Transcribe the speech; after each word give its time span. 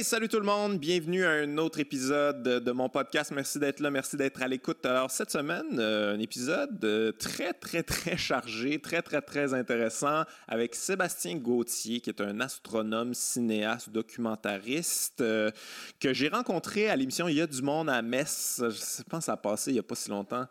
Salut 0.00 0.26
tout 0.26 0.40
le 0.40 0.46
monde, 0.46 0.78
bienvenue 0.78 1.24
à 1.24 1.30
un 1.30 1.58
autre 1.58 1.78
épisode 1.78 2.42
de 2.42 2.72
mon 2.72 2.88
podcast. 2.88 3.30
Merci 3.30 3.58
d'être 3.58 3.78
là, 3.78 3.90
merci 3.90 4.16
d'être 4.16 4.42
à 4.42 4.48
l'écoute. 4.48 4.84
Alors 4.86 5.10
cette 5.10 5.30
semaine, 5.30 5.78
euh, 5.78 6.14
un 6.14 6.18
épisode 6.18 6.82
euh, 6.82 7.12
très 7.12 7.52
très 7.52 7.82
très 7.82 8.16
chargé, 8.16 8.80
très 8.80 9.02
très 9.02 9.20
très 9.20 9.52
intéressant 9.52 10.24
avec 10.48 10.74
Sébastien 10.74 11.36
Gauthier 11.36 12.00
qui 12.00 12.08
est 12.08 12.20
un 12.22 12.40
astronome, 12.40 13.12
cinéaste, 13.12 13.90
documentariste 13.90 15.20
euh, 15.20 15.50
que 16.00 16.14
j'ai 16.14 16.28
rencontré 16.28 16.88
à 16.88 16.96
l'émission 16.96 17.28
Il 17.28 17.36
y 17.36 17.42
a 17.42 17.46
du 17.46 17.60
monde 17.60 17.90
à 17.90 18.00
Metz. 18.00 18.60
Je 18.60 19.02
pense 19.02 19.20
que 19.20 19.24
ça 19.26 19.34
a 19.34 19.36
passé 19.36 19.72
il 19.72 19.74
n'y 19.74 19.80
a 19.80 19.84
pas 19.84 19.94
si 19.94 20.08
longtemps. 20.08 20.46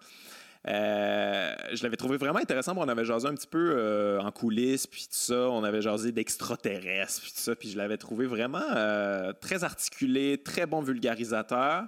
Euh, 0.68 1.56
je 1.74 1.82
l'avais 1.84 1.98
trouvé 1.98 2.18
vraiment 2.18 2.40
intéressant. 2.40 2.74
On 2.78 2.88
avait 2.88 3.06
jasé 3.06 3.28
un 3.28 3.34
petit 3.34 3.48
peu 3.48 3.74
euh, 3.76 4.20
en 4.20 4.32
coulisses, 4.32 4.88
puis 4.88 5.04
tout 5.04 5.16
ça. 5.16 5.50
On 5.50 5.64
avait 5.64 5.82
jasé 5.82 6.12
d'extraterrestres, 6.12 7.22
puis 7.22 7.32
tout 7.32 7.42
ça. 7.42 7.56
Puis 7.56 7.70
je 7.70 7.78
l'avais 7.78 7.98
trouvé 7.98 8.26
vraiment 8.26 8.62
euh, 8.76 9.34
très 9.34 9.64
articulé, 9.64 10.38
très 10.44 10.66
bon 10.66 10.82
vulgarisateur. 10.82 11.86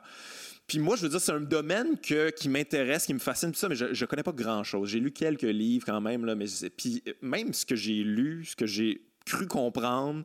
Puis 0.66 0.80
moi, 0.80 0.96
je 0.96 1.04
veux 1.04 1.10
dire, 1.10 1.20
c'est 1.20 1.34
un 1.34 1.42
domaine 1.42 1.98
qui 2.00 2.50
m'intéresse, 2.50 3.06
qui 3.06 3.14
me 3.14 3.20
fascine, 3.20 3.52
tout 3.52 3.60
ça, 3.60 3.68
mais 3.68 3.76
je 3.76 3.86
ne 3.86 4.06
connais 4.06 4.24
pas 4.24 4.32
grand-chose. 4.32 4.90
J'ai 4.90 5.00
lu 5.00 5.12
quelques 5.12 5.42
livres 5.42 5.86
quand 5.86 6.00
même, 6.00 6.34
mais 6.34 6.46
puis 6.76 7.04
même 7.22 7.54
ce 7.54 7.66
que 7.66 7.76
j'ai 7.76 8.02
lu, 8.02 8.46
ce 8.46 8.56
que 8.56 8.66
j'ai 8.66 9.02
cru 9.26 9.46
comprendre, 9.46 10.24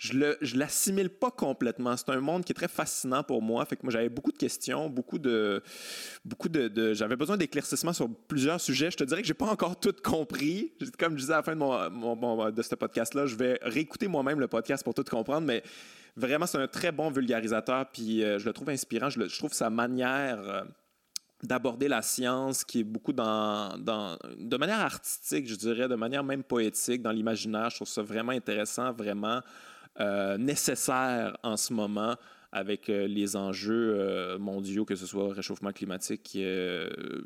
je 0.00 0.16
ne 0.16 0.58
l'assimile 0.58 1.10
pas 1.10 1.30
complètement. 1.30 1.94
C'est 1.94 2.08
un 2.08 2.20
monde 2.20 2.42
qui 2.42 2.52
est 2.52 2.54
très 2.54 2.68
fascinant 2.68 3.22
pour 3.22 3.42
moi. 3.42 3.66
Fait 3.66 3.76
que 3.76 3.82
moi, 3.82 3.92
j'avais 3.92 4.08
beaucoup 4.08 4.32
de 4.32 4.38
questions, 4.38 4.88
beaucoup 4.88 5.18
de. 5.18 5.62
Beaucoup 6.24 6.48
de, 6.48 6.94
j'avais 6.94 7.16
besoin 7.16 7.36
d'éclaircissements 7.36 7.92
sur 7.92 8.08
plusieurs 8.26 8.62
sujets. 8.62 8.90
Je 8.90 8.96
te 8.96 9.04
dirais 9.04 9.20
que 9.20 9.28
j'ai 9.28 9.34
pas 9.34 9.48
encore 9.48 9.78
tout 9.78 9.94
compris. 10.02 10.72
Comme 10.98 11.18
je 11.18 11.20
disais 11.20 11.34
à 11.34 11.36
la 11.36 11.42
fin 11.42 11.54
de 11.54 12.62
ce 12.62 12.74
podcast-là, 12.76 13.26
je 13.26 13.36
vais 13.36 13.58
réécouter 13.60 14.08
moi-même 14.08 14.40
le 14.40 14.48
podcast 14.48 14.82
pour 14.82 14.94
tout 14.94 15.04
comprendre, 15.04 15.46
mais 15.46 15.62
vraiment, 16.16 16.46
c'est 16.46 16.56
un 16.56 16.66
très 16.66 16.92
bon 16.92 17.10
vulgarisateur, 17.10 17.84
puis 17.92 18.24
euh, 18.24 18.38
je 18.38 18.46
le 18.46 18.54
trouve 18.54 18.70
inspirant. 18.70 19.10
Je, 19.10 19.38
trouve 19.38 19.52
sa 19.52 19.68
manière. 19.68 20.40
Euh, 20.40 20.62
d'aborder 21.42 21.88
la 21.88 22.02
science 22.02 22.64
qui 22.64 22.80
est 22.80 22.84
beaucoup 22.84 23.14
dans, 23.14 23.78
dans, 23.78 24.18
de 24.38 24.56
manière 24.58 24.80
artistique, 24.80 25.48
je 25.48 25.54
dirais, 25.54 25.88
de 25.88 25.94
manière 25.94 26.22
même 26.22 26.42
poétique, 26.42 27.00
dans 27.00 27.12
l'imaginaire. 27.12 27.70
Je 27.70 27.76
trouve 27.76 27.88
ça 27.88 28.02
vraiment 28.02 28.32
intéressant, 28.32 28.92
vraiment 28.92 29.40
euh, 29.98 30.38
nécessaire 30.38 31.36
en 31.42 31.56
ce 31.56 31.72
moment 31.72 32.16
avec 32.52 32.88
euh, 32.88 33.06
les 33.06 33.36
enjeux 33.36 33.94
euh, 33.96 34.38
mondiaux, 34.38 34.84
que 34.84 34.94
ce 34.94 35.04
soit 35.04 35.34
réchauffement 35.34 35.72
climatique. 35.72 36.38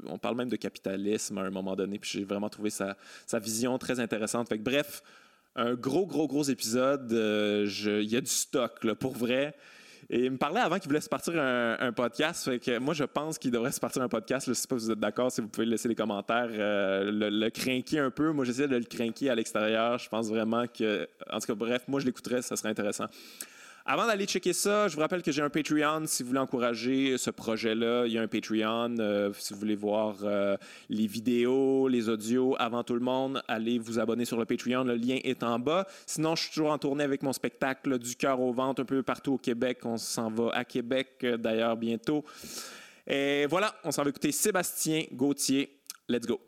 on 0.06 0.18
parle 0.18 0.36
même 0.36 0.48
de 0.48 0.56
capitalisme 0.56 1.38
à 1.38 1.42
un 1.42 1.50
moment 1.50 1.76
donné, 1.76 1.98
puis 1.98 2.10
j'ai 2.10 2.24
vraiment 2.24 2.48
trouvé 2.48 2.70
sa, 2.70 2.96
vision 3.34 3.78
très 3.78 4.00
intéressante. 4.00 4.48
Fait 4.48 4.58
bref, 4.58 5.02
un 5.56 5.74
gros, 5.74 6.06
gros, 6.06 6.26
gros 6.26 6.44
épisode. 6.44 7.12
Il 7.12 8.10
y 8.10 8.16
a 8.16 8.20
du 8.20 8.26
stock, 8.26 8.82
là, 8.82 8.94
pour 8.94 9.12
vrai. 9.12 9.54
Il 10.10 10.32
me 10.32 10.36
parlait 10.36 10.60
avant 10.60 10.78
qu'il 10.78 10.88
voulait 10.88 11.00
se 11.00 11.08
partir 11.08 11.34
un, 11.36 11.92
podcast. 11.92 12.50
Moi, 12.80 12.94
je 12.94 13.04
pense 13.04 13.38
qu'il 13.38 13.50
devrait 13.50 13.72
se 13.72 13.80
partir 13.80 14.02
un 14.02 14.08
podcast. 14.08 14.46
Je 14.46 14.50
ne 14.50 14.54
sais 14.54 14.66
pas 14.66 14.78
si 14.78 14.86
vous 14.86 14.90
êtes 14.92 15.00
d'accord, 15.00 15.30
si 15.30 15.40
vous 15.40 15.48
pouvez 15.48 15.66
laisser 15.66 15.88
les 15.88 15.94
commentaires, 15.94 16.48
euh, 16.50 17.10
le, 17.10 17.30
le 17.30 17.50
crinquer 17.50 17.98
un 17.98 18.10
peu. 18.10 18.32
Moi, 18.32 18.44
j'essaie 18.44 18.68
de 18.68 18.76
le 18.76 18.84
crinquer 18.84 19.30
à 19.30 19.34
l'extérieur. 19.34 19.98
Je 19.98 20.08
pense 20.08 20.28
vraiment 20.28 20.66
que. 20.66 21.08
En 21.30 21.38
tout 21.38 21.46
cas, 21.46 21.54
bref, 21.54 21.82
moi, 21.88 22.00
je 22.00 22.06
l'écouterais, 22.06 22.42
ça 22.42 22.56
serait 22.56 22.70
intéressant. 22.70 23.06
Avant 23.86 24.06
d'aller 24.06 24.24
checker 24.24 24.54
ça, 24.54 24.88
je 24.88 24.94
vous 24.94 25.02
rappelle 25.02 25.20
que 25.20 25.30
j'ai 25.30 25.42
un 25.42 25.50
Patreon. 25.50 26.04
Si 26.06 26.22
vous 26.22 26.30
voulez 26.30 26.40
encourager 26.40 27.18
ce 27.18 27.28
projet-là, 27.28 28.06
il 28.06 28.14
y 28.14 28.18
a 28.18 28.22
un 28.22 28.26
Patreon. 28.26 28.96
Euh, 28.98 29.30
si 29.38 29.52
vous 29.52 29.60
voulez 29.60 29.74
voir 29.76 30.16
euh, 30.22 30.56
les 30.88 31.06
vidéos, 31.06 31.86
les 31.88 32.08
audios 32.08 32.56
avant 32.58 32.82
tout 32.82 32.94
le 32.94 33.00
monde, 33.00 33.42
allez 33.46 33.78
vous 33.78 33.98
abonner 33.98 34.24
sur 34.24 34.38
le 34.38 34.46
Patreon. 34.46 34.84
Le 34.84 34.94
lien 34.94 35.18
est 35.22 35.42
en 35.42 35.58
bas. 35.58 35.86
Sinon, 36.06 36.34
je 36.34 36.44
suis 36.44 36.52
toujours 36.52 36.70
en 36.70 36.78
tournée 36.78 37.04
avec 37.04 37.22
mon 37.22 37.34
spectacle 37.34 37.98
du 37.98 38.16
cœur 38.16 38.40
au 38.40 38.54
ventre 38.54 38.80
un 38.80 38.86
peu 38.86 39.02
partout 39.02 39.34
au 39.34 39.38
Québec. 39.38 39.80
On 39.84 39.98
s'en 39.98 40.30
va 40.30 40.48
à 40.54 40.64
Québec 40.64 41.18
euh, 41.22 41.36
d'ailleurs 41.36 41.76
bientôt. 41.76 42.24
Et 43.06 43.44
voilà, 43.50 43.74
on 43.84 43.90
s'en 43.90 44.02
va 44.02 44.08
écouter 44.08 44.32
Sébastien 44.32 45.02
Gauthier. 45.12 45.82
Let's 46.08 46.26
go. 46.26 46.40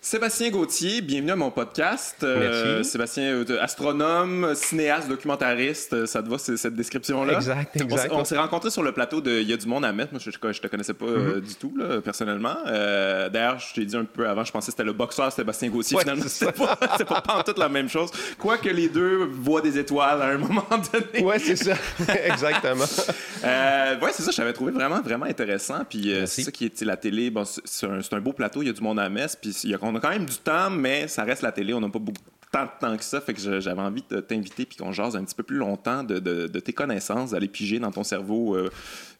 Sébastien 0.00 0.50
Gauthier, 0.50 1.00
bienvenue 1.00 1.32
à 1.32 1.36
mon 1.36 1.50
podcast. 1.50 2.18
Euh, 2.22 2.84
Sébastien, 2.84 3.24
euh, 3.24 3.60
astronome, 3.60 4.54
cinéaste, 4.54 5.08
documentariste, 5.08 5.92
euh, 5.92 6.06
ça 6.06 6.22
te 6.22 6.28
va 6.28 6.38
cette 6.38 6.76
description-là? 6.76 7.32
Exact, 7.32 7.76
exact. 7.76 8.12
On, 8.12 8.24
s'est 8.24 8.38
rencontrés 8.38 8.70
sur 8.70 8.84
le 8.84 8.92
plateau 8.92 9.20
de 9.20 9.40
Il 9.40 9.50
y 9.50 9.52
a 9.52 9.56
du 9.56 9.66
monde 9.66 9.84
à 9.84 9.92
mettre. 9.92 10.12
Moi, 10.12 10.20
je, 10.24 10.30
je, 10.30 10.60
te 10.60 10.66
connaissais 10.68 10.94
pas 10.94 11.04
mm-hmm. 11.04 11.40
du 11.40 11.54
tout, 11.56 11.74
là, 11.76 12.00
personnellement. 12.00 12.54
D'ailleurs, 12.64 13.58
je 13.58 13.74
t'ai 13.74 13.84
dit 13.84 13.96
un 13.96 14.04
peu 14.04 14.28
avant, 14.28 14.44
je 14.44 14.52
pensais 14.52 14.66
que 14.66 14.70
c'était 14.70 14.84
le 14.84 14.92
boxeur 14.92 15.32
Sébastien 15.32 15.68
Gauthier. 15.68 15.98
Finalement, 15.98 16.24
c'est 16.28 16.52
pas, 16.52 16.76
pas, 16.76 17.20
pas 17.20 17.34
en 17.34 17.42
tout 17.42 17.58
la 17.58 17.68
même 17.68 17.88
chose. 17.88 18.10
Quoique 18.38 18.68
les 18.68 18.88
deux 18.88 19.24
voient 19.24 19.62
des 19.62 19.78
étoiles 19.78 20.22
à 20.22 20.28
un 20.28 20.38
moment 20.38 20.64
donné. 20.92 21.24
Ouais, 21.24 21.40
c'est 21.40 21.56
ça. 21.56 21.74
Exactement. 22.24 22.84
ouais, 22.84 24.10
c'est 24.12 24.22
ça. 24.22 24.30
Je 24.30 24.36
t'avais 24.36 24.52
trouvé 24.52 24.70
vraiment, 24.70 25.02
vraiment 25.02 25.26
intéressant. 25.26 25.80
Puis 25.90 26.14
c'est 26.26 26.42
ça 26.42 26.52
qui 26.52 26.66
est 26.66 26.82
la 26.82 26.96
télé. 26.96 27.30
Bon, 27.30 27.42
c'est 27.44 27.86
un, 27.86 27.98
un, 28.12 28.20
beau 28.20 28.32
plateau. 28.32 28.62
Il 28.62 28.66
y 28.66 28.70
a 28.70 28.72
du 28.72 28.82
monde 28.82 29.00
à 29.00 29.08
messe. 29.08 29.34
Puis 29.34 29.50
il 29.64 29.70
y 29.70 29.74
a 29.74 29.78
a 29.94 30.00
quand 30.00 30.10
même 30.10 30.26
du 30.26 30.36
temps, 30.36 30.70
mais 30.70 31.08
ça 31.08 31.24
reste 31.24 31.42
la 31.42 31.52
télé. 31.52 31.74
On 31.74 31.80
n'a 31.80 31.88
pas 31.88 31.98
beaucoup 31.98 32.20
tant 32.50 32.64
de 32.64 32.70
temps 32.80 32.96
que 32.96 33.04
ça. 33.04 33.20
Fait 33.20 33.34
que 33.34 33.60
j'avais 33.60 33.80
envie 33.80 34.04
de 34.08 34.20
t'inviter 34.20 34.64
puis 34.64 34.76
qu'on 34.76 34.92
jase 34.92 35.16
un 35.16 35.24
petit 35.24 35.34
peu 35.34 35.42
plus 35.42 35.56
longtemps 35.56 36.02
de, 36.02 36.46
tes 36.58 36.72
connaissances, 36.72 37.32
d'aller 37.32 37.48
piger 37.48 37.78
dans 37.78 37.90
ton 37.90 38.04
cerveau 38.04 38.56
euh, 38.56 38.70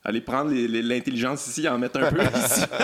aller 0.04 0.20
prendre 0.20 0.50
l'intelligence 0.52 1.46
ici 1.48 1.64
et 1.64 1.68
en 1.68 1.78
mettre 1.78 2.00
un 2.00 2.10
peu 2.10 2.22
ici. 2.44 2.62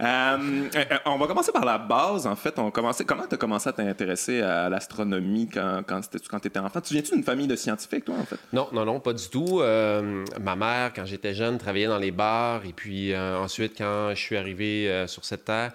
Euh, 0.00 0.68
euh, 0.74 0.84
on 1.06 1.16
va 1.16 1.26
commencer 1.26 1.52
par 1.52 1.64
la 1.64 1.78
base, 1.78 2.26
en 2.26 2.36
fait. 2.36 2.58
On 2.58 2.70
comment 2.70 2.92
tu 2.92 3.02
as 3.34 3.36
commencé 3.36 3.68
à 3.68 3.72
t'intéresser 3.72 4.42
à 4.42 4.68
l'astronomie 4.68 5.48
quand, 5.52 5.82
quand 5.86 6.00
tu 6.00 6.48
étais 6.48 6.58
enfant? 6.58 6.80
Tu 6.80 6.94
viens-tu 6.94 7.14
d'une 7.14 7.22
famille 7.22 7.46
de 7.46 7.56
scientifiques, 7.56 8.04
toi, 8.04 8.16
en 8.20 8.24
fait? 8.24 8.36
Non, 8.52 8.68
non, 8.72 8.84
non, 8.84 9.00
pas 9.00 9.12
du 9.12 9.28
tout. 9.28 9.60
Euh, 9.60 10.24
ma 10.40 10.56
mère, 10.56 10.92
quand 10.94 11.04
j'étais 11.04 11.32
jeune, 11.32 11.58
travaillait 11.58 11.86
dans 11.86 11.98
les 11.98 12.10
bars. 12.10 12.62
Et 12.66 12.72
puis 12.72 13.16
ensuite, 13.16 13.78
quand 13.78 14.10
je 14.10 14.20
suis 14.20 14.36
arrivé 14.36 15.04
sur 15.06 15.24
cette 15.24 15.44
terre, 15.44 15.72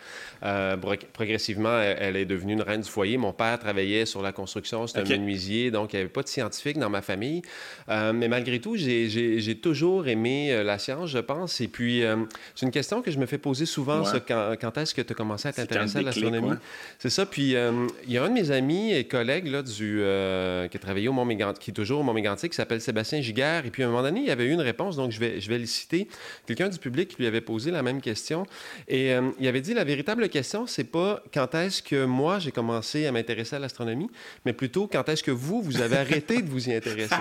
progressivement, 1.13 1.79
elle, 1.79 2.15
est 2.15 2.25
devenue 2.25 2.53
une 2.53 2.61
reine 2.61 2.81
du 2.81 2.89
foyer. 2.89 3.17
Mon 3.17 3.33
père 3.33 3.57
travaillait 3.57 4.05
sur 4.05 4.21
la 4.21 4.31
construction, 4.31 4.85
c'était 4.85 5.13
un 5.13 5.17
menuisier, 5.17 5.71
donc 5.71 5.93
il 5.93 5.97
n'y 5.97 6.01
avait 6.01 6.09
pas 6.09 6.23
de 6.23 6.27
scientifiques 6.27 6.77
dans 6.77 6.89
ma 6.89 7.01
famille. 7.01 7.41
mais 7.87 8.27
malgré 8.27 8.59
tout, 8.59 8.75
j'ai 8.75 9.59
toujours 9.61 10.07
aimé 10.07 10.58
la 10.63 10.79
science, 10.79 11.09
je 11.09 11.19
pense. 11.19 11.61
Et 11.61 11.67
puis, 11.67 12.03
euh, 12.03 12.17
c'est 12.55 12.65
une 12.65 12.71
question 12.71 13.01
que 13.01 13.11
je 13.11 13.19
me 13.19 13.25
fais 13.25 13.37
poser 13.37 13.65
souvent, 13.65 14.03
quand, 14.27 14.77
est-ce 14.77 14.93
que 14.93 15.01
tu 15.01 15.13
as 15.13 15.15
commencé 15.15 15.47
à 15.47 15.53
t'intéresser 15.53 15.99
à 15.99 16.01
l'astronomie? 16.01 16.57
C'est 16.97 17.09
ça. 17.09 17.25
Puis, 17.25 17.55
euh, 17.55 17.87
il 18.05 18.13
y 18.13 18.17
a 18.17 18.23
un 18.23 18.29
de 18.29 18.33
mes 18.33 18.51
amis 18.51 18.93
et 18.93 19.05
collègues 19.05 19.47
là, 19.47 19.61
du, 19.61 19.99
euh, 20.01 20.67
qui 20.67 20.77
a 20.77 20.79
travaillé 20.79 21.07
au 21.07 21.13
Mont 21.13 21.27
qui 21.59 21.71
est 21.71 21.73
toujours 21.73 22.01
au 22.01 22.03
Mont 22.03 22.13
Mégantic, 22.13 22.51
qui 22.51 22.55
s'appelle 22.55 22.81
Sébastien 22.81 23.21
Giguère. 23.21 23.65
Et 23.65 23.71
puis, 23.71 23.83
à 23.83 23.87
un 23.87 23.89
moment 23.89 24.03
donné, 24.03 24.21
il 24.21 24.27
y 24.27 24.31
avait 24.31 24.45
eu 24.45 24.51
une 24.51 24.61
réponse, 24.61 24.95
donc 24.95 25.11
je 25.11 25.19
vais, 25.19 25.39
je 25.39 25.49
vais 25.49 25.59
le 25.59 25.65
citer. 25.65 26.07
Quelqu'un 26.45 26.69
du 26.69 26.79
public 26.79 27.17
lui 27.17 27.27
avait 27.27 27.41
posé 27.41 27.71
la 27.71 27.83
même 27.83 28.01
question. 28.01 28.45
Et 28.87 29.13
il 29.39 29.47
avait 29.47 29.61
dit, 29.61 29.73
la 29.73 29.83
véritable 29.83 30.27
question, 30.29 30.67
c'est 30.67 30.83
pas 30.83 31.23
quand 31.33 31.55
est-ce 31.55 31.81
que 31.81 32.05
moi, 32.05 32.39
j'ai 32.39 32.51
commencé 32.51 33.05
à 33.05 33.11
m'intéresser 33.11 33.55
à 33.55 33.59
l'astronomie, 33.59 34.09
mais 34.45 34.53
plutôt 34.53 34.87
quand 34.87 35.07
est-ce 35.09 35.23
que 35.23 35.31
vous, 35.31 35.61
vous 35.61 35.81
avez 35.81 35.97
arrêté 35.97 36.41
de 36.41 36.49
vous 36.49 36.69
y 36.69 36.73
intéresser. 36.73 37.15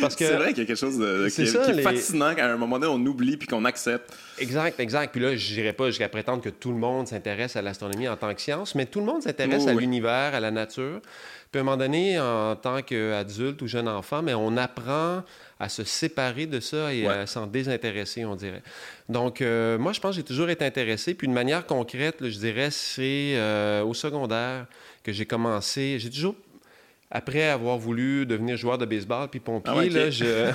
Parce 0.00 0.16
que... 0.16 0.24
C'est 0.28 0.36
vrai 0.36 0.48
qu'il 0.48 0.58
y 0.58 0.62
a 0.62 0.66
quelque 0.66 0.76
chose 0.76 0.98
de, 0.98 1.28
qui, 1.28 1.42
est 1.42 1.82
fascinant 1.82 2.34
à 2.36 2.44
un 2.44 2.56
moment 2.56 2.67
on 2.72 3.06
oublie 3.06 3.36
puis 3.36 3.48
qu'on 3.48 3.64
accepte. 3.64 4.16
Exact, 4.38 4.78
exact. 4.80 5.12
Puis 5.12 5.20
là, 5.20 5.36
je 5.36 5.54
n'irai 5.54 5.72
pas 5.72 5.86
jusqu'à 5.86 6.08
prétendre 6.08 6.42
que 6.42 6.48
tout 6.48 6.70
le 6.70 6.78
monde 6.78 7.08
s'intéresse 7.08 7.56
à 7.56 7.62
l'astronomie 7.62 8.08
en 8.08 8.16
tant 8.16 8.32
que 8.34 8.40
science, 8.40 8.74
mais 8.74 8.86
tout 8.86 9.00
le 9.00 9.06
monde 9.06 9.22
s'intéresse 9.22 9.66
à 9.66 9.74
l'univers, 9.74 10.34
à 10.34 10.40
la 10.40 10.50
nature. 10.50 11.00
Puis 11.50 11.58
à 11.58 11.62
un 11.62 11.64
moment 11.64 11.78
donné, 11.78 12.20
en 12.20 12.56
tant 12.56 12.82
qu'adulte 12.82 13.62
ou 13.62 13.66
jeune 13.66 13.88
enfant, 13.88 14.20
mais 14.22 14.34
on 14.34 14.56
apprend 14.56 15.22
à 15.60 15.68
se 15.68 15.82
séparer 15.82 16.46
de 16.46 16.60
ça 16.60 16.92
et 16.92 17.06
à 17.06 17.26
s'en 17.26 17.46
désintéresser, 17.46 18.24
on 18.24 18.36
dirait. 18.36 18.62
Donc, 19.08 19.40
euh, 19.40 19.78
moi, 19.78 19.92
je 19.92 20.00
pense 20.00 20.10
que 20.10 20.16
j'ai 20.16 20.24
toujours 20.24 20.50
été 20.50 20.64
intéressé. 20.64 21.14
Puis, 21.14 21.26
de 21.26 21.32
manière 21.32 21.66
concrète, 21.66 22.16
je 22.20 22.38
dirais, 22.38 22.70
c'est 22.70 23.32
euh, 23.36 23.82
au 23.82 23.94
secondaire 23.94 24.66
que 25.02 25.12
j'ai 25.12 25.26
commencé. 25.26 25.96
J'ai 25.98 26.10
toujours 26.10 26.36
après 27.10 27.48
avoir 27.48 27.78
voulu 27.78 28.26
devenir 28.26 28.56
joueur 28.56 28.78
de 28.78 28.84
baseball 28.84 29.28
puis 29.28 29.40
pompier, 29.40 29.72
ah 29.74 29.84
là, 29.84 30.10
je, 30.10 30.24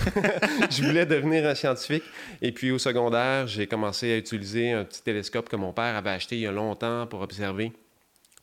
je, 0.70 0.84
voulais 0.84 1.06
devenir 1.06 1.48
un 1.48 1.56
scientifique. 1.56 2.04
Et 2.42 2.52
puis 2.52 2.72
au 2.72 2.78
secondaire, 2.78 3.48
j'ai 3.48 3.68
commencé 3.68 4.14
à 4.14 4.18
utiliser 4.18 4.72
un 4.72 4.84
petit 4.84 5.02
télescope 5.02 5.50
que 5.50 5.56
mon 5.56 5.74
père 5.74 5.96
avait 5.96 6.12
acheté 6.12 6.36
il 6.36 6.42
y 6.42 6.48
a 6.48 6.52
longtemps 6.52 7.08
pour 7.08 7.22
observer 7.22 7.72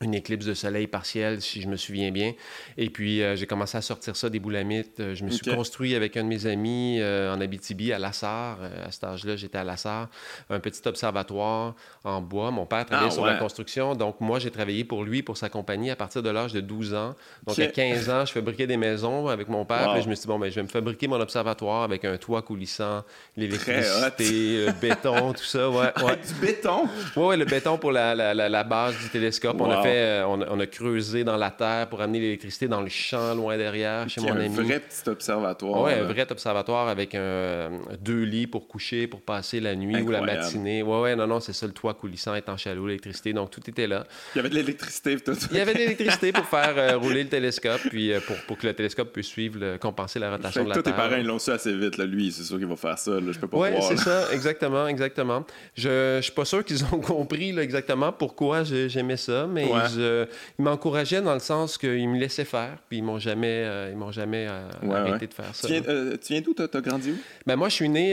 une 0.03 0.15
éclipse 0.15 0.47
de 0.47 0.55
soleil 0.55 0.87
partielle, 0.87 1.43
si 1.43 1.61
je 1.61 1.69
me 1.69 1.77
souviens 1.77 2.11
bien. 2.11 2.33
Et 2.79 2.89
puis, 2.89 3.23
euh, 3.23 3.37
j'ai 3.37 3.47
commencé 3.47 3.77
à 3.77 3.83
sortir 3.83 4.17
ça 4.17 4.31
des 4.31 4.39
boulamites. 4.39 4.99
Euh, 4.99 5.15
je 5.15 5.25
me 5.25 5.31
suis 5.31 5.55
construit 5.55 5.95
avec 5.95 6.17
un 6.17 6.25
de 6.25 6.29
mes 6.29 6.47
amis 6.47 6.97
euh, 7.01 7.35
en 7.35 7.39
Abitibi, 7.39 7.93
à 7.93 7.99
Lassar. 7.99 8.61
à 8.63 8.91
cet 8.91 9.05
âge-là, 9.05 9.37
j'étais 9.37 9.59
à 9.59 9.65
Lassar. 9.65 10.09
Un 10.49 10.59
petit 10.59 10.81
observatoire 10.89 11.75
en 12.03 12.23
bois. 12.23 12.51
Mon 12.51 12.65
père 12.65 12.87
travaillait 12.87 13.11
ah, 13.13 13.15
sur 13.15 13.27
la 13.27 13.35
construction. 13.35 13.95
Donc, 13.95 14.23
moi, 14.23 14.39
j'ai 14.39 14.51
travaillé 14.51 14.85
pour 14.85 15.05
lui, 15.05 15.23
pour 15.23 15.37
sa 15.37 15.51
compagnie, 15.51 15.91
à 15.91 15.97
partir 15.97 16.23
de 16.23 16.31
l'âge 16.31 16.55
de 16.55 16.63
12 16.63 16.95
ans. 16.95 17.15
Donc, 17.47 17.59
à 17.59 17.67
15 17.67 18.09
ans, 18.09 18.25
je 18.25 18.33
fabriquais 18.33 18.67
des 18.67 18.79
maisons 18.79 19.29
avec 19.29 19.49
mon 19.49 19.67
père. 19.67 19.93
Puis, 19.93 20.03
je 20.03 20.09
me 20.09 20.15
suis 20.15 20.23
dit, 20.23 20.29
bon, 20.29 20.39
ben, 20.39 20.49
je 20.49 20.55
vais 20.55 20.63
me 20.63 20.69
fabriquer 20.69 21.09
mon 21.09 21.21
observatoire 21.21 21.83
avec 21.83 22.07
un 22.07 22.17
toit 22.17 22.41
coulissant, 22.41 23.05
l'électricité, 23.37 24.65
le 24.65 24.81
béton, 24.81 25.35
tout 25.35 25.45
ça. 25.45 25.69
Ouais, 25.69 25.93
ouais. 26.03 26.17
du 26.17 26.35
béton? 26.41 26.89
Oui, 27.17 27.25
ouais, 27.27 27.37
le 27.37 27.45
béton 27.45 27.77
pour 27.77 27.93
la, 27.93 28.15
la, 28.15 28.49
la, 28.49 28.65
base 28.65 28.97
du 28.97 29.11
télescope. 29.11 29.61
On 29.61 29.71
a 29.71 29.83
fait 29.83 29.90
fait, 29.91 30.23
on, 30.25 30.61
a 30.61 30.67
creusé 30.67 31.25
dans 31.25 31.37
la 31.37 31.51
terre 31.51 31.89
pour 31.89 32.01
amener 32.01 32.21
l'électricité 32.21 32.69
dans 32.69 32.81
le 32.81 32.89
champ 32.89 33.35
loin 33.35 33.57
derrière, 33.57 34.09
chez 34.09 34.21
mon 34.21 34.33
un 34.33 34.41
ami. 34.41 34.59
Un 34.59 34.63
vrai 34.63 34.81
petit 34.81 35.09
observatoire. 35.09 35.83
Oui, 35.83 35.93
un 35.93 36.05
vrai 36.05 36.31
observatoire 36.31 36.89
avec 36.89 37.15
un, 37.15 37.71
deux 38.01 38.23
lits 38.23 38.47
pour 38.47 38.69
coucher, 38.69 39.07
pour 39.07 39.23
passer 39.23 39.61
la 39.61 39.75
nuit 39.75 40.03
ou 40.03 40.11
la 40.11 40.21
matinée. 40.21 40.83
Oui, 40.83 40.99
oui, 41.03 41.17
non, 41.17 41.27
non, 41.27 41.41
c'est 41.41 41.53
ça, 41.53 41.67
le 41.67 41.73
toit 41.73 41.95
coulissant, 41.95 42.35
étanche 42.35 42.67
à 42.67 42.75
l'eau, 42.75 42.87
l'électricité. 42.87 43.33
Donc, 43.33 43.51
tout 43.51 43.63
était 43.69 43.87
là. 43.87 44.05
Il 44.35 44.39
y 44.39 44.41
avait 44.41 44.51
de 44.51 44.55
l'électricité. 44.55 45.17
Il 45.51 45.57
y 45.57 45.61
avait 45.61 45.75
de 45.75 45.79
l'électricité 45.81 46.33
pour 46.33 46.47
faire 46.47 47.01
rouler 47.01 47.25
le 47.25 47.29
télescope, 47.29 47.81
puis 47.89 48.13
pour, 48.27 48.37
pour, 48.47 48.59
que 48.59 48.67
le 48.67 48.75
télescope 48.75 49.13
puisse 49.13 49.27
suivre, 49.27 49.77
compenser 49.79 50.19
la 50.19 50.31
rotation 50.31 50.65
de 50.65 50.69
la 50.69 50.75
Terre. 50.75 50.83
Tous 50.83 50.91
tes 50.91 50.97
parents, 50.97 51.17
ils 51.17 51.27
l'ont 51.27 51.39
su 51.39 51.51
assez 51.51 51.75
vite. 51.75 51.97
Là. 51.97 52.05
Lui, 52.05 52.33
c'est 52.33 52.43
sûr 52.43 52.59
qu'il 52.59 52.67
va 52.67 52.77
faire 52.77 52.99
ça. 52.99 53.13
Là. 53.13 53.33
Je 53.33 53.39
peux 53.39 53.49
pas 53.49 53.59
Oui, 53.59 53.69
c'est 53.83 53.99
ça, 53.99 54.33
exactement, 54.33 54.87
exactement. 54.87 55.45
Je 55.75 56.17
ne 56.17 56.23
suis 56.23 56.33
pas 56.33 56.45
sûr 56.45 56.65
qu'ils 56.65 56.85
ont 56.85 57.01
compris 57.01 57.53
là, 57.53 57.63
exactement 57.63 58.13
pourquoi 58.13 58.65
j'aimais 58.65 59.17
ça, 59.17 59.47
mais 59.47 59.69
ils, 59.97 60.27
m'encourageaient 60.59 61.23
dans 61.23 61.35
le 61.35 61.41
sens 61.41 61.79
qu'ils 61.79 62.09
me 62.09 62.19
laissaient 62.19 62.45
faire, 62.45 62.79
puis 62.89 62.99
ils 62.99 63.03
m'ont 63.03 63.19
jamais, 63.19 63.65
euh, 63.65 63.91
ils 63.91 63.97
m'ont 63.97 64.13
jamais 64.13 64.47
euh, 64.49 64.93
arrêté 64.93 65.27
de 65.27 65.35
faire 65.35 65.55
ça. 65.55 65.67
Tu 65.69 65.75
viens, 65.75 65.83
euh, 65.89 66.17
d'où? 66.45 66.55
Tu 66.55 66.63
as, 66.63 66.81
grandi 66.81 67.13
où? 67.13 67.19
Ben, 67.47 67.57
moi, 67.57 67.69
je 67.69 67.75
suis 67.75 67.89
né, 67.89 68.13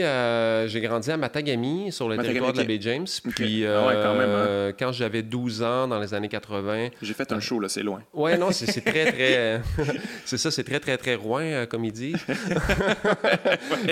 j'ai 0.66 0.80
grandi 0.80 1.10
à 1.10 1.16
Matagami, 1.16 1.92
sur 1.92 2.08
le 2.08 2.16
territoire 2.16 2.52
de 2.52 2.58
la 2.58 2.64
baie 2.64 2.78
James. 2.80 3.06
Puis, 3.34 3.66
ah 3.66 3.90
quand, 4.02 4.20
hein. 4.20 4.72
quand 4.78 4.92
j'avais 4.92 5.22
12 5.22 5.62
ans, 5.62 5.88
dans 5.88 5.98
les 5.98 6.14
années 6.14 6.28
80... 6.28 6.88
J'ai 7.02 7.14
fait 7.14 7.30
un 7.32 7.40
show, 7.40 7.60
là, 7.60 7.68
c'est 7.68 7.82
loin. 7.82 8.02
Oui, 8.12 8.36
non, 8.38 8.50
c'est 8.52 8.80
très, 8.80 9.12
très... 9.12 9.62
c'est 10.24 10.38
ça, 10.38 10.50
c'est 10.50 10.64
très, 10.64 10.80
très, 10.80 10.96
très 10.96 11.16
loin, 11.16 11.66
comme 11.66 11.84
ils 11.84 11.92
disent. 11.92 12.24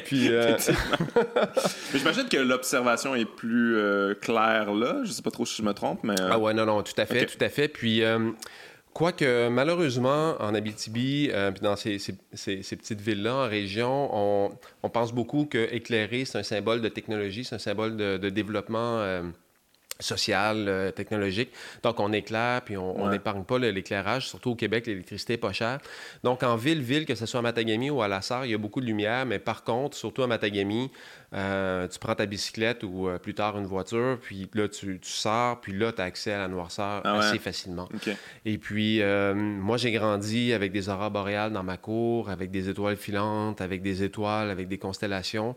puis... 0.04 0.30
Mais 0.30 1.98
j'imagine 1.98 2.28
que 2.28 2.36
l'observation 2.36 3.14
est 3.14 3.24
plus 3.24 3.76
claire 4.20 4.72
là. 4.72 5.00
Je 5.04 5.12
sais 5.12 5.22
pas 5.22 5.30
trop 5.30 5.46
si 5.46 5.56
je 5.56 5.62
me 5.62 5.72
trompe, 5.72 6.00
mais... 6.02 6.14
Ah 6.20 6.38
ouais, 6.38 6.54
non, 6.54 6.66
non, 6.66 6.82
tout 6.82 6.98
à 6.98 7.06
fait, 7.06 7.26
tout 7.26 7.44
à 7.44 7.48
fait. 7.48 7.65
Puis... 7.68 8.02
Quoique, 8.96 9.50
malheureusement, 9.50 10.36
en 10.40 10.54
Abitibi, 10.54 11.28
euh, 11.30 11.50
dans 11.60 11.76
ces, 11.76 11.98
petites 11.98 13.00
villes-là, 13.02 13.34
en 13.34 13.46
région, 13.46 14.08
on, 14.82 14.88
pense 14.88 15.12
beaucoup 15.12 15.44
que 15.44 15.68
éclairer, 15.70 16.24
c'est 16.24 16.38
un 16.38 16.42
symbole 16.42 16.80
de 16.80 16.88
technologie, 16.88 17.44
c'est 17.44 17.56
un 17.56 17.58
symbole 17.58 17.98
de, 17.98 18.30
développement 18.30 19.00
euh, 19.00 19.20
social, 20.00 20.66
euh, 20.68 20.90
technologique. 20.90 21.50
Donc, 21.82 22.00
on 22.00 22.12
éclaire, 22.12 22.62
puis 22.62 22.76
on 22.76 23.08
n'épargne 23.10 23.44
pas 23.44 23.58
l'éclairage. 23.58 24.28
Surtout 24.28 24.50
au 24.50 24.54
Québec, 24.54 24.86
l'électricité 24.86 25.34
n'est 25.34 25.38
pas 25.38 25.52
chère. 25.52 25.78
Donc, 26.22 26.42
en 26.42 26.56
ville-ville, 26.56 27.06
que 27.06 27.14
ce 27.14 27.26
soit 27.26 27.40
à 27.40 27.42
Matagami 27.42 27.90
ou 27.90 28.02
à 28.02 28.08
La 28.08 28.20
Sarre, 28.20 28.44
il 28.44 28.50
y 28.50 28.54
a 28.54 28.58
beaucoup 28.58 28.80
de 28.80 28.86
lumière, 28.86 29.26
mais 29.26 29.38
par 29.38 29.64
contre, 29.64 29.96
surtout 29.96 30.22
à 30.22 30.26
Matagami, 30.26 30.90
euh, 31.34 31.88
tu 31.88 31.98
prends 31.98 32.14
ta 32.14 32.26
bicyclette 32.26 32.82
ou 32.84 33.08
euh, 33.08 33.18
plus 33.18 33.34
tard 33.34 33.58
une 33.58 33.66
voiture, 33.66 34.18
puis 34.20 34.48
là, 34.54 34.68
tu, 34.68 34.98
sors, 35.02 35.60
puis 35.60 35.72
là, 35.72 35.92
tu 35.92 36.00
as 36.00 36.04
accès 36.04 36.32
à 36.32 36.38
la 36.38 36.48
noirceur 36.48 37.00
ah 37.04 37.18
assez 37.18 37.38
facilement. 37.38 37.88
Et 38.44 38.58
puis, 38.58 39.02
moi, 39.34 39.76
j'ai 39.76 39.92
grandi 39.92 40.52
avec 40.52 40.72
des 40.72 40.88
aurores 40.88 41.10
boréales 41.10 41.52
dans 41.52 41.62
ma 41.62 41.76
cour, 41.76 42.30
avec 42.30 42.50
des 42.50 42.68
étoiles 42.68 42.96
filantes, 42.96 43.60
avec 43.60 43.82
des 43.82 44.02
étoiles, 44.02 44.50
avec 44.50 44.68
des 44.68 44.78
constellations. 44.78 45.54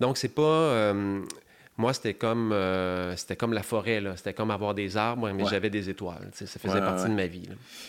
Donc, 0.00 0.16
c'est 0.16 0.34
pas 0.34 0.92
moi, 1.78 1.94
c'était 1.94 2.12
comme, 2.12 2.52
euh, 2.52 3.16
c'était 3.16 3.36
comme 3.36 3.54
la 3.54 3.62
forêt, 3.62 4.00
là. 4.02 4.14
C'était 4.16 4.34
comme 4.34 4.50
avoir 4.50 4.74
des 4.74 4.96
arbres, 4.98 5.30
mais 5.32 5.44
j'avais 5.46 5.70
des 5.70 5.88
étoiles. 5.88 6.30
Ça 6.34 6.46
faisait 6.46 6.80
partie 6.80 7.08
de 7.08 7.14
ma 7.14 7.26
vie. 7.26 7.48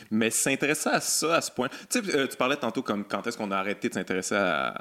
Mais 0.09 0.29
s'intéresser 0.29 0.89
à 0.89 1.01
ça, 1.01 1.35
à 1.35 1.41
ce 1.41 1.51
point. 1.51 1.67
Euh, 1.95 2.27
tu 2.27 2.37
parlais 2.37 2.55
tantôt 2.55 2.81
comme 2.81 3.03
quand 3.03 3.27
est-ce 3.27 3.37
qu'on 3.37 3.51
a 3.51 3.57
arrêté 3.57 3.89
de 3.89 3.93
s'intéresser 3.93 4.35
à, 4.35 4.73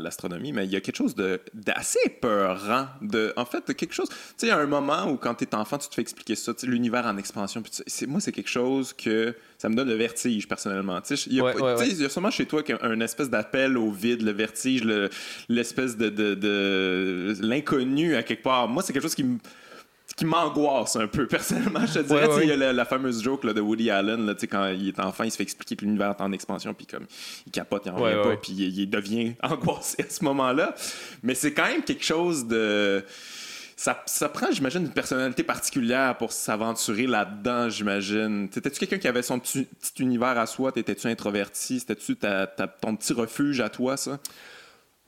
l'astronomie, 0.00 0.52
mais 0.52 0.64
il 0.64 0.70
y 0.70 0.76
a 0.76 0.80
quelque 0.80 0.96
chose 0.96 1.14
d'assez 1.54 2.08
peurant. 2.20 2.86
De, 3.00 3.32
en 3.36 3.44
fait, 3.44 3.74
quelque 3.74 3.94
chose. 3.94 4.08
Tu 4.08 4.16
sais, 4.36 4.46
il 4.46 4.50
y 4.50 4.52
a 4.52 4.58
un 4.58 4.66
moment 4.66 5.06
où 5.06 5.16
quand 5.16 5.34
tu 5.34 5.44
es 5.44 5.54
enfant, 5.54 5.78
tu 5.78 5.88
te 5.88 5.94
fais 5.94 6.02
expliquer 6.02 6.36
ça, 6.36 6.52
l'univers 6.62 7.06
en 7.06 7.16
expansion. 7.16 7.62
Puis 7.62 8.06
moi, 8.06 8.20
c'est 8.20 8.32
quelque 8.32 8.50
chose 8.50 8.92
que 8.92 9.34
ça 9.62 9.68
me 9.68 9.76
donne 9.76 9.88
le 9.88 9.94
vertige 9.94 10.48
personnellement. 10.48 11.00
Il 11.28 11.34
y, 11.34 11.40
a 11.40 12.08
sûrement 12.08 12.30
chez 12.30 12.46
toi 12.46 12.62
un 12.82 13.00
espèce 13.00 13.30
d'appel 13.30 13.78
au 13.78 13.92
vide, 13.92 14.22
le 14.22 14.32
vertige, 14.32 14.82
l'espèce 15.48 15.96
de, 15.96 16.08
de, 16.10 17.34
l'inconnu 17.40 18.16
à 18.16 18.24
quelque 18.24 18.41
part. 18.42 18.68
Moi, 18.68 18.82
c'est 18.82 18.92
quelque 18.92 19.02
chose 19.02 19.14
qui 19.14 19.24
me 19.24 19.38
qui 20.16 20.26
m'angoisse 20.26 20.96
un 20.96 21.06
peu 21.06 21.26
personnellement 21.28 21.86
je 21.86 21.94
te 21.94 21.98
dirais 22.00 22.28
il 22.42 22.48
y 22.48 22.52
a 22.52 22.72
la, 22.72 22.84
fameuse 22.84 23.22
joke 23.22 23.44
là, 23.44 23.54
de 23.54 23.62
Woody 23.62 23.90
Allen 23.90 24.26
là, 24.26 24.34
quand 24.42 24.68
il 24.68 24.88
est 24.88 25.00
enfant 25.00 25.24
il 25.24 25.30
se 25.30 25.36
fait 25.36 25.42
expliquer 25.42 25.74
que 25.76 25.84
l'univers 25.84 26.10
est 26.10 26.22
en 26.22 26.32
expansion 26.32 26.74
puis 26.74 26.86
comme 26.86 27.06
il 27.46 27.52
capote 27.52 27.84
il 27.86 27.92
en 27.92 27.96
revient 27.96 28.22
pas 28.22 28.36
puis 28.36 28.52
il, 28.52 28.78
il, 28.78 28.90
devient 28.90 29.32
angoissé 29.42 30.02
à 30.02 30.10
ce 30.10 30.22
moment 30.22 30.52
là 30.52 30.74
mais 31.22 31.34
c'est 31.34 31.54
quand 31.54 31.66
même 31.66 31.82
quelque 31.82 32.04
chose 32.04 32.46
de 32.46 33.02
ça, 34.06 34.28
prend, 34.28 34.52
j'imagine, 34.52 34.82
une 34.82 34.92
personnalité 34.92 35.42
particulière 35.42 36.16
pour 36.16 36.30
s'aventurer 36.30 37.08
là-dedans, 37.08 37.68
j'imagine. 37.68 38.48
T'étais-tu 38.48 38.78
quelqu'un 38.78 38.98
qui 38.98 39.08
avait 39.08 39.22
son 39.22 39.40
petit, 39.40 39.66
univers 39.98 40.38
à 40.38 40.46
soi? 40.46 40.70
T'étais-tu 40.70 41.08
introverti? 41.08 41.80
C'était-tu 41.80 42.14
ton 42.16 42.94
petit 42.94 43.12
refuge 43.12 43.60
à 43.60 43.68
toi, 43.68 43.96
ça? 43.96 44.20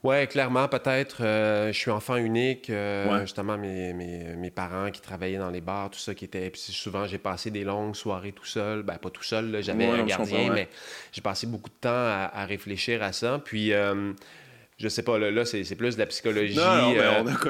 Oui, 0.05 0.27
clairement, 0.27 0.67
peut-être. 0.67 1.23
Euh, 1.23 1.73
je 1.73 1.77
suis 1.79 1.89
enfant 1.89 2.15
unique. 2.15 2.69
Euh, 2.69 3.21
justement, 3.21 3.57
mes, 3.57 3.91
mes, 3.93 4.51
parents 4.51 4.91
qui 4.91 5.01
travaillaient 5.01 5.39
dans 5.39 5.49
les 5.49 5.61
bars, 5.61 5.89
tout 5.89 5.97
ça, 5.97 6.13
qui 6.13 6.25
était. 6.25 6.51
Puis 6.51 6.61
souvent, 6.61 7.07
j'ai 7.07 7.17
passé 7.17 7.49
des 7.49 7.63
longues 7.63 7.95
soirées 7.95 8.31
tout 8.31 8.45
seul. 8.45 8.83
Ben, 8.83 8.97
pas 8.97 9.09
tout 9.09 9.23
seul, 9.23 9.63
j'avais 9.63 9.87
un 9.87 10.03
gardien, 10.03 10.53
mais 10.53 10.69
j'ai 11.11 11.21
passé 11.21 11.47
beaucoup 11.47 11.69
de 11.69 11.75
temps 11.81 11.89
à, 11.89 12.45
réfléchir 12.45 13.01
à 13.01 13.11
ça. 13.11 13.41
Puis. 13.43 13.73
Euh, 13.73 14.13
je 14.77 14.89
sais 14.89 15.03
pas, 15.03 15.17
là, 15.17 15.45
c'est 15.45 15.63
plus 15.75 15.95
de 15.95 16.01
la 16.01 16.05
psychologie. 16.05 16.59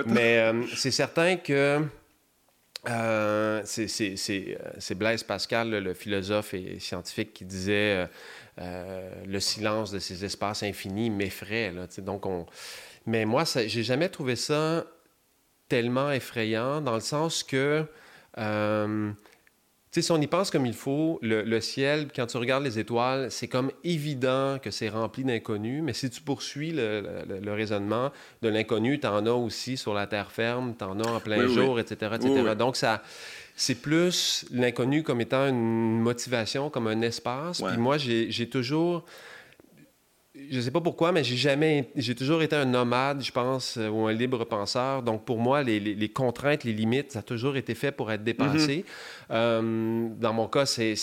Mais 0.06 0.38
euh, 0.38 0.63
c'est 0.75 0.92
certain 0.92 1.38
que 1.38 1.81
c'est 3.66 4.96
Blaise 4.96 5.24
Pascal, 5.24 5.72
le, 5.72 5.94
philosophe 5.96 6.54
et 6.54 6.78
scientifique, 6.80 7.34
qui 7.34 7.46
disait 7.46 8.07
le 8.57 9.40
silence 9.40 9.92
de 9.92 10.00
ces 10.00 10.25
espaces 10.25 10.63
infinis 10.63 11.10
m'effraie. 11.10 11.74
Donc 12.00 12.25
on... 12.25 12.46
Mais 13.06 13.25
moi, 13.25 13.44
j'ai 13.46 13.84
jamais 13.84 14.10
trouvé 14.10 14.36
ça 14.36 14.86
tellement 15.68 16.12
effrayant 16.12 16.81
dans 16.81 16.96
le 16.96 17.02
sens 17.02 17.44
que 17.44 17.86
si 20.02 20.12
on 20.12 20.19
y 20.19 20.28
pense 20.28 20.52
comme 20.52 20.66
il 20.66 20.74
faut, 20.74 21.19
le, 21.22 21.60
ciel, 21.60 22.07
quand 22.16 22.25
tu 22.28 22.38
regardes 22.38 22.63
les 22.63 22.80
étoiles, 22.80 23.31
c'est 23.31 23.48
comme 23.48 23.72
évident 23.84 24.57
que 24.62 24.72
c'est 24.72 24.90
rempli 24.90 25.24
d'inconnus, 25.24 25.81
mais 25.84 25.94
si 25.94 26.10
tu 26.10 26.22
poursuis 26.22 26.72
le, 26.72 27.54
raisonnement 27.54 28.12
de 28.42 28.50
l'inconnu, 28.50 29.00
tu 29.00 29.07
en 29.07 29.25
as 29.25 29.31
aussi 29.31 29.78
sur 29.78 29.94
la 29.94 30.07
terre 30.07 30.31
ferme, 30.31 30.75
tu 30.78 30.84
en 30.84 31.00
as 31.00 31.07
en 31.07 31.19
plein 31.19 31.48
jour, 31.48 31.80
etc. 31.80 32.13
etc. 32.16 32.56
Donc, 32.57 32.75
ça, 32.75 33.02
c'est 33.56 33.75
plus 33.75 34.46
l'inconnu 34.52 35.04
comme 35.04 35.22
étant 35.22 35.48
une 35.48 36.00
motivation, 36.00 36.69
comme 36.69 36.88
un 36.88 37.02
espace. 37.02 37.62
Puis 37.62 37.78
moi, 37.78 37.98
j'ai 37.98 38.50
toujours 38.50 39.06
je 40.52 40.59
sais 40.59 40.71
pas 40.71 40.81
pourquoi, 40.81 41.12
mais 41.12 41.24
j'ai 41.24 41.38
jamais, 41.38 41.90
j'ai 41.95 42.16
toujours 42.16 42.42
été 42.42 42.56
un 42.56 42.66
nomade, 42.66 43.24
je 43.24 43.31
pense, 43.31 43.78
euh, 43.78 43.90
ou 43.90 44.06
un 44.06 44.14
libre 44.14 44.44
penseur. 44.44 45.02
Donc 45.02 45.24
pour 45.26 45.40
moi, 45.40 45.64
les, 45.64 46.09
contraintes, 46.09 46.64
les 46.64 46.74
limites, 46.74 47.14
ça 47.14 47.19
a 47.19 47.21
toujours 47.21 47.56
été 47.56 47.74
fait 47.74 47.92
pour 47.92 48.12
être 48.12 48.24
dépassé. 48.24 48.83
Mm-hmm. 49.25 49.25
Euh, 49.32 50.08
dans 50.20 50.34
mon 50.34 50.48
cas, 50.48 50.66
c'est 50.66 50.96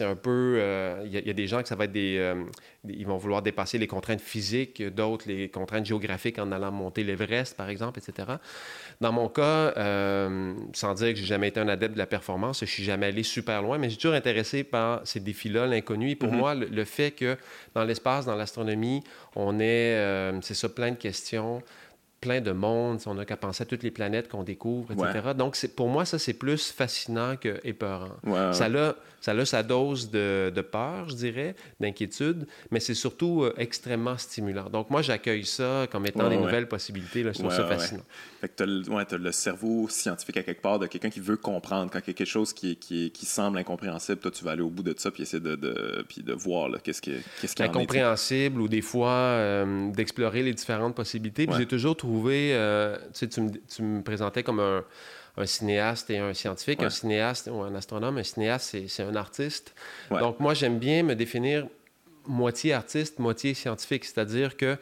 un 0.00 0.16
peu, 0.16 0.56
euh, 0.58 1.02
il 1.04 1.26
y, 1.26 1.30
a 1.30 1.32
des 1.32 1.46
gens 1.46 1.62
que 1.62 1.68
ça 1.68 1.76
va 1.76 1.84
être 1.84 1.92
des, 1.92 2.34
ils 2.88 3.06
vont 3.06 3.16
vouloir 3.16 3.42
dépasser 3.42 3.78
les 3.78 3.86
contraintes 3.86 4.20
physiques, 4.20 4.82
d'autres 4.82 5.28
les 5.28 5.48
contraintes 5.48 5.86
géographiques 5.86 6.38
en 6.38 6.52
allant 6.52 6.70
monter 6.70 7.04
l'Everest, 7.04 7.56
par 7.56 7.68
exemple, 7.68 7.98
etc. 7.98 8.28
Dans 9.00 9.12
mon 9.12 9.28
cas, 9.28 9.72
sans 10.72 10.94
dire 10.94 11.14
que 11.14 11.18
j'ai 11.18 11.26
jamais 11.26 11.48
été 11.48 11.60
un 11.60 11.68
adepte 11.68 11.94
de 11.94 11.98
la 11.98 12.06
performance, 12.06 12.60
je 12.60 12.66
suis 12.66 12.84
jamais 12.84 13.06
allé 13.06 13.22
super 13.22 13.62
loin, 13.62 13.78
mais 13.78 13.90
j'ai 13.90 13.96
toujours 13.96 14.14
intéressé 14.14 14.64
par 14.64 15.00
ces 15.04 15.20
défis-là, 15.20 15.66
l'inconnu. 15.66 16.10
Et 16.10 16.16
pour 16.16 16.32
mm-hmm. 16.32 16.36
moi, 16.36 16.54
le, 16.54 16.66
le, 16.66 16.84
fait 16.84 17.10
que 17.10 17.36
dans 17.74 17.84
l'espace, 17.84 18.26
dans 18.26 18.36
l'astronomie 18.36 19.02
on 19.36 19.58
est, 19.60 19.94
euh, 19.94 20.40
c'est 20.42 20.54
ça, 20.54 20.68
plein 20.68 20.90
de 20.90 20.96
questions, 20.96 21.62
plein 22.20 22.40
de 22.40 22.52
mondes. 22.52 23.00
On 23.06 23.14
n'a 23.14 23.24
qu'à 23.24 23.36
penser 23.36 23.62
à 23.62 23.66
toutes 23.66 23.82
les 23.82 23.90
planètes 23.90 24.28
qu'on 24.28 24.42
découvre, 24.42 24.92
etc. 24.92 25.32
Donc, 25.36 25.56
pour 25.76 25.88
moi, 25.88 26.04
ça, 26.04 26.18
c'est 26.18 26.34
plus 26.34 26.70
fascinant 26.70 27.36
que 27.36 27.60
épeurant. 27.64 28.16
Ça, 28.52 28.66
a, 28.66 28.94
ça 29.20 29.32
a 29.32 29.44
sa 29.44 29.62
dose 29.62 30.10
de, 30.10 30.52
peur, 30.70 31.08
je 31.08 31.14
dirais, 31.14 31.54
d'inquiétude, 31.80 32.46
mais 32.70 32.80
c'est 32.80 32.94
surtout 32.94 33.42
euh, 33.42 33.54
extrêmement 33.56 34.18
stimulant. 34.18 34.68
Donc, 34.68 34.90
moi, 34.90 35.02
j'accueille 35.02 35.44
ça 35.44 35.86
comme 35.90 36.06
étant 36.06 36.28
des 36.28 36.36
nouvelles 36.36 36.68
possibilités. 36.68 37.22
Là, 37.22 37.32
je 37.32 37.38
trouve 37.38 37.52
ça 37.52 37.66
fascinant. 37.66 38.02
Fait 38.40 38.48
que 38.48 38.64
tu 38.64 39.14
as, 39.14 39.18
le 39.18 39.32
cerveau 39.32 39.88
scientifique 39.88 40.36
à 40.36 40.42
quelque 40.42 40.62
part 40.62 40.78
de 40.78 40.86
quelqu'un 40.86 41.10
qui 41.10 41.20
veut 41.20 41.36
comprendre. 41.36 41.90
Quand 41.90 41.98
il 41.98 42.08
y 42.08 42.10
a 42.10 42.14
quelque 42.14 42.26
chose 42.26 42.52
qui, 42.52 42.76
qui, 42.76 43.10
qui, 43.10 43.26
semble 43.26 43.58
incompréhensible, 43.58 44.20
toi, 44.20 44.30
tu 44.30 44.44
vas 44.44 44.52
aller 44.52 44.62
au 44.62 44.70
bout 44.70 44.82
de 44.82 44.94
ça 44.96 45.10
puis 45.10 45.22
essayer 45.24 45.42
de, 45.42 45.56
de, 45.56 46.04
puis 46.08 46.22
de 46.22 46.32
voir 46.32 46.70
qu'est-ce 46.82 47.02
qui, 47.02 47.12
qu'est-ce 47.40 47.56
qui 47.56 47.62
Incompréhensible 47.62 48.60
ou 48.60 48.68
des 48.68 48.80
fois 48.80 49.10
euh, 49.10 49.90
d'explorer 49.90 50.42
les 50.42 50.54
différentes 50.54 50.94
possibilités. 50.94 51.46
Puis 51.46 51.56
j'ai 51.58 51.66
toujours 51.66 51.96
trouvé, 51.96 52.07
euh, 52.08 52.96
tu 53.12 53.40
me, 53.40 53.50
tu 53.68 53.82
me 53.82 54.02
présentais 54.02 54.42
comme 54.42 54.60
un 54.60 54.84
un 55.38 55.46
cinéaste 55.46 56.10
et 56.10 56.18
un 56.18 56.34
scientifique. 56.34 56.82
Un 56.82 56.90
cinéaste 56.90 57.48
ou 57.50 57.62
un 57.62 57.74
astronome, 57.74 58.18
un 58.18 58.22
cinéaste, 58.22 58.76
c'est 58.88 59.02
un 59.02 59.14
artiste. 59.14 59.74
Donc, 60.10 60.40
moi, 60.40 60.54
j'aime 60.54 60.78
bien 60.78 61.02
me 61.02 61.14
définir 61.14 61.66
moitié 62.26 62.74
artiste, 62.74 63.18
moitié 63.18 63.54
scientifique, 63.54 64.04
c'est-à-dire 64.04 64.56
que 64.56 64.76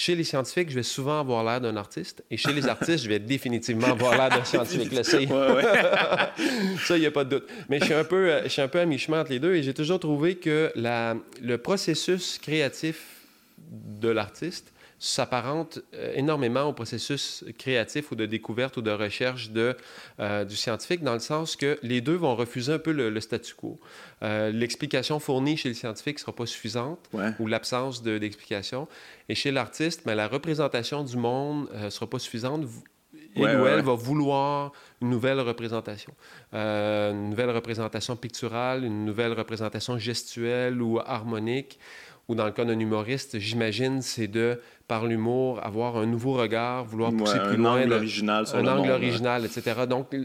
Chez 0.00 0.14
les 0.14 0.22
scientifiques, 0.22 0.70
je 0.70 0.76
vais 0.76 0.84
souvent 0.84 1.18
avoir 1.18 1.42
l'air 1.42 1.60
d'un 1.60 1.76
artiste. 1.76 2.22
Et 2.30 2.36
chez 2.36 2.52
les 2.52 2.68
artistes, 2.76 3.02
je 3.02 3.08
vais 3.08 3.18
définitivement 3.18 3.88
avoir 3.88 4.16
l'air 4.16 4.28
d'un 4.28 4.44
scientifique. 4.44 4.92
Là, 4.92 5.02
ça, 6.86 6.96
il 6.96 7.00
n'y 7.00 7.06
a 7.06 7.10
pas 7.10 7.24
de 7.24 7.30
doute. 7.30 7.48
Mais 7.68 7.80
je 7.80 7.86
suis 7.86 7.94
un 7.94 8.04
peu, 8.04 8.30
euh, 8.30 8.44
je 8.44 8.48
suis 8.48 8.62
un 8.62 8.68
peu 8.68 8.78
à 8.78 8.86
mi-chemin 8.86 9.22
entre 9.22 9.32
les 9.32 9.40
deux 9.40 9.56
et 9.56 9.64
j'ai 9.64 9.74
toujours 9.74 9.98
trouvé 9.98 10.36
que 10.36 10.70
la, 10.76 11.16
le 11.42 11.58
processus 11.58 12.38
créatif 12.38 13.26
de 13.58 14.08
l'artiste 14.08 14.72
s'apparente 14.98 15.80
euh, 15.94 16.12
énormément 16.14 16.64
au 16.64 16.72
processus 16.72 17.44
créatif 17.56 18.10
ou 18.10 18.14
de 18.14 18.26
découverte 18.26 18.76
ou 18.76 18.82
de 18.82 18.90
recherche 18.90 19.50
de, 19.50 19.76
euh, 20.18 20.44
du 20.44 20.56
scientifique, 20.56 21.02
dans 21.02 21.14
le 21.14 21.20
sens 21.20 21.56
que 21.56 21.78
les 21.82 22.00
deux 22.00 22.16
vont 22.16 22.34
refuser 22.34 22.72
un 22.72 22.78
peu 22.78 22.92
le, 22.92 23.20
statu 23.20 23.54
quo. 23.54 23.78
Euh, 24.22 24.50
l'explication 24.50 25.20
fournie 25.20 25.56
chez 25.56 25.68
le 25.68 25.74
scientifique 25.74 26.16
ne 26.16 26.20
sera 26.20 26.34
pas 26.34 26.46
suffisante, 26.46 26.98
ou 27.38 27.46
l'absence 27.46 28.02
d'explication. 28.02 28.88
et 29.28 29.34
chez 29.34 29.50
l'artiste, 29.50 30.02
ben, 30.04 30.14
la 30.14 30.28
représentation 30.28 31.04
du 31.04 31.16
monde 31.16 31.68
ne 31.74 31.90
sera 31.90 32.08
pas 32.08 32.18
suffisante. 32.18 32.64
Il 33.36 33.42
ou 33.42 33.66
elle 33.66 33.82
va 33.82 33.94
vouloir 33.94 34.72
une 35.00 35.10
nouvelle 35.10 35.38
représentation. 35.40 36.12
une 36.52 37.30
nouvelle 37.30 37.50
représentation 37.50 38.16
picturale, 38.16 38.84
une 38.84 39.04
nouvelle 39.04 39.32
représentation 39.32 39.96
gestuelle 39.98 40.82
ou 40.82 40.98
harmonique 40.98 41.78
ou 42.28 42.34
dans 42.34 42.44
le 42.44 42.52
cas 42.52 42.64
d'un 42.64 42.78
humoriste, 42.78 43.38
j'imagine, 43.38 44.02
c'est 44.02 44.28
de 44.28 44.60
par 44.88 45.06
l'humour, 45.06 45.60
avoir 45.62 45.98
un 45.98 46.06
nouveau 46.06 46.32
regard, 46.32 46.86
vouloir 46.86 47.12
pousser 47.12 47.38
plus 47.40 47.58
loin. 47.58 47.82
Angle 47.82 47.92
original 47.92 48.46
sur 48.46 48.56
un 48.56 48.66
angle 48.66 48.90
hein. 48.90 48.94
original, 48.94 49.44
etc. 49.44 49.82
Donc, 49.88 50.16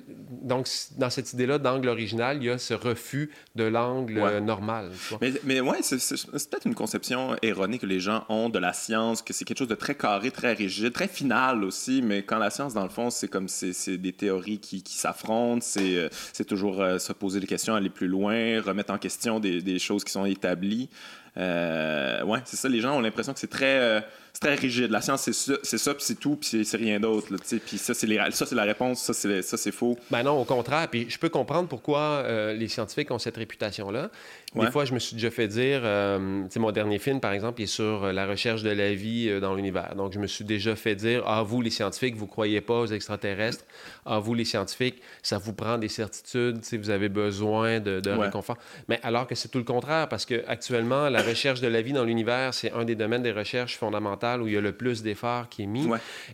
donc, 0.42 0.70
dans 0.98 1.10
cette 1.10 1.34
idée-là 1.34 1.58
d'angle 1.60 1.90
original, 1.90 2.38
il 2.38 2.46
y 2.46 2.50
a 2.50 2.58
ce 2.58 2.74
refus 2.74 3.30
de 3.56 3.66
l'angle 3.66 4.40
normal. 4.40 4.90
Mais, 5.22 5.34
mais 5.44 5.60
ouais, 5.60 5.80
c'est 5.82 5.98
peut-être 5.98 6.66
une 6.66 6.76
conception 6.76 7.36
erronée 7.42 7.78
que 7.78 7.86
les 7.86 8.00
gens 8.00 8.24
ont 8.30 8.48
de 8.48 8.58
la 8.58 8.72
science, 8.72 9.22
que 9.22 9.34
c'est 9.34 9.44
quelque 9.44 9.60
chose 9.60 9.68
de 9.68 9.76
très 9.76 9.96
carré, 9.96 10.32
très 10.32 10.54
rigide, 10.54 10.94
très 10.94 11.10
final 11.10 11.66
aussi, 11.66 12.02
mais 12.02 12.24
quand 12.24 12.38
la 12.38 12.50
science, 12.50 12.74
dans 12.74 12.84
le 12.84 12.90
fond, 12.90 13.10
c'est 13.10 13.28
comme 13.28 13.50
c'est 13.50 13.98
des 13.98 14.14
théories 14.14 14.60
qui, 14.60 14.82
qui 14.82 14.98
s'affrontent, 14.98 15.62
c'est 15.62 15.98
euh, 15.98 16.10
toujours 16.48 16.82
euh, 16.82 17.00
se 17.00 17.12
poser 17.12 17.42
des 17.42 17.48
questions, 17.48 17.76
aller 17.76 17.90
plus 17.90 18.08
loin, 18.08 18.62
remettre 18.62 18.94
en 18.94 18.98
question 18.98 19.42
des, 19.42 19.62
des 19.62 19.78
choses 19.78 20.06
qui 20.06 20.12
sont 20.12 20.26
établies. 20.26 20.90
Euh, 21.38 22.24
ouais, 22.24 22.40
c'est 22.46 22.58
ça. 22.58 22.70
Les 22.70 22.80
gens 22.80 22.96
ont 22.96 23.02
l'impression 23.02 23.34
que 23.34 23.40
c'est 23.40 23.50
très, 23.50 23.80
euh, 23.80 24.02
très 24.40 24.56
rigide. 24.56 24.90
La 24.90 25.02
science, 25.02 25.22
c'est 25.22 25.34
ça, 25.34 25.54
c'est 25.64 25.78
puis 25.94 26.04
c'est 26.04 26.20
tout, 26.20 26.36
puis 26.36 26.66
c'est 26.66 26.78
rien 26.78 27.00
d'autre. 27.00 27.28
Puis 27.66 27.78
ça, 27.78 27.94
c'est 27.94 28.08
c'est 28.46 28.56
la 28.56 28.64
réponse. 28.64 29.02
Ça, 29.02 29.14
c'est 29.14 29.42
ça, 29.42 29.58
c'est 29.58 29.72
faux. 29.72 29.98
Ben 30.10 30.24
non, 30.24 30.40
au 30.42 30.46
contraire. 30.46 30.88
Puis 30.90 31.08
je 31.10 31.18
peux 31.18 31.30
comprendre 31.30 31.68
pourquoi 31.68 32.00
euh, 32.00 32.54
les 32.54 32.68
scientifiques 32.68 33.12
ont 33.12 33.20
cette 33.20 33.38
réputation-là. 33.38 34.10
Des 34.56 34.72
fois, 34.72 34.86
je 34.86 34.94
me 34.94 35.00
suis 35.00 35.16
déjà 35.16 35.32
fait 35.32 35.48
dire, 35.48 35.82
euh, 35.84 36.48
mon 36.56 36.72
dernier 36.72 37.00
film, 37.00 37.20
par 37.20 37.34
exemple, 37.34 37.62
il 37.62 37.64
est 37.64 37.68
sur 37.68 38.12
la 38.14 38.28
recherche 38.28 38.64
de 38.64 38.70
la 38.70 38.94
vie 38.94 39.40
dans 39.40 39.56
l'univers. 39.56 39.96
Donc, 39.96 40.14
je 40.14 40.20
me 40.20 40.28
suis 40.28 40.46
déjà 40.46 40.76
fait 40.76 40.96
dire, 40.96 41.24
ah, 41.26 41.44
vous, 41.44 41.62
les 41.62 41.70
scientifiques, 41.70 42.16
vous 42.16 42.28
croyez 42.28 42.62
pas 42.62 42.80
aux 42.82 42.88
extraterrestres. 42.88 43.66
Ah, 44.06 44.20
vous, 44.20 44.34
les 44.34 44.46
scientifiques, 44.46 45.02
ça 45.22 45.38
vous 45.38 45.54
prend 45.54 45.78
des 45.78 45.88
certitudes, 45.88 46.60
vous 46.74 46.90
avez 46.90 47.10
besoin 47.10 47.80
de, 47.80 48.00
de 48.00 48.12
réconfort. 48.12 48.58
Mais 48.88 49.00
alors 49.04 49.28
que 49.28 49.36
c'est 49.36 49.50
tout 49.50 49.58
le 49.58 49.64
contraire, 49.64 50.08
parce 50.10 50.26
que 50.26 50.44
actuellement, 50.48 51.10
la 51.10 51.22
recherche 51.22 51.62
de 51.62 51.68
la 51.68 51.82
vie 51.82 51.94
dans 51.94 52.04
l'univers, 52.04 52.54
c'est 52.54 52.72
un 52.72 52.86
des 52.86 52.96
domaines 52.96 53.24
des 53.24 53.32
recherches 53.32 53.78
fondamentales 53.78 54.42
où 54.42 54.48
il 54.48 54.54
y 54.54 54.58
a 54.58 54.62
le 54.62 54.74
plus 54.74 55.04
d'efforts 55.04 55.50
qui 55.50 55.64
est 55.64 55.68
mis. 55.68 55.88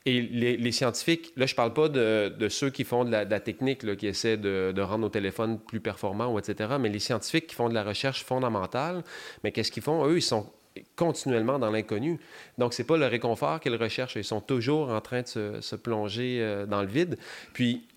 Et 0.06 0.22
les, 0.22 0.72
scientifiques, 0.72 1.32
là, 1.36 1.46
je 1.46 1.56
parle 1.56 1.74
pas 1.74 1.90
de, 1.90 2.30
de 2.30 2.50
ceux 2.50 2.70
qui 2.70 2.84
font 2.84 3.06
de 3.06 3.12
la, 3.12 3.40
technique, 3.40 3.84
là, 3.84 3.96
qui 3.96 4.08
essaient 4.08 4.38
de, 4.38 4.72
de, 4.76 4.82
rendre 4.82 5.00
nos 5.00 5.10
téléphones 5.10 5.60
plus 5.60 5.80
performants, 5.80 6.34
ou 6.34 6.40
etc., 6.40 6.72
mais 6.80 6.90
les 6.90 7.00
scientifiques 7.00 7.48
qui 7.48 7.56
font 7.56 7.70
de 7.70 7.74
la 7.74 7.84
recherche 7.84 8.09
fondamentale, 8.18 9.04
mais 9.44 9.52
qu'est-ce 9.52 9.72
qu'ils 9.72 9.84
font? 9.84 10.06
Eux, 10.06 10.18
ils 10.18 10.22
sont 10.22 10.48
continuellement 10.96 11.60
dans 11.60 11.72
l'inconnu. 11.72 12.20
Donc, 12.58 12.74
c'est 12.74 12.84
pas 12.84 12.98
le 12.98 13.08
réconfort 13.08 13.60
qu'ils 13.60 13.76
recherchent. 13.76 14.16
Ils 14.16 14.24
sont 14.24 14.42
toujours 14.42 14.90
en 14.90 15.02
train 15.02 15.22
de 15.22 15.28
se, 15.28 15.62
se 15.62 15.76
plonger 15.76 16.40
euh, 16.42 16.66
dans 16.66 16.82
le 16.82 16.88
vide. 16.88 17.18
Puis, 17.54 17.88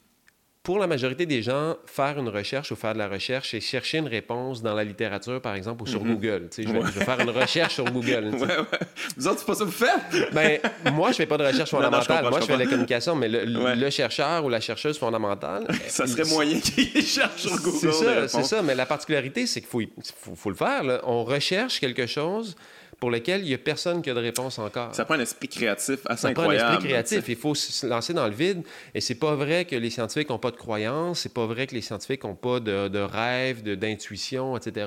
pour 0.63 0.79
la 0.79 0.87
majorité 0.87 1.27
des 1.27 1.43
gens, 1.43 1.77
faire 1.87 2.19
une 2.19 2.29
recherche 2.29 2.71
ou 2.71 2.77
faire 2.77 2.93
de 2.93 2.99
la 2.99 3.09
recherche 3.09 3.53
et 3.53 3.61
chercher 3.61 3.99
une 3.99 4.07
réponse 4.07 4.63
dans 4.63 4.75
la 4.75 4.85
littérature, 4.85 5.41
par 5.41 5.57
exemple, 5.57 5.83
ou 5.83 5.87
sur 5.87 6.05
mhm. 6.05 6.15
Google. 6.15 6.49
Je 6.57 6.63
vais, 6.63 6.81
je, 6.81 6.99
vais, 6.99 7.05
faire 7.05 7.19
une 7.19 7.31
recherche 7.31 7.75
sur 7.75 7.85
Google. 7.85 8.31
ouais, 8.33 8.41
ouais. 8.41 8.79
Vous 9.17 9.27
autres, 9.27 9.41
c'est 9.41 9.47
pas 9.47 9.55
ça 9.55 9.65
que 9.65 9.71
vous 9.71 9.73
faites? 9.73 10.33
ben, 10.33 10.61
moi, 10.93 11.11
je 11.11 11.17
fais 11.17 11.27
pas 11.27 11.37
de 11.37 11.45
recherche 11.45 11.71
fondamentale. 11.71 12.31
moi, 12.31 12.41
je, 12.41 12.47
fais 12.47 12.55
de 12.55 12.59
la 12.61 12.67
communication, 12.67 13.17
mais 13.17 13.29
le, 13.29 13.91
chercheur 13.91 14.45
ou 14.45 14.49
la 14.49 14.61
chercheuse 14.61 14.99
fondamentale... 14.99 15.67
ça 15.89 16.07
serait 16.07 16.29
moyen 16.31 16.61
qu'il 16.61 17.03
cherche 17.05 17.43
sur 17.43 17.61
Google. 17.61 17.79
C'est 17.81 17.93
ça, 17.93 18.29
c'est 18.29 18.45
ça. 18.45 18.63
Mais 18.63 18.77
la 18.77 18.87
particularité, 18.87 19.49
c'est 19.49 19.61
qu'il 19.61 19.69
faut, 19.69 19.83
faut, 20.17 20.37
faut, 20.37 20.51
le 20.51 20.57
faire. 20.57 20.85
Là. 20.85 21.01
On 21.05 21.25
recherche 21.25 21.81
quelque 21.81 22.07
chose 22.07 22.57
pour 23.03 23.11
lequel 23.11 23.41
il 23.41 23.49
n'y 23.49 23.55
a 23.55 23.59
personne 23.59 24.01
qui 24.01 24.11
a 24.11 24.15
de 24.15 24.21
réponse 24.21 24.61
encore. 24.61 24.95
Ça 24.95 25.05
prend 25.05 25.15
un 25.15 25.21
esprit 25.21 25.49
créatif 25.49 25.99
assez 26.07 26.29
incroyable. 26.29 26.57
Ça 26.57 26.65
prend 26.65 26.73
un 26.73 26.77
esprit 26.77 26.89
créatif. 26.89 27.25
Il 27.29 27.35
faut 27.35 27.57
se 27.57 27.85
lancer 27.85 28.15
dans 28.15 28.29
le 28.29 28.33
vide. 28.33 28.63
Et 28.95 29.01
c'est 29.01 29.17
pas 29.17 29.35
vrai 29.35 29.65
que 29.65 29.75
les 29.75 29.91
scientifiques 29.91 30.29
n'ont 30.29 30.39
pas 30.39 30.53
de 30.53 30.57
croyances. 30.57 31.19
C'est 31.19 31.35
pas 31.35 31.45
vrai 31.45 31.67
que 31.67 31.75
les 31.75 31.81
scientifiques 31.81 32.23
n'ont 32.23 32.37
pas 32.37 32.61
de, 32.61 32.87
de 32.87 33.01
rêves, 33.01 33.65
d'intuition, 33.65 34.57
etc. 34.57 34.87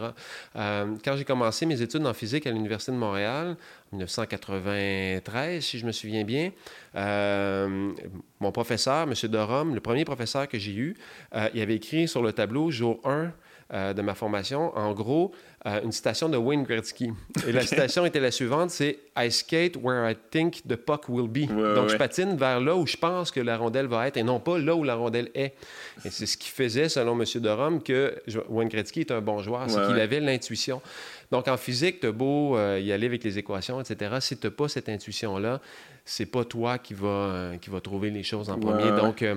Euh, 0.56 0.96
quand 1.04 1.18
j'ai 1.18 1.26
commencé 1.26 1.66
mes 1.66 1.82
études 1.82 2.08
en 2.08 2.14
physique 2.14 2.48
à 2.48 2.52
l'Université 2.52 2.94
de 2.94 2.98
Montréal, 2.98 3.58
en 3.92 3.98
1993, 3.98 5.62
si 5.62 5.78
je 5.78 5.86
me 5.86 5.92
souviens 5.92 6.24
bien, 6.24 6.54
euh, 6.96 7.92
mon 8.40 8.54
professeur, 8.54 9.10
M. 9.10 9.14
Dorum, 9.30 9.76
le 9.76 9.82
premier 9.82 10.06
professeur 10.06 10.48
que 10.48 10.58
j'ai 10.58 10.74
eu, 10.74 10.96
euh, 11.36 11.50
il 11.54 11.62
avait 11.62 11.76
écrit 11.76 12.08
sur 12.08 12.22
le 12.22 12.32
tableau, 12.32 12.72
jour 12.72 13.02
1, 13.04 13.34
de 13.72 14.02
ma 14.02 14.14
formation, 14.14 14.78
en 14.78 14.94
gros, 14.94 15.32
une 15.66 15.92
citation 15.92 16.30
de 16.30 16.38
Wayne 16.38 16.64
Gretzky. 16.64 17.12
Et 17.48 17.52
la 17.52 17.62
citation 17.62 18.06
était 18.06 18.20
la 18.20 18.30
suivante, 18.30 18.70
c'est 18.70 19.00
«I 19.18 19.32
skate 19.32 19.76
where 19.82 20.08
I 20.08 20.16
think 20.30 20.62
the 20.68 20.76
puck 20.76 21.10
will 21.10 21.28
be 21.28 21.48
Donc, 21.48 21.90
je 21.90 21.96
patine 21.98 22.38
vers 22.38 22.60
là 22.60 22.76
où 22.76 22.86
je 22.86 22.98
pense 22.98 23.32
que 23.32 23.40
la 23.40 23.58
rondelle 23.58 23.88
va 23.88 24.08
être 24.08 24.18
et 24.18 24.24
non 24.24 24.40
pas 24.40 24.60
là 24.60 24.76
où 24.76 24.84
la 24.84 24.94
rondelle 24.94 25.32
est. 25.34 25.56
Et 26.06 26.12
c'est 26.12 26.28
ce 26.28 26.38
qui 26.38 26.50
faisait, 26.50 26.90
selon 26.90 27.20
M. 27.20 27.26
Dorum, 27.42 27.82
que 27.82 28.16
Wayne 28.50 28.70
Gretzky 28.70 29.02
est 29.02 29.12
un 29.12 29.22
bon 29.22 29.40
joueur, 29.40 29.68
c'est 29.68 29.84
qu'il 29.88 30.00
avait 30.00 30.20
l'intuition. 30.20 30.82
Donc, 31.32 31.48
en 31.48 31.58
physique, 31.58 32.00
tu 32.00 32.12
beau 32.12 32.58
euh, 32.58 32.80
y 32.80 32.92
aller 32.92 33.08
avec 33.08 33.24
les 33.24 33.38
équations, 33.38 33.82
etc. 33.82 34.16
Si 34.20 34.38
tu 34.38 34.48
n'as 34.48 34.52
pas 34.52 34.68
cette 34.68 34.90
intuition-là, 34.90 35.60
c'est 36.04 36.28
pas 36.28 36.46
toi 36.46 36.78
qui 36.78 36.94
va, 36.94 37.08
euh, 37.08 37.58
qui 37.58 37.70
va 37.70 37.82
trouver 37.82 38.12
les 38.12 38.24
choses 38.24 38.50
en 38.50 38.60
premier. 38.60 38.92
Donc, 38.92 39.22
euh, 39.22 39.36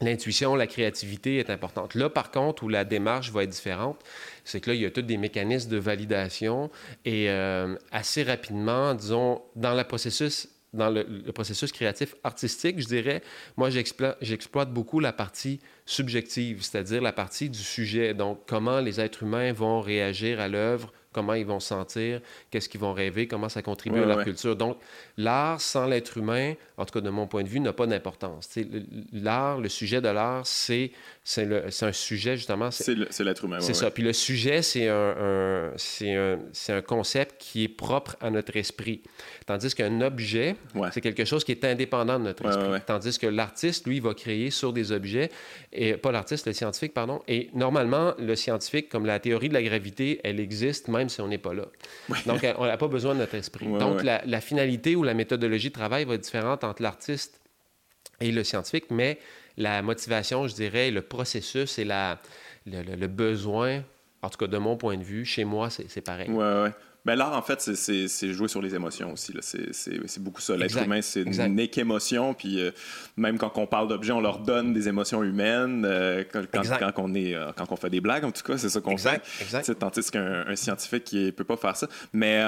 L'intuition, 0.00 0.54
la 0.54 0.66
créativité 0.66 1.38
est 1.38 1.50
importante. 1.50 1.94
Là, 1.94 2.08
par 2.08 2.30
contre, 2.30 2.62
où 2.62 2.68
la 2.68 2.84
démarche 2.84 3.30
va 3.30 3.42
être 3.42 3.50
différente, 3.50 4.02
c'est 4.44 4.60
que 4.60 4.70
là, 4.70 4.74
il 4.74 4.80
y 4.80 4.86
a 4.86 4.90
tous 4.90 5.02
des 5.02 5.18
mécanismes 5.18 5.70
de 5.70 5.76
validation 5.76 6.70
et 7.04 7.28
euh, 7.28 7.76
assez 7.92 8.22
rapidement, 8.22 8.94
disons, 8.94 9.42
dans 9.56 9.74
le 9.74 9.84
processus 9.84 10.48
dans 10.72 10.88
le, 10.88 11.04
processus 11.32 11.72
créatif 11.72 12.14
artistique, 12.22 12.80
je 12.80 12.86
dirais, 12.86 13.22
moi, 13.56 13.70
j'exploite 13.70 14.72
beaucoup 14.72 15.00
la 15.00 15.12
partie 15.12 15.58
subjective, 15.84 16.62
c'est-à-dire 16.62 17.02
la 17.02 17.12
partie 17.12 17.50
du 17.50 17.58
sujet. 17.58 18.14
Donc, 18.14 18.42
comment 18.46 18.80
les 18.80 19.00
êtres 19.00 19.24
humains 19.24 19.52
vont 19.52 19.80
réagir 19.80 20.38
à 20.38 20.46
l'œuvre 20.46 20.92
comment 21.12 21.34
ils 21.34 21.46
vont 21.46 21.60
se 21.60 21.68
sentir, 21.68 22.20
qu'est-ce 22.50 22.68
qu'ils 22.68 22.80
vont 22.80 22.92
rêver, 22.92 23.26
comment 23.26 23.48
ça 23.48 23.62
contribue 23.62 24.00
à 24.00 24.06
leur 24.06 24.24
culture. 24.24 24.54
Donc, 24.54 24.78
l'art 25.16 25.60
sans 25.60 25.86
l'être 25.86 26.18
humain, 26.18 26.54
en 26.76 26.84
tout 26.84 26.92
cas 26.92 27.00
de 27.00 27.10
mon 27.10 27.26
point 27.26 27.42
de 27.42 27.48
vue, 27.48 27.60
n'a 27.60 27.72
pas 27.72 27.86
d'importance. 27.86 28.48
L'art, 29.12 29.58
le 29.58 29.68
sujet 29.68 30.00
de 30.00 30.08
l'art, 30.08 30.46
c'est 30.46 30.92
un 31.36 31.92
sujet 31.92 32.36
justement. 32.36 32.70
C'est 32.70 32.94
l'être 33.24 33.44
humain. 33.44 33.60
C'est 33.60 33.74
ça. 33.74 33.90
Puis 33.90 34.02
le 34.02 34.12
sujet, 34.12 34.62
c'est 34.62 34.88
un, 34.88 35.72
un, 35.74 36.38
un, 36.68 36.82
concept 36.82 37.40
qui 37.40 37.64
est 37.64 37.68
propre 37.68 38.16
à 38.20 38.30
notre 38.30 38.56
esprit. 38.56 39.02
Tandis 39.46 39.74
qu'un 39.74 40.00
objet, 40.00 40.56
c'est 40.92 41.00
quelque 41.00 41.24
chose 41.24 41.44
qui 41.44 41.52
est 41.52 41.64
indépendant 41.64 42.18
de 42.18 42.24
notre 42.24 42.46
esprit. 42.46 42.80
Tandis 42.86 43.18
que 43.18 43.26
l'artiste, 43.26 43.86
lui, 43.86 44.00
va 44.00 44.14
créer 44.14 44.50
sur 44.50 44.72
des 44.72 44.92
objets, 44.92 45.30
et 45.72 45.94
pas 45.94 46.12
l'artiste, 46.12 46.46
le 46.46 46.52
scientifique, 46.52 46.94
pardon. 46.94 47.22
Et 47.26 47.50
normalement, 47.54 48.14
le 48.18 48.36
scientifique, 48.36 48.88
comme 48.88 49.06
la 49.06 49.18
théorie 49.18 49.48
de 49.48 49.54
la 49.54 49.62
gravité, 49.62 50.20
elle 50.24 50.40
existe 50.40 50.88
même 50.88 50.99
si 51.08 51.20
on 51.20 51.28
n'est 51.28 51.38
pas 51.38 51.54
là. 51.54 51.64
Donc, 52.26 52.46
on 52.58 52.66
n'a 52.66 52.76
pas 52.76 52.88
besoin 52.88 53.14
de 53.14 53.20
notre 53.20 53.34
esprit. 53.34 53.66
Donc, 53.66 54.02
la, 54.02 54.22
la, 54.24 54.40
finalité 54.40 54.96
ou 54.96 55.02
la 55.02 55.14
méthodologie 55.14 55.68
de 55.68 55.74
travail 55.74 56.04
va 56.04 56.14
être 56.14 56.20
différente 56.20 56.64
entre 56.64 56.82
l'artiste 56.82 57.40
et 58.20 58.32
le 58.32 58.44
scientifique, 58.44 58.86
mais 58.90 59.18
la 59.56 59.82
motivation, 59.82 60.46
je 60.46 60.54
dirais, 60.54 60.90
le 60.90 61.02
processus 61.02 61.78
et 61.78 61.84
la, 61.84 62.18
le, 62.66 62.82
le, 62.82 63.06
besoin, 63.06 63.82
en 64.22 64.28
tout 64.28 64.38
cas 64.38 64.46
de 64.46 64.58
mon 64.58 64.76
point 64.76 64.96
de 64.96 65.04
vue, 65.04 65.24
chez 65.24 65.44
moi, 65.44 65.70
c'est 65.70 66.00
pareil. 66.00 66.28
Oui, 66.30 66.44
oui. 66.64 66.70
Mais 67.04 67.16
l'art, 67.16 67.32
en 67.32 67.42
fait, 67.42 67.60
c'est 67.60 68.32
jouer 68.32 68.48
sur 68.48 68.60
les 68.60 68.74
émotions 68.74 69.12
aussi. 69.12 69.32
C'est 69.40 70.22
beaucoup 70.22 70.40
ça. 70.40 70.56
L'être 70.56 70.82
humain, 70.82 71.00
c'est 71.02 71.22
une 71.22 71.40
unique 71.40 71.78
émotion. 71.78 72.34
Puis 72.34 72.60
euh, 72.60 72.70
même 73.16 73.38
quand 73.38 73.56
on 73.56 73.66
parle 73.66 73.88
d'objets, 73.88 74.12
on 74.12 74.20
leur 74.20 74.38
donne 74.38 74.72
des 74.72 74.88
émotions 74.88 75.22
humaines. 75.22 75.84
Euh, 75.86 76.24
quand, 76.30 76.42
quand, 76.52 76.92
on 76.98 77.14
est, 77.14 77.34
euh, 77.34 77.52
quand 77.56 77.70
on 77.70 77.76
fait 77.76 77.90
des 77.90 78.00
blagues, 78.00 78.24
en 78.24 78.32
tout 78.32 78.42
cas, 78.42 78.58
c'est 78.58 78.68
ça 78.68 78.80
qu'on 78.80 78.96
fait. 78.96 79.22
Tandis 79.78 80.10
qu'un 80.10 80.56
scientifique, 80.56 81.12
il 81.12 81.26
ne 81.26 81.30
peut 81.30 81.44
pas 81.44 81.56
faire 81.56 81.76
ça. 81.76 81.88
Mais, 82.12 82.42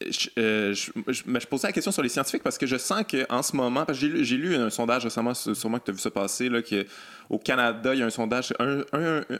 je, 0.00 0.90
mais 1.26 1.40
je 1.40 1.46
posais 1.46 1.68
la 1.68 1.72
question 1.72 1.92
sur 1.92 2.02
les 2.02 2.08
scientifiques 2.08 2.42
parce 2.42 2.58
que 2.58 2.66
je 2.66 2.76
sens 2.76 3.02
qu'en 3.10 3.42
ce 3.42 3.56
moment, 3.56 3.84
parce 3.84 3.98
que 3.98 4.22
j'ai 4.22 4.36
lu 4.36 4.54
un 4.54 4.70
sondage 4.70 5.04
récemment, 5.04 5.34
sûrement 5.34 5.78
que 5.78 5.84
tu 5.84 5.90
as 5.90 5.94
vu 5.94 6.00
ça 6.00 6.10
passer, 6.10 6.48
là, 6.48 6.62
que 6.62 6.86
au 7.32 7.38
Canada, 7.38 7.94
il 7.94 8.00
y 8.00 8.02
a 8.02 8.06
un 8.06 8.10
sondage, 8.10 8.52
un, 8.58 8.84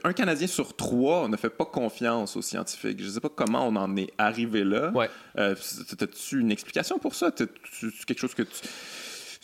un, 0.03 0.13
Canadien 0.13 0.47
sur 0.47 0.75
trois 0.75 1.27
ne 1.27 1.37
fait 1.37 1.51
pas 1.51 1.65
confiance 1.65 2.35
aux 2.35 2.41
scientifiques. 2.41 2.99
Je 2.99 3.05
ne 3.05 3.11
sais 3.11 3.19
pas 3.19 3.29
comment 3.29 3.67
on 3.67 3.75
en 3.75 3.95
est 3.95 4.11
arrivé 4.17 4.63
là. 4.63 4.89
Ouais. 4.89 5.09
Euh, 5.37 5.53
As-tu 6.01 6.39
une 6.39 6.51
explication 6.51 6.97
pour 6.97 7.13
ça? 7.13 7.31
C'est 7.37 7.47
quelque 8.05 8.19
chose 8.19 8.33
que 8.33 8.41
tu... 8.41 8.67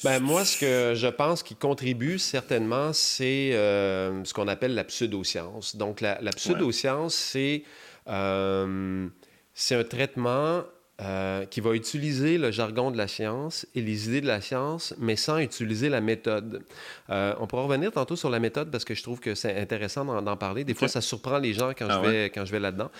Ben, 0.03 0.19
moi, 0.19 0.45
ce 0.45 0.57
que 0.57 0.93
je 0.95 1.07
pense 1.07 1.43
qui 1.43 1.55
contribue 1.55 2.17
certainement, 2.17 2.91
c'est 2.91 3.51
euh, 3.53 4.23
ce 4.23 4.33
qu'on 4.33 4.47
appelle 4.47 4.73
la 4.73 4.85
pseudoscience. 4.85 5.75
Donc, 5.75 6.01
la, 6.01 6.19
la 6.21 6.31
pseudoscience, 6.31 7.13
c'est 7.13 7.63
euh, 8.07 9.07
c'est 9.53 9.75
un 9.75 9.83
traitement 9.83 10.63
euh, 11.01 11.45
qui 11.45 11.61
va 11.61 11.73
utiliser 11.75 12.37
le 12.37 12.51
jargon 12.51 12.91
de 12.91 12.97
la 12.97 13.07
science 13.07 13.65
et 13.75 13.81
les 13.81 14.07
idées 14.07 14.21
de 14.21 14.27
la 14.27 14.41
science, 14.41 14.93
mais 14.97 15.15
sans 15.15 15.37
utiliser 15.37 15.89
la 15.89 16.01
méthode. 16.01 16.63
Euh, 17.09 17.33
on 17.39 17.47
pourra 17.47 17.63
revenir 17.63 17.91
tantôt 17.91 18.15
sur 18.15 18.29
la 18.29 18.39
méthode 18.39 18.69
parce 18.69 18.85
que 18.85 18.93
je 18.93 19.03
trouve 19.03 19.19
que 19.19 19.35
c'est 19.35 19.59
intéressant 19.59 20.21
d'en 20.21 20.37
parler. 20.37 20.63
Des 20.63 20.73
fois, 20.73 20.87
ça 20.87 21.01
surprend 21.01 21.37
les 21.37 21.53
gens 21.53 21.69
quand 21.69 21.87
ah 21.89 22.01
je 22.03 22.09
vais, 22.09 22.29
quand 22.29 22.45
je 22.45 22.51
vais 22.51 22.59
là-dedans. 22.59 22.91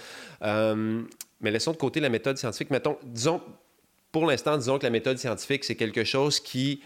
mais 1.42 1.52
laissons 1.52 1.72
de 1.72 1.78
côté 1.78 2.00
la 2.00 2.10
méthode 2.10 2.38
scientifique. 2.38 2.70
Mettons, 2.70 2.98
disons, 3.04 3.42
pour 4.12 4.26
l'instant, 4.26 4.58
disons 4.58 4.80
que 4.80 4.84
la 4.84 4.90
méthode 4.90 5.18
scientifique, 5.18 5.64
c'est 5.64 5.76
quelque 5.76 6.04
chose 6.04 6.40
qui 6.40 6.82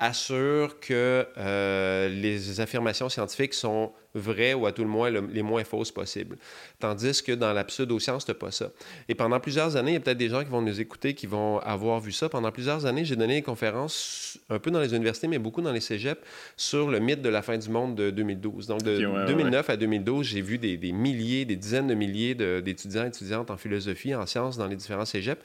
assure 0.00 0.80
que 0.80 1.26
euh, 1.36 2.08
les 2.08 2.60
affirmations 2.60 3.10
scientifiques 3.10 3.52
sont 3.52 3.92
vraies 4.14 4.54
ou 4.54 4.66
à 4.66 4.72
tout 4.72 4.82
le 4.82 4.88
moins 4.88 5.10
les 5.10 5.42
moins 5.42 5.62
fausses 5.62 5.92
possibles. 5.92 6.36
Tandis 6.80 7.22
que 7.22 7.32
dans 7.32 7.52
la 7.52 7.62
pseudo-science, 7.64 8.24
tu 8.24 8.34
pas 8.34 8.50
ça. 8.50 8.70
Et 9.08 9.14
pendant 9.14 9.38
plusieurs 9.38 9.76
années, 9.76 9.92
il 9.92 9.94
y 9.94 9.96
a 9.98 10.00
peut-être 10.00 10.18
des 10.18 10.30
gens 10.30 10.42
qui 10.42 10.50
vont 10.50 10.62
nous 10.62 10.80
écouter 10.80 11.14
qui 11.14 11.26
vont 11.26 11.58
avoir 11.60 12.00
vu 12.00 12.10
ça. 12.10 12.28
Pendant 12.28 12.50
plusieurs 12.50 12.86
années, 12.86 13.04
j'ai 13.04 13.14
donné 13.14 13.34
des 13.34 13.42
conférences 13.42 14.38
un 14.48 14.58
peu 14.58 14.70
dans 14.70 14.80
les 14.80 14.94
universités, 14.94 15.28
mais 15.28 15.38
beaucoup 15.38 15.60
dans 15.60 15.70
les 15.70 15.80
cégeps 15.80 16.20
sur 16.56 16.90
le 16.90 16.98
mythe 16.98 17.22
de 17.22 17.28
la 17.28 17.42
fin 17.42 17.58
du 17.58 17.68
monde 17.68 17.94
de 17.94 18.10
2012. 18.10 18.66
Donc, 18.66 18.82
de 18.82 19.26
2009 19.26 19.70
à 19.70 19.76
2012, 19.76 20.26
j'ai 20.26 20.40
vu 20.40 20.58
des, 20.58 20.76
des, 20.76 20.92
milliers, 20.92 21.44
des 21.44 21.56
dizaines 21.56 21.86
de 21.86 21.94
milliers 21.94 22.34
d'étudiants 22.34 23.04
et 23.04 23.08
étudiantes 23.08 23.50
en 23.50 23.56
philosophie, 23.58 24.14
en 24.14 24.26
sciences 24.26 24.56
dans 24.56 24.66
les 24.66 24.76
différents 24.76 25.04
cégeps 25.04 25.42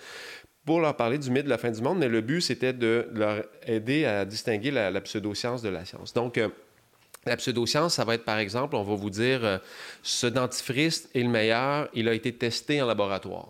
pour 0.66 0.82
leur 0.82 0.96
parler 0.96 1.20
du 1.20 1.30
mythe 1.30 1.46
de 1.46 1.50
la 1.50 1.58
fin 1.58 1.72
du 1.72 1.82
monde, 1.82 2.00
mais 2.00 2.08
le 2.08 2.22
but, 2.22 2.42
c'était 2.42 2.74
de 2.74 3.08
leur 3.14 3.44
aider 3.66 4.06
à 4.06 4.26
distinguer 4.26 4.72
la, 4.72 5.02
pseudoscience 5.02 5.62
de 5.62 5.70
la 5.70 5.86
science. 5.86 6.14
Donc, 6.14 6.38
euh, 6.38 6.50
la 7.26 7.38
pseudoscience, 7.38 7.96
ça 7.96 8.04
va 8.04 8.16
être, 8.16 8.26
par 8.26 8.40
exemple, 8.40 8.76
on 8.76 8.84
va 8.84 8.96
vous 8.96 9.10
dire, 9.10 9.46
euh, 9.46 9.58
ce 10.02 10.28
dentifrice 10.28 11.08
est 11.14 11.22
le 11.22 11.30
meilleur, 11.30 11.88
il 11.94 12.10
a 12.10 12.14
été 12.14 12.34
testé 12.34 12.82
en 12.82 12.88
laboratoire. 12.88 13.48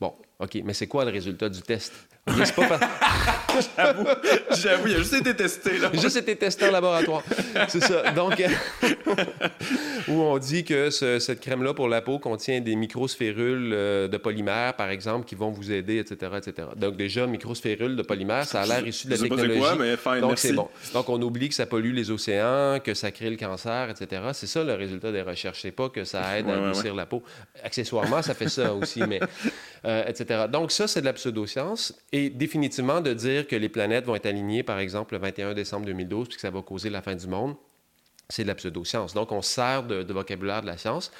Bon, 0.00 0.14
OK, 0.40 0.58
mais 0.64 0.74
c'est 0.74 0.88
quoi 0.88 1.04
le 1.04 1.10
résultat 1.10 1.48
du 1.48 1.62
test? 1.62 1.92
j'avoue, 3.76 4.06
j'avoue, 4.52 4.86
il 4.86 4.94
a 4.94 4.98
juste 4.98 5.14
été 5.14 5.34
testé. 5.34 5.78
Là. 5.78 5.90
Juste 5.92 6.16
été 6.16 6.36
testé 6.36 6.68
en 6.68 6.70
laboratoire. 6.70 7.24
C'est 7.66 7.82
ça. 7.82 8.12
Donc, 8.12 8.40
où 10.08 10.12
on 10.12 10.38
dit 10.38 10.62
que 10.62 10.90
cette 10.90 11.40
crème-là 11.40 11.74
pour 11.74 11.88
la 11.88 12.00
peau 12.00 12.20
contient 12.20 12.60
des 12.60 12.76
microsphérules 12.76 13.72
euh, 13.72 14.06
de 14.06 14.16
polymère, 14.18 14.74
par 14.74 14.88
exemple, 14.90 15.26
qui 15.26 15.34
vont 15.34 15.50
vous 15.50 15.72
aider, 15.72 15.98
etc., 15.98 16.32
etc. 16.36 16.68
Donc, 16.76 16.96
déjà, 16.96 17.26
microsphérules 17.26 17.96
de 17.96 18.02
polymère, 18.02 18.44
ça 18.44 18.62
a 18.62 18.66
l'air 18.66 18.86
issu 18.86 19.08
de 19.08 19.12
la 19.12 19.18
technologie. 19.18 19.58
Quoi, 19.58 19.74
mais 19.74 19.96
fine, 19.96 20.20
Donc, 20.20 20.38
c'est 20.38 20.52
bon. 20.52 20.68
Donc, 20.94 21.08
on 21.08 21.20
oublie 21.20 21.48
que 21.48 21.56
ça 21.56 21.66
pollue 21.66 21.92
les 21.92 22.12
océans, 22.12 22.78
que 22.78 22.94
ça 22.94 23.10
crée 23.10 23.30
le 23.30 23.36
cancer, 23.36 23.90
etc. 23.90 24.22
C'est 24.32 24.46
ça 24.46 24.62
le 24.62 24.74
résultat 24.74 25.10
des 25.10 25.22
recherches. 25.22 25.62
C'est 25.62 25.72
pas 25.72 25.88
que 25.88 26.04
ça 26.04 26.38
aide 26.38 26.48
à 26.48 26.68
adoucir 26.68 26.94
la 26.94 27.06
peau. 27.06 27.24
Accessoirement, 27.64 28.22
ça 28.22 28.34
fait 28.34 28.48
ça 28.48 28.72
aussi, 28.74 29.00
mais 29.08 29.18
euh, 29.84 30.04
etc. 30.06 30.44
Donc, 30.50 30.70
ça, 30.70 30.86
c'est 30.86 31.00
de 31.00 31.06
la 31.06 31.12
pseudoscience. 31.12 31.94
Et 32.12 32.30
définitivement, 32.30 33.00
de 33.00 33.12
dire 33.12 33.48
que 33.48 33.56
les 33.56 33.68
planètes 33.68 34.04
vont 34.04 34.14
être 34.14 34.26
alignées, 34.26 34.62
par 34.62 34.78
exemple, 34.78 35.14
le 35.14 35.20
21 35.20 35.54
décembre 35.54 35.86
2012, 35.86 36.28
puis 36.28 36.36
que 36.36 36.40
ça 36.40 36.50
va 36.50 36.62
causer 36.62 36.88
la 36.88 37.02
fin 37.02 37.16
du 37.16 37.26
monde, 37.26 37.56
c'est 38.28 38.44
de 38.44 38.48
la 38.48 38.54
pseudoscience. 38.54 39.12
Donc, 39.12 39.32
on 39.32 39.42
sert 39.42 39.82
de, 39.82 40.12
vocabulaire 40.12 40.62
de 40.62 40.66
la 40.66 40.76
science. 40.76 41.10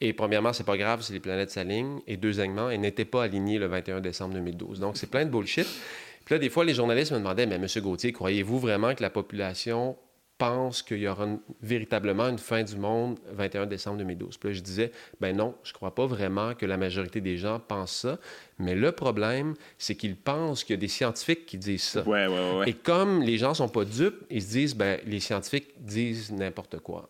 Et 0.00 0.12
premièrement, 0.12 0.52
c'est 0.52 0.66
pas 0.66 0.76
grave 0.76 1.02
si 1.02 1.12
les 1.12 1.20
planètes 1.20 1.50
s'alignent. 1.50 2.00
Et 2.06 2.16
deuxièmement, 2.16 2.70
elles 2.70 2.80
n'étaient 2.80 3.04
pas 3.04 3.22
alignées 3.22 3.58
le 3.58 3.66
21 3.66 4.00
décembre 4.00 4.34
2012. 4.34 4.80
Donc, 4.80 4.96
c'est 4.96 5.10
plein 5.10 5.24
de 5.24 5.30
bullshit. 5.30 5.66
Puis 6.24 6.34
là, 6.34 6.38
des 6.40 6.50
fois, 6.50 6.64
les 6.64 6.74
journalistes 6.74 7.12
me 7.12 7.18
demandaient, 7.18 7.46
mais 7.46 7.54
M. 7.54 7.66
Gauthier, 7.78 8.12
croyez-vous 8.12 8.58
vraiment 8.58 8.94
que 8.94 9.02
la 9.02 9.10
population 9.10 9.96
pense 10.38 10.82
qu'il 10.82 10.98
y 10.98 11.08
aura 11.08 11.26
véritablement 11.62 12.28
une 12.28 12.38
fin 12.38 12.62
du 12.62 12.76
monde 12.76 13.18
21 13.32 13.66
décembre 13.66 13.98
2012. 13.98 14.38
Puis 14.38 14.48
là, 14.48 14.54
je 14.54 14.60
disais, 14.60 14.92
ben 15.20 15.36
non, 15.36 15.54
je 15.64 15.70
ne 15.70 15.74
crois 15.74 15.94
pas 15.94 16.06
vraiment 16.06 16.54
que 16.54 16.64
la 16.64 16.76
majorité 16.76 17.20
des 17.20 17.36
gens 17.36 17.58
pensent 17.58 17.96
ça. 17.96 18.18
Mais 18.60 18.74
le 18.74 18.92
problème, 18.92 19.54
c'est 19.78 19.96
qu'ils 19.96 20.16
pensent 20.16 20.64
qu'il 20.64 20.74
y 20.74 20.78
a 20.78 20.80
des 20.80 20.88
scientifiques 20.88 21.46
qui 21.46 21.58
disent 21.58 21.82
ça. 21.82 22.02
Ouais, 22.02 22.26
ouais, 22.26 22.58
ouais. 22.58 22.70
Et 22.70 22.72
comme 22.72 23.22
les 23.22 23.38
gens 23.38 23.50
ne 23.50 23.54
sont 23.54 23.68
pas 23.68 23.84
dupes, 23.84 24.24
ils 24.30 24.42
se 24.42 24.50
disent, 24.50 24.74
ben 24.76 25.00
les 25.06 25.20
scientifiques 25.20 25.74
disent 25.80 26.32
n'importe 26.32 26.78
quoi. 26.78 27.08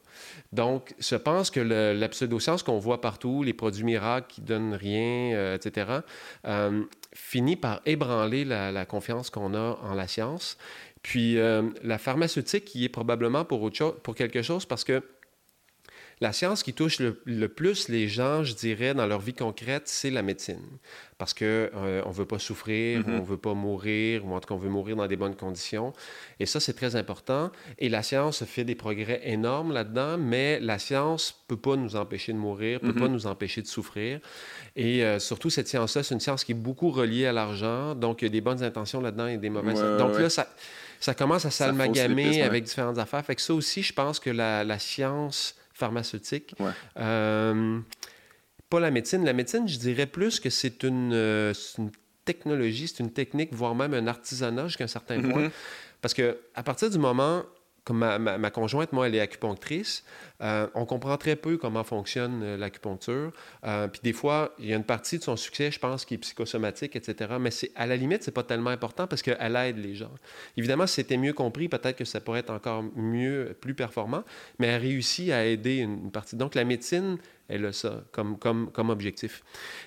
Donc, 0.53 0.95
je 0.99 1.17
pense 1.17 1.51
que 1.51 1.61
le, 1.61 1.93
la 1.93 2.09
pseudoscience 2.09 2.63
qu'on 2.63 2.79
voit 2.79 3.01
partout, 3.01 3.43
les 3.43 3.53
produits 3.53 3.85
miracles 3.85 4.27
qui 4.29 4.41
donnent 4.41 4.75
rien, 4.75 5.35
euh, 5.35 5.57
etc., 5.57 6.01
euh, 6.47 6.83
finit 7.15 7.57
par 7.57 7.81
ébranler 7.87 8.45
la, 8.45 8.71
la 8.71 8.85
confiance 8.85 9.31
qu'on 9.31 9.55
a 9.55 9.79
en 9.83 9.95
la 9.95 10.07
science. 10.07 10.57
Puis 11.09 11.39
euh, 11.39 11.63
la 11.83 11.97
pharmaceutique 11.97 12.67
qui 12.67 12.85
est 12.85 12.91
probablement 12.91 13.43
pour, 13.43 13.63
autre 13.63 13.77
chose, 13.77 13.95
pour 14.03 14.15
quelque 14.15 14.43
chose 14.43 14.67
parce 14.67 14.85
que 14.85 15.03
la 16.21 16.35
science 16.35 16.63
qui 16.63 16.75
touche 16.75 16.99
le, 17.01 17.49
plus 17.49 17.89
les 17.89 18.09
gens, 18.09 18.45
je 18.45 18.55
dirais, 18.55 18.93
dans 18.93 19.07
leur 19.07 19.21
vie 19.21 19.33
concrète, 19.33 19.85
c'est 19.87 20.11
la 20.11 20.21
médecine. 20.21 20.61
Parce 21.17 21.33
qu'on 21.33 21.47
euh, 21.47 22.05
ne 22.05 22.13
veut 22.13 22.27
pas 22.27 22.39
souffrir, 22.39 23.01
mm-hmm. 23.01 23.11
on 23.11 23.21
ne 23.21 23.25
veut 23.25 23.39
pas 23.39 23.55
mourir, 23.55 24.27
ou 24.27 24.35
en 24.35 24.41
tout 24.41 24.49
cas, 24.49 24.55
on 24.55 24.59
veut 24.59 24.69
mourir 24.69 24.97
dans 24.97 25.07
des 25.07 25.17
bonnes 25.17 25.35
conditions. 25.35 25.95
Et 26.41 26.45
ça, 26.45 26.61
c'est 26.61 26.75
très 26.75 26.95
important. 26.95 27.53
Et 27.79 27.89
la 27.89 28.03
science 28.03 28.45
fait 28.45 28.65
des 28.65 28.75
progrès 28.75 29.23
énormes 29.25 29.73
là-dedans, 29.73 30.19
mais 30.19 30.61
la 30.61 30.79
science 30.79 31.43
ne 31.49 31.55
peut 31.55 31.61
pas 31.71 31.77
nous 31.77 31.97
empêcher 31.97 32.35
de 32.35 32.39
mourir, 32.39 32.81
ne 32.83 32.93
peut 32.93 33.01
pas 33.01 33.07
mm-hmm. 33.07 33.13
nous 33.13 33.27
empêcher 33.27 33.63
de 33.63 33.67
souffrir. 33.67 34.21
Et 34.77 35.05
euh, 35.05 35.21
surtout, 35.21 35.49
cette 35.49 35.69
science-là, 35.69 36.03
c'est 36.03 36.15
une 36.15 36.21
science 36.21 36.45
qui 36.45 36.53
est 36.53 36.63
beaucoup 36.63 36.91
reliée 36.91 37.25
à 37.25 37.33
l'argent. 37.33 37.95
Donc, 37.95 38.21
il 38.21 38.27
y 38.27 38.29
a 38.29 38.31
des 38.31 38.43
bonnes 38.43 38.63
intentions 38.63 39.01
là-dedans 39.01 39.29
et 39.29 39.39
des 39.39 39.49
mauvaises. 39.49 39.81
donc 39.97 40.19
là, 40.19 40.29
ça 40.29 40.49
ça 41.01 41.15
commence 41.15 41.45
à 41.45 41.51
s'almagamer 41.51 42.43
avec 42.43 42.65
différentes 42.65 42.99
affaires. 42.99 43.25
Fait 43.25 43.35
que 43.35 43.43
ça 43.43 43.55
aussi, 43.55 43.83
je 43.83 43.93
pense 43.93 44.21
que 44.21 44.31
la, 44.31 44.79
science 44.79 45.55
pharmaceutique, 45.73 46.55
euh, 46.99 47.81
pas 48.69 48.81
la 48.81 48.91
médecine. 48.91 49.25
La 49.25 49.33
médecine, 49.33 49.69
je 49.69 49.79
dirais 49.79 50.07
plus 50.07 50.41
que 50.41 50.51
c'est 50.51 50.83
une, 50.83 51.13
euh, 51.13 51.55
une, 51.79 51.91
technologie, 52.25 52.89
c'est 52.89 53.03
une 53.03 53.13
technique, 53.13 53.55
voire 53.55 53.75
même 53.75 53.95
un 53.95 54.07
artisanat 54.07 54.67
jusqu'à 54.67 54.85
un 54.85 54.89
certain 54.89 55.21
point. 55.23 55.47
Mm-hmm. 55.47 55.51
Parce 56.03 56.15
que 56.15 56.39
à 56.55 56.63
partir 56.63 56.91
du 56.91 56.99
moment 56.99 57.45
comme 57.89 58.01
ma, 58.01 58.51
conjointe, 58.51 58.93
moi, 58.93 59.07
elle 59.07 59.15
est 59.15 59.21
acupunctrice, 59.21 60.05
euh, 60.43 60.67
on 60.75 60.85
comprend 60.85 61.17
très 61.17 61.37
peu 61.37 61.57
comment 61.57 61.85
fonctionne 61.85 62.43
euh, 62.43 62.57
l'acupuncture. 62.59 63.33
Euh, 63.65 63.89
puis 63.89 64.03
des 64.05 64.13
fois, 64.13 64.55
il 64.59 64.67
y 64.67 64.75
a 64.75 64.77
une 64.77 64.85
partie 64.85 65.17
de 65.17 65.23
son 65.23 65.37
succès, 65.37 65.71
je 65.71 65.79
pense, 65.79 66.05
qui 66.05 66.13
est 66.13 66.19
psychosomatique, 66.19 66.97
etc. 66.97 67.37
Mais 67.41 67.49
à 67.77 67.87
la 67.87 67.97
limite, 67.97 68.23
c'est 68.23 68.31
pas 68.31 68.43
tellement 68.43 68.69
important 68.69 69.07
parce 69.07 69.23
qu'elle 69.23 69.57
aide 69.57 69.79
les 69.79 69.95
gens. 69.95 70.13
Évidemment, 70.59 70.87
si 70.87 70.97
c'était 70.97 71.17
mieux 71.17 71.33
compris, 71.33 71.71
peut-être 71.71 71.97
que 71.97 72.05
ça 72.05 72.21
pourrait 72.21 72.41
être 72.41 72.51
encore 72.51 72.85
mieux, 72.95 73.57
plus 73.59 73.75
performant, 73.75 74.23
mais 74.59 74.67
elle 74.67 74.83
réussit 74.83 75.31
à 75.31 75.47
aider 75.47 75.79
une, 75.79 76.11
partie. 76.11 76.37
Donc 76.37 76.55
la 76.55 76.65
médecine, 76.65 77.17
elle 77.49 77.65
a 77.65 77.73
ça 77.73 78.05
comme, 78.13 78.39
comme, 78.39 78.71
comme 78.71 78.91
objectif. 78.91 79.43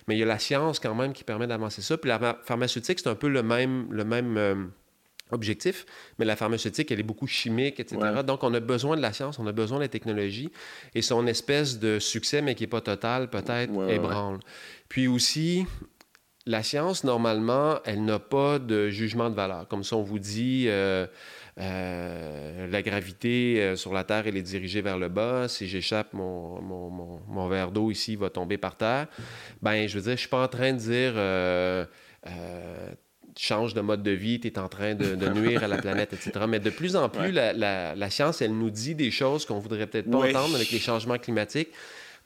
Mais 0.08 0.16
il 0.16 0.20
y 0.20 0.24
a 0.24 0.26
la 0.26 0.40
science 0.40 0.80
quand 0.80 0.96
même 0.96 1.14
qui 1.14 1.24
permet 1.24 1.46
d'avancer 1.46 1.84
ça. 1.84 2.00
Puis 2.00 2.10
la 2.10 2.40
pharmaceutique, 2.44 2.98
c'est 2.98 3.10
un 3.10 3.16
peu 3.16 3.28
le 3.28 3.44
même... 3.44 3.86
Le 3.92 4.06
même 4.06 4.72
objectif, 5.32 5.86
mais 6.20 6.26
la 6.26 6.36
pharmaceutique, 6.36 6.92
elle 6.92 7.00
est 7.00 7.04
beaucoup 7.04 7.28
chimique, 7.28 7.80
etc. 7.80 7.98
Donc, 8.26 8.44
on 8.44 8.54
a 8.54 8.60
besoin 8.60 8.96
de 8.96 9.02
la 9.02 9.14
science, 9.14 9.40
on 9.40 9.48
a 9.48 9.52
besoin 9.52 9.78
de 9.78 9.84
la 9.84 9.90
technologie, 9.90 10.50
et 10.96 11.02
son 11.02 11.28
espèce 11.28 11.80
de 11.80 12.00
succès, 12.00 12.42
mais 12.42 12.56
qui 12.56 12.64
n'est 12.64 12.68
pas 12.68 12.82
total, 12.82 13.30
peut-être, 13.30 13.90
ébranle. 13.90 14.40
Puis 14.90 15.08
aussi, 15.08 15.66
la 16.46 16.64
science, 16.64 17.04
normalement, 17.04 17.80
elle 17.86 18.04
n'a 18.04 18.20
pas 18.20 18.60
de 18.60 18.90
jugement 18.90 19.30
de 19.30 19.36
valeur. 19.36 19.68
Comme 19.68 19.84
ça, 19.84 19.96
on 19.96 20.04
vous 20.04 20.20
dit... 20.20 20.66
Euh, 20.68 21.08
euh, 21.60 22.66
la 22.68 22.82
gravité 22.82 23.62
euh, 23.62 23.76
sur 23.76 23.94
la 23.94 24.06
Terre, 24.06 24.26
elle 24.26 24.38
est 24.38 24.42
dirigée 24.42 24.82
vers 24.82 24.98
le 24.98 25.10
bas. 25.10 25.50
Si 25.50 25.68
j'échappe, 25.68 26.14
mon, 26.14 26.62
mon, 26.62 27.20
mon, 27.28 27.48
verre 27.50 27.72
d'eau 27.72 27.92
ici 27.92 28.16
va 28.16 28.30
tomber 28.30 28.58
par 28.58 28.78
terre. 28.78 29.08
Ben, 29.62 29.88
je 29.88 29.96
veux 29.98 30.04
dire, 30.04 30.14
je 30.14 30.22
suis 30.22 30.30
pas 30.30 30.44
en 30.44 30.48
train 30.48 30.72
de 30.72 30.78
dire 30.78 31.14
change 33.42 33.74
de 33.74 33.82
mode 33.82 34.04
de 34.04 34.12
vie, 34.12 34.40
tu 34.40 34.48
es 34.48 34.60
en 34.60 34.68
train 34.68 34.94
de, 34.94 35.16
nuire 35.30 35.64
à 35.64 35.68
la 35.68 35.78
planète, 35.78 36.14
etc. 36.14 36.46
Mais 36.48 36.60
de 36.60 36.70
plus 36.70 36.96
en 36.96 37.10
plus, 37.10 37.32
la, 37.32 37.54
la, 37.96 38.10
science, 38.10 38.42
elle 38.42 38.56
nous 38.56 38.70
dit 38.70 38.94
des 38.94 39.10
choses 39.10 39.46
qu'on 39.46 39.58
voudrait 39.58 39.88
peut-être 39.88 40.10
pas 40.10 40.20
entendre 40.20 40.56
avec 40.56 40.70
les 40.70 40.80
changements 40.80 41.18
climatiques. 41.18 41.70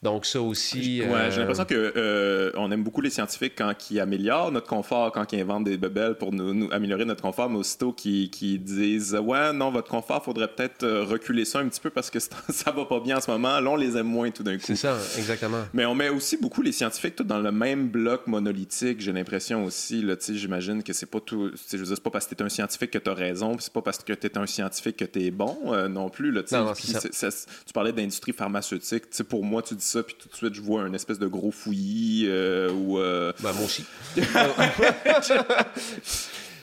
Donc, 0.06 0.28
ça 0.28 0.40
aussi. 0.40 1.02
Ouais, 1.02 1.32
J'ai 1.32 1.38
euh, 1.38 1.40
l'impression 1.40 1.66
qu'on 1.66 1.74
euh, 1.74 2.52
on 2.54 2.72
aime 2.72 2.84
beaucoup 2.84 3.02
les 3.02 3.10
scientifiques 3.10 3.54
quand 3.58 3.74
ils 3.90 4.00
améliorent 4.00 4.52
notre 4.52 4.68
confort, 4.68 5.12
quand 5.12 5.34
ils 5.34 5.42
inventent 5.42 5.64
des 5.64 5.78
bebelles 5.78 6.14
pour 6.14 6.32
nous, 6.32 6.70
améliorer 6.72 7.06
notre 7.06 7.24
confort, 7.24 7.50
mais 7.50 7.58
aussitôt 7.58 7.92
qu'ils 7.92 8.62
disent 8.64 9.16
Ouais, 9.16 9.52
non, 9.52 9.72
votre 9.72 9.90
confort, 9.90 10.24
faudrait 10.24 10.48
peut-être 10.48 10.84
euh, 10.84 11.04
reculer 11.04 11.44
ça 11.44 11.58
un 11.58 11.68
petit 11.68 11.80
peu 11.82 11.90
parce 11.90 12.12
que 12.12 12.20
ça 12.50 12.72
va 12.72 12.86
pas 12.86 13.00
bien 13.00 13.18
en 13.18 13.22
ce 13.22 13.32
moment. 13.32 13.60
Là, 13.60 13.68
on 13.68 13.76
les 13.78 13.98
aime 13.98 14.06
moins 14.06 14.30
tout 14.30 14.44
d'un 14.44 14.58
coup. 14.58 14.64
C'est 14.64 14.76
ça, 14.76 14.96
exactement. 15.18 15.64
Mais 15.74 15.88
on 15.88 15.96
met 15.96 16.10
aussi 16.10 16.38
beaucoup 16.38 16.62
les 16.62 16.72
scientifiques 16.72 17.16
tout 17.16 17.24
dans 17.24 17.40
le 17.40 17.52
même 17.52 17.88
bloc 17.88 18.28
monolithique, 18.28 19.02
j'ai 19.02 19.12
l'impression 19.12 19.66
aussi. 19.66 20.06
J'imagine 20.30 20.84
que 20.84 20.94
c'est 20.94 21.08
pas 21.08 21.20
tout. 21.20 21.50
Je 21.72 21.78
veux 21.78 21.84
dire, 21.84 21.96
c'est 21.96 22.04
pas 22.04 22.12
parce 22.12 22.28
que 22.28 22.36
tu 22.36 22.44
es 22.44 22.46
un 22.46 22.50
scientifique 22.50 22.92
que 22.92 23.00
tu 23.00 23.10
as 23.10 23.16
raison, 23.16 23.58
c'est 23.58 23.74
pas 23.74 23.82
parce 23.82 23.98
que 23.98 24.14
tu 24.14 24.28
es 24.28 24.38
un 24.38 24.46
scientifique 24.46 24.98
que 24.98 25.06
tu 25.06 25.24
es 25.24 25.32
bon 25.32 25.58
non 25.90 26.10
plus. 26.10 26.32
Là, 26.32 26.44
non, 26.52 26.74
tu 26.74 27.74
parlais 27.74 27.92
d'industrie 27.92 28.34
pharmaceutique. 28.34 29.06
pour 29.28 29.44
moi, 29.44 29.64
tu 29.64 29.74
dis 29.74 29.95
ça 30.00 30.04
puis 30.04 30.16
tout 30.18 30.30
de 30.30 30.36
suite, 30.36 30.54
je 30.54 30.62
vois 30.62 30.82
un 30.82 30.94
espèce 30.94 31.20
de 31.20 31.28
gros 31.28 31.52
fouillis 31.52 32.26
euh, 32.28 32.72
ou 32.72 33.00
euh, 33.00 33.32
Ben, 33.42 33.54
moi 33.54 33.66
aussi. 33.66 33.86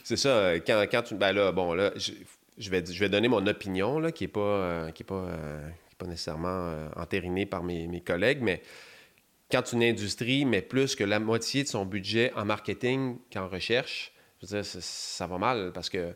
c'est 0.04 0.16
ça. 0.16 0.54
Quand, 0.66 0.84
quand 0.90 1.02
tu. 1.02 1.14
Ben 1.14 1.32
là, 1.32 1.52
bon, 1.52 1.74
là, 1.74 1.92
je, 1.96 2.70
vais, 2.70 2.84
je 2.84 3.00
vais 3.00 3.08
donner 3.08 3.28
mon 3.28 3.46
opinion, 3.46 3.98
là, 3.98 4.12
qui 4.12 4.24
n'est 4.24 4.28
pas, 4.28 4.90
qui 4.92 5.02
est 5.02 5.06
pas, 5.06 5.26
pas 5.98 6.06
nécessairement 6.06 6.88
entérinée 6.96 7.46
par 7.46 7.62
mes, 7.62 7.86
mes 7.88 8.00
collègues, 8.00 8.40
mais 8.42 8.62
quand 9.52 9.72
une 9.72 9.82
industrie 9.82 10.46
met 10.46 10.62
plus 10.62 10.96
que 10.96 11.04
la 11.04 11.20
moitié 11.20 11.62
de 11.62 11.68
son 11.68 11.84
budget 11.84 12.32
en 12.34 12.46
marketing 12.46 13.18
qu'en 13.30 13.48
recherche, 13.48 14.11
je 14.42 14.48
veux 14.48 14.62
dire, 14.62 14.70
ça 14.80 15.26
va 15.26 15.38
mal 15.38 15.70
parce 15.72 15.88
que, 15.88 16.14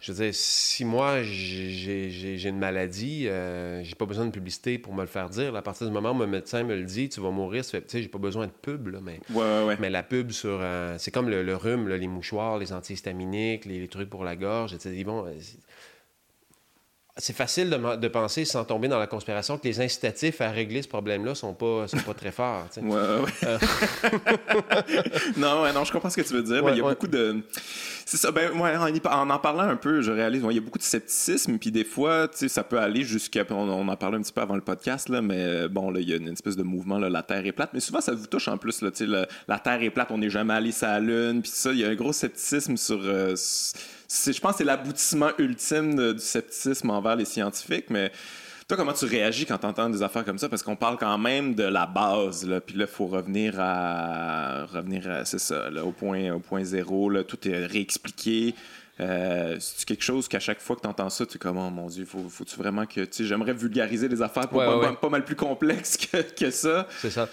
je 0.00 0.12
veux 0.12 0.24
dire, 0.24 0.34
si 0.34 0.84
moi 0.84 1.22
j'ai 1.22 2.48
une 2.48 2.58
maladie, 2.58 3.28
euh, 3.28 3.82
j'ai 3.82 3.94
pas 3.94 4.04
besoin 4.04 4.26
de 4.26 4.30
publicité 4.30 4.78
pour 4.78 4.94
me 4.94 5.00
le 5.00 5.06
faire 5.06 5.30
dire. 5.30 5.56
À 5.56 5.62
partir 5.62 5.86
du 5.86 5.92
moment 5.92 6.10
où 6.10 6.14
mon 6.14 6.26
médecin 6.26 6.64
me 6.64 6.76
le 6.76 6.84
dit, 6.84 7.08
tu 7.08 7.20
vas 7.20 7.30
mourir, 7.30 7.64
tu 7.64 7.70
sais, 7.70 8.02
j'ai 8.02 8.08
pas 8.08 8.18
besoin 8.18 8.46
de 8.46 8.52
pub, 8.52 8.88
là, 8.88 8.98
mais, 9.02 9.20
mais 9.80 9.88
la 9.88 10.02
pub 10.02 10.32
sur. 10.32 10.58
Euh, 10.60 10.96
c'est 10.98 11.10
comme 11.10 11.30
le, 11.30 11.56
rhume, 11.56 11.88
les 11.88 12.08
mouchoirs, 12.08 12.58
les 12.58 12.74
antihistaminiques, 12.74 13.64
les, 13.64 13.80
les, 13.80 13.88
trucs 13.88 14.10
pour 14.10 14.24
la 14.24 14.36
gorge, 14.36 14.74
etc. 14.74 14.94
Ils 14.94 15.06
vont, 15.06 15.26
c'est 17.18 17.36
facile 17.36 17.68
de, 17.68 18.08
penser, 18.08 18.46
sans 18.46 18.64
tomber 18.64 18.88
dans 18.88 18.98
la 18.98 19.06
conspiration, 19.06 19.58
que 19.58 19.68
les 19.68 19.82
incitatifs 19.82 20.40
à 20.40 20.50
régler 20.50 20.80
ce 20.80 20.88
problème-là 20.88 21.34
sont 21.34 21.52
pas, 21.52 21.86
sont 21.86 21.98
pas 21.98 22.14
très 22.14 22.32
forts. 22.32 22.66
Ouais, 22.78 22.90
ouais. 22.90 23.30
Euh. 23.44 23.58
non, 25.36 25.70
non, 25.74 25.84
je 25.84 25.92
comprends 25.92 26.08
ce 26.08 26.16
que 26.16 26.26
tu 26.26 26.32
veux 26.32 26.42
dire. 26.42 26.66
il 26.70 26.78
y 26.78 26.80
a 26.80 26.88
beaucoup 26.88 27.08
de. 27.08 27.42
C'est 28.06 28.16
ça. 28.16 28.30
Ben, 28.30 28.50
en, 28.58 29.30
en 29.30 29.38
parlant 29.38 29.64
un 29.64 29.76
peu, 29.76 30.00
je 30.00 30.10
réalise, 30.10 30.42
il 30.48 30.54
y 30.54 30.58
a 30.58 30.62
beaucoup 30.62 30.78
de 30.78 30.84
scepticisme, 30.84 31.58
puis 31.58 31.70
des 31.70 31.84
fois, 31.84 32.28
ça 32.32 32.64
peut 32.64 32.78
aller 32.78 33.02
jusqu'à. 33.02 33.44
On, 33.50 33.88
en 33.88 33.96
parlait 33.96 34.16
un 34.16 34.22
petit 34.22 34.32
peu 34.32 34.40
avant 34.40 34.56
le 34.56 34.62
podcast, 34.62 35.10
là, 35.10 35.20
mais 35.20 35.68
bon, 35.68 35.90
là, 35.90 36.00
il 36.00 36.08
y 36.08 36.14
a 36.14 36.16
une 36.16 36.28
espèce 36.28 36.56
de 36.56 36.62
mouvement, 36.62 36.98
là, 36.98 37.10
la 37.10 37.22
Terre 37.22 37.44
est 37.44 37.52
plate. 37.52 37.70
Mais 37.74 37.80
souvent, 37.80 38.00
ça 38.00 38.14
vous 38.14 38.26
touche 38.26 38.48
en 38.48 38.56
plus, 38.56 38.80
là, 38.80 39.26
la 39.48 39.58
Terre 39.58 39.82
est 39.82 39.90
plate, 39.90 40.10
on 40.12 40.18
n'est 40.18 40.30
jamais 40.30 40.54
allé 40.54 40.72
sur 40.72 40.86
la 40.86 40.98
Lune, 40.98 41.42
puis 41.42 41.50
ça, 41.52 41.72
il 41.72 41.80
y 41.80 41.84
a 41.84 41.88
un 41.88 41.94
gros 41.94 42.14
scepticisme 42.14 42.78
sur. 42.78 43.00
Euh, 43.02 43.34
je 44.12 44.40
pense 44.40 44.52
que 44.52 44.58
c'est 44.58 44.64
l'aboutissement 44.64 45.30
ultime 45.38 46.12
du 46.12 46.20
scepticisme 46.20 46.90
envers 46.90 47.16
les 47.16 47.24
scientifiques, 47.24 47.86
mais 47.88 48.12
toi, 48.68 48.76
comment 48.76 48.92
tu 48.92 49.06
réagis 49.06 49.46
quand 49.46 49.58
tu 49.58 49.66
entends 49.66 49.90
des 49.90 50.02
affaires 50.02 50.24
comme 50.24 50.38
ça? 50.38 50.48
Parce 50.48 50.62
qu'on 50.62 50.76
parle 50.76 50.96
quand 50.98 51.18
même 51.18 51.54
de 51.54 51.64
la 51.64 51.86
base, 51.86 52.46
là, 52.46 52.60
puis 52.60 52.76
là, 52.76 52.84
il 52.84 52.94
faut 52.94 53.06
revenir 53.06 53.54
à... 53.58 54.66
revenir 54.66 55.22
c'est 55.24 55.40
ça, 55.40 55.68
au, 55.84 55.92
point, 55.92 56.32
au 56.32 56.38
point 56.38 56.64
zéro, 56.64 57.10
là, 57.10 57.24
tout 57.24 57.48
est 57.48 57.66
réexpliqué. 57.66 58.54
Euh, 59.00 59.56
c'est 59.58 59.86
quelque 59.86 60.04
chose 60.04 60.28
qu'à 60.28 60.38
chaque 60.38 60.60
fois 60.60 60.76
que 60.76 60.82
tu 60.82 60.88
entends 60.88 61.10
ça, 61.10 61.26
tu 61.26 61.36
es 61.36 61.38
comme, 61.38 61.56
oh 61.56 61.70
mon 61.70 61.86
Dieu, 61.86 62.04
faut, 62.04 62.28
faut-tu 62.28 62.56
vraiment 62.56 62.86
que. 62.86 63.00
Tu 63.00 63.08
sais, 63.10 63.24
j'aimerais 63.24 63.54
vulgariser 63.54 64.06
les 64.06 64.20
affaires 64.22 64.48
pour 64.48 64.58
pas, 64.58 64.92
pas, 64.92 65.08
mal 65.08 65.24
plus 65.24 65.34
complexe 65.34 65.96
que, 65.96 66.18
que 66.18 66.50
ça? 66.50 66.86
C'est 67.00 67.10
ça. 67.10 67.28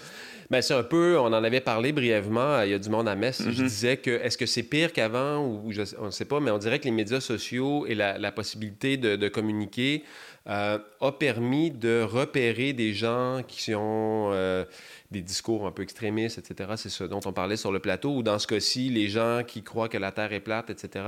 Ben, 0.50 0.62
c'est 0.62 0.74
un 0.74 0.82
peu, 0.82 1.16
on 1.16 1.26
en 1.26 1.44
avait 1.44 1.60
parlé 1.60 1.92
brièvement, 1.92 2.62
il 2.62 2.70
y 2.70 2.74
a 2.74 2.78
du 2.80 2.90
monde 2.90 3.08
à 3.08 3.14
Metz. 3.14 3.40
Je 3.40 3.48
mhm. 3.62 3.68
disais 3.68 3.96
que 3.98 4.10
est-ce 4.10 4.36
que 4.36 4.46
c'est 4.46 4.64
pire 4.64 4.92
qu'avant 4.92 5.46
ou 5.46 5.70
je, 5.70 5.82
on 6.00 6.06
ne 6.06 6.10
sait 6.10 6.24
pas, 6.24 6.40
mais 6.40 6.50
on 6.50 6.58
dirait 6.58 6.80
que 6.80 6.86
les 6.86 6.90
médias 6.90 7.20
sociaux 7.20 7.86
et 7.86 7.94
la, 7.94 8.32
possibilité 8.32 8.96
de, 8.96 9.28
communiquer 9.28 10.02
euh, 10.48 10.78
a 11.00 11.12
permis 11.12 11.70
de 11.70 12.02
repérer 12.02 12.72
des 12.72 12.94
gens 12.94 13.42
qui 13.46 13.76
ont 13.76 14.30
euh, 14.32 14.64
des 15.12 15.22
discours 15.22 15.68
un 15.68 15.70
peu 15.70 15.82
extrémistes, 15.82 16.38
etc. 16.38 16.70
C'est 16.76 16.88
ce 16.88 17.04
dont 17.04 17.20
on 17.26 17.32
parlait 17.32 17.56
sur 17.56 17.70
le 17.70 17.78
plateau, 17.78 18.16
ou 18.16 18.22
dans 18.24 18.40
ce 18.40 18.48
cas-ci, 18.48 18.88
les 18.88 19.08
gens 19.08 19.42
qui 19.46 19.62
croient 19.62 19.88
que 19.88 19.98
la 19.98 20.10
Terre 20.10 20.32
est 20.32 20.40
plate, 20.40 20.70
etc. 20.70 21.04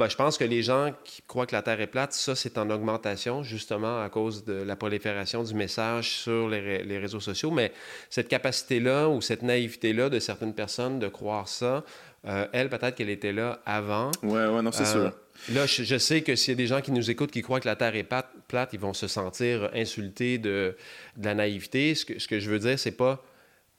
Ben, 0.00 0.08
je 0.08 0.16
pense 0.16 0.38
que 0.38 0.44
les 0.44 0.62
gens 0.62 0.94
qui 1.04 1.20
croient 1.26 1.44
que 1.44 1.54
la 1.54 1.60
Terre 1.60 1.78
est 1.78 1.86
plate, 1.86 2.14
ça, 2.14 2.34
c'est 2.34 2.56
en 2.56 2.70
augmentation, 2.70 3.42
justement, 3.42 4.02
à 4.02 4.08
cause 4.08 4.46
de 4.46 4.54
la 4.54 4.74
prolifération 4.74 5.42
du 5.42 5.52
message 5.52 6.12
sur 6.12 6.48
les, 6.48 6.98
réseaux 6.98 7.20
sociaux. 7.20 7.50
Mais 7.50 7.70
cette 8.08 8.28
capacité-là 8.28 9.10
ou 9.10 9.20
cette 9.20 9.42
naïveté-là 9.42 10.08
de 10.08 10.18
certaines 10.18 10.54
personnes 10.54 11.00
de 11.00 11.08
croire 11.08 11.48
ça, 11.48 11.84
euh, 12.26 12.46
elle, 12.54 12.70
peut-être 12.70 12.94
qu'elle 12.94 13.10
était 13.10 13.34
là 13.34 13.60
avant. 13.66 14.10
Oui, 14.22 14.40
ouais, 14.40 14.62
non, 14.62 14.72
c'est 14.72 14.84
euh, 14.84 15.10
sûr. 15.10 15.12
Là, 15.52 15.66
je, 15.66 15.98
sais 15.98 16.22
que 16.22 16.34
s'il 16.34 16.52
y 16.52 16.54
a 16.54 16.56
des 16.56 16.66
gens 16.66 16.80
qui 16.80 16.92
nous 16.92 17.10
écoutent 17.10 17.30
qui 17.30 17.42
croient 17.42 17.60
que 17.60 17.68
la 17.68 17.76
Terre 17.76 17.94
est 17.94 18.02
plate, 18.02 18.30
plate 18.48 18.70
ils 18.72 18.80
vont 18.80 18.94
se 18.94 19.06
sentir 19.06 19.68
insultés 19.74 20.38
de, 20.38 20.78
de 21.18 21.24
la 21.26 21.34
naïveté. 21.34 21.94
Ce 21.94 22.06
que, 22.06 22.18
ce 22.18 22.26
que 22.26 22.40
je 22.40 22.48
veux 22.48 22.58
dire, 22.58 22.78
c'est 22.78 22.96
pas 22.96 23.22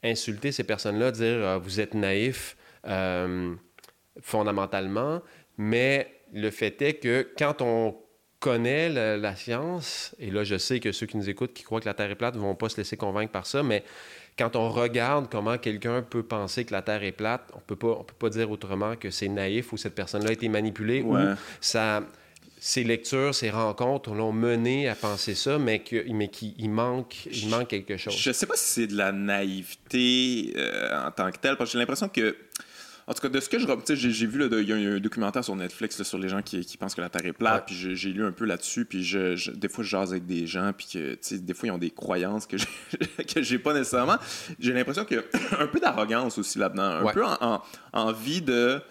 insulter 0.04 0.52
ces 0.52 0.66
personnes-là, 0.66 1.10
dire 1.10 1.44
ah, 1.44 1.58
vous 1.58 1.80
êtes 1.80 1.96
naïf 1.96 2.58
euh, 2.86 3.56
fondamentalement 4.22 5.22
mais 5.58 6.08
le 6.34 6.50
fait 6.50 6.82
est 6.82 6.96
que 6.96 7.28
quand 7.38 7.62
on 7.62 7.96
connaît 8.40 8.90
la, 8.90 9.36
science, 9.36 10.16
et 10.20 10.32
là 10.32 10.44
je 10.44 10.58
sais 10.58 10.80
que 10.80 10.92
ceux 10.92 11.06
qui 11.06 11.18
nous 11.18 11.30
écoutent 11.30 11.54
qui 11.54 11.64
croient 11.64 11.80
que 11.80 11.86
la 11.86 11.94
Terre 11.94 12.10
est 12.10 12.16
plate 12.16 12.36
ne 12.36 12.40
vont 12.40 12.56
pas 12.56 12.70
se 12.70 12.78
laisser 12.78 12.98
convaincre 12.98 13.32
par 13.32 13.46
ça, 13.46 13.62
mais 13.62 13.84
quand 14.38 14.56
on 14.56 14.70
regarde 14.70 15.28
comment 15.30 15.58
quelqu'un 15.58 16.02
peut 16.02 16.24
penser 16.24 16.66
que 16.66 16.74
la 16.74 16.82
Terre 16.82 17.04
est 17.04 17.12
plate, 17.12 17.52
on 17.54 17.60
peut 17.60 17.76
pas, 17.76 18.04
peut 18.04 18.16
pas 18.18 18.30
dire 18.30 18.50
autrement 18.50 18.96
que 18.96 19.12
c'est 19.12 19.28
naïf 19.28 19.74
ou 19.74 19.78
cette 19.78 19.94
personne-là 19.94 20.30
a 20.30 20.34
été 20.34 20.50
manipulée 20.50 21.02
ou 21.04 21.16
ça, 21.60 22.02
ses 22.64 22.84
lectures, 22.84 23.34
ses 23.34 23.50
rencontres 23.50 24.14
l'ont 24.14 24.32
mené 24.32 24.88
à 24.88 24.94
penser 24.94 25.34
ça, 25.34 25.58
mais 25.58 25.82
qu'il 25.82 26.16
mais 26.16 26.30
manque, 26.68 27.26
il 27.26 27.50
manque 27.50 27.68
quelque 27.70 27.98
chose. 27.98 28.16
Je 28.16 28.32
sais 28.32 28.46
pas 28.46 28.56
si 28.56 28.82
c'est 28.82 28.88
de 28.88 28.96
la 28.96 29.12
naïveté 29.12 30.54
euh, 30.56 31.08
en 31.08 31.10
tant 31.10 31.32
que 31.32 31.38
telle, 31.38 31.58
parce 31.58 31.72
que 31.72 31.74
j'ai 31.74 31.80
l'impression 31.80 32.08
que 32.08 32.38
en 33.12 33.14
tout 33.14 33.22
cas, 33.24 33.28
de 33.28 33.42
ce 33.42 33.50
que 33.50 33.60
je 33.60 33.68
j'ai 33.94 34.26
vu, 34.26 34.48
il 34.50 34.70
y 34.70 34.72
a 34.72 34.76
un 34.76 35.00
documentaire 35.02 35.44
sur 35.44 35.54
Netflix 35.54 36.02
sur 36.02 36.18
les 36.18 36.30
gens 36.30 36.42
qui, 36.42 36.78
pensent 36.80 36.96
que 36.96 37.02
la 37.02 37.10
Terre 37.10 37.26
est 37.26 37.34
plate, 37.34 37.66
puis 37.66 37.76
j'ai 37.76 38.10
lu 38.10 38.24
un 38.24 38.32
peu 38.32 38.46
là-dessus, 38.46 38.86
puis 38.86 39.04
je, 39.04 39.52
des 39.52 39.68
fois, 39.68 39.84
je 39.84 39.90
jase 39.90 40.12
avec 40.12 40.26
des 40.26 40.48
gens, 40.48 40.72
puis 40.72 40.88
que, 40.94 41.36
des 41.36 41.54
fois, 41.54 41.68
ils 41.68 41.72
ont 41.72 41.78
des 41.78 41.92
croyances 41.92 42.48
que 42.48 42.56
j'ai 43.42 43.60
pas 43.60 43.74
nécessairement. 43.74 44.16
J'ai 44.60 44.72
l'impression 44.72 45.04
qu'il 45.04 45.18
y 45.18 45.20
a 45.20 45.60
un 45.62 45.68
peu 45.68 45.82
d'arrogance 45.82 46.38
aussi 46.38 46.58
là-dedans, 46.58 47.06
un 47.06 47.12
peu 47.12 47.26
en, 47.26 47.62
envie 47.92 48.42
de 48.42 48.82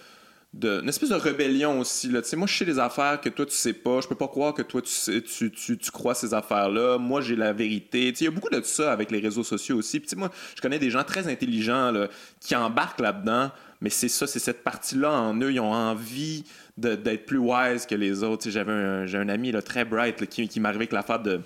de, 0.52 0.80
une 0.82 0.88
espèce 0.88 1.10
de 1.10 1.14
rébellion 1.14 1.78
aussi. 1.78 2.08
Là. 2.08 2.22
moi, 2.36 2.48
je 2.48 2.56
sais 2.56 2.64
des 2.64 2.80
affaires 2.80 3.20
que 3.20 3.28
toi, 3.28 3.46
tu 3.46 3.54
sais 3.54 3.72
pas. 3.72 4.00
Je 4.00 4.08
peux 4.08 4.16
pas 4.16 4.26
croire 4.26 4.52
que 4.52 4.62
toi, 4.62 4.82
tu, 4.82 4.90
sais, 4.90 5.22
tu, 5.22 5.50
tu, 5.52 5.78
tu 5.78 5.90
crois 5.92 6.12
ces 6.14 6.34
affaires-là. 6.34 6.98
Moi, 6.98 7.20
j'ai 7.20 7.36
la 7.36 7.52
vérité. 7.52 8.08
Il 8.08 8.24
y 8.24 8.26
a 8.26 8.32
beaucoup 8.32 8.50
de 8.50 8.60
ça 8.62 8.90
avec 8.90 9.12
les 9.12 9.20
réseaux 9.20 9.44
sociaux 9.44 9.76
aussi. 9.76 10.00
Puis, 10.00 10.16
moi, 10.16 10.28
je 10.56 10.60
connais 10.60 10.80
des 10.80 10.90
gens 10.90 11.04
très 11.04 11.28
intelligents 11.28 11.92
là, 11.92 12.08
qui 12.40 12.56
embarquent 12.56 13.00
là-dedans 13.00 13.52
mais 13.80 13.90
c'est 13.90 14.08
ça, 14.08 14.26
c'est 14.26 14.38
cette 14.38 14.62
partie-là 14.62 15.10
en 15.10 15.34
eux. 15.40 15.52
Ils 15.52 15.60
ont 15.60 15.72
envie 15.72 16.44
d'être 16.76 17.26
plus 17.26 17.38
wise 17.38 17.86
que 17.86 17.94
les 17.94 18.22
autres. 18.22 18.50
J'avais 18.50 18.72
un, 18.72 19.28
ami 19.28 19.52
là, 19.52 19.62
très 19.62 19.84
bright 19.84 20.26
qui, 20.26 20.48
qui 20.48 20.60
m'arrivait 20.60 20.82
avec 20.82 20.92
l'affaire 20.92 21.20
de 21.20 21.40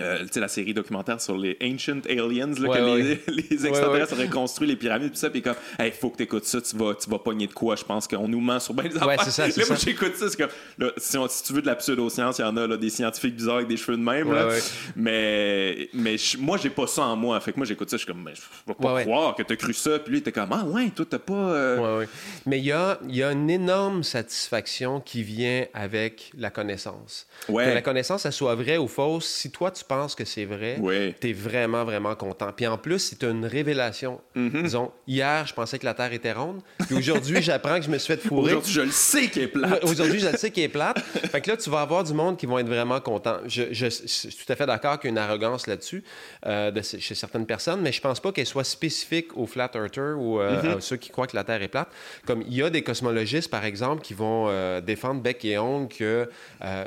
euh, 0.00 0.26
la 0.34 0.48
série 0.48 0.74
documentaire 0.74 1.20
sur 1.20 1.36
les 1.38 1.56
Ancient 1.62 2.00
Aliens, 2.08 2.52
là, 2.60 2.76
que 2.76 2.96
Les, 2.96 3.20
les, 3.50 3.66
extraterrestres 3.66 4.12
auraient 4.12 4.28
construit 4.28 4.68
les 4.68 4.76
pyramides, 4.76 5.12
tout 5.12 5.18
ça, 5.18 5.30
puis 5.30 5.40
comme, 5.40 5.54
il 5.78 5.92
faut 5.92 6.10
que 6.10 6.18
tu 6.18 6.24
écoutes 6.24 6.44
ça, 6.44 6.60
tu 6.60 6.76
vas, 6.76 6.94
tu 6.94 7.08
vas 7.08 7.18
pogner 7.18 7.46
de 7.46 7.52
quoi, 7.52 7.76
je 7.76 7.84
pense 7.84 8.06
qu'on 8.06 8.28
nous 8.28 8.40
ment 8.40 8.60
sur 8.60 8.74
bien 8.74 8.90
des 8.90 8.96
affaires. 8.96 9.22
Ça, 9.22 9.48
là, 9.48 9.54
moi, 9.66 9.76
j'écoute 9.76 10.16
ça, 10.16 10.28
c'est 10.28 10.36
comme, 10.36 10.50
là, 10.78 10.90
si, 10.98 11.16
si, 11.30 11.44
tu 11.44 11.52
veux 11.54 11.62
de 11.62 11.66
la 11.66 11.76
pseudo-science, 11.76 12.38
il 12.38 12.42
y 12.42 12.44
en 12.44 12.56
a 12.56 12.66
là, 12.66 12.76
des 12.76 12.90
scientifiques 12.90 13.36
bizarres 13.36 13.56
avec 13.56 13.68
des 13.68 13.78
cheveux 13.78 13.96
de 13.96 14.02
même, 14.02 14.32
là, 14.32 14.48
mais, 14.94 15.88
mais 15.94 16.16
moi, 16.38 16.58
j'ai 16.58 16.70
pas 16.70 16.86
ça 16.86 17.02
en 17.02 17.16
moi, 17.16 17.40
fait 17.40 17.52
que 17.52 17.56
moi, 17.56 17.66
j'écoute 17.66 17.88
ça, 17.88 17.96
je 17.96 18.02
suis 18.02 18.12
comme, 18.12 18.22
mais 18.22 18.34
je 18.34 18.42
peux 18.66 18.74
pas 18.74 19.02
croire 19.02 19.34
que 19.34 19.42
t'as 19.42 19.56
cru 19.56 19.72
ça, 19.72 19.98
puis 19.98 20.12
lui, 20.12 20.22
t'es 20.22 20.32
comme, 20.32 20.50
ah 20.52 20.64
ouais, 20.64 20.90
toi, 20.90 21.06
t'as 21.08 21.18
pas. 21.18 21.32
Euh, 21.32 22.04
mais 22.44 22.58
il 22.58 22.64
y 22.64 22.72
a, 22.72 22.98
y 23.08 23.22
a 23.22 23.32
une 23.32 23.48
énorme 23.48 24.02
satisfaction 24.02 25.00
qui 25.00 25.22
vient 25.22 25.64
avec 25.72 26.32
la 26.36 26.50
connaissance. 26.50 27.26
Que 27.46 27.52
la 27.54 27.82
connaissance, 27.82 28.26
elle 28.26 28.32
soit 28.32 28.54
vraie 28.54 28.76
ou 28.76 28.88
fausse, 28.88 29.26
si 29.26 29.50
toi, 29.50 29.70
tu 29.70 29.85
penses 29.86 30.14
que 30.14 30.24
c'est 30.24 30.44
vrai, 30.44 30.80
tu 31.20 31.30
es 31.30 31.32
vraiment, 31.32 31.84
vraiment 31.84 32.14
content. 32.14 32.52
Puis 32.54 32.66
en 32.66 32.78
plus, 32.78 32.98
c'est 32.98 33.24
une 33.24 33.46
révélation. 33.46 34.20
Mm-hmm. 34.36 34.62
Disons, 34.62 34.92
hier, 35.06 35.46
je 35.46 35.54
pensais 35.54 35.78
que 35.78 35.84
la 35.84 35.94
Terre 35.94 36.12
était 36.12 36.32
ronde. 36.32 36.60
Puis 36.86 36.96
aujourd'hui, 36.96 37.42
j'apprends 37.42 37.78
que 37.78 37.84
je 37.84 37.90
me 37.90 37.98
suis 37.98 38.14
fait 38.14 38.20
fourrer. 38.20 38.52
Aujourd'hui, 38.52 38.72
je 38.72 38.80
le 38.80 38.90
sais 38.90 39.28
qu'elle 39.28 39.44
est 39.44 39.48
plate. 39.48 39.84
aujourd'hui, 39.84 40.20
je 40.20 40.28
le 40.28 40.36
sais 40.36 40.50
qu'elle 40.50 40.64
est 40.64 40.68
plate. 40.68 40.98
fait 41.00 41.40
que 41.40 41.50
là, 41.50 41.56
tu 41.56 41.70
vas 41.70 41.80
avoir 41.80 42.04
du 42.04 42.12
monde 42.12 42.36
qui 42.36 42.46
vont 42.46 42.58
être 42.58 42.68
vraiment 42.68 43.00
contents. 43.00 43.38
Je, 43.46 43.88
suis 43.88 44.28
tout 44.28 44.52
à 44.52 44.56
fait 44.56 44.66
d'accord 44.66 44.98
qu'il 44.98 45.08
y 45.08 45.10
a 45.10 45.12
une 45.12 45.18
arrogance 45.18 45.66
là-dessus 45.66 46.02
euh, 46.46 46.72
chez 46.82 47.14
certaines 47.14 47.46
personnes, 47.46 47.80
mais 47.80 47.92
je 47.92 48.00
pense 48.00 48.20
pas 48.20 48.32
qu'elle 48.32 48.46
soit 48.46 48.64
spécifique 48.64 49.36
aux 49.36 49.46
flat 49.46 49.70
earthers 49.74 50.18
ou 50.18 50.40
euh, 50.40 50.62
mm-hmm. 50.62 50.76
à 50.76 50.80
ceux 50.80 50.96
qui 50.96 51.10
croient 51.10 51.26
que 51.26 51.36
la 51.36 51.44
Terre 51.44 51.62
est 51.62 51.68
plate. 51.68 51.88
Comme 52.26 52.42
il 52.42 52.54
y 52.54 52.62
a 52.62 52.70
des 52.70 52.82
cosmologistes, 52.82 53.50
par 53.50 53.64
exemple, 53.64 54.02
qui 54.02 54.14
vont 54.14 54.46
euh, 54.48 54.80
défendre 54.80 55.20
bec 55.20 55.44
et 55.44 55.58
ongle 55.58 55.88
que 55.88 56.28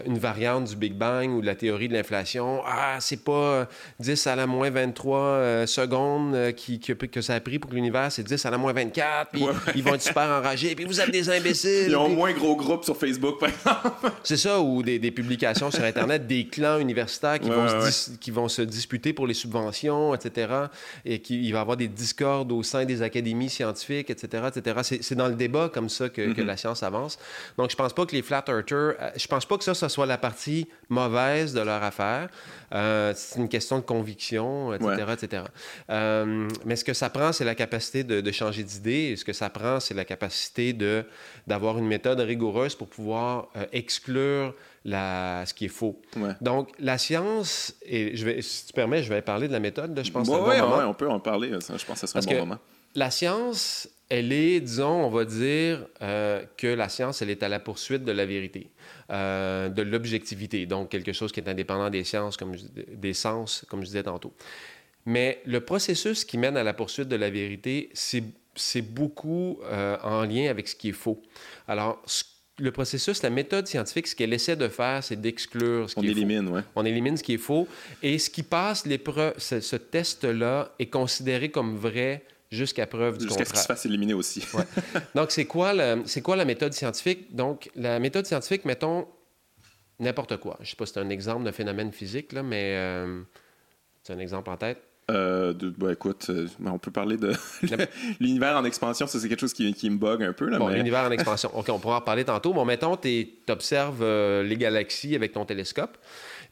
une 0.06 0.18
variante 0.18 0.66
du 0.66 0.76
Big 0.76 0.94
Bang 0.94 1.30
ou 1.30 1.42
de 1.42 1.46
la 1.46 1.56
théorie 1.56 1.88
de 1.88 1.94
l'inflation, 1.94 2.62
ah, 2.66 2.89
c'est 3.00 3.24
pas 3.24 3.68
10 4.00 4.28
à 4.28 4.36
la 4.36 4.48
moins 4.48 4.70
23 4.70 5.20
euh, 5.20 5.66
secondes 5.66 6.36
euh, 6.36 6.52
qui, 6.52 6.80
que, 6.80 7.22
ça 7.22 7.36
a 7.36 7.40
pris 7.40 7.60
pour 7.60 7.70
que 7.70 7.76
l'univers, 7.76 8.12
c'est 8.12 8.24
10 8.24 8.46
à 8.46 8.52
la 8.52 8.58
moins 8.58 8.74
24, 8.74 9.32
puis 9.32 9.44
ils 9.76 9.84
vont 9.84 9.96
être 9.96 10.02
super 10.02 10.30
enragés, 10.30 10.76
puis 10.76 10.86
vous 10.86 11.00
êtes 11.00 11.12
des 11.12 11.30
imbéciles. 11.30 11.88
Ils 11.90 11.96
ont 11.96 12.10
moins 12.10 12.34
gros 12.34 12.56
groupe 12.56 12.84
sur 12.84 12.98
Facebook, 12.98 13.40
par 13.40 13.50
exemple. 13.50 14.12
c'est 14.24 14.38
ça, 14.38 14.60
ou 14.60 14.84
des, 14.84 15.00
publications 15.12 15.72
sur 15.72 15.84
Internet, 15.84 16.28
des 16.28 16.48
clans 16.48 16.80
universitaires 16.80 17.40
qui, 17.40 17.50
vont 17.50 17.68
se 17.68 18.12
qui 18.12 18.32
vont 18.32 18.48
se 18.48 18.62
disputer 18.62 19.14
pour 19.14 19.28
les 19.28 19.34
subventions, 19.34 20.14
etc. 20.14 20.54
Et 21.06 21.20
qu'il 21.20 21.52
va 21.52 21.60
y 21.60 21.62
avoir 21.62 21.78
des 21.78 21.88
discordes 21.88 22.52
au 22.52 22.64
sein 22.64 22.86
des 22.86 23.02
académies 23.02 23.50
scientifiques, 23.50 24.10
etc. 24.10 24.44
etc. 24.56 25.00
C'est 25.02 25.16
dans 25.16 25.28
le 25.28 25.36
débat 25.36 25.70
comme 25.74 25.90
ça 25.90 26.10
que, 26.10 26.34
que, 26.34 26.42
mm-hmm. 26.42 26.46
la 26.46 26.58
science 26.58 26.84
avance. 26.84 27.18
Donc, 27.58 27.72
je 27.72 27.76
pense 27.76 27.94
pas 27.94 28.06
que 28.06 28.16
les 28.16 28.22
flat 28.22 28.44
earthers, 28.48 28.96
euh, 29.00 29.10
je 29.16 29.28
pense 29.28 29.46
pas 29.46 29.58
que 29.58 29.64
ça, 29.64 29.74
ça 29.74 29.90
soit 29.90 30.06
la 30.06 30.18
partie 30.18 30.68
mauvaise 30.90 31.54
de 31.54 31.62
leur 31.62 31.84
affaire. 31.84 32.30
Euh, 32.74 32.79
c'est 33.16 33.40
une 33.40 33.50
question 33.50 33.78
de 33.78 33.84
conviction, 33.84 34.74
etc. 34.74 35.14
etc. 35.14 35.44
Euh, 35.90 36.48
mais 36.66 36.76
ce 36.76 36.84
que 36.84 36.94
ça 36.94 37.10
prend, 37.10 37.32
c'est 37.32 37.46
la 37.46 37.56
capacité 37.56 38.04
de, 38.04 38.22
de 38.22 38.32
changer 38.32 38.64
d'idée. 38.64 39.16
Ce 39.16 39.26
que 39.26 39.34
ça 39.34 39.50
prend, 39.50 39.80
c'est 39.80 39.94
la 39.94 40.06
capacité 40.06 40.74
de, 40.74 41.04
d'avoir 41.48 41.78
une 41.78 41.88
méthode 41.88 42.20
rigoureuse 42.20 42.76
pour 42.76 42.88
pouvoir 42.88 43.50
euh, 43.56 43.66
exclure 43.72 44.54
la, 44.86 45.44
ce 45.46 45.54
qui 45.54 45.66
est 45.66 45.70
faux. 45.70 46.02
Donc, 46.42 46.70
la 46.80 46.98
science, 46.98 47.74
et 47.86 48.16
je 48.16 48.26
vais, 48.26 48.42
si 48.42 48.68
tu 48.68 48.74
permets, 48.74 49.04
je 49.04 49.10
vais 49.10 49.22
parler 49.22 49.48
de 49.48 49.54
la 49.54 49.60
méthode, 49.60 50.00
je 50.04 50.12
pense. 50.12 50.28
Oui, 50.28 50.36
ouais, 50.36 50.62
on 50.62 50.94
peut 50.94 51.10
en 51.10 51.20
parler. 51.20 51.50
je 51.50 51.86
pense 51.86 52.02
que 52.02 52.08
ce 52.08 52.08
serait 52.08 52.20
un 52.20 52.40
bon 52.40 52.46
moment. 52.46 52.60
La 52.96 53.12
science, 53.12 53.88
elle 54.10 54.34
est, 54.34 54.60
disons, 54.60 55.06
on 55.06 55.10
va 55.10 55.24
dire 55.24 55.86
euh, 56.02 56.44
que 56.58 56.68
la 56.68 56.90
science, 56.90 57.22
elle 57.22 57.30
est 57.30 57.44
à 57.44 57.50
la 57.50 57.60
poursuite 57.60 58.04
de 58.04 58.12
la 58.12 58.26
vérité, 58.26 58.72
euh, 59.12 59.70
de 59.70 59.84
l'objectivité, 59.84 60.66
donc 60.66 60.90
quelque 60.90 61.14
chose 61.14 61.32
qui 61.32 61.40
est 61.40 61.48
indépendant 61.48 61.92
des 61.92 62.04
sciences, 62.04 62.36
comme 62.36 62.56
des 62.56 63.14
sens, 63.14 63.66
comme 63.70 63.82
je 63.82 63.86
disais 63.86 64.04
tantôt. 64.04 64.34
Mais 65.06 65.42
le 65.46 65.62
processus 65.62 66.26
qui 66.26 66.40
mène 66.40 66.58
à 66.58 66.64
la 66.64 66.74
poursuite 66.74 67.08
de 67.08 67.16
la 67.16 67.30
vérité, 67.30 67.92
c'est 67.94 68.82
beaucoup 68.82 69.60
euh, 69.64 69.96
en 70.04 70.24
lien 70.24 70.50
avec 70.50 70.68
ce 70.68 70.76
qui 70.76 70.90
est 70.90 70.94
faux. 70.94 71.22
Alors, 71.68 72.04
le 72.58 72.72
processus, 72.72 73.22
la 73.22 73.30
méthode 73.30 73.68
scientifique, 73.68 74.08
ce 74.08 74.16
qu'elle 74.16 74.34
essaie 74.34 74.56
de 74.56 74.68
faire, 74.68 75.04
c'est 75.04 75.22
d'exclure 75.22 75.90
ce 75.90 75.96
qui 75.96 76.02
On 76.02 76.04
est 76.04 76.08
élimine, 76.08 76.48
faux. 76.48 76.54
Ouais. 76.56 76.62
On 76.76 76.84
élimine 76.84 77.16
ce 77.16 77.24
qui 77.24 77.36
est 77.36 77.38
faux. 77.38 77.68
Et 78.04 78.18
ce 78.18 78.30
qui 78.30 78.44
passe 78.44 78.86
l'épreuve, 78.86 79.36
ce, 79.38 79.62
ce 79.62 79.76
test-là 79.76 80.74
est 80.80 80.88
considéré 80.88 81.50
comme 81.50 81.78
vrai 81.78 82.24
jusqu'à 82.50 82.88
preuve 82.88 83.18
du 83.18 83.26
Jusqu'à 83.26 83.46
ce 83.46 83.52
qu'il 83.52 83.62
se 83.62 83.66
fasse 83.66 83.86
éliminer 83.86 84.14
aussi. 84.14 84.44
ouais. 84.54 84.64
Donc, 85.16 85.32
c'est 85.32 85.46
quoi, 85.46 85.74
la 85.74 86.46
méthode 86.46 86.74
scientifique? 86.74 87.36
Donc, 87.36 87.70
la 87.76 88.00
méthode 88.00 88.26
scientifique, 88.26 88.66
mettons 88.66 89.08
n'importe 90.00 90.38
quoi. 90.38 90.56
Je 90.60 90.64
ne 90.64 90.68
sais 90.70 90.76
pas 90.76 90.86
si 90.86 90.94
c'est 90.94 91.00
un 91.00 91.10
exemple 91.10 91.46
de 91.46 91.52
phénomène 91.52 91.92
physique, 91.92 92.32
là, 92.32 92.44
mais 92.44 92.76
euh, 92.76 93.22
c'est 94.04 94.14
un 94.14 94.20
exemple 94.20 94.50
en 94.50 94.58
tête. 94.58 94.82
Euh, 95.10 95.54
de, 95.54 95.70
bah, 95.70 95.92
écoute, 95.92 96.28
euh, 96.30 96.48
on 96.66 96.78
peut 96.78 96.92
parler 96.92 97.18
de 97.18 97.34
l'univers 98.20 98.56
en 98.56 98.64
expansion, 98.64 99.08
ça 99.08 99.20
c'est 99.20 99.28
quelque 99.28 99.40
chose 99.40 99.54
qui, 99.54 99.74
qui, 99.74 99.90
me 99.90 99.98
bug 99.98 100.22
un 100.24 100.34
peu. 100.34 100.48
Là, 100.48 100.60
bon, 100.60 100.68
mais... 100.68 100.76
l'univers 100.76 101.06
en 101.06 101.12
expansion, 101.12 101.50
OK, 101.58 101.70
on 101.70 101.80
pourra 101.80 101.98
en 101.98 102.02
parler 102.02 102.26
tantôt. 102.26 102.54
Bon, 102.54 102.66
mettons, 102.66 102.96
tu 102.96 103.28
observes 103.50 104.02
euh, 104.02 104.44
les 104.44 104.58
galaxies 104.58 105.16
avec 105.16 105.32
ton 105.32 105.46
télescope, 105.46 105.98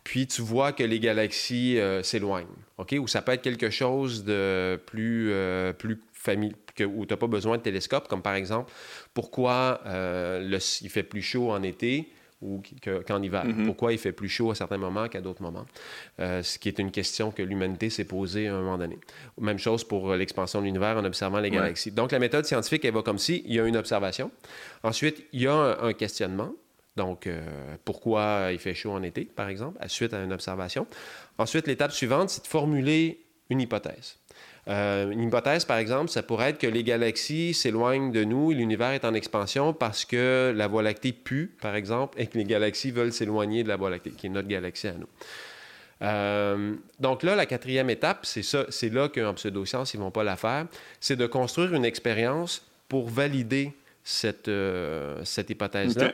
puis 0.07 0.25
tu 0.25 0.41
vois 0.41 0.71
que 0.71 0.83
les 0.83 1.01
galaxies 1.01 1.77
euh, 1.77 2.01
s'éloignent, 2.01 2.47
OK? 2.77 2.95
Ou 2.97 3.09
ça 3.09 3.21
peut 3.21 3.33
être 3.33 3.41
quelque 3.41 3.69
chose 3.69 4.23
de 4.23 4.79
plus, 4.85 5.33
euh, 5.33 5.73
plus 5.73 6.01
familier, 6.13 6.55
où 6.79 7.05
tu 7.05 7.13
n'as 7.13 7.17
pas 7.17 7.27
besoin 7.27 7.57
de 7.57 7.61
télescope, 7.61 8.07
comme 8.07 8.21
par 8.21 8.35
exemple, 8.35 8.71
pourquoi 9.13 9.81
le, 9.83 10.59
il 10.81 10.89
fait 10.89 11.03
plus 11.03 11.21
chaud 11.21 11.51
en 11.51 11.61
été 11.61 12.07
ou 12.41 12.63
qu'en 13.05 13.21
hiver? 13.21 13.45
Mm-hmm. 13.45 13.65
Pourquoi 13.65 13.91
il 13.91 13.99
fait 13.99 14.13
plus 14.13 14.29
chaud 14.29 14.49
à 14.51 14.55
certains 14.55 14.77
moments 14.77 15.09
qu'à 15.09 15.19
d'autres 15.19 15.41
moments? 15.41 15.65
Euh, 16.21 16.41
ce 16.41 16.57
qui 16.57 16.69
est 16.69 16.79
une 16.79 16.91
question 16.91 17.31
que 17.31 17.41
l'humanité 17.41 17.89
s'est 17.89 18.05
posée 18.05 18.47
à 18.47 18.55
un 18.55 18.61
moment 18.61 18.77
donné. 18.77 18.97
Même 19.41 19.59
chose 19.59 19.83
pour 19.83 20.15
l'expansion 20.15 20.61
de 20.61 20.67
l'univers 20.67 20.95
en 20.95 21.03
observant 21.03 21.41
les 21.41 21.49
galaxies. 21.49 21.89
Ouais. 21.89 21.95
Donc, 21.95 22.13
la 22.13 22.19
méthode 22.19 22.45
scientifique, 22.45 22.85
elle 22.85 22.93
va 22.93 23.01
comme 23.01 23.17
si 23.17 23.43
il 23.45 23.55
y 23.55 23.59
a 23.59 23.65
une 23.65 23.75
observation. 23.75 24.31
Ensuite, 24.83 25.25
il 25.33 25.41
y 25.41 25.47
a 25.47 25.53
un, 25.53 25.89
un 25.89 25.91
questionnement. 25.91 26.53
Donc, 26.97 27.27
euh, 27.27 27.39
pourquoi 27.85 28.49
il 28.51 28.57
fait 28.57 28.73
chaud 28.73 28.91
en 28.91 29.03
été, 29.03 29.23
par 29.23 29.47
exemple, 29.49 29.77
suite 29.87 30.13
à 30.15 30.23
une 30.23 30.33
observation. 30.33 30.87
Ensuite, 31.37 31.67
l'étape 31.67 31.91
suivante, 31.91 32.31
c'est 32.31 32.41
de 32.41 32.47
formuler 32.47 33.21
une 33.51 33.61
hypothèse. 33.61 34.17
Euh, 34.67 35.11
une 35.11 35.27
hypothèse, 35.27 35.63
par 35.63 35.77
exemple, 35.77 36.09
ça 36.09 36.23
pourrait 36.23 36.49
être 36.49 36.57
que 36.57 36.67
les 36.67 36.83
galaxies 36.83 37.53
s'éloignent 37.53 38.11
de 38.11 38.23
nous 38.23 38.51
l'univers 38.51 38.91
est 38.91 39.05
en 39.05 39.13
expansion 39.13 39.73
parce 39.73 40.05
que 40.05 40.51
la 40.53 40.67
Voie 40.67 40.81
lactée 40.81 41.13
pue, 41.13 41.55
par 41.61 41.75
exemple, 41.75 42.19
et 42.19 42.25
que 42.25 42.37
les 42.37 42.43
galaxies 42.43 42.91
veulent 42.91 43.13
s'éloigner 43.13 43.63
de 43.63 43.69
la 43.69 43.75
Voie 43.75 43.91
lactée, 43.91 44.09
qui 44.09 44.25
est 44.25 44.29
notre 44.29 44.47
galaxie 44.47 44.87
à 44.87 44.93
nous. 44.93 45.07
Euh, 46.01 46.73
donc 46.99 47.21
là, 47.21 47.35
la 47.35 47.45
quatrième 47.45 47.91
étape, 47.91 48.25
c'est 48.25 48.43
ça, 48.43 48.65
c'est 48.69 48.89
là 48.89 49.07
qu'en 49.07 49.35
pseudoscience, 49.35 49.93
ils 49.93 49.97
ne 49.97 50.03
vont 50.03 50.11
pas 50.11 50.23
la 50.23 50.35
faire, 50.35 50.65
c'est 50.99 51.15
de 51.15 51.27
construire 51.27 51.75
une 51.75 51.85
expérience 51.85 52.65
pour 52.89 53.07
valider 53.07 53.71
cette, 54.03 54.49
cette 55.23 55.49
hypothèse-là. 55.51 56.13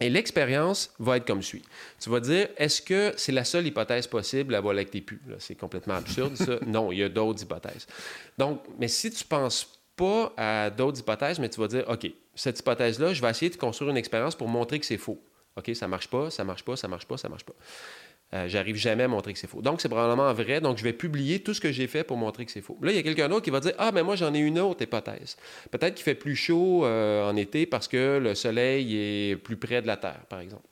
Et 0.00 0.10
l'expérience 0.10 0.92
va 0.98 1.16
être 1.18 1.26
comme 1.26 1.42
suit. 1.42 1.62
Tu 2.00 2.10
vas 2.10 2.20
dire, 2.20 2.48
est-ce 2.56 2.82
que 2.82 3.14
c'est 3.16 3.32
la 3.32 3.44
seule 3.44 3.66
hypothèse 3.66 4.06
possible, 4.06 4.52
la 4.52 4.60
Voie 4.60 4.74
lactée 4.74 5.00
pue? 5.00 5.20
C'est 5.38 5.54
complètement 5.54 5.94
absurde, 5.94 6.34
ça. 6.36 6.58
non, 6.66 6.90
il 6.90 6.98
y 6.98 7.02
a 7.02 7.08
d'autres 7.08 7.42
hypothèses. 7.42 7.86
Donc, 8.36 8.62
mais 8.78 8.88
si 8.88 9.10
tu 9.10 9.22
ne 9.22 9.28
penses 9.28 9.80
pas 9.96 10.32
à 10.36 10.70
d'autres 10.70 10.98
hypothèses, 10.98 11.38
mais 11.38 11.48
tu 11.48 11.60
vas 11.60 11.68
dire, 11.68 11.84
OK, 11.88 12.10
cette 12.34 12.58
hypothèse-là, 12.58 13.14
je 13.14 13.22
vais 13.22 13.30
essayer 13.30 13.50
de 13.50 13.56
construire 13.56 13.90
une 13.92 13.96
expérience 13.96 14.34
pour 14.34 14.48
montrer 14.48 14.80
que 14.80 14.86
c'est 14.86 14.98
faux. 14.98 15.22
OK, 15.56 15.70
ça 15.74 15.86
marche 15.86 16.08
pas, 16.08 16.30
ça 16.30 16.42
marche 16.42 16.64
pas, 16.64 16.74
ça 16.74 16.88
marche 16.88 17.06
pas, 17.06 17.16
ça 17.16 17.28
marche 17.28 17.44
pas. 17.44 17.54
Euh, 18.32 18.48
J'arrive 18.48 18.76
jamais 18.76 19.04
à 19.04 19.08
montrer 19.08 19.32
que 19.32 19.38
c'est 19.38 19.46
faux. 19.46 19.62
Donc, 19.62 19.80
c'est 19.80 19.88
probablement 19.88 20.32
vrai. 20.32 20.60
Donc, 20.60 20.78
je 20.78 20.82
vais 20.82 20.92
publier 20.92 21.40
tout 21.40 21.54
ce 21.54 21.60
que 21.60 21.70
j'ai 21.70 21.86
fait 21.86 22.04
pour 22.04 22.16
montrer 22.16 22.44
que 22.44 22.50
c'est 22.50 22.62
faux. 22.62 22.78
Là, 22.82 22.90
il 22.90 22.96
y 22.96 22.98
a 22.98 23.02
quelqu'un 23.02 23.28
d'autre 23.28 23.42
qui 23.42 23.50
va 23.50 23.60
dire 23.60 23.74
Ah, 23.78 23.92
mais 23.92 24.02
moi, 24.02 24.16
j'en 24.16 24.34
ai 24.34 24.38
une 24.40 24.58
autre 24.58 24.82
hypothèse. 24.82 25.36
Peut-être 25.70 25.94
qu'il 25.94 26.04
fait 26.04 26.14
plus 26.14 26.34
chaud 26.34 26.84
euh, 26.84 27.28
en 27.28 27.36
été 27.36 27.66
parce 27.66 27.86
que 27.86 28.18
le 28.18 28.34
soleil 28.34 28.96
est 28.96 29.36
plus 29.36 29.56
près 29.56 29.82
de 29.82 29.86
la 29.86 29.96
Terre, 29.96 30.22
par 30.28 30.40
exemple. 30.40 30.64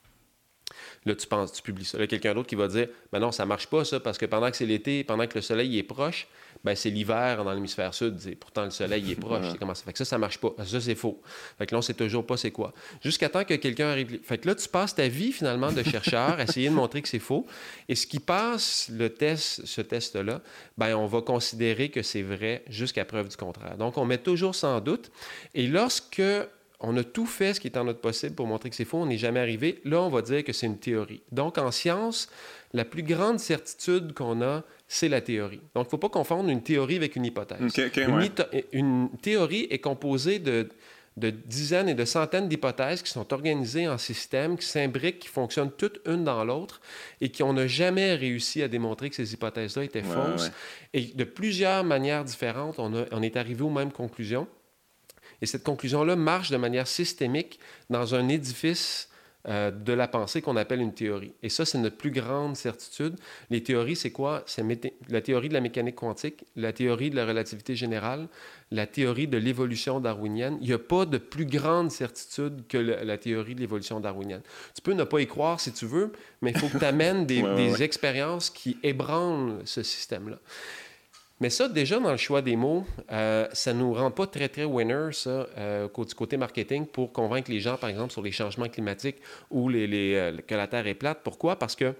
Là, 1.04 1.14
tu 1.14 1.26
penses, 1.26 1.52
tu 1.52 1.62
publies 1.62 1.84
ça. 1.84 1.98
Là, 1.98 2.06
quelqu'un 2.06 2.34
d'autre 2.34 2.48
qui 2.48 2.54
va 2.54 2.68
dire 2.68 2.88
Ben 3.12 3.20
non, 3.20 3.32
ça 3.32 3.44
marche 3.44 3.66
pas, 3.66 3.84
ça, 3.84 4.00
parce 4.00 4.18
que 4.18 4.26
pendant 4.26 4.50
que 4.50 4.56
c'est 4.56 4.66
l'été, 4.66 5.04
pendant 5.04 5.26
que 5.26 5.34
le 5.34 5.40
soleil 5.40 5.78
est 5.78 5.82
proche, 5.82 6.28
ben 6.64 6.76
c'est 6.76 6.90
l'hiver 6.90 7.44
dans 7.44 7.52
l'hémisphère 7.52 7.92
sud. 7.92 8.18
Et 8.26 8.34
pourtant, 8.34 8.64
le 8.64 8.70
soleil 8.70 9.10
est 9.10 9.16
proche. 9.16 9.46
C'est 9.50 9.58
comment 9.58 9.74
ça 9.74 9.84
fait 9.84 9.92
que 9.92 9.98
ça, 9.98 10.04
ça 10.04 10.18
marche 10.18 10.38
pas. 10.38 10.52
Ça, 10.64 10.80
c'est 10.80 10.94
faux. 10.94 11.20
Fait 11.58 11.66
que 11.66 11.74
là, 11.74 11.78
on 11.78 11.82
sait 11.82 11.94
toujours 11.94 12.26
pas 12.26 12.36
c'est 12.36 12.50
quoi. 12.50 12.72
Jusqu'à 13.02 13.28
temps 13.28 13.44
que 13.44 13.54
quelqu'un 13.54 13.88
arrive. 13.88 14.20
Fait 14.22 14.38
que 14.38 14.48
là, 14.48 14.54
tu 14.54 14.68
passes 14.68 14.94
ta 14.94 15.08
vie, 15.08 15.32
finalement, 15.32 15.72
de 15.72 15.82
chercheur, 15.82 16.38
à 16.38 16.42
essayer 16.44 16.68
de 16.68 16.74
montrer 16.74 17.02
que 17.02 17.08
c'est 17.08 17.18
faux. 17.18 17.46
Et 17.88 17.94
ce 17.94 18.06
qui 18.06 18.20
passe 18.20 18.90
le 18.92 19.10
test, 19.10 19.66
ce 19.66 19.80
test-là, 19.80 20.40
ben 20.78 20.94
on 20.96 21.06
va 21.06 21.20
considérer 21.20 21.88
que 21.88 22.02
c'est 22.02 22.22
vrai 22.22 22.64
jusqu'à 22.68 23.04
preuve 23.04 23.28
du 23.28 23.36
contraire. 23.36 23.76
Donc, 23.76 23.98
on 23.98 24.04
met 24.04 24.18
toujours 24.18 24.54
sans 24.54 24.80
doute. 24.80 25.10
Et 25.54 25.66
lorsque 25.66 26.22
on 26.82 26.96
a 26.96 27.04
tout 27.04 27.26
fait 27.26 27.54
ce 27.54 27.60
qui 27.60 27.68
est 27.68 27.78
en 27.78 27.84
notre 27.84 28.00
possible 28.00 28.34
pour 28.34 28.46
montrer 28.46 28.68
que 28.68 28.76
c'est 28.76 28.84
faux, 28.84 28.98
on 28.98 29.06
n'est 29.06 29.18
jamais 29.18 29.40
arrivé. 29.40 29.80
Là, 29.84 30.02
on 30.02 30.08
va 30.08 30.20
dire 30.20 30.42
que 30.42 30.52
c'est 30.52 30.66
une 30.66 30.78
théorie. 30.78 31.22
Donc, 31.30 31.56
en 31.58 31.70
science, 31.70 32.28
la 32.72 32.84
plus 32.84 33.04
grande 33.04 33.38
certitude 33.38 34.12
qu'on 34.14 34.42
a, 34.42 34.64
c'est 34.92 35.08
la 35.08 35.22
théorie. 35.22 35.62
Donc, 35.74 35.84
il 35.84 35.86
ne 35.86 35.90
faut 35.90 35.96
pas 35.96 36.10
confondre 36.10 36.50
une 36.50 36.62
théorie 36.62 36.96
avec 36.96 37.16
une 37.16 37.24
hypothèse. 37.24 37.62
Okay, 37.62 37.86
okay, 37.86 38.04
une, 38.04 38.14
ouais. 38.14 38.66
une, 38.72 39.08
théorie 39.22 39.66
est 39.70 39.78
composée 39.78 40.38
de, 40.38 40.68
de, 41.16 41.30
dizaines 41.30 41.88
et 41.88 41.94
de 41.94 42.04
centaines 42.04 42.46
d'hypothèses 42.46 43.00
qui 43.00 43.10
sont 43.10 43.32
organisées 43.32 43.88
en 43.88 43.96
systèmes, 43.96 44.58
qui 44.58 44.66
s'imbriquent, 44.66 45.20
qui 45.20 45.28
fonctionnent 45.28 45.70
toutes 45.70 45.98
une 46.04 46.24
dans 46.24 46.44
l'autre 46.44 46.82
et 47.22 47.30
qui 47.30 47.42
on 47.42 47.54
n'a 47.54 47.66
jamais 47.66 48.14
réussi 48.16 48.62
à 48.62 48.68
démontrer 48.68 49.08
que 49.08 49.16
ces 49.16 49.32
hypothèses-là 49.32 49.84
étaient 49.84 50.02
ouais, 50.02 50.14
fausses. 50.14 50.48
Ouais. 50.48 51.00
Et 51.00 51.04
de 51.14 51.24
plusieurs 51.24 51.84
manières 51.84 52.24
différentes, 52.24 52.78
on, 52.78 52.94
a, 52.94 53.06
on 53.12 53.22
est 53.22 53.38
arrivé 53.38 53.62
aux 53.62 53.70
mêmes 53.70 53.92
conclusions. 53.92 54.46
Et 55.40 55.46
cette 55.46 55.64
conclusion-là 55.64 56.16
marche 56.16 56.50
de 56.50 56.58
manière 56.58 56.86
systémique 56.86 57.58
dans 57.88 58.14
un 58.14 58.28
édifice 58.28 59.08
euh, 59.48 59.72
de 59.72 59.92
la 59.92 60.06
pensée 60.06 60.40
qu'on 60.40 60.56
appelle 60.56 60.80
une 60.80 60.94
théorie. 60.94 61.32
Et 61.42 61.48
ça, 61.48 61.64
c'est 61.64 61.78
notre 61.78 61.96
plus 61.96 62.12
grande 62.12 62.54
certitude. 62.54 63.16
Les 63.50 63.60
théories, 63.60 63.96
c'est 63.96 64.12
quoi? 64.12 64.44
C'est 64.46 64.64
la 65.08 65.20
théorie 65.20 65.48
de 65.48 65.54
la 65.54 65.60
mécanique 65.60 65.96
quantique, 65.96 66.44
la 66.54 66.72
théorie 66.72 67.10
de 67.10 67.16
la 67.16 67.26
relativité 67.26 67.74
générale, 67.74 68.28
la 68.70 68.86
théorie 68.86 69.26
de 69.26 69.38
l'évolution 69.38 69.98
darwinienne. 69.98 70.58
Il 70.60 70.68
n'y 70.68 70.72
a 70.72 70.78
pas 70.78 71.06
de 71.06 71.18
plus 71.18 71.44
grande 71.44 71.90
certitude 71.90 72.62
que 72.68 72.78
la, 72.78 73.02
la 73.02 73.18
théorie 73.18 73.56
de 73.56 73.60
l'évolution 73.60 73.98
darwinienne. 73.98 74.42
Tu 74.76 74.80
peux 74.80 74.92
ne 74.92 75.02
pas 75.04 75.20
y 75.20 75.26
croire 75.26 75.58
si 75.58 75.72
tu 75.72 75.86
veux, 75.86 76.12
mais 76.40 76.52
il 76.52 76.58
faut 76.58 76.68
que 76.68 76.78
tu 76.78 76.84
amènes 76.84 77.26
des, 77.26 77.42
ouais, 77.42 77.56
des 77.56 77.72
ouais. 77.72 77.82
expériences 77.82 78.48
qui 78.48 78.78
ébranlent 78.84 79.58
ce 79.64 79.82
système-là. 79.82 80.38
Mais 81.42 81.50
ça, 81.50 81.68
déjà, 81.68 81.98
dans 81.98 82.12
le 82.12 82.16
choix 82.16 82.40
des 82.40 82.54
mots, 82.54 82.86
euh, 83.10 83.48
ça 83.52 83.74
ne 83.74 83.80
nous 83.80 83.94
rend 83.94 84.12
pas 84.12 84.28
très, 84.28 84.48
très 84.48 84.62
winner, 84.62 85.08
ça, 85.10 85.48
euh, 85.58 85.88
du 85.88 86.14
côté 86.14 86.36
marketing, 86.36 86.86
pour 86.86 87.12
convaincre 87.12 87.50
les 87.50 87.58
gens, 87.58 87.76
par 87.76 87.90
exemple, 87.90 88.12
sur 88.12 88.22
les 88.22 88.30
changements 88.30 88.68
climatiques 88.68 89.16
ou 89.50 89.68
euh, 89.68 90.38
que 90.46 90.54
la 90.54 90.68
Terre 90.68 90.86
est 90.86 90.94
plate. 90.94 91.18
Pourquoi? 91.24 91.58
Parce 91.58 91.74
que 91.74 91.94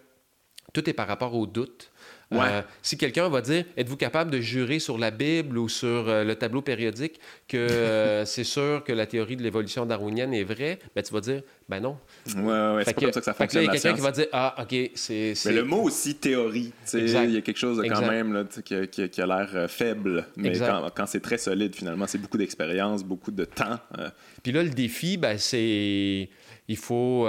tout 0.73 0.89
est 0.89 0.93
par 0.93 1.09
rapport 1.09 1.35
au 1.35 1.49
doute. 1.49 1.91
Ouais. 2.33 2.47
Euh, 2.51 2.63
si 2.83 2.97
quelqu'un 2.97 3.29
va 3.29 3.41
dire 3.41 3.65
Êtes-vous 3.77 3.97
capable 3.97 4.31
de 4.31 4.41
jurer 4.41 4.79
sur 4.79 4.99
la 4.99 5.11
Bible 5.11 5.59
ou 5.59 5.69
sur 5.69 6.09
euh, 6.09 6.25
le 6.25 6.35
tableau 6.35 6.63
périodique 6.63 7.21
que 7.49 7.57
euh, 7.57 8.25
c'est 8.27 8.45
sûr 8.45 8.83
que 8.85 8.93
la 8.93 9.07
théorie 9.07 9.37
de 9.37 9.43
l'évolution 9.43 9.87
darwinienne 9.87 10.33
est 10.35 10.45
vraie 10.45 10.79
ben, 10.95 11.03
tu 11.03 11.13
vas 11.13 11.21
dire 11.21 11.43
Ben 11.69 11.81
non. 11.81 11.99
Ouais, 12.27 12.43
ouais, 12.43 12.83
c'est 12.85 12.95
pas 12.95 13.01
que, 13.01 13.05
comme 13.07 13.13
ça 13.13 13.21
que 13.21 13.25
ça 13.25 13.35
fonctionne. 13.35 13.63
Il 13.63 13.67
y 13.67 13.69
a 13.69 13.73
quelqu'un 13.73 13.95
qui 13.95 14.01
va 14.01 14.13
dire 14.13 14.27
Ah, 14.33 14.55
OK, 14.61 14.91
c'est. 14.95 15.35
Mais 15.47 15.53
le 15.53 15.65
mot 15.65 15.83
aussi 15.83 16.15
théorie, 16.17 16.73
il 16.95 17.31
y 17.31 17.37
a 17.37 17.41
quelque 17.41 17.59
chose 17.59 17.79
de 17.79 17.83
quand 17.83 18.01
exact. 18.01 18.11
même 18.11 18.33
là, 18.33 18.45
qui, 18.45 18.89
qui, 18.89 19.09
qui, 19.09 19.21
a 19.21 19.27
l'air 19.27 19.71
faible, 19.71 20.27
mais 20.37 20.49
Exact. 20.49 20.69
quand, 20.69 20.91
quand 20.95 21.07
c'est 21.07 21.21
très 21.21 21.39
solide, 21.39 21.75
finalement, 21.75 22.07
c'est 22.07 22.19
beaucoup 22.19 22.39
d'expérience, 22.39 23.05
beaucoup 23.05 23.31
de 23.31 23.45
temps. 23.45 23.79
Puis 24.43 24.53
là, 24.53 24.63
le 24.63 24.71
défi, 24.71 25.17
ben, 25.17 25.39
c'est. 25.39 26.29
Il 26.69 26.77
faut. 26.77 27.27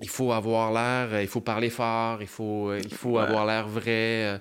Euh, 0.00 0.02
il 0.02 0.08
faut 0.08 0.32
avoir 0.32 0.72
l'air, 0.72 1.20
il 1.20 1.28
faut 1.28 1.40
parler 1.40 1.70
fort, 1.70 2.20
il 2.20 2.26
faut, 2.28 2.74
il 2.74 2.92
faut 2.94 3.12
Ouais. 3.16 3.22
avoir 3.22 3.46
l'air 3.46 3.66
vrai. 3.68 4.40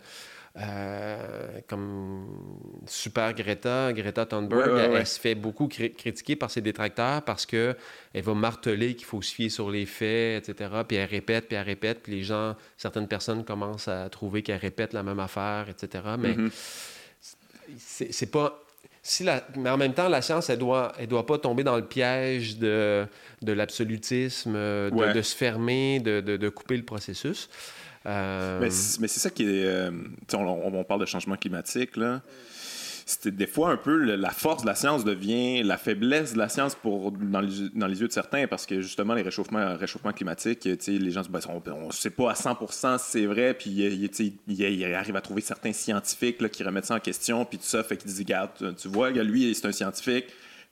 euh, 0.55 1.59
comme 1.67 2.27
super 2.85 3.33
Greta, 3.33 3.91
Greta 3.91 4.25
Thunberg, 4.27 4.77
elle, 4.77 5.07
se 5.07 5.19
fait 5.19 5.33
beaucoup 5.33 5.67
critiquer 5.67 6.35
par 6.35 6.51
ses 6.51 6.61
détracteurs 6.61 7.23
parce 7.23 7.47
que 7.47 7.75
elle 8.13 8.21
va 8.21 8.35
marteler 8.35 8.93
qu'il 8.95 9.05
faut 9.05 9.23
se 9.23 9.33
fier 9.33 9.49
sur 9.49 9.71
les 9.71 9.87
faits, 9.87 10.47
etc. 10.47 10.69
Puis 10.87 10.97
elle 10.97 11.09
répète, 11.09 11.47
puis 11.47 11.57
elle 11.57 11.65
répète, 11.65 12.03
puis 12.03 12.13
les 12.13 12.23
gens, 12.23 12.55
certaines 12.77 13.07
personnes 13.07 13.43
commencent 13.43 13.87
à 13.87 14.07
trouver 14.09 14.43
qu'elle 14.43 14.59
répète 14.59 14.93
la 14.93 15.01
même 15.01 15.19
affaire, 15.19 15.65
etc. 15.69 16.03
Mais 16.19 16.33
mm-hmm. 16.33 16.51
c'est 17.77 18.29
pas 18.31 18.62
si 19.05 19.23
la, 19.23 19.43
mais 19.57 19.69
en 19.69 19.77
même 19.77 19.93
temps, 19.93 20.07
la 20.07 20.21
science, 20.21 20.49
elle 20.49 20.59
doit, 20.59 20.93
elle 20.97 21.07
doit 21.07 21.25
pas 21.25 21.37
tomber 21.37 21.63
dans 21.63 21.75
le 21.75 21.85
piège 21.85 22.57
de, 22.57 23.05
de 23.41 23.51
l'absolutisme, 23.51 24.53
de, 24.53 25.21
se 25.21 25.35
fermer, 25.35 25.99
de, 25.99 26.21
de, 26.21 26.49
couper 26.49 26.77
le 26.77 26.83
processus. 26.83 27.49
Euh, 28.05 28.59
mais 28.61 28.69
c'est 28.69 29.19
ça 29.19 29.29
qui 29.29 29.43
est. 29.43 29.65
Euh, 29.65 29.91
on, 30.33 30.71
on, 30.73 30.83
parle 30.85 31.01
de 31.01 31.05
changement 31.05 31.35
climatique, 31.35 31.97
là 31.97 32.21
c'était 33.05 33.31
des 33.31 33.47
fois 33.47 33.71
un 33.71 33.77
peu 33.77 33.97
la 33.97 34.29
force 34.29 34.63
de 34.63 34.67
la 34.67 34.75
science 34.75 35.03
devient 35.03 35.63
la 35.63 35.77
faiblesse 35.77 36.33
de 36.33 36.37
la 36.37 36.49
science 36.49 36.77
dans, 36.83 37.41
les, 37.41 38.01
yeux 38.01 38.07
de 38.07 38.13
certains 38.13 38.47
parce 38.47 38.65
que 38.65 38.81
justement 38.81 39.13
les 39.13 39.21
réchauffements, 39.21 40.13
climatiques, 40.13 40.63
les 40.65 41.11
gens 41.11 41.23
se 41.23 41.29
ben, 41.29 41.39
on 41.49 41.87
ne 41.87 41.91
sait 41.91 42.09
pas 42.09 42.31
à 42.31 42.33
100% 42.33 42.97
si 42.97 43.11
c'est 43.11 43.25
vrai, 43.25 43.53
puis 43.53 43.69
il, 43.69 44.95
arrive 44.95 45.15
à 45.15 45.21
trouver 45.21 45.41
certains 45.41 45.73
scientifiques 45.73 46.49
qui 46.49 46.63
remettent 46.63 46.85
ça 46.85 46.95
en 46.95 46.99
question, 46.99 47.45
puis 47.45 47.57
tout 47.57 47.65
ça, 47.65 47.83
fait 47.83 47.97
qu'ils 47.97 48.09
disent 48.09 48.19
regarde, 48.19 48.75
tu 48.77 48.87
vois, 48.87 49.11
lui 49.11 49.53
c'est 49.53 49.67
un 49.67 49.71
scientifique, 49.71 50.25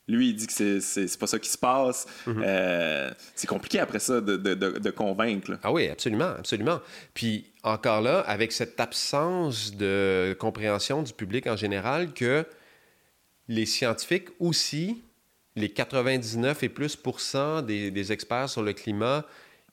lui, 0.07 0.29
il 0.29 0.35
dit 0.35 0.47
que 0.47 0.79
c'est 0.79 1.19
pas 1.19 1.27
ça 1.27 1.39
qui 1.39 1.49
se 1.49 1.57
passe. 1.57 2.07
Mhm. 2.27 2.43
Euh, 2.45 3.11
c'est 3.35 3.47
compliqué 3.47 3.79
après 3.79 3.99
ça 3.99 4.19
de, 4.19 4.35
de, 4.35 4.53
de, 4.55 4.89
convaincre. 4.89 5.57
Ah 5.63 5.71
oui, 5.71 5.87
absolument, 5.87 6.33
absolument. 6.37 6.81
Puis 7.13 7.51
encore 7.63 8.01
là, 8.01 8.19
avec 8.21 8.51
cette 8.51 8.79
absence 8.79 9.75
de 9.75 10.35
compréhension 10.39 11.03
du 11.03 11.13
public 11.13 11.47
en 11.47 11.55
général, 11.55 12.13
que 12.13 12.45
les 13.47 13.65
scientifiques 13.65 14.29
aussi, 14.39 15.01
les 15.55 15.69
99 15.69 16.63
et 16.63 16.69
plus 16.69 16.97
des, 17.67 17.91
des 17.91 18.11
experts 18.11 18.49
sur 18.49 18.63
le 18.63 18.73
climat 18.73 19.25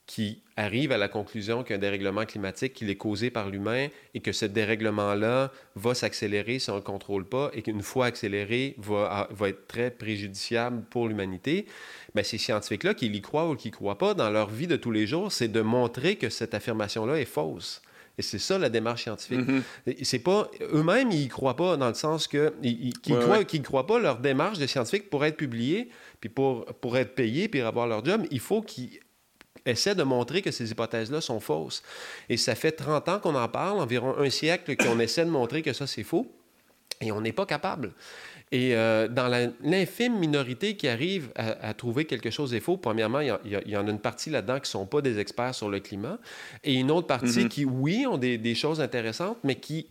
qui 0.09 0.41
arrive 0.57 0.91
à 0.91 0.97
la 0.97 1.07
conclusion 1.07 1.63
qu'un 1.63 1.77
dérèglement 1.77 2.25
climatique 2.25 2.73
qu'il 2.73 2.89
est 2.89 2.97
causé 2.97 3.31
par 3.31 3.51
l'humain 3.51 3.89
et 4.15 4.21
que 4.21 4.33
ce 4.33 4.47
dérèglement-là 4.47 5.53
va 5.77 5.95
s'accélérer 5.95 6.59
si 6.59 6.71
on 6.71 6.73
ne 6.73 6.79
le 6.79 6.85
contrôle 6.85 7.27
pas 7.27 7.51
et 7.53 7.61
qu'une 7.61 7.83
fois 7.83 8.07
accéléré, 8.07 8.75
va, 8.79 9.29
va 9.31 9.51
être 9.51 9.69
très 9.69 9.91
préjudiciable 9.91 10.83
pour 10.89 11.09
l'humanité, 11.09 11.67
bien, 12.15 12.25
ces 12.25 12.39
scientifiques-là, 12.39 12.95
qu'ils 12.95 13.15
y 13.15 13.21
croient 13.21 13.51
ou 13.51 13.55
qu'ils 13.55 13.71
ne 13.71 13.77
croient 13.77 13.99
pas, 13.99 14.15
dans 14.15 14.31
leur 14.31 14.49
vie 14.49 14.67
de 14.67 14.77
tous 14.77 14.91
les 14.91 15.07
jours, 15.07 15.31
c'est 15.31 15.49
de 15.49 15.61
montrer 15.61 16.17
que 16.17 16.31
cette 16.31 16.55
affirmation-là 16.55 17.21
est 17.21 17.27
fausse. 17.27 17.83
Et 18.17 18.23
c'est 18.23 18.39
ça 18.39 18.59
la 18.59 18.71
démarche 18.71 19.03
scientifique. 19.03 19.41
Mm-hmm. 19.41 20.05
C'est 20.05 20.19
pas 20.19 20.51
eux-mêmes 20.73 21.13
ils 21.13 21.25
y 21.25 21.29
croient 21.29 21.55
pas 21.55 21.77
dans 21.77 21.87
le 21.87 21.95
sens 21.95 22.27
que 22.27 22.53
ils, 22.63 22.93
croient, 22.99 23.45
qu'ils 23.45 23.63
croient 23.63 23.87
pas 23.87 24.01
leur 24.01 24.19
démarche 24.19 24.59
de 24.59 24.67
scientifique 24.67 25.09
pour 25.09 25.25
être 25.25 25.37
publiée 25.37 25.91
puis 26.21 26.29
pour 26.29 26.65
pour 26.65 26.97
être 26.97 27.15
payés 27.15 27.47
puis 27.49 27.61
avoir 27.61 27.87
leur 27.87 28.05
job, 28.05 28.27
il 28.33 28.41
faut 28.41 28.61
qu'ils 28.61 28.99
essaie 29.67 29.95
de 29.95 30.03
montrer 30.03 30.43
que 30.43 30.51
ces 30.51 30.71
hypothèses-là 30.71 31.21
sont 31.21 31.41
fausses. 31.41 31.83
Et 32.29 32.37
ça 32.37 32.55
fait 32.55 32.73
30 32.73 33.09
ans 33.09 33.19
qu'on 33.21 33.35
en 33.35 33.49
parle, 33.49 33.81
environ 33.81 34.17
un 34.19 34.31
siècle 34.31 34.77
qu'on 34.77 34.99
essaie 35.01 35.25
de 35.25 35.31
montrer 35.31 35.63
que 35.63 35.73
ça, 35.73 35.87
c'est 35.87 36.05
faux, 36.05 36.31
et 37.01 37.13
on 37.13 37.21
n'est 37.21 37.33
pas 37.33 37.47
capable. 37.47 37.93
Et 38.51 38.75
euh, 38.75 39.09
dans 39.09 39.29
l'infime 39.63 40.19
minorité 40.19 40.75
qui 40.75 40.89
arrive 40.89 41.31
à, 41.35 41.75
trouver 41.75 42.07
quelque 42.07 42.31
chose 42.31 42.55
est 42.55 42.61
faux, 42.61 42.79
premièrement, 42.79 43.21
il 43.21 43.37
y, 43.45 43.77
en 43.77 43.87
a 43.87 43.91
une 43.91 44.01
partie 44.01 44.31
là-dedans 44.31 44.57
qui 44.57 44.63
ne 44.63 44.67
sont 44.67 44.87
pas 44.87 45.03
des 45.03 45.19
experts 45.19 45.55
sur 45.55 45.69
le 45.69 45.81
climat, 45.81 46.19
et 46.65 46.75
une 46.75 46.91
autre 46.91 47.07
partie 47.07 47.27
mm-hmm. 47.45 47.49
qui, 47.49 47.65
oui, 47.67 48.07
ont 48.07 48.17
des, 48.17 48.39
des, 48.39 48.55
choses 48.55 48.81
intéressantes, 48.81 49.39
mais 49.45 49.57
qui 49.57 49.89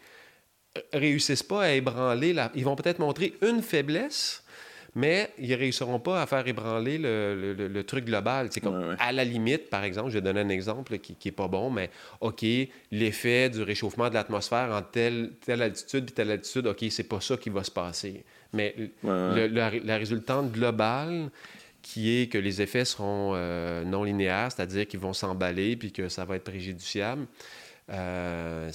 réussissent 0.93 1.43
pas 1.43 1.63
à 1.63 1.71
ébranler. 1.71 2.34
La... 2.34 2.51
Ils 2.56 2.65
vont 2.65 2.75
peut-être 2.75 2.99
montrer 2.99 3.36
une 3.41 3.62
faiblesse, 3.62 4.43
mais 4.97 5.29
ils 5.38 5.51
ne 5.51 5.55
réussiront 5.55 5.99
pas 5.99 6.23
à 6.23 6.25
faire 6.25 6.47
ébranler 6.47 6.97
le, 6.97 7.81
truc 7.83 8.05
global. 8.05 8.47
C'est 8.49 8.62
comme, 8.62 8.95
à 8.97 9.12
la 9.12 9.23
limite, 9.23 9.69
par 9.69 9.83
exemple, 9.83 10.10
je 10.10 10.15
vais 10.15 10.21
donner 10.21 10.41
un 10.41 10.49
exemple 10.49 10.97
qui 10.97 11.15
n'est 11.23 11.31
pas 11.31 11.47
bon, 11.47 11.69
mais 11.69 11.91
OK, 12.19 12.43
l'effet 12.91 13.51
du 13.51 13.62
réchauffement 13.62 14.10
de 14.10 14.15
l'atmosphère 14.15 14.71
en 14.71 14.81
telle, 14.81 15.33
telle 15.45 15.62
altitude 15.62 16.05
puis 16.05 16.15
telle 16.15 16.31
altitude, 16.31 16.65
OK, 16.65 16.83
c'est 16.89 17.03
pas 17.07 17.21
ça 17.21 17.38
qui 17.38 17.51
va 17.51 17.63
se 17.63 17.69
passer. 17.69 18.25
Mais 18.53 18.73
la, 19.03 19.97
résultante 19.97 20.51
globale, 20.51 21.29
qui 21.83 22.17
est 22.17 22.27
que 22.27 22.39
les 22.39 22.63
effets 22.63 22.83
seront 22.83 23.33
euh, 23.36 23.83
non 23.83 24.03
linéaires, 24.03 24.51
c'est-à-dire 24.51 24.88
qu'ils 24.88 24.99
vont 24.99 25.13
s'emballer 25.13 25.75
puis 25.75 25.91
que 25.91 26.10
ça 26.10 26.25
va 26.25 26.38
être 26.38 26.43
préjudiciable, 26.43 27.27
euh, 27.91 28.67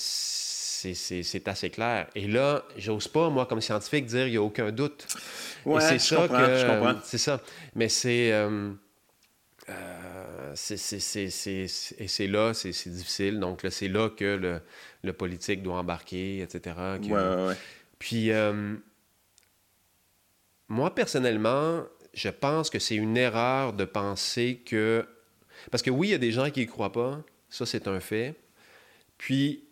c'est 0.94 1.48
assez 1.48 1.70
clair. 1.70 2.08
Et 2.14 2.26
là, 2.26 2.64
j'ose 2.76 3.08
pas, 3.08 3.30
moi, 3.30 3.46
comme 3.46 3.60
scientifique, 3.60 4.06
dire 4.06 4.24
qu'il 4.24 4.32
n'y 4.32 4.36
a 4.36 4.42
aucun 4.42 4.70
doute. 4.70 5.06
c'est 5.80 5.98
ça 5.98 6.28
que. 6.28 6.96
C'est 7.04 7.18
ça. 7.18 7.40
Mais 7.74 7.88
c'est. 7.88 8.32
Euh, 8.32 8.72
euh, 9.68 10.54
et 10.54 12.08
c'est 12.08 12.26
là, 12.26 12.52
c'est 12.54 12.88
difficile. 12.88 13.38
Donc, 13.40 13.60
c'est 13.70 13.88
là 13.88 14.10
que 14.10 14.36
le, 14.36 14.60
le, 15.02 15.12
politique 15.12 15.62
doit 15.62 15.76
embarquer, 15.76 16.40
etc. 16.40 16.76
Puis, 17.98 18.30
euh, 18.32 18.74
moi, 20.68 20.94
personnellement, 20.94 21.84
je 22.12 22.28
pense 22.28 22.70
que 22.70 22.78
c'est 22.78 22.96
une 22.96 23.16
erreur 23.16 23.72
de 23.72 23.84
penser 23.84 24.62
que. 24.66 25.06
Parce 25.70 25.82
que 25.82 25.90
oui, 25.90 26.08
il 26.08 26.10
y 26.10 26.14
a 26.14 26.18
des 26.18 26.32
gens 26.32 26.50
qui 26.50 26.60
ne 26.60 26.70
croient 26.70 26.92
pas. 26.92 27.22
Ça, 27.48 27.66
c'est 27.66 27.86
un 27.86 28.00
fait. 28.00 28.34
Puis, 29.16 29.64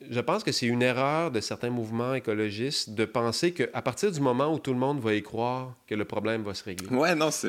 je 0.00 0.20
pense 0.20 0.44
que 0.44 0.52
c'est 0.52 0.66
une 0.66 0.82
erreur 0.82 1.30
de 1.30 1.40
certains 1.40 1.70
mouvements 1.70 2.14
écologistes 2.14 2.90
de 2.90 3.04
penser 3.04 3.52
qu'à 3.52 3.82
partir 3.82 4.12
du 4.12 4.20
moment 4.20 4.52
où 4.52 4.58
tout 4.58 4.72
le 4.72 4.78
monde 4.78 5.00
va 5.00 5.14
y 5.14 5.22
croire, 5.22 5.74
que 5.86 5.94
le 5.94 6.04
problème 6.04 6.42
va 6.42 6.54
se 6.54 6.64
régler. 6.64 6.88
Ouais, 6.96 7.14
non, 7.14 7.30
c'est. 7.30 7.48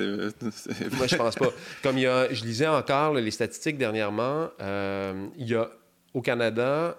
Moi, 0.97 1.07
je 1.07 1.15
pense 1.15 1.35
pas. 1.35 1.49
Comme 1.83 1.97
il 1.97 2.01
y 2.01 2.07
a, 2.07 2.33
je 2.33 2.43
lisais 2.43 2.67
encore 2.67 3.13
les 3.13 3.31
statistiques 3.31 3.77
dernièrement, 3.77 4.49
euh, 4.61 5.27
il 5.37 5.47
y 5.47 5.55
a 5.55 5.69
au 6.13 6.21
Canada, 6.21 6.97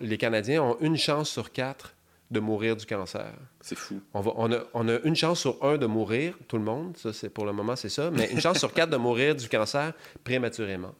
les 0.00 0.18
Canadiens 0.18 0.62
ont 0.62 0.76
une 0.80 0.96
chance 0.96 1.30
sur 1.30 1.50
quatre 1.50 1.94
de 2.30 2.40
mourir 2.40 2.76
du 2.76 2.84
cancer. 2.84 3.32
C'est 3.62 3.78
fou. 3.78 4.02
On, 4.12 4.20
va, 4.20 4.32
on, 4.36 4.52
a, 4.52 4.58
on, 4.74 4.86
a, 4.88 4.98
une 5.04 5.16
chance 5.16 5.40
sur 5.40 5.64
un 5.64 5.78
de 5.78 5.86
mourir, 5.86 6.34
tout 6.46 6.58
le 6.58 6.64
monde, 6.64 6.94
ça, 6.96 7.12
c'est, 7.14 7.30
pour 7.30 7.46
le 7.46 7.52
moment, 7.52 7.74
c'est 7.74 7.88
ça, 7.88 8.10
mais 8.10 8.30
une 8.30 8.40
chance 8.40 8.58
sur 8.58 8.74
quatre 8.74 8.90
de 8.90 8.98
mourir 8.98 9.34
du 9.34 9.48
cancer 9.48 9.94
prématurément. 10.24 10.94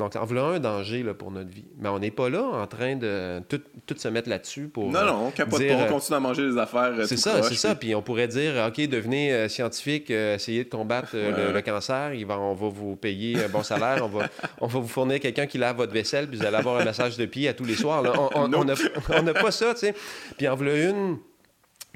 Donc, 0.00 0.16
en 0.16 0.24
voulant 0.24 0.48
un 0.48 0.60
danger 0.60 1.02
là, 1.02 1.12
pour 1.12 1.30
notre 1.30 1.50
vie. 1.50 1.66
Mais 1.78 1.90
on 1.90 1.98
n'est 1.98 2.10
pas 2.10 2.30
là 2.30 2.42
en 2.42 2.66
train 2.66 2.96
de 2.96 3.42
tout, 3.48 3.60
se 3.98 4.08
mettre 4.08 4.30
là-dessus 4.30 4.68
pour. 4.68 4.90
Non, 4.90 5.04
non, 5.04 5.26
on 5.26 5.30
capote 5.30 5.60
pas, 5.60 5.74
on 5.74 5.80
euh, 5.82 5.88
continue 5.88 6.16
à 6.16 6.20
manger 6.20 6.50
des 6.50 6.56
affaires. 6.56 6.94
Euh, 6.98 7.04
c'est 7.04 7.18
ça, 7.18 7.42
c'est 7.42 7.54
ça. 7.54 7.74
Puis 7.74 7.94
on 7.94 8.00
pourrait 8.00 8.26
dire, 8.26 8.54
OK, 8.66 8.80
devenez 8.88 9.30
euh, 9.30 9.48
scientifique, 9.48 10.08
essayez 10.08 10.64
de 10.64 10.70
combattre 10.70 11.10
le, 11.14 11.60
cancer, 11.60 12.14
il 12.14 12.24
va, 12.24 12.38
on 12.38 12.54
va 12.54 12.68
vous 12.68 12.96
payer 12.96 13.44
un 13.44 13.48
bon 13.50 13.62
salaire, 13.62 14.02
on 14.02 14.08
va, 14.08 14.28
on 14.62 14.68
va 14.68 14.80
vous 14.80 14.88
fournir 14.88 15.20
quelqu'un 15.20 15.44
qui 15.44 15.58
lave 15.58 15.76
votre 15.76 15.92
vaisselle, 15.92 16.28
puis 16.28 16.38
vous 16.38 16.46
allez 16.46 16.56
avoir 16.56 16.80
un 16.80 16.84
massage 16.84 17.18
de 17.18 17.26
pied 17.26 17.46
à 17.48 17.52
tous 17.52 17.66
les 17.66 17.76
soirs. 17.76 18.02
On 18.34 18.48
n'a 18.48 19.34
pas 19.34 19.50
ça, 19.50 19.74
tu 19.74 19.80
sais. 19.80 19.94
Puis 20.38 20.48
en 20.48 20.56
voulant 20.56 20.74
une 20.74 21.18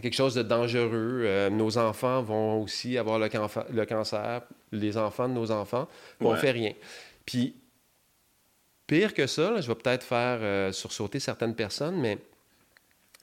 quelque 0.02 0.14
chose 0.14 0.34
de 0.34 0.42
dangereux. 0.42 1.48
nos 1.50 1.78
enfants 1.78 2.20
vont 2.20 2.60
aussi 2.60 2.98
avoir 2.98 3.18
le, 3.18 3.30
le, 3.72 3.86
cancer, 3.86 4.42
les 4.72 4.98
enfants 4.98 5.26
de 5.26 5.32
nos 5.32 5.50
enfants, 5.50 5.88
on 6.20 6.32
ne 6.32 6.36
fait 6.36 6.50
rien. 6.50 6.72
Puis 7.24 7.54
Pire 8.94 9.12
que 9.12 9.26
ça, 9.26 9.60
je 9.60 9.66
vais 9.66 9.74
peut-être 9.74 10.04
faire 10.04 10.38
euh, 10.40 10.70
sursauter 10.70 11.18
certaines 11.18 11.56
personnes, 11.56 11.96
mais 11.96 12.16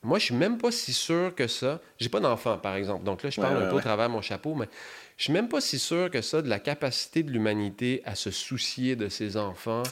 moi, 0.03 0.19
je 0.19 0.25
suis 0.25 0.35
même 0.35 0.57
pas 0.57 0.69
si 0.69 0.91
sûr 0.91 1.33
que 1.33 1.47
ça. 1.47 1.79
J'ai 1.97 2.09
pas 2.09 2.19
d'enfant, 2.19 2.57
par 2.57 2.75
exemple. 2.75 3.05
Donc 3.05 3.23
là, 3.23 3.29
je 3.29 3.39
parle 3.39 3.63
un 3.63 3.69
peu 3.69 3.75
au 3.77 3.79
travers 3.79 4.09
mon 4.09 4.21
chapeau, 4.21 4.53
mais 4.53 4.67
je 5.15 5.23
suis 5.23 5.33
même 5.33 5.47
pas 5.47 5.61
si 5.61 5.79
sûr 5.79 6.11
que 6.11 6.21
ça 6.21 6.41
de 6.41 6.49
la 6.49 6.59
capacité 6.59 7.23
de 7.23 7.31
l'humanité 7.31 8.01
à 8.03 8.15
se 8.15 8.31
soucier 8.31 8.97
de 8.97 9.07
ses 9.07 9.37
enfants 9.37 9.83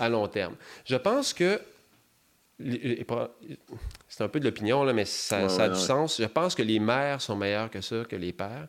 à 0.00 0.08
long 0.08 0.26
terme. 0.26 0.56
Je 0.86 0.96
pense 0.96 1.32
que 1.32 1.60
c'est 2.58 4.24
un 4.24 4.28
peu 4.28 4.40
de 4.40 4.44
l'opinion, 4.44 4.92
mais 4.92 5.04
ça, 5.04 5.48
ça 5.48 5.64
a 5.64 5.68
du 5.68 5.78
sens. 5.78 6.20
Je 6.20 6.26
pense 6.26 6.56
que 6.56 6.62
les 6.62 6.80
mères 6.80 7.20
sont 7.20 7.36
meilleures 7.36 7.70
que 7.70 7.80
ça, 7.80 8.02
que 8.08 8.16
les 8.16 8.32
pères. 8.32 8.66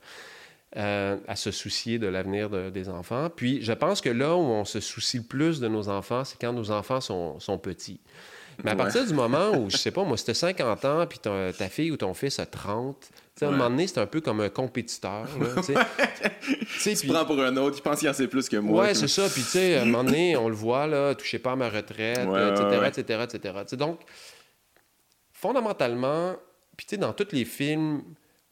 Euh, 0.77 1.17
à 1.27 1.35
se 1.35 1.49
soucier 1.49 1.97
de 1.97 2.05
l'avenir 2.05 2.47
des 2.69 2.89
enfants. 2.89 3.31
Puis 3.35 3.59
je 3.63 3.73
pense 3.73 4.01
que 4.01 4.09
là 4.09 4.35
où 4.35 4.41
on 4.41 4.65
se 4.65 4.79
soucie 4.79 5.17
le 5.17 5.23
plus 5.23 5.59
de 5.59 5.67
nos 5.67 5.89
enfants, 5.89 6.23
c'est 6.23 6.39
quand 6.39 6.53
nos 6.53 6.69
enfants 6.69 7.01
sont, 7.01 7.39
sont 7.39 7.57
petits. 7.57 7.99
Mais 8.63 8.69
à 8.69 8.75
partir 8.75 9.03
du 9.03 9.13
moment 9.15 9.49
où, 9.57 9.71
je 9.71 9.77
sais 9.77 9.89
pas, 9.89 10.03
moi, 10.05 10.15
c'était 10.15 10.35
50 10.35 10.85
ans, 10.85 11.07
puis 11.07 11.17
ta, 11.17 11.69
fille 11.69 11.89
ou 11.89 11.97
ton 11.97 12.13
fils 12.13 12.37
a 12.37 12.45
30, 12.45 12.95
à 13.41 13.45
un 13.45 13.51
moment 13.51 13.71
donné, 13.71 13.87
c'est 13.87 13.99
un 13.99 14.05
peu 14.05 14.21
comme 14.21 14.41
un 14.41 14.49
compétiteur. 14.49 15.27
tu 16.83 16.95
tu 16.95 17.07
prends 17.07 17.25
pour 17.25 17.41
un 17.41 17.57
autre, 17.57 17.77
il 17.79 17.81
pense 17.81 17.99
qu'il 17.99 18.09
en 18.09 18.13
sait 18.13 18.27
plus 18.27 18.47
que 18.47 18.57
moi. 18.57 18.83
Ouais, 18.83 18.93
c'est 18.93 19.07
ça. 19.07 19.27
Puis, 19.27 19.41
tu 19.41 19.49
sais, 19.49 19.77
à 19.77 19.81
un 19.81 19.85
moment 19.85 20.03
donné, 20.03 20.37
on 20.37 20.49
le 20.49 20.55
voit, 20.55 20.85
là, 20.85 21.15
touchez 21.15 21.39
pas 21.39 21.53
à 21.53 21.55
ma 21.55 21.69
retraite, 21.69 22.19
etc., 22.19 23.23
etc., 23.23 23.23
etc., 23.23 23.75
Donc, 23.77 24.01
fondamentalement, 25.33 26.35
puis, 26.77 26.85
tu 26.85 26.91
sais, 26.91 26.97
dans 26.97 27.13
tous 27.13 27.31
les 27.31 27.45
films 27.45 28.03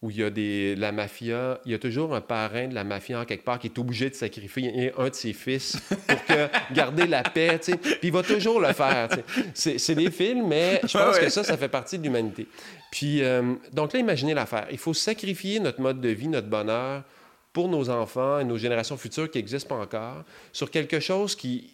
où 0.02 0.12
il 0.12 0.18
y 0.18 0.24
a 0.24 0.30
des, 0.30 0.76
la 0.76 0.92
mafia, 0.92 1.60
il 1.66 1.72
y 1.72 1.76
a 1.76 1.80
toujours 1.80 2.14
un 2.14 2.22
parrain 2.22 2.68
de 2.68 2.76
la 2.76 2.84
mafia 2.84 3.20
en 3.20 3.26
quelque 3.26 3.44
part 3.44 3.58
qui 3.58 3.68
est 3.68 3.80
obligé 3.80 4.10
de 4.10 4.16
sacrifier 4.16 4.94
un 4.96 5.10
de 5.10 5.16
ses 5.16 5.34
fils 5.34 5.78
pour 6.08 6.24
que, 6.26 6.48
garder 6.74 7.08
la 7.08 7.24
paix, 7.24 7.58
tu 7.58 7.72
sais. 7.72 7.78
Puis 7.78 7.98
il 8.04 8.12
va 8.12 8.22
toujours 8.22 8.60
le 8.60 8.74
faire, 8.74 9.10
c'est, 9.56 9.80
c'est 9.80 9.96
des 9.96 10.12
films, 10.12 10.48
mais 10.48 10.82
je 10.84 10.98
pense 10.98 11.18
que 11.18 11.30
ça, 11.30 11.44
ça 11.44 11.58
fait 11.58 11.68
partie 11.68 11.98
de 11.98 12.04
l'humanité. 12.04 12.48
Puis, 12.92 13.24
euh, 13.24 13.56
donc 13.74 13.94
là, 13.94 14.00
imaginez 14.00 14.34
l'affaire. 14.34 14.68
Il 14.72 14.78
faut 14.78 14.94
sacrifier 14.94 15.60
notre 15.60 15.82
mode 15.82 16.00
de 16.00 16.10
vie, 16.10 16.28
notre 16.28 16.48
bonheur 16.48 17.04
pour 17.52 17.68
nos 17.68 17.90
enfants 17.90 18.40
et 18.40 18.44
nos 18.44 18.58
générations 18.58 18.98
futures 18.98 19.32
qui 19.32 19.40
n'existent 19.40 19.76
pas 19.76 19.82
encore 19.82 20.24
sur 20.54 20.70
quelque 20.70 21.00
chose 21.00 21.36
qui, 21.36 21.72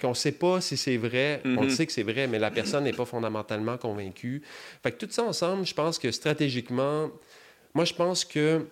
qu'on 0.00 0.10
ne 0.10 0.14
sait 0.14 0.32
pas 0.32 0.60
si 0.60 0.76
c'est 0.76 0.96
vrai. 0.96 1.40
On 1.44 1.62
le 1.62 1.62
mhm. 1.62 1.70
sait 1.70 1.86
que 1.86 1.92
c'est 1.92 2.02
vrai, 2.02 2.26
mais 2.26 2.38
la 2.38 2.50
personne 2.50 2.84
n'est 2.84 2.92
pas 2.92 3.04
fondamentalement 3.04 3.78
convaincue. 3.78 4.42
Fait 4.82 4.92
que 4.92 5.04
tout 5.04 5.10
ça 5.10 5.24
ensemble, 5.24 5.66
je 5.66 5.74
pense 5.74 5.98
que 5.98 6.10
stratégiquement, 6.10 7.10
moi, 7.74 7.84
je 7.84 7.94
pense 7.94 8.24
que 8.24 8.66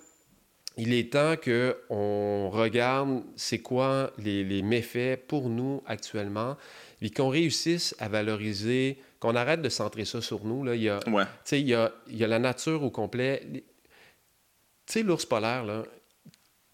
il 0.77 0.95
est 0.95 1.13
temps 1.13 1.35
qu'on 1.37 2.49
regarde 2.51 3.23
c'est 3.37 3.59
quoi 3.59 4.13
les, 4.19 4.63
méfaits 4.63 5.27
pour 5.27 5.49
nous 5.49 5.83
actuellement 5.87 6.57
et 7.03 7.11
qu'on 7.11 7.29
réussisse 7.29 7.95
à 7.99 8.09
valoriser, 8.09 8.99
qu'on 9.19 9.35
arrête 9.35 9.63
de 9.63 9.69
centrer 9.69 10.05
ça 10.05 10.23
sur 10.23 10.45
nous. 10.45 10.65
Là. 10.65 10.75
Il, 10.75 10.83
y 10.83 10.89
a, 10.89 11.01
il, 11.53 11.69
y 11.69 11.75
a, 11.75 11.93
il 12.09 12.17
y 12.17 12.25
a 12.25 12.29
la 12.29 12.39
nature 12.39 12.83
au 12.83 12.91
complet. 12.91 13.43
Tu 13.53 13.63
sais, 14.87 15.03
l'ours 15.03 15.27
polaire, 15.27 15.65
là, 15.65 15.85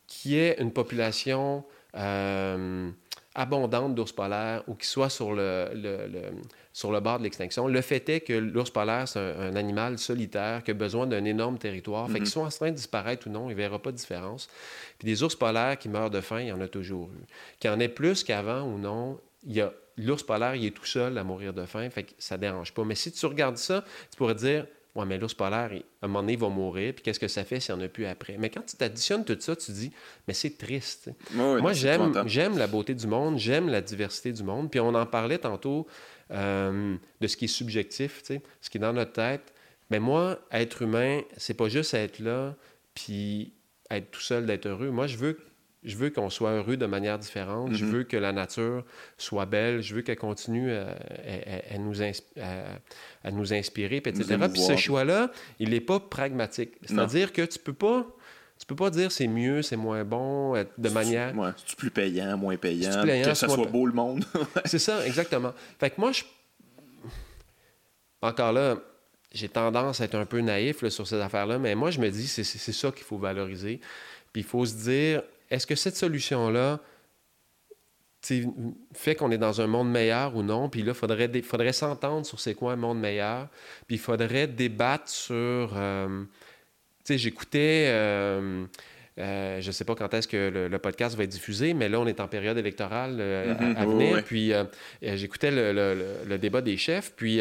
qui 0.06 0.36
est 0.36 0.60
une 0.60 0.72
population... 0.72 1.64
Euh, 1.96 2.90
abondante 3.36 3.94
d'ours 3.94 4.12
polaires 4.12 4.64
ou 4.66 4.74
qui 4.74 4.86
soit 4.86 5.10
sur 5.10 5.34
le, 5.34 5.68
sur 6.72 6.90
le 6.90 7.00
bord 7.00 7.18
de 7.18 7.24
l'extinction. 7.24 7.68
Le 7.68 7.80
fait 7.82 8.08
est 8.08 8.20
que 8.20 8.32
l'ours 8.32 8.70
polaire, 8.70 9.06
c'est 9.06 9.20
un, 9.20 9.54
animal 9.56 9.98
solitaire 9.98 10.64
qui 10.64 10.70
a 10.70 10.74
besoin 10.74 11.06
d'un 11.06 11.24
énorme 11.24 11.58
territoire. 11.58 12.06
Fait 12.06 12.14
qu'ils 12.14 12.22
mhm. 12.22 12.26
soient 12.26 12.46
en 12.46 12.48
train 12.48 12.70
de 12.70 12.76
disparaître 12.76 13.26
ou 13.28 13.30
non, 13.30 13.48
il 13.48 13.52
ne 13.52 13.58
verra 13.58 13.78
pas 13.78 13.92
de 13.92 13.96
différence. 13.96 14.48
Puis 14.98 15.06
des 15.06 15.22
ours 15.22 15.36
polaires 15.36 15.78
qui 15.78 15.90
meurent 15.90 16.10
de 16.10 16.22
faim, 16.22 16.40
il 16.40 16.48
y 16.48 16.52
en 16.52 16.60
a 16.62 16.68
toujours 16.68 17.10
eu. 17.10 17.24
Qu'il 17.60 17.70
y 17.70 17.72
en 17.72 17.78
ait 17.78 17.90
plus 17.90 18.24
qu'avant 18.24 18.62
ou 18.62 18.78
non, 18.78 19.20
il 19.46 19.54
y 19.54 19.60
a 19.60 19.70
l'ours 19.98 20.22
polaire, 20.22 20.54
il 20.54 20.64
est 20.64 20.70
tout 20.70 20.86
seul 20.86 21.18
à 21.18 21.24
mourir 21.24 21.52
de 21.52 21.66
faim, 21.66 21.88
fait 21.90 22.04
que 22.04 22.12
ça 22.18 22.38
dérange 22.38 22.72
pas. 22.72 22.84
Mais 22.84 22.94
si 22.94 23.12
tu 23.12 23.26
regardes 23.26 23.58
ça, 23.58 23.84
tu 24.10 24.16
pourrais 24.16 24.34
dire 24.34 24.66
Ouais, 24.96 25.04
mais 25.04 25.18
l'ours 25.18 25.34
polaire, 25.34 25.70
à 25.72 26.06
un 26.06 26.08
moment 26.08 26.22
donné, 26.22 26.32
il 26.32 26.38
va 26.38 26.48
mourir, 26.48 26.94
puis 26.94 27.02
qu'est-ce 27.02 27.20
que 27.20 27.28
ça 27.28 27.44
fait 27.44 27.60
s'il 27.60 27.74
n'y 27.74 27.82
en 27.82 27.84
a 27.84 27.88
plus 27.88 28.06
après? 28.06 28.36
Mais 28.38 28.48
quand 28.48 28.62
tu 28.62 28.76
t'additionnes 28.76 29.26
tout 29.26 29.36
ça, 29.38 29.54
tu 29.54 29.70
dis, 29.72 29.92
mais 30.26 30.32
c'est 30.32 30.56
triste. 30.56 31.10
Moi, 31.34 31.74
j'aime, 31.74 32.22
j'aime 32.26 32.56
la 32.56 32.66
beauté 32.66 32.94
du 32.94 33.06
monde, 33.06 33.38
j'aime 33.38 33.68
la 33.68 33.82
diversité 33.82 34.32
du 34.32 34.42
monde, 34.42 34.70
puis 34.70 34.80
on 34.80 34.94
en 34.94 35.04
parlait 35.04 35.36
tantôt 35.38 35.86
euh, 36.30 36.96
de 37.20 37.26
ce 37.26 37.36
qui 37.36 37.44
est 37.44 37.48
subjectif, 37.48 38.22
ce 38.26 38.70
qui 38.70 38.78
est 38.78 38.80
dans 38.80 38.94
notre 38.94 39.12
tête. 39.12 39.52
Mais 39.90 40.00
moi, 40.00 40.38
être 40.50 40.80
humain, 40.80 41.20
c'est 41.36 41.54
pas 41.54 41.68
juste 41.68 41.92
être 41.92 42.18
là, 42.18 42.56
puis 42.94 43.52
être 43.90 44.10
tout 44.10 44.20
seul, 44.20 44.46
d'être 44.46 44.66
heureux. 44.66 44.90
Moi, 44.90 45.06
je 45.06 45.18
veux 45.18 45.38
je 45.86 45.96
veux 45.96 46.10
qu'on 46.10 46.28
soit 46.28 46.50
heureux 46.50 46.76
de 46.76 46.84
manière 46.84 47.18
différente. 47.18 47.72
Je 47.72 47.84
mhm. 47.84 47.92
veux 47.92 48.02
que 48.02 48.16
la 48.16 48.32
nature 48.32 48.84
soit 49.16 49.46
belle. 49.46 49.82
Je 49.82 49.94
veux 49.94 50.02
qu'elle 50.02 50.18
continue 50.18 50.72
à, 50.72 51.78
nous, 51.78 52.02
à, 52.02 53.30
nous, 53.30 53.54
inspirer, 53.54 54.02
etc. 54.04 54.36
Puis 54.52 54.60
ce 54.60 54.76
choix-là, 54.76 55.30
il 55.60 55.70
n'est 55.70 55.80
pas 55.80 56.00
pragmatique. 56.00 56.72
C'est-à-dire 56.84 57.32
que 57.32 57.42
tu 57.42 57.58
peux 57.58 57.72
pas... 57.72 58.06
Tu 58.58 58.64
peux 58.64 58.74
pas 58.74 58.88
dire 58.88 59.12
c'est 59.12 59.26
mieux, 59.26 59.60
c'est 59.60 59.76
moins 59.76 60.02
bon, 60.02 60.54
de 60.54 60.88
manière... 60.88 61.36
Ouais, 61.36 61.50
c'est 61.66 61.76
plus 61.76 61.90
payant, 61.90 62.38
moins 62.38 62.56
payant, 62.56 63.02
que 63.04 63.34
ça 63.34 63.48
soit 63.48 63.66
beau 63.66 63.84
le 63.84 63.92
monde? 63.92 64.24
c'est 64.64 64.78
ça, 64.78 65.06
exactement. 65.06 65.52
Fait 65.78 65.90
que 65.90 66.00
moi, 66.00 66.10
je... 66.12 66.22
Encore 68.22 68.54
là, 68.54 68.76
j'ai 69.30 69.50
tendance 69.50 70.00
à 70.00 70.04
être 70.04 70.14
un 70.14 70.24
peu 70.24 70.40
naïf 70.40 70.88
sur 70.88 71.06
ces 71.06 71.20
affaires-là, 71.20 71.58
mais 71.58 71.74
moi, 71.74 71.90
je 71.90 72.00
me 72.00 72.08
dis 72.08 72.26
c'est 72.26 72.44
ça 72.44 72.90
qu'il 72.90 73.04
faut 73.04 73.18
valoriser. 73.18 73.78
Puis 74.32 74.40
il 74.40 74.46
faut 74.46 74.64
se 74.64 74.74
dire, 74.74 75.22
est-ce 75.50 75.66
que 75.66 75.74
cette 75.74 75.96
solution-là 75.96 76.80
fait 78.92 79.14
qu'on 79.14 79.30
est 79.30 79.38
dans 79.38 79.60
un 79.60 79.66
monde 79.66 79.90
meilleur 79.90 80.36
ou 80.36 80.42
non? 80.42 80.68
Puis 80.68 80.82
là, 80.82 80.92
il 80.92 80.94
faudrait, 80.94 81.42
faudrait 81.42 81.72
s'entendre 81.72 82.26
sur 82.26 82.40
c'est 82.40 82.54
quoi 82.54 82.72
un 82.72 82.76
monde 82.76 83.00
meilleur. 83.00 83.48
Puis 83.86 83.96
il 83.96 84.00
faudrait 84.00 84.46
débattre 84.46 85.08
sur... 85.08 85.72
Euh, 85.76 86.24
tu 87.04 87.12
sais, 87.12 87.18
j'écoutais... 87.18 87.86
Euh, 87.88 88.64
euh, 89.18 89.60
je 89.62 89.66
ne 89.68 89.72
sais 89.72 89.84
pas 89.84 89.94
quand 89.94 90.12
est-ce 90.12 90.28
que 90.28 90.68
le, 90.70 90.78
podcast 90.78 91.16
va 91.16 91.24
être 91.24 91.30
diffusé, 91.30 91.72
mais 91.72 91.88
là, 91.88 92.00
on 92.00 92.06
est 92.06 92.20
en 92.20 92.28
période 92.28 92.58
électorale 92.58 93.16
mm-hmm. 93.16 93.76
à, 93.76 93.86
venir. 93.86 94.24
Puis 94.24 94.52
j'écoutais 95.00 95.50
le, 95.50 96.36
débat 96.36 96.60
des 96.60 96.76
chefs. 96.76 97.12
Puis 97.16 97.40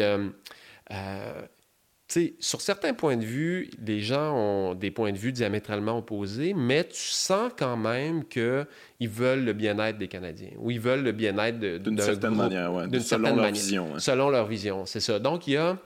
sur 2.08 2.60
certains 2.60 2.94
points 2.94 3.16
de 3.16 3.24
vue, 3.24 3.70
les 3.84 4.00
gens 4.00 4.34
ont 4.34 4.74
des 4.74 4.90
points 4.90 5.12
de 5.12 5.18
vue 5.18 5.32
diamétralement 5.32 5.98
opposés, 5.98 6.54
mais 6.54 6.84
tu 6.84 7.00
sens 7.00 7.52
quand 7.58 7.76
même 7.76 8.24
qu'ils 8.24 9.08
veulent 9.08 9.44
le 9.44 9.52
bien-être 9.52 9.98
des 9.98 10.08
Canadiens 10.08 10.50
ou 10.58 10.70
ils 10.70 10.80
veulent 10.80 11.02
le 11.02 11.12
bien-être 11.12 11.58
d'une 11.58 11.98
certaine 11.98 12.36
manière, 12.36 12.72
ouais. 12.72 13.00
selon 13.00 13.36
leur 13.36 13.50
vision. 13.50 13.98
Selon 13.98 14.30
leur 14.30 14.46
vision, 14.46 14.86
c'est 14.86 15.00
ça. 15.00 15.18
Donc, 15.18 15.46
il 15.46 15.54
y 15.54 15.56
a 15.56 15.78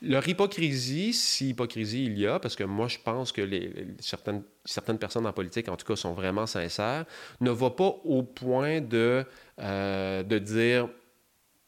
leur 0.00 0.26
hypocrisie, 0.28 1.12
si 1.12 1.50
hypocrisie 1.50 2.04
il 2.04 2.18
y 2.18 2.26
a, 2.26 2.38
parce 2.38 2.54
que 2.54 2.62
moi 2.62 2.86
je 2.86 2.98
pense 3.02 3.32
que 3.32 3.42
les, 3.42 3.72
certaines, 3.98 4.42
certaines 4.64 4.98
personnes 4.98 5.26
en 5.26 5.32
politique, 5.32 5.68
en 5.68 5.76
tout 5.76 5.86
cas, 5.86 5.96
sont 5.96 6.12
vraiment 6.12 6.46
sincères, 6.46 7.04
ne 7.40 7.50
va 7.50 7.70
pas 7.70 7.96
au 8.04 8.22
point 8.22 8.80
de, 8.80 9.24
euh, 9.58 10.22
de 10.22 10.38
dire 10.38 10.88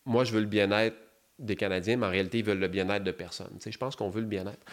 moi 0.04 0.22
je 0.22 0.32
veux 0.32 0.40
le 0.40 0.46
bien-être 0.46 0.96
des 1.40 1.56
Canadiens, 1.56 1.96
mais 1.96 2.06
en 2.06 2.10
réalité, 2.10 2.38
ils 2.38 2.44
veulent 2.44 2.58
le 2.58 2.68
bien-être 2.68 3.04
de 3.04 3.10
personne. 3.10 3.50
je 3.64 3.78
pense 3.78 3.96
qu'on 3.96 4.10
veut 4.10 4.20
le 4.20 4.26
bien-être. 4.26 4.64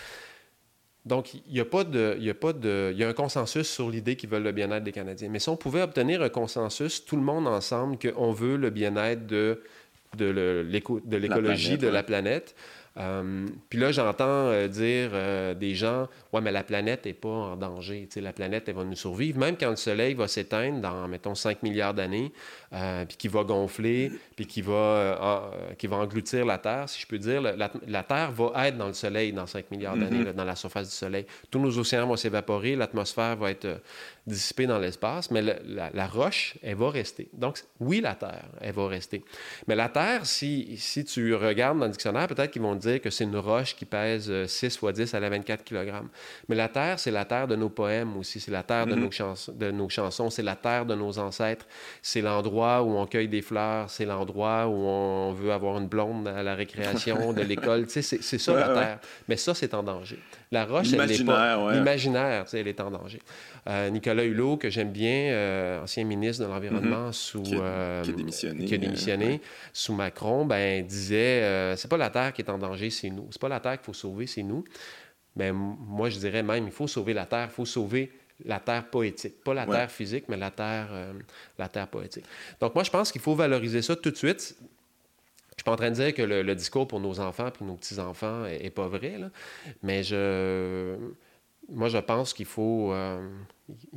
Donc, 1.05 1.33
il 1.33 1.55
y 1.55 1.61
a 1.61 1.65
pas 1.65 1.85
de, 1.85 2.15
il 2.17 2.25
y 2.25 2.29
a 2.29 2.33
pas 2.33 2.51
de, 2.51 2.89
il 2.91 2.99
y 2.99 3.03
a 3.03 3.07
un 3.07 3.13
consensus 3.13 3.67
sur 3.67 3.89
l'idée 3.89 4.17
qu'ils 4.17 4.29
veulent 4.29 4.43
le 4.43 4.51
bien-être 4.51 4.83
des 4.83 4.91
Canadiens. 4.91 5.29
Mais 5.29 5.39
si 5.39 5.47
on 5.47 5.55
pouvait 5.55 5.81
obtenir 5.81 6.21
un 6.21 6.29
consensus, 6.29 7.05
tout 7.05 7.15
le 7.15 7.21
monde 7.21 7.47
ensemble, 7.47 7.97
qu'on 7.97 8.33
veut 8.33 8.57
le 8.57 8.69
bien-être 8.69 9.25
de, 9.25 9.63
de 10.17 10.65
l'écologie, 10.69 11.77
de 11.77 11.87
la 11.87 12.03
planète, 12.03 12.55
euh, 12.97 13.45
puis 13.69 13.79
là, 13.79 13.91
j'entends 13.91 14.25
euh, 14.25 14.67
dire 14.67 15.11
euh, 15.13 15.53
des 15.53 15.75
gens 15.75 16.07
Ouais, 16.33 16.41
mais 16.41 16.51
la 16.51 16.63
planète 16.63 17.05
n'est 17.05 17.13
pas 17.13 17.29
en 17.29 17.55
danger. 17.55 18.09
la 18.15 18.33
planète, 18.33 18.67
elle 18.67 18.75
va 18.75 18.83
nous 18.83 18.95
survivre. 18.95 19.39
Même 19.39 19.55
quand 19.57 19.69
le 19.69 19.75
Soleil 19.75 20.13
va 20.13 20.27
s'éteindre 20.27 20.81
dans, 20.81 21.07
mettons, 21.07 21.35
5 21.35 21.63
milliards 21.63 21.93
d'années, 21.93 22.31
puis 23.07 23.17
qui 23.17 23.27
va 23.27 23.43
gonfler, 23.43 24.11
puis 24.35 24.45
qui 24.45 24.61
va, 24.61 25.51
qui 25.77 25.87
va 25.87 25.97
engloutir 25.97 26.45
la 26.45 26.57
Terre, 26.57 26.89
si 26.89 27.01
je 27.01 27.07
peux 27.07 27.17
dire, 27.17 27.41
la, 27.41 28.03
Terre 28.03 28.31
va 28.31 28.67
être 28.67 28.77
dans 28.77 28.87
le 28.87 28.93
Soleil 28.93 29.31
dans 29.31 29.47
5 29.47 29.71
milliards 29.71 29.95
d'années, 29.95 30.23
mm-hmm. 30.23 30.33
dans 30.33 30.43
la 30.43 30.55
surface 30.55 30.89
du 30.89 30.95
Soleil. 30.95 31.25
Tous 31.49 31.59
nos 31.59 31.77
océans 31.77 32.07
vont 32.07 32.17
s'évaporer, 32.17 32.75
l'atmosphère 32.75 33.37
va 33.37 33.51
être 33.51 33.81
dissipée 34.27 34.67
dans 34.67 34.77
l'espace, 34.77 35.31
mais 35.31 35.41
la, 35.41 36.07
roche, 36.07 36.55
elle 36.61 36.75
va 36.75 36.89
rester. 36.89 37.29
Donc, 37.33 37.59
oui, 37.79 38.01
la 38.01 38.13
Terre, 38.13 38.49
elle 38.59 38.73
va 38.73 38.87
rester. 38.87 39.23
Mais 39.67 39.75
la 39.75 39.87
Terre, 39.87 40.25
si, 40.25 40.75
si 40.77 41.05
tu 41.05 41.33
regardes 41.33 41.79
dans 41.79 41.85
le 41.85 41.91
dictionnaire, 41.91 42.27
peut-être 42.27 42.51
qu'ils 42.51 42.61
vont 42.61 42.75
dire 42.75 43.01
que 43.01 43.09
c'est 43.09 43.23
une 43.23 43.37
roche 43.37 43.75
qui 43.75 43.85
pèse 43.85 44.45
6 44.45 44.65
euh, 44.65 44.69
fois 44.77 44.91
10 44.91 45.13
à 45.13 45.19
la 45.21 45.29
24 45.29 45.63
kg. 45.63 45.93
Mais 46.49 46.55
la 46.55 46.67
terre, 46.67 46.99
c'est 46.99 47.11
la 47.11 47.23
terre 47.23 47.47
de 47.47 47.55
nos 47.55 47.69
poèmes 47.69 48.17
aussi, 48.17 48.39
c'est 48.39 48.51
la 48.51 48.63
terre 48.63 48.85
de, 48.85 48.95
nos 48.95 49.07
mm-hmm. 49.07 49.57
de 49.57 49.71
nos 49.71 49.89
chansons, 49.89 50.29
c'est 50.29 50.43
la 50.43 50.55
terre 50.55 50.85
de 50.85 50.95
nos 50.95 51.17
ancêtres, 51.19 51.65
c'est 52.01 52.21
l'endroit 52.21 52.83
où 52.83 52.97
on 52.97 53.05
cueille 53.05 53.29
des 53.29 53.41
fleurs, 53.41 53.89
c'est 53.89 54.05
l'endroit 54.05 54.67
où 54.67 54.73
on 54.73 55.31
veut 55.31 55.51
avoir 55.51 55.77
une 55.77 55.87
blonde 55.87 56.27
à 56.27 56.43
la 56.43 56.55
récréation 56.55 57.31
de 57.33 57.41
l'école. 57.43 57.85
c'est 57.87 58.01
ça 58.01 58.53
la 58.53 58.73
terre. 58.73 58.99
Mais 59.27 59.37
ça, 59.37 59.53
c'est 59.53 59.73
en 59.73 59.83
danger. 59.83 60.19
La 60.51 60.65
roche, 60.65 60.93
elle 60.93 61.05
n'est 61.05 61.23
pas. 61.25 61.73
L'imaginaire, 61.73 62.45
elle 62.53 62.67
est 62.67 62.79
en 62.79 62.91
danger. 62.91 63.19
Euh, 63.67 63.89
Nicolas 63.89 64.23
Hulot, 64.23 64.57
que 64.57 64.69
j'aime 64.69 64.91
bien, 64.91 65.31
euh, 65.31 65.83
ancien 65.83 66.03
ministre 66.05 66.43
de 66.43 66.49
l'Environnement 66.49 67.09
mm-hmm. 67.09 67.13
sous. 67.13 67.41
Qui 67.43 67.55
a, 67.55 68.01
démissionné. 68.03 68.65
Qui 68.65 68.75
a 68.75 68.77
démissionné 68.77 69.41
sous 69.73 69.93
Macron, 69.93 70.45
ben, 70.45 70.85
disait 70.85 71.75
c'est 71.75 71.89
pas 71.89 71.97
la 71.97 72.09
Terre 72.09 72.33
qui 72.33 72.41
est 72.41 72.49
en 72.49 72.57
danger, 72.57 72.89
c'est 72.89 73.09
nous. 73.09 73.27
C'est 73.31 73.41
pas 73.41 73.49
la 73.49 73.59
Terre 73.59 73.77
qu'il 73.77 73.85
faut 73.85 73.93
sauver, 73.93 74.27
c'est 74.27 74.43
nous. 74.43 74.63
Mais 75.35 75.51
moi, 75.51 76.09
je 76.09 76.17
dirais 76.17 76.43
même, 76.43 76.65
il 76.65 76.71
faut 76.71 76.87
sauver 76.87 77.13
la 77.13 77.25
Terre, 77.25 77.47
il 77.51 77.53
faut 77.53 77.65
sauver 77.65 78.11
la 78.45 78.59
terre 78.59 78.89
poétique. 78.89 79.43
Pas 79.43 79.53
la 79.53 79.65
terre 79.65 79.91
physique, 79.91 80.25
mais 80.27 80.37
la 80.37 80.51
terre, 80.51 80.87
euh, 80.91 81.13
la 81.57 81.67
terre 81.67 81.87
poétique. 81.87 82.25
Donc, 82.59 82.75
moi, 82.75 82.83
je 82.83 82.91
pense 82.91 83.11
qu'il 83.11 83.21
faut 83.21 83.35
valoriser 83.35 83.81
ça 83.81 83.95
tout 83.95 84.11
de 84.11 84.15
suite. 84.15 84.55
Je 85.57 85.63
suis 85.63 85.65
pas 85.65 85.71
en 85.71 85.75
train 85.75 85.89
de 85.89 85.95
dire 85.95 86.13
que 86.13 86.21
le, 86.21 86.55
discours 86.55 86.87
pour 86.87 86.99
nos 86.99 87.19
enfants 87.19 87.47
et 87.47 87.63
nos 87.63 87.75
petits-enfants 87.75 88.45
est, 88.45 88.69
pas 88.69 88.87
vrai, 88.87 89.17
là, 89.17 89.31
mais 89.81 90.03
je, 90.03 90.95
moi, 91.69 91.89
je 91.89 91.97
pense 91.97 92.33
qu'il 92.33 92.45
faut, 92.45 92.93
euh, 92.93 93.27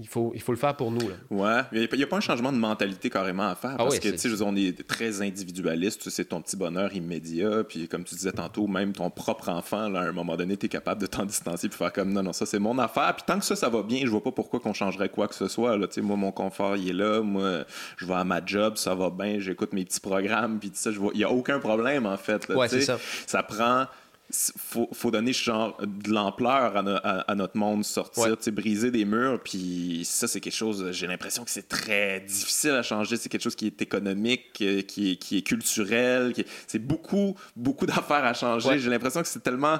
il 0.00 0.08
faut, 0.08 0.32
il 0.34 0.40
faut 0.40 0.50
le 0.50 0.58
faire 0.58 0.74
pour 0.74 0.90
nous. 0.90 1.08
Là. 1.08 1.14
Ouais, 1.30 1.62
il 1.72 1.96
n'y 1.96 2.02
a, 2.02 2.06
pas 2.06 2.16
un 2.16 2.20
changement 2.20 2.52
de 2.52 2.58
mentalité 2.58 3.08
carrément 3.08 3.48
à 3.48 3.54
faire. 3.54 3.74
Ah 3.74 3.84
parce 3.84 4.00
que, 4.00 4.08
tu 4.08 4.18
sais, 4.18 4.42
on 4.42 4.56
est 4.56 4.86
très 4.86 5.22
individualiste. 5.22 6.10
C'est 6.10 6.24
ton 6.24 6.42
petit 6.42 6.56
bonheur 6.56 6.92
immédiat. 6.92 7.62
Puis, 7.62 7.86
comme 7.86 8.02
tu 8.02 8.16
disais 8.16 8.32
tantôt, 8.32 8.66
même 8.66 8.92
ton 8.92 9.10
propre 9.10 9.48
enfant, 9.48 9.88
là, 9.88 10.00
à 10.00 10.04
un 10.08 10.12
moment 10.12 10.36
donné, 10.36 10.56
tu 10.56 10.66
es 10.66 10.68
capable 10.68 11.00
de 11.00 11.06
t'en 11.06 11.24
distancer 11.24 11.68
puis 11.68 11.78
faire 11.78 11.92
comme 11.92 12.12
non, 12.12 12.22
non, 12.22 12.32
ça, 12.32 12.46
c'est 12.46 12.58
mon 12.58 12.78
affaire. 12.78 13.14
Puis, 13.14 13.24
tant 13.26 13.38
que 13.38 13.44
ça, 13.44 13.54
ça 13.54 13.68
va 13.68 13.82
bien, 13.84 14.00
je 14.00 14.10
vois 14.10 14.22
pas 14.22 14.32
pourquoi 14.32 14.58
qu'on 14.58 14.74
changerait 14.74 15.08
quoi 15.08 15.28
que 15.28 15.36
ce 15.36 15.46
soit. 15.46 15.76
Là. 15.76 15.86
Tu 15.86 15.94
sais, 15.94 16.00
moi, 16.00 16.16
mon 16.16 16.32
confort, 16.32 16.76
il 16.76 16.90
est 16.90 16.92
là. 16.92 17.22
Moi, 17.22 17.64
je 17.96 18.06
vais 18.06 18.14
à 18.14 18.24
ma 18.24 18.44
job, 18.44 18.76
ça 18.76 18.96
va 18.96 19.10
bien. 19.10 19.38
J'écoute 19.38 19.72
mes 19.72 19.84
petits 19.84 20.00
programmes. 20.00 20.58
Puis, 20.58 20.72
ça, 20.74 20.90
il 20.90 21.18
n'y 21.18 21.24
a 21.24 21.30
aucun 21.30 21.60
problème, 21.60 22.06
en 22.06 22.16
fait. 22.16 22.48
Là, 22.48 22.56
ouais, 22.56 22.68
c'est 22.68 22.80
ça. 22.80 22.98
Ça 23.26 23.44
prend 23.44 23.86
faut, 24.32 24.88
faut 24.92 25.10
donner 25.10 25.32
genre 25.32 25.76
de 25.80 26.10
l'ampleur 26.10 26.76
à, 26.76 27.34
notre 27.34 27.56
monde, 27.56 27.84
sortir, 27.84 28.36
briser 28.52 28.90
des 28.90 29.04
murs. 29.04 29.40
Puis 29.42 30.02
ça, 30.04 30.28
c'est 30.28 30.40
quelque 30.40 30.54
chose, 30.54 30.90
j'ai 30.92 31.06
l'impression 31.06 31.44
que 31.44 31.50
c'est 31.50 31.68
très 31.68 32.20
difficile 32.20 32.72
à 32.72 32.82
changer. 32.82 33.16
C'est 33.16 33.28
quelque 33.28 33.42
chose 33.42 33.56
qui 33.56 33.66
est 33.66 33.82
économique, 33.82 34.58
euh, 34.62 34.82
qui 34.82 35.12
est, 35.12 35.16
qui 35.16 35.38
est 35.38 35.42
culturel. 35.42 36.32
C'est 36.66 36.78
beaucoup, 36.78 37.36
beaucoup 37.56 37.86
d'affaires 37.86 38.24
à 38.24 38.34
changer. 38.34 38.78
J'ai 38.78 38.90
l'impression 38.90 39.22
que 39.22 39.28
c'est 39.28 39.42
tellement 39.42 39.78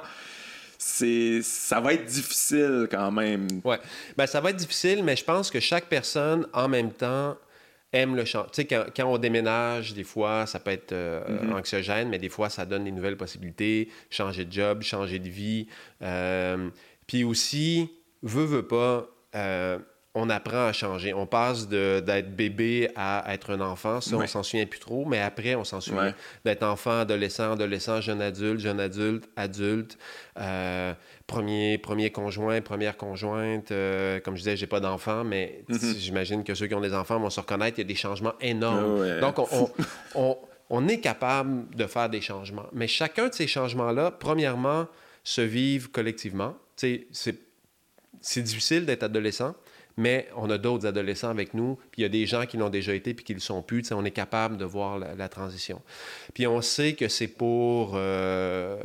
c'est 0.83 1.41
ça 1.43 1.79
va 1.79 1.93
être 1.93 2.05
difficile 2.05 2.87
quand 2.89 3.11
même. 3.11 3.47
Ouais. 3.63 3.79
Ben, 4.17 4.25
ça 4.25 4.41
va 4.41 4.49
être 4.49 4.55
difficile, 4.55 5.03
mais 5.03 5.15
je 5.15 5.23
pense 5.23 5.51
que 5.51 5.59
chaque 5.59 5.85
personne 5.85 6.47
en 6.53 6.67
même 6.67 6.91
temps 6.91 7.37
aime 7.93 8.15
le 8.15 8.25
chant. 8.25 8.43
Tu 8.43 8.49
sais, 8.53 8.65
quand, 8.65 8.85
quand, 8.95 9.05
on 9.05 9.17
déménage, 9.17 9.93
des 9.93 10.03
fois, 10.03 10.45
ça 10.45 10.59
peut 10.59 10.71
être 10.71 10.93
euh, 10.93 11.23
mm-hmm. 11.27 11.53
anxiogène, 11.53 12.09
mais 12.09 12.19
des 12.19 12.29
fois, 12.29 12.49
ça 12.49 12.65
donne 12.65 12.85
des 12.85 12.91
nouvelles 12.91 13.17
possibilités, 13.17 13.89
changer 14.09 14.45
de 14.45 14.51
job, 14.51 14.81
changer 14.81 15.19
de 15.19 15.29
vie. 15.29 15.67
Euh, 16.01 16.69
puis 17.07 17.23
aussi, 17.23 17.89
veut, 18.23 18.45
veut 18.45 18.67
pas, 18.67 19.07
euh, 19.35 19.79
on 20.13 20.29
apprend 20.29 20.67
à 20.67 20.73
changer. 20.73 21.13
On 21.13 21.25
passe 21.25 21.67
d'être 21.67 22.35
bébé 22.35 22.89
à 22.95 23.33
être 23.33 23.51
un 23.51 23.61
enfant. 23.61 24.01
Ça, 24.01 24.17
on 24.17 24.27
s'en 24.27 24.43
souvient 24.43 24.65
plus 24.65 24.79
trop, 24.79 25.05
mais 25.05 25.19
après, 25.19 25.55
on 25.55 25.63
s'en 25.63 25.79
souvient. 25.79 26.13
D'être 26.43 26.63
enfant, 26.63 26.99
adolescent, 26.99 27.53
adolescent, 27.53 28.01
jeune 28.01 28.21
adulte, 28.21 28.59
jeune 28.59 28.79
adulte, 28.79 29.29
adulte, 29.37 29.97
euh, 30.37 30.93
premier, 31.27 31.77
premier 31.77 32.09
conjoint, 32.11 32.59
première 32.61 32.97
conjointe. 32.97 33.71
Euh, 33.71 34.19
comme 34.19 34.35
je 34.35 34.41
disais, 34.41 34.57
j'ai 34.57 34.67
pas 34.67 34.81
d'enfant, 34.81 35.23
mais 35.23 35.63
mm-hmm. 35.69 35.97
j'imagine 35.97 36.43
que 36.43 36.55
ceux 36.55 36.67
qui 36.67 36.75
ont 36.75 36.81
des 36.81 36.93
enfants 36.93 37.19
vont 37.19 37.29
se 37.29 37.39
reconnaître. 37.39 37.79
Il 37.79 37.81
y 37.81 37.85
a 37.85 37.87
des 37.87 37.95
changements 37.95 38.33
énormes. 38.41 39.19
Donc, 39.21 39.39
on, 39.53 39.69
on, 40.15 40.37
on, 40.69 40.87
est 40.89 40.99
capable 40.99 41.73
de 41.73 41.87
faire 41.87 42.09
des 42.09 42.21
changements. 42.21 42.67
Mais 42.73 42.87
chacun 42.87 43.29
de 43.29 43.33
ces 43.33 43.47
changements-là, 43.47 44.11
premièrement, 44.11 44.87
se 45.23 45.41
vivent 45.41 45.89
collectivement. 45.89 46.57
C'est 46.75 48.41
difficile 48.43 48.85
d'être 48.85 49.03
adolescent 49.03 49.55
mais 50.01 50.27
on 50.35 50.49
a 50.49 50.57
d'autres 50.57 50.87
adolescents 50.87 51.29
avec 51.29 51.53
nous, 51.53 51.75
puis 51.91 51.99
il 51.99 52.01
y 52.01 52.05
a 52.05 52.09
des 52.09 52.25
gens 52.25 52.45
qui 52.47 52.57
l'ont 52.57 52.69
déjà 52.69 52.93
été 52.95 53.13
puis 53.13 53.23
qui 53.23 53.33
ne 53.33 53.37
le 53.37 53.41
sont 53.41 53.61
plus. 53.61 53.91
On 53.91 54.03
est 54.03 54.11
capable 54.11 54.57
de 54.57 54.65
voir 54.65 54.97
la, 54.97 55.29
transition. 55.29 55.81
Puis 56.33 56.47
on 56.47 56.61
sait 56.61 56.93
que 56.93 57.07
c'est 57.07 57.27
pour 57.27 57.91
euh, 57.93 58.77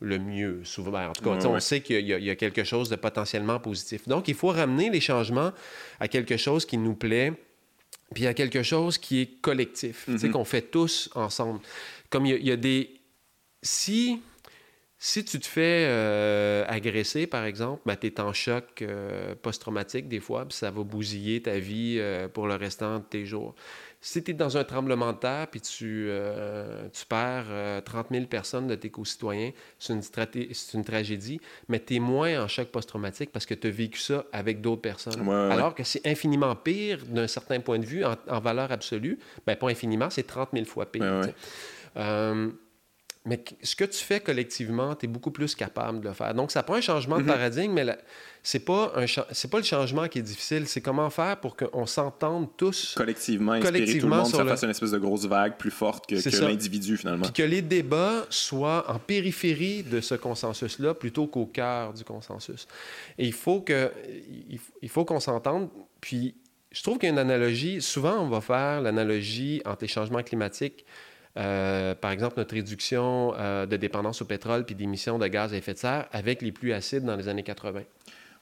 le 0.00 0.18
mieux, 0.18 0.60
souvent. 0.64 0.90
Ben, 0.90 1.08
en 1.08 1.12
tout 1.12 1.22
cas, 1.22 1.30
on 1.46 1.60
sait 1.60 1.80
qu'il 1.80 2.06
y, 2.06 2.30
a 2.30 2.36
quelque 2.36 2.64
chose 2.64 2.88
de 2.88 2.96
potentiellement 2.96 3.60
positif. 3.60 4.08
Donc, 4.08 4.26
il 4.26 4.34
faut 4.34 4.48
ramener 4.48 4.90
les 4.90 5.00
changements 5.00 5.52
à 6.00 6.08
quelque 6.08 6.36
chose 6.36 6.66
qui 6.66 6.76
nous 6.76 6.94
plaît, 6.94 7.32
puis 8.12 8.26
à 8.26 8.34
quelque 8.34 8.62
chose 8.62 8.98
qui 8.98 9.20
est 9.20 9.40
collectif, 9.40 10.08
mm 10.08 10.30
qu'on 10.30 10.44
fait 10.44 10.62
tous 10.62 11.10
ensemble. 11.14 11.60
Comme 12.10 12.26
il 12.26 12.44
y, 12.44 12.50
a 12.50 12.56
des... 12.56 13.00
Si 13.62 14.20
si 15.06 15.22
tu 15.22 15.38
te 15.38 15.46
fais 15.46 15.84
euh, 15.86 16.64
agresser, 16.66 17.26
par 17.26 17.44
exemple, 17.44 17.82
ben, 17.84 17.94
tu 17.94 18.06
es 18.06 18.20
en 18.22 18.32
choc 18.32 18.80
euh, 18.80 19.34
post-traumatique 19.34 20.08
des 20.08 20.18
fois, 20.18 20.46
puis 20.46 20.56
ça 20.56 20.70
va 20.70 20.82
bousiller 20.82 21.42
ta 21.42 21.58
vie 21.58 21.98
euh, 21.98 22.26
pour 22.26 22.46
le 22.46 22.54
restant 22.54 23.00
de 23.00 23.04
tes 23.04 23.26
jours. 23.26 23.54
Si 24.00 24.24
tu 24.24 24.30
es 24.30 24.34
dans 24.34 24.56
un 24.56 24.64
tremblement 24.64 25.12
de 25.12 25.18
terre, 25.18 25.48
puis 25.50 25.60
tu, 25.60 26.10
tu 26.92 27.06
perds 27.06 27.82
30 27.84 28.06
000 28.12 28.24
personnes 28.26 28.66
de 28.66 28.74
tes 28.74 28.88
concitoyens, 28.88 29.50
c'est 29.78 29.92
une, 29.92 30.02
une, 30.72 30.84
tragédie, 30.84 31.38
mais 31.68 31.80
tu 31.80 31.96
es 31.96 31.98
moins 31.98 32.42
en 32.42 32.48
choc 32.48 32.68
post-traumatique 32.68 33.30
parce 33.30 33.44
que 33.44 33.54
tu 33.54 33.66
as 33.66 33.70
vécu 33.70 33.98
ça 33.98 34.24
avec 34.32 34.62
d'autres 34.62 34.82
personnes. 34.82 35.28
Alors 35.28 35.74
que 35.74 35.84
c'est 35.84 36.06
infiniment 36.06 36.56
pire 36.56 37.04
d'un 37.06 37.26
certain 37.26 37.60
point 37.60 37.78
de 37.78 37.86
vue, 37.86 38.04
en, 38.04 38.40
valeur 38.40 38.72
absolue. 38.72 39.18
Ben, 39.46 39.54
pas 39.54 39.68
infiniment, 39.68 40.08
c'est 40.08 40.26
30 40.26 40.50
000 40.54 40.64
fois 40.64 40.90
pire. 40.90 41.22
Mais 43.26 43.42
ce 43.62 43.74
que 43.74 43.84
tu 43.84 44.04
fais 44.04 44.20
collectivement, 44.20 44.94
tu 44.94 45.06
es 45.06 45.08
beaucoup 45.08 45.30
plus 45.30 45.54
capable 45.54 46.00
de 46.00 46.08
le 46.08 46.14
faire. 46.14 46.34
Donc, 46.34 46.50
ça 46.50 46.62
prend 46.62 46.74
un 46.74 46.82
changement 46.82 47.16
de 47.16 47.22
mhm. 47.22 47.28
paradigme, 47.28 47.72
mais 47.72 47.98
c'est 48.42 48.58
pas 48.58 48.92
un 48.96 49.06
c'est 49.32 49.50
pas 49.50 49.56
le 49.56 49.64
changement 49.64 50.06
qui 50.08 50.18
est 50.18 50.22
difficile, 50.22 50.68
c'est 50.68 50.82
comment 50.82 51.08
faire 51.08 51.40
pour 51.40 51.56
qu'on 51.56 51.86
s'entende 51.86 52.48
tous 52.58 52.94
collectivement, 52.94 53.52
inspirer 53.52 53.98
tout 53.98 54.06
le 54.06 54.14
monde, 54.14 54.26
ça 54.26 54.44
fasse 54.44 54.64
une 54.64 54.70
espèce 54.70 54.90
de 54.90 54.98
grosse 54.98 55.24
vague 55.24 55.56
plus 55.56 55.70
forte 55.70 56.06
que, 56.06 56.16
que 56.16 56.44
l'individu 56.44 56.98
finalement. 56.98 57.24
Puis 57.24 57.32
que 57.32 57.42
les 57.42 57.62
débats 57.62 58.26
soient 58.28 58.90
en 58.90 58.98
périphérie 58.98 59.82
de 59.82 60.02
ce 60.02 60.14
consensus-là 60.14 60.92
plutôt 60.92 61.26
qu'au 61.26 61.46
cœur 61.46 61.94
du 61.94 62.04
consensus. 62.04 62.68
Et 63.16 63.26
il 63.26 63.32
faut 63.32 63.62
que 63.62 63.90
il 64.82 64.88
faut 64.90 65.06
qu'on 65.06 65.20
s'entende. 65.20 65.70
Puis 66.02 66.34
je 66.72 66.82
trouve 66.82 66.98
qu'il 66.98 67.06
y 67.06 67.10
a 67.10 67.12
une 67.12 67.18
analogie. 67.18 67.80
Souvent, 67.80 68.20
on 68.20 68.28
va 68.28 68.42
faire 68.42 68.82
l'analogie 68.82 69.62
entre 69.64 69.82
les 69.82 69.88
changements 69.88 70.22
climatiques 70.22 70.84
euh, 71.36 71.94
par 71.94 72.12
exemple, 72.12 72.34
notre 72.36 72.54
réduction 72.54 73.34
euh, 73.36 73.66
de 73.66 73.76
dépendance 73.76 74.22
au 74.22 74.24
pétrole 74.24 74.64
puis 74.64 74.74
d'émissions 74.74 75.18
de 75.18 75.26
gaz 75.26 75.52
à 75.52 75.56
effet 75.56 75.74
de 75.74 75.78
serre 75.78 76.06
avec 76.12 76.42
les 76.42 76.52
pluies 76.52 76.72
acides 76.72 77.04
dans 77.04 77.16
les 77.16 77.28
années 77.28 77.42
80. 77.42 77.82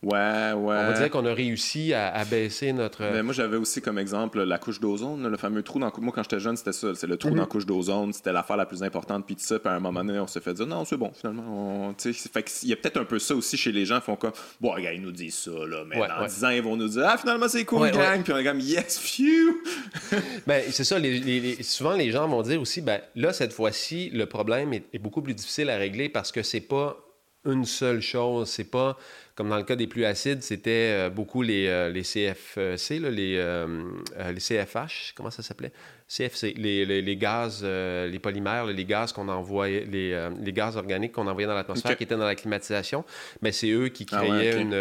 Ouais, 0.03 0.53
ouais. 0.53 0.55
On 0.55 0.65
va 0.65 0.93
dire 0.95 1.11
qu'on 1.11 1.25
a 1.27 1.33
réussi 1.33 1.95
à, 1.95 2.25
baisser 2.25 2.73
notre. 2.73 3.03
Mais 3.03 3.23
moi, 3.23 3.33
j'avais 3.33 3.57
aussi 3.57 3.81
comme 3.81 3.99
exemple 3.99 4.43
la 4.43 4.59
couche 4.59 4.81
d'ozone, 4.81 5.29
le 5.29 5.37
fameux 5.37 5.63
trou 5.63 5.79
dans. 5.79 5.93
Moi, 5.99 6.13
quand 6.13 6.25
j'étais 6.25 6.41
jeune, 6.41 6.57
c'était 6.57 6.73
ça. 6.73 6.89
C'est 6.97 7.07
le 7.07 7.17
trou 7.17 7.31
mhm. 7.31 7.37
dans 7.37 7.43
la 7.43 7.47
couche 7.47 7.67
d'ozone. 7.67 8.13
C'était 8.13 8.33
l'affaire 8.33 8.57
la 8.57 8.67
plus 8.67 8.83
importante. 8.83 9.25
Puis 9.27 9.37
tout 9.37 9.45
ça, 9.45 9.61
puis 9.61 9.69
à 9.69 9.77
un 9.77 9.81
moment 9.81 10.05
donné, 10.05 10.19
on 10.19 10.27
s'est 10.27 10.41
fait 10.41 10.55
dire 10.55 10.67
non, 10.67 10.85
c'est 10.85 10.97
bon, 10.97 11.13
finalement. 11.15 11.95
Fait 11.99 12.45
il 12.65 12.69
y 12.69 12.73
a 12.73 12.77
peut-être 12.77 12.97
un 12.97 13.05
peu 13.05 13.21
ça 13.21 13.37
aussi 13.37 13.57
chez 13.57 13.71
les 13.71 13.87
gens. 13.87 13.97
Ils 13.97 14.03
font 14.03 14.17
comme, 14.17 14.33
bon, 14.61 14.73
regarde, 14.73 14.97
ils 14.97 15.03
nous 15.03 15.13
disent 15.13 15.37
ça, 15.37 15.53
là. 15.53 15.85
Mais 15.87 15.97
dans 15.97 16.27
10 16.27 16.45
ans, 16.45 16.51
ils 16.51 16.63
vont 16.63 16.77
nous 16.77 16.89
dire, 16.89 17.05
ah, 17.07 17.17
finalement, 17.17 17.49
c'est 17.49 17.65
cool, 17.65 17.91
gang. 17.93 18.23
Puis 18.25 18.33
on 18.33 18.39
est 18.39 18.45
comme, 18.45 18.61
yes, 18.61 18.99
phew. 18.99 19.63
ben, 20.49 20.65
c'est 20.71 20.85
ça. 20.85 20.99
Les, 20.99 21.63
souvent, 21.63 21.95
les 21.95 22.11
gens 22.11 22.27
vont 22.27 22.43
dire 22.43 22.61
aussi, 22.61 22.81
ben, 22.81 23.01
là, 23.15 23.33
cette 23.33 23.53
fois-ci, 23.53 24.11
le 24.11 24.27
problème 24.27 24.73
est, 24.73 24.85
est 24.93 24.99
beaucoup 24.99 25.23
plus 25.23 25.35
difficile 25.35 25.71
à 25.71 25.77
régler 25.77 26.09
parce 26.09 26.33
que 26.33 26.43
c'est 26.43 26.61
pas 26.61 26.97
une 27.45 27.65
seule 27.65 28.01
chose. 28.01 28.49
C'est 28.49 28.71
pas 28.71 28.97
comme 29.35 29.49
dans 29.49 29.57
le 29.57 29.63
cas 29.63 29.77
des 29.77 29.87
pluies 29.87 30.05
acides, 30.05 30.43
c'était 30.43 30.93
euh, 30.93 31.11
beaucoup 31.11 31.41
les, 31.41 31.67
euh, 31.67 31.89
les 31.89 32.03
CFC, 32.03 32.99
les, 32.99 33.37
euh, 33.39 33.83
les 34.31 34.41
CFH, 34.41 35.15
comment 35.15 35.31
ça 35.31 35.43
s'appelait? 35.43 35.73
CFC, 36.07 36.53
les, 36.59 36.85
les, 36.85 37.17
gaz, 37.17 37.65
les 37.65 38.19
polymères, 38.19 38.67
les 38.67 38.85
gaz 38.85 39.13
qu'on 39.13 39.29
envoyait, 39.29 39.87
les, 39.87 40.29
les, 40.43 40.53
gaz 40.53 40.77
organiques 40.77 41.13
qu'on 41.13 41.27
envoyait 41.27 41.49
dans 41.49 41.55
l'atmosphère 41.55 41.97
qui 41.97 42.05
étaient 42.05 42.17
dans 42.17 42.27
la 42.27 42.35
climatisation, 42.35 43.03
mais 43.41 43.51
c'est 43.51 43.71
eux 43.71 43.89
qui 43.89 44.07
ah 44.13 44.19
créaient 44.19 44.61
une, 44.61 44.75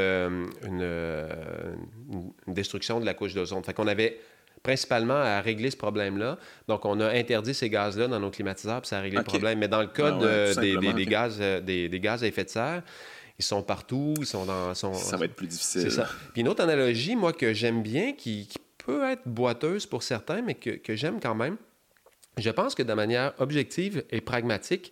une, 0.68 1.74
destruction 2.47 2.99
de 2.99 3.05
la 3.05 3.14
couche 3.14 3.34
d'ozone. 3.34 3.64
Fait 3.64 3.74
qu'on 3.74 3.88
avait 3.88 4.20
principalement 4.64 5.16
à 5.16 5.41
régler 5.41 5.72
ce 5.72 5.78
problème-là. 5.78 6.38
Donc, 6.68 6.86
on 6.86 6.99
a 6.99 7.09
interdit 7.09 7.53
ces 7.53 7.70
gaz-là 7.70 8.07
dans 8.07 8.20
nos 8.20 8.30
climatiseurs, 8.30 8.82
puis 8.82 8.89
ça 8.89 8.99
a 8.99 9.01
réglé 9.01 9.18
le 9.18 9.24
problème. 9.24 9.59
Mais 9.59 9.68
dans 9.68 9.82
le 9.82 9.88
cas 9.88 10.18
ah 10.22 10.62
des, 10.62 10.78
des, 10.78 11.05
gaz, 11.05 11.39
des, 11.39 11.89
des, 11.89 11.99
gaz 11.99 12.24
à 12.24 12.28
effet 12.28 12.43
de 12.43 12.49
serre, 12.49 12.84
ils 13.39 13.45
sont 13.45 13.64
partout, 13.64 14.14
ils 14.20 14.26
sont 14.26 14.45
dans... 14.45 14.74
Sont, 14.76 14.93
ça 14.93 15.18
va 15.18 15.26
être 15.26 15.36
plus 15.36 15.47
difficile. 15.47 15.82
C'est 15.82 15.89
ça. 15.89 16.07
Puis 16.34 16.41
une 16.41 16.47
autre 16.47 16.64
analogie, 16.64 17.16
moi, 17.16 17.34
que 17.34 17.53
j'aime 17.53 17.82
bien, 17.82 18.14
qui, 18.14 18.47
peut 18.78 19.03
être 19.03 19.28
boiteuse 19.28 19.86
pour 19.86 20.01
certains, 20.01 20.41
mais 20.41 20.55
que, 20.55 20.72
que 20.72 20.95
j'aime 20.95 21.20
quand 21.20 21.36
même, 21.36 21.57
je 22.38 22.49
pense 22.49 22.76
que 22.76 22.84
de 22.84 22.93
manière 22.93 23.34
objective 23.38 24.03
et 24.09 24.22
pragmatique, 24.22 24.91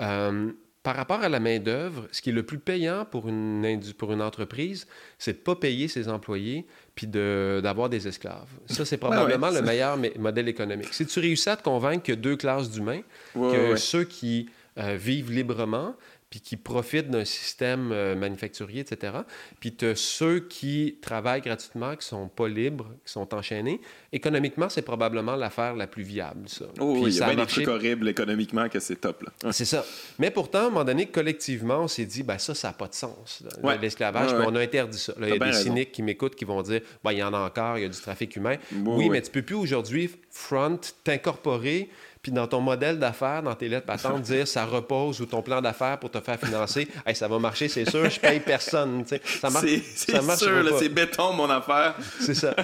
euh, 0.00 0.50
par 0.88 0.96
rapport 0.96 1.20
à 1.20 1.28
la 1.28 1.38
main-d'œuvre, 1.38 2.08
ce 2.12 2.22
qui 2.22 2.30
est 2.30 2.32
le 2.32 2.44
plus 2.44 2.58
payant 2.58 3.04
pour 3.04 3.28
une, 3.28 3.78
pour 3.98 4.10
une 4.10 4.22
entreprise, 4.22 4.86
c'est 5.18 5.34
de 5.34 5.36
ne 5.36 5.42
pas 5.42 5.54
payer 5.54 5.86
ses 5.86 6.08
employés 6.08 6.64
puis 6.94 7.06
d'avoir 7.06 7.90
des 7.90 8.08
esclaves. 8.08 8.48
Ça, 8.64 8.86
c'est 8.86 8.96
probablement 9.06 9.50
le 9.50 9.60
meilleur 9.60 9.98
modèle 10.18 10.48
économique. 10.48 10.94
Si 10.94 11.04
tu 11.04 11.20
réussis 11.20 11.50
à 11.50 11.56
te 11.56 11.62
convaincre 11.62 12.04
que 12.04 12.14
deux 12.14 12.36
classes 12.36 12.70
d'humains, 12.70 13.02
que 13.34 13.76
ceux 13.76 14.04
qui 14.04 14.48
euh, 14.78 14.96
vivent 14.96 15.30
librement, 15.30 15.94
puis 16.30 16.40
qui 16.40 16.56
profitent 16.56 17.08
d'un 17.08 17.24
système 17.24 17.90
euh, 17.92 18.14
manufacturier, 18.14 18.80
etc. 18.80 19.12
Puis 19.60 19.74
tu 19.74 19.86
as 19.86 19.94
ceux 19.94 20.40
qui 20.40 20.98
travaillent 21.00 21.40
gratuitement, 21.40 21.96
qui 21.96 22.06
sont 22.06 22.28
pas 22.28 22.48
libres, 22.48 22.90
qui 23.04 23.12
sont 23.12 23.34
enchaînés. 23.34 23.80
Économiquement, 24.12 24.68
c'est 24.68 24.82
probablement 24.82 25.36
l'affaire 25.36 25.74
la 25.74 25.86
plus 25.86 26.02
viable, 26.02 26.48
ça. 26.48 26.66
Oh, 26.80 26.98
oui, 27.00 27.12
il 27.12 27.16
y 27.16 27.22
a 27.22 27.34
des 27.34 27.46
trucs 27.46 27.68
horribles 27.68 28.08
économiquement 28.08 28.68
que 28.68 28.78
c'est 28.78 28.96
top. 28.96 29.24
C'est 29.52 29.64
ça. 29.64 29.84
Mais 30.18 30.30
pourtant, 30.30 30.58
à 30.58 30.62
un 30.66 30.70
moment 30.70 30.84
donné, 30.84 31.06
collectivement, 31.06 31.80
on 31.80 31.88
s'est 31.88 32.04
dit, 32.04 32.22
ben 32.22 32.38
ça, 32.38 32.54
ça 32.54 32.68
n'a 32.68 32.74
pas 32.74 32.88
de 32.88 32.94
sens, 32.94 33.42
l'esclavage, 33.80 34.32
on 34.32 34.54
a 34.54 34.60
interdit 34.60 34.98
ça. 34.98 35.14
il 35.20 35.28
y 35.28 35.32
a 35.32 35.38
des 35.38 35.52
cyniques 35.52 35.92
qui 35.92 36.02
m'écoutent 36.02 36.36
qui 36.36 36.44
vont 36.44 36.60
dire, 36.62 36.82
ben, 37.02 37.12
il 37.12 37.18
y 37.18 37.22
en 37.22 37.32
a 37.32 37.38
encore, 37.38 37.78
il 37.78 37.82
y 37.82 37.86
a 37.86 37.88
du 37.88 38.00
trafic 38.00 38.36
humain. 38.36 38.56
oui, 38.84 39.08
mais 39.08 39.22
tu 39.22 39.30
peux 39.30 39.42
plus 39.42 39.54
aujourd'hui 39.54 40.10
front, 40.30 40.78
t'incorporer 41.04 41.88
puis 42.28 42.34
dans 42.34 42.46
ton 42.46 42.60
modèle 42.60 42.98
d'affaires, 42.98 43.42
dans 43.42 43.54
tes 43.54 43.68
lettres 43.68 43.86
patentes, 43.86 44.20
dire 44.20 44.46
ça 44.46 44.66
repose 44.66 45.18
ou 45.22 45.24
ton 45.24 45.40
plan 45.40 45.62
d'affaires 45.62 45.98
pour 45.98 46.10
te 46.10 46.20
faire 46.20 46.38
financer, 46.38 46.86
ça 47.14 47.26
va 47.26 47.38
marcher, 47.38 47.68
c'est 47.68 47.88
sûr, 47.88 48.10
je 48.10 48.20
paye 48.20 48.40
personne. 48.40 49.02
Ça 49.24 49.48
marche. 49.48 49.64
C'est 49.94 50.20
sûr, 50.36 50.78
c'est 50.78 50.90
béton 50.90 51.32
mon 51.32 51.48
affaire. 51.48 51.94
c'est 52.20 52.34
ça. 52.34 52.54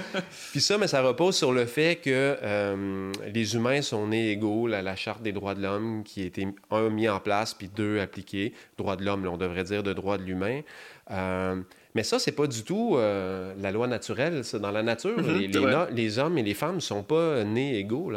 Puis 0.51 0.61
ça, 0.61 0.77
mais 0.77 0.87
ça 0.87 1.01
repose 1.01 1.35
sur 1.35 1.51
le 1.51 1.65
fait 1.65 1.97
que 1.97 2.37
euh, 2.43 3.11
les 3.33 3.55
humains 3.55 3.81
sont 3.81 4.07
nés 4.09 4.33
égaux, 4.33 4.67
la, 4.67 4.83
la 4.83 4.97
charte 4.97 5.23
des 5.23 5.33
droits 5.33 5.55
de 5.55 5.63
l'homme 5.63 6.03
qui 6.05 6.21
a 6.21 6.27
été, 6.27 6.47
un, 6.71 6.91
mis 6.91 7.09
en 7.09 7.21
place, 7.21 7.55
puis 7.55 7.69
deux, 7.75 8.01
appliqué. 8.01 8.53
Droits 8.77 8.97
de 8.97 9.05
l'homme, 9.05 9.27
on 9.27 9.39
devrait 9.39 9.65
dire 9.65 9.83
de 9.83 9.95
droits 9.95 10.19
de 10.19 10.25
l'humain. 10.25 10.61
Euh, 11.11 11.57
mais 11.95 12.03
ça, 12.03 12.19
c'est 12.19 12.33
pas 12.33 12.47
du 12.47 12.65
tout 12.65 12.97
euh, 12.97 13.55
la 13.59 13.71
loi 13.71 13.87
naturelle. 13.87 14.43
Dans 14.61 14.73
la 14.73 14.83
nature, 14.83 15.19
mm-hmm, 15.19 15.89
les, 15.89 15.95
les, 15.95 16.19
hommes 16.19 16.37
et 16.37 16.43
les 16.43 16.55
femmes 16.55 16.77
ne 16.77 16.81
sont 16.81 17.03
pas 17.03 17.45
nés 17.45 17.79
égaux. 17.79 18.13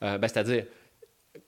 Ben, 0.00 0.20
C'est-à-dire, 0.22 0.64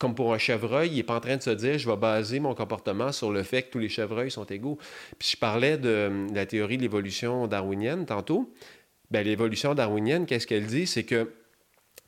comme 0.04 0.14
pour 0.14 0.34
un 0.34 0.38
chevreuil, 0.38 0.90
il 0.90 0.96
n'est 0.96 1.02
pas 1.02 1.16
en 1.16 1.20
train 1.20 1.38
de 1.38 1.42
se 1.42 1.48
dire 1.48 1.78
je 1.78 1.88
vais 1.88 1.96
baser 1.96 2.38
mon 2.38 2.54
comportement 2.54 3.10
sur 3.10 3.32
le 3.32 3.42
fait 3.42 3.62
que 3.62 3.70
tous 3.70 3.78
les 3.78 3.88
chevreuils 3.88 4.30
sont 4.30 4.44
égaux. 4.44 4.76
Puis 5.18 5.30
je 5.32 5.36
parlais 5.38 5.78
de, 5.78 6.26
la 6.34 6.44
théorie 6.44 6.76
de 6.76 6.82
l'évolution 6.82 7.46
darwinienne 7.46 8.04
tantôt. 8.04 8.52
Bien, 9.10 9.22
l'évolution 9.22 9.74
darwinienne, 9.74 10.26
qu'est-ce 10.26 10.46
qu'elle 10.46 10.66
dit? 10.66 10.86
C'est 10.86 11.04
que 11.04 11.32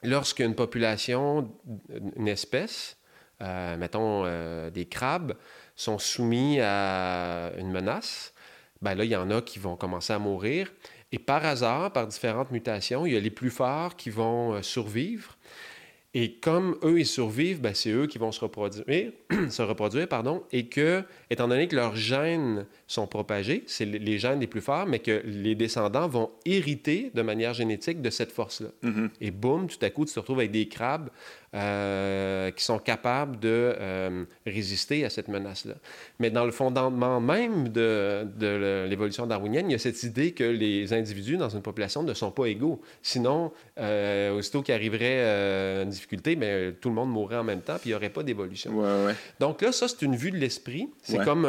lorsqu'une 0.02 0.54
population, 0.54 1.50
une 2.16 2.28
espèce, 2.28 2.98
euh, 3.40 3.78
mettons 3.78 4.24
euh, 4.26 4.68
des 4.68 4.84
crabes, 4.84 5.32
sont 5.74 5.98
soumis 5.98 6.60
à 6.60 7.52
une 7.56 7.72
menace, 7.72 8.34
ben 8.82 8.94
là, 8.94 9.04
il 9.04 9.10
y 9.10 9.16
en 9.16 9.30
a 9.30 9.40
qui 9.40 9.58
vont 9.58 9.76
commencer 9.76 10.12
à 10.12 10.18
mourir. 10.18 10.70
Et 11.12 11.18
par 11.18 11.46
hasard, 11.46 11.92
par 11.94 12.06
différentes 12.06 12.50
mutations, 12.50 13.06
il 13.06 13.14
y 13.14 13.16
a 13.16 13.20
les 13.20 13.30
plus 13.30 13.50
forts 13.50 13.96
qui 13.96 14.10
vont 14.10 14.52
euh, 14.52 14.60
survivre. 14.60 15.38
Et 16.18 16.32
comme 16.32 16.78
eux, 16.82 16.98
ils 16.98 17.06
survivent, 17.06 17.60
ben, 17.60 17.74
c'est 17.74 17.90
eux 17.90 18.06
qui 18.06 18.16
vont 18.16 18.32
se 18.32 18.40
reproduire, 18.40 19.12
se 19.50 19.60
reproduire 19.60 20.08
et 20.50 20.66
que, 20.66 21.02
étant 21.30 21.48
donné 21.48 21.68
que 21.68 21.76
leurs 21.76 21.96
gènes 21.96 22.66
sont 22.86 23.06
propagés, 23.06 23.64
c'est 23.66 23.84
les 23.84 24.18
gènes 24.18 24.40
les 24.40 24.46
plus 24.46 24.60
forts, 24.60 24.86
mais 24.86 24.98
que 25.00 25.22
les 25.24 25.54
descendants 25.54 26.08
vont 26.08 26.30
hériter 26.44 27.10
de 27.14 27.22
manière 27.22 27.54
génétique 27.54 28.00
de 28.00 28.10
cette 28.10 28.32
force-là. 28.32 28.68
Mm-hmm. 28.84 29.08
Et 29.20 29.30
boum, 29.30 29.66
tout 29.66 29.78
à 29.82 29.90
coup, 29.90 30.04
tu 30.04 30.14
te 30.14 30.20
retrouves 30.20 30.38
avec 30.38 30.52
des 30.52 30.68
crabes 30.68 31.10
euh, 31.56 32.50
qui 32.50 32.62
sont 32.62 32.78
capables 32.78 33.38
de 33.38 33.74
euh, 33.80 34.24
résister 34.44 35.06
à 35.06 35.10
cette 35.10 35.28
menace-là. 35.28 35.74
Mais 36.18 36.28
dans 36.30 36.44
le 36.44 36.50
fondement 36.50 37.20
même 37.20 37.68
de, 37.68 38.84
l'évolution 38.86 39.26
darwinienne, 39.26 39.70
il 39.70 39.72
y 39.72 39.74
a 39.74 39.78
cette 39.78 40.02
idée 40.02 40.32
que 40.32 40.44
les 40.44 40.92
individus 40.92 41.38
dans 41.38 41.48
une 41.48 41.62
population 41.62 42.02
ne 42.02 42.12
sont 42.12 42.30
pas 42.30 42.46
égaux. 42.46 42.82
Sinon, 43.00 43.52
euh, 43.78 44.36
aussitôt 44.36 44.60
qu'il 44.60 44.74
arriverait 44.74 45.82
une 45.82 45.88
difficulté, 45.88 46.36
mais 46.36 46.72
tout 46.72 46.90
le 46.90 46.94
monde 46.94 47.10
mourrait 47.10 47.38
en 47.38 47.44
même 47.44 47.62
temps, 47.62 47.76
puis 47.80 47.90
il 47.90 47.92
n'y 47.92 47.96
aurait 47.96 48.10
pas 48.10 48.22
d'évolution. 48.22 48.72
Donc 49.40 49.62
là, 49.62 49.72
ça, 49.72 49.88
c'est 49.88 50.02
une 50.02 50.16
vue 50.16 50.32
de 50.32 50.38
l'esprit. 50.38 50.90
C'est 51.02 51.15
comme 51.24 51.46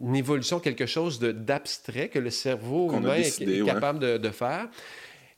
une 0.00 0.16
évolution, 0.16 0.60
quelque 0.60 0.86
chose 0.86 1.18
d'abstrait 1.20 2.08
que 2.08 2.18
le 2.18 2.30
cerveau 2.30 2.92
humain 2.92 3.14
est, 3.14 3.64
capable 3.64 3.98
de, 3.98 4.18
de, 4.18 4.30
faire. 4.30 4.68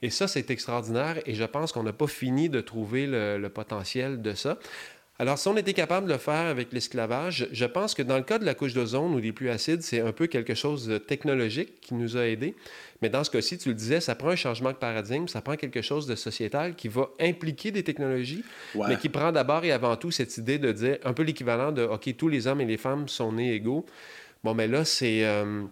Et 0.02 0.10
ça, 0.10 0.28
c'est 0.28 0.50
extraordinaire 0.50 1.20
et 1.26 1.34
je 1.34 1.44
pense 1.44 1.72
qu'on 1.72 1.82
n'a 1.82 1.92
pas 1.92 2.06
fini 2.06 2.48
de 2.48 2.60
trouver 2.60 3.06
le, 3.06 3.48
potentiel 3.48 4.22
de 4.22 4.32
ça. 4.32 4.58
Alors, 5.20 5.36
si 5.36 5.48
on 5.48 5.56
était 5.58 5.74
capable 5.74 6.06
de 6.06 6.12
le 6.14 6.18
faire 6.18 6.46
avec 6.46 6.72
l'esclavage, 6.72 7.46
je 7.52 7.66
pense 7.66 7.92
que 7.92 8.00
dans 8.00 8.16
le 8.16 8.22
cas 8.22 8.38
de 8.38 8.46
la 8.46 8.54
couche 8.54 8.72
d'ozone 8.72 9.14
ou 9.14 9.20
des 9.20 9.32
pluies 9.32 9.50
acides, 9.50 9.82
c'est 9.82 10.00
un 10.00 10.12
peu 10.12 10.28
quelque 10.28 10.54
chose 10.54 10.86
de 10.86 10.96
technologique 10.96 11.78
qui 11.82 11.92
nous 11.92 12.16
a 12.16 12.26
aidés. 12.26 12.54
Mais 13.02 13.10
dans 13.10 13.22
ce 13.22 13.28
cas-ci, 13.28 13.58
tu 13.58 13.68
le 13.68 13.74
disais, 13.74 14.00
ça 14.00 14.14
prend 14.14 14.30
un 14.30 14.36
changement 14.36 14.70
de 14.70 14.76
paradigme, 14.76 15.28
ça 15.28 15.42
prend 15.42 15.56
quelque 15.56 15.82
chose 15.82 16.06
de 16.06 16.14
sociétal 16.14 16.74
qui 16.74 16.88
va 16.88 17.10
impliquer 17.20 17.70
des 17.70 17.82
technologies, 17.82 18.42
mais 18.74 18.96
qui 18.96 19.10
prend 19.10 19.30
d'abord 19.30 19.62
et 19.62 19.72
avant 19.72 19.94
tout 19.96 20.10
cette 20.10 20.34
idée 20.38 20.58
de 20.58 20.72
dire 20.72 20.96
un 21.04 21.12
peu 21.12 21.22
l'équivalent 21.22 21.70
de 21.70 21.82
OK, 21.82 22.16
tous 22.16 22.28
les 22.28 22.46
hommes 22.46 22.62
et 22.62 22.64
les 22.66 22.78
femmes 22.78 23.06
sont 23.06 23.30
nés 23.30 23.52
égaux. 23.52 23.84
Bon, 24.42 24.54
mais 24.54 24.68
là, 24.68 24.86
c'est. 24.86 25.26
Euh, 25.26 25.64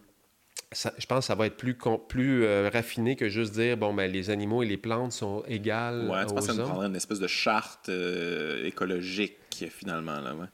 je 0.73 1.07
pense 1.07 1.21
que 1.21 1.25
ça 1.25 1.35
va 1.35 1.47
être 1.47 1.57
plus, 1.57 1.77
plus 2.09 2.45
euh, 2.45 2.69
raffiné 2.71 3.17
que 3.17 3.29
juste 3.29 3.55
dire, 3.55 3.77
bon, 3.77 3.95
ben, 3.95 4.11
les 4.11 4.29
animaux 4.29 4.63
et 4.63 4.67
les 4.67 4.77
plantes 4.77 5.13
sont 5.13 5.43
égales 5.49 6.09
ouais, 6.11 6.27
tu 6.27 6.35
penses 6.35 6.47
que 6.47 6.53
ça 6.53 6.61
nous 6.61 6.69
prendrait 6.69 6.89
une 6.89 6.97
espèce 6.97 7.21
de 7.21 7.27
charte 7.27 7.89
euh, 7.89 8.67
écologique, 8.67 9.39
finalement, 9.71 10.21
là, 10.21 10.35
ouais. 10.35 10.47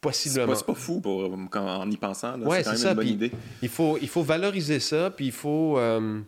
Possiblement. 0.00 0.54
C'est 0.54 0.64
pas, 0.64 0.74
fou 0.74 1.00
pour, 1.00 1.30
en 1.54 1.90
y 1.90 1.96
pensant. 1.96 2.34
c'est 2.34 2.62
quand 2.64 2.72
même 2.72 2.88
une 2.88 2.94
bonne 2.94 3.06
idée. 3.06 3.32
Il 3.60 3.68
faut, 3.68 3.98
il 4.00 4.08
faut 4.08 4.22
valoriser 4.22 4.80
ça, 4.80 5.10
puis 5.10 5.26
il 5.26 5.32
faut... 5.32 5.78
Euh, 5.78 6.20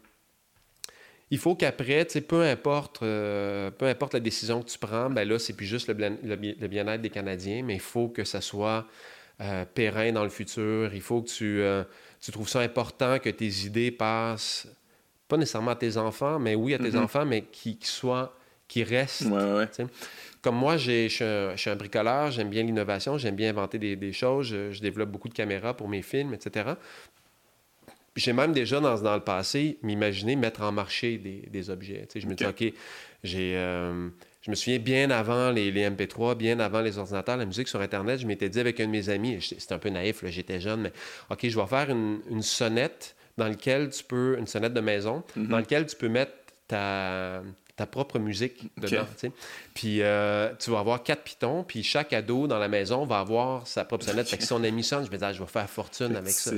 il 1.30 1.38
faut 1.38 1.54
qu'après, 1.54 2.04
peu 2.28 2.42
importe, 2.42 3.00
peu 3.00 3.72
importe 3.80 4.12
la 4.12 4.20
décision 4.20 4.60
que 4.60 4.68
tu 4.68 4.78
prends, 4.78 5.08
ben 5.08 5.26
là, 5.26 5.38
c'est 5.38 5.54
plus 5.54 5.64
juste 5.64 5.88
le, 5.88 5.94
le 6.22 6.68
bien-être 6.68 7.00
des 7.00 7.08
Canadiens, 7.08 7.62
mais 7.62 7.72
il 7.72 7.80
faut 7.80 8.08
que 8.08 8.22
ça 8.22 8.42
soit 8.42 8.86
périn 9.72 10.12
dans 10.12 10.24
le 10.24 10.28
futur. 10.28 10.92
Il 10.92 11.00
faut 11.00 11.22
que 11.22 11.30
tu 11.30 11.62
tu 12.22 12.30
trouves 12.30 12.48
ça 12.48 12.60
important 12.60 13.18
que 13.18 13.28
tes 13.28 13.66
idées 13.66 13.90
passent, 13.90 14.68
pas 15.26 15.36
nécessairement 15.36 15.72
à 15.72 15.76
tes 15.76 15.96
enfants, 15.96 16.38
mais 16.38 16.54
oui 16.54 16.72
à 16.72 16.78
tes 16.78 16.90
mm-hmm. 16.90 16.98
enfants, 16.98 17.26
mais 17.26 17.42
qui, 17.42 17.76
soient, 17.82 18.34
qui 18.68 18.84
restent. 18.84 19.24
Comme 20.40 20.56
moi, 20.56 20.76
je 20.76 21.08
suis 21.08 21.70
un, 21.70 21.76
bricoleur, 21.76 22.30
j'aime 22.30 22.48
bien 22.48 22.62
l'innovation, 22.62 23.18
j'aime 23.18 23.36
bien 23.36 23.50
inventer 23.50 23.78
des, 23.78 24.12
choses, 24.12 24.46
je, 24.46 24.80
développe 24.80 25.10
beaucoup 25.10 25.28
de 25.28 25.34
caméras 25.34 25.74
pour 25.74 25.88
mes 25.88 26.02
films, 26.02 26.32
etc. 26.34 26.70
J'ai 28.14 28.32
même 28.32 28.52
déjà, 28.52 28.78
dans, 28.78 29.00
dans, 29.00 29.14
le 29.14 29.22
passé, 29.22 29.78
m'imaginé 29.82 30.36
mettre 30.36 30.62
en 30.62 30.70
marché 30.70 31.18
des, 31.18 31.70
objets. 31.70 32.06
je 32.14 32.26
me 32.26 32.34
dis, 32.34 32.46
OK, 32.46 32.64
j'ai... 33.24 33.56
Euh, 33.56 34.08
je 34.42 34.50
me 34.50 34.56
souviens 34.56 34.80
bien 34.80 35.10
avant 35.10 35.50
les, 35.50 35.72
MP3, 35.72 36.34
bien 36.34 36.58
avant 36.58 36.80
les 36.80 36.98
ordinateurs, 36.98 37.36
la 37.36 37.46
musique 37.46 37.68
sur 37.68 37.80
Internet, 37.80 38.20
je 38.20 38.26
m'étais 38.26 38.48
dit 38.48 38.58
avec 38.58 38.80
un 38.80 38.86
de 38.86 38.90
mes 38.90 39.08
amis, 39.08 39.38
c'était 39.40 39.72
un 39.72 39.78
peu 39.78 39.88
naïf, 39.88 40.24
j'étais 40.26 40.60
jeune, 40.60 40.82
mais 40.82 40.92
OK, 41.30 41.48
je 41.48 41.58
vais 41.58 41.66
faire 41.66 41.90
une, 41.90 42.42
sonnette 42.42 43.14
dans 43.38 43.46
laquelle 43.46 43.90
tu 43.90 44.02
peux, 44.02 44.36
une 44.38 44.48
sonnette 44.48 44.74
de 44.74 44.80
maison, 44.80 45.22
mhm. 45.36 45.46
dans 45.46 45.56
laquelle 45.58 45.86
tu 45.86 45.94
peux 45.94 46.08
mettre 46.08 46.32
ta, 46.66 47.42
ta 47.76 47.86
propre 47.86 48.18
musique 48.18 48.70
dedans. 48.76 49.06
Puis 49.74 50.02
euh, 50.02 50.50
tu 50.58 50.70
vas 50.70 50.80
avoir 50.80 51.02
quatre 51.02 51.22
pitons, 51.22 51.64
puis 51.64 51.82
chaque 51.82 52.12
ado 52.12 52.46
dans 52.46 52.58
la 52.58 52.68
maison 52.68 53.04
va 53.06 53.20
avoir 53.20 53.66
sa 53.66 53.84
propre 53.84 54.04
sonnette. 54.04 54.28
Fait 54.28 54.36
que 54.36 54.44
si 54.44 54.52
on 54.52 54.62
a 54.62 54.70
mis 54.70 54.84
sonne, 54.84 55.04
je 55.06 55.10
me 55.10 55.14
disais, 55.14 55.26
ah, 55.26 55.32
je 55.32 55.40
vais 55.40 55.48
faire 55.48 55.68
fortune 55.68 56.14
avec 56.16 56.32
ça. 56.32 56.52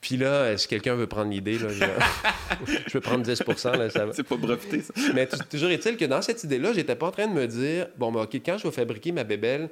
Puis 0.00 0.18
là, 0.18 0.56
si 0.58 0.68
quelqu'un 0.68 0.94
veut 0.94 1.06
prendre 1.06 1.30
l'idée, 1.30 1.54
je... 1.54 1.68
je 2.66 2.92
peux 2.92 3.00
prendre 3.00 3.22
10 3.22 3.42
là, 3.64 3.90
ça 3.90 4.06
C'est 4.12 4.22
pas 4.22 4.36
breveté, 4.36 4.82
ça. 4.82 4.92
Mais 5.14 5.26
toujours 5.26 5.70
est-il 5.70 5.96
que 5.96 6.04
dans 6.04 6.20
cette 6.20 6.44
idée-là, 6.44 6.72
j'étais 6.74 6.96
pas 6.96 7.06
en 7.06 7.12
train 7.12 7.26
de 7.26 7.32
me 7.32 7.46
dire, 7.46 7.88
bon, 7.96 8.12
ben, 8.12 8.22
OK, 8.22 8.34
quand 8.34 8.58
je 8.58 8.64
vais 8.68 8.74
fabriquer 8.74 9.12
ma 9.12 9.24
bébelle, 9.24 9.70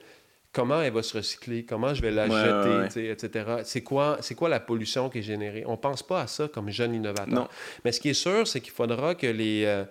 comment 0.54 0.80
elle 0.80 0.92
va 0.92 1.02
se 1.02 1.16
recycler, 1.16 1.64
comment 1.64 1.92
je 1.92 2.00
vais 2.00 2.10
la 2.10 2.26
jeter, 2.26 3.10
etc. 3.10 3.56
C'est 3.64 3.82
quoi, 3.82 4.16
c'est 4.22 4.34
quoi 4.34 4.48
la 4.48 4.60
pollution 4.60 5.10
qui 5.10 5.18
est 5.18 5.22
générée? 5.22 5.64
On 5.66 5.76
pense 5.76 6.02
pas 6.02 6.22
à 6.22 6.26
ça 6.26 6.48
comme 6.48 6.70
jeune 6.70 6.94
innovateur. 6.94 7.28
Non. 7.28 7.48
Mais 7.84 7.92
ce 7.92 8.00
qui 8.00 8.08
est 8.08 8.14
sûr, 8.14 8.46
c'est 8.46 8.60
qu'il 8.60 8.72
faudra 8.72 9.14
que 9.14 9.26
les, 9.26 9.64
euh, 9.66 9.84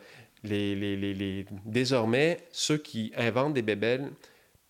les, 0.44 0.76
les, 0.76 0.96
les, 0.96 1.46
désormais, 1.66 2.38
ceux 2.52 2.78
qui 2.78 3.12
inventent 3.16 3.54
des 3.54 3.62
bébelles 3.62 4.10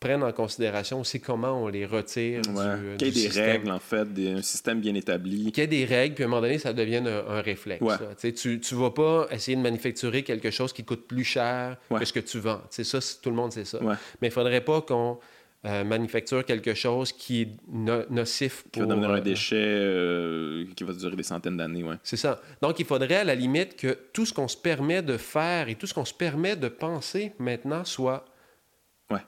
prennent 0.03 0.24
en 0.24 0.34
considération 0.34 0.99
aussi 0.99 1.21
comment 1.21 1.63
on 1.63 1.69
les 1.69 1.86
retire 1.86 2.41
du, 2.41 2.49
Qu'il 2.97 3.17
y 3.17 3.26
ait 3.26 3.30
des 3.30 3.41
règles, 3.41 3.71
en 3.71 3.80
fait, 3.80 4.07
un 4.17 4.41
système 4.41 4.82
bien 4.82 4.93
établi. 4.95 5.51
Qu'il 5.51 5.61
y 5.61 5.63
ait 5.63 5.67
des 5.67 5.86
règles, 5.86 6.15
puis 6.15 6.26
à 6.26 6.28
un 6.28 6.30
moment 6.30 6.41
donné, 6.41 6.59
ça 6.59 6.74
devienne 6.74 7.07
un, 7.07 7.41
réflexe. 7.41 7.86
Tu 8.21 8.59
ne 8.59 8.80
vas 8.80 8.91
pas 8.91 9.28
essayer 9.32 9.55
de 9.55 9.61
manufacturer 9.61 10.24
quelque 10.24 10.51
chose 10.51 10.74
qui 10.74 10.84
coûte 10.84 11.07
plus 11.07 11.24
cher 11.24 11.78
que 11.89 12.03
ce 12.03 12.11
que 12.11 12.19
tu 12.19 12.39
vends. 12.39 12.61
C'est 12.69 12.84
ça, 12.84 12.99
tout 13.21 13.30
le 13.30 13.36
monde 13.36 13.53
sait 13.53 13.65
ça. 13.65 13.80
Mais 13.82 13.95
il 14.24 14.26
ne 14.26 14.30
faudrait 14.34 14.61
pas 14.61 14.82
qu'on 14.82 15.19
euh, 15.66 15.86
manufacture 15.86 16.43
quelque 16.43 16.74
chose 16.74 17.14
qui 17.14 17.43
est 17.43 17.47
nocif 17.70 18.64
pour... 18.64 18.72
Qui 18.74 18.80
va 18.82 18.86
devenir 18.88 19.11
un 19.11 19.18
euh, 19.20 19.22
déchet 19.22 19.55
euh, 19.55 20.66
qui 20.76 20.84
va 20.84 20.91
durer 20.91 21.16
des 21.16 21.24
centaines 21.24 21.55
d'années, 21.55 21.84
ouais. 21.84 21.95
C'est 22.03 22.18
ça. 22.18 22.41
Donc, 22.61 22.80
il 22.80 22.86
faudrait 22.86 23.16
à 23.16 23.24
la 23.24 23.34
limite 23.34 23.78
que 23.78 23.97
tout 24.11 24.26
ce 24.26 24.34
qu'on 24.34 24.49
se 24.49 24.57
permet 24.57 25.01
de 25.01 25.16
faire 25.16 25.70
et 25.70 25.76
tout 25.76 25.88
ce 25.88 25.93
qu'on 25.93 26.03
se 26.03 26.14
permet 26.14 26.57
de 26.57 26.68
penser 26.68 27.32
maintenant 27.39 27.86
soit 27.86 28.26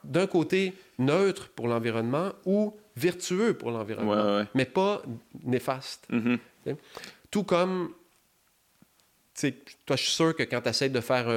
d'un 0.03 0.27
côté 0.27 0.73
neutre 0.99 1.47
pour 1.55 1.69
l'environnement 1.69 2.33
ou 2.43 2.75
vertueux 2.97 3.53
pour 3.53 3.71
l'environnement, 3.71 4.45
mais 4.53 4.65
pas 4.65 5.03
néfaste. 5.45 6.05
Mm-hmm. 6.11 6.75
Tout 7.31 7.43
comme, 7.43 7.93
toi, 9.85 9.95
je 9.95 10.03
suis 10.03 10.11
sûr 10.11 10.35
que 10.35 10.43
quand 10.43 10.59
tu 10.59 10.69
essaies 10.69 10.89
de 10.89 10.99
faire 10.99 11.29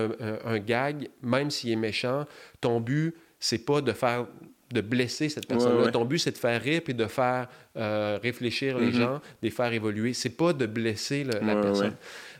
un, 0.44 0.58
gag, 0.58 1.08
même 1.22 1.52
s'il 1.52 1.70
est 1.70 1.76
méchant, 1.76 2.26
ton 2.60 2.80
but, 2.80 3.14
c'est 3.38 3.64
pas 3.64 3.80
de 3.80 3.92
faire 3.92 4.26
de 4.70 4.80
blesser 4.80 5.28
cette 5.28 5.46
personne-là. 5.46 5.90
Ton 5.90 6.04
but, 6.04 6.18
c'est 6.18 6.32
de 6.32 6.38
faire 6.38 6.60
rire 6.60 6.82
et 6.86 6.92
de 6.92 7.06
faire 7.06 7.48
euh, 7.76 8.18
réfléchir 8.22 8.78
les 8.78 8.90
mm-hmm. 8.90 8.92
gens, 8.92 9.14
de 9.14 9.20
les 9.42 9.50
faire 9.50 9.72
évoluer. 9.72 10.12
C'est 10.12 10.36
pas 10.36 10.52
de 10.52 10.66
blesser 10.66 11.24
la 11.24 11.56
personne. 11.56 11.96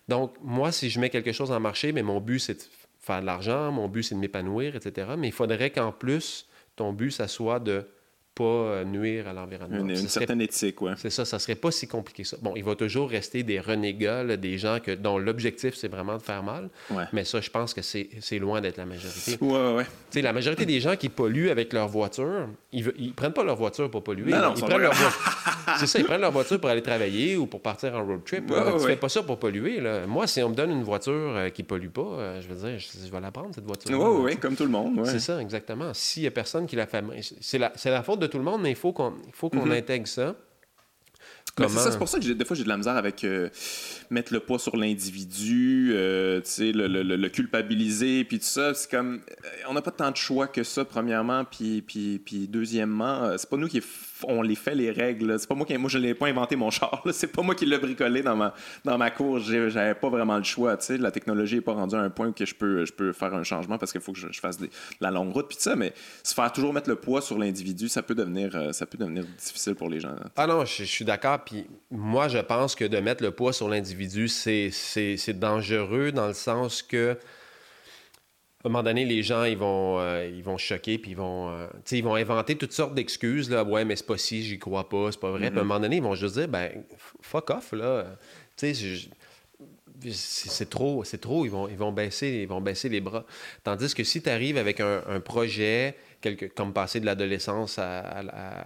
Donc, 0.08 0.34
moi, 0.42 0.72
si 0.72 0.90
je 0.90 1.00
mets 1.00 1.10
quelque 1.10 1.32
chose 1.32 1.50
en 1.50 1.60
marché, 1.60 1.92
mais 1.92 2.02
mon 2.02 2.20
but, 2.20 2.38
c'est 2.38 2.54
de 2.54 2.62
faire 2.98 3.20
de 3.20 3.26
l'argent, 3.26 3.70
mon 3.72 3.88
but 3.88 4.02
c'est 4.02 4.14
de 4.14 4.20
m'épanouir, 4.20 4.74
etc. 4.76 5.08
Mais 5.16 5.28
il 5.28 5.32
faudrait 5.32 5.70
qu'en 5.70 5.92
plus, 5.92 6.46
ton 6.76 6.92
but, 6.92 7.10
ça 7.10 7.28
soit 7.28 7.60
de 7.60 7.86
pas 8.38 8.44
euh, 8.44 8.84
nuire 8.84 9.26
à 9.26 9.32
l'environnement. 9.32 9.80
Une, 9.80 9.96
certaine 9.96 10.40
éthique, 10.40 10.80
oui. 10.80 10.92
C'est 10.96 11.10
ça, 11.10 11.24
ça 11.24 11.40
serait 11.40 11.56
pas 11.56 11.72
si 11.72 11.88
compliqué 11.88 12.22
ça. 12.22 12.36
Bon, 12.40 12.52
il 12.54 12.62
va 12.62 12.76
toujours 12.76 13.10
rester 13.10 13.42
des 13.42 13.58
renégats, 13.58 14.36
des 14.36 14.58
gens 14.58 14.78
que, 14.80 14.92
dont 14.92 15.18
l'objectif, 15.18 15.74
c'est 15.74 15.88
vraiment 15.88 16.16
de 16.16 16.22
faire 16.22 16.44
mal. 16.44 16.70
Mais 17.12 17.24
ça, 17.24 17.40
je 17.40 17.50
pense 17.50 17.74
que 17.74 17.82
c'est 17.82 18.38
loin 18.38 18.60
d'être 18.60 18.76
la 18.76 18.86
majorité. 18.86 19.38
Oui, 19.40 19.58
oui, 19.76 19.84
oui. 20.14 20.22
la 20.22 20.32
majorité 20.32 20.66
des 20.66 20.80
gens 20.80 20.94
qui 20.94 21.08
polluent 21.08 21.50
avec 21.50 21.72
leur 21.72 21.88
voiture, 21.88 22.48
ils, 22.72 22.84
ne 22.84 23.12
prennent 23.12 23.32
pas 23.32 23.42
leur 23.42 23.56
voiture 23.56 23.90
pour 23.90 24.04
polluer. 24.04 24.30
Non, 24.30 24.38
non, 24.38 24.54
ils 24.54 24.62
prennent 24.62 24.82
leur 24.82 24.94
C'est 25.78 25.86
ça, 25.86 25.98
ils 25.98 26.04
prennent 26.04 26.20
leur 26.20 26.32
voiture 26.32 26.60
pour 26.60 26.70
aller 26.70 26.82
travailler 26.82 27.36
ou 27.36 27.46
pour 27.46 27.60
partir 27.60 27.94
en 27.94 28.04
road 28.04 28.20
trip. 28.24 28.46
tu 28.46 28.86
fais 28.86 28.96
pas 28.96 29.08
ça 29.08 29.22
pour 29.22 29.38
polluer. 29.38 29.80
Là. 29.80 30.06
Moi, 30.06 30.26
si 30.26 30.42
on 30.42 30.50
me 30.50 30.54
donne 30.54 30.70
une 30.70 30.84
voiture 30.84 31.12
euh, 31.12 31.48
qui 31.50 31.62
pollue 31.62 31.88
pas, 31.88 32.00
euh, 32.00 32.40
je 32.40 32.48
veux 32.48 32.68
dire, 32.68 32.78
je, 32.78 33.10
vais 33.10 33.20
la 33.20 33.30
prendre, 33.30 33.54
cette 33.54 33.66
voiture. 33.66 33.90
Oui, 33.98 34.20
oui, 34.22 34.36
comme 34.36 34.54
tout 34.54 34.64
le 34.64 34.70
monde. 34.70 35.00
C'est 35.04 35.18
ça, 35.18 35.40
exactement. 35.40 35.92
S'il 35.92 36.22
y 36.22 36.26
a 36.26 36.30
personne 36.30 36.66
qui 36.66 36.76
la 36.76 36.86
fait... 36.86 37.02
C'est 37.40 37.58
la, 37.58 37.72
la 37.84 38.02
faute 38.02 38.20
de 38.20 38.27
tout 38.28 38.38
le 38.38 38.44
monde, 38.44 38.62
mais 38.62 38.70
il 38.70 38.76
faut 38.76 38.92
qu'on 38.92 39.14
qu'on 39.40 39.66
mhm. 39.66 39.72
intègre 39.72 40.06
ça. 40.06 40.34
C'est 41.66 41.98
pour 41.98 42.08
ça 42.08 42.20
que 42.20 42.32
des 42.32 42.44
fois 42.44 42.56
j'ai 42.56 42.62
de 42.62 42.68
la 42.68 42.76
misère 42.76 42.96
avec 42.96 43.24
euh, 43.24 43.48
mettre 44.10 44.32
le 44.32 44.40
poids 44.40 44.58
sur 44.58 44.76
l'individu, 44.76 45.90
euh, 45.92 46.40
le, 46.58 46.86
le, 46.86 47.16
le, 47.16 47.28
culpabiliser, 47.28 48.24
puis 48.24 48.38
tout 48.38 48.44
ça. 48.44 48.74
C'est 48.74 48.90
comme, 48.90 49.20
euh, 49.44 49.48
on 49.68 49.74
n'a 49.74 49.82
pas 49.82 49.90
tant 49.90 50.10
de 50.10 50.16
choix 50.16 50.46
que 50.46 50.62
ça, 50.62 50.84
premièrement, 50.84 51.44
puis, 51.44 51.82
puis, 51.82 52.20
puis 52.24 52.46
deuxièmement, 52.48 53.36
c'est 53.36 53.48
pas 53.48 53.56
nous 53.56 53.68
qui 53.68 53.78
on 54.24 54.42
les 54.42 54.54
fait 54.54 54.74
les 54.74 54.90
règles. 54.90 55.38
C'est 55.38 55.48
pas 55.48 55.54
moi 55.54 55.66
qui, 55.66 55.76
moi 55.76 55.90
je 55.90 55.98
n'ai 55.98 56.14
pas 56.14 56.26
inventé 56.26 56.56
mon 56.56 56.70
char. 56.70 57.02
C'est 57.12 57.32
pas 57.32 57.42
moi 57.42 57.54
qui 57.54 57.66
l'ai 57.66 57.78
bricolé 57.78 58.22
dans 58.22 58.36
ma, 58.36 58.54
dans 58.84 58.98
ma 58.98 59.10
cour. 59.10 59.38
J'avais 59.38 59.94
pas 59.94 60.08
vraiment 60.08 60.36
le 60.36 60.44
choix. 60.44 60.76
La 60.88 61.10
technologie 61.10 61.56
n'est 61.56 61.60
pas 61.60 61.72
rendue 61.72 61.96
à 61.96 62.00
un 62.00 62.10
point 62.10 62.28
où 62.28 62.34
je 62.38 62.54
peux, 62.54 62.84
je 62.84 62.92
peux 62.92 63.12
faire 63.12 63.34
un 63.34 63.42
changement 63.42 63.78
parce 63.78 63.92
qu'il 63.92 64.00
faut 64.00 64.12
que 64.12 64.18
je, 64.18 64.40
fasse 64.40 64.58
la 65.00 65.10
longue 65.10 65.32
route, 65.32 65.48
puis 65.48 65.56
ça. 65.58 65.76
Mais 65.76 65.92
se 66.22 66.34
faire 66.34 66.52
toujours 66.52 66.72
mettre 66.72 66.88
le 66.88 66.96
poids 66.96 67.20
sur 67.20 67.38
l'individu, 67.38 67.88
ça 67.88 68.02
peut 68.02 68.14
devenir, 68.14 68.74
ça 68.74 68.86
peut 68.86 68.98
devenir 68.98 69.24
difficile 69.38 69.74
pour 69.74 69.88
les 69.88 70.00
gens. 70.00 70.14
Ah 70.36 70.46
non, 70.46 70.64
je, 70.64 70.78
je 70.78 70.84
suis 70.84 71.04
d'accord. 71.04 71.44
Puis 71.44 71.66
moi, 71.90 72.28
je 72.28 72.38
pense 72.38 72.74
que 72.74 72.84
de 72.84 72.98
mettre 72.98 73.22
le 73.22 73.30
poids 73.30 73.52
sur 73.52 73.68
l'individu, 73.68 74.28
c'est 74.28 75.38
dangereux 75.38 76.12
dans 76.12 76.26
le 76.26 76.34
sens 76.34 76.82
que 76.82 77.16
à 78.64 78.66
un 78.66 78.70
moment 78.70 78.82
donné, 78.82 79.04
les 79.04 79.22
gens, 79.22 79.44
ils 79.44 79.56
vont, 79.56 80.00
euh, 80.00 80.28
ils 80.28 80.42
vont 80.42 80.58
choquer, 80.58 80.98
puis 80.98 81.12
ils 81.12 81.16
vont, 81.16 81.50
euh, 81.50 81.68
ils 81.92 82.02
vont 82.02 82.16
inventer 82.16 82.56
toutes 82.56 82.72
sortes 82.72 82.94
d'excuses. 82.94 83.50
Là. 83.50 83.62
Ouais, 83.62 83.84
mais 83.84 83.94
c'est 83.94 84.06
pas 84.06 84.18
si, 84.18 84.42
j'y 84.42 84.58
crois 84.58 84.88
pas, 84.88 85.12
c'est 85.12 85.20
pas 85.20 85.30
vrai. 85.30 85.38
Puis 85.38 85.46
à 85.46 85.50
un 85.50 85.64
mm-hmm. 85.64 85.66
moment 85.66 85.80
donné, 85.80 85.96
ils 85.96 86.02
vont 86.02 86.16
juste 86.16 86.34
dire, 86.34 86.48
ben, 86.48 86.84
fuck 87.20 87.50
off, 87.50 87.72
là. 87.72 88.04
Tu 88.56 88.74
sais, 88.74 89.10
c'est 90.12 90.68
trop, 90.68 91.04
c'est 91.04 91.18
trop, 91.18 91.44
ils 91.44 91.50
vont, 91.50 91.68
ils, 91.68 91.76
vont 91.76 91.92
baisser, 91.92 92.40
ils 92.42 92.48
vont 92.48 92.60
baisser 92.60 92.88
les 92.88 93.00
bras. 93.00 93.24
Tandis 93.62 93.94
que 93.94 94.02
si 94.02 94.22
tu 94.22 94.28
arrives 94.28 94.56
avec 94.56 94.80
un, 94.80 95.02
un 95.08 95.20
projet 95.20 95.96
comme 96.54 96.72
passer 96.72 97.00
de 97.00 97.06
l'adolescence 97.06 97.78
à, 97.78 98.22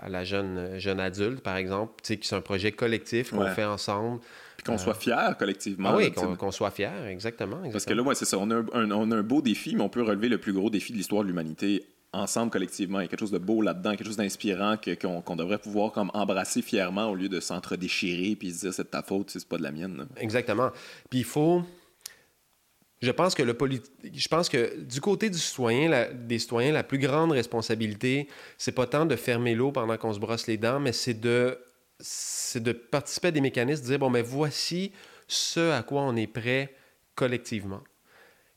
la 0.09 0.25
jeune, 0.25 0.79
jeune 0.79 1.01
adulte, 1.01 1.41
par 1.41 1.57
exemple, 1.57 1.95
qui 2.03 2.19
c'est 2.23 2.37
un 2.37 2.41
projet 2.41 2.73
collectif 2.73 3.31
qu'on 3.31 3.47
fait 3.47 3.65
ensemble. 3.65 4.21
Puis 4.63 4.73
qu'on 4.73 4.79
soit 4.79 4.95
fier 4.95 5.37
collectivement. 5.37 5.91
Ah 5.93 5.97
oui, 5.97 6.13
qu'on 6.13 6.51
soit 6.51 6.71
fier, 6.71 7.07
exactement, 7.07 7.59
Parce 7.71 7.85
que 7.85 7.95
là, 7.95 8.03
ouais, 8.03 8.15
c'est 8.15 8.25
ça. 8.25 8.39
On 8.39 8.51
a 8.51 8.57
un, 8.57 8.91
on 8.91 9.11
a 9.11 9.17
un 9.17 9.23
beau 9.23 9.43
défi, 9.43 9.75
mais 9.75 9.83
on 9.83 9.89
peut 9.89 10.03
relever 10.03 10.29
le 10.29 10.39
plus 10.39 10.53
gros 10.53 10.71
défi 10.71 10.93
de 10.93 10.99
l'histoire 10.99 11.23
de 11.23 11.29
l'humanité 11.29 11.85
ensemble 12.13 12.51
collectivement. 12.51 13.01
Il 13.01 13.05
y 13.05 13.07
a 13.07 13.09
quelque 13.09 13.21
chose 13.21 13.31
de 13.31 13.39
beau 13.39 13.63
là-dedans, 13.63 13.91
quelque 13.93 14.07
chose 14.07 14.17
d'inspirant 14.17 14.77
qu'on 14.77 15.37
devrait 15.37 15.59
pouvoir 15.59 15.93
comme 15.93 16.11
embrasser 16.15 16.63
fièrement 16.63 17.11
au 17.11 17.15
lieu 17.15 17.29
de 17.29 17.41
s'entre-déchirer 17.41 18.37
puis 18.37 18.53
se 18.53 18.61
dire 18.61 18.75
c'est 18.75 18.85
de 18.85 18.89
ta 18.89 19.03
faute, 19.03 19.31
c'est 19.31 19.49
pas 19.49 19.57
de 19.57 19.63
la 19.63 19.73
mienne. 19.73 20.07
Exactement. 20.17 20.71
Puis 21.11 21.21
il 21.21 21.25
faut 21.25 21.63
je 23.01 23.11
pense 23.11 23.35
que 23.35 23.43
le 23.43 23.57
je 24.15 24.29
pense 24.29 24.49
que 24.49 24.79
du 24.81 25.01
côté 25.01 25.29
du 25.29 25.39
citoyen, 25.39 26.09
des 26.15 26.39
citoyens, 26.39 26.73
la 26.73 26.85
plus 26.85 26.99
grande 26.99 27.33
responsabilité, 27.33 28.29
c'est 28.59 28.73
pas 28.73 28.87
tant 28.87 29.07
de 29.07 29.17
fermer 29.17 29.57
l'eau 29.57 29.73
pendant 29.73 29.97
qu'on 29.97 30.13
se 30.13 30.21
brosse 30.21 30.47
les 30.47 30.57
dents, 30.57 30.79
mais 30.79 30.93
c'est 30.93 31.15
de 31.21 31.59
c'est 32.03 32.63
de 32.63 32.73
participer 32.73 33.29
à 33.29 33.31
des 33.31 33.41
mécanismes, 33.41 33.83
de 33.83 33.89
dire 33.89 33.99
bon 33.99 34.11
mais 34.11 34.23
voici 34.23 34.93
ce 35.29 35.71
à 35.71 35.83
quoi 35.83 36.03
on 36.03 36.17
est 36.17 36.27
prêt 36.27 36.75
collectivement. 37.15 37.83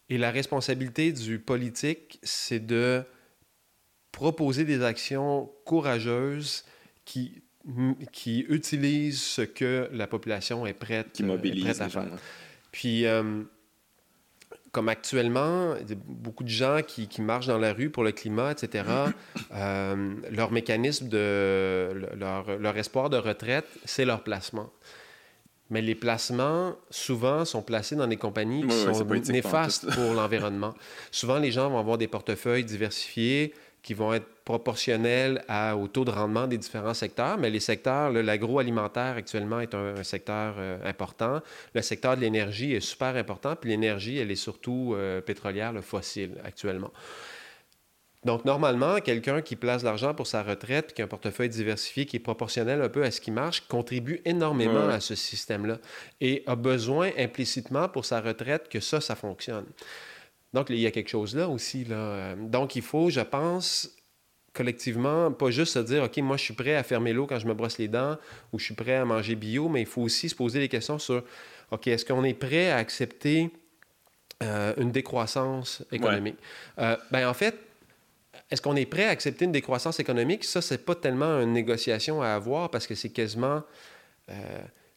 Et 0.10 0.18
la 0.18 0.32
responsabilité 0.32 1.12
du 1.12 1.40
politique, 1.40 2.20
c'est 2.24 2.60
de 2.60 3.04
proposer 4.12 4.66
des 4.66 4.84
actions 4.84 5.52
courageuses 5.64 6.66
qui 7.06 7.42
qui 8.12 8.46
utilisent 8.48 9.22
ce 9.22 9.42
que 9.42 9.90
la 9.92 10.06
population 10.06 10.68
est 10.68 10.74
prête, 10.74 11.14
qui 11.14 11.24
mobilise 11.24 11.82
à 11.82 11.90
faire. 11.90 12.12
Puis 12.72 13.06
euh, 13.06 13.44
comme 14.76 14.90
actuellement, 14.90 15.76
beaucoup 16.06 16.44
de 16.44 16.50
gens 16.50 16.82
qui, 16.86 17.22
marchent 17.22 17.48
dans 17.48 17.58
la 17.58 17.72
rue 17.72 17.90
pour 17.90 18.04
le 18.04 18.12
climat, 18.12 18.52
etc., 18.52 18.84
euh, 19.54 20.16
leur 20.30 20.52
mécanisme 20.52 21.08
de 21.08 22.10
leur, 22.18 22.60
leur, 22.60 22.78
espoir 22.78 23.10
de 23.10 23.16
retraite, 23.16 23.66
c'est 23.86 24.04
leur 24.04 24.22
placement. 24.22 24.70
Mais 25.70 25.82
les 25.82 25.96
placements, 25.96 26.76
souvent, 26.90 27.46
sont 27.46 27.62
placés 27.62 27.96
dans 27.96 28.08
des 28.08 28.18
compagnies 28.18 28.68
qui 28.68 28.76
sont 28.76 29.06
néfastes 29.32 29.90
pour 29.96 30.14
l'environnement. 30.14 30.74
souvent, 31.10 31.38
les 31.40 31.52
gens 31.54 31.70
vont 31.70 31.80
avoir 31.80 31.98
des 31.98 32.10
portefeuilles 32.10 32.66
diversifiés 32.66 33.54
qui 33.82 33.94
vont 33.94 34.14
être 34.14 34.28
proportionnels 34.46 35.44
à, 35.48 35.76
au 35.76 35.88
taux 35.88 36.06
de 36.06 36.12
rendement 36.12 36.46
des 36.46 36.60
différents 36.60 36.94
secteurs, 36.94 37.38
mais 37.40 37.50
les 37.50 37.60
secteurs, 37.60 38.12
l'agroalimentaire 38.12 39.16
actuellement 39.18 39.60
est 39.60 39.74
un, 39.74 40.04
secteur 40.04 40.56
euh, 40.60 40.78
important. 40.86 41.42
Le 41.74 41.82
secteur 41.82 42.16
de 42.16 42.22
l'énergie 42.22 42.74
est 42.74 42.80
super 42.80 43.16
important, 43.16 43.56
puis 43.56 43.72
l'énergie, 43.72 44.18
elle 44.20 44.30
est 44.30 44.36
surtout 44.36 44.94
euh, 44.94 45.20
pétrolière, 45.20 45.74
le 45.74 45.82
fossile 45.82 46.36
actuellement. 46.44 46.92
Donc, 48.24 48.46
normalement, 48.46 49.00
quelqu'un 49.02 49.42
qui 49.42 49.56
place 49.56 49.84
l'argent 49.84 50.16
pour 50.16 50.26
sa 50.26 50.42
retraite, 50.42 50.94
qui 50.94 51.02
a 51.02 51.06
un 51.06 51.08
portefeuille 51.08 51.50
diversifié, 51.50 52.06
qui 52.06 52.18
est 52.18 52.20
proportionnel 52.20 52.82
un 52.82 52.90
peu 52.90 53.04
à 53.04 53.12
ce 53.12 53.22
qui 53.22 53.30
marche, 53.30 53.62
contribue 53.68 54.22
énormément 54.26 54.88
à 54.88 55.00
ce 55.00 55.14
système-là 55.14 55.78
et 56.22 56.44
a 56.48 56.56
besoin 56.56 57.12
implicitement 57.20 57.88
pour 57.88 58.06
sa 58.06 58.22
retraite 58.22 58.68
que 58.68 58.80
ça, 58.80 59.00
ça 59.00 59.16
fonctionne. 59.16 59.66
Donc, 60.54 60.70
il 60.70 60.80
y 60.80 60.88
a 60.88 60.92
quelque 60.92 61.10
chose 61.10 61.36
là 61.36 61.48
aussi. 61.48 61.84
Là. 61.84 62.34
Donc, 62.36 62.76
il 62.76 62.82
faut, 62.82 63.12
je 63.12 63.22
pense, 63.22 63.96
collectivement, 64.56 65.32
pas 65.32 65.52
juste 65.52 65.74
se 65.74 65.80
dire, 65.80 66.04
OK, 66.04 66.18
moi, 66.18 66.38
je 66.38 66.44
suis 66.44 66.54
prêt 66.54 66.76
à 66.76 66.84
fermer 66.84 67.14
l'eau 67.14 67.28
quand 67.28 67.38
je 67.38 67.46
me 67.46 67.54
brosse 67.54 67.78
les 67.78 67.88
dents 67.88 68.18
ou 68.52 68.60
je 68.60 68.66
suis 68.66 68.74
prêt 68.74 68.96
à 68.96 69.06
manger 69.06 69.36
bio, 69.36 69.68
mais 69.68 69.82
il 69.82 69.86
faut 69.86 70.02
aussi 70.02 70.30
se 70.30 70.36
poser 70.36 70.60
des 70.60 70.70
questions 70.70 70.98
sur, 70.98 71.24
OK, 71.72 71.88
est-ce 71.88 72.06
qu'on 72.06 72.24
est 72.24 72.34
prêt 72.34 72.72
à 72.72 72.78
accepter 72.78 73.52
euh, 74.42 74.74
une 74.78 74.92
décroissance 74.92 75.84
économique? 75.92 76.38
Euh, 76.80 76.96
ben, 77.12 77.28
en 77.28 77.34
fait, 77.34 77.56
est-ce 78.50 78.62
qu'on 78.62 78.76
est 78.76 78.86
prêt 78.86 79.06
à 79.06 79.10
accepter 79.10 79.46
une 79.46 79.52
décroissance 79.52 80.00
économique? 80.00 80.46
Ça, 80.46 80.62
c'est 80.62 80.86
pas 80.86 80.96
tellement 80.96 81.42
une 81.42 81.52
négociation 81.52 82.22
à 82.22 82.30
avoir 82.30 82.72
parce 82.72 82.88
que 82.88 82.96
c'est 82.96 83.10
quasiment... 83.10 83.62
Euh, 84.30 84.34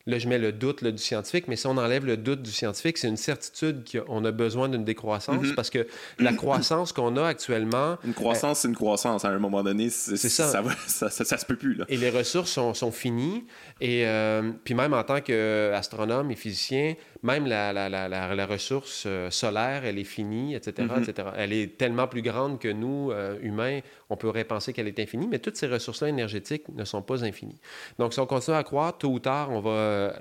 Là, 0.08 0.18
je 0.18 0.26
mets 0.26 0.38
le 0.38 0.52
doute 0.52 0.82
du 0.82 1.02
scientifique, 1.02 1.48
mais 1.48 1.56
si 1.56 1.66
on 1.66 1.76
enlève 1.76 2.06
le 2.06 2.16
doute 2.16 2.40
du 2.40 2.50
scientifique, 2.50 2.96
c'est 2.96 3.08
une 3.08 3.18
certitude 3.18 3.84
qu'on 3.92 4.24
a 4.24 4.30
besoin 4.32 4.70
d'une 4.70 4.82
décroissance 4.82 5.44
mm-hmm. 5.44 5.54
parce 5.54 5.68
que 5.68 5.86
la 6.18 6.32
croissance 6.32 6.94
qu'on 6.94 7.18
a 7.18 7.26
actuellement. 7.26 7.98
Une 8.06 8.14
croissance, 8.14 8.60
c'est 8.60 8.68
une 8.68 8.74
croissance. 8.74 9.26
À 9.26 9.28
un 9.28 9.38
moment 9.38 9.62
donné, 9.62 9.90
c'est 9.90 10.16
ça. 10.16 10.62
Ça, 10.86 11.10
ça, 11.10 11.36
se 11.36 11.44
peut 11.44 11.56
plus. 11.56 11.74
Là. 11.74 11.84
Et 11.90 11.98
les 11.98 12.08
ressources 12.08 12.50
sont, 12.50 12.72
sont 12.72 12.90
finies. 12.90 13.44
Et 13.82 14.06
euh, 14.06 14.50
puis 14.64 14.72
même 14.72 14.94
en 14.94 15.04
tant 15.04 15.20
qu'astronome 15.20 16.30
et 16.30 16.36
physicien, 16.36 16.94
même 17.22 17.46
la, 17.46 17.72
la, 17.72 17.88
la, 17.88 18.08
la, 18.08 18.46
ressource 18.46 19.04
euh, 19.06 19.30
solaire, 19.30 19.84
elle 19.84 19.98
est 19.98 20.04
finie, 20.04 20.54
etc., 20.54 20.88
mm-hmm. 20.88 21.10
etc. 21.10 21.28
Elle 21.36 21.52
est 21.52 21.76
tellement 21.76 22.06
plus 22.06 22.22
grande 22.22 22.60
que 22.60 22.68
nous, 22.68 23.10
euh, 23.10 23.38
humains, 23.42 23.80
on 24.10 24.16
pourrait 24.16 24.44
penser 24.44 24.72
qu'elle 24.72 24.88
est 24.88 24.98
infinie, 25.00 25.26
mais 25.26 25.38
toutes 25.38 25.56
ces 25.56 25.66
ressources-là 25.66 26.08
énergétiques 26.08 26.68
ne 26.68 26.84
sont 26.84 27.02
pas 27.02 27.24
infinies. 27.24 27.60
Donc, 27.98 28.14
si 28.14 28.20
on 28.20 28.26
continue 28.26 28.56
à 28.56 28.62
croire, 28.62 28.96
tôt 28.96 29.10
ou 29.10 29.18
tard, 29.18 29.50
on 29.50 29.60
va 29.60 29.70
euh, 29.70 30.12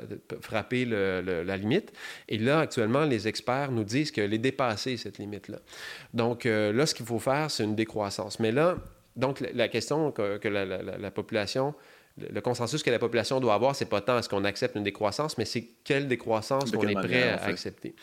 frapper 0.41 0.85
la 0.85 1.57
limite. 1.57 1.93
Et 2.27 2.37
là, 2.37 2.61
actuellement, 2.61 3.05
les 3.05 3.27
experts 3.27 3.71
nous 3.71 3.83
disent 3.83 4.11
qu'elle 4.11 4.33
est 4.33 4.39
dépassée, 4.39 4.97
cette 4.97 5.19
limite-là. 5.19 5.59
Donc, 6.13 6.45
là, 6.45 6.85
ce 6.85 6.95
qu'il 6.95 7.05
faut 7.05 7.19
faire, 7.19 7.51
c'est 7.51 7.63
une 7.63 7.75
décroissance. 7.75 8.39
Mais 8.39 8.51
là, 8.51 8.77
donc, 9.15 9.43
la, 9.53 9.67
question 9.67 10.11
que, 10.11 10.47
la 10.47 11.11
population 11.11 11.73
le 12.17 12.41
consensus 12.41 12.81
que 12.83 12.89
la 12.89 12.99
population 12.99 13.39
doit 13.39 13.53
avoir, 13.53 13.75
c'est 13.75 13.85
pas 13.85 14.01
tant 14.01 14.17
est-ce 14.17 14.29
qu'on 14.29 14.43
accepte 14.43 14.75
une 14.75 14.83
décroissance, 14.83 15.37
mais 15.37 15.45
c'est 15.45 15.67
quelle 15.83 16.07
décroissance 16.07 16.71
qu'on 16.71 16.87
est 16.87 16.93
prêt 16.93 17.29
à 17.29 17.43
accepter. 17.45 17.95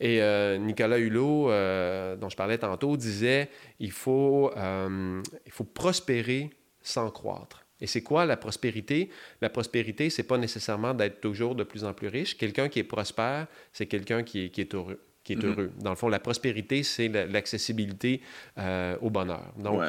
Et 0.00 0.20
euh, 0.20 0.58
Nicolas 0.58 0.98
Hulot, 0.98 1.50
euh, 1.50 2.16
dont 2.16 2.28
je 2.28 2.36
parlais 2.36 2.58
tantôt, 2.58 2.96
disait 2.96 3.48
il 3.78 3.92
faut, 3.92 4.50
euh, 4.56 5.22
il 5.46 5.52
faut 5.52 5.64
prospérer 5.64 6.50
sans 6.82 7.10
croître. 7.10 7.64
Et 7.80 7.86
c'est 7.86 8.02
quoi 8.02 8.26
la 8.26 8.36
prospérité? 8.36 9.08
La 9.40 9.48
prospérité, 9.48 10.10
c'est 10.10 10.24
pas 10.24 10.36
nécessairement 10.36 10.92
d'être 10.92 11.20
toujours 11.20 11.54
de 11.54 11.64
plus 11.64 11.84
en 11.84 11.94
plus 11.94 12.08
riche. 12.08 12.36
Quelqu'un 12.36 12.68
qui 12.68 12.78
est 12.78 12.84
prospère, 12.84 13.46
c'est 13.72 13.86
quelqu'un 13.86 14.22
qui 14.22 14.46
est, 14.46 14.48
qui 14.50 14.60
est 14.60 14.74
heureux 14.74 15.00
qui 15.22 15.34
est 15.34 15.36
mm-hmm. 15.36 15.46
heureux. 15.46 15.70
Dans 15.78 15.90
le 15.90 15.96
fond, 15.96 16.08
la 16.08 16.18
prospérité, 16.18 16.82
c'est 16.82 17.08
l'accessibilité 17.08 18.22
au 18.56 19.10
bonheur. 19.10 19.52
Donc, 19.58 19.82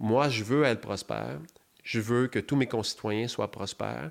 moi, 0.00 0.30
je 0.30 0.42
veux 0.42 0.64
être 0.64 0.80
prospère. 0.80 1.38
Je 1.82 2.00
veux 2.00 2.26
que 2.26 2.38
tous 2.38 2.56
mes 2.56 2.66
concitoyens 2.66 3.28
soient 3.28 3.50
prospères. 3.50 4.10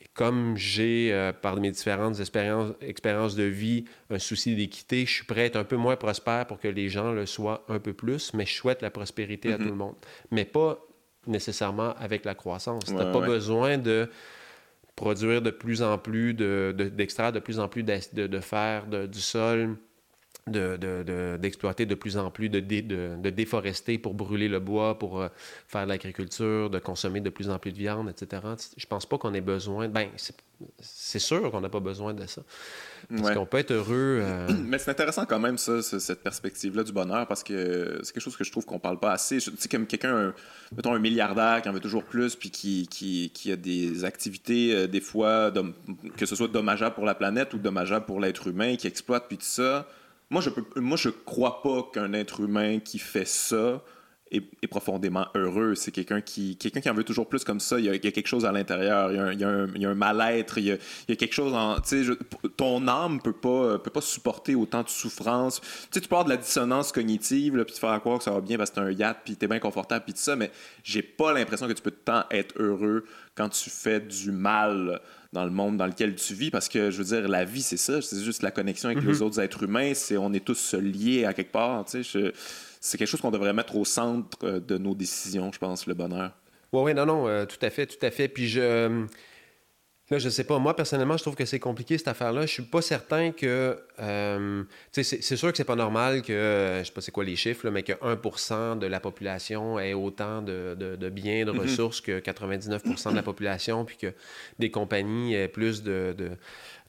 Et 0.00 0.06
comme 0.14 0.56
j'ai, 0.56 1.12
euh, 1.12 1.32
par 1.32 1.56
mes 1.56 1.70
différentes 1.70 2.18
expériences, 2.18 2.74
expériences 2.80 3.36
de 3.36 3.44
vie, 3.44 3.84
un 4.10 4.18
souci 4.18 4.56
d'équité, 4.56 5.06
je 5.06 5.12
suis 5.12 5.24
prêt 5.24 5.42
à 5.42 5.44
être 5.44 5.56
un 5.56 5.64
peu 5.64 5.76
moins 5.76 5.96
prospère 5.96 6.46
pour 6.46 6.58
que 6.58 6.68
les 6.68 6.88
gens 6.88 7.12
le 7.12 7.26
soient 7.26 7.64
un 7.68 7.78
peu 7.78 7.92
plus, 7.92 8.34
mais 8.34 8.44
je 8.44 8.54
souhaite 8.54 8.82
la 8.82 8.90
prospérité 8.90 9.52
à 9.52 9.56
tout 9.56 9.64
mm-hmm. 9.64 9.66
le 9.66 9.74
monde. 9.74 9.96
Mais 10.30 10.44
pas 10.44 10.84
nécessairement 11.26 11.94
avec 11.98 12.24
la 12.24 12.34
croissance. 12.34 12.84
tu 12.84 12.94
n'as 12.94 13.12
pas 13.12 13.20
besoin 13.20 13.78
de 13.78 14.10
produire 14.96 15.40
de 15.40 15.50
plus 15.50 15.82
en 15.82 15.98
plus, 15.98 16.34
d'extraire 16.34 17.32
de, 17.32 17.38
de, 17.38 17.44
plus 17.44 17.60
en 17.60 17.68
plus 17.68 17.84
de, 17.84 18.26
de 18.26 18.40
fer 18.40 18.86
du 18.86 19.20
sol 19.20 19.76
d'exploiter 20.46 21.86
de, 21.86 21.90
de, 21.90 21.94
plus 21.94 22.16
en 22.16 22.30
plus, 22.30 22.48
de, 22.48 22.58
de, 22.60 23.30
déforester 23.30 23.98
pour 23.98 24.14
brûler 24.14 24.48
le 24.48 24.58
bois, 24.58 24.98
pour 24.98 25.20
euh, 25.20 25.28
faire 25.68 25.84
de 25.84 25.88
l'agriculture, 25.88 26.68
de 26.68 26.80
consommer 26.80 27.20
de 27.20 27.30
plus 27.30 27.48
en 27.48 27.58
plus 27.58 27.70
de 27.70 27.78
viande, 27.78 28.08
etc. 28.08 28.42
Je 28.76 28.86
pense 28.86 29.06
pas 29.06 29.18
qu'on 29.18 29.34
ait 29.34 29.40
besoin. 29.40 29.88
Ben, 29.88 30.08
c'est 30.80 31.18
sûr 31.18 31.48
qu'on 31.50 31.60
n'a 31.60 31.68
pas 31.68 31.80
besoin 31.80 32.12
de 32.12 32.26
ça. 32.26 32.42
Parce 33.08 33.34
qu'on 33.34 33.46
peut 33.46 33.58
être 33.58 33.70
heureux. 33.70 34.20
Euh, 34.22 34.48
Mais 34.64 34.78
c'est 34.78 34.90
intéressant 34.90 35.26
quand 35.26 35.38
même, 35.38 35.58
ça, 35.58 35.80
cette 35.80 36.22
perspective-là 36.24 36.82
du 36.82 36.92
bonheur, 36.92 37.28
parce 37.28 37.44
que 37.44 38.00
c'est 38.02 38.12
quelque 38.12 38.22
chose 38.22 38.36
que 38.36 38.44
je 38.44 38.50
trouve 38.50 38.64
qu'on 38.64 38.80
parle 38.80 38.98
pas 38.98 39.12
assez. 39.12 39.38
Tu 39.38 39.52
sais, 39.56 39.68
comme 39.68 39.86
quelqu'un, 39.86 40.34
mettons 40.74 40.92
un 40.92 40.98
milliardaire 40.98 41.62
qui 41.62 41.68
en 41.68 41.72
veut 41.72 41.80
toujours 41.80 42.04
plus, 42.04 42.34
puis 42.34 42.50
qui, 42.50 42.88
qui, 42.88 43.30
qui 43.32 43.52
a 43.52 43.56
des 43.56 44.04
activités, 44.04 44.74
euh, 44.74 44.86
des 44.88 45.00
fois, 45.00 45.52
que 46.16 46.26
ce 46.26 46.34
soit 46.34 46.48
dommageable 46.48 46.96
pour 46.96 47.04
la 47.04 47.14
planète 47.14 47.54
ou 47.54 47.58
dommageable 47.58 48.06
pour 48.06 48.18
l'être 48.18 48.48
humain, 48.48 48.74
qui 48.74 48.88
exploite, 48.88 49.26
puis 49.28 49.38
tout 49.38 49.44
ça 49.44 49.86
moi, 50.32 50.40
je 50.40 50.48
peux, 50.48 50.64
moi, 50.80 50.96
je 50.96 51.10
crois 51.10 51.62
pas 51.62 51.90
qu'un 51.92 52.14
être 52.14 52.40
humain 52.40 52.78
qui 52.78 52.98
fait 52.98 53.26
ça 53.26 53.82
est, 54.30 54.66
profondément 54.66 55.26
heureux. 55.34 55.74
C'est 55.74 55.90
quelqu'un 55.90 56.22
qui, 56.22 56.56
quelqu'un 56.56 56.80
qui 56.80 56.88
en 56.88 56.94
veut 56.94 57.04
toujours 57.04 57.28
plus 57.28 57.44
comme 57.44 57.60
ça. 57.60 57.78
Il 57.78 57.84
y 57.84 57.90
a, 57.90 57.98
quelque 57.98 58.26
chose 58.26 58.46
à 58.46 58.50
l'intérieur. 58.50 59.12
Il 59.12 59.38
y 59.38 59.84
a 59.84 59.90
un, 59.90 59.94
mal-être. 59.94 60.56
Il, 60.56 60.64
y 60.64 60.72
a, 60.72 61.16
quelque 61.16 61.34
chose 61.34 61.52
en. 61.52 61.76
Ton 62.56 62.88
âme 62.88 63.20
peut 63.20 63.34
pas, 63.34 63.78
peut 63.78 63.90
pas 63.90 64.00
supporter 64.00 64.54
autant 64.54 64.82
de 64.82 64.88
souffrance. 64.88 65.60
Tu 65.90 66.00
parles 66.00 66.24
de 66.24 66.30
la 66.30 66.38
dissonance 66.38 66.92
cognitive, 66.92 67.54
là, 67.54 67.66
puis 67.66 67.74
te 67.74 67.78
faire 67.78 68.00
croire 68.00 68.16
que 68.16 68.24
ça 68.24 68.30
va 68.30 68.40
bien 68.40 68.56
parce 68.56 68.70
que 68.70 68.76
c'est 68.76 68.82
un 68.82 68.90
yacht, 68.90 69.18
puis 69.26 69.36
es 69.38 69.46
bien 69.46 69.58
confortable, 69.58 70.06
puis 70.06 70.14
tout 70.14 70.20
ça, 70.20 70.34
mais 70.34 70.50
j'ai 70.82 71.02
pas 71.02 71.34
l'impression 71.34 71.68
que 71.68 71.74
tu 71.74 71.82
peux 71.82 71.90
tant 71.90 72.24
être 72.30 72.54
heureux 72.58 73.04
quand 73.34 73.50
tu 73.50 73.68
fais 73.68 74.00
du 74.00 74.32
mal 74.32 75.02
dans 75.32 75.44
le 75.44 75.50
monde 75.50 75.76
dans 75.76 75.86
lequel 75.86 76.14
tu 76.14 76.34
vis, 76.34 76.50
parce 76.50 76.68
que 76.68 76.90
je 76.90 76.98
veux 76.98 77.16
dire, 77.16 77.28
la 77.28 77.44
vie, 77.44 77.62
c'est 77.62 77.76
ça, 77.76 78.02
c'est 78.02 78.22
juste 78.22 78.42
la 78.42 78.50
connexion 78.50 78.90
avec 78.90 79.02
les 79.02 79.14
mhm. 79.14 79.22
autres 79.22 79.40
êtres 79.40 79.62
humains, 79.62 79.92
c'est 79.94 80.16
on 80.16 80.32
est 80.32 80.44
tous 80.44 80.74
liés 80.74 81.24
à 81.24 81.32
quelque 81.32 81.52
part, 81.52 81.84
tu 81.84 82.04
sais, 82.04 82.32
c'est 82.80 82.98
quelque 82.98 83.08
chose 83.08 83.20
qu'on 83.20 83.30
devrait 83.30 83.52
mettre 83.52 83.76
au 83.76 83.84
centre 83.84 84.36
euh, 84.42 84.60
de 84.60 84.76
nos 84.76 84.94
décisions, 84.94 85.50
je 85.52 85.58
pense, 85.58 85.86
le 85.86 85.94
bonheur. 85.94 86.32
Oui, 86.72 86.82
oui, 86.82 86.94
non, 86.94 87.06
non, 87.06 87.28
euh, 87.28 87.46
tout 87.46 87.64
à 87.64 87.70
fait, 87.70 87.86
tout 87.86 88.04
à 88.04 88.10
fait. 88.10 88.28
Puis 88.28 88.48
je 88.48 89.06
Là, 90.12 90.18
je 90.18 90.28
sais 90.28 90.44
pas. 90.44 90.58
Moi, 90.58 90.76
personnellement, 90.76 91.16
je 91.16 91.22
trouve 91.22 91.36
que 91.36 91.46
c'est 91.46 91.58
compliqué, 91.58 91.96
cette 91.96 92.06
affaire-là. 92.06 92.42
Je 92.42 92.52
suis 92.52 92.62
pas 92.64 92.82
certain 92.82 93.32
que. 93.32 93.78
Euh, 93.98 94.62
c'est, 94.90 95.22
sûr 95.22 95.50
que 95.50 95.56
c'est 95.56 95.64
pas 95.64 95.74
normal 95.74 96.20
que. 96.20 96.80
Je 96.80 96.84
sais 96.84 96.92
pas 96.92 97.00
c'est 97.00 97.12
quoi 97.12 97.24
les 97.24 97.34
chiffres, 97.34 97.70
mais 97.70 97.82
que 97.82 97.94
1% 97.94 98.78
de 98.78 98.86
la 98.86 99.00
population 99.00 99.78
ait 99.78 99.94
autant 99.94 100.42
de, 100.42 100.76
de, 100.78 101.08
biens, 101.08 101.46
de 101.46 101.52
mm-hmm. 101.52 101.60
ressources 101.60 102.02
que 102.02 102.20
99% 102.20 103.10
de 103.10 103.16
la 103.16 103.22
population, 103.22 103.86
puis 103.86 103.96
que 103.96 104.12
des 104.58 104.70
compagnies 104.70 105.32
aient 105.32 105.48
plus 105.48 105.82
de, 105.82 106.14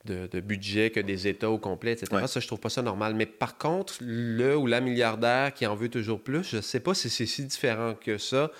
de 0.03 0.39
budget 0.41 0.89
que 0.89 0.99
des 0.99 1.25
États 1.29 1.49
au 1.49 1.57
complet, 1.57 1.93
etc. 1.93 2.25
Ça, 2.27 2.41
je 2.41 2.47
trouve 2.47 2.59
pas 2.59 2.67
ça 2.67 2.81
normal. 2.81 3.15
Mais 3.15 3.25
par 3.25 3.57
contre, 3.57 3.93
le 4.01 4.57
ou 4.57 4.67
la 4.67 4.81
milliardaire 4.81 5.53
qui 5.53 5.65
en 5.65 5.75
veut 5.75 5.87
toujours 5.87 6.21
plus, 6.21 6.43
je 6.43 6.59
sais 6.59 6.81
pas 6.81 6.93
si 6.93 7.09
c'est 7.09 7.25
si 7.25 7.45
différent 7.45 7.93
que 7.93 8.17
ça. 8.17 8.51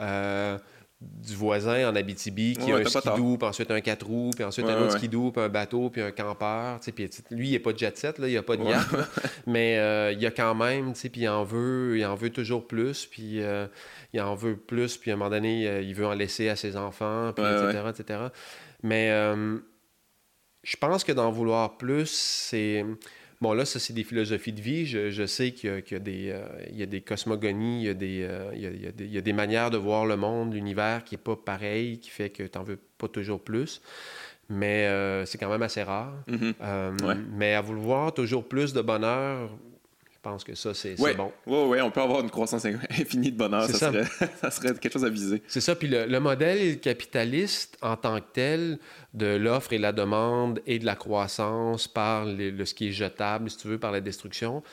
Euh, 0.00 0.58
du 1.00 1.36
voisin 1.36 1.88
en 1.88 1.94
Abitibi 1.94 2.56
qui 2.56 2.72
a 2.72 2.76
un 2.76 2.84
skidoo, 2.84 3.36
puis 3.38 3.48
ensuite 3.48 3.70
un 3.70 3.80
4 3.80 4.04
roues, 4.04 4.30
puis 4.34 4.44
ensuite 4.44 4.66
un 4.66 4.82
autre 4.82 4.98
skidoo, 4.98 5.30
puis 5.30 5.42
un 5.42 5.48
bateau, 5.48 5.90
puis 5.90 6.02
un 6.02 6.10
campeur. 6.10 6.80
Puis, 6.80 7.08
lui, 7.30 7.50
il 7.50 7.56
a 7.56 7.60
pas 7.60 7.72
de 7.72 7.78
jet 7.78 7.96
set, 7.96 8.18
là, 8.18 8.28
il 8.28 8.36
a 8.36 8.42
pas 8.42 8.56
de 8.56 8.64
yacht, 8.64 8.88
mais 9.46 9.78
euh, 9.78 10.12
il 10.12 10.26
a 10.26 10.32
quand 10.32 10.56
même, 10.56 10.94
puis 10.94 11.10
il 11.14 11.28
en 11.28 11.44
veut, 11.44 11.98
il 11.98 12.04
en 12.04 12.16
veut 12.16 12.30
toujours 12.30 12.66
plus, 12.66 13.06
puis 13.06 13.40
euh, 13.42 13.68
il 14.12 14.20
en 14.20 14.34
veut 14.34 14.56
plus, 14.56 14.96
puis 14.96 15.12
à 15.12 15.14
un 15.14 15.16
moment 15.16 15.30
donné, 15.30 15.68
euh, 15.68 15.82
il 15.82 15.94
veut 15.94 16.06
en 16.06 16.14
laisser 16.14 16.48
à 16.48 16.56
ses 16.56 16.76
enfants, 16.76 17.32
puis 17.32 17.44
etc., 17.44 17.84
etc. 17.90 18.20
Mais 18.82 19.10
je 20.64 20.76
pense 20.76 21.04
que 21.04 21.12
d'en 21.12 21.30
vouloir 21.30 21.78
plus, 21.78 22.10
c'est 22.10 22.84
Bon, 23.40 23.52
là, 23.52 23.64
ça, 23.64 23.78
c'est 23.78 23.92
des 23.92 24.04
philosophies 24.04 24.52
de 24.52 24.60
vie. 24.60 24.84
Je, 24.86 25.26
sais 25.26 25.52
qu'il 25.52 25.82
y, 25.90 25.94
a, 25.94 25.98
des, 25.98 26.34
il 26.70 26.76
y 26.76 26.82
a 26.82 26.86
des 26.86 27.00
cosmogonies, 27.00 27.82
il 27.82 27.86
y 27.86 27.88
a 27.88 27.94
des, 27.94 28.28
il 28.54 29.12
y 29.12 29.18
a, 29.18 29.20
des, 29.20 29.32
manières 29.32 29.70
de 29.70 29.76
voir 29.76 30.06
le 30.06 30.16
monde, 30.16 30.54
l'univers 30.54 31.04
qui 31.04 31.14
n'est 31.14 31.22
pas 31.22 31.36
pareil, 31.36 32.00
qui 32.00 32.10
fait 32.10 32.30
que 32.30 32.42
tu 32.42 32.58
n'en 32.58 32.64
veux 32.64 32.78
pas 32.98 33.06
toujours 33.06 33.40
plus. 33.40 33.80
Mais 34.48 34.88
c'est 35.26 35.38
quand 35.38 35.50
même 35.50 35.62
assez 35.62 35.84
rare. 35.84 36.14
Mais 37.36 37.54
à 37.54 37.60
vouloir 37.60 38.12
toujours 38.12 38.48
plus 38.48 38.72
de 38.72 38.80
bonheur, 38.82 39.50
je 40.18 40.30
pense 40.30 40.42
que 40.42 40.56
ça, 40.56 40.74
c'est 40.74 40.96
bon. 40.96 41.32
Oui, 41.46 41.58
oui, 41.68 41.80
on 41.80 41.92
peut 41.92 42.00
avoir 42.00 42.20
une 42.20 42.30
croissance 42.30 42.64
infinie 42.90 43.30
de 43.30 43.36
bonheur. 43.36 43.68
Ça, 43.68 43.92
Serait, 43.92 44.04
ça, 44.40 44.50
Serait, 44.50 44.74
quelque 44.74 44.92
chose 44.92 45.04
à 45.04 45.08
viser. 45.08 45.42
C'est 45.46 45.60
ça. 45.60 45.76
Puis 45.76 45.86
le, 45.86 46.18
modèle 46.18 46.80
capitaliste 46.80 47.78
en 47.82 47.96
tant 47.96 48.18
que 48.18 48.26
tel, 48.32 48.78
de 49.14 49.36
l'offre 49.36 49.72
et 49.72 49.78
la 49.78 49.92
demande 49.92 50.60
et 50.66 50.80
de 50.80 50.86
la 50.86 50.96
croissance 50.96 51.86
par 51.86 52.24
le, 52.24 52.64
ce 52.64 52.74
qui 52.74 52.88
est 52.88 52.92
jetable, 52.92 53.48
si 53.48 53.58
tu 53.58 53.68
veux, 53.68 53.78
par 53.78 53.92
la 53.92 54.00
destruction, 54.00 54.64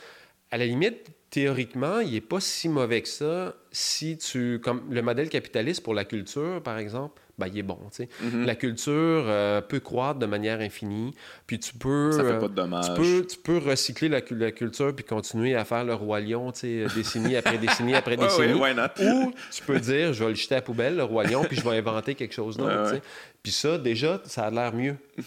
à 0.50 0.58
la 0.58 0.66
limite, 0.66 1.12
théoriquement, 1.30 2.00
il 2.00 2.14
n'est 2.14 2.22
pas 2.22 2.40
si 2.40 2.68
mauvais 2.68 3.04
que 3.04 3.08
ça 3.08 3.56
si 3.72 4.18
tu. 4.18 4.60
Comme 4.64 4.92
le 4.92 5.04
modèle 5.04 5.30
capitaliste 5.30 5.84
pour 5.84 5.94
la 5.94 6.06
culture, 6.06 6.64
par 6.64 6.80
exemple, 6.80 7.22
ben, 7.38 7.48
il 7.48 7.58
est 7.60 7.64
bon. 7.64 7.78
Mm-hmm. 7.92 8.46
La 8.46 8.56
culture 8.56 8.94
euh, 8.94 9.60
peut 9.62 9.80
croître 9.80 10.20
de 10.20 10.26
manière 10.26 10.62
infinie, 10.62 11.14
puis 11.48 11.60
tu 11.60 11.74
peux... 11.74 12.12
Ça 12.12 12.24
fait 12.24 12.40
pas 12.40 12.48
de 12.48 12.54
dommage. 12.56 12.86
Tu 12.86 13.02
peux, 13.02 13.26
tu 13.26 13.38
peux 13.38 13.58
recycler 13.58 14.08
la, 14.08 14.22
la, 14.32 14.52
culture 14.52 14.96
puis 14.96 15.04
continuer 15.04 15.56
à 15.56 15.66
faire 15.66 15.84
le 15.84 15.94
roi 15.94 16.22
lion, 16.22 16.52
décennie 16.96 17.36
après 17.36 17.58
décennie 17.58 17.96
après 17.96 18.16
décennie. 18.18 18.54
ou 18.54 19.34
tu 19.52 19.64
peux 19.64 19.80
dire, 19.80 20.14
je 20.14 20.24
vais 20.24 20.30
le 20.30 20.36
jeter 20.36 20.56
à 20.56 20.60
la 20.60 20.62
poubelle, 20.62 20.96
le 20.96 21.04
roi 21.04 21.26
lion, 21.26 21.44
puis 21.44 21.58
je 21.58 21.68
vais 21.68 21.78
inventer 21.78 22.16
quelque 22.16 22.34
chose 22.34 22.56
d'autre. 22.58 23.02
Puis 23.46 23.52
ça, 23.52 23.78
déjà, 23.78 24.20
ça 24.26 24.46
a 24.46 24.50
l'air 24.50 24.74
mieux. 24.74 24.96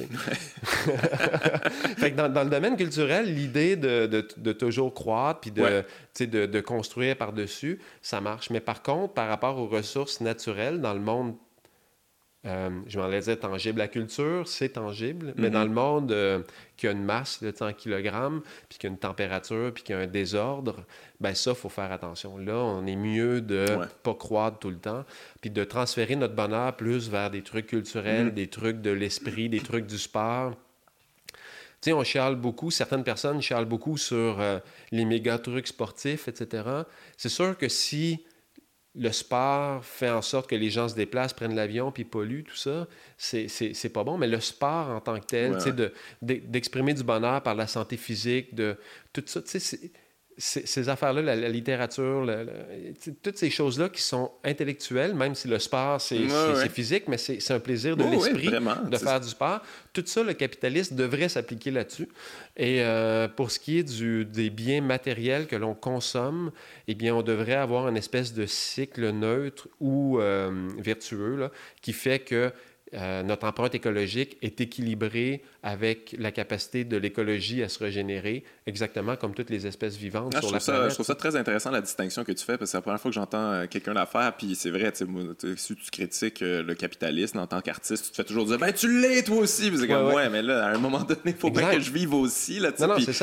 fait 1.98 2.10
que 2.10 2.16
dans, 2.16 2.28
dans, 2.28 2.42
le 2.42 2.50
domaine 2.50 2.76
culturel, 2.76 3.32
l'idée 3.32 3.76
de, 3.76 4.06
de, 4.06 4.26
de, 4.36 4.52
toujours 4.52 4.92
croître 4.92 5.38
puis 5.38 5.52
de, 5.52 5.84
de, 6.18 6.46
de 6.46 6.60
construire 6.60 7.16
par-dessus, 7.16 7.78
ça 8.02 8.20
marche. 8.20 8.50
Mais 8.50 8.58
par 8.58 8.82
contre, 8.82 9.14
par 9.14 9.28
rapport 9.28 9.56
aux 9.58 9.68
ressources 9.68 10.20
naturelles 10.20 10.80
dans 10.80 10.94
le 10.94 11.00
monde 11.00 11.36
euh, 12.48 12.70
je 12.86 12.98
m'en 12.98 13.04
allais 13.04 13.20
dire 13.20 13.38
tangible. 13.38 13.78
La 13.78 13.88
culture, 13.88 14.48
c'est 14.48 14.70
tangible, 14.70 15.34
mais 15.36 15.50
dans 15.50 15.60
mhm. 15.60 15.68
le 15.68 15.74
monde 15.74 16.12
euh, 16.12 16.40
qui 16.76 16.88
a 16.88 16.92
une 16.92 17.04
masse 17.04 17.42
de 17.42 17.52
en 17.60 17.72
kilogrammes, 17.72 18.42
puis 18.68 18.78
qui 18.78 18.86
a 18.86 18.90
une 18.90 18.98
température, 18.98 19.72
puis 19.72 19.82
qui 19.82 19.92
a 19.92 19.98
un 19.98 20.06
désordre, 20.06 20.84
ben 21.20 21.34
ça, 21.34 21.50
il 21.50 21.56
faut 21.56 21.68
faire 21.68 21.92
attention. 21.92 22.38
Là, 22.38 22.56
on 22.56 22.86
est 22.86 22.96
mieux 22.96 23.40
de 23.40 23.66
ne 23.78 23.84
pas 24.02 24.14
croître 24.14 24.58
tout 24.58 24.70
le 24.70 24.78
temps, 24.78 25.04
puis 25.40 25.50
de 25.50 25.64
transférer 25.64 26.16
notre 26.16 26.34
bonheur 26.34 26.74
plus 26.76 27.10
vers 27.10 27.30
des 27.30 27.42
trucs 27.42 27.66
culturels, 27.66 28.26
mhm. 28.26 28.32
des 28.32 28.48
trucs 28.48 28.80
de 28.80 28.90
l'esprit, 28.90 29.48
des 29.48 29.60
trucs 29.60 29.86
du 29.86 29.98
sport. 29.98 30.54
Tu 31.80 31.90
sais, 31.90 31.92
on 31.92 32.02
chiale 32.02 32.34
beaucoup, 32.34 32.72
certaines 32.72 33.04
personnes 33.04 33.40
chialent 33.40 33.64
beaucoup 33.64 33.98
sur 33.98 34.40
euh, 34.40 34.58
les 34.90 35.04
méga 35.04 35.38
trucs 35.38 35.68
sportifs, 35.68 36.26
etc. 36.26 36.64
C'est 37.16 37.28
sûr 37.28 37.56
que 37.56 37.68
si 37.68 38.24
le 38.98 39.12
sport 39.12 39.84
fait 39.84 40.10
en 40.10 40.22
sorte 40.22 40.50
que 40.50 40.56
les 40.56 40.70
gens 40.70 40.88
se 40.88 40.94
déplacent, 40.94 41.32
prennent 41.32 41.54
l'avion, 41.54 41.92
puis 41.92 42.04
polluent, 42.04 42.44
tout 42.44 42.56
ça, 42.56 42.86
c'est 43.16 43.92
pas 43.92 44.04
bon. 44.04 44.18
Mais 44.18 44.26
le 44.26 44.40
sport 44.40 44.88
en 44.88 45.00
tant 45.00 45.18
que 45.20 45.26
tel, 45.26 45.58
d'exprimer 46.20 46.94
du 46.94 47.04
bonheur 47.04 47.42
par 47.42 47.54
la 47.54 47.66
santé 47.66 47.96
physique, 47.96 48.54
de 48.54 48.76
tout 49.12 49.22
ça, 49.26 49.40
ces 50.40 50.88
affaires-là, 50.88 51.20
la, 51.22 51.48
littérature, 51.48 52.24
toutes 53.22 53.36
ces 53.36 53.50
choses-là 53.50 53.88
qui 53.88 54.00
sont 54.00 54.30
intellectuelles, 54.44 55.12
même 55.14 55.34
si 55.34 55.48
le 55.48 55.58
sport, 55.58 56.00
c'est 56.00 56.28
physique, 56.68 57.04
mais 57.08 57.18
c'est 57.18 57.50
un 57.50 57.58
plaisir 57.58 57.96
de 57.96 58.04
l'esprit 58.04 58.48
de 58.48 58.96
faire 58.96 59.20
du 59.20 59.28
sport. 59.28 59.60
Tout 59.92 60.04
ça, 60.06 60.22
le 60.22 60.34
capitaliste 60.34 60.94
devrait 60.94 61.28
s'appliquer 61.28 61.72
là-dessus. 61.72 62.08
Et 62.56 62.82
euh, 62.82 63.26
pour 63.26 63.50
ce 63.50 63.58
qui 63.58 63.78
est 63.78 63.82
du, 63.82 64.24
des 64.24 64.50
biens 64.50 64.80
matériels 64.80 65.46
que 65.46 65.56
l'on 65.56 65.74
consomme, 65.74 66.52
eh 66.86 66.94
bien, 66.94 67.14
on 67.14 67.22
devrait 67.22 67.54
avoir 67.54 67.88
une 67.88 67.96
espèce 67.96 68.32
de 68.32 68.46
cycle 68.46 69.10
neutre 69.10 69.68
ou 69.80 70.20
euh, 70.20 70.68
vertueux 70.78 71.36
là, 71.36 71.50
qui 71.82 71.92
fait 71.92 72.20
que 72.20 72.52
euh, 72.94 73.22
notre 73.22 73.46
empreinte 73.46 73.74
écologique 73.74 74.38
est 74.40 74.60
équilibrée 74.60 75.42
avec 75.62 76.16
la 76.18 76.32
capacité 76.32 76.84
de 76.84 76.96
l'écologie 76.96 77.62
à 77.62 77.68
se 77.68 77.78
régénérer, 77.78 78.44
exactement 78.66 79.16
comme 79.16 79.34
toutes 79.34 79.50
les 79.50 79.66
espèces 79.66 79.96
vivantes 79.96 80.32
ah, 80.34 80.40
sur 80.40 80.52
la 80.52 80.58
planète. 80.58 80.90
je 80.90 80.94
trouve 80.94 81.06
ça 81.06 81.14
très 81.14 81.36
intéressant 81.36 81.70
la 81.70 81.82
distinction 81.82 82.24
que 82.24 82.32
tu 82.32 82.44
fais, 82.44 82.56
parce 82.56 82.60
que 82.60 82.66
c'est 82.72 82.76
la 82.78 82.82
première 82.82 83.00
fois 83.00 83.10
que 83.10 83.14
j'entends 83.14 83.52
euh, 83.52 83.66
quelqu'un 83.66 83.92
la 83.92 84.06
faire, 84.06 84.34
puis 84.36 84.54
c'est 84.54 84.70
vrai, 84.70 84.92
si 84.94 85.76
tu 85.76 85.90
critiques 85.90 86.40
euh, 86.42 86.62
le 86.62 86.74
capitalisme 86.74 87.38
en 87.38 87.46
tant 87.46 87.60
qu'artiste, 87.60 88.06
tu 88.06 88.10
te 88.10 88.16
fais 88.16 88.24
toujours 88.24 88.46
dire 88.46 88.58
«Ben, 88.58 88.72
tu 88.72 89.00
l'es 89.00 89.22
toi 89.22 89.36
aussi!» 89.36 89.70
C'est 89.78 89.86
comme 89.86 90.12
ouais, 90.12 90.30
mais 90.30 90.42
là, 90.42 90.66
à 90.66 90.74
un 90.74 90.78
moment 90.78 91.00
donné, 91.00 91.20
il 91.26 91.34
faut 91.34 91.50
bien 91.50 91.70
que 91.70 91.80
je 91.80 91.90
vive 91.90 92.14
aussi, 92.14 92.58
là, 92.58 92.70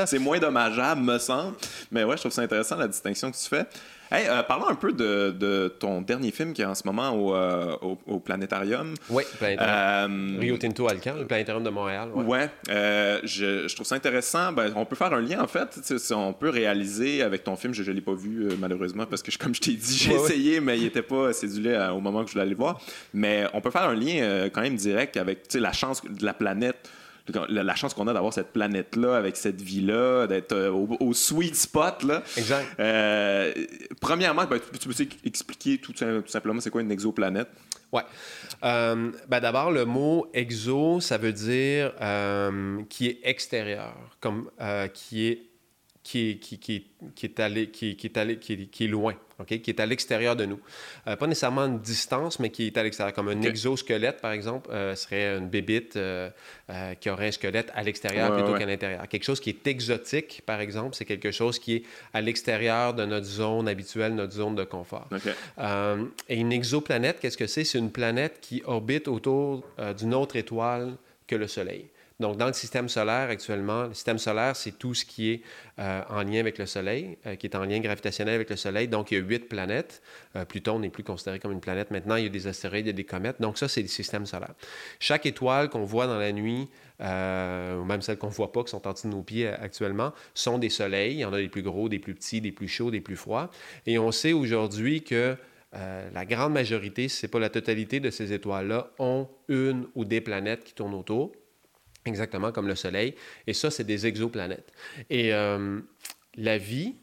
c'est 0.06 0.20
moins 0.20 0.40
dommageable, 0.40 1.02
me 1.02 1.18
semble. 1.18 1.56
Mais 1.92 2.04
ouais, 2.04 2.16
je 2.18 2.22
trouve 2.22 2.32
ça 2.32 2.44
intéressant 2.44 2.76
la 2.76 2.88
distinction 2.88 3.32
que 3.32 3.38
tu 3.38 3.48
fais. 3.48 3.66
Hey, 4.12 4.28
euh, 4.28 4.44
parlons 4.44 4.68
un 4.68 4.76
peu 4.76 4.94
de, 4.94 5.68
ton 5.80 6.02
dernier 6.02 6.32
film 6.32 6.54
qui 6.54 6.62
est 6.62 6.66
en 6.66 6.76
ce 6.76 6.84
moment 6.86 7.10
au, 7.10 7.36
euh, 7.36 7.76
au, 8.06 8.20
Planétarium. 8.20 8.94
Oui, 9.10 9.24
Planétarium. 9.38 10.36
Euh, 10.36 10.40
Rio 10.40 10.58
Tinto 10.58 10.88
Alcan, 10.88 11.16
le 11.18 11.26
Planétarium 11.26 11.64
de 11.64 11.70
Montréal. 11.70 12.10
Oui, 12.14 12.24
ouais, 12.26 12.50
je, 12.68 13.74
trouve 13.74 13.88
ça 13.88 13.96
intéressant. 13.96 14.54
Ben, 14.54 14.72
on 14.76 14.86
peut 14.86 14.96
faire 14.96 15.14
un 15.14 15.22
lien, 15.22 15.42
en 15.42 15.48
fait. 15.48 15.80
On 16.12 16.34
peut 16.34 16.50
réaliser 16.50 17.24
avec 17.24 17.44
ton 17.44 17.56
film, 17.56 17.74
je 17.74 17.84
ne 17.84 17.96
l'ai 17.96 18.02
pas 18.02 18.14
vu 18.14 18.50
malheureusement 18.60 19.06
parce 19.06 19.24
que, 19.24 19.36
comme 19.38 19.56
je 19.56 19.62
t'ai 19.62 19.74
dit, 19.74 19.98
j'ai 19.98 20.14
essayé, 20.14 20.60
mais 20.60 20.78
il 20.78 20.84
n'était 20.84 21.02
pas 21.02 21.34
cédulé 21.34 21.76
au 21.92 22.00
moment 22.00 22.22
que 22.24 22.28
je 22.28 22.34
voulais 22.34 22.46
aller 22.46 22.54
voir. 22.54 22.80
Mais 23.14 23.46
on 23.54 23.62
peut 23.62 23.72
faire 23.72 23.90
un 23.90 23.96
lien 23.96 24.50
quand 24.54 24.62
même 24.62 24.76
direct 24.76 25.18
avec 25.18 25.52
la 25.54 25.74
chance 25.74 26.04
de 26.04 26.26
la 26.26 26.34
planète 26.34 26.90
la, 27.50 27.76
chance 27.76 27.94
qu'on 27.94 28.08
a 28.08 28.14
d'avoir 28.14 28.34
cette 28.34 28.54
planète-là, 28.54 29.16
avec 29.16 29.36
cette 29.36 29.62
vie-là, 29.62 30.28
d'être 30.28 30.54
euh, 30.54 30.72
au, 30.72 31.14
sweet 31.14 31.56
spot. 31.56 32.04
Là. 32.04 32.24
Exact. 32.38 32.68
Euh, 32.80 33.54
premièrement, 34.00 34.46
ben, 34.46 34.60
tu, 34.80 34.88
peux 34.88 35.08
expliquer 35.24 35.78
tout, 35.78 35.94
simplement 36.28 36.60
c'est 36.60 36.70
quoi 36.70 36.82
une 36.82 36.92
exoplanète? 36.92 37.50
Ouais. 37.92 38.04
Euh, 38.64 39.12
ben 39.28 39.40
D'abord, 39.40 39.72
le 39.72 39.86
mot 39.86 40.28
exo, 40.34 41.00
ça 41.00 41.18
veut 41.18 41.34
dire 41.34 41.94
qui 42.90 43.08
est 43.08 43.20
extérieur, 43.24 43.96
comme 44.20 44.50
qui 44.94 45.28
est 45.28 45.42
qui 46.06 46.30
est, 46.30 46.36
qui, 46.36 46.60
qui, 46.60 46.86
qui 47.16 47.26
est, 47.26 47.40
allé, 47.40 47.72
qui, 47.72 47.96
qui, 47.96 48.06
est, 48.06 48.18
allé, 48.18 48.38
qui 48.38 48.54
est 48.54 48.88
loin, 48.88 49.16
okay? 49.40 49.60
qui 49.60 49.72
est 49.72 49.80
à 49.80 49.88
l'extérieur 49.88 50.36
de 50.36 50.46
nous. 50.46 50.60
Euh, 51.08 51.16
pas 51.16 51.26
nécessairement 51.26 51.66
une 51.66 51.80
distance, 51.80 52.40
mais 52.40 52.52
qui 52.52 52.68
est 52.68 52.78
à 52.78 52.84
l'extérieur. 52.84 53.12
Comme 53.12 53.30
un 53.30 53.42
exosquelette, 53.42 54.22
par 54.22 54.32
exemple, 54.32 54.70
euh, 54.72 54.94
serait 54.94 55.36
une 55.36 55.50
bébite 55.50 55.96
euh, 55.96 56.30
qui 57.00 57.10
aurait 57.10 57.30
un 57.30 57.32
squelette 57.32 57.72
à 57.74 57.82
l'extérieur 57.82 58.36
plutôt 58.36 58.54
qu'à 58.54 58.68
l'intérieur. 58.68 59.08
Quelque 59.08 59.24
chose 59.24 59.40
qui 59.40 59.50
est 59.50 59.66
exotique, 59.66 60.44
par 60.46 60.62
exemple, 60.62 60.96
c'est 60.96 61.06
quelque 61.06 61.32
chose 61.32 61.58
qui 61.58 61.78
est 61.78 61.84
à 62.14 62.22
l'extérieur 62.22 62.94
de 62.94 63.04
notre 63.04 63.26
zone 63.26 63.68
habituelle, 63.68 64.14
notre 64.14 64.34
zone 64.34 64.54
de 64.54 64.64
confort. 64.64 65.10
et 66.30 66.36
une 66.36 66.54
exoplanète, 66.54 67.20
qu'est-ce 67.20 67.38
que 67.38 67.48
c'est? 67.48 67.64
C'est 67.64 67.80
une 67.80 67.92
planète 67.92 68.38
qui 68.42 68.62
orbite 68.66 69.08
autour 69.08 69.64
d'une 69.98 70.14
autre 70.14 70.36
étoile 70.36 70.98
que 71.26 71.36
le 71.36 71.48
Soleil. 71.48 71.88
Donc, 72.22 72.38
dans 72.38 72.48
le 72.48 72.54
système 72.54 72.88
solaire 72.88 73.30
actuellement, 73.30 73.88
le 73.88 73.94
système 73.94 74.18
solaire, 74.20 74.56
c'est 74.56 74.72
tout 74.72 74.94
ce 74.94 75.04
qui 75.04 75.32
est 75.32 75.42
euh, 75.80 76.02
en 76.10 76.24
lien 76.24 76.40
avec 76.40 76.58
le 76.58 76.66
Soleil, 76.66 77.18
euh, 77.26 77.36
qui 77.36 77.46
est 77.46 77.56
en 77.56 77.66
lien 77.66 77.80
gravitationnel 77.82 78.36
avec 78.36 78.50
le 78.50 78.56
Soleil. 78.56 78.88
Donc, 78.88 79.12
il 79.12 79.16
y 79.16 79.18
a 79.18 79.22
huit 79.22 79.50
planètes. 79.50 80.02
Euh, 80.38 80.46
Pluton 80.46 80.80
n'est 80.80 80.90
plus 80.90 81.04
considéré 81.04 81.40
comme 81.40 81.52
une 81.52 81.60
planète. 81.60 81.92
Maintenant, 81.92 82.16
il 82.16 82.24
y 82.24 82.28
a 82.28 82.30
des 82.30 82.48
astéroïdes 82.48 82.88
et 82.88 82.94
des 82.94 83.04
comètes. 83.04 83.42
Donc, 83.42 83.58
ça, 83.58 83.68
c'est 83.68 83.82
le 83.82 83.90
système 83.90 84.26
solaire. 84.26 84.54
Chaque 85.00 85.26
étoile 85.26 85.70
qu'on 85.70 85.84
voit 85.84 86.08
dans 86.08 86.18
la 86.18 86.32
nuit, 86.32 86.70
ou 87.02 87.84
même 87.84 88.02
celles 88.02 88.18
qu'on 88.18 88.30
ne 88.30 88.34
voit 88.34 88.54
pas, 88.54 88.64
qui 88.64 88.72
sont 88.72 88.88
en 88.88 88.94
dessous 88.94 89.10
de 89.10 89.14
nos 89.14 89.24
pieds 89.24 89.50
actuellement, 89.50 90.14
sont 90.34 90.58
des 90.58 90.70
soleils. 90.70 91.16
Il 91.16 91.20
y 91.20 91.26
en 91.26 91.34
a 91.34 91.38
des 91.38 91.50
plus 91.50 91.64
gros, 91.64 91.90
des 91.90 92.00
plus 92.00 92.16
petits, 92.16 92.40
des 92.40 92.54
plus 92.54 92.70
chauds, 92.70 92.92
des 92.92 93.02
plus 93.02 93.18
froids. 93.18 93.52
Et 93.86 94.00
on 94.00 94.14
sait 94.14 94.32
aujourd'hui 94.32 95.04
que 95.04 95.36
la 95.74 96.26
grande 96.26 96.54
majorité, 96.54 97.10
si 97.10 97.18
ce 97.18 97.26
n'est 97.26 97.30
pas 97.30 97.40
la 97.40 97.50
totalité 97.50 98.00
de 98.00 98.10
ces 98.10 98.32
étoiles-là, 98.32 98.92
ont 99.00 99.28
une 99.50 99.88
ou 99.96 100.06
des 100.06 100.22
planètes 100.22 100.64
qui 100.64 100.74
tournent 100.74 100.94
autour. 100.94 101.34
Exactement 102.06 102.52
comme 102.52 102.68
le 102.68 102.76
Soleil. 102.76 103.16
Et 103.48 103.54
ça, 103.54 103.72
c'est 103.72 103.84
des 103.84 104.06
exoplanètes. 104.06 104.72
Et 105.10 105.34
euh, 105.34 105.80
la 106.36 106.58
vie, 106.58 106.96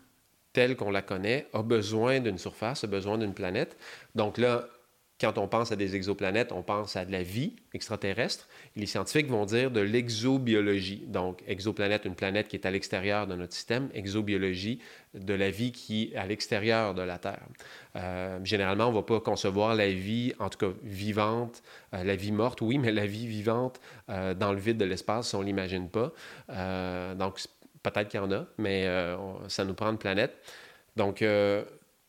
telle 0.52 0.76
qu'on 0.76 0.90
la 0.90 1.02
connaît, 1.02 1.48
a 1.52 1.62
besoin 1.62 2.20
d'une 2.20 2.38
surface, 2.38 2.84
a 2.84 2.86
besoin 2.86 3.18
d'une 3.18 3.34
planète. 3.34 3.76
Donc 4.14 4.38
là, 4.38 4.68
quand 5.22 5.38
on 5.38 5.46
pense 5.46 5.70
à 5.70 5.76
des 5.76 5.94
exoplanètes, 5.94 6.50
on 6.50 6.62
pense 6.62 6.96
à 6.96 7.04
de 7.04 7.12
la 7.12 7.22
vie 7.22 7.54
extraterrestre. 7.72 8.48
les 8.74 8.86
scientifiques 8.86 9.28
vont 9.28 9.46
dire 9.46 9.70
de 9.70 9.80
l'exobiologie. 9.80 11.04
Donc, 11.06 11.42
exoplanète, 11.46 12.04
une 12.04 12.16
planète 12.16 12.48
qui 12.48 12.56
est 12.56 12.66
à 12.66 12.70
l'extérieur 12.70 13.28
de 13.28 13.36
notre 13.36 13.54
système. 13.54 13.88
Exobiologie, 13.94 14.80
de 15.14 15.34
la 15.34 15.50
vie 15.50 15.70
qui 15.70 16.10
est 16.12 16.16
à 16.16 16.26
l'extérieur 16.26 16.94
de 16.94 17.02
la 17.02 17.18
Terre. 17.18 17.46
Euh, 17.96 18.40
généralement, 18.42 18.86
on 18.86 18.90
ne 18.90 18.96
va 18.96 19.02
pas 19.02 19.20
concevoir 19.20 19.74
la 19.76 19.88
vie, 19.88 20.34
en 20.40 20.48
tout 20.48 20.58
cas 20.58 20.72
vivante, 20.82 21.62
euh, 21.94 22.02
la 22.02 22.16
vie 22.16 22.32
morte, 22.32 22.60
oui, 22.60 22.78
mais 22.82 22.90
la 22.90 23.06
vie 23.06 23.26
vivante 23.26 23.80
euh, 24.08 24.34
dans 24.34 24.52
le 24.52 24.58
vide 24.58 24.78
de 24.78 24.84
l'espace, 24.84 25.34
on 25.34 25.40
ne 25.40 25.44
l'imagine 25.44 25.88
pas. 25.88 26.12
donc, 27.14 27.40
peut-être 27.82 28.08
qu'il 28.08 28.20
y 28.20 28.22
en 28.22 28.32
a, 28.32 28.46
mais 28.58 28.86
ça 29.48 29.64
nous 29.64 29.74
prend 29.74 29.90
une 29.90 29.98
planète. 29.98 30.36
Donc, 30.96 31.24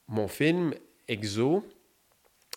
mon 0.07 0.27
film, 0.27 0.73
Exo, 1.07 1.63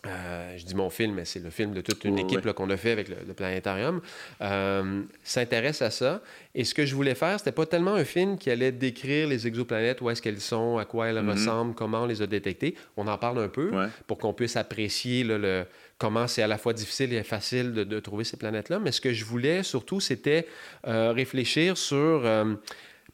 euh, 0.07 0.57
je 0.57 0.65
dis 0.65 0.75
mon 0.75 0.91
film, 0.91 1.15
mais 1.15 1.25
c'est 1.25 1.43
le 1.43 1.51
film 1.51 1.73
de 1.73 1.81
toute 1.81 2.05
une 2.05 2.19
équipe 2.19 2.51
qu'on 2.53 2.71
a 2.71 2.77
fait 2.77 2.93
avec 2.93 3.09
le, 3.09 3.35
planétarium, 3.35 4.01
euh, 4.41 5.03
s'intéresse 5.25 5.83
à 5.83 5.91
ça. 5.91 6.23
Et 6.55 6.65
ce 6.65 6.75
que 6.75 6.87
je 6.87 6.95
voulais 6.95 7.15
faire, 7.15 7.39
c'était 7.39 7.53
pas 7.53 7.67
tellement 7.67 7.95
un 7.95 8.05
film 8.05 8.39
qui 8.39 8.51
allait 8.51 8.73
décrire 8.73 9.29
les 9.29 9.47
exoplanètes, 9.47 10.01
où 10.01 10.11
est-ce 10.11 10.23
qu'elles 10.23 10.41
sont, 10.41 10.79
à 10.79 10.85
quoi 10.85 11.09
elles 11.09 11.21
mhm. 11.21 11.31
ressemblent, 11.31 11.75
comment 11.75 12.03
on 12.03 12.07
les 12.07 12.23
a 12.23 12.27
détectées. 12.27 12.75
On 12.97 13.07
en 13.09 13.19
parle 13.19 13.39
un 13.39 13.49
peu 13.49 13.71
pour 14.07 14.19
qu'on 14.19 14.33
puisse 14.33 14.57
apprécier 14.57 15.25
le, 15.25 15.65
comment 15.99 16.27
c'est 16.27 16.43
à 16.43 16.47
la 16.47 16.59
fois 16.59 16.73
difficile 16.73 17.13
et 17.13 17.23
facile 17.23 17.73
de, 17.73 18.01
trouver 18.01 18.25
ces 18.25 18.37
planètes-là. 18.37 18.79
Mais 18.79 18.93
ce 18.93 19.01
que 19.01 19.13
je 19.13 19.25
voulais 19.25 19.63
surtout, 19.63 20.01
c'était 20.01 20.47
euh, 20.87 21.13
réfléchir 21.13 21.77
sur 21.77 22.23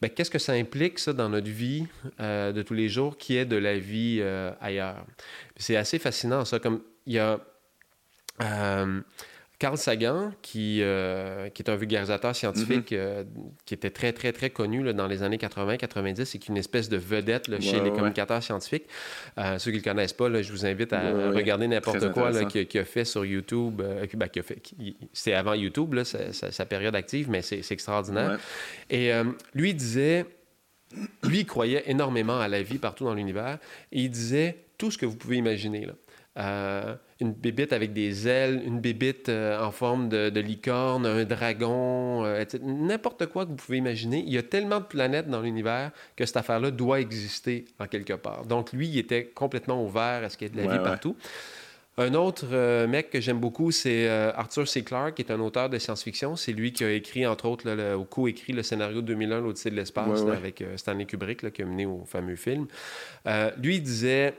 ben, 0.03 0.09
qu'est-ce 0.09 0.29
que 0.29 0.37
ça 0.37 0.51
implique, 0.51 0.99
ça, 0.99 1.13
dans 1.13 1.29
notre 1.29 1.49
vie 1.49 1.85
euh, 2.19 2.51
de 2.51 2.61
tous 2.61 2.73
les 2.73 2.89
jours, 2.89 3.17
qui 3.17 3.37
est 3.37 3.45
de 3.45 3.55
la 3.55 3.79
vie 3.79 4.17
euh, 4.19 4.51
ailleurs? 4.59 5.05
C'est 5.55 5.77
assez 5.77 5.97
fascinant, 5.97 6.43
ça. 6.43 6.59
Comme 6.59 6.81
il 7.05 7.13
y 7.13 7.19
a. 7.19 7.39
Euh, 8.41 8.99
Carl 9.63 9.77
Sagan, 9.77 10.33
qui, 10.41 10.79
euh, 10.81 11.47
qui 11.47 11.61
est 11.61 11.69
un 11.69 11.77
vulgarisateur 11.77 12.35
scientifique 12.35 12.91
mhm. 12.91 12.97
euh, 12.99 13.23
qui 13.65 13.73
était 13.73 13.91
très, 13.91 14.11
très, 14.11 14.33
très 14.33 14.49
connu 14.49 14.93
dans 14.93 15.07
les 15.07 15.23
années 15.23 15.37
80-90 15.37 16.19
et 16.19 16.25
qui 16.25 16.35
est 16.35 16.49
une 16.49 16.57
espèce 16.57 16.89
de 16.89 16.97
vedette 16.97 17.45
chez 17.61 17.79
les 17.79 17.89
communicateurs 17.91 18.43
scientifiques. 18.43 18.83
Euh, 19.37 19.57
ceux 19.59 19.71
qui 19.71 19.77
ne 19.77 19.81
le 19.81 19.89
connaissent 19.89 20.11
pas, 20.11 20.41
je 20.41 20.51
vous 20.51 20.65
invite 20.65 20.91
à 20.91 21.29
regarder 21.31 21.69
n'importe 21.69 22.11
quoi 22.11 22.33
qu'il 22.43 22.77
a 22.77 22.83
fait 22.83 23.05
sur 23.05 23.23
YouTube. 23.23 23.75
Ben, 23.75 24.05
c'est 25.13 25.33
avant 25.33 25.53
YouTube, 25.53 25.97
sa, 26.03 26.65
période 26.65 26.93
active, 26.97 27.29
mais 27.29 27.41
c'est 27.41 27.63
extraordinaire. 27.71 28.39
Et 28.89 29.13
lui 29.53 29.73
disait, 29.73 30.25
lui, 31.23 31.39
il 31.39 31.45
croyait 31.45 31.83
énormément 31.85 32.37
à 32.37 32.49
la 32.49 32.61
vie 32.61 32.79
partout 32.79 33.05
dans 33.05 33.13
l'univers 33.13 33.59
et 33.93 34.01
il 34.01 34.09
disait 34.09 34.57
tout 34.77 34.91
ce 34.91 34.97
que 34.97 35.05
vous 35.05 35.15
pouvez 35.15 35.37
imaginer. 35.37 35.85
Là. 35.85 35.93
Euh, 36.39 36.95
une 37.19 37.31
bébite 37.31 37.73
avec 37.73 37.93
des 37.93 38.27
ailes, 38.27 38.63
une 38.65 38.79
bébite 38.79 39.29
euh, 39.29 39.63
en 39.63 39.71
forme 39.71 40.09
de, 40.09 40.39
licorne, 40.39 41.05
un 41.05 41.25
dragon, 41.25 42.25
euh, 42.25 42.43
n'importe 42.63 43.27
quoi 43.27 43.45
que 43.45 43.51
vous 43.51 43.55
pouvez 43.55 43.77
imaginer. 43.77 44.23
Il 44.25 44.33
y 44.33 44.37
a 44.39 44.43
tellement 44.43 44.79
de 44.79 44.85
planètes 44.85 45.29
dans 45.29 45.41
l'univers 45.41 45.91
que 46.15 46.25
cette 46.25 46.37
affaire-là 46.37 46.71
doit 46.71 46.99
exister 46.99 47.65
en 47.79 47.85
quelque 47.85 48.13
part. 48.13 48.45
Donc 48.45 48.73
lui, 48.73 48.87
il 48.87 48.97
était 48.97 49.25
complètement 49.25 49.85
ouvert 49.85 50.23
à 50.23 50.29
ce 50.29 50.37
qu'il 50.37 50.47
y 50.47 50.51
ait 50.51 50.55
de 50.55 50.67
la 50.67 50.75
vie 50.75 50.83
partout. 50.83 51.15
Un 51.99 52.15
autre 52.15 52.87
mec 52.87 53.11
que 53.11 53.21
j'aime 53.21 53.39
beaucoup, 53.39 53.69
c'est 53.69 54.09
Arthur 54.09 54.67
C. 54.67 54.83
Clarke, 54.83 55.13
qui 55.13 55.21
est 55.21 55.31
un 55.31 55.39
auteur 55.39 55.69
de 55.69 55.77
science-fiction. 55.77 56.35
C'est 56.35 56.51
lui 56.51 56.73
qui 56.73 56.83
a 56.83 56.91
écrit, 56.91 57.27
entre 57.27 57.45
autres, 57.45 57.69
le, 57.69 57.95
ou 57.95 58.03
co-écrit 58.03 58.51
le 58.51 58.63
scénario 58.63 59.01
de 59.01 59.07
2001, 59.07 59.41
l'Odyssée 59.41 59.69
de 59.69 59.75
l'espace, 59.75 60.23
avec 60.23 60.63
Stanley 60.75 61.05
Kubrick, 61.05 61.53
qui 61.53 61.61
a 61.61 61.65
mené 61.65 61.85
au 61.85 62.03
fameux 62.05 62.35
film. 62.35 62.65
lui, 63.61 63.75
il 63.75 63.83
disait 63.83 64.33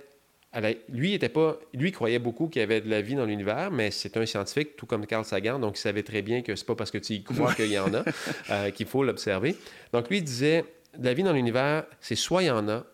lui, 0.89 1.15
était 1.15 1.29
pas, 1.29 1.59
lui 1.73 1.93
croyait 1.93 2.19
beaucoup 2.19 2.49
qu'il 2.49 2.61
y 2.61 2.63
avait 2.63 2.81
de 2.81 2.89
la 2.89 3.01
vie 3.01 3.15
dans 3.15 3.27
l'univers, 3.27 3.71
mais 3.71 3.91
c'est 3.91 4.17
un 4.17 4.27
scientifique, 4.27 4.77
tout 4.77 4.87
comme 4.87 5.07
Carl 5.07 5.25
Sagan, 5.25 5.59
donc 5.59 5.79
il 5.79 5.81
savait 5.81 6.03
très 6.03 6.23
bien 6.23 6.43
que 6.43 6.55
c'est 6.55 6.67
pas 6.67 6.75
parce 6.77 6.91
que 6.91 6.99
tu 6.99 7.15
y 7.15 7.23
crois 7.23 7.55
qu'il 7.57 7.73
y 7.73 7.79
en 7.79 7.93
a 7.95 8.05
euh, 8.51 8.71
qu'il 8.71 8.87
faut 8.87 9.03
l'observer. 9.03 9.57
Donc 9.93 10.09
lui 10.11 10.23
disait, 10.23 10.65
de 10.97 11.05
la 11.05 11.15
vie 11.15 11.23
dans 11.23 11.33
l'univers, 11.33 11.85
c'est 12.01 12.15
soit 12.15 12.43
il 12.43 12.47
y 12.47 12.51
en 12.51 12.69
a, 12.69 12.85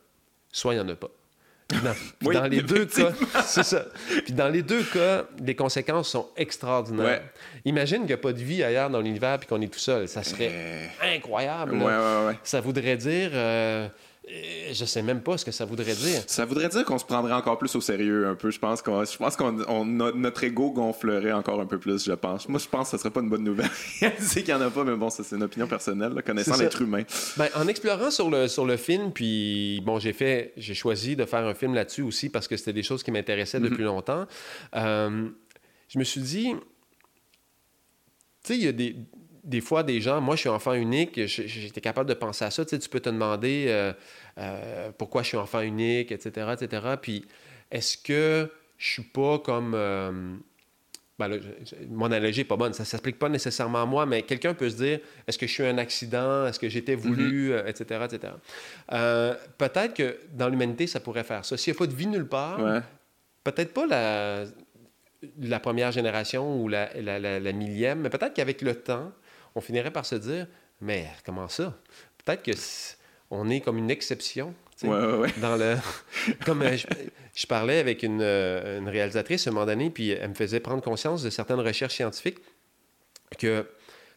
soit 0.53 0.75
il 0.75 0.79
n'y 0.79 0.83
en 0.83 0.89
a 0.89 0.97
pas. 0.97 1.11
Dans, 2.23 2.47
les 2.51 2.63
deux 2.63 2.87
cas, 2.87 3.13
c'est 3.45 3.63
ça. 3.63 3.85
Puis 4.25 4.33
dans 4.33 4.49
les 4.49 4.63
deux 4.63 4.83
cas, 4.83 5.25
les 5.41 5.55
conséquences 5.55 6.09
sont 6.09 6.29
extraordinaires. 6.37 7.23
Imagine 7.65 7.99
qu'il 7.99 8.07
n'y 8.07 8.13
a 8.13 8.19
pas 8.19 8.33
de 8.33 8.43
vie 8.43 8.63
ailleurs 8.63 8.91
dans 8.91 9.01
l'univers 9.01 9.39
puis 9.39 9.49
qu'on 9.49 9.61
est 9.61 9.73
tout 9.73 9.79
seul. 9.79 10.09
Ça 10.09 10.23
serait 10.23 10.51
euh, 10.53 10.87
incroyable. 11.15 11.79
ça 12.43 12.61
voudrait 12.61 12.97
dire 12.97 13.31
euh, 13.35 13.89
je 14.29 14.85
sais 14.85 15.03
même 15.03 15.23
pas 15.23 15.39
ce 15.39 15.45
que 15.45 15.51
ça 15.51 15.65
voudrait 15.65 15.95
dire. 15.95 16.23
Ça 16.27 16.45
voudrait 16.45 16.69
dire 16.69 16.85
qu'on 16.85 16.99
se 16.99 17.05
prendrait 17.05 17.33
encore 17.33 17.59
plus 17.59 17.75
au 17.75 17.81
sérieux 17.81 18.29
un 18.29 18.35
peu. 18.35 18.51
Je 18.51 18.59
pense 18.59 18.83
qu'on, 18.83 19.05
je 19.05 19.17
pense 19.17 19.35
qu'on, 19.35 19.85
notre 19.85 20.45
ego 20.45 20.71
gonflerait 20.71 21.33
encore 21.33 21.61
un 21.61 21.67
peu 21.67 21.79
plus. 21.79 22.05
Je 22.05 22.13
pense. 22.13 22.49
Moi, 22.49 22.61
je 22.61 22.69
pense 22.69 22.91
que 22.91 22.97
ce 22.97 22.99
serait 22.99 23.11
pas 23.11 23.21
une 23.21 23.31
bonne 23.31 23.45
nouvelle. 23.45 23.71
je 24.01 24.09
sais 24.19 24.43
qu'il 24.43 24.51
y 24.51 24.55
en 24.55 24.61
a 24.61 24.71
pas, 24.71 24.85
mais 24.85 24.95
bon, 24.95 25.11
ça 25.11 25.25
c'est 25.25 25.37
une 25.37 25.43
opinion 25.43 25.67
personnelle, 25.67 26.23
connaissant 26.25 26.57
l'être 26.57 26.83
humain. 26.83 27.03
Ben, 27.37 27.49
en 27.55 27.67
explorant 27.67 28.11
sur 28.11 28.31
le 28.31 28.47
sur 28.47 28.67
le 28.67 28.77
film, 28.77 29.11
puis 29.13 29.81
bon, 29.85 29.99
j'ai 29.99 30.13
fait, 30.13 30.53
j'ai 30.57 30.75
choisi 30.75 31.17
de 31.17 31.25
faire 31.25 31.45
un 31.47 31.55
film 31.55 31.75
là-dessus 31.75 32.03
aussi 32.03 32.29
parce 32.29 32.47
que 32.47 32.57
c'était 32.57 32.75
des 32.75 32.83
choses 32.83 33.03
qui 33.03 33.11
m'intéressaient 33.11 33.59
mm-hmm. 33.59 33.71
depuis 33.71 33.85
longtemps. 33.85 34.27
Euh, 34.77 35.29
je 35.89 35.99
me 35.99 36.05
suis 36.05 36.21
dit, 36.21 36.53
tu 38.45 38.55
sais, 38.55 38.57
il 38.57 38.65
y 38.65 38.69
a 38.69 38.73
des 38.73 38.97
des 39.45 39.61
fois, 39.61 39.83
des 39.83 40.01
gens, 40.01 40.21
moi 40.21 40.37
je 40.37 40.41
suis 40.41 40.49
enfant 40.49 40.75
unique, 40.75 41.27
j'étais 41.27 41.81
capable 41.81 42.09
de 42.09 42.15
penser 42.15 42.45
à 42.45 42.51
ça. 42.51 42.65
Tu, 42.65 42.71
sais, 42.71 42.79
tu 42.79 42.89
peux 42.89 43.01
te 43.01 43.09
demander 43.09 43.67
euh, 43.69 43.93
euh, 44.39 44.91
pourquoi 44.97 45.23
je 45.23 45.29
suis 45.29 45.37
enfant 45.37 45.61
unique, 45.61 46.13
etc. 46.13 46.55
etc. 46.61 46.87
Puis 47.01 47.25
est-ce 47.71 47.97
que 47.97 48.51
je 48.77 48.93
suis 48.93 49.03
pas 49.03 49.39
comme. 49.39 49.73
Euh, 49.75 50.35
ben 51.19 51.39
mon 51.91 52.07
analogie 52.07 52.41
n'est 52.41 52.45
pas 52.47 52.57
bonne, 52.57 52.73
ça 52.73 52.83
ne 52.83 52.87
s'applique 52.87 53.19
pas 53.19 53.29
nécessairement 53.29 53.83
à 53.83 53.85
moi, 53.85 54.07
mais 54.07 54.23
quelqu'un 54.23 54.55
peut 54.55 54.71
se 54.71 54.77
dire 54.77 55.01
est-ce 55.27 55.37
que 55.37 55.47
je 55.47 55.53
suis 55.53 55.67
un 55.67 55.77
accident, 55.77 56.47
est-ce 56.47 56.59
que 56.59 56.71
j'étais 56.71 56.95
voulu, 56.95 57.53
etc. 57.67 57.85
Mm-hmm. 57.91 58.05
etc. 58.89 59.43
peut-être 59.59 59.93
que 59.93 60.17
dans 60.33 60.49
l'humanité, 60.49 60.87
ça 60.87 60.99
pourrait 60.99 61.25
faire 61.25 61.45
ça. 61.45 61.59
S'il 61.59 61.75
n'y 61.75 61.77
a 61.77 61.79
pas 61.79 61.87
de 61.87 61.95
vie 61.95 62.07
nulle 62.07 62.27
part, 62.27 62.59
peut-être 63.45 63.75
pas 63.75 63.87
la, 63.87 64.45
la 65.43 65.61
première 65.61 65.93
génération 65.93 66.59
ou 66.59 66.69
la, 66.69 66.89
la, 67.03 67.19
la 67.39 67.53
millième, 67.53 68.01
mais 68.01 68.09
peut-être 68.09 68.33
qu'avec 68.33 68.63
le 68.63 68.75
temps, 68.75 69.13
on 69.55 69.61
finirait 69.61 69.91
par 69.91 70.07
se 70.07 70.15
dire, 70.15 70.47
mais 70.81 71.09
comment 71.25 71.49
ça? 71.49 71.77
Peut-être 72.25 72.43
que 72.43 72.53
on 73.31 73.49
est 73.49 73.61
comme 73.61 73.79
une 73.79 73.91
exception. 73.91 74.55
Dans 74.83 75.57
le... 75.57 75.77
comme 76.47 76.63
euh, 76.63 76.77
je, 77.35 77.47
parlais 77.47 77.79
avec 77.79 78.03
une, 78.03 78.23
euh, 78.23 78.79
une, 78.79 78.89
réalisatrice 78.89 79.47
un 79.47 79.51
moment 79.51 79.67
donné, 79.67 79.91
puis 79.91 80.11
elle 80.11 80.31
me 80.31 80.35
faisait 80.35 80.59
prendre 80.59 80.83
conscience 80.83 81.23
de 81.23 81.29
certaines 81.29 81.61
recherches 81.61 81.97
scientifiques 81.97 82.39
que 83.39 83.67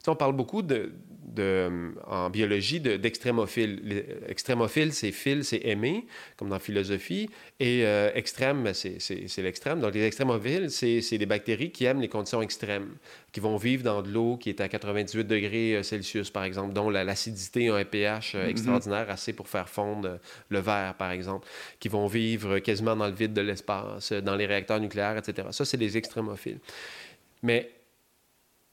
on 0.07 0.15
parle 0.15 0.33
beaucoup 0.33 0.61
de, 0.61 0.93
en 1.39 2.29
biologie 2.29 2.79
d'extrémophile. 2.79 4.05
extrémophile, 4.27 4.93
c'est 4.93 5.11
fil, 5.11 5.43
c'est 5.43 5.61
aimer, 5.65 6.05
comme 6.37 6.49
dans 6.49 6.55
la 6.55 6.59
philosophie, 6.59 7.29
et 7.59 7.85
euh, 7.85 8.11
extrême, 8.13 8.63
ben, 8.63 8.73
c'est 8.73 9.37
l'extrême. 9.37 9.79
Donc, 9.79 9.93
les 9.93 10.03
extrémophiles, 10.03 10.69
c'est 10.69 11.17
des 11.17 11.25
bactéries 11.25 11.71
qui 11.71 11.85
aiment 11.85 12.01
les 12.01 12.09
conditions 12.09 12.41
extrêmes, 12.41 12.95
qui 13.31 13.39
vont 13.39 13.57
vivre 13.57 13.83
dans 13.83 14.01
de 14.01 14.09
l'eau 14.09 14.37
qui 14.37 14.49
est 14.49 14.61
à 14.61 14.67
98 14.67 15.23
degrés 15.25 15.75
euh, 15.75 15.83
Celsius, 15.83 16.29
par 16.29 16.43
exemple, 16.43 16.73
dont 16.73 16.89
l'acidité 16.89 17.69
a 17.69 17.75
un 17.75 17.85
pH 17.85 18.35
euh, 18.35 18.45
mm-hmm. 18.45 18.49
extraordinaire, 18.49 19.09
assez 19.09 19.33
pour 19.33 19.47
faire 19.47 19.69
fondre 19.69 20.19
le 20.49 20.59
verre, 20.59 20.95
par 20.95 21.11
exemple, 21.11 21.47
qui 21.79 21.89
vont 21.89 22.07
vivre 22.07 22.59
quasiment 22.59 22.95
dans 22.95 23.07
le 23.07 23.13
vide 23.13 23.33
de 23.33 23.41
l'espace, 23.41 24.11
dans 24.11 24.35
les 24.35 24.45
réacteurs 24.45 24.79
nucléaires, 24.79 25.17
etc. 25.17 25.47
Ça, 25.51 25.65
c'est 25.65 25.77
les 25.77 25.97
extrémophiles. 25.97 26.59
Mais 27.41 27.71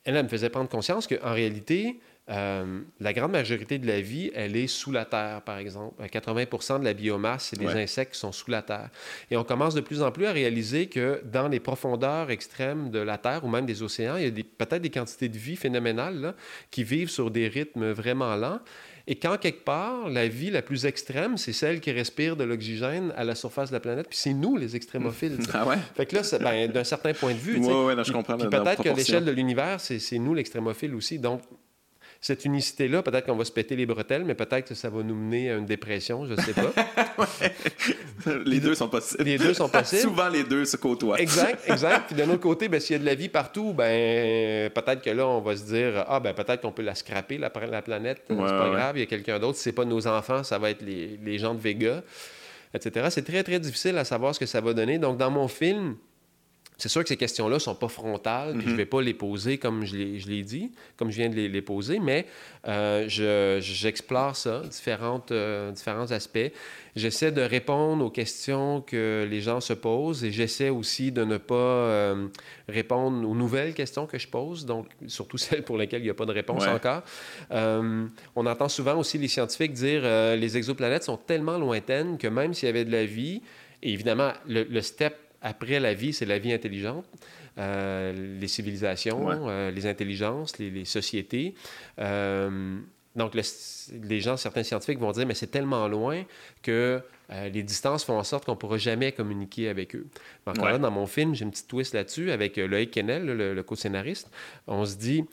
elle, 0.05 0.17
elle 0.17 0.25
me 0.25 0.29
faisait 0.29 0.51
prendre 0.51 0.69
conscience 0.69 1.07
qu'en 1.07 1.33
réalité, 1.33 2.01
euh, 2.31 2.81
la 3.01 3.13
grande 3.13 3.33
majorité 3.33 3.79
de 3.79 3.87
la 3.87 4.01
vie, 4.01 4.31
elle 4.35 4.57
est 4.57 4.69
sous 4.69 4.93
la 4.93 5.05
terre, 5.05 5.43
par 5.43 5.59
exemple. 5.59 6.01
80% 6.03 6.81
de 6.81 6.85
la 6.85 6.95
biomasse, 6.95 7.49
c'est 7.51 7.59
des 7.59 7.67
insectes 7.67 8.13
qui 8.13 8.21
sont 8.21 8.33
sous 8.33 8.51
la 8.51 8.63
terre. 8.63 8.89
Et 9.31 9.37
on 9.37 9.45
commence 9.45 9.75
de 9.75 9.81
plus 9.81 10.03
en 10.03 10.13
plus 10.13 10.27
à 10.27 10.33
réaliser 10.33 10.87
que 10.87 11.23
dans 11.25 11.49
les 11.49 11.61
profondeurs 11.61 12.31
extrêmes 12.31 12.91
de 12.91 13.01
la 13.01 13.19
terre 13.19 13.45
ou 13.45 13.49
même 13.49 13.67
des 13.67 13.83
océans, 13.83 14.17
il 14.17 14.25
y 14.25 14.41
a 14.41 14.45
peut-être 14.59 14.83
des 14.83 14.91
quantités 14.91 15.29
de 15.29 15.39
vie 15.39 15.57
phénoménales 15.57 16.35
qui 16.71 16.85
vivent 16.85 17.11
sur 17.11 17.31
des 17.31 17.49
rythmes 17.49 17.91
vraiment 17.91 18.37
lents. 18.37 18.61
Et 19.07 19.17
quand 19.17 19.37
quelque 19.39 19.65
part, 19.65 20.09
la 20.09 20.29
vie 20.29 20.51
la 20.51 20.63
plus 20.63 20.87
extrême, 20.87 21.37
c'est 21.37 21.53
celle 21.53 21.81
qui 21.81 21.91
respire 21.91 22.37
de 22.37 22.45
l'oxygène 22.45 23.13
à 23.17 23.25
la 23.25 23.35
surface 23.35 23.71
de 23.71 23.75
la 23.75 23.81
planète, 23.81 24.07
puis 24.09 24.19
c'est 24.19 24.33
nous 24.33 24.57
les 24.57 24.77
extrémophiles. 24.77 25.39
Ah 25.53 25.67
ouais? 25.67 25.79
Fait 25.97 26.07
que 26.07 26.15
là, 26.15 26.23
ben, 26.39 26.71
d'un 26.71 26.85
certain 26.85 27.13
point 27.13 27.33
de 27.33 27.39
vue, 27.39 27.59
ouais, 27.59 27.95
ouais, 27.95 28.05
je 28.05 28.13
comprends. 28.13 28.37
peut-être 28.39 28.83
qu'à 28.83 28.93
l'échelle 28.93 29.25
de 29.25 29.33
l'univers, 29.33 29.81
c'est 29.81 30.19
nous 30.19 30.35
l'extrémophile 30.35 30.95
aussi. 30.95 31.19
Donc, 31.19 31.43
cette 32.23 32.45
unicité-là, 32.45 33.03
peut-être 33.03 33.25
qu'on 33.25 33.37
va 33.37 33.47
se 33.47 33.53
péter 33.53 33.77
les 33.77 33.87
bretelles, 33.87 34.25
mais 34.25 34.35
peut-être 34.35 34.69
que 34.69 34.75
ça 34.75 34.91
va 34.91 35.03
nous 35.03 35.15
mener 35.15 35.51
à 35.51 35.57
une 35.57 35.65
dépression, 35.65 36.27
je 36.27 36.35
ne 36.35 36.41
sais 36.41 36.53
pas. 36.53 36.71
les 38.45 38.61
deux 38.61 38.75
sont 38.75 38.89
possibles. 38.89 39.25
Les 39.25 39.39
deux 39.39 39.55
sont 39.55 39.71
possibles. 39.71 40.03
Souvent, 40.03 40.29
les 40.29 40.45
deux 40.45 40.67
se 40.67 40.77
côtoient. 40.77 41.19
exact, 41.19 41.63
exact. 41.67 42.09
Puis 42.09 42.17
d'un 42.17 42.29
autre 42.29 42.43
côté, 42.43 42.69
ben, 42.69 42.79
s'il 42.79 42.93
y 42.93 42.97
a 42.97 42.99
de 42.99 43.07
la 43.07 43.15
vie 43.15 43.31
partout, 43.31 43.73
ben, 43.73 44.69
peut-être 44.71 45.01
que 45.01 45.09
là, 45.09 45.27
on 45.27 45.41
va 45.41 45.57
se 45.57 45.65
dire, 45.65 46.05
ah, 46.09 46.21
ben, 46.21 46.35
peut-être 46.35 46.61
qu'on 46.61 46.73
peut 46.73 46.83
la 46.83 46.95
scraper, 46.95 47.39
la, 47.39 47.51
la 47.71 47.83
planète. 47.83 48.23
c'est 48.29 48.37
pas 48.37 48.71
grave, 48.71 48.99
il 48.99 49.01
y 49.01 49.05
a 49.05 49.07
quelqu'un 49.07 49.39
d'autre. 49.39 49.57
Si 49.57 49.65
ce 49.65 49.69
n'est 49.71 49.75
pas 49.75 49.87
nos 49.87 50.07
enfants, 50.07 50.45
ça 50.45 50.59
va 50.59 50.71
être 50.71 50.83
les, 50.83 51.19
les 51.25 51.39
gens 51.39 51.55
de 51.55 51.61
Vega, 51.61 52.03
etc. 52.75 53.07
C'est 53.09 53.25
très, 53.25 53.43
très 53.43 53.61
difficile 53.61 53.97
à 53.97 54.05
savoir 54.05 54.35
ce 54.35 54.41
que 54.41 54.47
ça 54.47 54.61
va 54.61 54.75
donner. 54.75 54.99
Donc, 54.99 55.17
dans 55.17 55.31
mon 55.31 55.49
film, 55.49 55.97
c'est 56.81 56.89
sûr 56.89 57.03
que 57.03 57.09
ces 57.09 57.17
questions-là 57.17 57.57
ne 57.57 57.61
sont 57.61 57.75
pas 57.75 57.89
frontales, 57.89 58.55
puis 58.55 58.63
je 58.63 58.67
ne 58.67 58.73
mhm. 58.73 58.77
vais 58.79 58.87
pas 58.87 59.03
les 59.03 59.13
poser 59.13 59.59
comme 59.59 59.85
je 59.85 59.95
l'ai 59.97 60.43
dit, 60.43 60.73
comme 60.97 61.11
je 61.11 61.17
viens 61.17 61.29
de 61.29 61.35
les, 61.35 61.63
poser, 61.63 61.99
mais 61.99 62.27
euh, 62.67 63.05
j'explore 63.61 64.35
ça, 64.35 64.61
différentes, 64.61 65.31
euh, 65.31 65.73
différents 65.73 66.11
aspects. 66.11 66.51
J'essaie 66.97 67.33
de 67.33 67.43
répondre 67.43 68.05
aux 68.05 68.11
questions 68.11 68.81
que 68.81 69.27
les 69.31 69.43
gens 69.43 69.61
se 69.61 69.75
posent 69.75 70.25
et 70.25 70.33
j'essaie 70.33 70.71
aussi 70.71 71.13
de 71.13 71.23
ne 71.23 71.37
pas 71.37 71.55
euh, 71.55 72.29
répondre 72.69 73.29
aux 73.29 73.35
nouvelles 73.35 73.75
questions 73.75 74.07
que 74.07 74.19
je 74.19 74.27
pose, 74.27 74.65
donc 74.65 74.87
surtout 75.07 75.37
celles 75.39 75.63
pour 75.63 75.77
lesquelles 75.77 76.01
il 76.01 76.05
n'y 76.05 76.11
a 76.11 76.15
pas 76.15 76.27
de 76.27 76.33
réponse 76.33 76.67
encore. 76.67 77.03
on 77.51 78.47
entend 78.47 78.69
souvent 78.71 78.97
aussi 78.97 79.19
les 79.19 79.29
scientifiques 79.29 79.75
dire 79.75 80.03
les 80.37 80.57
exoplanètes 80.57 81.05
sont 81.05 81.19
tellement 81.19 81.59
lointaines 81.59 82.17
que 82.17 82.27
même 82.27 82.55
s'il 82.55 82.67
y 82.67 82.71
avait 82.71 82.87
de 82.87 82.93
la 82.93 83.05
vie, 83.05 83.43
et 83.83 83.93
évidemment, 83.93 84.33
le, 84.47 84.65
le 84.65 84.81
step 84.83 85.15
après 85.43 85.81
la 85.81 85.95
vie, 85.95 86.13
c'est 86.13 86.27
la 86.27 86.39
vie 86.39 86.53
intelligente. 86.53 87.07
Euh, 87.59 88.39
les 88.41 88.49
civilisations, 88.49 89.29
euh, 89.49 89.71
les 89.71 89.87
intelligences, 89.87 90.59
les, 90.59 90.85
sociétés. 90.85 91.55
Euh, 91.99 92.79
donc, 93.17 93.35
les 93.35 94.21
gens, 94.21 94.37
certains 94.37 94.63
scientifiques 94.63 94.99
vont 94.99 95.11
dire, 95.11 95.27
mais 95.27 95.35
c'est 95.35 95.49
tellement 95.51 95.89
loin 95.89 96.25
que 96.63 97.03
les 97.29 97.63
distances 97.63 98.05
font 98.05 98.19
en 98.19 98.25
sorte 98.25 98.45
qu'on 98.45 98.53
ne 98.53 98.57
pourra 98.57 98.77
jamais 98.77 99.13
communiquer 99.13 99.69
avec 99.69 99.95
eux. 99.95 100.07
Encore 100.47 100.67
là, 100.67 100.79
dans 100.79 100.91
mon 100.91 101.07
film, 101.07 101.35
j'ai 101.35 101.45
une 101.45 101.51
petite 101.51 101.69
twist 101.69 101.95
là-dessus 101.95 102.31
avec 102.31 102.57
Loïc 102.57 102.91
Kennel, 102.91 103.25
le, 103.25 103.55
le 103.55 103.63
co-scénariste. 103.63 104.31
On 104.67 104.85
se 104.85 104.97
dit, 104.97 105.25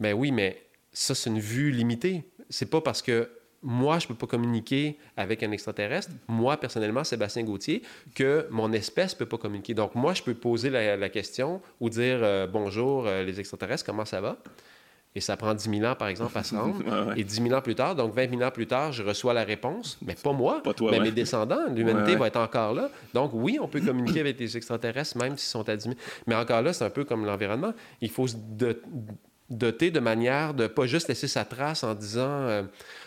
ben 0.00 0.12
oui, 0.12 0.32
mais 0.32 0.62
ça, 0.92 1.14
c'est 1.14 1.30
une 1.30 1.40
vue 1.40 1.70
limitée. 1.70 2.24
C'est 2.50 2.70
pas 2.70 2.80
parce 2.80 3.00
que 3.00 3.30
moi, 3.62 3.98
je 3.98 4.04
ne 4.04 4.08
peux 4.08 4.14
pas 4.14 4.26
communiquer 4.26 4.98
avec 5.16 5.42
un 5.42 5.50
extraterrestre, 5.50 6.10
moi, 6.28 6.56
personnellement, 6.56 7.04
Sébastien 7.04 7.42
Gauthier, 7.42 7.82
que 8.14 8.46
mon 8.50 8.72
espèce 8.72 9.14
ne 9.14 9.18
peut 9.18 9.26
pas 9.26 9.38
communiquer. 9.38 9.74
Donc, 9.74 9.94
moi, 9.94 10.14
je 10.14 10.22
peux 10.22 10.34
poser 10.34 10.70
la, 10.70 11.08
question 11.08 11.60
ou 11.80 11.88
dire 11.88 12.18
euh, 12.22 12.46
bonjour, 12.46 13.06
euh, 13.06 13.22
les 13.22 13.40
extraterrestres, 13.40 13.84
comment 13.84 14.04
ça 14.04 14.20
va? 14.20 14.36
Et 15.16 15.20
ça 15.20 15.34
prend 15.38 15.54
10 15.54 15.78
000 15.78 15.90
ans, 15.90 15.94
par 15.94 16.08
exemple, 16.08 16.36
à 16.36 16.42
se 16.42 16.54
rendre. 16.54 17.14
Et 17.16 17.24
10 17.24 17.42
000 17.42 17.54
ans 17.54 17.62
plus 17.62 17.74
tard, 17.74 17.94
donc 17.94 18.14
20 18.14 18.28
000 18.28 18.42
ans 18.42 18.50
plus 18.50 18.66
tard, 18.66 18.92
je 18.92 19.02
reçois 19.02 19.32
la 19.32 19.44
réponse. 19.44 19.98
Mais 20.04 20.14
pas 20.14 20.34
moi, 20.34 20.62
mais 20.90 21.00
mes 21.00 21.10
descendants. 21.10 21.72
L'humanité 21.74 22.16
va 22.16 22.26
être 22.26 22.36
encore 22.36 22.74
là. 22.74 22.90
Donc 23.14 23.30
oui, 23.32 23.58
on 23.58 23.66
peut 23.66 23.80
communiquer 23.80 24.20
avec 24.20 24.38
les 24.38 24.58
extraterrestres, 24.58 25.16
même 25.16 25.38
s'ils 25.38 25.48
sont 25.48 25.66
à 25.70 25.74
10 25.74 25.84
000. 25.84 25.96
Mais 26.26 26.34
encore 26.34 26.60
là, 26.60 26.74
c'est 26.74 26.84
un 26.84 26.90
peu 26.90 27.04
comme 27.04 27.24
l'environnement. 27.24 27.72
Il 28.02 28.10
faut 28.10 28.26
se 28.26 28.36
doter 29.48 29.90
de 29.90 30.00
manière 30.00 30.52
de 30.52 30.66
pas 30.66 30.86
juste 30.86 31.08
laisser 31.08 31.28
sa 31.28 31.46
trace 31.46 31.82
en 31.82 31.94
disant 31.94 32.28
euh, 32.28 32.62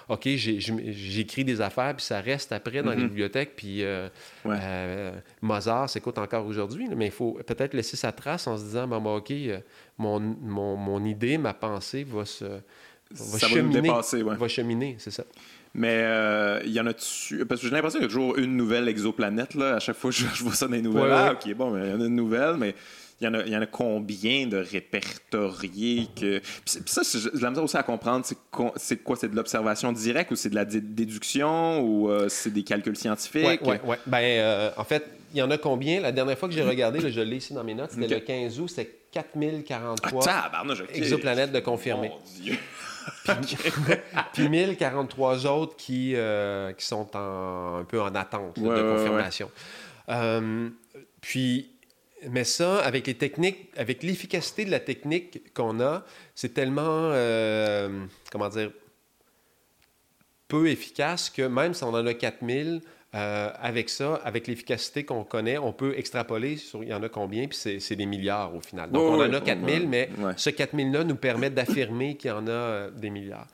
OK, 0.10 0.28
j'écris 0.28 1.46
des 1.46 1.62
affaires, 1.62 1.96
puis 1.96 2.04
ça 2.04 2.20
reste 2.20 2.52
après 2.52 2.82
dans 2.82 2.92
les 2.92 2.98
mm-hmm. 2.98 3.08
bibliothèques, 3.10 3.56
puis 3.56 3.84
euh, 3.84 4.10
euh, 4.48 5.12
Mozart 5.40 5.88
s'écoute 5.88 6.18
encore 6.18 6.48
aujourd'hui, 6.48 6.90
mais 6.96 7.06
il 7.06 7.12
faut 7.12 7.40
peut-être 7.46 7.76
laisser 7.76 7.96
sa 7.96 8.12
trace 8.12 8.48
en 8.48 8.58
se 8.58 8.64
disant, 8.64 8.88
bon, 8.88 9.18
OK, 9.18 9.30
euh, 9.30 9.60
mon, 10.00 10.20
mon, 10.20 10.76
mon, 10.76 11.06
idée, 11.06 11.38
ma 11.38 11.54
pensée 11.54 12.04
va 12.04 12.26
se... 12.26 12.46
Va 13.12 13.40
cheminer, 13.40 13.90
va, 13.90 14.34
va 14.36 14.48
cheminer, 14.48 14.96
c'est 15.00 15.12
ça. 15.12 15.24
Mais 15.74 16.04
il 16.66 16.72
y 16.72 16.80
en 16.80 16.88
a-tu. 16.88 17.46
Parce 17.46 17.62
que 17.62 17.68
j'ai 17.68 17.74
l'impression 17.74 18.00
qu'il 18.00 18.08
y 18.08 18.12
a 18.12 18.14
toujours 18.14 18.38
une 18.38 18.58
nouvelle 18.58 18.88
exoplanète, 18.88 19.56
là. 19.56 19.76
À 19.76 19.80
chaque 19.80 19.98
fois 19.98 20.12
que 20.12 20.18
je, 20.18 20.26
vois 20.44 20.54
ça 20.54 20.68
dans 20.68 20.74
les 20.74 20.82
nouvelles. 20.82 21.12
ah, 21.12 21.34
OK, 21.34 21.54
bon, 21.54 21.78
il 21.78 21.90
y 21.90 21.94
en 21.94 22.02
a 22.02 22.06
une 22.06 22.16
nouvelle, 22.16 22.56
mais 22.58 22.76
il 23.22 23.52
y, 23.52 23.56
en 23.58 23.62
a, 23.62 23.66
combien 23.66 24.48
de 24.48 24.58
répertoriés 24.58 26.08
que. 26.16 26.40
Puis, 26.40 26.82
ça, 26.86 27.02
j'ai 27.04 27.42
la 27.42 27.50
misère 27.50 27.64
aussi 27.64 27.76
à 27.76 27.84
comprendre, 27.84 28.26
c'est 28.26 29.04
quoi? 29.04 29.18
C'est 29.18 29.30
de 29.30 29.36
l'observation 29.36 29.92
directe 29.92 30.32
ou 30.32 30.36
c'est 30.36 30.50
de 30.50 30.56
la 30.56 30.64
déduction 30.64 31.82
ou 31.82 32.10
euh, 32.10 32.30
c'est 32.30 32.52
des 32.52 32.64
calculs 32.64 32.96
scientifiques? 32.96 33.46
Oui, 33.46 33.60
oui, 33.66 33.76
oui. 33.84 33.96
Ben, 34.06 34.20
euh, 34.20 34.72
en 34.78 34.86
fait, 34.86 35.06
il 35.34 35.40
y 35.40 35.42
en 35.42 35.52
a 35.52 35.58
combien? 35.58 36.00
La 36.00 36.14
dernière 36.14 36.38
fois 36.38 36.48
que 36.48 36.56
j'ai 36.56 36.64
regardé, 36.64 37.12
je 37.12 37.22
l'ai 37.22 37.38
ici 37.38 37.54
dans 37.54 37.64
mes 37.64 37.74
notes, 37.74 37.92
c'était 37.92 38.08
le 38.08 38.20
15 38.22 38.60
août, 38.62 38.70
c'était 38.70 38.96
4043 39.12 40.26
ah, 40.30 40.64
exoplanètes 40.94 41.52
de 41.52 41.60
confirmés. 41.60 42.10
Mon 42.10 42.42
Dieu! 42.42 42.58
Puis, 44.34 44.50
1043 44.50 45.46
autres 45.48 45.76
qui, 45.76 46.14
euh, 46.16 46.74
qui 46.74 46.86
sont 46.86 47.16
en, 47.16 47.80
un 47.80 47.84
peu 47.84 48.02
en 48.02 48.14
attente 48.16 48.60
de 48.60 48.96
confirmation. 48.96 49.52
puis 51.22 51.70
mais 52.28 52.44
ça, 52.44 52.80
avec 52.80 53.08
les 53.08 53.14
techniques, 53.14 53.70
avec 53.78 54.04
l'efficacité 54.04 54.66
de 54.66 54.72
la 54.72 54.80
technique 54.80 55.54
qu'on 55.54 55.80
a, 55.80 56.04
c'est 56.36 56.54
tellement, 56.54 56.82
euh, 57.14 58.06
comment 58.32 58.50
dire, 58.50 58.72
peu 60.48 60.68
efficace 60.70 61.30
que 61.30 61.44
même 61.44 61.74
si 61.74 61.84
on 61.84 61.94
en 61.94 62.06
a 62.06 62.14
4000, 62.14 62.82
euh, 63.16 63.50
avec 63.60 63.90
ça, 63.90 64.16
avec 64.24 64.48
l'efficacité 64.48 65.04
qu'on 65.04 65.24
connaît, 65.24 65.58
on 65.58 65.74
peut 65.74 65.98
extrapoler 65.98 66.58
sur 66.58 66.84
il 66.84 66.90
y 66.90 66.94
en 66.94 67.02
a 67.02 67.10
combien, 67.10 67.48
puis 67.48 67.80
c'est 67.80 67.96
des 67.96 68.06
milliards 68.06 68.56
au 68.56 68.62
final. 68.62 68.92
Donc, 68.92 69.04
on 69.04 69.22
en 69.22 69.34
a 69.34 69.42
4000, 69.42 69.88
mais 69.88 70.10
ce 70.38 70.50
4000-là 70.50 71.04
nous 71.04 71.16
permet 71.16 71.50
d'affirmer 71.50 72.16
qu'il 72.16 72.30
y 72.30 72.34
en 72.34 72.48
a 72.48 72.52
euh, 72.52 72.92
des 72.92 73.10
milliards. 73.10 73.48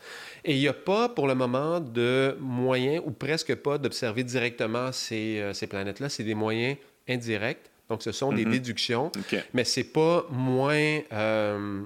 Et 0.44 0.54
il 0.54 0.60
n'y 0.60 0.68
a 0.68 0.74
pas, 0.74 1.10
pour 1.10 1.28
le 1.28 1.36
moment, 1.36 1.80
de 1.80 2.38
moyens, 2.40 3.02
ou 3.06 3.12
presque 3.12 3.56
pas, 3.56 3.78
d'observer 3.78 4.24
directement 4.24 4.92
ces, 4.92 5.52
ces 5.54 5.68
planètes-là. 5.68 6.10
C'est 6.10 6.24
des 6.24 6.36
moyens 6.36 6.78
indirects 7.08 7.72
donc, 7.90 8.02
ce 8.02 8.12
sont 8.12 8.32
des 8.32 8.46
mhm. 8.46 8.52
déductions, 8.52 9.12
mais 9.54 9.64
c'est 9.64 9.84
pas 9.84 10.26
moins. 10.32 11.00
Euh, 11.14 11.84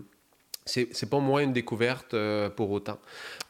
c'est 0.66 1.10
pas 1.10 1.20
moins 1.20 1.42
une 1.42 1.54
découverte 1.54 2.14
euh, 2.14 2.50
pour 2.50 2.70
autant. 2.70 3.00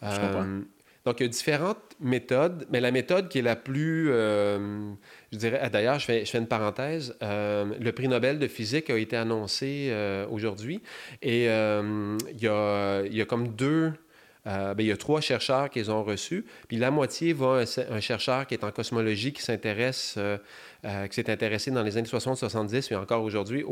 Euh, 0.04 0.62
donc, 1.06 1.20
il 1.20 1.24
y 1.24 1.26
a 1.26 1.30
différentes 1.30 1.96
méthodes, 2.00 2.68
mais 2.70 2.80
la 2.82 2.92
méthode 2.92 3.30
qui 3.30 3.40
est 3.40 3.44
la 3.44 3.56
plus, 3.56 4.08
je 4.08 4.98
dirais, 5.38 5.70
d'ailleurs, 5.72 5.98
je 6.00 6.06
fais, 6.06 6.24
une 6.24 6.48
parenthèse, 6.48 7.16
le 7.22 7.90
prix 7.92 8.08
Nobel 8.08 8.38
de 8.38 8.48
physique 8.48 8.90
a 8.90 8.98
été 8.98 9.16
annoncé 9.16 9.94
aujourd'hui 10.30 10.82
et 11.22 11.46
il 11.46 12.42
y 12.42 12.48
a, 12.48 13.26
comme 13.28 13.50
deux 13.50 13.94
euh, 14.48 14.74
ben, 14.74 14.84
il 14.84 14.90
y 14.90 14.92
a 14.92 14.98
trois 14.98 15.22
chercheurs 15.22 15.70
qui 15.70 15.80
les 15.80 15.90
ont 15.90 16.04
reçus. 16.04 16.46
Puis 16.68 16.78
la 16.78 16.92
moitié 16.92 17.34
va 17.34 17.62
à 17.62 17.94
un, 17.94 18.00
chercheur 18.00 18.48
qui 18.48 18.54
est 18.54 18.64
en 18.64 18.72
cosmologie, 18.72 19.34
qui 19.34 19.42
s'intéresse, 19.42 20.18
euh, 20.86 20.90
euh, 20.90 21.08
qui 21.08 21.16
s'est 21.16 21.30
intéressé 21.30 21.72
dans 21.72 21.84
les 21.84 21.98
années 21.98 22.08
60-70, 22.08 22.94
et 22.94 22.96
encore 22.96 23.24
aujourd'hui, 23.24 23.64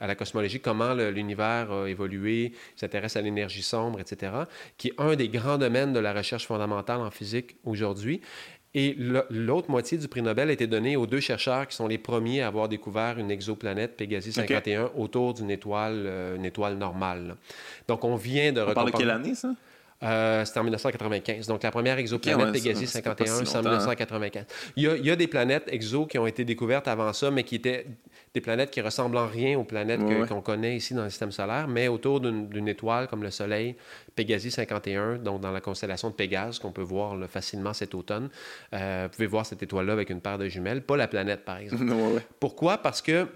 à 0.00 0.06
la 0.06 0.14
cosmologie, 0.14 0.60
comment 0.60 0.94
l'univers 0.94 1.72
a 1.72 1.88
évolué, 1.88 2.52
s'intéresse 2.76 3.16
à 3.16 3.22
l'énergie 3.22 3.62
sombre, 3.62 4.00
etc., 4.00 4.32
qui 4.76 4.88
est 4.88 4.94
un 4.98 5.16
des 5.16 5.28
grands 5.28 5.58
domaines 5.58 5.92
de 5.92 6.00
la 6.00 6.12
recherche 6.12 6.46
fondamentale 6.46 7.00
en 7.00 7.10
physique 7.10 7.56
aujourd'hui. 7.64 8.20
Et 8.76 8.96
l'autre 9.30 9.70
moitié 9.70 9.98
du 9.98 10.08
prix 10.08 10.20
Nobel 10.20 10.50
a 10.50 10.52
été 10.52 10.66
donné 10.66 10.96
aux 10.96 11.06
deux 11.06 11.20
chercheurs 11.20 11.68
qui 11.68 11.76
sont 11.76 11.86
les 11.86 11.98
premiers 11.98 12.42
à 12.42 12.48
avoir 12.48 12.68
découvert 12.68 13.20
une 13.20 13.30
exoplanète 13.30 13.96
Pégasi 13.96 14.32
51 14.32 14.90
autour 14.96 15.32
d'une 15.34 15.50
étoile, 15.50 16.02
euh, 16.06 16.36
une 16.36 16.44
étoile 16.44 16.76
normale. 16.76 17.36
Donc, 17.86 18.02
on 18.02 18.16
vient 18.16 18.52
de... 18.52 18.60
On 18.62 18.74
parle 18.74 18.90
de 18.90 18.96
quelle 18.96 19.10
année, 19.10 19.36
ça? 19.36 19.54
Euh, 20.04 20.44
c'était 20.44 20.60
en 20.60 20.64
1995. 20.64 21.46
Donc, 21.46 21.62
la 21.62 21.70
première 21.70 21.98
exoplanète 21.98 22.52
Pégasi 22.52 22.86
51, 22.86 23.44
c'est 23.44 23.56
en 23.58 23.62
1995. 23.62 24.44
Il 24.76 24.82
y, 24.82 24.88
a, 24.88 24.96
il 24.96 25.06
y, 25.06 25.10
a, 25.10 25.16
des 25.16 25.26
planètes 25.26 25.64
exo 25.68 26.06
qui 26.06 26.18
ont 26.18 26.26
été 26.26 26.44
découvertes 26.44 26.88
avant 26.88 27.12
ça, 27.12 27.30
mais 27.30 27.42
qui 27.42 27.56
étaient 27.56 27.86
des 28.34 28.40
planètes 28.40 28.70
qui 28.70 28.80
ressemblent 28.80 29.16
en 29.16 29.28
rien 29.28 29.56
aux 29.58 29.64
planètes 29.64 30.00
qu'on 30.28 30.40
connaît 30.40 30.76
ici 30.76 30.92
dans 30.92 31.04
le 31.04 31.10
système 31.10 31.30
solaire, 31.30 31.68
mais 31.68 31.86
autour 31.86 32.20
d'une 32.20 32.68
étoile 32.68 33.06
comme 33.06 33.22
le 33.22 33.30
Soleil, 33.30 33.76
Pégasi 34.16 34.50
51, 34.50 35.18
donc 35.18 35.40
dans 35.40 35.52
la 35.52 35.60
constellation 35.60 36.10
de 36.10 36.14
Pégase, 36.14 36.58
qu'on 36.58 36.72
peut 36.72 36.82
voir 36.82 37.16
facilement 37.28 37.72
cet 37.72 37.94
automne. 37.94 38.28
Euh, 38.72 39.06
vous 39.08 39.16
pouvez 39.16 39.26
voir 39.28 39.46
cette 39.46 39.62
étoile-là 39.62 39.92
avec 39.92 40.10
une 40.10 40.20
paire 40.20 40.38
de 40.38 40.48
jumelles, 40.48 40.82
pas 40.82 40.96
la 40.96 41.06
planète, 41.06 41.44
par 41.44 41.58
exemple. 41.58 41.84
Pourquoi? 42.40 42.78
Parce 42.78 43.00
que 43.00 43.28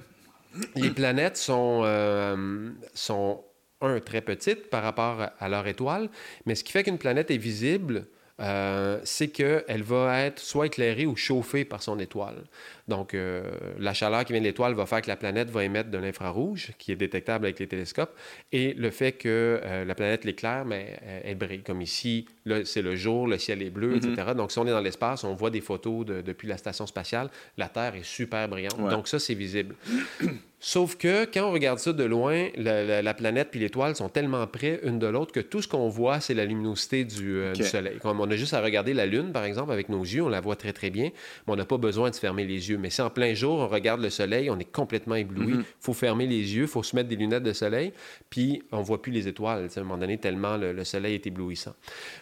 les 0.74 0.90
planètes 0.90 1.36
sont, 1.36 1.82
euh, 1.85 2.70
sont, 2.95 3.40
un, 3.81 4.01
très 4.01 4.21
petites 4.21 4.71
par 4.71 4.83
rapport 4.83 5.27
à 5.39 5.49
leur 5.49 5.67
étoile, 5.67 6.09
mais 6.47 6.55
ce 6.55 6.65
qui 6.65 6.73
fait 6.73 6.85
qu'une 6.85 6.99
planète 6.99 7.31
est 7.31 7.39
visible, 7.39 8.07
euh, 8.41 9.01
c'est 9.05 9.29
qu'elle 9.29 9.83
va 9.83 10.21
être 10.21 10.39
soit 10.39 10.67
éclairée 10.67 11.07
ou 11.07 11.17
chauffée 11.17 11.65
par 11.65 11.83
son 11.83 11.99
étoile. 11.99 12.45
Donc, 12.89 13.15
euh, 13.15 13.43
la 13.78 13.93
chaleur 13.93 14.24
qui 14.24 14.32
vient 14.32 14.40
de 14.40 14.47
l'étoile 14.47 14.74
va 14.74 14.86
faire 14.86 15.02
que 15.02 15.09
la 15.09 15.16
planète 15.16 15.51
va 15.51 15.65
émettre 15.65 15.90
de 15.90 15.98
l'infrarouge, 15.98 16.73
qui 16.78 16.90
est 16.90 16.97
détectable 16.97 17.44
avec 17.44 17.59
les 17.59 17.66
télescopes, 17.66 18.16
et 18.51 18.73
le 18.74 18.90
fait 18.90 19.12
que 19.12 19.60
euh, 19.62 19.85
la 19.85 19.94
planète 19.94 20.24
l'éclaire, 20.24 20.65
mais 20.65 20.98
elle, 21.24 21.36
brille. 21.36 21.62
Comme 21.62 21.82
ici, 21.82 22.27
c'est 22.65 22.82
le 22.82 22.97
jour, 22.97 23.27
le 23.27 23.39
ciel 23.39 23.62
est 23.62 23.70
bleu, 23.70 23.97
etc. 23.97 24.15
Mm-hmm. 24.16 24.35
Donc, 24.35 24.52
si 24.52 24.59
on 24.59 24.66
est 24.66 24.70
dans 24.70 24.81
l'espace, 24.81 25.24
on 25.24 25.35
voit 25.35 25.51
des 25.51 25.60
photos 25.60 26.06
depuis 26.06 26.48
la 26.48 26.56
station 26.56 26.86
spatiale, 26.86 27.31
la 27.56 27.69
Terre 27.69 27.94
est 27.94 28.05
super 28.05 28.48
brillante. 28.48 28.78
Donc, 28.89 29.09
ça, 29.09 29.19
c'est 29.19 29.35
visible. 29.35 29.74
Sauf 30.60 30.97
que 30.97 31.24
quand 31.24 31.48
on 31.48 31.52
regarde 31.52 31.78
ça 31.78 31.93
de 31.93 32.02
loin, 32.02 32.48
la, 32.56 33.15
planète 33.15 33.48
puis 33.51 33.60
l'étoile 33.60 33.94
sont 33.94 34.09
tellement 34.09 34.44
près 34.48 34.81
une 34.82 34.98
de 34.98 35.06
l'autre 35.06 35.31
que 35.31 35.39
tout 35.39 35.62
ce 35.62 35.69
qu'on 35.69 35.89
voit, 35.89 36.19
c'est 36.19 36.35
la 36.35 36.44
luminosité 36.44 37.05
du, 37.05 37.36
euh, 37.36 37.55
Soleil. 37.55 37.98
Comme 38.02 38.20
on 38.20 38.28
a 38.28 38.35
juste 38.35 38.55
à 38.55 38.60
regarder 38.60 38.93
la 38.93 39.06
Lune, 39.06 39.31
par 39.31 39.44
exemple, 39.44 39.70
avec 39.70 39.89
nos 39.89 40.02
yeux, 40.02 40.23
on 40.23 40.28
la 40.28 40.40
voit 40.40 40.56
très 40.56 40.73
très 40.73 40.90
bien, 40.90 41.10
mais 41.47 41.52
on 41.52 41.56
n'a 41.56 41.65
pas 41.65 41.78
besoin 41.78 42.10
de 42.10 42.16
fermer 42.16 42.44
les 42.44 42.70
yeux. 42.70 42.78
Mais 42.79 42.91
si 42.91 43.03
en 43.03 43.11
plein 43.11 43.35
jour, 43.35 43.59
on 43.59 43.69
regarde 43.69 44.01
le 44.01 44.11
Soleil, 44.11 44.51
on 44.51 44.59
est 44.59 44.71
complètement 44.71 45.15
ébloui. 45.15 45.49
Il 45.49 45.57
mhm. 45.57 45.65
faut 45.81 45.93
fermer 45.93 46.27
les 46.27 46.57
yeux, 46.57 46.63
il 46.63 46.69
faut 46.69 46.83
se 46.83 46.95
mettre 46.97 47.09
des 47.09 47.17
lunettes 47.17 47.43
de 47.43 47.53
Soleil, 47.53 47.93
puis 48.31 48.63
on 48.73 48.83
voit 48.83 49.03
plus 49.03 49.13
les 49.13 49.29
étoiles, 49.29 49.69
à 49.75 49.81
un 49.81 49.83
moment 49.83 49.99
donné, 49.99 50.19
tellement 50.19 50.57
le, 50.57 50.85
Soleil 50.85 51.15
est 51.15 51.27
éblouissant. 51.27 51.75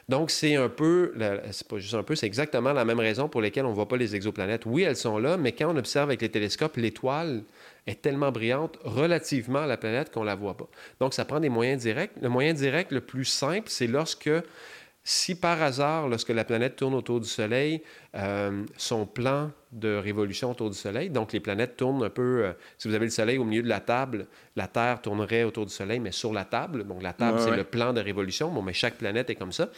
Donc 0.08 0.30
c'est 0.30 0.56
un 0.56 0.68
peu, 0.68 1.12
c'est 1.50 1.68
pas 1.68 1.78
juste 1.78 1.94
un 1.94 2.02
peu, 2.02 2.14
c'est 2.14 2.26
exactement 2.26 2.72
la 2.72 2.84
même 2.84 3.00
raison 3.00 3.28
pour 3.28 3.40
laquelle 3.40 3.66
on 3.66 3.70
ne 3.70 3.74
voit 3.74 3.88
pas 3.88 3.96
les 3.96 4.16
exoplanètes. 4.16 4.66
Oui, 4.66 4.82
elles 4.82 4.96
sont 4.96 5.18
là, 5.18 5.36
mais 5.36 5.52
quand 5.52 5.72
on 5.72 5.76
observe 5.76 6.08
avec 6.08 6.22
les 6.22 6.28
télescopes, 6.28 6.76
l'étoile 6.76 7.42
est 7.86 8.02
tellement 8.02 8.32
brillante 8.32 8.78
relativement 8.84 9.60
à 9.60 9.66
la 9.66 9.76
planète 9.76 10.12
qu'on 10.12 10.22
ne 10.22 10.26
la 10.26 10.34
voit 10.34 10.56
pas. 10.56 10.68
Donc, 11.00 11.14
ça 11.14 11.24
prend 11.24 11.40
des 11.40 11.48
moyens 11.48 11.82
directs. 11.82 12.12
Le 12.20 12.28
moyen 12.28 12.52
direct 12.52 12.90
le 12.92 13.00
plus 13.00 13.24
simple, 13.24 13.68
c'est 13.68 13.86
lorsque, 13.86 14.30
si 15.04 15.34
par 15.36 15.62
hasard, 15.62 16.08
lorsque 16.08 16.30
la 16.30 16.44
planète 16.44 16.76
tourne 16.76 16.94
autour 16.94 17.20
du 17.20 17.28
Soleil, 17.28 17.82
euh, 18.14 18.64
son 18.76 19.06
plan 19.06 19.52
de 19.76 19.94
révolution 19.96 20.50
autour 20.50 20.70
du 20.70 20.76
Soleil. 20.76 21.10
Donc, 21.10 21.32
les 21.32 21.40
planètes 21.40 21.76
tournent 21.76 22.02
un 22.02 22.10
peu. 22.10 22.44
Euh, 22.44 22.52
si 22.78 22.88
vous 22.88 22.94
avez 22.94 23.04
le 23.04 23.10
Soleil 23.10 23.36
au 23.36 23.44
milieu 23.44 23.62
de 23.62 23.68
la 23.68 23.80
table, 23.80 24.26
la 24.56 24.66
Terre 24.66 25.02
tournerait 25.02 25.44
autour 25.44 25.66
du 25.66 25.72
Soleil, 25.72 26.00
mais 26.00 26.12
sur 26.12 26.32
la 26.32 26.44
table. 26.44 26.84
Donc, 26.84 27.02
la 27.02 27.12
table, 27.12 27.38
c'est 27.40 27.54
le 27.54 27.64
plan 27.64 27.92
de 27.92 28.00
révolution. 28.00 28.50
Bon, 28.50 28.62
mais 28.62 28.72
chaque 28.72 28.94
planète 28.94 29.28
est 29.28 29.34
comme 29.34 29.52
ça. 29.52 29.68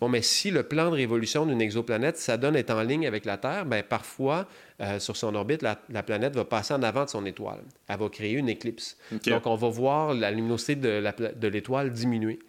Bon, 0.00 0.08
mais 0.08 0.22
si 0.22 0.50
le 0.50 0.64
plan 0.64 0.90
de 0.90 0.96
révolution 0.96 1.46
d'une 1.46 1.60
exoplanète, 1.60 2.16
ça 2.16 2.36
donne 2.36 2.56
être 2.56 2.70
en 2.70 2.82
ligne 2.82 3.06
avec 3.06 3.24
la 3.24 3.36
Terre, 3.36 3.64
bien, 3.64 3.82
parfois, 3.82 4.46
euh, 4.80 4.98
sur 4.98 5.16
son 5.16 5.34
orbite, 5.36 5.62
la, 5.62 6.02
planète 6.02 6.34
va 6.34 6.44
passer 6.44 6.74
en 6.74 6.82
avant 6.82 7.04
de 7.04 7.10
son 7.10 7.24
étoile. 7.24 7.60
Elle 7.86 7.98
va 7.98 8.08
créer 8.08 8.32
une 8.32 8.48
éclipse. 8.48 8.96
Donc, 9.26 9.46
on 9.46 9.54
va 9.54 9.68
voir 9.68 10.14
la 10.14 10.32
luminosité 10.32 10.74
de 10.74 11.48
l'étoile 11.48 11.92
diminuer. 11.92 12.40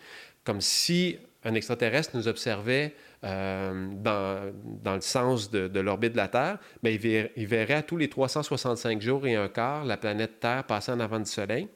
Comme 0.43 0.61
si 0.61 1.17
un 1.45 1.53
extraterrestre 1.53 2.17
nous 2.17 2.27
observait 2.27 2.93
euh, 3.25 3.87
dans, 3.95 4.53
dans, 4.83 4.95
le 4.95 5.01
sens 5.01 5.49
de, 5.49 5.79
l'orbite 5.79 6.11
de 6.11 6.17
la 6.17 6.27
Terre, 6.27 6.59
mais 6.83 6.93
il, 6.93 6.99
verrait, 6.99 7.31
il 7.35 7.47
verrait 7.47 7.73
à 7.73 7.83
tous 7.83 7.97
les 7.97 8.09
365 8.09 9.01
jours 9.01 9.25
et 9.25 9.35
un 9.35 9.47
quart 9.47 9.83
la 9.83 9.97
planète 9.97 10.39
Terre 10.39 10.63
passer 10.63 10.91
en 10.91 10.99
avant 10.99 11.19
du 11.19 11.25
Soleil. 11.25 11.67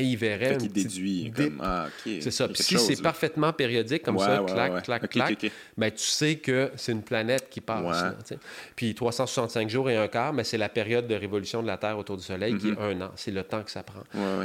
Et 0.00 0.04
il 0.04 0.16
verrait. 0.16 0.58
Fait 0.58 0.68
déduit. 0.68 1.32
Comme, 1.34 1.60
ah, 1.62 1.86
C'est 2.04 2.30
ça. 2.30 2.48
Puis 2.48 2.62
si 2.62 2.78
c'est 2.78 3.02
parfaitement 3.02 3.52
périodique, 3.52 4.02
comme 4.02 4.18
ça, 4.18 4.42
clac, 4.46 4.82
clac, 4.82 5.08
clac, 5.08 5.52
ben, 5.76 5.90
tu 5.90 6.04
sais 6.04 6.36
que 6.36 6.70
c'est 6.76 6.92
une 6.92 7.02
planète 7.02 7.48
qui 7.50 7.60
passe. 7.60 8.04
puis 8.76 8.94
365 8.94 9.68
jours 9.68 9.90
et 9.90 9.96
un 9.96 10.08
quart, 10.08 10.32
mais 10.32 10.44
c'est 10.44 10.58
la 10.58 10.68
période 10.68 11.06
de 11.06 11.14
révolution 11.14 11.62
de 11.62 11.66
la 11.66 11.76
Terre 11.76 11.98
autour 11.98 12.16
du 12.16 12.22
Soleil 12.22 12.56
qui 12.56 12.68
est 12.68 12.72
mm-hmm. 12.72 13.00
un 13.00 13.06
an. 13.06 13.10
C'est 13.16 13.30
le 13.30 13.42
temps 13.42 13.62
que 13.62 13.70
ça 13.70 13.82
prend. 13.82 14.02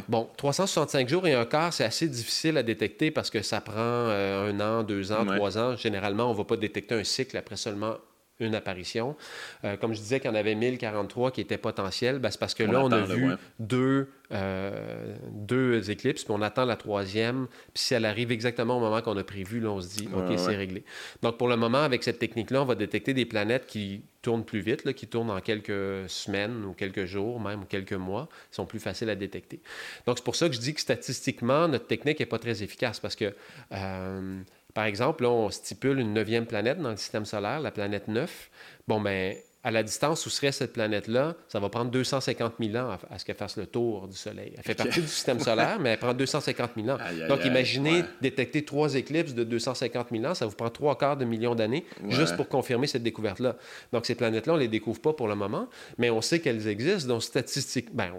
Bon, 0.08 0.30
365 0.38 1.08
jours 1.10 1.28
et 1.28 1.34
un 1.34 1.46
quart, 1.46 1.74
c'est 1.74 1.84
assez 1.84 2.08
difficile 2.08 2.58
à 2.58 2.64
détecter 2.64 3.12
parce 3.12 3.30
que 3.30 3.42
ça 3.42 3.62
prend 3.62 3.76
euh, 3.78 4.52
un 4.52 4.60
an, 4.60 4.84
deux 4.84 5.12
ans, 5.12 5.26
trois 5.26 5.58
ans. 5.58 5.76
Généralement, 5.76 6.30
on 6.30 6.34
ne 6.34 6.38
va 6.38 6.44
pas 6.44 6.58
détecter 6.58 6.96
un 6.96 7.04
cycle 7.04 7.38
après 7.38 7.56
seulement 7.56 7.96
une 8.40 8.56
apparition. 8.56 9.16
Euh, 9.64 9.78
comme 9.78 9.94
je 9.94 10.00
disais 10.00 10.20
qu'il 10.20 10.30
y 10.30 10.34
en 10.34 10.36
avait 10.36 10.56
1043 10.56 11.32
qui 11.32 11.42
étaient 11.42 11.58
potentiels, 11.58 12.20
ben, 12.20 12.30
c'est 12.32 12.40
parce 12.40 12.54
que 12.54 12.64
là, 12.64 12.82
on 12.82 12.92
a 12.92 13.02
vu 13.02 13.32
deux, 13.60 14.10
euh, 14.32 15.16
deux 15.32 15.90
éclipses, 15.90 16.24
puis 16.24 16.34
on 16.36 16.42
attend 16.42 16.66
la 16.66 16.76
troisième. 16.76 17.48
Puis 17.74 17.84
si 17.84 17.94
elle 17.94 18.06
arrive 18.06 18.32
exactement 18.32 18.78
au 18.78 18.80
moment 18.80 19.02
qu'on 19.02 19.18
a 19.18 19.24
prévu, 19.24 19.60
là, 19.60 19.70
on 19.70 19.82
se 19.82 19.88
dit, 19.88 20.10
OK, 20.14 20.38
c'est 20.38 20.56
réglé. 20.56 20.84
Donc, 21.22 21.38
pour 21.38 21.48
le 21.48 21.56
moment, 21.56 21.82
avec 21.82 22.04
cette 22.04 22.20
technique-là, 22.20 22.62
on 22.62 22.66
va 22.66 22.76
détecter 22.76 23.14
des 23.14 23.26
planètes 23.26 23.68
qui 23.68 24.02
tournent 24.22 24.44
plus 24.44 24.60
vite, 24.60 24.84
là, 24.86 24.94
qui 24.94 25.08
tournent 25.08 25.30
en 25.30 25.40
quelques 25.40 26.10
semaines 26.10 26.66
ou 26.66 26.74
quelques 26.74 27.06
jours, 27.06 27.40
même 27.40 27.62
ou 27.62 27.66
quelques 27.66 27.94
mois, 27.94 28.28
Ils 28.52 28.56
sont 28.56 28.66
plus 28.66 28.80
faciles 28.80 29.10
à 29.10 29.16
détecter. 29.16 29.62
Donc, 30.08 30.18
c'est 30.18 30.26
pour 30.26 30.36
ça 30.36 30.50
que 30.50 30.56
je 30.56 30.60
dis 30.60 30.74
que 30.74 30.82
statistiquement, 30.82 31.68
notre 31.68 31.88
technique 31.88 32.20
n'est 32.20 32.26
pas 32.26 32.40
très 32.40 32.64
efficace 32.64 33.00
parce 33.00 33.16
que... 33.16 33.34
Euh, 33.72 34.42
par 34.76 34.86
exemple, 34.86 35.24
là, 35.24 35.32
on 35.32 35.50
stipule 35.50 36.00
une 36.00 36.14
neuvième 36.14 36.46
planète 36.46 36.80
dans 36.80 36.92
le 36.92 36.98
système 36.98 37.26
solaire, 37.26 37.62
la 37.62 37.72
planète 37.72 38.08
9. 38.10 38.52
Bon, 38.88 39.02
ben, 39.02 39.36
à 39.66 39.72
la 39.72 39.82
distance 39.82 40.24
où 40.28 40.30
serait 40.30 40.52
cette 40.52 40.74
planète-là, 40.74 41.34
ça 41.48 41.60
va 41.60 41.70
prendre 41.70 41.90
250 41.90 42.54
000 42.60 42.78
ans 42.78 42.98
à, 43.10 43.18
ce 43.18 43.26
qu'elle 43.26 43.36
fasse 43.36 43.58
le 43.58 43.66
tour 43.66 44.08
du 44.08 44.16
Soleil. 44.16 44.54
Elle 44.56 44.64
fait 44.64 44.76
partie 44.76 45.02
du 45.02 45.08
système 45.08 45.40
solaire, 45.40 45.80
mais 45.80 45.90
elle 45.90 45.98
prend 45.98 46.14
250 46.14 46.72
000 46.78 46.88
ans. 46.88 47.00
Donc, 47.28 47.44
imaginez 47.46 48.04
détecter 48.22 48.64
trois 48.64 48.94
éclipses 48.94 49.34
de 49.34 49.44
250 49.44 50.10
000 50.12 50.24
ans, 50.24 50.36
ça 50.36 50.46
vous 50.46 50.56
prend 50.56 50.70
trois 50.70 50.96
quarts 51.00 51.18
de 51.18 51.26
million 51.26 51.56
d'années 51.56 51.84
juste 52.10 52.36
pour 52.36 52.48
confirmer 52.48 52.86
cette 52.86 53.02
découverte-là. 53.02 53.56
Donc, 53.92 54.06
ces 54.06 54.14
planètes-là, 54.14 54.54
on 54.54 54.58
ne 54.58 54.62
les 54.62 54.68
découvre 54.68 55.02
pas 55.02 55.14
pour 55.14 55.28
le 55.28 55.36
moment, 55.36 55.68
mais 55.98 56.12
on 56.12 56.22
sait 56.22 56.40
qu'elles 56.40 56.68
existent. 56.68 57.08
Donc, 57.08 57.24
statistique, 57.24 57.88
ben, 57.92 58.12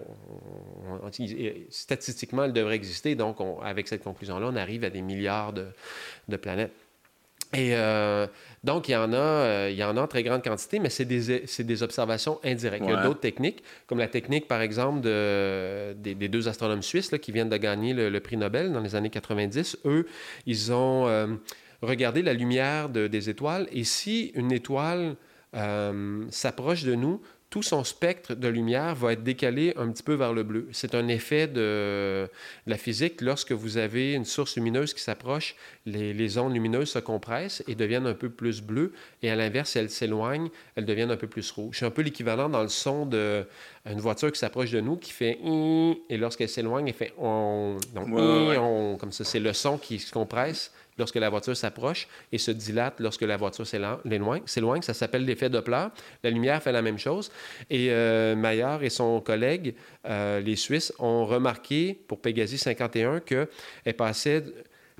statistiquement, 1.69 2.43
elles 2.43 2.51
devraient 2.51 2.75
exister. 2.75 3.15
Donc, 3.15 3.37
avec 3.63 3.87
cette 3.87 4.03
conclusion-là, 4.03 4.47
on 4.51 4.55
arrive 4.57 4.83
à 4.83 4.89
des 4.89 5.01
milliards 5.01 5.53
de, 5.53 5.67
de 6.27 6.35
planètes. 6.35 6.73
Et 7.53 7.75
euh, 7.75 8.27
donc, 8.63 8.89
il 8.89 8.91
y, 8.91 8.95
en 8.95 9.13
a, 9.13 9.15
euh, 9.15 9.69
il 9.71 9.77
y 9.77 9.83
en 9.83 9.95
a 9.95 10.01
en 10.01 10.07
très 10.07 10.23
grande 10.23 10.43
quantité, 10.43 10.79
mais 10.79 10.89
c'est 10.89 11.05
des, 11.05 11.45
des, 11.63 11.83
observations 11.83 12.39
indirectes. 12.43 12.83
Il 12.85 12.91
y 12.91 12.93
a 12.93 13.03
d'autres 13.03 13.21
techniques, 13.21 13.63
comme 13.87 13.99
la 13.99 14.07
technique, 14.07 14.47
par 14.47 14.61
exemple, 14.61 15.01
de, 15.01 15.93
des, 15.93 16.27
deux 16.27 16.47
astronomes 16.49 16.81
suisses 16.81 17.11
là, 17.11 17.19
qui 17.19 17.31
viennent 17.31 17.49
de 17.49 17.57
gagner 17.57 17.93
le, 17.93 18.19
prix 18.19 18.35
Nobel 18.35 18.73
dans 18.73 18.81
les 18.81 18.95
années 18.95 19.09
90. 19.09 19.77
Eux, 19.85 20.07
ils 20.45 20.73
ont 20.73 21.07
euh, 21.07 21.27
regardé 21.81 22.21
la 22.21 22.33
lumière 22.33 22.89
de, 22.89 23.07
des 23.07 23.29
étoiles, 23.29 23.67
et 23.71 23.83
si 23.83 24.31
une 24.35 24.51
étoile 24.51 25.15
s'approche 26.29 26.83
de 26.83 26.93
nous, 26.93 27.19
tout 27.49 27.63
son 27.63 27.85
spectre 27.85 28.35
de 28.35 28.47
lumière 28.49 28.93
va 28.93 29.13
être 29.13 29.23
décalé 29.23 29.73
un 29.77 29.89
petit 29.89 30.03
peu 30.03 30.15
vers 30.15 30.33
le 30.33 30.43
bleu. 30.43 30.67
C'est 30.73 30.95
un 30.95 31.07
effet 31.07 31.47
de, 31.47 32.29
la 32.65 32.77
physique. 32.77 33.21
Lorsque 33.21 33.53
vous 33.53 33.77
avez 33.77 34.13
une 34.13 34.25
source 34.25 34.57
lumineuse 34.57 34.93
qui 34.93 35.01
s'approche, 35.01 35.55
les, 35.85 36.37
ondes 36.37 36.53
lumineuses 36.53 36.89
se 36.89 36.99
compressent 36.99 37.63
et 37.67 37.75
deviennent 37.75 38.05
un 38.05 38.13
peu 38.13 38.29
plus 38.29 38.61
bleues. 38.61 38.91
Et 39.23 39.29
à 39.29 39.35
l'inverse, 39.37 39.71
si 39.71 39.77
elles 39.77 39.89
s'éloignent, 39.89 40.49
elles 40.75 40.85
deviennent 40.85 41.11
un 41.11 41.17
peu 41.17 41.27
plus 41.27 41.49
rouges. 41.51 41.77
C'est 41.79 41.85
un 41.85 41.91
peu 41.91 42.01
l'équivalent 42.01 42.49
dans 42.49 42.63
le 42.63 42.67
son 42.67 43.05
d'une 43.05 43.99
voiture 43.99 44.31
qui 44.31 44.39
s'approche 44.39 44.71
de 44.71 44.81
nous, 44.81 44.97
qui 44.97 45.11
fait 45.11 45.39
et 46.09 46.17
lorsqu'elle 46.17 46.49
s'éloigne, 46.49 46.87
elle 46.89 46.93
fait 46.93 47.13
on. 47.17 47.77
Donc, 47.95 48.99
comme 48.99 49.11
ça, 49.13 49.23
c'est 49.23 49.39
le 49.39 49.53
son 49.53 49.77
qui 49.77 49.99
se 49.99 50.11
compresse 50.11 50.73
lorsque 50.97 51.15
la 51.15 51.29
voiture 51.29 51.55
s'approche 51.55 52.07
et 52.31 52.37
se 52.37 52.51
dilate 52.51 52.99
lorsque 52.99 53.21
la 53.21 53.37
voiture 53.37 53.65
s'éloigne. 53.65 54.81
Ça 54.81 54.93
s'appelle 54.93 55.25
l'effet 55.25 55.49
Doppler. 55.49 55.87
La 56.23 56.29
lumière 56.29 56.61
fait 56.61 56.71
la 56.71 56.81
même 56.81 56.97
chose. 56.97 57.31
Et 57.69 57.87
euh, 57.91 58.35
Maillard 58.35 58.83
et 58.83 58.89
son 58.89 59.21
collègue, 59.21 59.75
euh, 60.05 60.39
les 60.39 60.55
Suisses, 60.55 60.93
ont 60.99 61.25
remarqué 61.25 61.99
pour 62.07 62.19
Pégasi 62.19 62.57
51 62.57 63.19
qu'elle 63.21 63.47
passait 63.95 64.43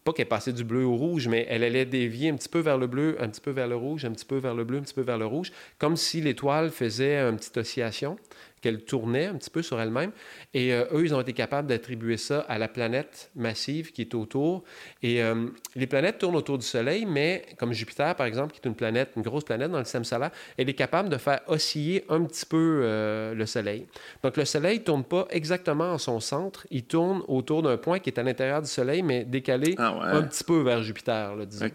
pas 0.03 0.13
qu'elle 0.13 0.27
passait 0.27 0.53
du 0.53 0.63
bleu 0.63 0.85
au 0.85 0.95
rouge, 0.95 1.27
mais 1.27 1.45
elle 1.49 1.65
allait 1.65 1.85
dévier 1.85 2.29
un 2.29 2.35
petit 2.35 2.47
peu 2.47 2.59
vers 2.59 2.77
le 2.77 2.87
bleu, 2.87 3.17
un 3.19 3.27
petit 3.27 3.41
peu 3.41 3.51
vers 3.51 3.67
le 3.67 3.75
rouge, 3.75 4.05
un 4.05 4.11
petit 4.11 4.23
peu 4.23 4.37
vers 4.37 4.55
le 4.55 4.63
bleu, 4.63 4.77
un 4.77 4.81
petit 4.81 4.93
peu 4.93 5.01
vers 5.01 5.17
le 5.17 5.25
rouge, 5.25 5.51
comme 5.79 5.97
si 5.97 6.21
l'étoile 6.21 6.69
faisait 6.69 7.17
une 7.17 7.35
petite 7.35 7.57
oscillation 7.57 8.17
qu'elle 8.67 8.83
tournait 8.83 9.27
un 9.27 9.35
petit 9.35 9.49
peu 9.49 9.61
sur 9.61 9.79
elle-même. 9.79 10.11
Et 10.53 10.73
euh, 10.73 10.83
eux, 10.93 11.05
ils 11.05 11.15
ont 11.15 11.21
été 11.21 11.31
capables 11.33 11.67
d'attribuer 11.69 12.17
ça 12.17 12.41
à 12.49 12.57
la 12.57 12.67
planète 12.67 13.31
massive 13.35 13.91
qui 13.93 14.01
est 14.01 14.13
autour. 14.13 14.63
Et 15.01 15.23
euh, 15.23 15.47
les 15.75 15.87
planètes 15.87 16.17
tournent 16.17 16.35
autour 16.35 16.57
du 16.57 16.65
Soleil, 16.65 17.05
mais 17.05 17.45
comme 17.57 17.71
Jupiter, 17.71 18.15
par 18.15 18.25
exemple, 18.25 18.53
qui 18.53 18.59
est 18.63 18.67
une 18.67 18.75
planète, 18.75 19.11
une 19.15 19.21
grosse 19.21 19.45
planète 19.45 19.71
dans 19.71 19.77
le 19.77 19.83
système 19.85 20.03
solaire, 20.03 20.31
elle 20.57 20.69
est 20.69 20.73
capable 20.73 21.07
de 21.09 21.17
faire 21.17 21.39
osciller 21.47 22.03
un 22.09 22.23
petit 22.25 22.45
peu 22.45 22.81
euh, 22.83 23.33
le 23.33 23.45
Soleil. 23.45 23.87
Donc 24.23 24.35
le 24.35 24.43
Soleil 24.45 24.79
ne 24.79 24.83
tourne 24.83 25.03
pas 25.05 25.27
exactement 25.29 25.91
en 25.93 25.97
son 25.97 26.19
centre, 26.19 26.67
il 26.71 26.83
tourne 26.83 27.21
autour 27.27 27.63
d'un 27.63 27.77
point 27.77 27.99
qui 27.99 28.09
est 28.09 28.19
à 28.19 28.23
l'intérieur 28.23 28.61
du 28.61 28.67
Soleil, 28.67 29.01
mais 29.03 29.23
décalé 29.23 29.75
Ah 29.77 29.93
ouais. 29.97 30.05
un 30.17 30.23
petit 30.23 30.43
peu 30.43 30.59
vers 30.61 30.83
Jupiter, 30.83 31.35
là, 31.35 31.45
disons. 31.45 31.65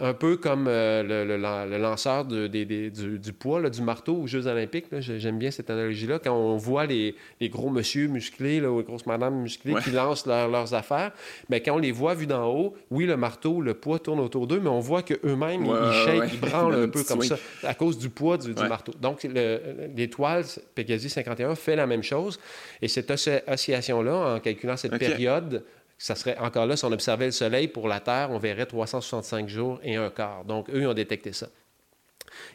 Un 0.00 0.14
peu 0.14 0.36
comme 0.36 0.64
le, 0.66 1.24
le- 1.26 1.36
le 1.36 1.78
lanceur 1.78 2.24
de- 2.24 2.46
du, 2.46 3.18
du 3.18 3.32
poids, 3.32 3.60
là, 3.60 3.68
du 3.70 3.82
marteau 3.82 4.16
aux 4.16 4.26
Jeux 4.26 4.46
olympiques. 4.46 4.86
J'aime 5.00 5.38
bien 5.38 5.50
cette 5.50 5.68
analogie-là. 5.70 6.18
Quand 6.22 6.34
on 6.34 6.56
voit 6.56 6.86
les, 6.86 7.14
les 7.40 7.48
gros 7.48 7.70
monsieur 7.70 8.06
musclés 8.08 8.60
là, 8.60 8.70
ou 8.70 8.78
les 8.78 8.84
grosses 8.84 9.06
madames 9.06 9.34
musclées 9.42 9.74
Ouais. 9.74 9.82
qui 9.82 9.90
lancent 9.90 10.26
leur- 10.26 10.48
leurs 10.48 10.72
affaires, 10.74 11.12
ben, 11.48 11.60
quand 11.64 11.74
on 11.74 11.78
les 11.78 11.92
voit 11.92 12.14
vus 12.14 12.26
d'en 12.26 12.46
haut, 12.48 12.74
oui, 12.90 13.04
le 13.06 13.16
marteau, 13.16 13.60
le 13.60 13.74
poids 13.74 13.98
tourne 13.98 14.20
autour 14.20 14.46
d'eux, 14.46 14.60
mais 14.60 14.68
on 14.70 14.80
voit 14.80 15.02
qu'eux-mêmes, 15.02 15.66
Ouais, 15.68 15.78
ils, 15.82 15.92
shake, 16.04 16.20
ouais. 16.20 16.28
ils 16.32 16.40
branlent 16.40 16.74
un 16.84 16.88
peu 16.88 17.02
comme 17.04 17.22
ça 17.22 17.36
à 17.64 17.74
cause 17.74 17.98
du 17.98 18.08
poids 18.08 18.38
du, 18.38 18.52
marteau. 18.54 18.92
Donc, 19.00 19.24
le- 19.24 19.60
l'étoile 19.96 20.44
Pégasi 20.74 21.10
51 21.10 21.54
fait 21.54 21.76
la 21.76 21.86
même 21.86 22.02
chose. 22.02 22.38
Et 22.80 22.88
cette 22.88 23.10
osci- 23.10 23.42
oscillation-là, 23.46 24.34
en 24.36 24.40
calculant 24.40 24.76
cette 24.76 24.96
période, 24.98 25.64
ça 25.98 26.14
serait 26.14 26.36
encore 26.38 26.66
là, 26.66 26.76
si 26.76 26.84
on 26.84 26.90
observait 26.92 27.26
le 27.26 27.30
Soleil 27.32 27.68
pour 27.68 27.86
la 27.86 28.00
Terre, 28.00 28.28
on 28.32 28.38
verrait 28.38 28.66
365 28.66 29.48
jours 29.48 29.78
et 29.84 29.96
un 29.96 30.10
quart. 30.10 30.44
Donc, 30.44 30.68
eux, 30.70 30.80
ils 30.80 30.86
ont 30.86 30.94
détecté 30.94 31.32
ça. 31.32 31.46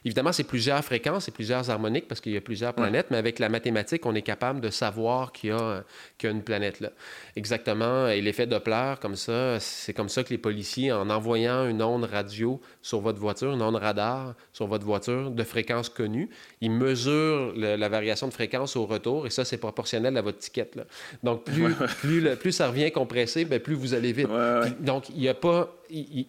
Évidemment, 0.06 0.32
c'est 0.32 0.44
plusieurs 0.44 0.84
fréquences 0.84 1.28
et 1.28 1.32
plusieurs 1.32 1.70
harmoniques 1.70 2.08
parce 2.08 2.22
qu'il 2.22 2.32
y 2.34 2.38
a 2.38 2.42
plusieurs 2.42 2.74
planètes, 2.74 3.08
mais 3.12 3.18
avec 3.18 3.40
la 3.40 3.50
mathématique, 3.50 4.06
on 4.06 4.16
est 4.16 4.22
capable 4.22 4.62
de 4.62 4.70
savoir 4.70 5.32
qu'il 5.32 5.50
y 5.50 5.54
a, 5.54 5.84
qu'il 6.18 6.30
y 6.30 6.32
a 6.32 6.36
une 6.36 6.44
planète 6.44 6.80
là. 6.80 6.90
Exactement. 7.36 8.08
Et 8.08 8.22
l'effet 8.22 8.48
Doppler, 8.48 8.96
comme 9.02 9.16
ça, 9.16 9.60
c'est 9.60 9.94
comme 9.94 10.10
ça 10.10 10.24
que 10.24 10.30
les 10.30 10.38
policiers, 10.38 10.92
en 10.92 11.10
envoyant 11.10 11.68
une 11.68 11.82
onde 11.82 12.06
radio 12.06 12.60
sur 12.82 13.00
votre 13.00 13.20
voiture, 13.20 13.54
une 13.54 13.62
onde 13.62 13.76
radar 13.76 14.34
sur 14.54 14.68
votre 14.68 14.86
voiture 14.86 15.32
de 15.32 15.44
fréquence 15.44 15.90
connue, 15.90 16.30
ils 16.62 16.72
mesurent 16.72 17.54
le- 17.56 17.76
la 17.76 17.90
variation 17.90 18.28
de 18.28 18.34
fréquence 18.34 18.76
au 18.76 18.86
retour 18.86 19.28
et 19.28 19.30
ça, 19.30 19.46
c'est 19.46 19.58
proportionnel 19.58 20.18
à 20.18 20.22
votre 20.22 20.40
ticket. 20.40 20.70
là. 20.76 20.84
Donc, 21.24 21.44
plus, 21.44 21.74
plus, 22.02 22.22
le- 22.22 22.36
plus 22.36 22.52
ça 22.52 22.68
revient 22.68 22.92
compressé, 22.92 23.46
ben, 23.46 23.60
plus 23.60 23.76
vous 23.76 23.94
allez 23.94 24.12
vite. 24.14 24.28
Ouais, 24.28 24.34
ouais. 24.34 24.62
Puis, 24.62 24.74
donc, 24.80 25.10
il 25.10 25.20
n'y 25.20 25.30
a 25.30 25.34
pas. 25.34 25.74
il- 25.90 26.00
il- 26.20 26.28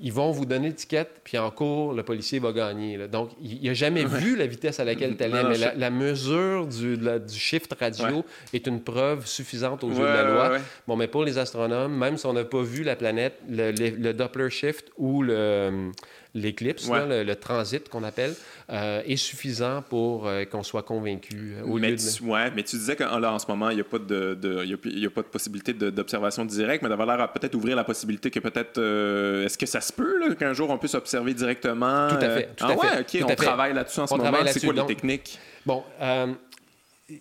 ils 0.00 0.12
vont 0.12 0.30
vous 0.30 0.46
donner 0.46 0.68
l'étiquette, 0.68 1.20
puis 1.24 1.36
en 1.38 1.50
cours, 1.50 1.92
le 1.92 2.02
policier 2.02 2.38
va 2.38 2.52
gagner. 2.52 2.96
là. 2.96 3.06
Donc, 3.06 3.30
il 3.42 3.62
n'a 3.62 3.74
jamais 3.74 4.04
vu 4.04 4.34
la 4.36 4.46
vitesse 4.46 4.80
à 4.80 4.84
laquelle 4.84 5.16
tu 5.16 5.24
allais, 5.24 5.34
Non, 5.34 5.42
non, 5.42 5.48
mais 5.50 5.54
je- 5.56 5.60
la, 5.60 5.74
la 5.74 5.90
mesure 5.90 6.66
du, 6.66 6.96
de 6.96 7.04
la- 7.04 7.18
du 7.18 7.38
shift 7.38 7.74
radio 7.78 8.24
est 8.52 8.66
une 8.66 8.80
preuve 8.82 9.26
suffisante 9.26 9.84
aux 9.84 9.90
yeux 9.90 9.96
de 9.98 10.02
la 10.04 10.24
loi. 10.24 10.58
Bon, 10.88 10.96
mais 10.96 11.06
pour 11.06 11.24
les 11.24 11.36
astronomes, 11.38 11.96
même 11.96 12.16
si 12.16 12.26
on 12.26 12.32
n'a 12.32 12.44
pas 12.44 12.62
vu 12.62 12.82
la 12.82 12.96
planète, 12.96 13.34
le, 13.48 13.72
le- 13.72 13.90
le 13.90 14.14
Doppler 14.14 14.50
shift 14.50 14.90
ou 14.96 15.22
le, 15.22 15.90
l'éclipse, 16.34 16.86
Ouais. 16.86 17.06
le, 17.06 17.24
le 17.24 17.36
transit 17.36 17.88
qu'on 17.88 18.04
appelle, 18.04 18.34
euh, 18.70 19.02
est 19.04 19.16
suffisant 19.16 19.82
pour 19.82 20.26
euh, 20.28 20.44
qu'on 20.44 20.62
soit 20.62 20.82
convaincu. 20.84 21.54
euh, 21.56 21.62
Au 21.64 21.78
mais 21.78 21.90
lieu 21.90 21.96
de... 21.96 22.16
tu, 22.16 22.22
ouais, 22.24 22.50
mais 22.54 22.62
tu 22.62 22.76
disais 22.76 22.94
qu'en 22.96 23.38
ce 23.38 23.46
moment, 23.48 23.70
il 23.70 23.74
n'y 23.76 23.80
a, 23.80 23.84
pas 23.84 23.98
de, 23.98 24.34
de- 24.34 24.64
y 24.64 24.74
a, 24.74 24.76
il 24.84 24.98
y 25.00 25.06
a 25.06 25.10
pas 25.10 25.22
de 25.22 25.26
possibilité 25.26 25.72
d'observation 25.72 26.44
directe, 26.44 26.82
mais 26.82 26.88
d'avoir 26.88 27.08
l'air 27.08 27.20
à 27.20 27.32
peut-être 27.32 27.54
ouvrir 27.54 27.74
la 27.76 27.84
possibilité 27.84 28.30
que 28.30 28.38
peut-être. 28.38 28.78
euh, 28.78 29.44
Est-ce 29.44 29.58
que 29.58 29.66
ça 29.66 29.80
se 29.80 29.92
peut 29.92 30.34
qu'un 30.36 30.52
jour 30.52 30.70
on 30.70 30.78
puisse 30.78 30.94
observer 30.94 31.34
directement 31.34 32.08
Tout 32.08 32.24
à 32.24 32.30
fait, 32.30 32.48
tout 32.56 32.64
ah 32.66 32.72
à 32.72 32.76
ouais, 32.76 33.04
fait, 33.04 33.22
ok, 33.22 33.30
on 33.30 33.34
travaille 33.34 33.74
là-dessus 33.74 34.00
en 34.00 34.06
ce 34.06 34.14
On 34.14 34.18
moment. 34.18 34.30
travaille 34.30 34.52
C'est 34.52 34.64
quoi 34.64 34.74
les 34.74 34.86
techniques? 34.86 35.38
Bon, 35.66 35.82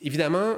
évidemment, 0.02 0.56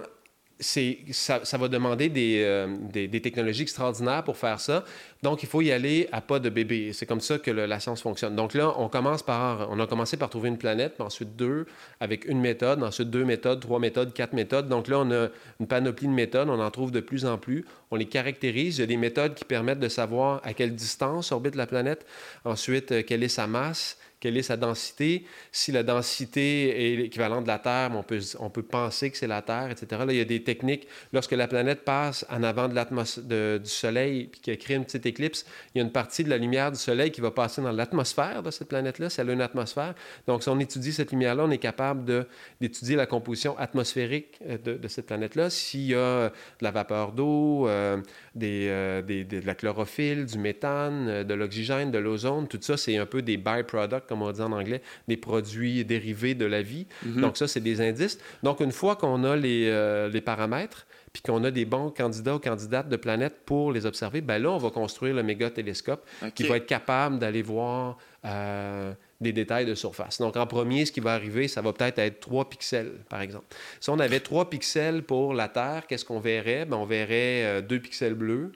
ça, 0.61 1.57
va 1.57 1.67
demander 1.67 2.09
des, 2.09 2.41
euh, 2.43 2.67
des, 2.91 3.21
technologies 3.21 3.63
extraordinaires 3.63 4.23
pour 4.23 4.37
faire 4.37 4.59
ça. 4.59 4.85
Donc, 5.23 5.43
il 5.43 5.49
faut 5.49 5.61
y 5.61 5.71
aller 5.71 6.07
à 6.11 6.21
pas 6.21 6.39
de 6.39 6.49
bébé. 6.49 6.93
C'est 6.93 7.05
comme 7.05 7.21
ça 7.21 7.37
que 7.39 7.51
la 7.51 7.79
science 7.79 8.01
fonctionne. 8.01 8.35
Donc 8.35 8.53
là, 8.53 8.73
on 8.77 8.87
commence 8.87 9.23
par, 9.23 9.69
on 9.71 9.79
a 9.79 9.87
commencé 9.87 10.17
par 10.17 10.29
trouver 10.29 10.49
une 10.49 10.57
planète, 10.57 10.95
puis 10.95 11.03
ensuite 11.03 11.35
deux 11.35 11.65
avec 11.99 12.25
une 12.25 12.39
méthode, 12.39 12.83
ensuite 12.83 13.09
deux 13.09 13.25
méthodes, 13.25 13.59
trois 13.59 13.79
méthodes, 13.79 14.13
quatre 14.13 14.33
méthodes. 14.33 14.67
Donc 14.67 14.87
là, 14.87 14.99
on 14.99 15.11
a 15.11 15.27
une 15.59 15.67
panoplie 15.67 16.07
de 16.07 16.13
méthodes, 16.13 16.49
on 16.49 16.59
en 16.59 16.71
trouve 16.71 16.91
de 16.91 16.99
plus 17.01 17.25
en 17.25 17.37
plus. 17.37 17.65
On 17.91 17.95
les 17.95 18.05
caractérise. 18.05 18.77
Il 18.77 18.81
y 18.81 18.83
a 18.83 18.87
des 18.87 18.97
méthodes 18.97 19.35
qui 19.35 19.45
permettent 19.45 19.79
de 19.79 19.89
savoir 19.89 20.41
à 20.43 20.53
quelle 20.53 20.75
distance 20.75 21.31
orbite 21.31 21.55
la 21.55 21.67
planète, 21.67 22.05
ensuite 22.45 22.91
euh, 22.91 23.03
quelle 23.03 23.23
est 23.23 23.27
sa 23.27 23.47
masse, 23.47 23.97
quelle 24.21 24.37
est 24.37 24.43
sa 24.43 24.55
densité. 24.55 25.25
Si 25.51 25.73
la 25.73 25.83
densité 25.83 26.93
est 26.93 26.95
l'équivalent 26.95 27.41
de 27.41 27.47
la 27.47 27.59
Terre, 27.59 27.91
on 27.93 28.03
peut, 28.03 28.19
on 28.39 28.49
peut 28.49 28.63
penser 28.63 29.11
que 29.11 29.17
c'est 29.17 29.27
la 29.27 29.41
Terre, 29.41 29.69
etc. 29.71 30.03
Là, 30.05 30.13
il 30.13 30.17
y 30.17 30.21
a 30.21 30.25
des 30.25 30.43
techniques. 30.43 30.87
Lorsque 31.11 31.33
la 31.33 31.47
planète 31.49 31.83
passe 31.83 32.25
en 32.29 32.43
avant 32.43 32.69
de 32.69 32.75
de- 33.21 33.57
du 33.61 33.69
Soleil 33.69 34.27
puis 34.31 34.39
qu'elle 34.41 34.57
crée 34.57 34.75
une 34.75 34.85
petite 34.85 35.05
éclipse, 35.05 35.45
il 35.75 35.79
y 35.79 35.81
a 35.81 35.83
une 35.83 35.91
partie 35.91 36.23
de 36.23 36.29
la 36.29 36.37
lumière 36.37 36.71
du 36.71 36.77
Soleil 36.77 37.11
qui 37.11 37.19
va 37.19 37.31
passer 37.31 37.61
dans 37.61 37.71
l'atmosphère 37.71 38.43
de 38.43 38.51
cette 38.51 38.67
planète-là, 38.69 39.09
si 39.09 39.19
elle 39.19 39.29
a 39.29 39.33
une 39.33 39.41
atmosphère. 39.41 39.95
Donc, 40.27 40.43
si 40.43 40.49
on 40.49 40.59
étudie 40.59 40.93
cette 40.93 41.11
lumière-là, 41.11 41.43
on 41.45 41.51
est 41.51 41.57
capable 41.57 42.27
d'étudier 42.61 42.95
la 42.95 43.07
composition 43.07 43.57
atmosphérique 43.57 44.39
euh, 44.47 44.57
de, 44.57 44.73
de 44.75 44.87
cette 44.87 45.07
planète-là. 45.07 45.49
S'il 45.49 45.87
y 45.87 45.95
a 45.95 46.29
de 46.29 46.33
la 46.61 46.71
vapeur 46.71 47.11
d'eau, 47.11 47.67
euh, 47.67 47.97
des, 48.33 48.67
euh, 48.69 49.01
des- 49.01 49.23
de 49.25 49.45
la 49.45 49.55
chlorophylle, 49.55 50.25
du 50.25 50.37
méthane, 50.37 51.07
euh, 51.09 51.23
de 51.23 51.33
l'oxygène, 51.33 51.91
de 51.91 51.97
l'ozone, 51.97 52.47
tout 52.47 52.59
ça, 52.61 52.77
c'est 52.77 52.97
un 52.97 53.05
peu 53.05 53.21
des 53.21 53.37
byproducts, 53.37 54.07
comme 54.07 54.21
on 54.21 54.31
dit 54.31 54.41
en 54.41 54.51
anglais, 54.53 54.81
des 55.07 55.17
produits 55.17 55.83
dérivés 55.83 56.33
de 56.35 56.45
la 56.45 56.61
vie. 56.61 56.87
Donc 57.21 57.35
ça, 57.37 57.47
c'est 57.47 57.59
des 57.59 57.81
indices. 57.81 58.17
Donc 58.43 58.59
une 58.61 58.71
fois 58.71 58.95
qu'on 58.95 59.23
a 59.25 59.35
les, 59.35 59.67
euh, 59.69 60.07
les 60.09 60.21
paramètres, 60.21 60.87
puis 61.11 61.21
qu'on 61.21 61.43
a 61.43 61.51
des 61.51 61.65
bons 61.65 61.89
candidats 61.89 62.35
ou 62.35 62.39
candidates 62.39 62.87
de 62.87 62.95
planètes 62.95 63.41
pour 63.45 63.73
les 63.73 63.85
observer, 63.85 64.21
ben 64.21 64.41
là, 64.41 64.49
on 64.51 64.57
va 64.57 64.69
construire 64.69 65.13
le 65.13 65.23
méga 65.23 65.49
télescope 65.49 66.07
qui 66.33 66.43
va 66.49 66.55
être 66.57 66.65
capable 66.67 67.19
d'aller 67.19 67.41
voir 67.41 67.97
euh, 68.23 68.93
des 69.21 69.31
détails 69.31 69.65
de 69.65 69.75
surface. 69.75 70.19
Donc 70.19 70.35
en 70.35 70.47
premier, 70.47 70.85
ce 70.85 70.91
qui 70.91 70.99
va 70.99 71.13
arriver, 71.13 71.47
ça 71.47 71.61
va 71.61 71.71
peut-être 71.73 71.99
être 71.99 72.19
3 72.19 72.49
pixels, 72.49 72.93
par 73.09 73.21
exemple. 73.21 73.45
Si 73.79 73.89
on 73.89 73.99
avait 73.99 74.19
3 74.19 74.49
pixels 74.49 75.03
pour 75.03 75.33
la 75.33 75.47
Terre, 75.47 75.85
qu'est-ce 75.87 76.05
qu'on 76.05 76.19
verrait? 76.19 76.65
Ben, 76.65 76.77
on 76.77 76.85
verrait 76.85 77.61
2 77.61 77.79
pixels 77.79 78.15
bleus, 78.15 78.51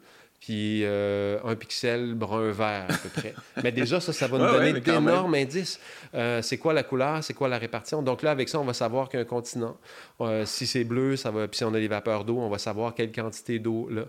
puis 0.45 0.81
euh, 0.83 1.39
un 1.43 1.55
pixel 1.55 2.13
brun-vert 2.13 2.85
à 2.87 2.97
peu 2.97 3.09
près. 3.09 3.33
Mais 3.63 3.71
déjà, 3.71 3.99
ça, 3.99 4.13
ça 4.13 4.27
va 4.27 4.37
nous 4.37 4.43
Ouais, 4.43 4.51
donner 4.51 4.79
d'énormes 4.79 5.33
indices. 5.33 5.79
Euh, 6.13 6.43
c'est 6.43 6.59
quoi 6.59 6.71
la 6.71 6.83
couleur, 6.83 7.23
c'est 7.23 7.33
quoi 7.33 7.47
la 7.47 7.57
répartition? 7.57 8.03
Donc 8.03 8.21
là, 8.21 8.29
avec 8.29 8.47
ça, 8.47 8.59
on 8.59 8.63
va 8.63 8.73
savoir 8.73 9.09
qu'il 9.09 9.17
y 9.19 9.23
a 9.23 9.25
un 9.25 9.27
continent. 9.27 9.75
Euh, 10.21 10.45
si 10.45 10.67
c'est 10.67 10.83
bleu, 10.83 11.15
ça 11.15 11.31
va. 11.31 11.47
Puis 11.47 11.57
si 11.57 11.63
on 11.63 11.73
a 11.73 11.79
des 11.79 11.87
vapeurs 11.87 12.25
d'eau, 12.25 12.37
on 12.37 12.49
va 12.49 12.59
savoir 12.59 12.93
quelle 12.93 13.11
quantité 13.11 13.57
d'eau 13.57 13.89
là. 13.89 14.03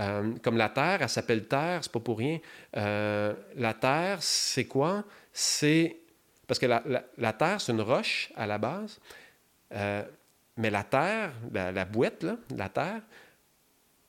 Euh, 0.00 0.32
comme 0.42 0.56
la 0.56 0.70
Terre, 0.70 1.02
elle 1.02 1.08
s'appelle 1.10 1.46
Terre, 1.46 1.80
c'est 1.82 1.92
pas 1.92 2.00
pour 2.00 2.16
rien. 2.16 2.38
Euh, 2.78 3.34
la 3.56 3.74
Terre, 3.74 4.16
c'est 4.20 4.64
quoi? 4.64 5.04
C'est 5.34 5.96
parce 6.52 6.58
que 6.58 6.66
la, 6.66 6.82
la- 7.16 7.32
Terre, 7.32 7.62
c'est 7.62 7.72
une 7.72 7.80
roche 7.80 8.30
à 8.36 8.46
la 8.46 8.58
base. 8.58 9.00
Euh, 9.74 10.02
mais 10.58 10.68
la 10.68 10.84
Terre, 10.84 11.32
la, 11.50 11.72
la 11.72 11.86
là, 12.20 12.36
la 12.54 12.68
Terre, 12.68 13.00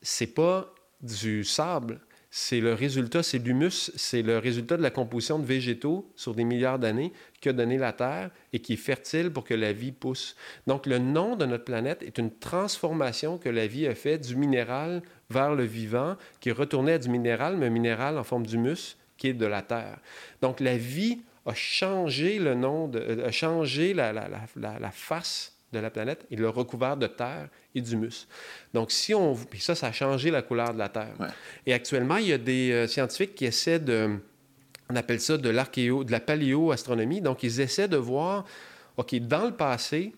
c'est 0.02 0.28
pas 0.28 0.70
du 1.00 1.46
sable. 1.46 2.02
C'est 2.30 2.60
le 2.60 2.74
résultat, 2.74 3.24
c'est 3.24 3.38
l'humus, 3.38 3.94
c'est 3.96 4.24
le 4.24 4.40
résultat 4.40 4.76
de 4.76 4.82
la 4.82 4.90
composition 4.90 5.40
de 5.40 5.46
végétaux 5.46 6.12
sur 6.18 6.36
des 6.36 6.44
milliards 6.44 6.80
d'années 6.80 7.14
qu'a 7.40 7.54
donné 7.54 7.78
la 7.78 7.94
Terre 7.94 8.30
et 8.52 8.60
qui 8.60 8.74
est 8.74 8.76
fertile 8.76 9.32
pour 9.32 9.46
que 9.46 9.54
la 9.54 9.72
vie 9.72 9.94
pousse. 9.94 10.36
Donc, 10.68 10.86
le 10.86 10.98
nom 10.98 11.38
de 11.38 11.46
notre 11.46 11.64
planète 11.64 12.04
est 12.04 12.18
une 12.18 12.38
transformation 12.40 13.38
que 13.38 13.48
la 13.48 13.68
vie 13.68 13.88
a 13.88 13.96
fait 13.96 14.18
du 14.18 14.36
minéral 14.36 15.02
vers 15.30 15.56
le 15.56 15.64
vivant, 15.64 16.18
qui 16.42 16.50
est 16.50 16.52
retourné 16.52 16.92
à 16.92 16.98
du 16.98 17.08
minéral, 17.08 17.56
mais 17.56 17.68
un 17.68 17.70
minéral 17.70 18.18
en 18.18 18.24
forme 18.26 18.46
d'humus 18.46 18.98
qui 19.16 19.30
est 19.30 19.34
de 19.34 19.46
la 19.46 19.62
Terre. 19.62 20.00
Donc, 20.42 20.60
la 20.60 20.76
vie 20.76 21.22
a 21.46 21.54
changé 21.54 22.40
le 22.40 22.56
nom, 22.56 22.88
de, 22.88 23.00
euh, 23.00 23.28
a 23.28 23.32
changé 23.32 23.94
la, 23.94 24.14
la- 24.14 24.30
la- 24.56 24.92
face 24.92 25.54
de 25.72 25.80
la 25.80 25.90
planète 25.90 26.26
et 26.30 26.36
l'a 26.36 26.50
recouvert 26.50 26.96
de 26.98 27.08
terre 27.08 27.50
et 27.76 27.82
d'humus. 27.82 28.28
Donc, 28.74 28.92
si 28.92 29.14
on... 29.14 29.36
Puis 29.36 29.60
ça, 29.60 29.76
ça 29.76 29.88
a 29.88 29.92
changé 29.92 30.30
la 30.32 30.42
couleur 30.42 30.74
de 30.74 30.78
la 30.80 30.88
Terre. 30.90 31.16
Ouais. 31.20 31.28
Et 31.66 31.74
actuellement, 31.74 32.18
il 32.18 32.28
y 32.28 32.34
a 32.34 32.38
des 32.38 32.72
euh, 32.72 32.88
scientifiques 32.88 33.36
qui 33.36 33.46
essaient 33.46 33.80
de... 33.80 34.20
On 34.90 34.96
appelle 34.96 35.20
ça 35.20 35.38
de 35.38 35.50
l'archéo, 35.50 36.04
de 36.04 36.12
la 36.12 36.20
paléoastronomie. 36.20 37.22
Donc, 37.22 37.42
ils 37.42 37.60
essaient 37.60 37.88
de 37.88 37.98
voir, 37.98 38.46
OK, 38.98 39.16
dans 39.16 39.46
le 39.46 39.54
passé, 39.54 40.14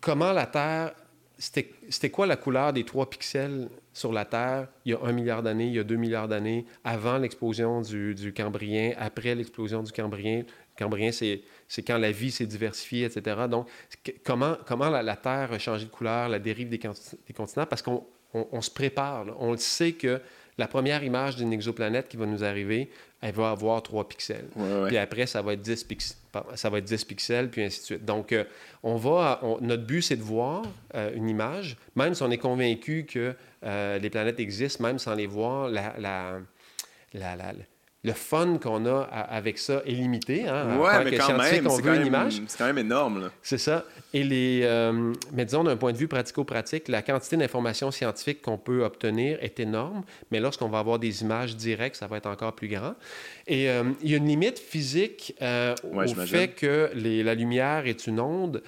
comment 0.00 0.32
la 0.32 0.46
Terre... 0.46 0.92
C'était 1.38 2.10
quoi 2.10 2.26
la 2.26 2.36
couleur 2.36 2.72
des 2.72 2.84
trois 2.84 3.10
pixels 3.10 3.68
sur 3.92 4.12
la 4.12 4.24
Terre 4.24 4.68
il 4.84 4.92
y 4.92 4.94
a 4.94 4.98
un 5.02 5.12
milliard 5.12 5.42
d'années, 5.42 5.66
il 5.66 5.74
y 5.74 5.78
a 5.78 5.84
deux 5.84 5.96
milliards 5.96 6.28
d'années, 6.28 6.66
avant 6.84 7.18
l'explosion 7.18 7.80
du, 7.80 8.14
du 8.14 8.32
Cambrien, 8.32 8.92
après 8.98 9.34
l'explosion 9.34 9.82
du 9.82 9.92
Cambrien. 9.92 10.38
Le 10.38 10.84
Cambrien, 10.84 11.12
c'est 11.12 11.42
c'est 11.68 11.82
quand 11.82 11.96
la 11.96 12.12
vie 12.12 12.30
s'est 12.30 12.46
diversifiée, 12.46 13.04
etc. 13.06 13.46
Donc, 13.48 13.66
comment, 14.24 14.56
comment 14.66 14.90
la, 14.90 15.02
la 15.02 15.16
Terre 15.16 15.52
a 15.52 15.58
changé 15.58 15.86
de 15.86 15.90
couleur, 15.90 16.28
la 16.28 16.38
dérive 16.38 16.68
des, 16.68 16.78
des 16.78 17.32
continents, 17.34 17.64
parce 17.64 17.80
qu'on 17.80 18.04
on, 18.34 18.46
on 18.52 18.60
se 18.60 18.70
prépare. 18.70 19.24
là. 19.24 19.32
On 19.38 19.52
le 19.52 19.56
sait 19.56 19.92
que 19.92 20.20
la 20.58 20.68
première 20.68 21.02
image 21.02 21.36
d'une 21.36 21.52
exoplanète 21.52 22.08
qui 22.08 22.16
va 22.18 22.26
nous 22.26 22.44
arriver, 22.44 22.90
elle 23.22 23.34
va 23.34 23.50
avoir 23.50 23.82
3 23.82 24.08
pixels. 24.08 24.48
Puis 24.88 24.98
après, 24.98 25.26
ça 25.26 25.40
va, 25.40 25.54
être 25.54 25.62
10 25.62 25.84
pixels, 25.84 26.16
ça 26.56 26.68
va 26.68 26.78
être 26.78 26.84
10 26.84 27.04
pixels, 27.04 27.50
puis 27.50 27.62
ainsi 27.62 27.80
de 27.80 27.84
suite. 27.84 28.04
Donc, 28.04 28.32
euh, 28.32 28.44
on 28.82 28.96
va, 28.96 29.40
notre 29.60 29.84
but, 29.84 30.02
c'est 30.02 30.16
de 30.16 30.22
voir 30.22 30.64
euh, 30.94 31.14
une 31.14 31.28
image, 31.28 31.76
même 31.96 32.14
si 32.14 32.22
on 32.22 32.30
est 32.30 32.38
convaincu 32.38 33.06
que 33.08 33.34
euh, 33.64 33.98
les 33.98 34.10
planètes 34.10 34.40
existent, 34.40 34.84
même 34.84 34.98
sans 34.98 35.14
les 35.14 35.26
voir, 35.26 35.68
la, 35.68 35.94
la, 35.98 36.40
la, 37.14 37.52
le 38.04 38.12
fun 38.12 38.58
qu'on 38.58 38.84
a 38.86 39.02
avec 39.02 39.58
ça 39.58 39.82
est 39.86 39.92
limité. 39.92 40.48
Hein, 40.48 40.76
ouais, 40.78 41.04
mais 41.04 41.16
quand 41.16 41.38
même. 41.38 41.68
C'est 42.48 42.58
quand 42.58 42.66
même 42.66 42.78
énorme. 42.78 43.30
C'est 43.42 43.58
ça. 43.58 43.84
Et 44.12 44.24
les, 44.24 44.62
euh, 44.64 45.12
mais 45.32 45.44
disons, 45.44 45.62
d'un 45.62 45.76
point 45.76 45.92
de 45.92 45.96
vue 45.98 46.08
pratico-pratique, 46.08 46.88
la 46.88 47.02
quantité 47.02 47.36
d'informations 47.36 47.92
scientifiques 47.92 48.42
qu'on 48.42 48.58
peut 48.58 48.82
obtenir 48.82 49.38
est 49.40 49.60
énorme, 49.60 50.02
mais 50.32 50.40
lorsqu'on 50.40 50.68
va 50.68 50.80
avoir 50.80 50.98
des 50.98 51.22
images 51.22 51.54
directes, 51.54 51.94
ça 51.96 52.08
va 52.08 52.16
être 52.16 52.26
encore 52.26 52.54
plus 52.54 52.68
grand. 52.68 52.94
Et 53.46 53.70
euh, 53.70 53.84
il 54.02 54.10
y 54.10 54.14
a 54.14 54.16
une 54.16 54.26
limite 54.26 54.58
physique 54.58 55.36
euh, 55.40 55.74
au 55.84 56.04
fait 56.26 56.48
que 56.48 56.90
les, 56.94 57.22
la 57.22 57.36
lumière 57.36 57.86
est 57.86 58.08
une 58.08 58.18
onde. 58.18 58.64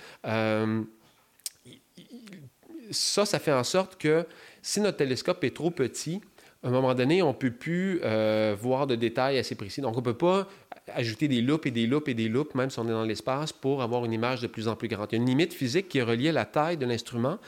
ça, 2.92 3.26
ça 3.26 3.38
fait 3.40 3.52
en 3.52 3.64
sorte 3.64 3.96
que 3.96 4.24
si 4.64 4.80
notre 4.80 4.96
télescope 4.96 5.44
est 5.44 5.54
trop 5.54 5.70
petit, 5.70 6.22
à 6.62 6.68
un 6.68 6.70
moment 6.70 6.94
donné, 6.94 7.20
on 7.20 7.28
ne 7.28 7.32
peut 7.34 7.50
plus 7.50 8.00
euh, 8.02 8.56
voir 8.58 8.86
de 8.86 8.94
détails 8.94 9.36
assez 9.38 9.54
précis. 9.54 9.82
Donc, 9.82 9.94
on 9.94 9.98
ne 9.98 10.04
peut 10.04 10.16
pas 10.16 10.48
ajouter 10.94 11.28
des 11.28 11.42
loupes 11.42 11.66
et 11.66 11.70
des 11.70 11.86
loupes 11.86 12.08
et 12.08 12.14
des 12.14 12.30
loupes, 12.30 12.54
même 12.54 12.70
si 12.70 12.78
on 12.78 12.86
est 12.86 12.92
dans 12.92 13.04
l'espace, 13.04 13.52
pour 13.52 13.82
avoir 13.82 14.06
une 14.06 14.12
image 14.14 14.40
de 14.40 14.46
plus 14.46 14.66
en 14.66 14.74
plus 14.74 14.88
grande. 14.88 15.08
Il 15.12 15.16
y 15.16 15.18
a 15.18 15.20
une 15.20 15.28
limite 15.28 15.52
physique 15.52 15.88
qui 15.88 15.98
est 15.98 16.02
reliée 16.02 16.30
à 16.30 16.32
la 16.32 16.46
taille 16.46 16.78
de 16.78 16.86
l'instrument, 16.86 17.38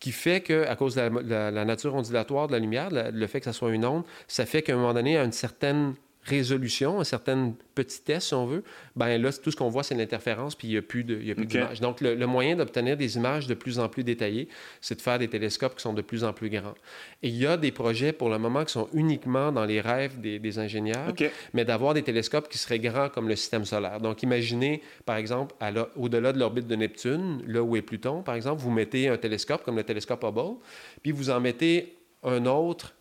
qui 0.00 0.12
fait 0.12 0.40
que, 0.40 0.66
à 0.66 0.74
cause 0.74 0.94
de 0.94 1.02
la, 1.02 1.64
nature 1.66 1.94
ondulatoire 1.94 2.46
de 2.46 2.52
la 2.52 2.58
lumière, 2.58 2.88
le 2.90 3.26
fait 3.26 3.40
que 3.40 3.44
ça 3.44 3.52
soit 3.52 3.70
une 3.70 3.84
onde, 3.84 4.04
ça 4.26 4.46
fait 4.46 4.62
qu'à 4.62 4.72
un 4.72 4.76
moment 4.76 4.94
donné, 4.94 5.18
à 5.18 5.24
une 5.24 5.32
certaine 5.32 5.94
résolution, 6.24 6.98
une 6.98 7.04
certaine 7.04 7.54
petitesse, 7.74 8.28
si 8.28 8.34
on 8.34 8.46
veut, 8.46 8.62
ben 8.94 9.20
là, 9.20 9.32
tout 9.32 9.50
ce 9.50 9.56
qu'on 9.56 9.68
voit, 9.68 9.82
c'est 9.82 9.94
l'interférence, 9.94 10.54
puis 10.54 10.68
il 10.68 10.70
n'y 10.72 10.76
a 10.76 10.82
plus 10.82 11.04
d'image. 11.04 11.80
Donc, 11.80 12.00
le, 12.00 12.26
moyen 12.26 12.56
d'obtenir 12.56 12.96
des 12.96 13.16
images 13.16 13.46
de 13.46 13.54
plus 13.54 13.78
en 13.78 13.88
plus 13.88 14.04
détaillées, 14.04 14.48
c'est 14.80 14.94
de 14.94 15.02
faire 15.02 15.18
des 15.18 15.28
télescopes 15.28 15.74
qui 15.74 15.82
sont 15.82 15.92
de 15.92 16.02
plus 16.02 16.22
en 16.22 16.32
plus 16.32 16.48
grands. 16.48 16.74
Et 17.22 17.28
il 17.28 17.36
y 17.36 17.46
a 17.46 17.56
des 17.56 17.72
projets, 17.72 18.12
pour 18.12 18.28
le 18.28 18.38
moment, 18.38 18.64
qui 18.64 18.72
sont 18.72 18.88
uniquement 18.92 19.50
dans 19.50 19.64
les 19.64 19.80
rêves 19.80 20.20
des, 20.20 20.58
ingénieurs, 20.58 21.12
mais 21.54 21.64
d'avoir 21.64 21.94
des 21.94 22.02
télescopes 22.02 22.48
qui 22.48 22.58
seraient 22.58 22.78
grands 22.78 23.08
comme 23.08 23.28
le 23.28 23.36
système 23.36 23.64
solaire. 23.64 24.00
Donc, 24.00 24.22
imaginez, 24.22 24.82
par 25.04 25.16
exemple, 25.16 25.54
au-delà 25.96 26.32
de 26.32 26.38
l'orbite 26.38 26.66
de 26.66 26.76
Neptune, 26.76 27.42
là 27.46 27.62
où 27.62 27.74
est 27.74 27.82
Pluton, 27.82 28.22
par 28.22 28.34
exemple, 28.34 28.60
vous 28.60 28.70
mettez 28.70 29.08
un 29.08 29.16
télescope 29.16 29.64
comme 29.64 29.76
le 29.76 29.84
télescope 29.84 30.22
Hubble, 30.22 30.58
puis 31.02 31.10
vous 31.10 31.30
en 31.30 31.40
mettez 31.40 31.96
un 32.22 32.46
autre 32.46 32.94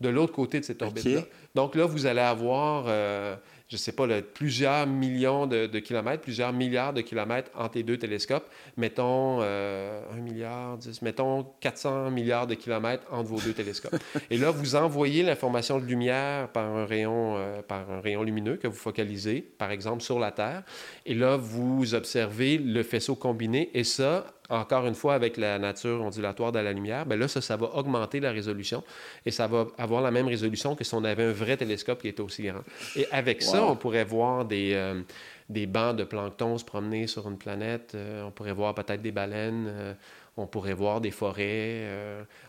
de 0.00 0.08
l'autre 0.08 0.32
côté 0.32 0.60
de 0.60 0.64
cette 0.64 0.82
orbite-là. 0.82 1.22
Donc 1.54 1.74
là, 1.74 1.86
vous 1.86 2.04
allez 2.04 2.20
avoir, 2.20 2.84
euh, 2.86 3.34
je 3.68 3.76
ne 3.76 3.78
sais 3.78 3.92
pas, 3.92 4.06
plusieurs 4.22 4.86
millions 4.86 5.46
de, 5.46 5.66
kilomètres, 5.78 6.22
plusieurs 6.22 6.52
milliards 6.52 6.92
de 6.92 7.00
kilomètres 7.00 7.50
entre 7.54 7.78
les 7.78 7.82
deux 7.82 7.96
télescopes. 7.96 8.46
Mettons 8.76 9.38
euh, 9.40 10.02
un 10.12 10.20
milliard, 10.20 10.76
dix, 10.76 11.00
mettons 11.00 11.46
400 11.60 12.10
milliards 12.10 12.46
de 12.46 12.54
kilomètres 12.54 13.04
entre 13.10 13.30
vos 13.30 13.40
deux 13.40 13.54
télescopes. 13.54 13.96
Et 14.30 14.36
là, 14.36 14.50
vous 14.50 14.76
envoyez 14.76 15.22
l'information 15.22 15.78
de 15.78 15.86
lumière 15.86 16.48
par 16.48 16.64
un 16.64 16.84
rayon, 16.84 17.36
euh, 17.38 17.62
par 17.62 17.90
un 17.90 18.00
rayon 18.02 18.22
lumineux 18.22 18.56
que 18.56 18.68
vous 18.68 18.74
focalisez, 18.76 19.40
par 19.40 19.70
exemple, 19.70 20.02
sur 20.02 20.18
la 20.18 20.32
Terre. 20.32 20.62
Et 21.06 21.14
là, 21.14 21.36
vous 21.36 21.94
observez 21.94 22.58
le 22.58 22.82
faisceau 22.82 23.14
combiné. 23.14 23.70
Et 23.72 23.84
ça, 23.84 24.26
encore 24.48 24.86
une 24.86 24.94
fois, 24.94 25.14
avec 25.14 25.36
la 25.36 25.58
nature 25.58 26.02
ondulatoire 26.02 26.52
de 26.52 26.58
la 26.58 26.72
lumière, 26.72 27.06
bien 27.06 27.16
là, 27.16 27.28
ça, 27.28 27.40
ça 27.40 27.56
va 27.56 27.66
augmenter 27.74 28.20
la 28.20 28.30
résolution 28.30 28.82
et 29.24 29.30
ça 29.30 29.46
va 29.46 29.66
avoir 29.78 30.02
la 30.02 30.10
même 30.10 30.28
résolution 30.28 30.74
que 30.74 30.84
si 30.84 30.94
on 30.94 31.04
avait 31.04 31.24
un 31.24 31.32
vrai 31.32 31.56
télescope 31.56 32.00
qui 32.00 32.08
était 32.08 32.20
aussi 32.20 32.44
grand. 32.44 32.62
Et 32.94 33.06
avec 33.10 33.42
ça, 33.42 33.64
on 33.64 33.76
pourrait 33.76 34.04
voir 34.04 34.44
des, 34.44 34.72
euh, 34.74 35.00
des 35.48 35.66
bancs 35.66 35.96
de 35.96 36.04
plancton 36.04 36.58
se 36.58 36.64
promener 36.64 37.06
sur 37.06 37.28
une 37.28 37.38
planète, 37.38 37.92
euh, 37.94 38.24
on 38.24 38.30
pourrait 38.30 38.52
voir 38.52 38.74
peut-être 38.74 39.02
des 39.02 39.12
baleines, 39.12 39.66
euh, 39.68 39.94
on 40.36 40.46
pourrait 40.46 40.74
voir 40.74 41.00
des 41.00 41.10
forêts, 41.10 41.88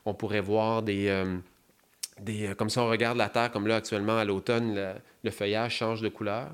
on 0.05 0.13
pourrait 0.13 0.41
voir 0.41 0.83
des... 0.83 1.23
des 2.19 2.53
comme 2.57 2.69
si 2.69 2.79
on 2.79 2.89
regarde 2.89 3.17
la 3.17 3.29
Terre, 3.29 3.49
comme 3.49 3.65
là 3.65 3.77
actuellement 3.77 4.17
à 4.17 4.25
l'automne, 4.25 4.75
le, 5.23 5.31
feuillage 5.31 5.75
change 5.77 6.01
de 6.01 6.09
couleur. 6.09 6.49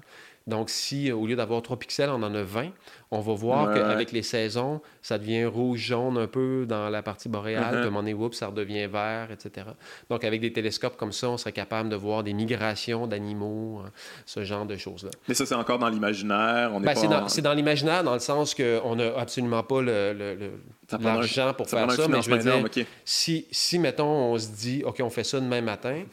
Donc, 0.46 0.70
si 0.70 1.10
au 1.12 1.26
lieu 1.26 1.38
d'avoir 1.38 1.62
3 1.62 1.78
pixels, 1.78 2.10
on 2.10 2.22
en 2.22 2.36
a 2.36 2.44
20, 2.44 2.72
on 3.12 3.22
va 3.22 3.34
voir 3.34 3.74
qu'avec 3.74 4.12
les 4.12 4.24
saisons, 4.24 4.82
ça 5.02 5.18
devient 5.18 5.46
rouge-jaune 5.46 6.18
un 6.18 6.28
peu 6.28 6.66
dans 6.68 6.90
la 6.90 7.02
partie 7.02 7.30
boréale, 7.30 7.70
puis 7.70 7.78
à 7.78 7.82
un 7.82 7.86
moment 7.86 8.04
donné, 8.04 8.16
ça 8.34 8.48
redevient 8.48 8.88
vert, 8.88 9.30
etc. 9.32 9.68
Donc, 10.10 10.26
avec 10.26 10.42
des 10.42 10.52
télescopes 10.52 10.98
comme 10.98 11.14
ça, 11.14 11.30
on 11.30 11.38
serait 11.38 11.54
capable 11.54 11.88
de 11.88 11.96
voir 11.96 12.24
des 12.24 12.34
migrations 12.34 13.08
d'animaux, 13.08 13.82
hein, 13.86 13.92
ce 14.26 14.44
genre 14.44 14.66
de 14.66 14.76
choses-là. 14.76 15.12
Mais 15.30 15.34
ça, 15.34 15.46
c'est 15.46 15.56
encore 15.56 15.80
dans 15.80 15.90
l'imaginaire? 15.90 16.72
Ben, 16.80 16.96
c'est, 17.28 17.42
dans, 17.42 17.54
l'imaginaire, 17.54 18.04
dans 18.04 18.14
le 18.14 18.20
sens 18.20 18.54
qu'on 18.54 18.96
n'a 18.96 19.18
absolument 19.18 19.64
pas 19.64 19.82
le, 19.82 20.52
l'argent 21.00 21.54
pour 21.54 21.70
faire 21.70 21.90
ça, 21.92 22.08
mais 22.10 22.22
je 22.22 22.30
veux 22.30 22.38
dire, 22.38 22.86
si, 23.06 23.48
si, 23.52 23.80
mettons, 23.80 24.34
on 24.34 24.38
se 24.38 24.50
dit, 24.50 24.84
OK, 24.86 25.00
on 25.02 25.10
fait 25.10 25.24
ça 25.24 25.40
demain 25.40 25.62
matin, 25.62 26.04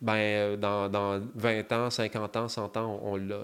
ben, 0.00 0.14
euh, 0.14 0.56
dans, 0.56 0.88
dans, 0.88 1.20
20 1.34 1.72
ans, 1.72 1.90
50 1.90 2.36
ans, 2.36 2.48
100 2.48 2.76
ans, 2.78 3.00
on, 3.02 3.16
l'a. 3.16 3.40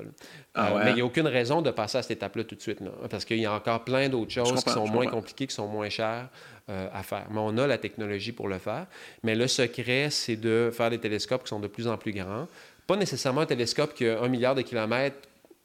Ah 0.54 0.70
euh, 0.70 0.84
mais 0.84 0.90
il 0.92 0.94
n'y 0.94 1.00
a 1.02 1.04
aucune 1.04 1.26
raison 1.26 1.60
de 1.60 1.70
passer 1.70 1.98
à 1.98 2.02
cette 2.02 2.12
étape-là 2.12 2.44
tout 2.44 2.54
de 2.54 2.62
suite, 2.62 2.80
là, 2.80 2.90
parce 3.10 3.26
qu'il 3.26 3.38
y 3.38 3.46
a 3.46 3.52
encore 3.52 3.84
plein 3.84 4.08
d'autres 4.08 4.32
choses 4.32 4.64
qui 4.64 4.70
sont 4.70 4.86
moins 4.86 5.06
compliquées, 5.06 5.46
qui 5.46 5.54
sont 5.54 5.66
moins 5.66 5.90
chères 5.90 6.28
euh, 6.70 6.88
à 6.94 7.02
faire. 7.02 7.26
Mais 7.30 7.40
on 7.40 7.58
a 7.58 7.66
la 7.66 7.76
technologie 7.76 8.32
pour 8.32 8.48
le 8.48 8.58
faire. 8.58 8.86
Mais 9.22 9.34
le 9.34 9.46
secret, 9.48 10.08
c'est 10.10 10.36
de 10.36 10.70
faire 10.72 10.88
des 10.88 10.98
télescopes 10.98 11.42
qui 11.42 11.50
sont 11.50 11.60
de 11.60 11.68
plus 11.68 11.88
en 11.88 11.98
plus 11.98 12.12
grands. 12.12 12.48
Pas 12.86 12.96
nécessairement 12.96 13.42
un 13.42 13.46
télescope 13.46 13.92
qui 13.92 14.06
a 14.08 14.22
un 14.22 14.28
milliard 14.28 14.54
de 14.54 14.62
kilomètres, 14.62 15.16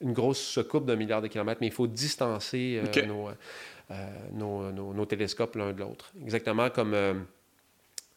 une 0.02 0.14
grosse 0.14 0.40
secoupe 0.40 0.86
d'un 0.86 0.96
milliard 0.98 1.22
de 1.22 1.28
kilomètres, 1.28 1.60
mais 1.62 1.68
il 1.68 1.74
faut 1.74 1.88
distancer 1.88 2.82
nos, 3.08 3.30
nos, 4.34 4.94
nos, 4.94 5.06
télescopes 5.06 5.56
l'un 5.56 5.72
de 5.72 5.80
l'autre. 5.80 6.12
Exactement 6.22 6.70
comme 6.70 6.96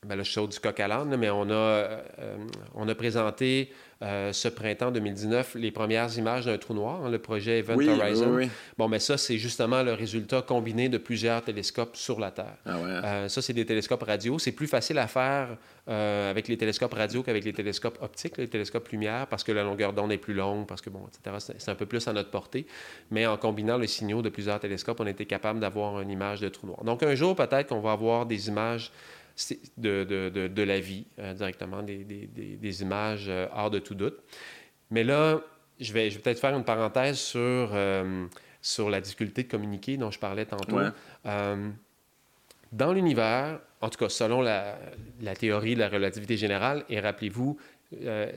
ben, 0.04 0.16
le 0.16 0.24
show 0.24 0.46
du 0.46 0.58
coq 0.58 0.78
à 0.80 0.88
l'âne, 0.88 1.16
mais 1.16 1.30
on 1.30 1.48
a, 1.50 1.54
euh, 1.54 1.96
on 2.74 2.88
a 2.88 2.94
présenté 2.94 3.70
euh, 4.02 4.32
ce 4.32 4.48
printemps 4.48 4.90
2019 4.90 5.54
les 5.54 5.70
premières 5.70 6.16
images 6.18 6.44
d'un 6.44 6.58
trou 6.58 6.74
noir, 6.74 7.04
hein, 7.04 7.10
le 7.10 7.18
projet 7.18 7.60
Event 7.60 7.74
Horizon. 7.74 8.48
bon, 8.76 8.88
mais 8.88 8.98
ça, 8.98 9.16
c'est 9.16 9.38
justement 9.38 9.82
le 9.82 9.94
résultat 9.94 10.42
combiné 10.42 10.88
de 10.88 10.98
plusieurs 10.98 11.42
télescopes 11.42 11.96
sur 11.96 12.20
la 12.20 12.30
Terre. 12.30 12.56
Ah 12.66 12.78
ouais. 12.78 12.90
Hein? 12.90 13.02
Euh, 13.04 13.28
ça, 13.28 13.40
c'est 13.40 13.52
des 13.52 13.64
télescopes 13.64 14.02
radio. 14.02 14.38
C'est 14.38 14.52
plus 14.52 14.66
facile 14.66 14.98
à 14.98 15.06
faire 15.06 15.56
avec 15.86 16.48
les 16.48 16.56
télescopes 16.56 16.94
radio 16.94 17.22
qu'avec 17.22 17.44
les 17.44 17.52
télescopes 17.52 17.98
optiques, 18.00 18.38
les 18.38 18.48
télescopes 18.48 18.88
lumière, 18.88 19.26
parce 19.26 19.44
que 19.44 19.52
la 19.52 19.62
longueur 19.62 19.92
d'onde 19.92 20.12
est 20.12 20.18
plus 20.18 20.32
longue, 20.32 20.66
parce 20.66 20.80
que, 20.80 20.88
bon, 20.88 21.06
etc., 21.08 21.54
c'est 21.58 21.70
un 21.70 21.74
peu 21.74 21.84
plus 21.84 22.08
à 22.08 22.14
notre 22.14 22.30
portée. 22.30 22.66
Mais 23.10 23.26
en 23.26 23.36
combinant 23.36 23.76
les 23.76 23.86
signaux 23.86 24.22
de 24.22 24.30
plusieurs 24.30 24.58
télescopes, 24.58 24.98
on 25.00 25.06
était 25.06 25.26
capable 25.26 25.60
d'avoir 25.60 26.00
une 26.00 26.10
image 26.10 26.40
de 26.40 26.48
trou 26.48 26.68
noir. 26.68 26.84
Donc, 26.84 27.02
un 27.02 27.14
jour, 27.14 27.36
peut-être 27.36 27.68
qu'on 27.68 27.80
va 27.80 27.92
avoir 27.92 28.24
des 28.24 28.48
images 28.48 28.92
de, 29.76 30.04
de, 30.04 30.48
de, 30.48 30.62
la 30.62 30.80
vie 30.80 31.06
euh, 31.18 31.34
directement, 31.34 31.82
des, 31.82 32.04
des, 32.04 32.26
des, 32.26 32.82
images 32.82 33.26
euh, 33.28 33.46
hors 33.52 33.70
de 33.70 33.78
tout 33.78 33.94
doute. 33.94 34.18
Mais 34.90 35.02
là, 35.02 35.40
je 35.80 35.92
vais, 35.92 36.10
je 36.10 36.16
vais 36.16 36.22
peut-être 36.22 36.38
faire 36.38 36.56
une 36.56 36.64
parenthèse 36.64 37.18
sur, 37.18 37.40
euh, 37.40 38.26
sur 38.62 38.90
la 38.90 39.00
difficulté 39.00 39.42
de 39.42 39.48
communiquer 39.48 39.96
dont 39.96 40.10
je 40.10 40.18
parlais 40.18 40.46
tantôt. 40.46 40.78
dans 42.72 42.92
l'univers, 42.92 43.60
en 43.80 43.88
tout 43.88 43.98
cas 43.98 44.08
selon 44.08 44.40
la, 44.40 44.78
la, 45.20 45.34
théorie 45.34 45.74
de 45.74 45.80
la 45.80 45.88
relativité 45.88 46.36
générale, 46.36 46.84
et 46.88 47.00
rappelez-vous, 47.00 47.56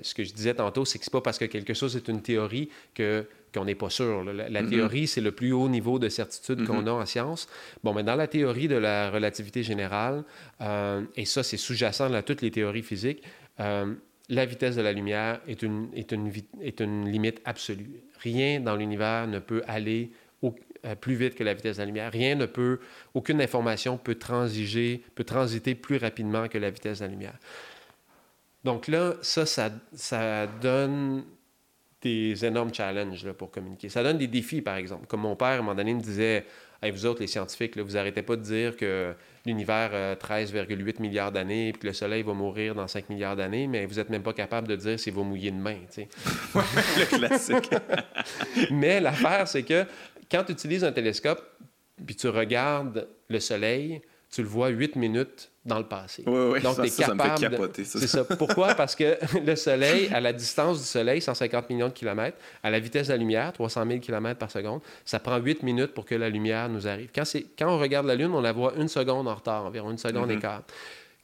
ce 0.02 0.14
que 0.14 0.24
je 0.24 0.34
disais 0.34 0.54
tantôt, 0.54 0.86
c'est 0.86 1.00
que 1.00 1.06
ce 1.06 1.10
n'est 1.10 1.20
pas 1.20 1.22
parce 1.22 1.38
que 1.38 1.46
quelque 1.46 1.74
chose 1.74 1.96
est 1.96 2.08
une 2.08 2.22
théorie 2.22 2.70
que 2.94 3.26
qu'on 3.54 3.66
n'est 3.66 3.76
pas 3.76 3.90
sûr. 3.90 4.24
La, 4.24 4.50
mm-hmm. 4.50 4.70
théorie, 4.70 5.08
c'est 5.08 5.22
le 5.22 5.32
plus 5.32 5.52
haut 5.52 5.70
niveau 5.70 6.00
de 6.00 6.10
certitude 6.10 6.66
qu'on 6.66 6.84
mm-hmm. 6.84 6.90
a 6.90 6.94
en 6.94 7.06
science. 7.06 7.48
Bon, 7.84 7.94
mais 7.94 8.04
dans 8.04 8.16
la 8.16 8.28
théorie 8.28 8.68
de 8.68 8.76
la 8.76 9.10
relativité 9.10 9.64
générale, 9.64 10.24
euh, 10.62 11.02
et 11.16 11.26
ça, 11.26 11.44
c'est 11.44 11.58
sous-jacent 11.58 12.12
à 12.14 12.22
toutes 12.22 12.42
les 12.42 12.52
théories 12.52 12.84
physiques, 12.84 13.24
euh, 13.60 13.94
la 14.30 14.46
vitesse 14.46 14.76
de 14.76 14.82
la 14.82 14.92
lumière 14.92 15.40
est 15.48 15.62
une, 15.62 15.90
est 15.94 16.12
une, 16.12 16.32
est 16.62 16.82
une 16.82 17.10
limite 17.10 17.42
absolue. 17.46 18.02
Rien 18.20 18.60
dans 18.60 18.76
l'univers 18.76 19.28
ne 19.28 19.40
peut 19.40 19.64
aller 19.68 20.12
au, 20.42 20.54
euh, 20.86 20.96
plus 20.96 21.16
vite 21.16 21.36
que 21.36 21.44
la 21.44 21.54
vitesse 21.54 21.78
de 21.78 21.82
la 21.82 21.86
lumière. 21.86 22.12
Rien 22.12 22.36
ne 22.36 22.46
peut, 22.46 22.80
aucune 23.14 23.42
information 23.42 23.98
peut 23.98 24.16
transiger, 24.16 25.02
peut 25.16 25.24
transiter 25.24 25.76
plus 25.76 25.98
rapidement 25.98 26.48
que 26.48 26.58
la 26.58 26.70
vitesse 26.70 27.00
de 27.00 27.06
la 27.06 27.12
lumière. 27.12 27.40
Donc 28.68 28.89
là, 28.89 29.14
ça, 29.22 29.45
ça, 29.45 29.72
ça 29.94 30.45
donne 30.45 31.23
des 32.02 32.44
énormes 32.44 32.73
challenges 32.73 33.26
là, 33.26 33.34
pour 33.34 33.49
communiquer. 33.49 33.88
Ça 33.88 34.03
donne 34.03 34.18
des 34.18 34.27
défis, 34.27 34.61
par 34.61 34.76
exemple. 34.76 35.07
Comme 35.07 35.22
mon 35.22 35.38
père, 35.38 35.48
à 35.48 35.53
un 35.53 35.57
moment 35.60 35.73
donné, 35.73 35.94
me 35.94 36.02
disait 36.02 36.45
hey, 36.84 36.91
Vous 36.91 37.06
autres, 37.06 37.22
les 37.22 37.27
scientifiques, 37.27 37.77
là, 37.77 37.84
vous 37.84 37.95
arrêtez 37.95 38.23
pas 38.23 38.35
de 38.35 38.41
dire 38.41 38.76
que 38.76 39.15
l'univers 39.45 39.94
a 39.94 40.15
13,8 40.15 41.02
milliards 41.02 41.31
d'années 41.31 41.69
et 41.69 41.72
que 41.72 41.88
le 41.88 41.94
Soleil 41.94 42.23
va 42.23 42.34
mourir 42.34 42.76
dans 42.76 42.89
5 42.89 43.07
milliards 43.07 43.38
d'années, 43.38 43.68
mais 43.68 43.85
vous 43.85 43.95
n'êtes 43.95 44.10
même 44.10 44.22
pas 44.22 44.34
capable 44.34 44.68
de 44.68 44.76
dire 44.76 44.99
s'il 44.99 45.14
va 45.14 45.23
mouiller 45.23 45.52
demain. 45.52 45.77
le 46.56 47.18
classique. 47.18 47.69
mais 48.69 48.99
l'affaire, 48.99 49.48
c'est 49.48 49.64
que 49.64 49.85
quand 50.30 50.44
tu 50.44 50.52
utilises 50.52 50.84
un 50.84 50.91
télescope 50.91 51.41
puis 52.06 52.18
tu 52.18 52.27
regardes 52.27 53.07
le 53.30 53.39
Soleil, 53.39 54.02
tu 54.38 54.44
le 54.44 54.48
vois 54.50 54.68
huit 54.68 54.96
minutes 54.96 55.50
dans 55.66 55.80
le 55.80 55.84
passé. 55.88 56.22
Oui, 56.28 56.52
oui, 56.54 56.62
Donc, 56.62 56.76
ça, 56.76 56.86
es 56.86 56.90
ça, 56.90 57.06
ça 57.08 57.14
me 57.16 57.18
capable. 57.18 57.40
fait 57.40 57.50
capoter. 57.50 57.84
C'est 57.86 58.06
ça. 58.06 58.24
Pourquoi? 58.24 58.76
Parce 58.76 58.96
que 58.96 59.18
le 59.44 59.56
Soleil, 59.56 60.10
à 60.14 60.20
la 60.20 60.32
distance 60.32 60.78
du 60.80 60.86
Soleil, 60.86 61.22
150 61.22 61.68
millions 61.72 61.88
de 61.88 61.94
kilomètres, 61.94 62.38
à 62.62 62.70
la 62.70 62.80
vitesse 62.80 63.08
de 63.08 63.14
la 63.14 63.18
lumière, 63.18 63.52
300 63.52 63.84
000 63.88 64.00
kilomètres 64.00 64.38
par 64.38 64.52
seconde, 64.52 64.82
ça 65.06 65.18
prend 65.20 65.38
8 65.38 65.64
minutes 65.64 65.96
pour 65.96 66.06
que 66.06 66.14
la 66.14 66.30
lumière 66.30 66.70
nous 66.70 66.88
arrive. 66.88 67.10
Quand, 67.16 67.26
c'est- 67.26 67.48
quand 67.58 67.68
on 67.68 67.80
regarde 67.80 68.06
la 68.06 68.14
Lune, 68.14 68.32
on 68.32 68.42
la 68.42 68.52
voit 68.52 68.74
une 68.78 68.88
seconde 68.90 69.28
en 69.28 69.34
retard, 69.34 69.66
environ 69.66 69.90
une 69.90 69.98
seconde 69.98 70.30
Mhm. 70.30 70.38
et 70.38 70.40
quart. 70.40 70.62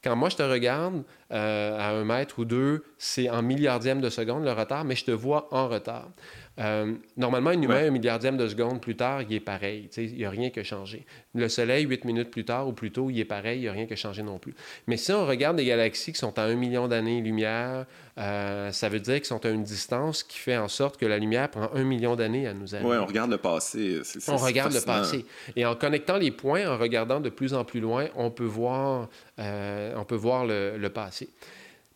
Quand 0.02 0.16
moi, 0.16 0.28
je 0.28 0.36
te 0.36 0.42
regarde 0.42 1.02
euh, 1.32 1.78
à 1.78 1.90
un 1.92 2.04
mètre 2.04 2.38
ou 2.38 2.44
deux, 2.44 2.84
c'est 2.98 3.30
en 3.30 3.40
milliardième 3.40 4.02
de 4.02 4.10
seconde 4.10 4.44
le 4.44 4.52
retard, 4.52 4.84
mais 4.84 4.96
je 4.96 5.04
te 5.06 5.10
vois 5.10 5.48
en 5.52 5.68
retard. 5.68 6.10
Euh, 6.60 6.94
normalement, 7.16 7.50
un 7.50 7.60
humain, 7.60 7.74
Ouais. 7.82 7.86
un 7.88 7.90
milliardième 7.90 8.36
de 8.36 8.46
seconde 8.46 8.80
plus 8.80 8.94
tard, 8.94 9.22
il 9.22 9.32
est 9.34 9.40
pareil. 9.40 9.88
Il 9.96 10.14
n'y 10.14 10.24
a 10.24 10.30
rien 10.30 10.50
qui 10.50 10.60
a 10.60 10.64
changé. 10.64 11.04
Le 11.34 11.48
Soleil, 11.48 11.84
huit 11.84 12.04
minutes 12.04 12.30
plus 12.30 12.44
tard 12.44 12.68
ou 12.68 12.72
plus 12.72 12.92
tôt, 12.92 13.10
il 13.10 13.18
est 13.18 13.24
pareil, 13.24 13.58
il 13.58 13.62
n'y 13.62 13.68
a 13.68 13.72
rien 13.72 13.86
qui 13.86 13.94
a 13.94 13.96
changé 13.96 14.22
non 14.22 14.38
plus. 14.38 14.54
Mais 14.86 14.96
si 14.96 15.10
on 15.10 15.26
regarde 15.26 15.56
des 15.56 15.64
galaxies 15.64 16.12
qui 16.12 16.18
sont 16.18 16.38
à 16.38 16.42
un 16.44 16.54
million 16.54 16.86
d'années-lumière, 16.86 17.86
euh, 18.18 18.70
ça 18.70 18.88
veut 18.88 19.00
dire 19.00 19.16
qu'ils 19.16 19.24
sont 19.24 19.44
à 19.44 19.48
une 19.48 19.64
distance 19.64 20.22
qui 20.22 20.38
fait 20.38 20.56
en 20.56 20.68
sorte 20.68 20.96
que 20.96 21.06
la 21.06 21.18
lumière 21.18 21.50
prend 21.50 21.70
un 21.74 21.82
million 21.82 22.14
d'années 22.14 22.46
à 22.46 22.54
nous 22.54 22.72
arriver. 22.76 22.88
Oui, 22.88 22.96
on 23.00 23.06
regarde 23.06 23.32
le 23.32 23.38
passé. 23.38 24.00
c'est- 24.04 24.20
c'est- 24.20 24.30
On 24.30 24.36
regarde 24.36 24.72
le 24.72 24.80
passé. 24.80 25.24
Et 25.56 25.66
en 25.66 25.74
connectant 25.74 26.18
les 26.18 26.30
points, 26.30 26.68
en 26.72 26.78
regardant 26.78 27.18
de 27.18 27.30
plus 27.30 27.52
en 27.52 27.64
plus 27.64 27.80
loin, 27.80 28.06
on 28.14 28.30
peut 28.30 28.44
voir, 28.44 29.08
euh, 29.40 29.92
on 29.96 30.04
peut 30.04 30.14
voir 30.14 30.46
le, 30.46 30.76
le 30.78 30.88
passé. 30.88 31.28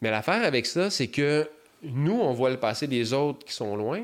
Mais 0.02 0.10
l'affaire 0.10 0.42
avec 0.44 0.66
ça, 0.66 0.90
c'est 0.90 1.06
que 1.08 1.48
nous, 1.84 2.18
on 2.20 2.32
voit 2.32 2.50
le 2.50 2.56
passé 2.56 2.88
des 2.88 3.12
autres 3.12 3.44
qui 3.46 3.52
sont 3.52 3.76
loin, 3.76 4.00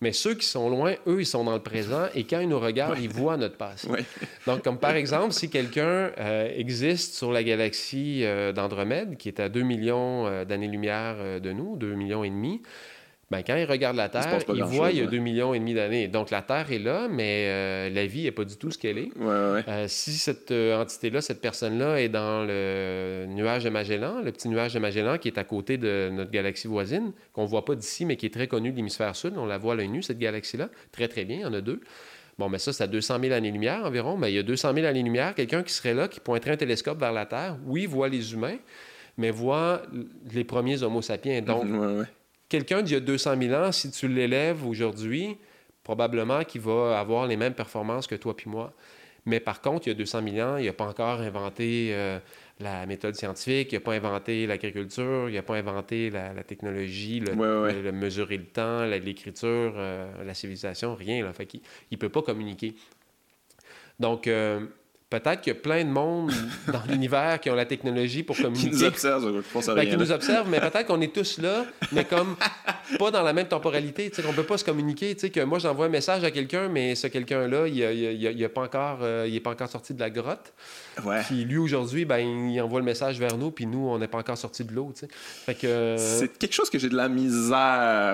mais 0.00 0.12
ceux 0.12 0.34
qui 0.34 0.46
sont 0.46 0.68
loin, 0.68 0.94
eux, 1.06 1.20
ils 1.20 1.26
sont 1.26 1.44
dans 1.44 1.54
le 1.54 1.62
présent 1.62 2.06
et 2.14 2.24
quand 2.24 2.40
ils 2.40 2.48
nous 2.48 2.60
regardent, 2.60 2.98
ils 3.00 3.08
voient 3.08 3.36
notre 3.36 3.56
passé. 3.56 3.88
Ouais. 3.88 4.04
Donc, 4.46 4.62
comme 4.62 4.78
par 4.78 4.94
exemple, 4.94 5.32
si 5.32 5.48
quelqu'un 5.48 6.12
euh, 6.18 6.50
existe 6.54 7.14
sur 7.14 7.32
la 7.32 7.42
galaxie 7.42 8.20
euh, 8.24 8.52
d'Andromède, 8.52 9.16
qui 9.16 9.28
est 9.28 9.40
à 9.40 9.48
2 9.48 9.62
millions 9.62 10.26
euh, 10.26 10.44
d'années-lumière 10.44 11.40
de 11.40 11.52
nous, 11.52 11.76
2 11.76 11.94
millions 11.94 12.24
et 12.24 12.30
demi, 12.30 12.62
ben, 13.28 13.42
quand 13.42 13.56
il 13.56 13.64
regarde 13.64 13.96
la 13.96 14.08
Terre, 14.08 14.30
passe 14.30 14.44
pas 14.44 14.52
il 14.52 14.60
grand-chose, 14.60 14.76
voit 14.76 14.90
il 14.92 14.98
y 14.98 15.00
a 15.00 15.04
ouais. 15.04 15.10
2 15.10 15.18
millions 15.18 15.52
et 15.52 15.58
demi 15.58 15.74
d'années. 15.74 16.06
Donc, 16.06 16.30
la 16.30 16.42
Terre 16.42 16.70
est 16.70 16.78
là, 16.78 17.08
mais 17.10 17.46
euh, 17.48 17.90
la 17.90 18.06
vie 18.06 18.22
n'est 18.22 18.30
pas 18.30 18.44
du 18.44 18.56
tout 18.56 18.70
ce 18.70 18.78
qu'elle 18.78 18.98
est. 18.98 19.10
Ouais, 19.16 19.26
ouais, 19.26 19.52
ouais. 19.52 19.64
Euh, 19.66 19.86
si 19.88 20.12
cette 20.12 20.52
euh, 20.52 20.80
entité-là, 20.80 21.20
cette 21.20 21.40
personne-là 21.40 22.00
est 22.00 22.08
dans 22.08 22.46
le 22.46 23.26
nuage 23.28 23.64
de 23.64 23.70
Magellan, 23.70 24.22
le 24.22 24.30
petit 24.30 24.48
nuage 24.48 24.74
de 24.74 24.78
Magellan 24.78 25.18
qui 25.18 25.26
est 25.26 25.38
à 25.38 25.44
côté 25.44 25.76
de 25.76 26.08
notre 26.12 26.30
galaxie 26.30 26.68
voisine, 26.68 27.12
qu'on 27.32 27.42
ne 27.42 27.48
voit 27.48 27.64
pas 27.64 27.74
d'ici, 27.74 28.04
mais 28.04 28.14
qui 28.14 28.26
est 28.26 28.34
très 28.34 28.46
connue 28.46 28.70
de 28.70 28.76
l'hémisphère 28.76 29.16
sud, 29.16 29.34
on 29.36 29.46
la 29.46 29.58
voit 29.58 29.72
à 29.72 29.76
l'œil 29.76 29.88
nu, 29.88 30.04
cette 30.04 30.20
galaxie-là, 30.20 30.68
très 30.92 31.08
très 31.08 31.24
bien, 31.24 31.38
il 31.38 31.42
y 31.42 31.46
en 31.46 31.54
a 31.54 31.60
deux. 31.60 31.80
Bon, 32.38 32.48
mais 32.48 32.58
ça, 32.58 32.72
c'est 32.72 32.84
à 32.84 32.86
200 32.86 33.18
000 33.22 33.32
années-lumière 33.32 33.84
environ. 33.86 34.16
Mais 34.16 34.30
il 34.30 34.36
y 34.36 34.38
a 34.38 34.42
200 34.44 34.72
000 34.74 34.86
années-lumière, 34.86 35.34
quelqu'un 35.34 35.64
qui 35.64 35.72
serait 35.72 35.94
là, 35.94 36.06
qui 36.06 36.20
pointerait 36.20 36.52
un 36.52 36.56
télescope 36.56 37.00
vers 37.00 37.12
la 37.12 37.26
Terre, 37.26 37.56
oui, 37.64 37.86
voit 37.86 38.08
les 38.08 38.34
humains, 38.34 38.58
mais 39.16 39.30
voit 39.30 39.82
les 40.32 40.44
premiers 40.44 40.82
Homo 40.84 41.02
sapiens. 41.02 41.40
Donc. 41.40 41.64
quelqu'un 42.48 42.82
d'il 42.82 42.94
y 42.94 42.96
a 42.96 43.00
200 43.00 43.34
000 43.40 43.54
ans, 43.54 43.72
si 43.72 43.90
tu 43.90 44.08
l'élèves 44.08 44.66
aujourd'hui, 44.66 45.36
probablement 45.82 46.42
qu'il 46.44 46.60
va 46.62 46.98
avoir 46.98 47.26
les 47.26 47.36
mêmes 47.36 47.54
performances 47.54 48.06
que 48.06 48.14
toi 48.16 48.36
puis 48.36 48.50
moi. 48.50 48.72
Mais 49.28 49.40
par 49.40 49.60
contre, 49.60 49.86
il 49.88 49.90
y 49.90 49.92
a 49.92 49.94
200 49.96 50.22
000 50.34 50.48
ans, 50.48 50.56
il 50.56 50.66
n'a 50.66 50.72
pas 50.72 50.84
encore 50.86 51.20
inventé 51.20 51.88
euh, 51.92 52.20
la 52.60 52.86
méthode 52.86 53.16
scientifique, 53.16 53.72
il 53.72 53.74
n'a 53.74 53.80
pas 53.80 53.94
inventé 53.94 54.46
l'agriculture, 54.46 55.28
il 55.28 55.34
n'a 55.34 55.42
pas 55.42 55.56
inventé 55.56 56.10
la, 56.10 56.32
la 56.32 56.44
technologie, 56.44 57.18
le, 57.20 57.32
Ouais, 57.34 57.62
ouais. 57.62 57.72
le- 57.72 57.82
le 57.82 57.92
mesurer 57.92 58.36
le 58.36 58.44
temps, 58.46 58.84
la- 58.84 58.98
l'écriture, 59.00 59.74
euh, 59.76 60.24
la 60.24 60.32
civilisation, 60.34 60.94
rien. 60.94 61.24
Là. 61.24 61.32
Fait 61.32 61.46
qu'il 61.46 61.60
ne 61.90 61.96
peut 61.96 62.08
pas 62.08 62.22
communiquer. 62.22 62.76
Donc, 63.98 64.26
euh, 64.28 64.66
peut-être 65.08 65.40
qu'il 65.40 65.52
y 65.52 65.56
a 65.56 65.60
plein 65.60 65.84
de 65.84 65.90
monde 65.90 66.32
dans 66.72 66.82
l'univers 66.88 67.38
qui 67.40 67.48
ont 67.50 67.54
la 67.54 67.64
technologie 67.66 68.22
pour 68.22 68.36
Qui 68.36 68.42
communiquer. 68.42 68.70
nous 68.70 68.84
observe, 68.84 69.32
je 69.36 69.52
pense 69.52 69.68
à 69.68 69.74
Ben, 69.74 69.80
rien. 69.82 69.90
qui 69.90 69.96
là. 69.96 70.04
nous 70.04 70.12
observe, 70.12 70.48
mais 70.48 70.58
peut-être 70.60 70.86
qu'on 70.86 71.00
est 71.00 71.14
tous 71.14 71.38
là, 71.38 71.64
mais 71.92 72.04
comme 72.04 72.36
pas 72.98 73.10
dans 73.10 73.22
la 73.22 73.32
même 73.32 73.46
temporalité, 73.48 74.10
tu 74.10 74.16
sais, 74.16 74.22
qu'on 74.22 74.32
peut 74.32 74.42
pas 74.44 74.58
se 74.58 74.64
communiquer, 74.64 75.14
tu 75.14 75.20
sais, 75.22 75.30
que 75.30 75.40
moi 75.40 75.58
j'envoie 75.58 75.86
un 75.86 75.90
message 75.90 76.24
à 76.24 76.30
quelqu'un, 76.30 76.68
mais 76.68 76.94
ce 76.94 77.06
quelqu'un-là, 77.06 77.68
il, 77.68 78.44
a 78.44 78.48
pas 78.48 78.62
encore, 78.62 78.98
euh, 79.02 79.26
il 79.28 79.34
est 79.36 79.40
pas 79.40 79.50
encore 79.50 79.68
sorti 79.68 79.94
de 79.94 80.00
la 80.00 80.10
grotte, 80.10 80.52
Ouais. 81.04 81.20
puis 81.26 81.44
lui 81.44 81.58
aujourd'hui, 81.58 82.06
ben 82.06 82.18
il 82.18 82.58
envoie 82.62 82.80
le 82.80 82.86
message 82.86 83.18
vers 83.18 83.36
nous, 83.36 83.50
puis 83.50 83.66
nous 83.66 83.86
on 83.86 83.98
n'est 83.98 84.08
pas 84.08 84.18
encore 84.18 84.38
sorti 84.38 84.64
de 84.64 84.72
l'eau, 84.72 84.92
que 85.46 85.66
euh, 85.66 85.96
C'est 85.98 86.36
quelque 86.38 86.54
chose 86.54 86.70
que 86.70 86.78
j'ai 86.78 86.88
de 86.88 86.96
la 86.96 87.08
misère 87.08 87.58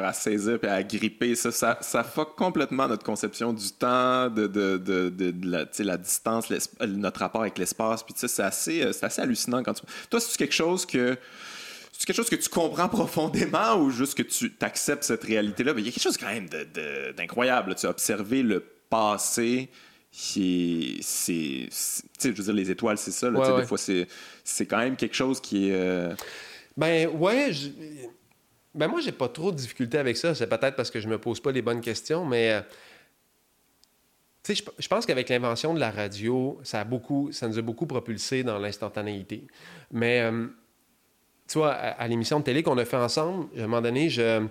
à 0.04 0.12
saisir 0.12 0.58
et 0.62 0.66
à 0.68 0.82
gripper. 0.82 1.34
Ça, 1.36 1.52
ça, 1.52 1.78
ça 1.80 2.02
fuck 2.02 2.34
complètement 2.36 2.88
notre 2.88 3.04
conception 3.04 3.52
du 3.52 3.70
temps, 3.72 4.28
de, 4.28 4.46
de, 4.46 4.76
de, 4.78 5.08
de, 5.10 5.30
de 5.30 5.48
la, 5.50 5.64
la 5.78 5.96
distance, 5.96 6.48
l'esp- 6.50 6.72
euh, 6.81 6.81
notre 6.86 7.20
rapport 7.20 7.40
avec 7.42 7.58
l'espace. 7.58 8.02
Puis 8.02 8.14
c'est 8.16 8.42
assez, 8.42 8.82
euh, 8.82 8.92
c'est 8.92 9.04
assez 9.06 9.20
hallucinant 9.22 9.62
quand 9.62 9.74
tu. 9.74 9.82
Toi, 10.10 10.20
c'est 10.20 10.36
quelque 10.36 10.54
chose 10.54 10.84
que. 10.86 11.16
C'est 11.92 12.06
quelque 12.06 12.16
chose 12.16 12.30
que 12.30 12.36
tu 12.36 12.48
comprends 12.48 12.88
profondément 12.88 13.76
ou 13.76 13.90
juste 13.90 14.14
que 14.16 14.22
tu 14.22 14.52
acceptes 14.60 15.04
cette 15.04 15.22
réalité-là? 15.24 15.74
Mais 15.74 15.82
il 15.82 15.86
y 15.86 15.88
a 15.88 15.92
quelque 15.92 16.02
chose 16.02 16.16
quand 16.16 16.26
même 16.32 16.48
d'incroyable. 17.16 17.74
Tu 17.74 17.86
as 17.86 17.90
observé 17.90 18.42
le 18.42 18.60
passé. 18.90 19.68
C'est. 20.10 20.96
c'est- 21.00 21.68
Tu 21.70 21.70
sais, 21.70 22.02
je 22.22 22.28
veux 22.32 22.44
dire, 22.44 22.52
les 22.54 22.70
étoiles, 22.70 22.98
c'est 22.98 23.10
ça. 23.12 23.30
là. 23.30 23.38
Ouais, 23.38 23.44
Tu 23.44 23.46
sais, 23.46 23.54
ouais. 23.54 23.60
Des 23.62 23.66
fois, 23.66 23.78
c'est 23.78 24.06
c'est 24.44 24.66
quand 24.66 24.78
même 24.78 24.96
quelque 24.96 25.14
chose 25.14 25.40
qui 25.40 25.68
est. 25.68 25.74
euh, 25.74 26.14
Ben 26.76 27.08
ouais, 27.08 27.52
je- 27.52 27.68
ben 28.74 28.88
moi 28.88 29.00
j'ai 29.02 29.12
pas 29.12 29.28
trop 29.28 29.52
de 29.52 29.56
difficulté 29.56 29.98
avec 29.98 30.16
ça. 30.16 30.34
C'est 30.34 30.46
peut-être 30.46 30.76
parce 30.76 30.90
que 30.90 31.00
je 31.00 31.06
me 31.08 31.18
pose 31.18 31.40
pas 31.40 31.52
les 31.52 31.60
bonnes 31.62 31.82
questions, 31.82 32.24
mais 32.24 32.52
euh, 32.52 32.60
tu 34.44 34.54
sais, 34.54 34.64
je, 34.64 34.82
je 34.82 34.88
pense 34.88 35.06
qu'avec 35.06 35.28
l'invention 35.28 35.72
de 35.74 35.80
la 35.80 35.90
radio, 35.90 36.58
ça 36.62 36.80
a 36.80 36.84
beaucoup, 36.84 37.30
ça 37.32 37.46
nous 37.48 37.58
a 37.58 37.62
beaucoup 37.62 37.86
propulsé 37.86 38.42
dans 38.42 38.58
l'instantanéité. 38.58 39.44
Mais 39.92 40.20
euh, 40.20 40.46
tu 41.48 41.58
vois, 41.58 41.72
à, 41.72 41.90
à 41.90 42.08
l'émission 42.08 42.40
de 42.40 42.44
télé 42.44 42.62
qu'on 42.62 42.78
a 42.78 42.84
fait 42.84 42.96
ensemble, 42.96 43.46
à 43.56 43.60
un 43.60 43.62
moment 43.66 43.82
donné, 43.82 44.08
je, 44.08 44.44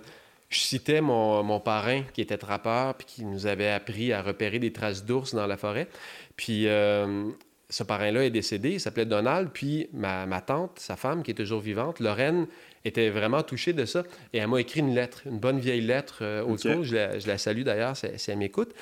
je 0.48 0.58
citais 0.58 1.00
mon, 1.00 1.42
mon 1.42 1.60
parrain 1.60 2.02
qui 2.14 2.20
était 2.20 2.38
trappeur 2.38 2.94
puis 2.94 3.06
qui 3.06 3.24
nous 3.24 3.46
avait 3.46 3.68
appris 3.70 4.12
à 4.12 4.22
repérer 4.22 4.58
des 4.58 4.72
traces 4.72 5.04
d'ours 5.04 5.34
dans 5.34 5.46
la 5.46 5.56
forêt. 5.56 5.88
Puis 6.36 6.68
euh, 6.68 7.28
ce 7.68 7.82
parrain-là 7.82 8.24
est 8.24 8.30
décédé, 8.30 8.72
il 8.72 8.80
s'appelait 8.80 9.06
Donald. 9.06 9.50
Puis 9.52 9.88
ma, 9.92 10.26
ma 10.26 10.40
tante, 10.40 10.78
sa 10.78 10.96
femme, 10.96 11.22
qui 11.22 11.30
est 11.32 11.34
toujours 11.34 11.60
vivante, 11.60 12.00
Lorraine, 12.00 12.46
était 12.84 13.10
vraiment 13.10 13.42
touchée 13.42 13.72
de 13.72 13.84
ça. 13.84 14.04
Et 14.32 14.38
elle 14.38 14.48
m'a 14.48 14.60
écrit 14.60 14.80
une 14.80 14.94
lettre, 14.94 15.22
une 15.26 15.38
bonne 15.38 15.58
vieille 15.58 15.80
lettre 15.82 16.18
euh, 16.22 16.42
au 16.44 16.52
Ok. 16.54 16.60
school. 16.60 16.82
Je 16.82 16.94
la, 16.94 17.18
je 17.18 17.26
la 17.26 17.38
salue 17.38 17.62
d'ailleurs 17.62 17.96
si, 17.96 18.06
si 18.16 18.30
elle 18.30 18.38
m'écoute. 18.38 18.74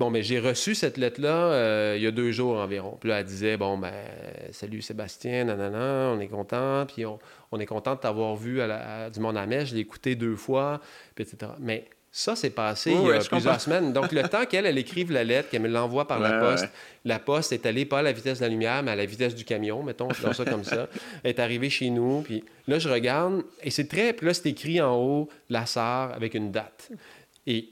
Bon, 0.00 0.08
mais 0.08 0.22
j'ai 0.22 0.40
reçu 0.40 0.74
cette 0.74 0.96
lettre-là 0.96 1.28
euh, 1.52 1.94
il 1.98 2.02
y 2.02 2.06
a 2.06 2.10
deux 2.10 2.32
jours 2.32 2.56
environ. 2.56 2.96
Puis 2.98 3.10
là, 3.10 3.20
elle 3.20 3.26
disait 3.26 3.58
Bon, 3.58 3.76
ben, 3.76 3.92
salut 4.50 4.80
Sébastien, 4.80 5.44
nanana, 5.44 6.10
on 6.16 6.18
est 6.20 6.26
content. 6.26 6.86
Puis 6.86 7.04
on, 7.04 7.18
on 7.52 7.60
est 7.60 7.66
content 7.66 7.94
de 7.96 8.00
t'avoir 8.00 8.34
vu 8.34 8.62
à, 8.62 8.66
la- 8.66 9.04
à 9.04 9.10
du 9.10 9.20
monde 9.20 9.36
à 9.36 9.44
Metz. 9.44 9.68
Je 9.68 9.74
l'ai 9.74 9.82
écouté 9.82 10.14
deux 10.14 10.36
fois, 10.36 10.80
puis 11.14 11.24
etc. 11.24 11.52
Mais 11.58 11.84
ça, 12.10 12.34
c'est 12.34 12.48
passé 12.50 12.90
il 12.92 12.96
y 12.96 13.10
a 13.12 13.18
plusieurs 13.18 13.28
comprends. 13.28 13.58
semaines. 13.58 13.92
Donc, 13.92 14.10
le 14.10 14.22
temps 14.22 14.46
qu'elle, 14.46 14.64
elle 14.66 14.78
écrive 14.78 15.12
la 15.12 15.22
lettre, 15.22 15.50
qu'elle 15.50 15.60
me 15.62 15.68
l'envoie 15.68 16.08
par 16.08 16.18
la 16.18 16.40
poste, 16.40 16.64
ouais. 16.64 16.70
la 17.04 17.18
poste 17.18 17.52
est 17.52 17.66
allée 17.66 17.84
pas 17.84 17.98
à 17.98 18.02
la 18.02 18.12
vitesse 18.12 18.38
de 18.38 18.44
la 18.44 18.48
lumière, 18.48 18.82
mais 18.82 18.90
à 18.92 18.96
la 18.96 19.04
vitesse 19.04 19.34
du 19.34 19.44
camion, 19.44 19.82
mettons, 19.82 20.08
dans 20.22 20.32
ça 20.32 20.44
comme 20.46 20.64
ça. 20.64 20.88
Elle 21.22 21.30
est 21.30 21.38
arrivée 21.38 21.68
chez 21.70 21.90
nous, 21.90 22.22
puis 22.22 22.42
là, 22.66 22.78
je 22.80 22.88
regarde, 22.88 23.44
et 23.62 23.70
c'est 23.70 23.86
très... 23.86 24.12
Puis 24.14 24.26
là, 24.26 24.32
c'est 24.34 24.46
écrit 24.48 24.80
en 24.80 24.96
haut, 24.96 25.28
la 25.50 25.66
SAR, 25.66 26.12
avec 26.14 26.34
une 26.34 26.50
date. 26.50 26.90
Et 27.46 27.68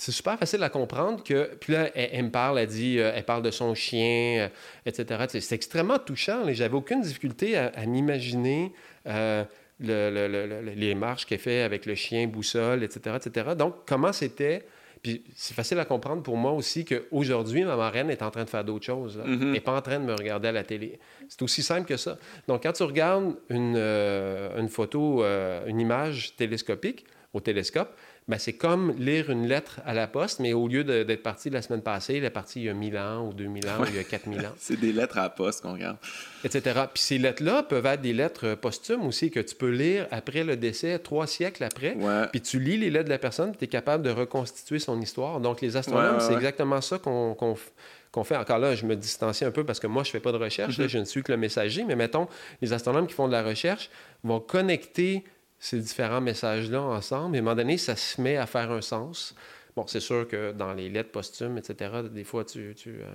c'est 0.00 0.12
super 0.12 0.38
facile 0.38 0.62
à 0.62 0.68
comprendre 0.70 1.22
que. 1.22 1.54
Puis 1.60 1.72
là, 1.74 1.90
elle, 1.94 2.08
elle 2.12 2.24
me 2.26 2.30
parle, 2.30 2.58
elle 2.58 2.66
dit, 2.68 2.98
euh, 2.98 3.12
elle 3.14 3.24
parle 3.24 3.42
de 3.42 3.50
son 3.50 3.74
chien, 3.74 4.38
euh, 4.40 4.48
etc. 4.86 5.24
C'est 5.38 5.54
extrêmement 5.54 5.98
touchant. 5.98 6.42
J'avais 6.52 6.74
aucune 6.74 7.02
difficulté 7.02 7.56
à, 7.56 7.66
à 7.74 7.84
m'imaginer 7.86 8.72
euh, 9.06 9.44
le- 9.78 10.10
le- 10.10 10.28
le- 10.28 10.46
le- 10.62 10.70
les 10.72 10.94
marches 10.94 11.26
qu'elle 11.26 11.38
fait 11.38 11.62
avec 11.62 11.84
le 11.86 11.94
chien, 11.94 12.26
boussole, 12.26 12.82
etc. 12.82 13.16
etc. 13.24 13.50
Donc, 13.56 13.74
comment 13.86 14.12
c'était. 14.12 14.64
Puis 15.02 15.22
c'est 15.34 15.54
facile 15.54 15.78
à 15.78 15.86
comprendre 15.86 16.22
pour 16.22 16.36
moi 16.36 16.52
aussi 16.52 16.84
qu'aujourd'hui, 16.84 17.64
ma 17.64 17.74
marraine 17.76 18.10
est 18.10 18.22
en 18.22 18.30
train 18.30 18.44
de 18.44 18.50
faire 18.50 18.64
d'autres 18.64 18.84
choses. 18.84 19.16
là. 19.16 19.24
Mhm. 19.24 19.38
Elle 19.42 19.50
n'est 19.52 19.60
pas 19.60 19.74
en 19.76 19.80
train 19.80 19.98
de 19.98 20.04
me 20.04 20.12
regarder 20.14 20.48
à 20.48 20.52
la 20.52 20.62
télé. 20.62 20.98
C'est 21.28 21.40
aussi 21.42 21.62
simple 21.62 21.86
que 21.88 21.96
ça. 21.96 22.18
Donc, 22.48 22.62
quand 22.64 22.72
tu 22.72 22.82
regardes 22.82 23.34
une, 23.48 23.76
une 23.76 24.68
photo, 24.68 25.24
une 25.66 25.80
image 25.80 26.36
télescopique 26.36 27.04
au 27.32 27.40
télescope, 27.40 27.94
c'est 28.38 28.52
comme 28.52 28.94
lire 28.98 29.30
une 29.30 29.46
lettre 29.46 29.80
à 29.84 29.94
la 29.94 30.06
poste, 30.06 30.40
mais 30.40 30.52
au 30.52 30.68
lieu 30.68 30.84
d'être 30.84 31.22
parti 31.22 31.50
la 31.50 31.62
semaine 31.62 31.82
passée, 31.82 32.16
elle 32.16 32.24
est 32.24 32.30
partie 32.30 32.60
il 32.60 32.64
y 32.66 32.68
a 32.68 32.74
1000 32.74 32.96
ans 32.98 33.26
ou 33.28 33.32
2000 33.32 33.68
ans 33.68 33.80
ou 33.80 33.84
il 33.86 33.96
y 33.96 33.98
a 33.98 34.04
4000 34.04 34.40
ans, 34.46 34.52
C'est 34.58 34.78
des 34.78 34.92
lettres 34.92 35.18
à 35.18 35.22
la 35.22 35.30
poste 35.30 35.62
qu'on 35.62 35.72
regarde. 35.72 35.96
etc. 36.44 36.80
Puis 36.92 37.02
ces 37.02 37.18
lettres-là 37.18 37.62
peuvent 37.62 37.86
être 37.86 38.00
des 38.02 38.12
lettres 38.12 38.54
posthumes 38.54 39.06
aussi 39.06 39.30
que 39.30 39.40
tu 39.40 39.54
peux 39.54 39.70
lire 39.70 40.06
après 40.10 40.44
le 40.44 40.56
décès, 40.56 40.98
trois 40.98 41.26
siècles 41.26 41.64
après. 41.64 41.94
Ouais. 41.94 42.26
Puis 42.30 42.40
tu 42.40 42.60
lis 42.60 42.76
les 42.76 42.90
lettres 42.90 43.06
de 43.06 43.10
la 43.10 43.18
personne, 43.18 43.54
tu 43.56 43.64
es 43.64 43.68
capable 43.68 44.02
de 44.04 44.10
reconstituer 44.10 44.78
son 44.78 45.00
histoire. 45.00 45.40
Donc, 45.40 45.60
les 45.60 45.76
astronomes, 45.76 46.16
Ouais, 46.16 46.20
c'est 46.20 46.34
exactement 46.34 46.80
ça 46.80 46.98
qu'on 46.98 48.24
fait. 48.24 48.36
Encore 48.36 48.58
là, 48.58 48.74
je 48.74 48.86
me 48.86 48.96
distancie 48.96 49.44
un 49.44 49.50
peu 49.50 49.64
parce 49.64 49.78
que 49.80 49.86
moi, 49.86 50.02
je 50.02 50.10
fais 50.10 50.20
pas 50.20 50.32
de 50.32 50.36
recherche. 50.36 50.76
Mhm. 50.78 50.82
là, 50.84 50.88
je 50.88 50.98
ne 50.98 51.04
suis 51.04 51.22
que 51.22 51.30
le 51.32 51.38
messager. 51.38 51.84
Mais 51.84 51.96
mettons, 51.96 52.26
les 52.60 52.72
astronomes 52.72 53.06
qui 53.06 53.14
font 53.14 53.26
de 53.28 53.32
la 53.32 53.42
recherche 53.42 53.88
vont 54.24 54.40
connecter 54.40 55.24
ces 55.60 55.78
différents 55.78 56.20
messages-là 56.22 56.80
ensemble. 56.82 57.36
Et 57.36 57.38
à 57.38 57.42
un 57.42 57.44
moment 57.44 57.54
donné, 57.56 57.76
ça 57.78 57.94
se 57.94 58.20
met 58.20 58.36
à 58.36 58.46
faire 58.46 58.70
un 58.72 58.80
sens. 58.80 59.34
Bon, 59.76 59.86
c'est 59.86 60.00
sûr 60.00 60.26
que 60.26 60.50
dans 60.52 60.72
les 60.72 60.88
lettres 60.88 61.12
posthumes, 61.12 61.56
etc., 61.58 61.92
des 62.10 62.24
fois, 62.24 62.44
tu, 62.44 62.74
tu, 62.76 62.88
euh, 62.90 63.06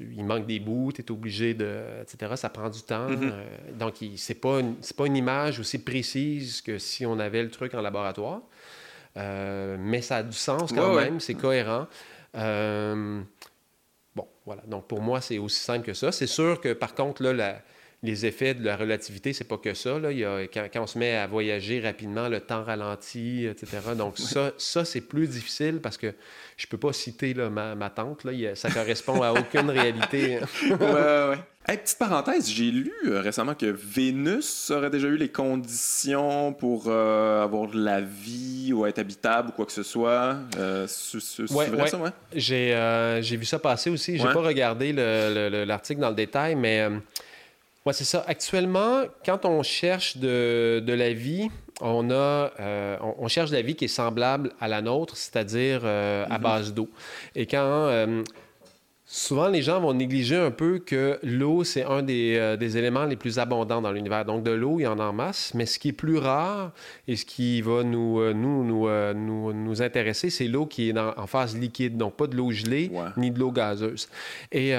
il 0.00 0.24
manque 0.24 0.46
des 0.46 0.58
bouts, 0.58 0.90
tu 0.92 1.02
es 1.02 1.10
obligé 1.12 1.54
de. 1.54 1.78
etc. 2.02 2.32
Ça 2.36 2.48
prend 2.48 2.68
du 2.70 2.82
temps. 2.82 3.08
Mhm. 3.10 3.30
Euh, 3.32 3.44
donc, 3.78 3.94
c'est 4.16 4.34
pas, 4.34 4.58
une- 4.60 4.74
pas 4.96 5.06
une 5.06 5.16
image 5.16 5.60
aussi 5.60 5.78
précise 5.78 6.60
que 6.62 6.78
si 6.78 7.06
on 7.06 7.18
avait 7.20 7.42
le 7.42 7.50
truc 7.50 7.74
en 7.74 7.82
laboratoire. 7.82 8.40
Euh, 9.16 9.76
mais 9.78 10.02
ça 10.02 10.16
a 10.16 10.22
du 10.24 10.36
sens 10.36 10.72
quand 10.72 10.88
Ouais, 10.90 10.96
ouais. 10.96 11.04
même, 11.04 11.20
c'est 11.20 11.34
cohérent. 11.34 11.86
Bon, 14.16 14.26
voilà. 14.46 14.62
Donc, 14.66 14.86
pour 14.86 15.00
moi, 15.00 15.20
c'est 15.20 15.38
aussi 15.38 15.60
simple 15.60 15.84
que 15.86 15.94
ça. 15.94 16.12
C'est 16.12 16.26
sûr 16.26 16.60
que, 16.60 16.72
par 16.72 16.94
contre, 16.94 17.22
là, 17.22 17.32
la- 17.32 17.62
les 18.04 18.26
effets 18.26 18.54
de 18.54 18.64
la 18.64 18.76
relativité, 18.76 19.32
c'est 19.32 19.48
pas 19.48 19.56
que 19.56 19.74
ça. 19.74 19.98
Là. 19.98 20.12
Il 20.12 20.18
y 20.18 20.24
a, 20.24 20.42
quand, 20.42 20.66
quand 20.72 20.82
on 20.82 20.86
se 20.86 20.98
met 20.98 21.16
à 21.16 21.26
voyager 21.26 21.80
rapidement, 21.80 22.28
le 22.28 22.38
temps 22.40 22.62
ralentit, 22.62 23.46
etc. 23.46 23.78
Donc, 23.96 24.18
ça, 24.18 24.52
ça 24.58 24.84
c'est 24.84 25.00
plus 25.00 25.26
difficile 25.26 25.80
parce 25.82 25.96
que 25.96 26.12
je 26.56 26.66
peux 26.66 26.78
pas 26.78 26.92
citer 26.92 27.34
là, 27.34 27.48
ma, 27.50 27.74
ma 27.74 27.90
tante. 27.90 28.24
Là. 28.24 28.32
Il 28.32 28.50
ça 28.56 28.70
correspond 28.70 29.22
à 29.22 29.32
aucune 29.32 29.70
réalité. 29.70 30.38
ouais, 30.70 30.76
ouais, 30.78 31.28
ouais. 31.30 31.38
Hey, 31.66 31.78
petite 31.78 31.98
parenthèse, 31.98 32.46
j'ai 32.50 32.70
lu 32.70 32.92
euh, 33.06 33.22
récemment 33.22 33.54
que 33.54 33.64
Vénus 33.64 34.70
aurait 34.70 34.90
déjà 34.90 35.08
eu 35.08 35.16
les 35.16 35.30
conditions 35.30 36.52
pour 36.52 36.84
euh, 36.88 37.42
avoir 37.42 37.70
de 37.70 37.82
la 37.82 38.02
vie 38.02 38.70
ou 38.74 38.84
être 38.84 38.98
habitable 38.98 39.48
ou 39.48 39.52
quoi 39.52 39.64
que 39.64 39.72
ce 39.72 39.82
soit. 39.82 40.36
Euh, 40.58 40.86
c'est 40.86 41.50
Ouais, 41.52 41.68
vrai 41.68 41.82
ouais. 41.84 41.88
ça, 41.88 41.96
ouais? 41.96 42.10
J'ai 42.34 43.18
j'ai 43.22 43.36
vu 43.38 43.46
ça 43.46 43.58
passer 43.58 43.88
aussi. 43.88 44.18
J'ai 44.18 44.24
pas 44.24 44.42
regardé 44.42 44.92
le- 44.92 45.32
le- 45.34 45.48
le- 45.48 45.64
l'article 45.64 46.02
dans 46.02 46.10
le 46.10 46.14
détail, 46.14 46.54
mais 46.54 46.86
ouais, 47.86 47.92
c'est 47.92 48.04
ça. 48.04 48.24
Actuellement, 48.26 49.02
quand 49.24 49.44
on 49.44 49.62
cherche 49.62 50.16
de, 50.16 50.82
de 50.84 50.92
la 50.92 51.12
vie, 51.12 51.48
on, 51.80 52.10
a, 52.10 52.50
euh, 52.60 52.96
on, 53.00 53.14
on 53.24 53.28
cherche 53.28 53.50
de 53.50 53.56
la 53.56 53.62
vie 53.62 53.74
qui 53.74 53.86
est 53.86 53.88
semblable 53.88 54.52
à 54.60 54.68
la 54.68 54.80
nôtre, 54.82 55.16
c'est-à-dire 55.16 55.80
euh, 55.84 56.24
à 56.30 56.36
Mhm. 56.38 56.42
base 56.42 56.74
d'eau. 56.74 56.88
Et 57.34 57.46
quand 57.46 57.58
euh, 57.58 58.22
Souvent, 59.06 59.48
les 59.48 59.60
gens 59.60 59.80
vont 59.80 59.92
négliger 59.92 60.34
un 60.36 60.50
peu 60.50 60.78
que 60.78 61.18
l'eau, 61.22 61.62
c'est 61.62 61.84
un 61.84 62.02
des, 62.02 62.36
euh, 62.38 62.56
des 62.56 62.78
éléments 62.78 63.04
les 63.04 63.16
plus 63.16 63.38
abondants 63.38 63.82
dans 63.82 63.92
l'univers. 63.92 64.24
Donc, 64.24 64.42
de 64.42 64.50
l'eau, 64.50 64.80
il 64.80 64.84
y 64.84 64.86
en 64.86 64.98
a 64.98 65.04
en 65.04 65.12
masse, 65.12 65.52
mais 65.54 65.66
ce 65.66 65.78
qui 65.78 65.88
est 65.90 65.92
plus 65.92 66.16
rare 66.16 66.72
et 67.06 67.14
ce 67.14 67.26
qui 67.26 67.60
va 67.60 67.84
nous, 67.84 68.18
euh, 68.20 68.32
nous, 68.32 68.64
nous, 68.64 68.88
euh, 68.88 69.12
nous, 69.12 69.52
nous 69.52 69.82
intéresser, 69.82 70.30
c'est 70.30 70.48
l'eau 70.48 70.64
qui 70.64 70.88
est 70.88 70.92
dans- 70.94 71.12
en 71.18 71.26
phase 71.26 71.54
liquide, 71.56 71.98
donc 71.98 72.14
pas 72.16 72.26
de 72.26 72.34
l'eau 72.34 72.50
gelée 72.50 72.90
Ouais. 72.92 73.02
ni 73.18 73.30
de 73.30 73.38
l'eau 73.38 73.52
gazeuse. 73.52 74.08
Et 74.50 74.72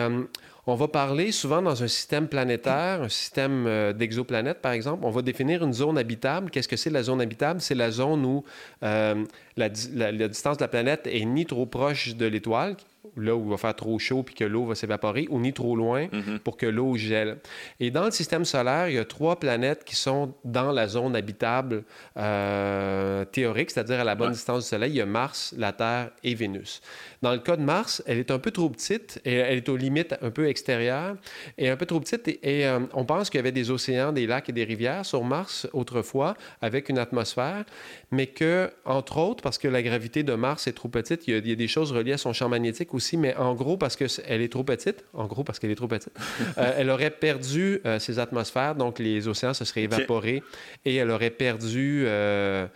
on 0.67 0.75
va 0.75 0.87
parler 0.87 1.31
souvent 1.31 1.61
dans 1.61 1.83
un 1.83 1.87
système 1.87 2.27
planétaire, 2.27 3.03
un 3.03 3.09
système 3.09 3.67
euh, 3.67 3.93
d'exoplanète, 3.93 4.61
par 4.61 4.71
exemple. 4.71 5.03
On 5.05 5.11
va 5.11 5.21
définir 5.21 5.63
une 5.63 5.73
zone 5.73 5.97
habitable. 5.97 6.49
Qu'est-ce 6.49 6.67
que 6.67 6.75
c'est 6.75 6.89
la 6.89 7.03
zone 7.03 7.21
habitable? 7.21 7.61
C'est 7.61 7.75
la 7.75 7.91
zone 7.91 8.25
où 8.25 8.43
euh, 8.83 9.23
la 9.57 9.69
distance 9.69 10.57
de 10.57 10.63
la 10.63 10.67
planète 10.67 11.07
est 11.07 11.25
ni 11.25 11.45
trop 11.45 11.65
proche 11.65 12.15
de 12.15 12.25
l'étoile, 12.25 12.75
là 13.17 13.35
où 13.35 13.43
il 13.45 13.49
va 13.49 13.57
faire 13.57 13.75
trop 13.75 13.97
chaud 13.99 14.23
puis 14.23 14.35
que 14.35 14.43
l'eau 14.43 14.65
va 14.65 14.75
s'évaporer, 14.75 15.27
ou 15.29 15.39
ni 15.39 15.53
trop 15.53 15.75
loin 15.75 16.07
Mhm. 16.11 16.39
pour 16.39 16.57
que 16.57 16.65
l'eau 16.65 16.95
gèle. 16.95 17.37
Et 17.79 17.91
dans 17.91 18.05
le 18.05 18.11
système 18.11 18.45
solaire, 18.45 18.89
il 18.89 18.95
y 18.95 18.99
a 18.99 19.05
trois 19.05 19.39
planètes 19.39 19.83
qui 19.83 19.95
sont 19.95 20.33
dans 20.43 20.71
la 20.71 20.87
zone 20.87 21.15
habitable 21.15 21.83
euh, 22.17 23.25
théorique, 23.25 23.71
c'est-à-dire 23.71 23.99
à 23.99 24.03
la 24.03 24.15
bonne 24.15 24.27
Ouais. 24.29 24.33
distance 24.33 24.63
du 24.63 24.69
Soleil. 24.69 24.91
Il 24.91 24.95
y 24.97 25.01
a 25.01 25.05
Mars, 25.05 25.53
la 25.57 25.71
Terre 25.73 26.11
et 26.23 26.33
Vénus. 26.35 26.81
Dans 27.21 27.31
le 27.33 27.39
cas 27.39 27.55
de 27.57 27.61
Mars, 27.61 28.01
elle 28.07 28.17
est 28.17 28.31
un 28.31 28.39
peu 28.39 28.51
trop 28.51 28.69
petite 28.69 29.19
et 29.25 29.33
elle 29.35 29.57
est 29.57 29.69
aux 29.69 29.77
limites 29.77 30.15
un 30.21 30.31
peu 30.31 30.47
extérieures 30.47 31.15
et 31.57 31.69
un 31.69 31.77
peu 31.77 31.85
trop 31.85 31.99
petite. 31.99 32.27
Et, 32.27 32.39
et, 32.61 32.65
euh, 32.67 32.79
on 32.93 33.05
pense 33.05 33.29
qu'il 33.29 33.37
y 33.37 33.39
avait 33.39 33.51
des 33.51 33.69
océans, 33.71 34.11
des 34.11 34.25
lacs 34.27 34.49
et 34.49 34.53
des 34.53 34.63
rivières 34.63 35.05
sur 35.05 35.23
Mars 35.23 35.67
autrefois 35.73 36.35
avec 36.61 36.89
une 36.89 36.97
atmosphère, 36.97 37.63
mais 38.11 38.27
que, 38.27 38.71
entre 38.85 39.17
autres, 39.17 39.43
parce 39.43 39.57
que 39.57 39.67
la 39.67 39.83
gravité 39.83 40.23
de 40.23 40.33
Mars 40.33 40.67
est 40.67 40.73
trop 40.73 40.89
petite, 40.89 41.27
il 41.27 41.33
y 41.33 41.37
a, 41.37 41.39
il 41.39 41.49
y 41.49 41.51
a 41.51 41.55
des 41.55 41.67
choses 41.67 41.91
reliées 41.91 42.13
à 42.13 42.17
son 42.17 42.33
champ 42.33 42.49
magnétique 42.49 42.93
aussi, 42.95 43.17
mais 43.17 43.35
en 43.35 43.53
gros, 43.53 43.77
parce 43.77 43.95
qu'elle 43.95 44.41
est 44.41 44.51
trop 44.51 44.63
petite, 44.63 45.05
en 45.13 45.25
gros, 45.27 45.43
parce 45.43 45.59
qu'elle 45.59 45.71
est 45.71 45.75
trop 45.75 45.87
petite, 45.87 46.13
euh, 46.57 46.73
elle 46.77 46.89
aurait 46.89 47.11
perdu 47.11 47.79
euh, 47.85 47.99
ses 47.99 48.19
atmosphères, 48.19 48.75
donc 48.75 48.99
les 48.99 49.27
océans 49.27 49.53
se 49.53 49.63
seraient 49.65 49.83
évaporés 49.83 50.41
et 50.85 50.95
elle 50.95 51.11
aurait 51.11 51.29
perdu 51.29 52.03
euh, 52.07 52.67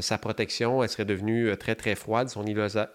sa 0.00 0.16
protection, 0.16 0.82
elle 0.82 0.88
serait 0.88 1.04
devenue 1.04 1.54
très, 1.58 1.74
très 1.74 1.94
froide, 1.94 2.28
son 2.30 2.44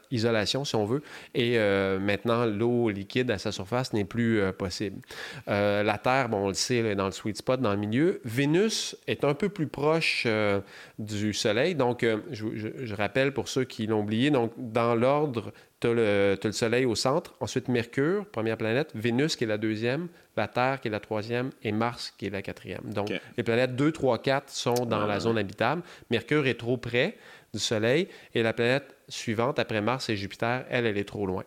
isolation, 0.10 0.66
si 0.66 0.76
on 0.76 0.86
veut, 0.86 1.04
et 1.36 1.58
maintenant, 2.00 2.46
l'eau 2.46 2.90
liquide 2.90 3.30
à 3.30 3.38
sa 3.38 3.52
surface 3.52 3.94
n'est 3.94 4.06
plus 4.06 4.42
possible. 4.58 4.98
La 5.46 6.00
Terre, 6.02 6.30
bon, 6.30 6.46
on 6.46 6.48
le 6.48 6.54
sait, 6.56 6.82
là, 6.82 6.90
est 6.92 6.96
dans 6.96 7.06
le 7.06 7.12
sweet 7.12 7.38
spot, 7.38 7.62
dans 7.62 7.72
le 7.74 7.78
milieu. 7.78 8.22
Vénus 8.26 8.96
est 9.08 9.24
un 9.24 9.36
peu 9.36 9.50
plus 9.50 9.68
proche 9.68 10.26
du 10.98 11.34
Soleil, 11.34 11.76
donc 11.76 12.04
je, 12.32 12.46
je- 12.56 12.86
je 12.86 12.96
rappelle 12.96 13.34
pour 13.34 13.50
ceux 13.50 13.66
qui 13.66 13.86
l'ont 13.86 14.00
oublié, 14.02 14.32
donc 14.32 14.52
dans 14.58 14.96
l'ordre, 14.96 15.52
tu 15.80 15.88
as, 15.88 15.94
le 15.94 16.52
Soleil 16.52 16.86
au 16.86 16.96
centre, 16.96 17.36
ensuite 17.40 17.68
Mercure, 17.68 18.26
première 18.26 18.58
planète, 18.58 18.92
Vénus 18.96 19.36
qui 19.36 19.46
est 19.46 19.48
la 19.48 19.58
deuxième, 19.58 20.08
la 20.36 20.48
Terre 20.48 20.82
qui 20.82 20.88
est 20.88 20.92
la 20.92 21.00
troisième 21.00 21.52
et 21.64 21.72
Mars 21.72 22.14
qui 22.18 22.26
est 22.26 22.30
la 22.30 22.42
quatrième. 22.42 22.82
Donc 22.86 23.12
les 23.38 23.44
planètes 23.44 23.76
2, 23.76 23.92
3, 23.92 24.20
4 24.20 24.50
sont 24.50 24.86
dans 24.86 25.06
la 25.06 25.20
zone 25.20 25.38
habitable. 25.38 25.82
Mercure 26.10 26.48
est 26.48 26.60
trop 26.60 26.78
près 26.78 27.18
du 27.54 27.60
Soleil 27.60 28.08
et 28.34 28.44
la 28.44 28.54
planète 28.54 28.96
suivante 29.08 29.60
après 29.60 29.82
Mars 29.82 30.10
et 30.10 30.16
Jupiter, 30.16 30.66
elle, 30.70 30.86
elle 30.86 30.98
est 30.98 31.08
trop 31.08 31.26
loin. 31.26 31.44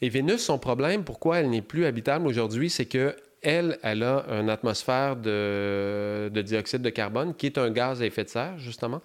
Et 0.00 0.08
Vénus, 0.08 0.42
son 0.42 0.58
problème, 0.58 1.04
pourquoi 1.04 1.38
elle 1.38 1.50
n'est 1.50 1.62
plus 1.62 1.84
habitable 1.86 2.26
aujourd'hui, 2.26 2.70
c'est 2.70 2.86
que 2.86 3.14
elle, 3.42 3.78
elle 3.82 4.02
a 4.04 4.24
une 4.30 4.48
atmosphère 4.50 5.16
de, 5.16 6.30
de 6.32 6.42
dioxyde 6.42 6.82
de 6.82 6.90
carbone 6.90 7.34
qui 7.34 7.46
est 7.46 7.58
un 7.58 7.70
gaz 7.70 8.00
à 8.00 8.06
effet 8.06 8.24
de 8.24 8.28
serre, 8.28 8.56
justement. 8.58 9.02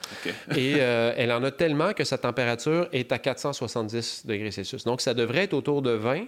Et 0.56 0.76
euh, 0.78 1.14
elle 1.18 1.32
en 1.32 1.44
a 1.44 1.52
tellement 1.52 1.94
que 1.94 2.04
sa 2.04 2.18
température 2.18 2.88
est 2.94 3.12
à 3.12 3.18
470 3.18 4.26
degrés 4.26 4.52
Celsius. 4.52 4.84
Donc, 4.84 5.02
ça 5.02 5.14
devrait 5.14 5.44
être 5.46 5.54
autour 5.54 5.82
de 5.82 5.92
20 5.92 6.26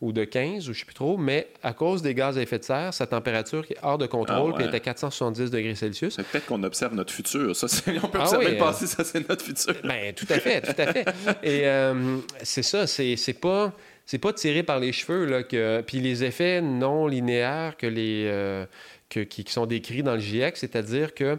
ou 0.00 0.12
de 0.12 0.22
15, 0.22 0.68
ou 0.68 0.72
je 0.72 0.78
ne 0.78 0.80
sais 0.80 0.84
plus 0.84 0.94
trop, 0.94 1.16
mais 1.16 1.48
à 1.64 1.72
cause 1.72 2.02
des 2.02 2.14
gaz 2.14 2.38
à 2.38 2.42
effet 2.42 2.60
de 2.60 2.62
serre, 2.64 2.94
sa 2.94 3.08
température 3.08 3.64
est 3.68 3.76
hors 3.82 3.98
de 3.98 4.06
contrôle, 4.06 4.52
Ah 4.52 4.56
puis 4.56 4.64
ouais. 4.66 4.70
est 4.70 4.76
à 4.76 4.78
470 4.78 5.50
degrés 5.50 5.74
Celsius. 5.74 6.14
Peut-être 6.16 6.46
qu'on 6.46 6.62
observe 6.62 6.94
notre 6.94 7.12
futur. 7.12 7.56
Ça, 7.56 7.66
on 8.00 8.06
peut 8.06 8.18
Ah 8.20 8.22
observer 8.22 8.44
oui, 8.46 8.50
le 8.52 8.56
euh, 8.58 8.60
passé, 8.64 8.86
ça, 8.86 9.02
c'est 9.02 9.28
notre 9.28 9.44
futur. 9.44 9.74
Ben, 9.82 10.14
tout 10.14 10.26
à 10.30 10.38
fait, 10.38 10.60
tout 10.60 10.80
à 10.80 10.92
fait. 10.92 11.04
Et 11.42 11.66
euh, 11.66 12.18
c'est 12.44 12.62
ça, 12.62 12.86
c'est 12.86 13.16
pas, 13.40 13.72
c'est 14.10 14.16
pas 14.18 14.32
tiré 14.32 14.62
par 14.62 14.78
les 14.80 14.90
cheveux, 14.92 15.26
là, 15.26 15.42
que... 15.42 15.82
Puis 15.86 16.00
les 16.00 16.24
effets 16.24 16.62
non 16.62 17.06
linéaires 17.06 17.76
que 17.76 17.86
les, 17.86 18.24
euh, 18.26 18.64
que- 19.10 19.20
qui, 19.20 19.44
qui 19.44 19.52
sont 19.52 19.66
décrits 19.66 20.02
dans 20.02 20.14
le 20.14 20.20
GIEC, 20.20 20.56
c'est-à-dire 20.56 21.12
que, 21.14 21.36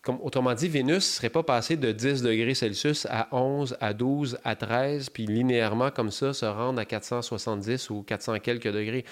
comme, 0.00 0.18
autrement 0.22 0.54
dit, 0.54 0.66
Vénus 0.66 0.94
ne 0.94 1.00
serait 1.00 1.28
pas 1.28 1.42
passé 1.42 1.76
de 1.76 1.92
10 1.92 2.22
degrés 2.22 2.54
Celsius 2.54 3.06
à 3.10 3.28
11, 3.32 3.76
à 3.82 3.92
12, 3.92 4.38
à 4.44 4.56
13, 4.56 5.10
puis 5.10 5.26
linéairement 5.26 5.90
comme 5.90 6.10
ça 6.10 6.32
se 6.32 6.46
rendre 6.46 6.80
à 6.80 6.86
470 6.86 7.90
ou 7.90 8.02
400 8.02 8.38
quelques 8.38 8.72
degrés. 8.72 9.04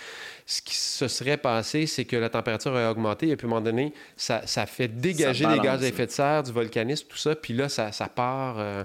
Ce 0.46 0.62
qui 0.62 0.74
se 0.74 1.08
serait 1.08 1.36
passé, 1.36 1.86
c'est 1.86 2.06
que 2.06 2.16
la 2.16 2.30
température 2.30 2.74
a 2.74 2.90
augmenté 2.90 3.28
et 3.28 3.36
puis 3.36 3.44
à 3.44 3.48
un 3.48 3.50
moment 3.50 3.60
donné, 3.60 3.92
ça, 4.16 4.46
ça 4.46 4.64
fait 4.64 4.88
dégager 4.88 5.44
les 5.44 5.50
balance, 5.58 5.64
gaz 5.66 5.84
à 5.84 5.88
effet 5.88 6.06
de 6.06 6.10
serre, 6.10 6.42
du 6.42 6.52
volcanisme, 6.52 7.06
tout 7.06 7.18
ça, 7.18 7.34
puis 7.36 7.52
là, 7.52 7.68
ça, 7.68 7.92
ça 7.92 8.08
part. 8.08 8.56
euh, 8.58 8.84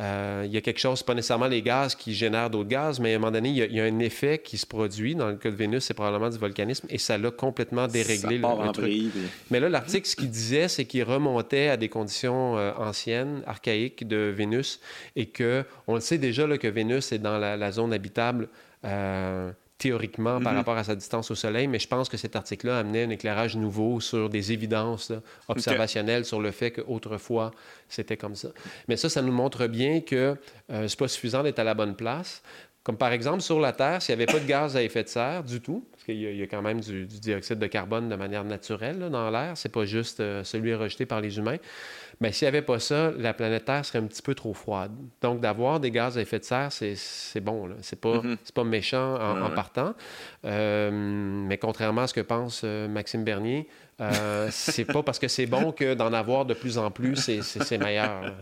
euh, 0.00 0.42
il 0.46 0.50
y 0.52 0.56
a 0.56 0.60
quelque 0.60 0.78
chose, 0.80 1.02
pas 1.02 1.14
nécessairement 1.14 1.46
les 1.48 1.62
gaz 1.62 1.94
qui 1.94 2.14
génèrent 2.14 2.48
d'autres 2.50 2.68
gaz, 2.68 2.98
mais 2.98 3.12
à 3.12 3.16
un 3.16 3.18
moment 3.18 3.30
donné, 3.32 3.50
il 3.50 3.56
y, 3.56 3.62
a, 3.62 3.66
il 3.66 3.74
y 3.74 3.80
a 3.80 3.84
un 3.84 3.98
effet 3.98 4.38
qui 4.42 4.56
se 4.58 4.66
produit. 4.66 5.14
Dans 5.14 5.28
le 5.28 5.36
cas 5.36 5.50
de 5.50 5.54
Vénus, 5.56 5.84
c'est 5.84 5.94
probablement 5.94 6.30
du 6.30 6.38
volcanisme 6.38 6.86
et 6.90 6.98
ça 6.98 7.18
l'a 7.18 7.30
complètement 7.30 7.86
déréglé 7.86 8.36
ça 8.40 8.48
le- 8.48 8.62
le 8.68 8.72
truc. 8.72 8.84
puis- 8.86 9.10
Mais 9.50 9.60
là, 9.60 9.68
l'article, 9.68 10.06
ce 10.08 10.16
qu'il 10.16 10.30
disait, 10.30 10.68
c'est 10.68 10.86
qu'il 10.86 11.04
remontait 11.04 11.68
à 11.68 11.76
des 11.76 11.88
conditions 11.88 12.56
euh, 12.58 12.72
anciennes, 12.78 13.42
archaïques 13.46 14.08
de 14.08 14.32
Vénus, 14.34 14.80
et 15.14 15.26
que 15.26 15.64
on 15.86 15.94
le 15.94 16.00
sait 16.00 16.18
déjà 16.18 16.46
là, 16.46 16.56
que 16.58 16.68
Vénus 16.68 17.12
est 17.12 17.18
dans 17.18 17.38
la, 17.38 17.56
la 17.56 17.70
zone 17.72 17.92
habitable 17.92 18.48
euh, 18.84 19.50
théoriquement 19.82 20.40
par 20.40 20.52
Mhm. 20.52 20.58
rapport 20.58 20.76
à 20.76 20.84
sa 20.84 20.94
distance 20.94 21.30
au 21.30 21.34
Soleil, 21.34 21.66
mais 21.66 21.80
je 21.80 21.88
pense 21.88 22.08
que 22.08 22.16
cet 22.16 22.36
article-là 22.36 22.78
amenait 22.78 23.02
un 23.04 23.10
éclairage 23.10 23.56
nouveau 23.56 23.98
sur 24.00 24.28
des 24.28 24.52
évidences 24.52 25.10
là, 25.10 25.18
observationnelles 25.48 26.24
sur 26.24 26.40
le 26.40 26.50
fait 26.52 26.70
qu'autrefois, 26.70 27.50
c'était 27.88 28.16
comme 28.16 28.36
ça. 28.36 28.48
Mais 28.88 28.96
ça, 28.96 29.08
ça 29.08 29.22
nous 29.22 29.32
montre 29.32 29.66
bien 29.66 30.00
que 30.00 30.36
euh, 30.70 30.86
c'est 30.88 30.98
pas 30.98 31.08
suffisant 31.08 31.42
d'être 31.42 31.58
à 31.58 31.64
la 31.64 31.74
bonne 31.74 31.96
place. 31.96 32.42
Comme 32.84 32.96
par 32.96 33.12
exemple, 33.12 33.42
sur 33.42 33.60
la 33.60 33.72
Terre, 33.72 34.02
s'il 34.02 34.16
n'y 34.16 34.22
avait 34.22 34.32
pas 34.32 34.40
de 34.40 34.46
gaz 34.46 34.76
à 34.76 34.82
effet 34.82 35.04
de 35.04 35.08
serre 35.08 35.44
du 35.44 35.60
tout, 35.60 35.86
parce 35.92 36.02
qu'il 36.02 36.16
y, 36.20 36.26
a- 36.26 36.30
il 36.32 36.36
y 36.38 36.42
a 36.42 36.48
quand 36.48 36.62
même 36.62 36.80
du, 36.80 37.06
du 37.06 37.20
dioxyde 37.20 37.60
de 37.60 37.66
carbone 37.68 38.08
de 38.08 38.16
manière 38.16 38.42
naturelle 38.42 38.98
là, 38.98 39.08
dans 39.08 39.30
l'air, 39.30 39.52
c'est 39.56 39.68
pas 39.70 39.84
juste 39.84 40.18
euh, 40.18 40.42
celui 40.42 40.74
rejeté 40.74 41.06
par 41.06 41.20
les 41.20 41.38
humains, 41.38 41.58
mais 42.20 42.32
s'il 42.32 42.46
n'y 42.46 42.48
avait 42.48 42.62
pas 42.62 42.80
ça, 42.80 43.12
la 43.16 43.34
planète 43.34 43.66
Terre 43.66 43.84
serait 43.84 44.00
un 44.00 44.06
petit 44.06 44.22
peu 44.22 44.34
trop 44.34 44.52
froide. 44.52 44.90
Donc, 45.20 45.40
d'avoir 45.40 45.78
des 45.78 45.92
gaz 45.92 46.18
à 46.18 46.22
effet 46.22 46.40
de 46.40 46.44
serre, 46.44 46.72
c'est, 46.72 47.40
bon. 47.40 47.68
C'est, 47.82 48.00
pas, 48.00 48.20
Mhm. 48.22 48.36
c'est 48.42 48.54
pas 48.54 48.64
méchant 48.64 49.14
en, 49.14 49.34
Ouais, 49.34 49.40
en 49.42 49.48
ouais. 49.50 49.54
partant. 49.54 49.94
Euh, 50.44 50.90
mais 50.92 51.58
contrairement 51.58 52.02
à 52.02 52.06
ce 52.06 52.14
que 52.14 52.20
pense 52.20 52.62
euh, 52.64 52.88
Maxime 52.88 53.22
Bernier, 53.24 53.68
euh, 54.02 54.48
c'est 54.50 54.84
pas 54.84 55.02
parce 55.02 55.18
que 55.18 55.28
c'est 55.28 55.46
bon 55.46 55.72
que 55.72 55.94
d'en 55.94 56.12
avoir 56.12 56.44
de 56.44 56.54
plus 56.54 56.78
en 56.78 56.90
plus, 56.90 57.16
c'est, 57.16 57.78
meilleur. 57.78 58.22
là. 58.22 58.34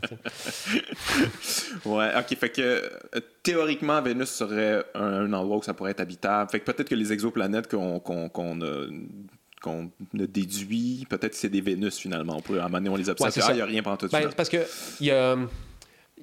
Ouais, 1.84 2.10
ok. 2.16 2.36
Fait 2.38 2.50
que 2.50 2.60
euh, 2.60 3.20
théoriquement, 3.42 4.00
Vénus 4.02 4.28
serait 4.28 4.84
un, 4.94 5.24
un 5.24 5.32
endroit 5.32 5.58
où 5.58 5.62
ça 5.62 5.74
pourrait 5.74 5.92
être 5.92 6.00
habitable. 6.00 6.50
Fait 6.50 6.60
que 6.60 6.64
peut-être 6.64 6.88
que 6.88 6.94
les 6.94 7.12
exoplanètes 7.12 7.68
qu'on 7.68 8.00
qu'on 8.00 8.60
a, 8.62 8.86
qu'on 9.60 9.90
a 10.18 10.26
déduit, 10.26 11.06
peut-être 11.08 11.32
que 11.32 11.36
c'est 11.36 11.48
des 11.48 11.60
Vénus 11.60 11.98
finalement. 11.98 12.36
On 12.38 12.40
pourrait, 12.40 12.60
à 12.60 12.64
un 12.64 12.68
moment 12.68 12.78
donné, 12.78 12.90
on 12.90 12.96
les 12.96 13.10
observe. 13.10 13.36
Ouais, 13.36 13.42
ah, 13.46 13.52
il 13.52 13.56
n'y 13.56 13.60
a 13.60 13.66
rien 13.66 13.82
pendant 13.82 13.96
tout 13.96 14.08
Ben, 14.08 14.30
parce 14.36 14.48
que 14.48 14.66
y 15.00 15.10
a, 15.10 15.36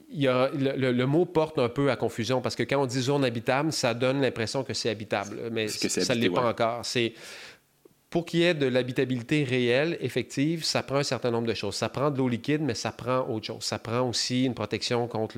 y 0.09 0.27
a, 0.27 0.49
le, 0.53 1.05
mot 1.05 1.25
porte 1.25 1.59
un 1.59 1.69
peu 1.69 1.91
à 1.91 1.95
confusion 1.95 2.41
parce 2.41 2.55
que 2.55 2.63
quand 2.63 2.81
on 2.81 2.85
dit 2.85 3.01
zone 3.01 3.25
habitable, 3.25 3.71
ça 3.71 3.93
donne 3.93 4.21
l'impression 4.21 4.63
que 4.63 4.73
c'est 4.73 4.89
habitable, 4.89 5.49
mais 5.51 5.67
ça 5.67 6.15
ne 6.15 6.19
l'est 6.19 6.29
pas 6.29 6.49
encore. 6.49 6.85
C'est 6.85 7.13
pour 8.17 8.25
qu'il 8.25 8.39
y 8.39 8.43
ait 8.45 8.55
de 8.55 8.65
l'habitabilité 8.65 9.43
réelle, 9.43 9.95
effective, 10.01 10.63
ça 10.63 10.81
prend 10.81 10.95
un 10.95 11.03
certain 11.03 11.29
nombre 11.29 11.45
de 11.45 11.53
choses. 11.53 11.75
Ça 11.75 11.87
prend 11.87 12.09
de 12.09 12.17
l'eau 12.17 12.27
liquide, 12.27 12.63
mais 12.63 12.73
ça 12.73 12.91
prend 12.91 13.19
autre 13.29 13.45
chose. 13.45 13.61
Ça 13.61 13.77
prend 13.77 14.09
aussi 14.09 14.45
une 14.45 14.55
protection 14.55 15.07
contre 15.07 15.37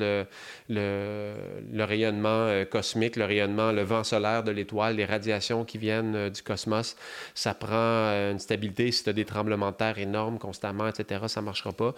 le, 0.69 1.35
rayonnement 1.77 2.30
euh, 2.30 2.64
cosmique, 2.64 3.18
le 3.18 3.26
rayonnement, 3.26 3.73
le 3.73 3.81
vent 3.81 4.06
solaire 4.06 4.45
de 4.45 4.51
l'étoile, 4.51 4.95
les 4.95 5.03
radiations 5.03 5.65
qui 5.65 5.77
viennent 5.77 6.15
euh, 6.15 6.30
du 6.30 6.41
cosmos. 6.41 6.95
Ça 7.35 7.53
prend 7.53 7.68
euh, 7.73 8.31
une 8.31 8.39
stabilité. 8.39 8.93
Si 8.93 9.03
tu 9.03 9.10
as 9.10 9.14
des 9.14 9.26
tremblements 9.26 9.72
de 9.72 9.76
terre 9.76 9.99
énormes 9.99 10.39
constamment, 10.39 10.88
etc., 10.88 11.26
ça 11.27 11.41
ne 11.41 11.47
marchera 11.47 11.73
pas. 11.73 11.93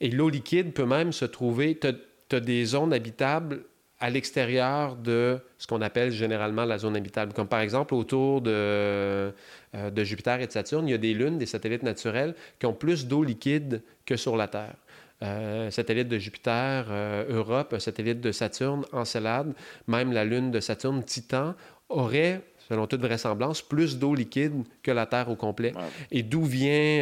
et 0.00 0.08
l'eau 0.08 0.30
liquide 0.30 0.72
peut 0.72 0.86
même 0.86 1.12
se 1.12 1.26
trouver... 1.26 1.78
Tu 1.78 2.36
as 2.36 2.40
des 2.40 2.64
zones 2.64 2.94
habitables 2.94 3.64
à 4.04 4.10
l'extérieur 4.10 4.96
de 4.96 5.38
ce 5.56 5.66
qu'on 5.66 5.80
appelle 5.80 6.10
généralement 6.10 6.66
la 6.66 6.76
zone 6.76 6.94
habitable. 6.94 7.32
Comme 7.32 7.48
par 7.48 7.60
exemple 7.60 7.94
autour 7.94 8.42
de, 8.42 8.50
euh, 8.52 9.30
de, 9.72 10.04
Jupiter 10.04 10.42
et 10.42 10.46
de 10.46 10.52
Saturne, 10.52 10.86
il 10.86 10.90
y 10.90 10.94
a 10.94 10.98
des 10.98 11.14
lunes, 11.14 11.38
des 11.38 11.46
satellites 11.46 11.82
naturels 11.82 12.34
qui 12.58 12.66
ont 12.66 12.74
plus 12.74 13.06
d'eau 13.06 13.24
liquide 13.24 13.80
que 14.04 14.16
sur 14.16 14.36
la 14.36 14.46
Terre. 14.46 14.74
Euh, 15.22 15.70
satellite 15.70 16.08
de 16.08 16.18
Jupiter, 16.18 16.84
euh, 16.90 17.24
Europe, 17.30 17.72
un 17.72 17.78
satellite 17.78 18.20
de 18.20 18.30
Saturne, 18.30 18.84
Encelade, 18.92 19.54
même 19.86 20.12
la 20.12 20.26
lune 20.26 20.50
de 20.50 20.60
Saturne, 20.60 21.02
Titan, 21.02 21.54
aurait 21.88 22.42
selon 22.68 22.86
toute 22.86 23.00
vraisemblance, 23.00 23.62
plus 23.62 23.98
d'eau 23.98 24.14
liquide 24.14 24.52
que 24.82 24.90
la 24.90 25.06
Terre 25.06 25.28
au 25.28 25.36
complet. 25.36 25.72
Et 26.10 26.22
d'où 26.22 26.42
vient 26.44 27.00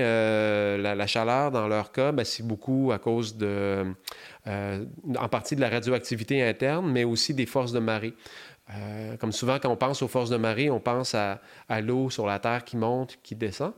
la, 0.79 1.07
chaleur 1.07 1.51
dans 1.51 1.69
leur 1.69 1.93
cas? 1.93 2.13
Ben, 2.13 2.25
c'est 2.25 2.47
beaucoup 2.47 2.91
à 2.93 2.99
cause 2.99 3.37
de, 3.37 3.85
en 4.47 5.29
partie 5.29 5.57
de 5.57 5.61
la 5.61 5.69
radioactivité 5.69 6.43
interne, 6.43 6.91
mais 6.91 7.05
aussi 7.05 7.35
des 7.35 7.47
forces 7.47 7.73
de 7.73 7.79
marée. 7.79 8.15
Euh, 8.71 9.17
comme 9.17 9.33
souvent, 9.33 9.59
quand 9.59 9.69
on 9.69 9.77
pense 9.77 10.03
aux 10.03 10.09
forces 10.09 10.31
de 10.31 10.37
marée, 10.37 10.71
on 10.71 10.81
pense 10.81 11.15
à, 11.15 11.41
à 11.69 11.81
l'eau 11.81 12.11
sur 12.11 12.27
la 12.27 12.39
Terre 12.39 12.65
qui 12.65 12.77
monte, 12.77 13.19
qui 13.23 13.35
descend. 13.35 13.73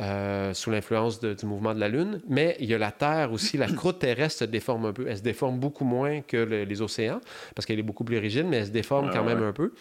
Euh, 0.00 0.52
sous 0.54 0.72
l'influence 0.72 1.20
du 1.20 1.46
mouvement 1.46 1.72
de 1.72 1.78
la 1.78 1.88
Lune. 1.88 2.20
Mais 2.28 2.56
il 2.58 2.68
y 2.68 2.74
a 2.74 2.78
la 2.78 2.90
Terre 2.90 3.30
aussi, 3.30 3.56
la 3.56 3.68
croûte 3.68 4.00
terrestre 4.00 4.40
se 4.40 4.44
déforme 4.44 4.86
un 4.86 4.92
peu. 4.92 5.06
Elle 5.08 5.18
se 5.18 5.22
déforme 5.22 5.60
beaucoup 5.60 5.84
moins 5.84 6.20
que 6.20 6.36
les 6.36 6.82
océans, 6.82 7.20
parce 7.54 7.64
qu'elle 7.64 7.78
est 7.78 7.84
beaucoup 7.84 8.02
plus 8.02 8.18
rigide, 8.18 8.44
mais 8.48 8.56
elle 8.56 8.66
se 8.66 8.70
déforme 8.72 9.10
quand 9.12 9.22
même 9.22 9.44
un 9.44 9.52
peu. 9.52 9.72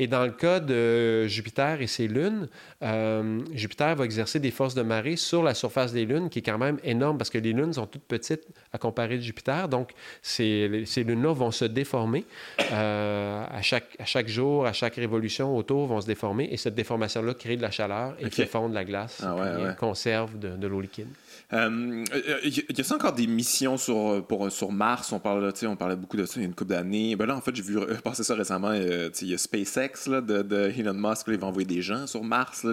Et 0.00 0.08
dans 0.08 0.24
le 0.24 0.32
cas 0.32 0.58
de 0.58 1.28
Jupiter 1.28 1.80
et 1.82 1.86
ses 1.86 2.08
lunes, 2.08 2.48
euh, 2.82 3.38
Jupiter 3.54 3.94
va 3.94 4.04
exercer 4.04 4.40
des 4.40 4.50
forces 4.50 4.74
de 4.74 4.82
marée 4.82 5.14
sur 5.14 5.44
la 5.44 5.54
surface 5.54 5.92
des 5.92 6.04
lunes, 6.04 6.30
qui 6.30 6.40
est 6.40 6.42
quand 6.42 6.58
même 6.58 6.80
énorme, 6.82 7.16
parce 7.16 7.30
que 7.30 7.38
les 7.38 7.52
lunes 7.52 7.72
sont 7.72 7.86
toutes 7.86 8.02
petites 8.02 8.48
à 8.72 8.78
comparer 8.78 9.18
de 9.18 9.22
Jupiter. 9.22 9.68
Donc, 9.68 9.92
ces, 10.20 10.82
ces 10.84 11.04
lunes-là 11.04 11.32
vont 11.32 11.52
se 11.52 11.64
déformer 11.64 12.24
euh, 12.72 13.44
à, 13.48 13.62
chaque, 13.62 13.96
à 14.00 14.04
chaque 14.04 14.26
jour, 14.26 14.66
à 14.66 14.72
chaque 14.72 14.96
révolution 14.96 15.56
autour, 15.56 15.86
vont 15.86 16.00
se 16.00 16.08
déformer. 16.08 16.48
Et 16.50 16.56
cette 16.56 16.74
déformation-là 16.74 17.34
crée 17.34 17.56
de 17.56 17.62
la 17.62 17.70
chaleur 17.70 18.16
et 18.18 18.30
fait 18.30 18.46
fondre 18.46 18.74
la 18.74 18.84
glace. 18.84 19.22
Ah 19.24 19.59
conserve 19.78 20.38
de, 20.38 20.66
l'eau 20.66 20.80
liquide. 20.80 21.08
Euh, 21.52 22.04
euh 22.12 22.38
y 22.44 22.80
a 22.80 22.94
encore 22.94 23.12
des 23.12 23.26
missions 23.26 23.76
sur, 23.76 24.24
pour, 24.26 24.50
sur 24.50 24.72
Mars? 24.72 25.12
On, 25.12 25.18
parle, 25.18 25.52
on 25.64 25.76
parlait 25.76 25.96
beaucoup 25.96 26.16
de 26.16 26.24
ça 26.24 26.34
il 26.36 26.42
y 26.42 26.44
a 26.44 26.48
une 26.48 26.54
couple 26.54 26.70
d'années. 26.70 27.16
Ben 27.16 27.26
là, 27.26 27.36
en 27.36 27.40
fait, 27.40 27.54
j'ai 27.54 27.62
vu 27.62 27.78
passer 28.04 28.22
ça 28.22 28.34
récemment. 28.34 28.70
Euh, 28.72 29.10
il 29.20 29.28
y 29.28 29.34
a 29.34 29.38
SpaceX 29.38 30.08
là, 30.08 30.20
de, 30.20 30.42
de, 30.42 30.72
Elon 30.76 30.94
Musk. 30.94 31.28
Là, 31.28 31.34
il 31.34 31.40
va 31.40 31.46
envoyer 31.46 31.66
des 31.66 31.82
gens 31.82 32.06
sur 32.06 32.22
Mars. 32.22 32.66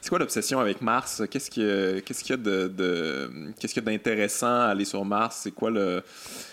C'est 0.00 0.08
quoi 0.08 0.18
l'obsession 0.18 0.60
avec 0.60 0.80
Mars? 0.82 1.22
Qu'est-ce 1.30 1.50
qu'il 1.50 1.64
y 1.64 1.66
a, 1.66 2.36
de, 2.36 3.52
qu'est-ce 3.58 3.74
qu'il 3.74 3.82
y 3.82 3.88
a 3.88 3.90
d'intéressant 3.90 4.46
à 4.46 4.66
aller 4.66 4.84
sur 4.84 5.04
Mars? 5.04 5.40
C'est 5.42 5.52
quoi 5.52 5.70
le... 5.70 6.02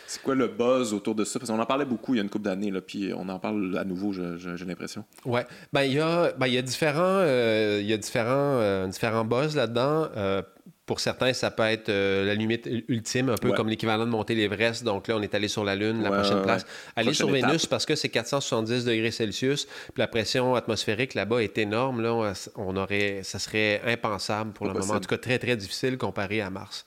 C'est 0.09 0.23
quoi 0.23 0.33
le 0.33 0.47
buzz 0.47 0.91
autour 0.91 1.13
de 1.13 1.23
ça? 1.23 1.37
Parce 1.37 1.51
qu'on 1.51 1.59
en 1.59 1.65
parlait 1.67 1.85
beaucoup 1.85 2.15
il 2.15 2.17
y 2.17 2.19
a 2.19 2.23
une 2.23 2.31
couple 2.31 2.45
d'années, 2.45 2.73
puis 2.81 3.13
on 3.15 3.29
en 3.29 3.37
parle 3.37 3.77
à 3.77 3.83
nouveau, 3.83 4.11
j'ai 4.11 4.65
l'impression. 4.65 5.05
Oui. 5.23 5.41
Ben, 5.71 5.83
il 5.83 5.93
y 5.93 5.99
a, 5.99 6.31
ben, 6.31 6.47
il 6.47 6.53
y 6.53 6.57
a 6.57 6.63
différents, 6.63 7.19
euh, 7.21 7.77
il 7.79 7.87
y 7.87 7.93
a 7.93 7.97
différents, 7.97 8.57
euh, 8.59 8.87
différents 8.87 9.23
buzz 9.23 9.55
là-dedans. 9.55 10.07
Euh, 10.17 10.41
pour 10.89 11.01
certains, 11.01 11.33
ça 11.33 11.51
peut 11.51 11.67
être 11.67 11.89
la 11.89 12.33
limite 12.33 12.67
ultime, 12.87 13.29
un 13.29 13.35
peu 13.35 13.51
comme 13.51 13.69
l'équivalent 13.69 14.07
de 14.07 14.09
monter 14.09 14.33
l'Everest. 14.33 14.83
Donc 14.83 15.07
là, 15.07 15.17
on 15.17 15.21
est 15.21 15.35
allé 15.35 15.47
sur 15.47 15.63
la 15.63 15.75
Lune, 15.75 16.01
la 16.01 16.09
prochaine 16.09 16.41
place. 16.41 16.65
Aller 16.95 17.13
sur 17.13 17.29
Vénus 17.29 17.67
parce 17.67 17.85
que 17.85 17.93
c'est 17.93 18.09
470 18.09 18.85
degrés 18.85 19.11
Celsius, 19.11 19.65
puis 19.65 19.97
la 19.97 20.07
pression 20.07 20.55
atmosphérique 20.55 21.13
là-bas 21.13 21.43
est 21.43 21.59
énorme. 21.59 22.01
Là, 22.01 22.33
on 22.55 22.75
aurait, 22.75 23.21
ça 23.21 23.37
serait 23.37 23.83
impensable 23.85 24.51
pour 24.51 24.65
le 24.65 24.73
moment. 24.73 24.95
En 24.95 24.99
tout 24.99 25.09
cas, 25.09 25.19
très, 25.19 25.37
très 25.37 25.55
difficile 25.55 25.99
comparé 25.99 26.41
à 26.41 26.49
Mars. 26.49 26.85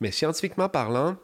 Mais 0.00 0.10
scientifiquement 0.10 0.68
parlant, 0.68 1.16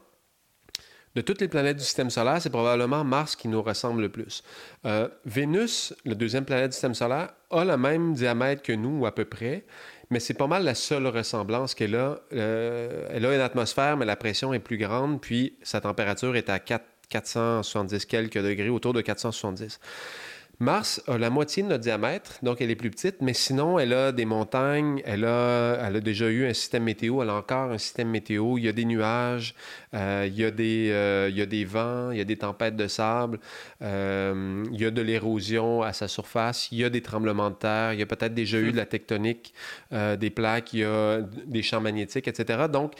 de 1.13 1.19
toutes 1.19 1.41
les 1.41 1.49
planètes 1.49 1.75
du 1.75 1.83
système 1.83 2.09
solaire, 2.09 2.41
c'est 2.41 2.49
probablement 2.49 3.03
Mars 3.03 3.35
qui 3.35 3.49
nous 3.49 3.61
ressemble 3.61 4.03
le 4.03 4.09
plus. 4.09 4.41
Euh, 4.85 5.09
Vénus, 5.25 5.93
la 6.05 6.15
deuxième 6.15 6.45
planète 6.45 6.69
du 6.69 6.75
système 6.75 6.95
solaire, 6.95 7.33
a 7.49 7.65
le 7.65 7.75
même 7.75 8.13
diamètre 8.13 8.61
que 8.61 8.71
nous, 8.71 9.05
à 9.05 9.13
peu 9.13 9.25
près, 9.25 9.65
mais 10.11 10.19
c'est 10.19 10.35
pas 10.35 10.47
mal 10.47 10.63
la 10.63 10.75
seule 10.75 11.07
ressemblance 11.07 11.73
qu'elle 11.73 11.95
a. 11.95 12.19
Euh, 12.33 13.07
elle 13.11 13.25
a 13.25 13.33
une 13.33 13.41
atmosphère, 13.41 13.97
mais 13.97 14.05
la 14.05 14.17
pression 14.17 14.53
est 14.53 14.59
plus 14.59 14.77
grande, 14.77 15.21
puis 15.21 15.55
sa 15.63 15.81
température 15.81 16.35
est 16.35 16.49
à 16.49 16.59
4, 16.59 16.83
470 17.09 18.05
quelques 18.05 18.37
degrés, 18.37 18.69
autour 18.69 18.93
de 18.93 19.01
470. 19.01 19.79
Mars 20.61 21.01
a 21.07 21.17
la 21.17 21.31
moitié 21.31 21.63
de 21.63 21.69
notre 21.69 21.81
diamètre, 21.81 22.37
donc 22.43 22.61
elle 22.61 22.69
est 22.69 22.75
plus 22.75 22.91
petite, 22.91 23.15
mais 23.19 23.33
sinon, 23.33 23.79
elle 23.79 23.93
a 23.93 24.11
des 24.11 24.25
montagnes, 24.25 25.01
elle 25.05 25.25
a, 25.25 25.73
elle 25.81 25.95
a 25.95 25.99
déjà 25.99 26.29
eu 26.29 26.45
un 26.45 26.53
système 26.53 26.83
météo, 26.83 27.23
elle 27.23 27.31
a 27.31 27.33
encore 27.33 27.71
un 27.71 27.79
système 27.79 28.09
météo, 28.09 28.59
il 28.59 28.65
y 28.65 28.67
a 28.67 28.71
des 28.71 28.85
nuages, 28.85 29.55
euh, 29.95 30.25
il, 30.27 30.37
y 30.37 30.45
a 30.45 30.51
des, 30.51 30.91
euh, 30.91 31.29
il 31.31 31.35
y 31.35 31.41
a 31.41 31.47
des 31.47 31.65
vents, 31.65 32.11
il 32.11 32.19
y 32.19 32.21
a 32.21 32.25
des 32.25 32.37
tempêtes 32.37 32.75
de 32.75 32.87
sable, 32.87 33.39
euh, 33.81 34.63
il 34.71 34.79
y 34.79 34.85
a 34.85 34.91
de 34.91 35.01
l'érosion 35.01 35.81
à 35.81 35.93
sa 35.93 36.07
surface, 36.07 36.71
il 36.71 36.77
y 36.77 36.83
a 36.83 36.91
des 36.91 37.01
tremblements 37.01 37.49
de 37.49 37.55
terre, 37.55 37.93
il 37.93 37.99
y 37.99 38.03
a 38.03 38.05
peut-être 38.05 38.35
déjà 38.35 38.59
eu 38.59 38.71
de 38.71 38.77
la 38.77 38.85
tectonique, 38.85 39.55
des 39.91 40.29
plaques, 40.29 40.73
il 40.73 40.81
y 40.81 40.83
a 40.83 41.21
des 41.21 41.63
champs 41.63 41.81
magnétiques, 41.81 42.27
etc. 42.27 42.65
Donc, 42.71 42.93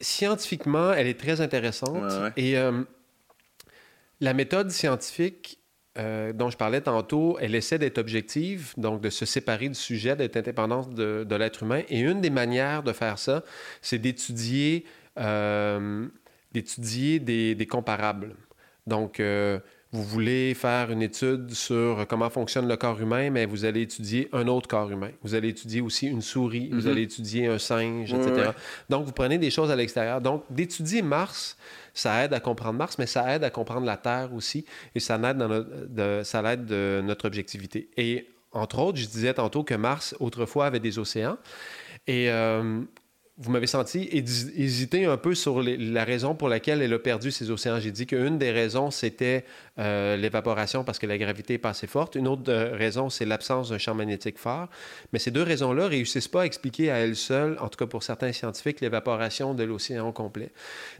scientifiquement, 0.00 0.92
elle 0.92 1.06
est 1.06 1.20
très 1.20 1.40
intéressante. 1.40 2.02
Et 2.36 2.56
la 4.20 4.34
méthode 4.34 4.72
scientifique 4.72 5.58
euh, 5.98 6.32
dont 6.32 6.48
je 6.48 6.56
parlais 6.56 6.80
tantôt, 6.80 7.36
elle 7.40 7.54
essaie 7.54 7.78
d'être 7.78 7.98
objective, 7.98 8.72
donc 8.76 9.00
de 9.00 9.10
se 9.10 9.26
séparer 9.26 9.68
du 9.68 9.74
sujet, 9.74 10.14
d'être 10.14 10.36
indépendante 10.36 10.94
de, 10.94 11.34
l'être 11.34 11.64
humain. 11.64 11.82
Et 11.88 12.00
une 12.00 12.20
des 12.20 12.30
manières 12.30 12.82
de 12.82 12.92
faire 12.92 13.18
ça, 13.18 13.42
c'est 13.82 13.98
d'étudier 13.98 14.84
euh, 15.18 16.06
d'étudier 16.52 17.18
des, 17.18 17.54
des, 17.54 17.66
comparables. 17.66 18.36
Donc, 18.86 19.20
euh, 19.20 19.58
vous 19.90 20.04
voulez 20.04 20.54
faire 20.54 20.90
une 20.90 21.02
étude 21.02 21.50
sur 21.52 22.06
comment 22.08 22.28
fonctionne 22.28 22.68
le 22.68 22.76
corps 22.76 23.00
humain, 23.00 23.30
mais 23.30 23.46
vous 23.46 23.64
allez 23.64 23.82
étudier 23.82 24.28
un 24.32 24.46
autre 24.46 24.68
corps 24.68 24.90
humain. 24.90 25.10
Vous 25.22 25.34
allez 25.34 25.48
étudier 25.48 25.80
aussi 25.80 26.06
une 26.06 26.20
souris, 26.20 26.68
vous 26.70 26.82
mm-hmm. 26.82 26.90
allez 26.90 27.02
étudier 27.02 27.46
un 27.46 27.58
singe, 27.58 28.12
etc. 28.12 28.50
Donc, 28.90 29.06
vous 29.06 29.12
prenez 29.12 29.38
des 29.38 29.50
choses 29.50 29.70
à 29.70 29.76
l'extérieur. 29.76 30.20
Donc, 30.20 30.44
d'étudier 30.50 31.00
Mars, 31.00 31.56
ça 31.98 32.24
aide 32.24 32.32
à 32.32 32.40
comprendre 32.40 32.78
Mars, 32.78 32.96
mais 32.98 33.06
ça 33.06 33.34
aide 33.34 33.44
à 33.44 33.50
comprendre 33.50 33.84
la 33.84 33.96
Terre 33.96 34.32
aussi, 34.32 34.64
et 34.94 35.00
ça 35.00 35.16
aide, 35.16 35.38
dans 35.38 35.48
notre, 35.48 35.70
de, 35.88 36.22
ça 36.22 36.56
de 36.56 37.02
notre 37.04 37.26
objectivité. 37.26 37.90
Et 37.96 38.28
entre 38.52 38.78
autres, 38.78 38.98
je 38.98 39.06
disais 39.06 39.34
tantôt 39.34 39.64
que 39.64 39.74
Mars, 39.74 40.14
autrefois, 40.20 40.66
avait 40.66 40.80
des 40.80 40.98
océans. 40.98 41.38
Et 42.06 42.30
euh, 42.30 42.80
vous 43.40 43.52
m'avez 43.52 43.68
senti 43.68 44.08
hésiter 44.12 45.04
un 45.04 45.16
peu 45.16 45.36
sur 45.36 45.62
la 45.62 46.04
raison 46.04 46.34
pour 46.34 46.48
laquelle 46.48 46.82
elle 46.82 46.92
a 46.92 46.98
perdu 46.98 47.30
ses 47.30 47.52
océans. 47.52 47.78
J'ai 47.78 47.92
dit 47.92 48.04
qu'une 48.04 48.36
des 48.36 48.50
raisons, 48.50 48.90
c'était 48.90 49.44
euh, 49.78 50.16
l'évaporation 50.16 50.82
parce 50.82 50.98
que 50.98 51.06
la 51.06 51.16
gravité 51.18 51.54
est 51.54 51.58
pas 51.58 51.68
assez 51.68 51.86
forte. 51.86 52.16
Une 52.16 52.26
autre 52.26 52.50
euh, 52.52 52.74
raison, 52.74 53.10
c'est 53.10 53.24
l'absence 53.24 53.70
d'un 53.70 53.78
champ 53.78 53.94
magnétique 53.94 54.38
fort. 54.38 54.66
Mais 55.12 55.20
ces 55.20 55.30
deux 55.30 55.44
raisons-là 55.44 55.84
ne 55.84 55.88
réussissent 55.88 56.26
pas 56.26 56.42
à 56.42 56.46
expliquer 56.46 56.90
à 56.90 56.96
elles 56.96 57.14
seules, 57.14 57.56
en 57.60 57.68
tout 57.68 57.76
cas 57.78 57.86
pour 57.86 58.02
certains 58.02 58.32
scientifiques, 58.32 58.80
l'évaporation 58.80 59.54
de 59.54 59.62
l'océan 59.62 60.10
complet. 60.10 60.50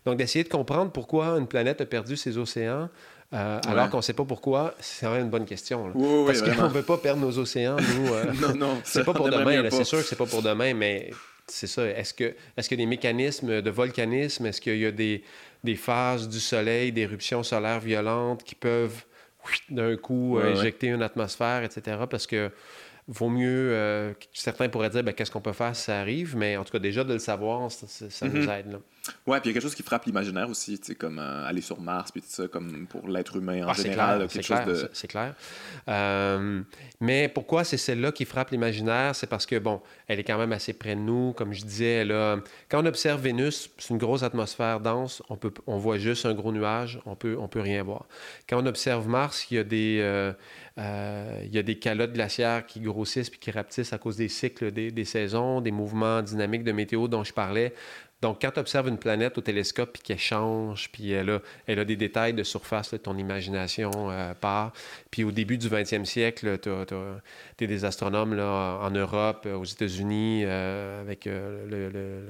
Donc, 0.06 0.16
d'essayer 0.18 0.44
de 0.44 0.48
comprendre 0.48 0.92
pourquoi 0.92 1.38
une 1.38 1.48
planète 1.48 1.80
a 1.80 1.86
perdu 1.86 2.16
ses 2.16 2.38
océans, 2.38 2.88
euh, 3.34 3.60
alors 3.66 3.90
qu'on 3.90 3.96
ne 3.96 4.02
sait 4.02 4.12
pas 4.12 4.24
pourquoi, 4.24 4.74
c'est 4.78 5.06
vraiment 5.06 5.24
une 5.24 5.30
bonne 5.30 5.44
question. 5.44 5.92
Parce 6.24 6.40
qu'on 6.42 6.68
ne 6.68 6.68
veut 6.68 6.82
pas 6.82 6.98
perdre 6.98 7.20
nos 7.20 7.36
océans, 7.36 7.76
nous. 7.78 8.40
non, 8.40 8.54
non. 8.54 8.80
C'est 8.84 9.04
pas 9.04 9.12
pour 9.12 9.28
demain, 9.28 9.68
c'est 9.70 9.82
sûr 9.82 9.98
que 9.98 10.04
c'est 10.04 10.16
pas 10.16 10.26
pour 10.26 10.42
demain, 10.42 10.72
mais 10.72 11.10
c'est 11.48 11.66
ça. 11.66 11.86
Est-ce 11.86 12.14
que 12.14 12.34
est-ce 12.56 12.68
qu'il 12.68 12.78
y 12.78 12.82
a 12.82 12.84
des 12.84 12.88
mécanismes 12.88 13.62
de 13.62 13.70
volcanisme? 13.70 14.46
Est-ce 14.46 14.60
qu'il 14.60 14.78
y 14.78 14.86
a 14.86 14.92
des, 14.92 15.22
des 15.64 15.76
phases 15.76 16.28
du 16.28 16.40
Soleil, 16.40 16.92
des 16.92 17.02
éruptions 17.02 17.42
solaires 17.42 17.80
violentes 17.80 18.44
qui 18.44 18.54
peuvent 18.54 19.04
d'un 19.70 19.96
coup 19.96 20.38
euh, 20.38 20.54
injecter 20.54 20.88
une 20.88 21.02
atmosphère, 21.02 21.62
etc. 21.62 21.98
Parce 22.08 22.26
que 22.26 22.50
vaut 23.06 23.30
mieux. 23.30 23.70
Euh, 23.72 24.12
certains 24.32 24.68
pourraient 24.68 24.90
dire 24.90 25.02
ben, 25.02 25.12
qu'est-ce 25.12 25.30
qu'on 25.30 25.40
peut 25.40 25.52
faire 25.52 25.74
si 25.74 25.84
ça 25.84 26.00
arrive, 26.00 26.36
mais 26.36 26.56
en 26.56 26.64
tout 26.64 26.72
cas, 26.72 26.78
déjà 26.78 27.04
de 27.04 27.12
le 27.12 27.18
savoir, 27.18 27.70
ça, 27.70 28.26
nous 28.26 28.42
mhm. 28.42 28.50
aide. 28.50 28.78
Ouais, 29.26 29.40
puis 29.40 29.50
il 29.50 29.52
y 29.52 29.52
a 29.52 29.54
quelque 29.54 29.62
chose 29.62 29.74
qui 29.74 29.82
frappe 29.82 30.04
l'imaginaire 30.04 30.48
aussi, 30.48 30.78
tu 30.78 30.86
sais, 30.86 30.94
comme 30.94 31.18
euh, 31.18 31.46
aller 31.46 31.60
sur 31.60 31.80
Mars, 31.80 32.10
puis 32.12 32.20
tout 32.20 32.28
ça, 32.30 32.48
comme 32.48 32.86
pour 32.86 33.08
l'être 33.08 33.36
humain 33.36 33.66
en 33.66 33.70
ah, 33.70 33.72
général, 33.74 34.28
quelque 34.28 34.42
chose 34.42 34.64
de... 34.66 34.90
C'est 34.92 35.08
clair. 35.08 35.34
Euh, 35.88 36.62
mais 37.00 37.28
pourquoi 37.28 37.64
c'est 37.64 37.76
celle-là 37.76 38.12
qui 38.12 38.24
frappe 38.24 38.50
l'imaginaire? 38.50 39.14
C'est 39.14 39.26
parce 39.26 39.46
que, 39.46 39.58
bon, 39.58 39.80
elle 40.06 40.18
est 40.18 40.24
quand 40.24 40.38
même 40.38 40.52
assez 40.52 40.72
près 40.72 40.94
de 40.94 41.00
nous. 41.00 41.32
Comme 41.34 41.52
je 41.52 41.62
disais, 41.62 42.06
quand 42.68 42.82
on 42.82 42.86
observe 42.86 43.20
Vénus, 43.20 43.70
c'est 43.78 43.90
une 43.90 43.98
grosse 43.98 44.22
atmosphère 44.22 44.80
dense, 44.80 45.22
on, 45.28 45.36
peut, 45.36 45.52
on 45.66 45.78
voit 45.78 45.98
juste 45.98 46.26
un 46.26 46.34
gros 46.34 46.52
nuage, 46.52 47.00
on 47.06 47.14
peut, 47.14 47.36
on 47.38 47.48
peut 47.48 47.60
rien 47.60 47.82
voir. 47.82 48.06
Quand 48.48 48.62
on 48.62 48.66
observe 48.66 49.08
Mars, 49.08 49.46
il 49.50 49.56
y 49.56 49.58
a 49.58 49.64
des... 49.64 50.32
Euh, 50.78 51.40
il 51.42 51.52
y 51.52 51.58
a 51.58 51.62
des 51.64 51.76
calottes 51.76 52.12
glaciaires 52.12 52.64
qui 52.64 52.78
grossissent 52.80 53.30
puis 53.30 53.40
qui 53.40 53.50
rapetissent 53.50 53.92
à 53.92 53.98
cause 53.98 54.16
des 54.16 54.28
cycles 54.28 54.70
des, 54.70 54.92
des, 54.92 55.04
saisons, 55.04 55.60
des 55.60 55.72
mouvements 55.72 56.22
dynamiques 56.22 56.62
de 56.62 56.70
météo 56.70 57.08
dont 57.08 57.24
je 57.24 57.32
parlais. 57.32 57.74
Donc, 58.20 58.38
quand 58.42 58.50
tu 58.50 58.58
observes 58.58 58.88
une 58.88 58.98
planète 58.98 59.38
au 59.38 59.40
télescope 59.40 59.92
puis 59.92 60.02
qu'elle 60.02 60.18
change, 60.18 60.90
puis 60.90 61.12
elle 61.12 61.30
a, 61.30 61.40
elle 61.66 61.78
a 61.78 61.84
des 61.84 61.94
détails 61.94 62.34
de 62.34 62.42
surface, 62.42 62.94
ton 63.02 63.16
imagination 63.16 64.10
euh, 64.10 64.34
part. 64.34 64.72
Puis 65.10 65.22
au 65.22 65.30
début 65.30 65.56
du 65.56 65.68
20e 65.68 66.04
siècle, 66.04 66.58
tu 66.58 66.70
es 67.64 67.66
des 67.66 67.84
astronomes 67.84 68.34
là, 68.34 68.80
en 68.82 68.90
Europe, 68.90 69.46
aux 69.46 69.64
États-Unis, 69.64 70.42
euh, 70.44 71.00
avec 71.00 71.28
euh, 71.28 72.26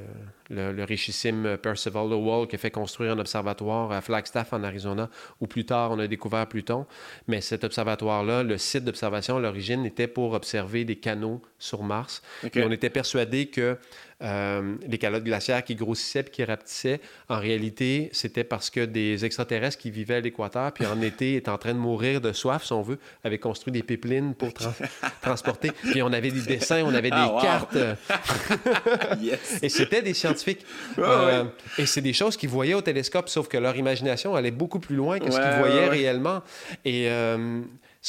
le, 0.51 0.73
le, 0.73 0.85
richissime 0.85 1.57
Percival 1.57 2.09
Lowell 2.09 2.49
qui 2.49 2.57
a 2.57 2.59
fait 2.59 2.71
construire 2.71 3.13
un 3.13 3.19
observatoire 3.19 3.91
à 3.93 4.01
Flagstaff 4.01 4.53
en 4.53 4.63
Arizona, 4.65 5.09
où 5.41 5.47
plus 5.47 5.65
tard 5.65 5.91
on 5.91 5.99
a 5.99 6.07
découvert 6.07 6.47
Pluton. 6.47 6.87
Mais 7.29 7.41
cet 7.41 7.65
observatoire-là, 7.65 8.43
le 8.43 8.59
site 8.59 8.85
d'observation 8.85 9.39
à 9.39 9.41
l'origine 9.41 9.87
était 9.87 10.07
pour 10.07 10.33
observer 10.33 10.85
des 10.85 10.97
canaux 10.97 11.43
sur 11.59 11.83
Mars. 11.83 12.23
Et 12.55 12.63
on 12.63 12.71
était 12.71 12.91
persuadé 12.91 13.47
que 13.47 13.79
euh, 14.23 14.75
les 14.87 14.99
calottes 14.99 15.25
glaciaires 15.25 15.63
qui 15.63 15.75
grossissaient 15.75 16.21
et 16.21 16.25
qui 16.25 16.45
rapetissaient, 16.45 17.01
en 17.29 17.39
réalité, 17.39 18.11
c'était 18.13 18.45
parce 18.45 18.69
que 18.71 18.85
des 18.85 19.25
extraterrestres 19.25 19.79
qui 19.79 19.91
vivaient 19.91 20.17
à 20.17 20.21
l'équateur, 20.21 20.73
puis 20.73 20.87
en 20.87 21.01
été 21.03 21.37
étaient 21.37 21.51
en 21.51 21.59
train 21.59 21.73
de 21.73 21.79
mourir 21.79 22.21
de 22.21 22.33
soif, 22.33 22.65
si 22.65 22.73
on 22.73 22.83
veut, 22.83 22.99
avaient 23.23 23.39
construit 23.39 23.73
des 23.73 23.83
pipelines 23.83 24.35
pour 24.35 24.49
transporter. 25.23 25.71
Puis 25.91 26.03
on 26.03 26.13
avait 26.13 26.31
des 26.31 26.43
dessins, 26.43 26.83
on 26.85 26.95
avait 26.95 27.11
des 27.11 27.17
ah, 27.17 27.39
cartes. 27.41 27.79
Et 29.63 29.69
c'était 29.69 30.03
des 30.03 30.15
scientifiques. 30.15 30.65
Euh, 30.99 31.45
et 31.79 31.87
c'est 31.87 32.01
des 32.01 32.13
choses 32.13 32.37
qu'ils 32.37 32.49
voyaient 32.49 32.75
au 32.75 32.83
télescope, 32.83 33.29
sauf 33.29 33.49
que 33.49 33.57
leur 33.57 33.77
imagination 33.77 34.35
allait 34.35 34.51
beaucoup 34.51 34.81
plus 34.81 34.97
loin 34.97 35.19
que 35.19 35.31
ce 35.31 35.37
qu'ils 35.37 35.59
voyaient 35.59 35.89
réellement. 35.89 36.43
Et 36.85 37.09
euh, 37.09 37.61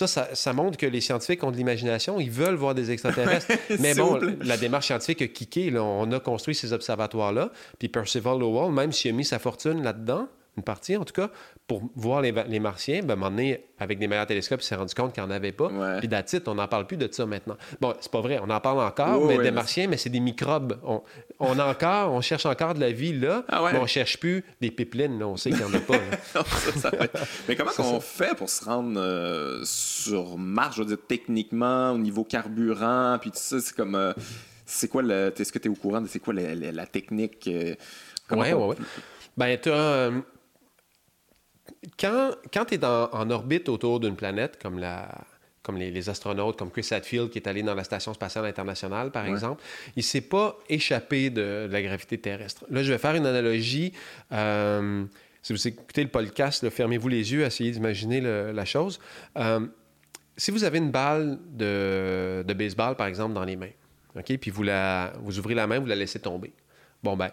ça, 0.08 0.30
ça, 0.34 0.54
montre 0.54 0.78
que 0.78 0.86
les 0.86 1.02
scientifiques 1.02 1.44
ont 1.44 1.52
de 1.52 1.58
l'imagination, 1.58 2.20
ils 2.20 2.32
veulent 2.32 2.56
voir 2.56 2.76
des 2.76 2.92
extraterrestres. 2.92 3.48
Mais 3.80 3.94
bon, 3.94 4.20
la 4.42 4.58
démarche 4.58 4.88
scientifique 4.88 5.22
a 5.22 5.28
kické. 5.28 5.78
On 5.78 6.12
a 6.12 6.20
construit 6.20 6.56
ces 6.56 6.74
observatoires-là. 6.74 7.52
Puis 7.78 7.90
Percival 7.90 8.40
Lowell, 8.40 8.72
même 8.72 8.92
s'il 8.92 9.12
a 9.12 9.14
mis 9.14 9.26
sa 9.26 9.40
fortune 9.40 9.84
là-dedans, 9.84 10.28
une 10.58 10.64
partie 10.64 10.98
en 10.98 11.06
tout 11.06 11.14
cas, 11.14 11.30
pour 11.68 11.84
voir 11.96 12.22
les, 12.22 12.34
les 12.48 12.60
martiens, 12.60 13.02
ben, 13.02 13.12
à 13.12 13.14
un 13.14 13.16
moment 13.16 13.30
donné, 13.32 13.64
avec 13.80 14.00
des 14.00 14.08
meilleurs 14.08 14.26
télescopes, 14.26 14.62
il 14.62 14.66
s'est 14.66 14.76
rendu 14.76 14.94
compte 14.94 15.14
qu'il 15.14 15.24
n'y 15.24 15.30
en 15.30 15.32
avait 15.32 15.52
pas. 15.52 15.70
Puis 16.00 16.08
d'attitude, 16.08 16.48
on 16.48 16.56
n'en 16.56 16.68
parle 16.68 16.88
plus 16.88 16.98
de 16.98 17.08
ça 17.12 17.26
maintenant. 17.26 17.58
Bon, 17.80 17.94
c'est 18.02 18.12
pas 18.12 18.22
vrai, 18.22 18.40
on 18.44 18.50
en 18.50 18.60
parle 18.60 18.80
encore, 18.80 19.26
mais 19.26 19.38
des 19.38 19.52
martiens, 19.52 19.88
mais 19.88 19.98
c'est 19.98 20.10
des 20.10 20.20
microbes. 20.20 20.78
On, 20.84 21.02
on, 21.40 21.58
a 21.60 21.66
encore, 21.66 22.12
on 22.12 22.22
cherche 22.22 22.46
encore 22.46 22.74
de 22.74 22.80
la 22.80 22.92
vie 22.92 23.18
là, 23.18 23.46
ah 23.50 23.62
mais 23.72 23.80
on 23.80 23.86
cherche 23.86 24.20
plus 24.20 24.44
des 24.60 24.72
pipelines, 24.72 25.20
là, 25.20 25.28
on 25.28 25.38
sait 25.38 25.52
qu'il 25.52 25.60
n'y 25.60 25.66
en 25.66 25.74
a 25.74 25.80
pas. 25.80 25.98
mais 27.48 27.56
comment 27.56 27.72
on 27.80 28.00
fait 28.00 28.36
pour 28.36 28.50
se 28.50 28.66
rendre 28.66 29.00
euh, 29.00 29.62
sur 29.64 30.38
Mars, 30.38 30.76
je 30.76 30.82
veux 30.82 30.88
dire, 30.88 30.98
techniquement, 31.08 31.92
au 31.92 31.98
niveau 31.98 32.24
carburant, 32.24 33.18
puis 33.22 33.32
tout 33.32 33.38
ça, 33.40 33.60
c'est 33.60 33.76
comme... 33.76 33.96
Euh, 33.96 34.14
c'est 34.66 34.88
quoi 34.88 35.02
le... 35.02 35.34
Est-ce 35.36 35.52
que 35.52 35.58
tu 35.58 35.68
es 35.68 35.72
au 35.72 35.76
courant 35.76 36.02
de 36.02 36.08
c'est 36.08 36.20
quoi 36.20 36.34
la, 36.34 36.86
technique? 36.86 37.48
Euh, 37.48 37.76
oui, 38.32 38.54
oui, 38.54 38.54
oui. 38.54 38.76
Ben, 39.36 39.58
tu 39.60 39.72
as 39.72 40.12
quand, 42.00 42.32
quand 42.54 42.66
tu 42.66 42.76
es 42.76 42.86
en 42.86 43.30
orbite 43.30 43.70
autour 43.70 44.00
d'une 44.00 44.16
planète, 44.16 44.60
comme, 44.62 44.80
la, 44.80 45.10
comme 45.62 45.78
les, 45.78 46.10
astronautes, 46.10 46.58
comme 46.58 46.72
Chris 46.72 46.88
Hadfield, 46.92 47.30
qui 47.30 47.38
est 47.38 47.48
allé 47.48 47.64
dans 47.64 47.76
la 47.76 47.84
Station 47.84 48.14
spatiale 48.14 48.46
internationale, 48.46 49.12
par 49.12 49.26
exemple, 49.26 49.64
il 49.96 50.00
ne 50.00 50.04
s'est 50.04 50.22
pas 50.22 50.58
échappé 50.68 51.30
de, 51.30 51.68
la 51.70 51.82
gravité 51.82 52.18
terrestre. 52.18 52.66
Là, 52.70 52.84
je 52.84 52.92
vais 52.92 52.98
faire 52.98 53.16
une 53.16 53.26
analogie. 53.26 53.94
Euh, 54.32 55.06
si 55.42 55.54
vous 55.54 55.68
écoutez 55.68 56.04
le 56.04 56.10
podcast, 56.10 56.70
fermez-vous 56.70 57.08
les 57.08 57.32
yeux, 57.32 57.44
essayez 57.44 57.72
d'imaginer 57.72 58.20
la 58.22 58.66
chose. 58.66 59.00
Euh, 59.38 59.66
si 60.36 60.52
vous 60.52 60.64
avez 60.64 60.78
une 60.78 60.92
balle 60.92 61.38
de, 61.52 62.44
de, 62.48 62.54
baseball, 62.54 62.96
par 62.96 63.08
exemple, 63.08 63.34
dans 63.34 63.44
les 63.44 63.56
mains, 63.56 63.72
OK, 64.16 64.38
puis 64.38 64.52
vous, 64.52 64.64
la, 64.64 65.14
vous 65.22 65.40
ouvrez 65.40 65.54
la 65.54 65.68
main, 65.68 65.80
vous 65.80 65.86
la 65.86 65.96
laissez 65.96 66.20
tomber. 66.20 66.54
Bon, 67.04 67.16
ben, 67.16 67.30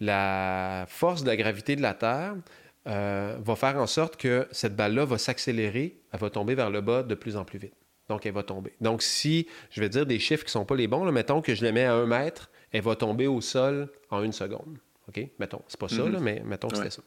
la 0.00 0.84
force 0.88 1.22
de 1.22 1.28
la 1.28 1.36
gravité 1.36 1.76
de 1.76 1.82
la 1.82 1.94
Terre 1.94 2.34
euh, 2.86 3.36
va 3.38 3.56
faire 3.56 3.76
en 3.76 3.86
sorte 3.86 4.16
que 4.16 4.48
cette 4.52 4.74
balle-là 4.74 5.04
va 5.04 5.18
s'accélérer, 5.18 6.00
elle 6.12 6.20
va 6.20 6.30
tomber 6.30 6.54
vers 6.54 6.70
le 6.70 6.80
bas 6.80 7.02
de 7.02 7.14
plus 7.14 7.36
en 7.36 7.44
plus 7.44 7.58
vite. 7.58 7.74
Donc, 8.08 8.24
elle 8.24 8.32
va 8.32 8.42
tomber. 8.42 8.72
Donc, 8.80 9.02
si 9.02 9.46
je 9.70 9.80
vais 9.80 9.88
dire 9.88 10.06
des 10.06 10.18
chiffres 10.18 10.44
qui 10.44 10.48
ne 10.48 10.52
sont 10.52 10.64
pas 10.64 10.74
les 10.74 10.88
bons, 10.88 11.04
là, 11.04 11.12
mettons 11.12 11.42
que 11.42 11.54
je 11.54 11.62
les 11.62 11.72
mets 11.72 11.84
à 11.84 11.94
un 11.94 12.06
mètre, 12.06 12.50
elle 12.72 12.82
va 12.82 12.96
tomber 12.96 13.26
au 13.26 13.40
sol 13.40 13.90
en 14.10 14.22
une 14.22 14.32
seconde. 14.32 14.78
OK? 15.08 15.28
Mettons, 15.38 15.62
c'est 15.68 15.78
pas 15.78 15.88
ça, 15.88 16.04
mhm. 16.04 16.18
mais 16.20 16.42
mettons 16.44 16.68
que 16.68 16.76
c'était 16.76 16.90
ça. 16.90 17.02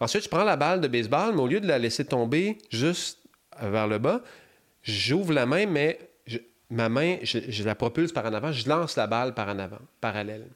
Ensuite, 0.00 0.24
je 0.24 0.28
prends 0.28 0.44
la 0.44 0.56
balle 0.56 0.80
de 0.80 0.88
baseball, 0.88 1.34
mais 1.34 1.40
au 1.40 1.46
lieu 1.46 1.60
de 1.60 1.66
la 1.66 1.78
laisser 1.78 2.04
tomber 2.04 2.58
juste 2.70 3.20
vers 3.60 3.86
le 3.86 3.98
bas, 3.98 4.20
j'ouvre 4.82 5.32
la 5.32 5.46
main, 5.46 5.66
mais 5.66 5.98
ma 6.68 6.88
main, 6.88 7.16
je, 7.22 7.38
je, 7.48 7.64
la 7.64 7.74
propulse 7.74 8.12
par 8.12 8.26
en 8.26 8.34
avant, 8.34 8.52
je 8.52 8.68
lance 8.68 8.96
la 8.96 9.06
balle 9.06 9.32
par 9.34 9.48
en 9.48 9.58
avant, 9.58 9.80
parallèle. 10.00 10.48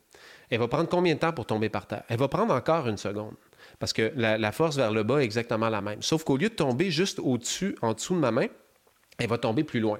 Elle 0.50 0.58
va 0.58 0.68
prendre 0.68 0.88
combien 0.88 1.14
de 1.14 1.20
temps 1.20 1.32
pour 1.32 1.46
tomber 1.46 1.68
par 1.68 1.86
terre? 1.86 2.02
Elle 2.08 2.18
va 2.18 2.28
prendre 2.28 2.52
encore 2.52 2.88
une 2.88 2.96
seconde 2.96 3.34
parce 3.80 3.94
que 3.94 4.12
la, 4.14 4.52
force 4.52 4.76
vers 4.76 4.92
le 4.92 5.02
bas 5.02 5.20
est 5.20 5.24
exactement 5.24 5.70
la 5.70 5.80
même. 5.80 6.02
Sauf 6.02 6.22
qu'au 6.22 6.36
lieu 6.36 6.50
de 6.50 6.54
tomber 6.54 6.90
juste 6.90 7.18
au-dessus, 7.18 7.74
en 7.80 7.94
dessous 7.94 8.14
de 8.14 8.20
ma 8.20 8.30
main, 8.30 8.46
elle 9.18 9.28
va 9.28 9.38
tomber 9.38 9.64
plus 9.64 9.80
loin. 9.80 9.98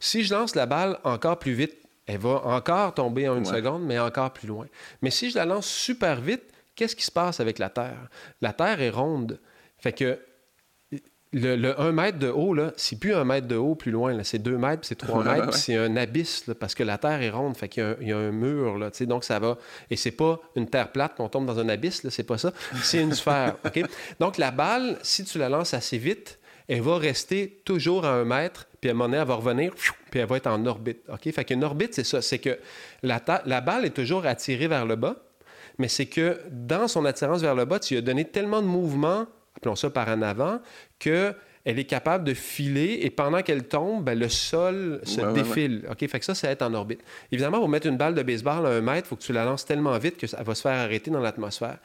Si 0.00 0.24
je 0.24 0.34
lance 0.34 0.56
la 0.56 0.66
balle 0.66 0.98
encore 1.04 1.38
plus 1.38 1.52
vite, 1.52 1.76
elle 2.06 2.18
va 2.18 2.44
encore 2.46 2.94
tomber 2.94 3.28
en 3.28 3.36
une 3.36 3.44
seconde, 3.44 3.84
mais 3.84 3.98
encore 3.98 4.32
plus 4.32 4.48
loin. 4.48 4.66
Mais 5.02 5.10
si 5.10 5.30
je 5.30 5.36
la 5.36 5.44
lance 5.44 5.66
super 5.66 6.20
vite, 6.20 6.42
qu'est-ce 6.74 6.96
qui 6.96 7.04
se 7.04 7.12
passe 7.12 7.38
avec 7.38 7.58
la 7.58 7.68
Terre? 7.68 8.08
La 8.40 8.54
Terre 8.54 8.80
est 8.80 8.90
ronde. 8.90 9.38
Fait 9.78 9.92
que 9.92 10.18
le, 11.32 11.80
1 11.80 11.92
mètre 11.92 12.18
de 12.18 12.28
haut, 12.28 12.52
là, 12.52 12.72
c'est 12.76 12.98
plus 12.98 13.14
un 13.14 13.24
mètre 13.24 13.46
de 13.46 13.56
haut 13.56 13.74
plus 13.74 13.90
loin. 13.90 14.22
C'est 14.22 14.38
2 14.38 14.58
mètres, 14.58 14.82
c'est 14.82 14.96
3 14.96 15.24
mètres, 15.32 15.54
c'est 15.54 15.76
un 15.76 15.96
abysse 15.96 16.44
parce 16.60 16.74
que 16.74 16.82
la 16.82 16.98
Terre 16.98 17.22
est 17.22 17.30
ronde, 17.30 17.56
fait 17.56 17.68
qu'il 17.68 17.96
y, 18.02 18.12
a 18.12 18.18
un 18.18 18.32
mur. 18.32 18.78
Là, 18.78 18.90
donc 19.02 19.24
ça 19.24 19.38
va. 19.38 19.56
Et 19.90 19.96
c'est 19.96 20.10
pas 20.10 20.40
une 20.56 20.68
terre 20.68 20.92
plate 20.92 21.16
qu'on 21.16 21.28
tombe 21.28 21.46
dans 21.46 21.58
un 21.58 21.68
abysse, 21.68 22.06
c'est 22.10 22.22
pas 22.22 22.38
ça. 22.38 22.52
C'est 22.82 23.00
une 23.00 23.14
sphère. 23.14 23.56
Donc 24.20 24.38
la 24.38 24.50
balle, 24.50 24.98
si 25.02 25.24
tu 25.24 25.38
la 25.38 25.48
lances 25.48 25.74
assez 25.74 25.98
vite, 25.98 26.38
elle 26.68 26.82
va 26.82 26.98
rester 26.98 27.60
toujours 27.64 28.04
à 28.04 28.12
un 28.12 28.24
mètre, 28.24 28.66
puis 28.80 28.90
à 28.90 28.92
un 28.92 28.94
moment 28.94 29.08
donné, 29.08 29.20
elle 29.20 29.28
va 29.28 29.34
revenir, 29.34 29.74
puis 30.10 30.20
elle 30.20 30.26
va 30.26 30.36
être 30.36 30.46
en 30.46 30.64
orbite. 30.66 31.00
OK? 31.08 31.32
Fait 31.32 31.44
qu'une 31.44 31.64
orbite, 31.64 31.94
c'est 31.94 32.04
ça. 32.04 32.22
C'est 32.22 32.38
que 32.38 32.58
la, 33.02 33.20
la 33.46 33.60
balle 33.60 33.84
est 33.84 33.90
toujours 33.90 34.26
attirée 34.26 34.68
vers 34.68 34.86
le 34.86 34.96
bas, 34.96 35.16
mais 35.78 35.88
c'est 35.88 36.06
que 36.06 36.40
dans 36.50 36.88
son 36.88 37.04
attirance 37.04 37.40
vers 37.40 37.54
le 37.54 37.64
bas, 37.64 37.78
tu 37.78 37.94
lui 37.94 37.98
as 37.98 38.02
donné 38.02 38.24
tellement 38.24 38.62
de 38.62 38.66
mouvement 38.66 39.26
appelons 39.56 39.76
ça 39.76 39.90
par 39.90 40.08
en 40.08 40.22
avant, 40.22 40.60
qu'elle 40.98 41.34
est 41.64 41.84
capable 41.84 42.24
de 42.24 42.34
filer 42.34 43.00
et 43.02 43.10
pendant 43.10 43.42
qu'elle 43.42 43.64
tombe, 43.64 44.04
ben, 44.04 44.18
le 44.18 44.28
sol 44.28 45.00
se 45.04 45.20
défile. 45.32 45.86
OK? 45.90 46.06
Fait 46.08 46.18
que 46.18 46.24
ça, 46.24 46.34
c'est 46.34 46.48
être 46.48 46.62
en 46.62 46.74
orbite. 46.74 47.00
Évidemment, 47.30 47.58
pour 47.58 47.68
mettre 47.68 47.86
une 47.86 47.96
balle 47.96 48.14
de 48.14 48.22
baseball 48.22 48.66
à 48.66 48.70
un 48.70 48.80
mètre, 48.80 49.06
il 49.06 49.08
faut 49.08 49.16
que 49.16 49.22
tu 49.22 49.32
la 49.32 49.44
lances 49.44 49.64
tellement 49.64 49.96
vite 49.98 50.16
que 50.16 50.26
ça 50.26 50.42
va 50.42 50.54
se 50.54 50.62
faire 50.62 50.78
arrêter 50.78 51.10
dans 51.10 51.20
l'atmosphère. 51.20 51.78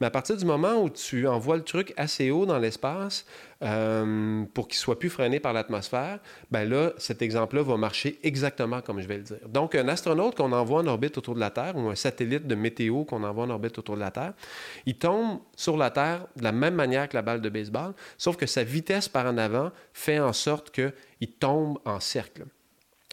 Mais 0.00 0.06
à 0.06 0.10
partir 0.10 0.36
du 0.36 0.44
moment 0.44 0.82
où 0.82 0.90
tu 0.90 1.26
envoies 1.26 1.56
le 1.56 1.64
truc 1.64 1.94
assez 1.96 2.30
haut 2.30 2.46
dans 2.46 2.58
l'espace, 2.58 3.24
euh, 3.62 4.44
pour 4.54 4.68
qu'il 4.68 4.78
soit 4.78 4.98
plus 4.98 5.10
freiné 5.10 5.38
par 5.38 5.52
l'atmosphère, 5.52 6.18
ben 6.50 6.68
là, 6.68 6.92
cet 6.98 7.22
exemple-là 7.22 7.62
va 7.62 7.76
marcher 7.76 8.18
exactement 8.22 8.80
comme 8.80 9.00
je 9.00 9.06
vais 9.06 9.18
le 9.18 9.22
dire. 9.22 9.48
Donc, 9.48 9.74
un 9.74 9.88
astronaute 9.88 10.36
qu'on 10.36 10.52
envoie 10.52 10.80
en 10.80 10.86
orbite 10.86 11.18
autour 11.18 11.34
de 11.34 11.40
la 11.40 11.50
Terre 11.50 11.76
ou 11.76 11.88
un 11.88 11.94
satellite 11.94 12.46
de 12.46 12.54
météo 12.54 13.04
qu'on 13.04 13.22
envoie 13.22 13.44
en 13.44 13.50
orbite 13.50 13.78
autour 13.78 13.94
de 13.94 14.00
la 14.00 14.10
Terre, 14.10 14.32
il 14.86 14.96
tombe 14.96 15.38
sur 15.56 15.76
la 15.76 15.90
Terre 15.90 16.26
de 16.36 16.42
la 16.42 16.52
même 16.52 16.74
manière 16.74 17.08
que 17.08 17.16
la 17.16 17.22
balle 17.22 17.40
de 17.40 17.48
baseball, 17.48 17.94
sauf 18.18 18.36
que 18.36 18.46
sa 18.46 18.64
vitesse 18.64 19.08
par 19.08 19.26
en 19.26 19.38
avant 19.38 19.70
fait 19.92 20.18
en 20.18 20.32
sorte 20.32 20.70
qu'il 20.70 21.32
tombe 21.38 21.78
en 21.84 22.00
cercle. 22.00 22.44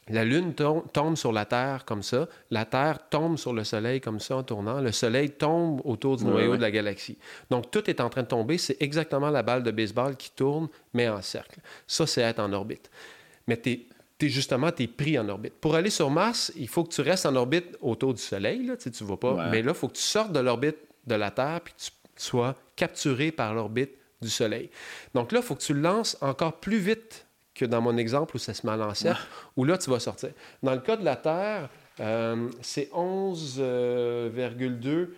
La 0.10 0.26
Lune 0.26 0.53
tombe 0.56 1.15
sur 1.15 1.31
la 1.31 1.45
Terre 1.45 1.86
comme 1.86 2.03
ça, 2.03 2.27
la 2.49 2.65
Terre 2.65 3.10
tombe 3.10 3.38
sur 3.38 3.53
le 3.53 3.64
Soleil 3.64 4.02
comme 4.02 4.19
ça 4.19 4.38
en 4.38 4.44
tournant, 4.44 4.81
le 4.81 4.91
Soleil 4.91 5.30
tombe 5.30 5.81
autour 5.86 6.18
du 6.18 6.26
noyau 6.26 6.56
de 6.57 6.61
la 6.61 6.72
galaxie. 6.72 7.18
Donc 7.49 7.72
tout 7.72 7.90
est 7.90 8.02
en 8.02 8.10
train 8.10 8.23
de 8.23 8.27
tomber, 8.27 8.57
c'est 8.57 8.81
exactement 8.81 9.30
la 9.30 9.44
balle 9.44 9.64
de 9.64 9.72
baseball 9.72 10.15
qui 10.15 10.31
tourne, 10.31 10.68
mais 10.94 11.07
en 11.07 11.22
cercle. 11.22 11.60
Ça, 11.88 12.07
c'est 12.07 12.22
être 12.22 12.40
en 12.40 12.52
orbite. 12.53 12.90
Mais 13.48 13.57
tu 13.57 13.86
es, 14.22 14.30
justement, 14.30 14.72
tu 14.72 14.84
es 14.84 14.88
pris 14.88 15.18
en 15.18 15.30
orbite. 15.30 15.53
Pour 15.53 15.76
aller 15.76 15.90
sur 15.90 16.10
Mars, 16.10 16.52
il 16.56 16.68
faut 16.68 16.84
que 16.84 16.94
tu 16.94 17.02
restes 17.02 17.26
en 17.26 17.36
orbite 17.36 17.77
autour 17.81 18.14
du 18.14 18.22
Soleil, 18.22 18.65
là, 18.65 18.77
tu 18.77 18.90
ne 18.90 19.07
vas 19.07 19.18
pas. 19.18 19.49
Mais 19.49 19.61
là, 19.61 19.72
il 19.72 19.77
faut 19.77 19.88
que 19.88 19.95
tu 19.95 20.02
sortes 20.02 20.31
de 20.31 20.40
l'orbite 20.40 20.77
de 21.07 21.15
la 21.15 21.31
Terre, 21.31 21.61
puis 21.64 21.73
que 21.73 21.80
tu 21.80 21.91
sois 22.15 22.56
capturé 22.76 23.31
par 23.31 23.53
l'orbite 23.53 23.91
du 24.22 24.30
Soleil. 24.30 24.69
Donc 25.14 25.31
là, 25.31 25.40
il 25.40 25.45
faut 25.45 25.56
que 25.56 25.61
tu 25.61 25.73
le 25.73 25.81
lances 25.81 26.18
encore 26.22 26.60
plus 26.60 26.80
vite 26.80 27.26
que 27.53 27.65
dans 27.65 27.81
mon 27.81 27.97
exemple 27.97 28.35
où 28.35 28.39
ça 28.39 28.53
se 28.53 28.65
met 28.65 28.73
en 28.73 28.93
cercle, 28.93 29.21
où 29.57 29.65
là, 29.65 29.77
tu 29.77 29.89
vas 29.89 29.99
sortir. 29.99 30.30
Dans 30.63 30.73
le 30.73 30.80
cas 30.80 30.97
de 30.97 31.05
la 31.05 31.15
Terre, 31.15 31.69
euh, 31.99 32.49
c'est 32.61 32.89
11,2 32.93 35.09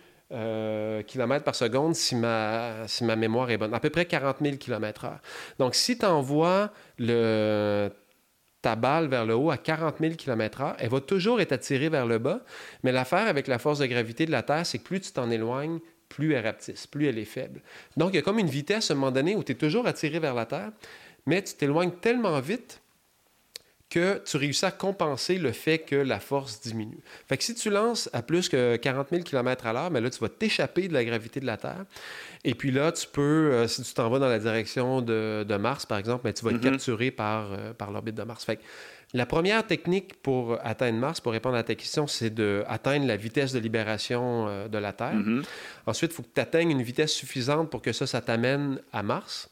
km 1.04 1.44
par 1.44 1.54
seconde 1.54 1.94
si 1.94 2.16
ma, 2.16 2.88
si 2.88 3.04
ma 3.04 3.16
mémoire 3.16 3.50
est 3.50 3.58
bonne. 3.58 3.74
À 3.74 3.80
peu 3.80 3.90
près 3.90 4.06
40 4.06 4.38
000 4.40 4.56
km/h. 4.56 5.18
Donc, 5.58 5.74
si 5.74 5.98
tu 5.98 6.06
envoies 6.06 6.70
le, 6.98 7.90
ta 8.62 8.76
balle 8.76 9.08
vers 9.08 9.26
le 9.26 9.34
haut 9.34 9.50
à 9.50 9.58
40 9.58 9.96
000 10.00 10.14
km/h, 10.14 10.76
elle 10.78 10.88
va 10.88 11.00
toujours 11.00 11.40
être 11.40 11.52
attirée 11.52 11.88
vers 11.88 12.06
le 12.06 12.18
bas. 12.18 12.40
Mais 12.82 12.92
l'affaire 12.92 13.26
avec 13.26 13.48
la 13.48 13.58
force 13.58 13.80
de 13.80 13.86
gravité 13.86 14.24
de 14.24 14.30
la 14.30 14.42
Terre, 14.42 14.64
c'est 14.64 14.78
que 14.78 14.84
plus 14.84 15.00
tu 15.00 15.12
t'en 15.12 15.30
éloignes, 15.30 15.80
plus 16.08 16.34
elle 16.34 16.46
rapetisse, 16.46 16.86
plus 16.86 17.06
elle 17.06 17.18
est 17.18 17.24
faible. 17.24 17.60
Donc, 17.96 18.10
il 18.12 18.16
y 18.16 18.18
a 18.18 18.22
comme 18.22 18.38
une 18.38 18.48
vitesse 18.48 18.90
à 18.90 18.94
un 18.94 18.96
moment 18.96 19.10
donné 19.10 19.34
où 19.34 19.42
tu 19.42 19.52
es 19.52 19.54
toujours 19.54 19.86
attiré 19.86 20.18
vers 20.18 20.34
la 20.34 20.46
Terre, 20.46 20.70
mais 21.26 21.42
tu 21.42 21.54
t'éloignes 21.54 21.92
tellement 21.92 22.38
vite 22.40 22.82
que 23.92 24.22
tu 24.24 24.38
réussis 24.38 24.64
à 24.64 24.70
compenser 24.70 25.36
le 25.36 25.52
fait 25.52 25.78
que 25.80 25.96
la 25.96 26.18
force 26.18 26.62
diminue. 26.62 27.00
Fait 27.28 27.36
que 27.36 27.44
si 27.44 27.54
tu 27.54 27.68
lances 27.68 28.08
à 28.14 28.22
plus 28.22 28.48
que 28.48 28.76
40 28.76 29.08
000 29.10 29.22
km 29.22 29.66
à 29.66 29.72
l'heure, 29.74 29.90
mais 29.90 30.00
là, 30.00 30.08
tu 30.08 30.18
vas 30.18 30.30
t'échapper 30.30 30.88
de 30.88 30.94
la 30.94 31.04
gravité 31.04 31.40
de 31.40 31.44
la 31.44 31.58
Terre. 31.58 31.84
Et 32.42 32.54
puis 32.54 32.70
là, 32.70 32.90
tu 32.92 33.06
peux, 33.06 33.20
euh, 33.52 33.68
si 33.68 33.82
tu 33.82 33.92
t'en 33.92 34.08
vas 34.08 34.18
dans 34.18 34.30
la 34.30 34.38
direction 34.38 35.02
de, 35.02 35.56
Mars, 35.60 35.84
par 35.84 35.98
exemple, 35.98 36.22
mais 36.24 36.32
tu 36.32 36.42
vas 36.42 36.52
être 36.52 36.56
mm-hmm. 36.56 36.70
capturé 36.70 37.10
par, 37.10 37.52
euh, 37.52 37.74
par 37.74 37.90
l'orbite 37.90 38.14
de 38.14 38.22
Mars. 38.22 38.46
Fait 38.46 38.56
que 38.56 38.62
la 39.12 39.26
première 39.26 39.66
technique 39.66 40.14
pour 40.22 40.58
atteindre 40.64 40.98
Mars, 40.98 41.20
pour 41.20 41.32
répondre 41.32 41.56
à 41.56 41.62
ta 41.62 41.74
question, 41.74 42.06
c'est 42.06 42.30
d'atteindre 42.30 43.06
la 43.06 43.18
vitesse 43.18 43.52
de 43.52 43.58
libération 43.58 44.48
euh, 44.48 44.68
de 44.68 44.78
la 44.78 44.94
Terre. 44.94 45.16
Mm-hmm. 45.16 45.44
Ensuite, 45.84 46.12
il 46.12 46.14
faut 46.14 46.22
que 46.22 46.32
tu 46.34 46.40
atteignes 46.40 46.70
une 46.70 46.82
vitesse 46.82 47.12
suffisante 47.12 47.68
pour 47.68 47.82
que 47.82 47.92
ça, 47.92 48.06
ça 48.06 48.22
t'amène 48.22 48.80
à 48.90 49.02
Mars. 49.02 49.50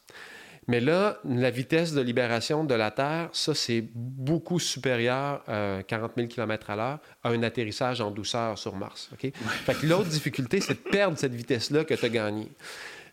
Mais 0.67 0.79
là, 0.79 1.19
la 1.25 1.49
vitesse 1.49 1.93
de 1.93 2.01
libération 2.01 2.63
de 2.63 2.75
la 2.75 2.91
Terre, 2.91 3.29
ça, 3.33 3.55
c'est 3.55 3.83
beaucoup 3.93 4.59
supérieur 4.59 5.43
à 5.47 5.81
40 5.87 6.11
000 6.15 6.27
km 6.27 6.69
à 6.69 6.75
l'heure 6.75 6.99
à 7.23 7.29
un 7.29 7.41
atterrissage 7.43 7.99
en 7.99 8.11
douceur 8.11 8.57
sur 8.57 8.75
Mars. 8.75 9.09
Fait 9.19 9.73
que 9.73 9.85
l'autre 9.87 10.09
difficulté, 10.09 10.61
c'est 10.61 10.75
de 10.75 10.89
perdre 10.89 11.17
cette 11.17 11.33
vitesse-là 11.33 11.83
que 11.83 11.95
tu 11.95 12.05
as 12.05 12.09
gagnée. 12.09 12.51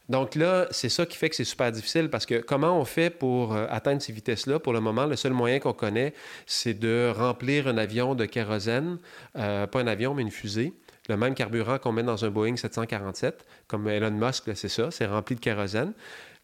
Donc 0.09 0.35
là, 0.35 0.67
c'est 0.71 0.89
ça 0.89 1.05
qui 1.05 1.17
fait 1.17 1.29
que 1.29 1.37
c'est 1.37 1.45
super 1.45 1.71
difficile 1.71 2.09
parce 2.09 2.25
que 2.25 2.37
comment 2.37 2.79
on 2.81 2.85
fait 2.87 3.11
pour 3.11 3.55
euh, 3.55 3.67
atteindre 3.69 4.01
ces 4.01 4.13
vitesses-là? 4.13 4.59
Pour 4.59 4.73
le 4.73 4.81
moment, 4.81 5.05
le 5.05 5.17
seul 5.17 5.33
moyen 5.33 5.59
qu'on 5.59 5.75
connaît, 5.75 6.15
c'est 6.47 6.73
de 6.73 7.13
remplir 7.15 7.69
un 7.69 7.77
avion 7.77 8.15
de 8.15 8.25
kérosène, 8.25 8.99
euh, 9.37 9.67
pas 9.67 9.81
un 9.81 9.87
avion, 9.87 10.15
mais 10.15 10.23
une 10.23 10.31
fusée 10.31 10.73
le 11.09 11.17
même 11.17 11.35
carburant 11.35 11.79
qu'on 11.79 11.93
met 11.93 12.03
dans 12.03 12.25
un 12.25 12.31
Boeing 12.31 12.57
747, 12.57 13.45
comme 13.67 13.89
Elon 13.89 14.11
Musk, 14.11 14.45
c'est 14.55 14.69
ça, 14.69 14.91
c'est 14.91 15.07
rempli 15.07 15.37
de 15.37 15.41
kérosène. 15.41 15.93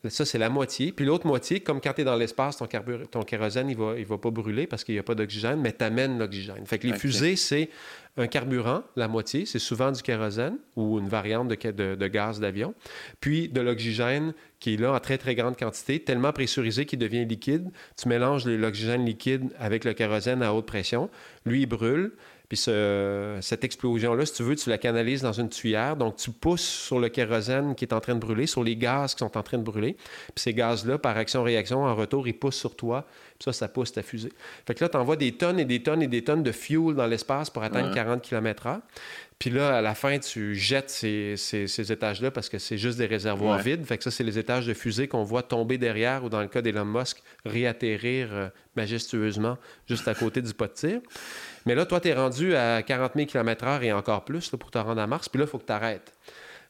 Ça, 0.08 0.24
c'est 0.24 0.38
la 0.38 0.50
moitié. 0.50 0.92
Puis 0.92 1.04
l'autre 1.04 1.26
moitié, 1.26 1.60
comme 1.60 1.80
quand 1.80 1.92
tu 1.94 2.02
es 2.02 2.04
dans 2.04 2.16
l'espace, 2.16 2.56
ton, 2.56 2.66
ton 3.10 3.22
kérosène, 3.22 3.70
il 3.70 3.78
ne 3.78 3.82
va, 3.84 3.98
il 3.98 4.04
va 4.04 4.18
pas 4.18 4.30
brûler 4.30 4.66
parce 4.66 4.84
qu'il 4.84 4.94
n'y 4.94 4.98
a 4.98 5.02
pas 5.02 5.14
d'oxygène, 5.14 5.60
mais 5.60 5.72
tu 5.72 5.84
amènes 5.84 6.18
l'oxygène. 6.18 6.66
Fait 6.66 6.78
que 6.78 6.86
les 6.86 6.94
fusées, 6.94 7.36
c'est 7.36 7.70
un 8.16 8.26
carburant, 8.26 8.84
la 8.96 9.08
moitié, 9.08 9.44
c'est 9.44 9.58
souvent 9.58 9.90
du 9.90 10.00
kérosène 10.00 10.58
ou 10.76 10.98
une 10.98 11.08
variante 11.08 11.48
de, 11.48 11.94
de, 11.94 12.06
gaz 12.06 12.38
d'avion, 12.38 12.74
puis 13.20 13.48
de 13.48 13.60
l'oxygène 13.60 14.34
qui 14.60 14.74
est 14.74 14.76
là 14.76 14.92
en 14.92 15.00
très, 15.00 15.18
très 15.18 15.34
grande 15.34 15.56
quantité, 15.56 15.98
tellement 16.00 16.32
pressurisé 16.32 16.86
qu'il 16.86 17.00
devient 17.00 17.24
liquide. 17.24 17.70
Tu 17.96 18.08
mélanges 18.08 18.46
l'oxygène 18.46 19.04
liquide 19.04 19.50
avec 19.58 19.84
le 19.84 19.94
kérosène 19.94 20.42
à 20.42 20.54
haute 20.54 20.66
pression. 20.66 21.10
Lui, 21.44 21.62
il 21.62 21.66
brûle. 21.66 22.12
Puis 22.54 22.70
cette 23.42 23.64
explosion-là, 23.64 24.24
si 24.26 24.32
tu 24.32 24.44
veux, 24.44 24.54
tu 24.54 24.70
la 24.70 24.78
canalises 24.78 25.22
dans 25.22 25.32
une 25.32 25.48
tuyère. 25.48 25.96
Donc, 25.96 26.14
tu 26.14 26.30
pousses 26.30 26.62
sur 26.62 27.00
le 27.00 27.08
kérosène 27.08 27.74
qui 27.74 27.84
est 27.84 27.92
en 27.92 27.98
train 27.98 28.14
de 28.14 28.20
brûler, 28.20 28.46
sur 28.46 28.62
les 28.62 28.76
gaz 28.76 29.14
qui 29.14 29.18
sont 29.18 29.36
en 29.36 29.42
train 29.42 29.58
de 29.58 29.64
brûler. 29.64 29.94
Puis 29.94 30.34
ces 30.36 30.54
gaz-là, 30.54 30.98
par 30.98 31.16
action-réaction, 31.16 31.82
en 31.82 31.96
retour, 31.96 32.28
ils 32.28 32.38
poussent 32.38 32.54
sur 32.54 32.76
toi. 32.76 33.06
Puis 33.40 33.46
ça, 33.46 33.52
ça 33.52 33.66
pousse 33.66 33.90
ta 33.90 34.04
fusée. 34.04 34.32
Fait 34.68 34.74
que 34.76 34.84
là, 34.84 34.88
tu 34.88 34.96
envoies 34.96 35.16
des 35.16 35.32
tonnes 35.32 35.58
et 35.58 35.64
des 35.64 35.82
tonnes 35.82 36.02
et 36.02 36.06
des 36.06 36.22
tonnes 36.22 36.44
de 36.44 36.52
fuel 36.52 36.94
dans 36.94 37.08
l'espace 37.08 37.50
pour 37.50 37.64
atteindre 37.64 37.92
40 37.92 38.22
km/h. 38.22 38.78
Puis 39.44 39.52
là, 39.52 39.76
à 39.76 39.82
la 39.82 39.94
fin, 39.94 40.18
tu 40.18 40.54
jettes 40.54 40.88
ces, 40.88 41.36
ces, 41.36 41.92
étages-là 41.92 42.30
parce 42.30 42.48
que 42.48 42.58
c'est 42.58 42.78
juste 42.78 42.96
des 42.96 43.04
réservoirs 43.04 43.58
vides. 43.58 43.84
Fait 43.84 43.98
que 43.98 44.02
ça, 44.02 44.10
c'est 44.10 44.24
les 44.24 44.38
étages 44.38 44.66
de 44.66 44.72
fusée 44.72 45.06
qu'on 45.06 45.22
voit 45.22 45.42
tomber 45.42 45.76
derrière 45.76 46.24
ou 46.24 46.30
dans 46.30 46.40
le 46.40 46.48
cas 46.48 46.62
d'Elon 46.62 46.86
Musk, 46.86 47.22
réatterrir 47.44 48.28
euh, 48.32 48.48
majestueusement 48.74 49.58
juste 49.86 50.08
à 50.08 50.14
côté 50.14 50.40
du 50.40 50.54
pot 50.54 50.64
de 50.64 50.72
tir. 50.72 51.00
Mais 51.66 51.74
là, 51.74 51.84
toi, 51.84 52.00
tu 52.00 52.08
es 52.08 52.14
rendu 52.14 52.56
à 52.56 52.82
40 52.82 53.12
000 53.16 53.26
km/h 53.26 53.82
et 53.82 53.92
encore 53.92 54.24
plus 54.24 54.48
pour 54.48 54.70
te 54.70 54.78
rendre 54.78 55.02
à 55.02 55.06
Mars. 55.06 55.28
Puis 55.28 55.38
là, 55.38 55.44
il 55.44 55.50
faut 55.50 55.58
que 55.58 55.66
tu 55.66 55.72
arrêtes. 55.72 56.14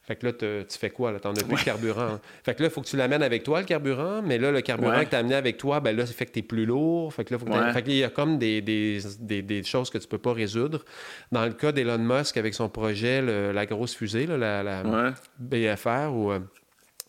Fait 0.06 0.16
que 0.16 0.26
là, 0.26 0.32
tu 0.32 0.78
fais 0.78 0.90
quoi? 0.90 1.18
Tu 1.18 1.26
n'en 1.26 1.32
as 1.32 1.42
plus 1.42 1.56
de 1.56 1.64
carburant. 1.64 2.18
Fait 2.42 2.54
que 2.54 2.62
là, 2.62 2.68
il 2.68 2.72
faut 2.72 2.82
que 2.82 2.86
tu 2.86 2.96
l'amènes 2.96 3.22
avec 3.22 3.42
toi, 3.42 3.60
le 3.60 3.66
carburant. 3.66 4.20
Mais 4.22 4.36
là, 4.36 4.50
le 4.50 4.60
carburant 4.60 5.00
que 5.00 5.08
tu 5.08 5.16
as 5.16 5.20
amené 5.20 5.34
avec 5.34 5.56
toi, 5.56 5.80
ben 5.80 5.96
là, 5.96 6.04
ça 6.04 6.12
fait 6.12 6.26
que 6.26 6.32
tu 6.32 6.40
es 6.40 6.42
plus 6.42 6.66
lourd. 6.66 7.12
Fait 7.14 7.24
que 7.24 7.32
là, 7.32 7.38
faut 7.38 7.46
que 7.46 7.72
fait 7.72 7.82
qu'il 7.82 7.94
y 7.94 8.04
a 8.04 8.10
comme 8.10 8.38
des, 8.38 8.60
des, 8.60 9.00
des, 9.20 9.62
choses 9.62 9.88
que 9.88 9.96
tu 9.96 10.06
peux 10.06 10.18
pas 10.18 10.34
résoudre. 10.34 10.84
Dans 11.32 11.46
le 11.46 11.52
cas 11.52 11.72
d'Elon 11.72 11.98
Musk, 11.98 12.36
avec 12.36 12.52
son 12.52 12.68
projet, 12.68 13.22
la 13.52 13.66
grosse 13.66 13.94
fusée, 13.94 14.26
là, 14.26 14.62
la, 14.62 15.14
BFR, 15.38 16.12
où 16.12 16.30
euh, 16.30 16.40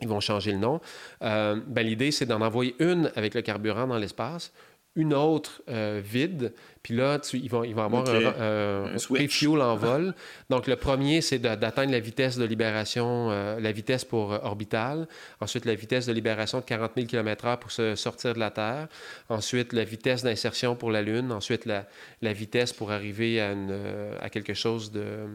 ils 0.02 0.08
vont 0.08 0.20
changer 0.22 0.52
le 0.52 0.60
nom, 0.60 0.80
euh, 1.22 1.60
ben, 1.68 1.86
l'idée, 1.86 2.12
c'est 2.12 2.26
d'en 2.26 2.42
envoyer 2.42 2.76
une 2.80 3.12
avec 3.16 3.34
le 3.34 3.42
carburant 3.42 3.88
dans 3.88 3.98
l'espace, 3.98 4.54
une 4.96 5.14
autre 5.14 5.62
euh, 5.70 6.02
vide, 6.04 6.54
puis 6.86 6.94
là, 6.94 7.18
tu, 7.18 7.40
ils, 7.40 7.50
vont, 7.50 7.64
ils 7.64 7.74
vont 7.74 7.82
avoir 7.82 8.08
un, 8.08 8.92
un, 8.94 9.60
en 9.60 9.76
vol. 9.76 10.14
Donc, 10.52 10.68
le 10.68 10.76
premier, 10.76 11.22
c'est 11.22 11.40
d'atteindre 11.40 11.92
la 11.92 12.00
vitesse 12.00 12.38
de 12.38 12.46
libération, 12.46 13.32
euh, 13.32 13.60
la 13.60 13.72
vitesse 13.72 14.06
pour 14.06 14.34
euh, 14.34 14.38
orbitale. 14.44 15.08
Ensuite, 15.42 15.66
la 15.66 15.74
vitesse 15.74 16.06
de 16.06 16.14
libération 16.14 16.60
de 16.60 16.64
40 16.64 16.92
000 16.96 17.08
km/h 17.08 17.58
pour 17.58 17.72
se 17.72 17.96
sortir 17.96 18.36
de 18.36 18.40
la 18.40 18.52
Terre. 18.52 18.88
Ensuite, 19.30 19.74
la 19.74 19.84
vitesse 19.84 20.22
d'insertion 20.22 20.76
pour 20.76 20.92
la 20.92 21.02
Lune. 21.02 21.32
Ensuite, 21.32 21.66
la, 21.66 21.88
la 22.22 22.34
vitesse 22.34 22.72
pour 22.72 22.92
arriver 22.92 23.42
à, 23.42 23.54
une, 23.54 23.70
euh, 23.72 24.16
à 24.22 24.30
quelque 24.30 24.54
chose 24.54 24.92
de, 24.92 25.26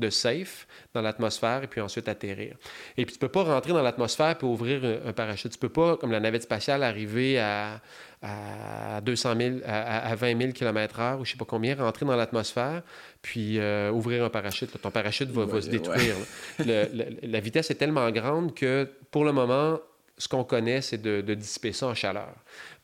de 0.00 0.10
safe 0.10 0.66
dans 0.92 1.02
l'atmosphère 1.02 1.62
et 1.62 1.68
puis 1.68 1.80
ensuite 1.80 2.08
atterrir. 2.08 2.56
Et 2.96 3.06
puis, 3.06 3.14
tu 3.16 3.24
ne 3.24 3.28
peux 3.28 3.32
pas 3.32 3.44
rentrer 3.44 3.72
dans 3.72 3.82
l'atmosphère 3.82 4.36
pour 4.38 4.50
ouvrir 4.50 4.82
un, 5.06 5.12
parachute. 5.12 5.52
Tu 5.52 5.58
ne 5.58 5.60
peux 5.60 5.72
pas, 5.72 5.96
comme 5.96 6.10
la 6.10 6.18
navette 6.18 6.42
spatiale, 6.42 6.82
arriver 6.82 7.38
à, 7.38 7.80
à 8.22 9.00
200 9.02 9.34
000, 9.38 9.56
à, 9.66 10.08
à 10.08 10.14
20 10.14 10.40
000 10.40 10.52
km 10.52 11.18
ou 11.20 11.24
je 11.24 11.32
sais 11.32 11.36
pas 11.36 11.44
combien, 11.44 11.74
rentrer 11.76 12.06
dans 12.06 12.16
l'atmosphère, 12.16 12.82
puis 13.22 13.58
euh, 13.58 13.90
ouvrir 13.90 14.24
un 14.24 14.30
parachute. 14.30 14.80
Ton 14.80 14.90
parachute 14.90 15.30
va, 15.30 15.60
se 15.60 15.68
détruire. 15.68 16.16
la 16.58 17.40
vitesse 17.40 17.70
est 17.70 17.76
tellement 17.76 18.10
grande 18.10 18.54
que 18.54 18.88
pour 19.10 19.24
le 19.24 19.32
moment, 19.32 19.78
ce 20.18 20.28
qu'on 20.28 20.44
connaît, 20.44 20.80
c'est 20.80 21.00
de, 21.00 21.34
dissiper 21.34 21.72
ça 21.72 21.88
en 21.88 21.94
chaleur. 21.94 22.32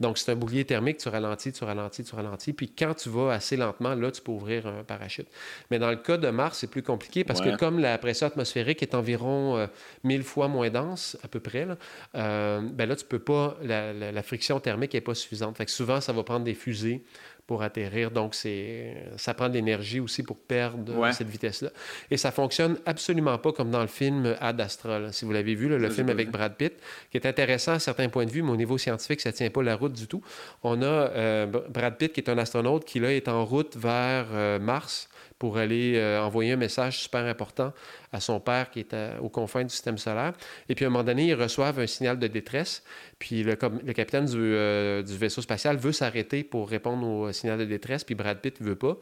Donc, 0.02 0.18
c'est 0.18 0.32
un 0.32 0.34
bouclier 0.34 0.64
thermique, 0.64 0.98
tu 0.98 1.08
ralentis, 1.08 1.52
tu 1.52 1.62
ralentis, 1.62 2.02
tu 2.02 2.14
ralentis. 2.14 2.52
Puis 2.52 2.68
quand 2.76 2.92
tu 2.94 3.08
vas 3.08 3.32
assez 3.32 3.56
lentement, 3.56 3.94
là, 3.94 4.10
tu 4.10 4.20
peux 4.20 4.32
ouvrir 4.32 4.66
un 4.66 4.82
parachute. 4.82 5.28
Mais 5.70 5.78
dans 5.78 5.90
le 5.90 5.96
cas 5.96 6.16
de 6.16 6.28
Mars, 6.28 6.58
c'est 6.58 6.66
plus 6.66 6.82
compliqué 6.82 7.22
parce 7.22 7.40
que 7.40 7.56
comme 7.56 7.78
la 7.78 7.96
pression 7.98 8.26
atmosphérique 8.26 8.82
est 8.82 8.96
environ 8.96 9.56
euh, 9.56 9.66
mille 10.02 10.18
1000 10.18 10.22
fois 10.24 10.48
moins 10.48 10.70
dense, 10.70 11.16
à 11.22 11.28
peu 11.28 11.38
près, 11.38 11.64
là, 11.64 11.76
euh, 12.16 12.60
ben 12.60 12.88
là 12.88 12.96
tu 12.96 13.04
peux 13.04 13.20
pas, 13.20 13.56
la, 13.62 13.92
la 13.92 14.22
friction 14.22 14.58
thermique 14.58 14.94
n'est 14.94 15.00
pas 15.00 15.14
suffisante. 15.14 15.56
Fait 15.56 15.64
que 15.64 15.70
souvent, 15.70 16.00
ça 16.00 16.12
va 16.12 16.24
prendre 16.24 16.44
des 16.44 16.54
fusées 16.54 17.04
pour 17.47 17.62
atterrir. 17.62 18.10
Donc, 18.10 18.35
c'est, 18.35 18.94
ça 19.16 19.35
prend 19.35 19.48
de 19.48 19.55
l'énergie 19.55 20.01
aussi 20.01 20.23
pour 20.23 20.36
perdre 20.36 21.12
cette 21.12 21.28
vitesse-là. 21.28 21.70
Et 22.10 22.16
ça 22.16 22.31
fonctionne 22.31 22.78
absolument 22.86 23.39
pas 23.39 23.52
comme 23.52 23.70
dans 23.70 23.81
le 23.81 23.89
film 23.89 24.36
Ad 24.40 24.60
Astra. 24.60 25.12
Si 25.12 25.24
vous 25.24 25.32
l'avez 25.32 25.55
vu, 25.55 25.69
le 25.69 25.90
film 25.90 26.09
avec 26.09 26.31
Brad 26.31 26.55
Pitt, 26.55 26.74
qui 27.10 27.16
est 27.16 27.27
intéressant 27.27 27.73
à 27.73 27.78
certains 27.78 28.09
points 28.09 28.27
de 28.27 28.31
vue, 28.31 28.43
mais 28.43 28.52
au 28.52 28.56
niveau 28.56 28.78
scientifique, 28.78 29.20
ça 29.20 29.32
tient 29.32 29.51
pas 29.51 29.62
la 29.62 29.77
route 29.77 29.93
du 29.93 30.06
tout. 30.06 30.23
On 30.62 30.82
a 30.82 30.86
euh, 30.86 31.47
Brad 31.47 31.97
Pitt, 31.97 32.12
qui 32.12 32.20
est 32.20 32.31
un 32.31 32.39
astronaute, 32.39 32.85
qui 32.85 33.01
là 33.01 33.12
est 33.12 33.28
en 33.28 33.44
route 33.44 33.77
vers 33.77 34.27
euh, 34.32 34.59
Mars 34.59 35.09
pour 35.43 35.59
aller 35.59 35.97
euh, 35.97 36.23
envoyer 36.23 36.52
un 36.52 36.56
message 36.56 37.01
super 37.01 37.24
important 37.24 37.73
à 38.12 38.20
son 38.20 38.39
père 38.39 38.70
qui 38.70 38.78
est 38.78 38.94
aux 39.20 39.28
confins 39.28 39.64
du 39.64 39.70
système 39.70 39.98
solaire. 39.98 40.35
Et 40.69 40.77
puis 40.77 40.85
à 40.85 40.89
un 40.89 40.93
moment 40.93 41.02
donné, 41.02 41.27
ils 41.27 41.35
reçoivent 41.35 41.81
un 41.81 41.86
signal 41.89 42.16
de 42.16 42.28
détresse. 42.28 42.85
Puis 43.19 43.43
le, 43.43 43.56
capitaine 43.56 44.27
du, 44.27 44.36
euh, 44.39 45.02
du, 45.02 45.16
vaisseau 45.16 45.43
spatial 45.43 45.78
veut 45.78 45.90
s'arrêter 45.90 46.44
pour 46.44 46.70
répondre 46.70 47.05
au 47.05 47.32
signal 47.32 47.59
de 47.59 47.64
détresse, 47.64 48.05
puis 48.05 48.14
Brad 48.14 48.39
Pitt 48.39 48.60
ne 48.60 48.66
veut 48.66 48.77
pas. 48.77 48.98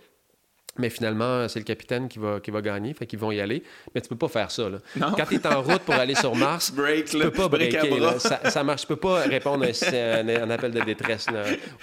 Mais 0.78 0.88
finalement, 0.88 1.48
c'est 1.48 1.58
le 1.58 1.64
capitaine 1.64 2.08
qui 2.08 2.18
va, 2.18 2.40
qui 2.40 2.50
va 2.50 2.62
gagner, 2.62 2.94
fait 2.94 3.06
qu'ils 3.06 3.18
vont 3.18 3.32
y 3.32 3.40
aller. 3.40 3.62
Mais 3.94 4.00
tu 4.00 4.08
peux 4.08 4.16
pas 4.16 4.28
faire 4.28 4.50
ça. 4.50 4.68
Là. 4.68 4.78
Quand 4.98 5.26
tu 5.28 5.34
es 5.34 5.46
en 5.46 5.62
route 5.62 5.80
pour 5.80 5.94
aller 5.94 6.14
sur 6.14 6.34
Mars, 6.34 6.70
Break, 6.74 7.06
tu 7.06 7.18
peux 7.18 7.30
pas 7.30 7.48
breaker. 7.48 8.18
Ça, 8.18 8.50
ça 8.50 8.64
marche. 8.64 8.82
Tu 8.82 8.86
peux 8.86 8.96
pas 8.96 9.20
répondre 9.22 9.64
à 9.64 9.68
un, 9.96 10.50
appel 10.50 10.70
de 10.70 10.80
détresse. 10.80 11.26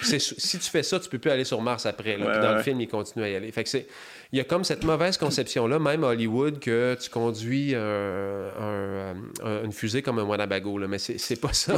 Si 0.01 0.59
tu 0.59 0.69
fais 0.69 0.83
ça, 0.83 0.99
tu 0.99 1.09
peux 1.09 1.19
plus 1.19 1.31
aller 1.31 1.43
sur 1.43 1.61
Mars 1.61 1.85
après. 1.85 2.17
dans 2.17 2.55
le 2.55 2.63
film, 2.63 2.81
il 2.81 2.87
continue 2.87 3.25
à 3.25 3.29
y 3.29 3.35
aller. 3.35 3.51
Fait 3.51 3.63
que 3.63 3.69
c'est 3.69 3.87
il 4.33 4.37
y 4.37 4.41
a 4.41 4.43
comme 4.43 4.65
cette 4.65 4.83
mauvaise 4.83 5.15
conception-là, 5.17 5.79
même 5.79 6.03
à 6.03 6.07
Hollywood, 6.07 6.59
que 6.59 6.97
tu 6.99 7.09
conduis 7.09 7.73
une 7.73 9.71
fusée 9.71 10.01
comme 10.01 10.19
un 10.19 10.23
Wanabago, 10.23 10.77
là, 10.77 10.87
mais 10.87 10.97
c'est 10.97 11.39
pas 11.39 11.53
ça. 11.53 11.75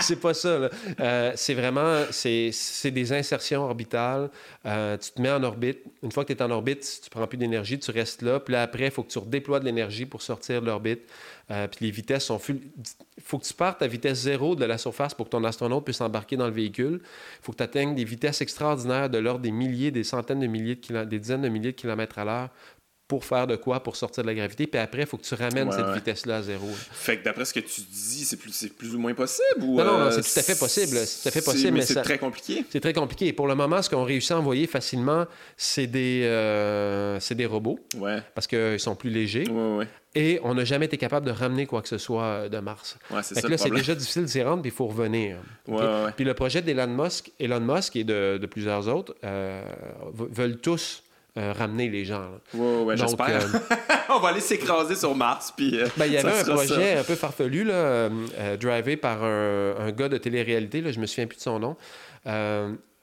c'est 0.00 0.20
pas 0.20 0.34
ça. 0.34 0.54
Euh, 1.00 1.32
c'est 1.34 1.54
vraiment, 1.54 2.02
c'est 2.10 2.52
des 2.90 3.12
insertions 3.12 3.64
orbitales. 3.64 4.30
Euh, 4.64 4.96
tu 4.96 5.10
te 5.10 5.20
mets 5.20 5.30
en 5.30 5.42
orbite. 5.42 5.80
Une 6.04 6.12
fois 6.12 6.24
que 6.26 6.34
tu 6.34 6.38
es 6.38 6.42
en 6.42 6.50
orbite, 6.50 7.00
tu 7.02 7.08
prends 7.08 7.26
plus 7.26 7.38
d'énergie, 7.38 7.78
tu 7.78 7.90
restes 7.90 8.20
là. 8.20 8.38
Puis 8.38 8.52
là, 8.52 8.62
après, 8.62 8.84
il 8.84 8.90
faut 8.90 9.02
que 9.02 9.10
tu 9.10 9.18
redéploies 9.18 9.58
de 9.58 9.64
l'énergie 9.64 10.04
pour 10.04 10.20
sortir 10.20 10.60
de 10.60 10.66
l'orbite. 10.66 11.00
Euh, 11.50 11.66
puis 11.66 11.86
les 11.86 11.90
vitesses 11.90 12.26
sont... 12.26 12.38
Il 12.46 13.22
faut 13.22 13.38
que 13.38 13.44
tu 13.44 13.54
partes 13.54 13.80
à 13.80 13.86
vitesse 13.86 14.18
zéro 14.18 14.54
de 14.54 14.66
la 14.66 14.76
surface 14.76 15.14
pour 15.14 15.26
que 15.26 15.30
ton 15.30 15.42
astronaute 15.44 15.82
puisse 15.82 16.02
embarquer 16.02 16.36
dans 16.36 16.46
le 16.46 16.52
véhicule. 16.52 17.00
Il 17.02 17.44
faut 17.44 17.52
que 17.52 17.56
tu 17.56 17.62
atteignes 17.62 17.94
des 17.94 18.04
vitesses 18.04 18.42
extraordinaires 18.42 19.08
de 19.08 19.16
l'ordre 19.16 19.40
des 19.40 19.50
milliers, 19.50 19.90
des 19.90 20.04
centaines 20.04 20.40
de 20.40 20.46
milliers 20.46 20.74
de 20.74 20.80
kilomètres, 20.80 21.08
des 21.08 21.18
dizaines 21.18 21.42
de 21.42 21.48
milliers 21.48 21.72
de 21.72 21.76
kilomètres 21.76 22.18
à 22.18 22.24
l'heure 22.26 22.50
pour 23.06 23.24
faire 23.24 23.46
de 23.46 23.56
quoi 23.56 23.82
pour 23.82 23.96
sortir 23.96 24.22
de 24.22 24.28
la 24.28 24.34
gravité, 24.34 24.66
puis 24.66 24.80
après, 24.80 25.02
il 25.02 25.06
faut 25.06 25.18
que 25.18 25.24
tu 25.24 25.34
ramènes 25.34 25.70
cette 25.70 25.90
vitesse-là 25.94 26.36
à 26.36 26.42
zéro. 26.42 26.66
Fait 26.92 27.18
que 27.18 27.24
d'après 27.24 27.44
ce 27.44 27.52
que 27.52 27.60
tu 27.60 27.82
dis, 27.82 28.24
c'est 28.24 28.38
plus, 28.38 28.68
plus 28.68 28.94
ou 28.94 28.98
moins 28.98 29.14
possible? 29.14 29.62
Ou 29.62 29.76
non, 29.76 29.84
non, 29.84 29.98
non 29.98 30.10
c'est 30.10 30.22
tout 30.22 30.38
à 30.38 30.42
fait 30.42 30.58
possible. 30.58 30.96
C'est 30.96 31.22
tout 31.22 31.28
à 31.28 31.30
fait 31.30 31.44
possible. 31.44 31.72
Mais, 31.72 31.82
c'est 31.82 32.02
très 32.02 32.18
compliqué? 32.18 32.64
C'est 32.70 32.80
très 32.80 32.94
compliqué. 32.94 33.26
Et 33.26 33.32
pour 33.34 33.46
le 33.46 33.54
moment, 33.54 33.82
ce 33.82 33.90
qu'on 33.90 34.04
réussit 34.04 34.32
à 34.32 34.38
envoyer 34.38 34.66
facilement, 34.66 35.26
c'est 35.56 35.86
des, 35.86 36.22
euh, 36.24 37.18
des 37.30 37.46
robots. 37.46 37.78
Ouais. 37.96 38.22
Parce 38.34 38.46
qu'ils 38.46 38.80
sont 38.80 38.96
plus 38.96 39.10
légers. 39.10 39.48
Ouais, 39.48 39.76
ouais. 39.76 39.88
Et 40.16 40.40
on 40.44 40.54
n'a 40.54 40.64
jamais 40.64 40.86
été 40.86 40.96
capable 40.96 41.26
de 41.26 41.32
ramener 41.32 41.66
quoi 41.66 41.82
que 41.82 41.88
ce 41.88 41.98
soit 41.98 42.24
euh, 42.24 42.48
de 42.48 42.58
Mars. 42.58 42.96
Ouais, 43.10 43.22
c'est 43.22 43.34
ça. 43.34 43.48
là, 43.48 43.58
c'est 43.58 43.70
déjà 43.70 43.94
difficile 43.94 44.24
d'y 44.24 44.42
rendre, 44.42 44.62
puis 44.62 44.70
il 44.70 44.74
faut 44.74 44.86
revenir. 44.86 45.38
Puis 46.16 46.24
le 46.24 46.34
projet 46.34 46.62
d'Elon 46.62 46.86
Musk, 46.86 47.32
Elon 47.38 47.60
Musk 47.60 47.96
et 47.96 48.04
de, 48.04 48.38
de 48.38 48.46
plusieurs 48.46 48.88
autres 48.88 49.14
euh, 49.24 49.62
veulent 50.14 50.58
tous 50.58 51.02
euh, 51.36 51.52
ramener 51.52 51.88
les 51.88 52.04
gens. 52.04 52.28
Oui, 52.52 52.84
ouais, 52.84 52.96
j'espère. 52.96 53.42
Euh, 53.42 53.76
on 54.08 54.20
va 54.20 54.28
aller 54.28 54.40
s'écraser 54.40 54.94
sur 54.94 55.14
Mars. 55.16 55.52
Puis, 55.56 55.80
euh, 55.80 55.86
ben, 55.96 56.06
il 56.06 56.12
y 56.12 56.16
avait 56.16 56.30
un 56.30 56.44
projet 56.44 56.98
un 56.98 57.02
peu 57.02 57.16
farfelu, 57.16 57.64
là, 57.64 58.08
drivé 58.60 58.96
par 58.96 59.24
un, 59.24 59.74
un, 59.78 59.90
gars 59.90 60.08
de 60.08 60.16
télé-réalité, 60.16 60.80
là, 60.80 60.92
je 60.92 61.00
me 61.00 61.06
souviens 61.06 61.26
plus 61.26 61.36
de 61.36 61.42
son 61.42 61.58
nom 61.58 61.76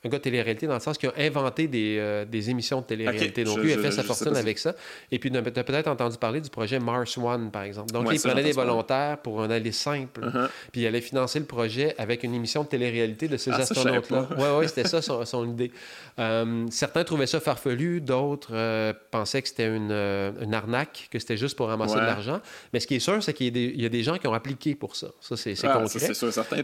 un 0.03 0.09
gars 0.09 0.17
de 0.17 0.23
télé-réalité 0.23 0.65
dans 0.65 0.73
le 0.73 0.79
sens 0.79 0.97
qu'il 0.97 1.09
a 1.09 1.13
inventé 1.17 1.67
des, 1.67 1.97
euh, 1.99 2.25
des 2.25 2.49
émissions 2.49 2.81
de 2.81 2.85
télé-réalité. 2.85 3.43
Donc, 3.43 3.59
lui, 3.59 3.71
il 3.71 3.79
a 3.79 3.81
fait 3.81 3.91
sa 3.91 4.01
fortune 4.01 4.35
avec 4.35 4.57
ça. 4.57 4.73
Et 5.11 5.19
puis, 5.19 5.31
tu 5.31 5.37
as 5.37 5.41
peut-être 5.41 5.87
entendu 5.87 6.17
parler 6.17 6.41
du 6.41 6.49
projet 6.49 6.79
Mars 6.79 7.17
One, 7.19 7.51
par 7.51 7.63
exemple. 7.63 7.91
Donc, 7.91 8.07
il 8.11 8.19
prenait 8.19 8.43
des 8.43 8.51
volontaires 8.51 9.19
pour 9.19 9.43
un 9.43 9.51
aller 9.51 9.71
simple. 9.71 10.21
Uh-huh. 10.21 10.49
Puis, 10.71 10.81
il 10.81 10.87
allait 10.87 11.01
financer 11.01 11.37
le 11.37 11.45
projet 11.45 11.93
avec 11.99 12.23
une 12.23 12.33
émission 12.33 12.63
de 12.63 12.67
télé-réalité 12.67 13.27
de 13.27 13.37
ces 13.37 13.51
ah, 13.51 13.57
astronautes-là. 13.57 14.27
Oui, 14.37 14.45
oui, 14.59 14.67
c'était 14.67 14.87
ça 14.87 15.01
son, 15.01 15.47
idée. 15.47 15.71
Euh, 16.17 16.65
certains 16.71 17.03
trouvaient 17.03 17.27
ça 17.27 17.39
farfelu, 17.39 18.01
d'autres 18.01 18.51
euh, 18.53 18.93
pensaient 19.11 19.41
que 19.41 19.47
c'était 19.47 19.67
une, 19.67 19.91
une, 19.91 20.53
arnaque, 20.53 21.09
que 21.11 21.19
c'était 21.19 21.37
juste 21.37 21.55
pour 21.55 21.67
ramasser 21.67 21.95
de 21.95 21.99
l'argent. 21.99 22.41
Mais 22.73 22.79
ce 22.79 22.87
qui 22.87 22.95
est 22.95 22.99
sûr, 22.99 23.21
c'est 23.21 23.33
qu'il 23.33 23.55
y, 23.55 23.85
a 23.85 23.89
des 23.89 24.03
gens 24.03 24.17
qui 24.17 24.27
ont 24.27 24.33
appliqué 24.33 24.73
pour 24.73 24.95
ça. 24.95 25.07
Ça, 25.19 25.37
c'est 25.37 25.53
ah, 25.63 25.73
concret. 25.73 25.99
C'est 25.99 26.13
sûr, 26.15 26.33
certains. 26.33 26.63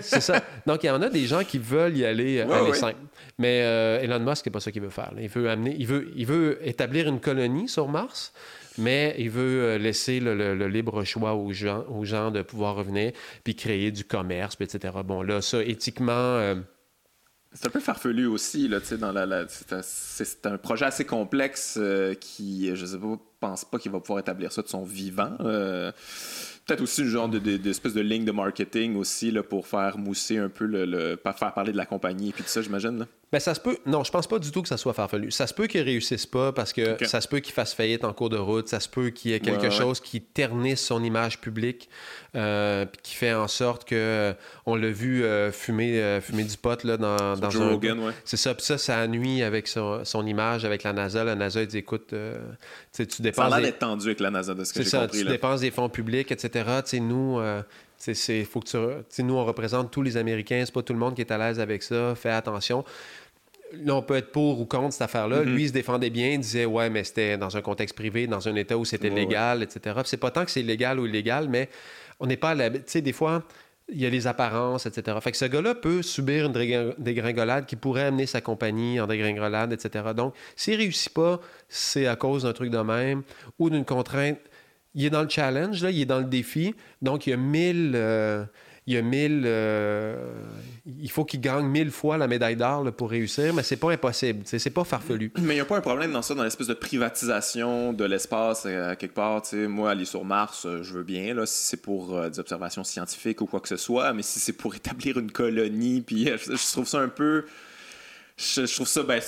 c'est 0.00 0.20
ça. 0.20 0.40
Donc, 0.66 0.84
il 0.84 0.86
y 0.86 0.90
en 0.90 1.02
a 1.02 1.08
des 1.08 1.26
gens 1.26 1.42
qui 1.42 1.58
veulent 1.58 1.96
y 1.96 2.04
aller. 2.04 2.44
Mais 3.38 3.62
euh, 3.62 4.00
Elon 4.00 4.20
Musk, 4.20 4.42
c'est 4.44 4.50
pas 4.50 4.60
ça 4.60 4.72
qu'il 4.72 4.82
veut 4.82 4.90
faire. 4.90 5.12
Il 5.18 5.28
veut 5.28 5.48
amener, 5.48 5.74
il 5.78 5.86
veut, 5.86 6.10
il 6.14 6.26
veut 6.26 6.58
établir 6.62 7.08
une 7.08 7.20
colonie 7.20 7.68
sur 7.68 7.88
Mars, 7.88 8.32
mais 8.78 9.14
il 9.18 9.30
veut 9.30 9.62
euh, 9.62 9.78
laisser 9.78 10.20
le, 10.20 10.68
libre 10.68 11.04
choix 11.04 11.34
aux 11.34 11.52
gens, 11.52 11.84
aux 11.88 12.04
gens 12.04 12.30
de 12.30 12.42
pouvoir 12.42 12.76
revenir 12.76 13.12
puis 13.44 13.54
créer 13.54 13.90
du 13.90 14.04
commerce, 14.04 14.56
etc. 14.60 14.94
Bon, 15.04 15.22
là, 15.22 15.40
ça, 15.40 15.62
éthiquement. 15.62 16.12
Euh, 16.12 16.56
c'est 17.52 17.66
un 17.66 17.70
peu 17.70 17.80
farfelu 17.80 18.26
aussi, 18.26 18.68
là, 18.68 18.78
dans 18.98 19.10
la, 19.10 19.46
c'est 19.48 20.46
un, 20.46 20.56
projet 20.56 20.84
assez 20.84 21.04
complexe 21.04 21.80
qui, 22.20 22.70
je 22.76 22.86
sais 22.86 22.98
pas, 22.98 23.18
pense 23.40 23.64
pas 23.64 23.78
qu'il 23.78 23.90
va 23.90 23.98
pouvoir 23.98 24.20
établir 24.20 24.52
ça 24.52 24.62
de 24.62 24.68
son 24.68 24.84
vivant 24.84 25.36
peut-être 26.70 26.82
aussi 26.82 27.02
une 27.02 27.08
genre 27.08 27.28
d'espèce 27.28 27.94
de, 27.94 28.02
de, 28.02 28.08
ligne 28.08 28.24
de 28.24 28.32
marketing 28.32 28.96
aussi 28.96 29.30
là, 29.30 29.42
pour 29.42 29.66
faire 29.66 29.98
mousser 29.98 30.38
un 30.38 30.48
peu 30.48 30.66
le, 30.66 30.84
le, 30.84 31.20
faire 31.22 31.52
parler 31.52 31.72
de 31.72 31.76
la 31.76 31.86
compagnie 31.86 32.28
et 32.28 32.32
puis 32.32 32.44
tout 32.44 32.50
ça, 32.50 32.62
j'imagine. 32.62 33.06
Ben, 33.32 33.38
ça 33.38 33.54
se 33.54 33.60
peut. 33.60 33.78
Non, 33.86 34.02
je 34.02 34.10
pense 34.10 34.26
pas 34.26 34.40
du 34.40 34.50
tout 34.50 34.60
que 34.60 34.68
ça 34.68 34.76
soit 34.76 34.92
farfelu. 34.92 35.30
Ça 35.30 35.46
se 35.46 35.54
peut 35.54 35.68
qu'il 35.68 35.82
réussisse 35.82 36.26
pas 36.26 36.50
parce 36.50 36.72
que 36.72 36.96
ça 37.06 37.20
se 37.20 37.28
peut 37.28 37.38
qu'il 37.38 37.54
fasse 37.54 37.74
faillite 37.74 38.04
en 38.04 38.12
cours 38.12 38.28
de 38.28 38.36
route. 38.36 38.66
Ça 38.66 38.80
se 38.80 38.88
peut 38.88 39.10
qu'il 39.10 39.30
y 39.30 39.34
ait 39.34 39.40
quelque 39.40 39.70
chose 39.70 40.00
qui 40.00 40.20
ternisse 40.20 40.80
son 40.84 41.04
image 41.04 41.40
publique, 41.40 41.88
euh, 42.34 42.86
qui 43.04 43.14
fait 43.14 43.32
en 43.32 43.46
sorte 43.46 43.84
que 43.84 43.94
euh, 43.94 44.32
on 44.66 44.74
l'a 44.74 44.90
vu 44.90 45.22
euh, 45.22 45.52
fumer, 45.52 46.18
fumer 46.20 46.42
du 46.42 46.56
pot 46.56 46.82
là, 46.82 46.96
dans, 46.96 47.36
dans 47.36 47.50
Joe 47.50 47.62
un. 47.62 47.68
Rogan, 47.70 48.00
ouais. 48.00 48.12
C'est 48.24 48.36
ça. 48.36 48.52
Puis 48.52 48.64
ça, 48.64 48.78
ça 48.78 49.06
nuit 49.06 49.44
avec 49.44 49.68
son, 49.68 50.04
son, 50.04 50.26
image, 50.26 50.64
avec 50.64 50.82
la 50.82 50.92
NASA. 50.92 51.22
La 51.22 51.36
NASA, 51.36 51.64
dit 51.64 51.78
écoute, 51.78 52.08
tu 52.08 53.22
dépenses. 53.22 53.48
Ça 53.48 53.54
a 53.54 53.60
l'air 53.60 53.70
d'être 53.70 53.78
tendu 53.78 54.06
avec 54.06 54.18
la 54.18 54.32
NASA, 54.32 54.54
de 54.54 54.64
ce 54.64 54.72
que 54.72 54.82
j'ai 54.82 54.90
compris. 54.90 55.18
Tu 55.20 55.24
dépenses 55.24 55.60
des 55.60 55.70
fonds 55.70 55.88
publics, 55.88 56.32
etc. 56.32 56.59
Nous. 57.00 57.40
C'est, 57.96 58.44
faut 58.44 58.60
que 58.60 59.04
tu, 59.14 59.22
nous, 59.22 59.34
on 59.34 59.44
représente 59.44 59.90
tous 59.90 60.00
les 60.00 60.16
Américains. 60.16 60.62
C'est 60.64 60.72
pas 60.72 60.82
tout 60.82 60.94
le 60.94 60.98
monde 60.98 61.14
qui 61.14 61.20
est 61.20 61.30
à 61.30 61.36
l'aise 61.36 61.60
avec 61.60 61.82
ça. 61.82 62.14
Fais 62.14 62.30
attention. 62.30 62.82
Là, 63.84 63.94
on 63.94 64.02
peut 64.02 64.16
être 64.16 64.32
pour 64.32 64.58
ou 64.58 64.64
contre 64.64 64.94
cette 64.94 65.02
affaire-là. 65.02 65.42
Mm-hmm. 65.42 65.52
Lui, 65.54 65.62
il 65.64 65.68
se 65.68 65.72
défendait 65.72 66.10
bien, 66.10 66.30
il 66.30 66.40
disait 66.40 66.64
Ouais, 66.64 66.88
mais 66.88 67.04
c'était 67.04 67.36
dans 67.36 67.56
un 67.56 67.60
contexte 67.60 67.94
privé, 67.94 68.26
dans 68.26 68.48
un 68.48 68.54
État 68.56 68.78
où 68.78 68.84
c'était 68.84 69.10
légal, 69.10 69.62
etc. 69.62 70.00
c'est 70.04 70.16
pas 70.16 70.30
tant 70.30 70.44
que 70.44 70.50
c'est 70.50 70.62
légal 70.62 70.98
ou 70.98 71.06
illégal, 71.06 71.48
mais 71.48 71.68
on 72.18 72.26
n'est 72.26 72.38
pas 72.38 72.50
à 72.50 72.54
la. 72.54 72.70
Tu 72.70 72.82
sais, 72.86 73.00
des 73.02 73.12
fois, 73.12 73.44
il 73.92 74.00
y 74.00 74.06
a 74.06 74.10
les 74.10 74.26
apparences, 74.26 74.86
etc. 74.86 75.16
Fait 75.20 75.30
que 75.30 75.36
ce 75.36 75.44
gars-là 75.44 75.74
peut 75.74 76.02
subir 76.02 76.46
une 76.46 76.94
dégringolade 76.98 77.66
qui 77.66 77.76
pourrait 77.76 78.04
amener 78.04 78.26
sa 78.26 78.40
compagnie 78.40 79.00
en 79.00 79.06
dégringolade, 79.06 79.72
etc. 79.72 80.04
Donc, 80.16 80.34
s'il 80.56 80.76
réussit 80.76 81.12
pas, 81.12 81.40
c'est 81.68 82.06
à 82.06 82.16
cause 82.16 82.44
d'un 82.44 82.52
truc 82.52 82.70
de 82.70 82.78
même 82.78 83.22
ou 83.58 83.70
d'une 83.70 83.84
contrainte. 83.84 84.38
Il 84.94 85.04
est 85.04 85.10
dans 85.10 85.22
le 85.22 85.28
challenge, 85.28 85.82
là, 85.82 85.90
il 85.90 86.00
est 86.00 86.06
dans 86.06 86.18
le 86.18 86.24
défi. 86.24 86.74
Donc, 87.00 87.26
il 87.26 87.30
y 87.30 87.32
a 87.32 87.36
mille. 87.36 87.92
Euh, 87.94 88.44
il 88.86 88.94
y 88.94 88.98
a. 88.98 89.02
Euh, 89.02 90.16
il 90.84 91.10
faut 91.10 91.24
qu'il 91.24 91.40
gagne 91.40 91.66
mille 91.66 91.90
fois 91.90 92.18
la 92.18 92.26
médaille 92.26 92.56
d'or 92.56 92.90
pour 92.92 93.10
réussir, 93.10 93.54
mais 93.54 93.62
c'est 93.62 93.76
pas 93.76 93.92
impossible. 93.92 94.42
C'est 94.44 94.70
pas 94.70 94.84
farfelu. 94.84 95.32
Mais 95.38 95.54
il 95.54 95.56
n'y 95.56 95.60
a 95.60 95.64
pas 95.64 95.76
un 95.76 95.80
problème 95.80 96.12
dans 96.12 96.22
ça, 96.22 96.34
dans 96.34 96.42
l'espèce 96.42 96.66
de 96.66 96.74
privatisation 96.74 97.92
de 97.92 98.04
l'espace 98.04 98.64
euh, 98.66 98.94
quelque 98.96 99.14
part. 99.14 99.42
Moi, 99.52 99.90
aller 99.90 100.04
sur 100.04 100.24
Mars, 100.24 100.66
euh, 100.66 100.82
je 100.82 100.94
veux 100.94 101.04
bien, 101.04 101.34
là, 101.34 101.46
si 101.46 101.66
c'est 101.66 101.80
pour 101.80 102.20
des 102.28 102.40
observations 102.40 102.82
scientifiques 102.82 103.40
ou 103.40 103.46
quoi 103.46 103.60
que 103.60 103.68
ce 103.68 103.76
soit, 103.76 104.12
mais 104.12 104.22
si 104.22 104.40
c'est 104.40 104.52
pour 104.52 104.74
établir 104.74 105.18
une 105.18 105.30
colonie, 105.30 106.00
puis 106.00 106.26
je 106.26 106.72
trouve 106.72 106.88
ça 106.88 106.98
un 106.98 107.08
peu 107.08 107.44
je, 108.40 108.74
trouve 108.74 108.88
ça, 108.88 109.02
ben, 109.02 109.20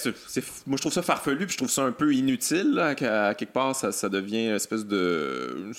moi, 0.67 0.77
je 0.77 0.81
trouve 0.81 0.93
ça 0.93 1.03
farfelu, 1.03 1.45
puis 1.45 1.53
je 1.53 1.59
trouve 1.59 1.71
ça 1.71 1.83
un 1.83 1.93
peu 1.93 2.15
inutile. 2.15 2.73
Là, 2.73 2.89
à, 2.89 3.35
quelque 3.35 3.53
part, 3.53 3.77
ça, 3.77 3.93
ça, 3.93 4.09
devient 4.09 4.47
une 4.49 4.55
espèce 4.55 4.87
de. 4.87 5.71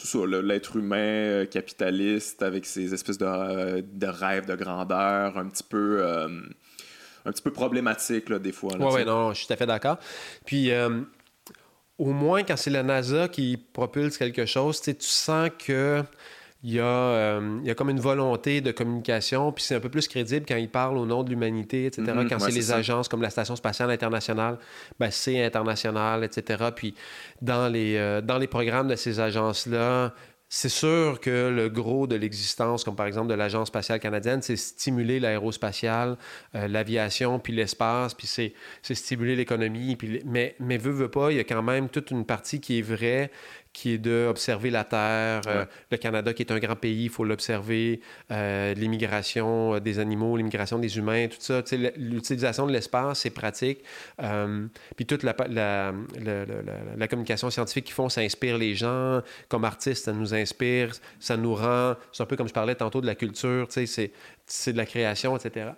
l'être 0.41 0.76
humain 0.76 0.97
euh, 0.97 1.45
capitaliste 1.45 2.43
avec 2.43 2.65
ses 2.65 2.93
espèces 2.93 3.18
de, 3.18 3.26
euh, 3.26 3.81
de 3.84 4.07
rêves 4.07 4.45
de 4.45 4.55
grandeur 4.55 5.38
un 5.38 5.47
petit 5.47 5.64
peu. 5.64 6.01
Euh, 6.01 6.27
un 7.26 7.31
petit 7.31 7.41
peu 7.41 7.51
problématique, 7.51 8.30
là, 8.30 8.38
des 8.38 8.51
fois. 8.51 8.73
Oui, 8.77 8.85
ouais, 8.93 9.05
non, 9.05 9.31
je 9.31 9.39
suis 9.39 9.47
tout 9.47 9.53
à 9.53 9.55
fait 9.55 9.65
d'accord. 9.65 9.97
Puis, 10.45 10.72
au 11.97 12.11
moins, 12.11 12.43
quand 12.43 12.57
c'est 12.57 12.69
la 12.69 12.84
NASA 12.84 13.30
qui 13.30 13.55
propulse 13.55 14.18
quelque 14.18 14.45
chose, 14.45 14.81
tu 14.81 14.93
sens 14.99 15.49
que 15.57 16.03
il 16.64 16.72
y, 16.72 16.80
a, 16.80 16.85
euh, 16.85 17.60
il 17.61 17.68
y 17.68 17.72
a 17.72 17.76
comme 17.76 17.90
une 17.90 17.99
volonté 17.99 18.61
de 18.61 18.72
communication, 18.72 19.52
puis 19.52 19.65
c'est 19.65 19.76
un 19.76 19.81
peu 19.81 19.90
plus 19.90 20.07
crédible 20.07 20.45
quand 20.48 20.56
il 20.56 20.69
parle 20.69 20.98
au 20.98 21.06
nom 21.06 21.22
de 21.22 21.30
l'humanité, 21.30 21.88
etc. 21.88 22.14
Mhm, 22.15 22.30
quand 22.30 22.40
c'est 22.40 22.52
les 22.52 22.72
agences 22.72 23.10
comme 23.10 23.22
la 23.22 23.30
Station 23.30 23.57
spatiale 23.57 23.91
internationale, 23.91 24.57
ben 24.98 25.11
c'est 25.11 25.44
international, 25.44 26.23
etc. 26.23 26.69
Puis 26.73 26.95
dans 27.41 27.68
les, 27.68 27.98
euh, 27.98 28.22
dans 28.22 28.38
les 28.38 28.48
programmes 28.48 28.88
de 28.88 28.95
ces 28.95 29.19
agences-là, 29.19 30.14
c'est 30.56 30.69
sûr 30.69 31.19
que 31.19 31.49
le 31.49 31.68
gros 31.68 32.06
de 32.06 32.15
l'existence, 32.15 32.84
comme 32.84 32.95
par 32.95 33.07
exemple 33.07 33.27
de 33.27 33.34
l'Agence 33.34 33.69
spatiale 33.69 33.99
canadienne, 33.99 34.44
c'est 34.44 34.56
stimuler 34.56 35.19
l'aérospatiale, 35.19 36.15
euh, 36.53 36.68
l'aviation, 36.68 37.40
puis 37.40 37.53
l'espace, 37.53 38.14
puis 38.14 38.27
c'est, 38.27 38.53
stimuler 38.84 39.35
l'économie. 39.35 39.98
Mais, 40.26 40.56
mais 40.60 40.77
veut, 40.77 40.91
veut 40.91 41.10
pas, 41.10 41.31
il 41.31 41.38
y 41.38 41.40
a 41.40 41.44
quand 41.44 41.64
même 41.64 41.90
toute 41.90 42.11
une 42.11 42.23
partie 42.23 42.61
qui 42.61 42.77
est 42.77 42.84
vraie, 42.84 43.31
qui 43.73 43.93
est 43.93 43.97
d'observer 43.97 44.69
la 44.69 44.83
Terre. 44.83 45.41
Euh, 45.47 45.65
le 45.91 45.97
Canada, 45.97 46.33
qui 46.33 46.43
est 46.43 46.51
un 46.51 46.59
grand 46.59 46.75
pays, 46.75 47.05
il 47.05 47.09
faut 47.09 47.25
l'observer. 47.25 48.01
Euh, 48.31 48.73
l'immigration 48.75 49.73
euh, 49.73 49.79
des 49.79 49.97
animaux, 49.97 50.37
l'immigration 50.37 50.77
des 50.77 50.97
humains, 50.97 51.27
tout 51.27 51.37
ça. 51.39 51.63
L'utilisation 51.97 52.67
de 52.67 52.71
l'espace, 52.71 53.21
c'est 53.21 53.31
pratique. 53.31 53.83
puis 54.95 55.05
toute 55.07 55.23
la, 55.23 55.35
la, 55.49 55.91
la, 56.95 57.07
communication 57.07 57.49
scientifique 57.49 57.85
qu'ils 57.85 57.95
font, 57.95 58.09
ça 58.09 58.21
inspire 58.21 58.57
les 58.59 58.75
gens. 58.75 59.21
Comme 59.49 59.65
artistes, 59.65 60.05
ça 60.05 60.13
nous 60.13 60.33
inspire, 60.35 60.91
ça 61.19 61.35
nous 61.35 61.55
rend... 61.55 61.95
C'est 62.11 62.21
un 62.21 62.27
peu 62.27 62.35
comme 62.35 62.47
je 62.47 62.53
parlais 62.53 62.75
tantôt 62.75 63.01
de 63.01 63.07
la 63.07 63.15
culture, 63.15 63.67
c'est 63.69 64.71
de 64.71 64.77
la 64.77 64.85
création, 64.85 65.35
etc. 65.35 65.71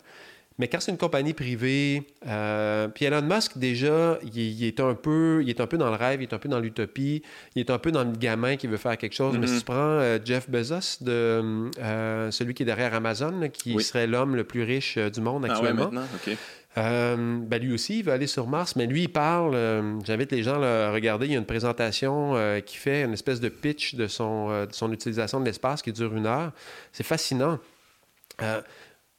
Mais 0.57 0.69
quand 0.69 0.80
c'est 0.80 0.91
une 0.91 0.98
compagnie 0.98 1.34
privée, 1.34 2.07
euh, 2.27 2.88
puis 2.88 3.06
Elon 3.06 3.22
Musk, 3.22 3.57
déjà, 3.57 4.18
il, 4.23 4.64
est 4.64 4.80
un 4.80 4.94
peu, 4.94 5.41
il 5.44 5.49
est 5.49 5.60
un 5.60 5.68
peu 5.68 5.77
dans 5.77 5.90
le 5.90 5.98
rêve, 5.98 6.22
il 6.22 6.30
est 6.30 6.34
un 6.34 6.38
peu 6.38 6.48
dans 6.48 6.60
l'utopie, 6.60 7.23
il 7.56 7.60
est 7.60 7.69
un 7.69 7.77
peu 7.77 7.91
dans 7.91 8.06
le 8.06 8.14
gamin 8.14 8.56
qui 8.56 8.68
veut 8.68 8.77
faire 8.77 8.98
quelque 8.98 9.15
chose. 9.15 9.38
Mais 9.38 9.48
si 9.48 9.56
mm-hmm. 9.56 9.60
tu 9.60 9.65
prends 9.65 9.76
euh, 9.76 10.18
Jeff 10.23 10.49
Bezos, 10.49 11.02
de, 11.03 11.69
euh, 11.80 12.32
celui 12.32 12.53
qui 12.53 12.64
est 12.64 12.65
derrière 12.65 12.94
Amazon, 12.94 13.49
qui 13.52 13.77
serait 13.82 14.07
l'homme 14.07 14.38
le 14.38 14.45
plus 14.45 14.64
riche 14.64 14.98
du 14.98 15.19
monde 15.19 15.45
actuellement. 15.45 15.91
Ah 16.77 17.15
ben 17.18 17.61
lui 17.61 17.73
aussi, 17.73 17.99
il 17.99 18.03
veut 18.03 18.11
aller 18.11 18.27
sur 18.27 18.48
Mars, 18.48 18.76
mais 18.76 18.86
lui, 18.86 19.03
il 19.03 19.07
parle. 19.10 19.56
J'invite 20.06 20.34
les 20.34 20.44
gens 20.44 20.61
à 20.61 20.91
regarder. 20.91 21.26
Il 21.26 21.32
y 21.32 21.36
a 21.36 21.40
une 21.40 21.45
présentation 21.45 22.34
qui 22.65 22.76
fait 22.76 23.03
une 23.03 23.14
espèce 23.14 23.40
de 23.40 23.48
pitch 23.48 23.95
de 23.95 24.07
son, 24.07 24.65
de 24.65 24.73
son 24.73 24.91
utilisation 24.91 25.40
de 25.40 25.45
l'espace 25.45 25.82
qui 25.82 25.94
dure 25.94 26.14
une 26.14 26.26
heure. 26.26 26.52
C'est 26.91 27.06
fascinant 27.06 27.60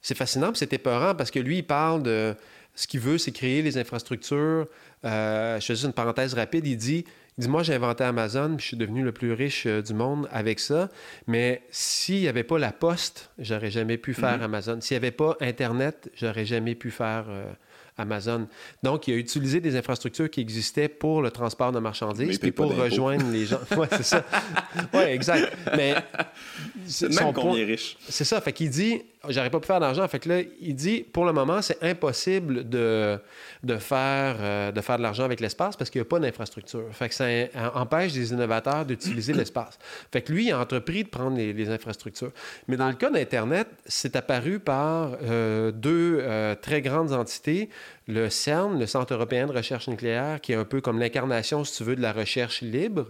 c'est 0.01 0.15
fascinant, 0.15 0.51
c'est 0.53 0.73
épeurant 0.73 1.15
parce 1.15 1.31
que 1.31 1.39
lui, 1.39 1.57
il 1.57 1.63
parle 1.63 2.03
de 2.03 2.35
ce 2.75 2.85
qu'il 2.85 2.99
veut, 2.99 3.17
c'est 3.17 3.31
créer 3.31 3.61
les 3.61 3.77
infrastructures. 3.77 4.67
Euh, 5.03 5.59
je 5.59 5.65
fais 5.65 5.73
juste 5.73 5.85
une 5.85 5.93
parenthèse 5.93 6.35
rapide. 6.35 6.67
Il 6.67 6.77
dit, 6.77 7.05
il 7.37 7.41
dit 7.41 7.49
Moi, 7.49 7.63
j'ai 7.63 7.73
inventé 7.73 8.03
Amazon, 8.03 8.55
puis 8.55 8.63
je 8.63 8.67
suis 8.67 8.77
devenu 8.77 9.03
le 9.03 9.11
plus 9.11 9.33
riche 9.33 9.65
euh, 9.65 9.81
du 9.81 9.95
monde 9.95 10.29
avec 10.31 10.59
ça. 10.59 10.89
Mais 11.25 11.63
s'il 11.71 12.19
n'y 12.21 12.27
avait 12.27 12.43
pas 12.43 12.59
la 12.59 12.71
poste, 12.71 13.31
j'aurais 13.39 13.71
jamais 13.71 13.97
pu 13.97 14.13
faire 14.13 14.39
mm-hmm. 14.39 14.43
Amazon. 14.43 14.81
S'il 14.81 14.95
n'y 14.95 15.05
avait 15.05 15.11
pas 15.11 15.35
Internet, 15.41 16.11
j'aurais 16.13 16.45
jamais 16.45 16.75
pu 16.75 16.91
faire. 16.91 17.25
Euh, 17.29 17.51
Amazon. 17.97 18.47
Donc, 18.83 19.07
il 19.07 19.13
a 19.13 19.17
utilisé 19.17 19.59
des 19.59 19.75
infrastructures 19.75 20.29
qui 20.29 20.41
existaient 20.41 20.87
pour 20.87 21.21
le 21.21 21.31
transport 21.31 21.71
de 21.71 21.79
marchandises, 21.79 22.37
puis 22.37 22.51
pour 22.51 22.75
rejoindre 22.75 23.29
les 23.31 23.45
gens. 23.45 23.59
Oui, 23.75 23.87
c'est 23.91 24.03
ça. 24.03 24.23
Oui, 24.93 25.01
exact. 25.01 25.51
Mais. 25.75 25.95
Même 27.01 27.33
qu'on 27.33 27.55
est 27.55 27.65
riche. 27.65 27.97
C'est 28.07 28.23
ça. 28.23 28.39
Fait 28.41 28.53
qu'il 28.53 28.69
dit 28.69 29.01
j'aurais 29.29 29.49
pas 29.49 29.59
pu 29.59 29.67
faire 29.67 29.79
d'argent. 29.79 30.07
Fait 30.07 30.19
que 30.19 30.29
là, 30.29 30.41
il 30.61 30.75
dit, 30.75 31.03
pour 31.11 31.25
le 31.25 31.33
moment, 31.33 31.61
c'est 31.61 31.81
impossible 31.83 32.67
de, 32.67 33.19
de, 33.63 33.77
faire, 33.77 34.37
euh, 34.39 34.71
de 34.71 34.81
faire 34.81 34.97
de 34.97 35.03
l'argent 35.03 35.23
avec 35.23 35.39
l'espace 35.39 35.75
parce 35.75 35.89
qu'il 35.89 36.01
n'y 36.01 36.07
a 36.07 36.09
pas 36.09 36.19
d'infrastructure. 36.19 36.85
Fait 36.91 37.09
que 37.09 37.15
ça 37.15 37.25
empêche 37.75 38.13
des 38.13 38.31
innovateurs 38.31 38.85
d'utiliser 38.85 39.33
l'espace. 39.33 39.77
Fait 40.11 40.21
que 40.21 40.31
lui, 40.31 40.47
il 40.47 40.51
a 40.51 40.59
entrepris 40.59 41.03
de 41.03 41.09
prendre 41.09 41.37
les, 41.37 41.67
infrastructures. 41.69 42.31
Mais 42.67 42.77
dans 42.77 42.87
le 42.87 42.93
cas 42.93 43.09
d'Internet, 43.09 43.67
c'est 43.85 44.15
apparu 44.15 44.59
par 44.59 45.17
euh, 45.23 45.71
deux 45.71 46.19
euh, 46.21 46.55
très 46.55 46.81
grandes 46.81 47.11
entités. 47.11 47.69
Le 48.07 48.29
CERN, 48.29 48.79
le 48.79 48.85
Centre 48.85 49.13
européen 49.13 49.47
de 49.47 49.53
recherche 49.53 49.87
nucléaire, 49.87 50.41
qui 50.41 50.53
est 50.53 50.55
un 50.55 50.65
peu 50.65 50.81
comme 50.81 50.99
l'incarnation, 50.99 51.63
si 51.63 51.77
tu 51.77 51.83
veux, 51.83 51.95
de 51.95 52.01
la 52.01 52.13
recherche 52.13 52.61
libre. 52.61 53.05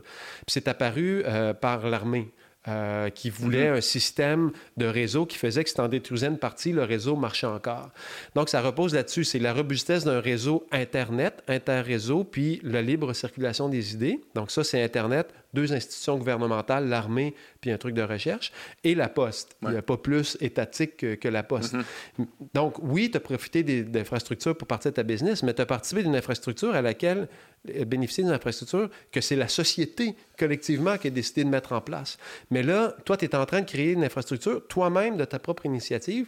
Puis 0.45 0.54
c'est 0.54 0.68
apparu 0.68 1.24
par 1.62 1.88
l'armée. 1.88 2.32
Euh, 2.70 3.10
qui 3.10 3.30
voulait 3.30 3.70
mhm. 3.70 3.78
un 3.78 3.82
système 3.82 4.52
de 4.76 4.86
réseau 4.86 5.26
qui 5.26 5.38
faisait 5.38 5.64
que 5.64 5.70
si 5.70 5.80
en 5.80 5.88
détruisais 5.88 6.28
une 6.28 6.38
partie, 6.38 6.74
le 6.74 6.84
réseau 6.84 7.16
marchait 7.16 7.48
encore. 7.48 7.91
Donc, 8.36 8.49
ça 8.49 8.60
repose 8.60 8.94
là-dessus. 8.94 9.24
C'est 9.24 9.40
la 9.40 9.54
robustesse 9.54 10.04
d'un 10.04 10.20
réseau 10.20 10.68
Internet, 10.74 11.41
interréseau, 11.48 12.26
puis 12.26 12.60
la 12.64 12.82
libre 12.82 13.14
circulation 13.14 13.70
des 13.70 13.94
idées. 13.94 14.20
Donc, 14.36 14.52
ça, 14.52 14.66
c'est 14.66 14.84
Internet, 14.84 15.34
deux 15.58 15.74
institutions 15.74 16.18
gouvernementales, 16.18 16.88
l'armée, 16.88 17.34
puis 17.62 17.72
un 17.72 17.80
truc 17.80 17.96
de 17.96 18.04
recherche, 18.04 18.52
et 18.84 18.94
la 18.94 19.10
poste. 19.10 19.58
Il 19.64 19.70
n'y 19.70 19.78
a 19.78 19.82
pas 19.82 19.98
plus 19.98 20.38
étatique 20.40 21.20
que, 21.20 21.28
la 21.28 21.42
poste. 21.42 21.74
Mhm. 21.74 22.28
Donc, 22.54 22.76
oui, 22.84 23.10
tu 23.10 23.18
as 23.18 23.20
profité 23.20 23.64
d'infrastructures 23.64 24.56
pour 24.56 24.68
partir 24.68 24.92
de 24.92 24.96
ta 24.96 25.04
business, 25.04 25.42
mais 25.42 25.54
tu 25.56 25.62
as 25.62 25.66
participé 25.66 26.04
d'une 26.04 26.16
infrastructure 26.16 26.76
à 26.76 26.82
laquelle 26.84 27.28
euh, 27.76 27.86
bénéficier 27.86 28.24
d'une 28.24 28.34
infrastructure 28.34 28.90
que 29.12 29.20
c'est 29.20 29.36
la 29.36 29.48
société 29.48 30.16
collectivement 30.38 30.98
qui 30.98 31.08
a 31.08 31.10
décidé 31.10 31.44
de 31.44 31.50
mettre 31.50 31.74
en 31.74 31.82
place. 31.82 32.20
Mais 32.52 32.62
là, 32.62 32.94
toi, 33.04 33.18
tu 33.18 33.26
es 33.26 33.36
en 33.36 33.46
train 33.46 33.62
de 33.62 33.66
créer 33.66 33.94
une 33.94 34.04
infrastructure 34.04 34.66
toi-même 34.68 35.18
de 35.18 35.26
ta 35.26 35.40
propre 35.40 35.66
initiative. 35.66 36.28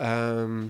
Euh, 0.00 0.66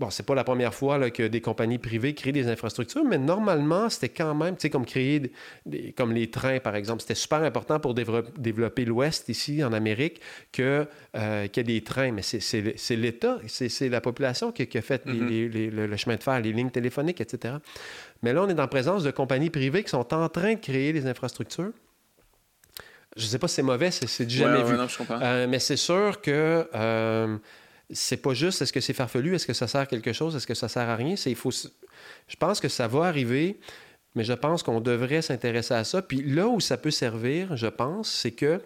Bon, 0.00 0.08
c'est 0.08 0.22
pas 0.22 0.34
la 0.34 0.44
première 0.44 0.72
fois 0.72 1.10
que 1.10 1.24
des 1.24 1.42
compagnies 1.42 1.76
privées 1.76 2.14
créent 2.14 2.32
des 2.32 2.48
infrastructures, 2.48 3.04
mais 3.04 3.18
normalement, 3.18 3.90
c'était 3.90 4.08
quand 4.08 4.34
même, 4.34 4.56
tu 4.56 4.62
sais, 4.62 4.70
comme 4.70 4.86
créer, 4.86 5.30
des, 5.66 5.92
comme 5.92 6.12
les 6.12 6.30
trains, 6.30 6.58
par 6.58 6.74
exemple. 6.74 7.02
C'était 7.02 7.14
super 7.14 7.42
important 7.42 7.78
pour 7.78 7.92
développer 7.92 8.86
l'Ouest, 8.86 9.28
ici, 9.28 9.62
en 9.62 9.74
Amérique, 9.74 10.22
que, 10.52 10.86
euh, 11.16 11.48
qu'il 11.48 11.68
y 11.68 11.76
ait 11.76 11.80
des 11.80 11.84
trains. 11.84 12.12
Mais 12.12 12.22
c'est 12.22 12.96
l'État, 12.96 13.40
c'est 13.46 13.90
la 13.90 14.00
population 14.00 14.52
qui, 14.52 14.62
a 14.62 14.80
fait 14.80 15.04
mm-hmm. 15.04 15.70
le 15.70 15.96
chemin 15.98 16.16
de 16.16 16.22
fer, 16.22 16.40
les 16.40 16.54
lignes 16.54 16.70
téléphoniques, 16.70 17.20
etc. 17.20 17.56
Mais 18.22 18.32
là, 18.32 18.42
on 18.42 18.48
est 18.48 18.58
en 18.58 18.68
présence 18.68 19.04
de 19.04 19.10
compagnies 19.10 19.50
privées 19.50 19.84
qui 19.84 19.90
sont 19.90 20.14
en 20.14 20.28
train 20.30 20.54
de 20.54 20.60
créer 20.60 20.94
des 20.94 21.06
infrastructures. 21.06 21.72
Je 23.16 23.24
ne 23.24 23.28
sais 23.28 23.38
pas 23.38 23.48
si 23.48 23.56
c'est 23.56 23.62
mauvais, 23.62 23.90
c'est 23.90 24.24
du 24.24 24.36
jamais 24.36 24.62
vu. 24.62 24.78
Euh, 25.10 25.46
mais 25.46 25.58
c'est 25.58 25.76
sûr 25.76 26.22
que... 26.22 26.66
Euh, 26.74 27.36
c'est 27.92 28.18
pas 28.18 28.34
juste 28.34 28.62
est-ce 28.62 28.72
que 28.72 28.80
c'est 28.80 28.92
farfelu, 28.92 29.34
est-ce 29.34 29.46
que 29.46 29.52
ça 29.52 29.66
sert 29.66 29.82
à 29.82 29.86
quelque 29.86 30.12
chose, 30.12 30.36
est-ce 30.36 30.46
que 30.46 30.54
ça 30.54 30.68
sert 30.68 30.88
à 30.88 30.96
rien. 30.96 31.16
C'est, 31.16 31.30
il 31.30 31.36
faut, 31.36 31.50
je 31.50 32.36
pense 32.38 32.60
que 32.60 32.68
ça 32.68 32.88
va 32.88 33.04
arriver, 33.04 33.58
mais 34.14 34.24
je 34.24 34.32
pense 34.32 34.62
qu'on 34.62 34.80
devrait 34.80 35.22
s'intéresser 35.22 35.74
à 35.74 35.84
ça. 35.84 36.02
Puis 36.02 36.22
là 36.22 36.48
où 36.48 36.60
ça 36.60 36.76
peut 36.76 36.90
servir, 36.90 37.56
je 37.56 37.66
pense, 37.66 38.10
c'est 38.10 38.32
que. 38.32 38.60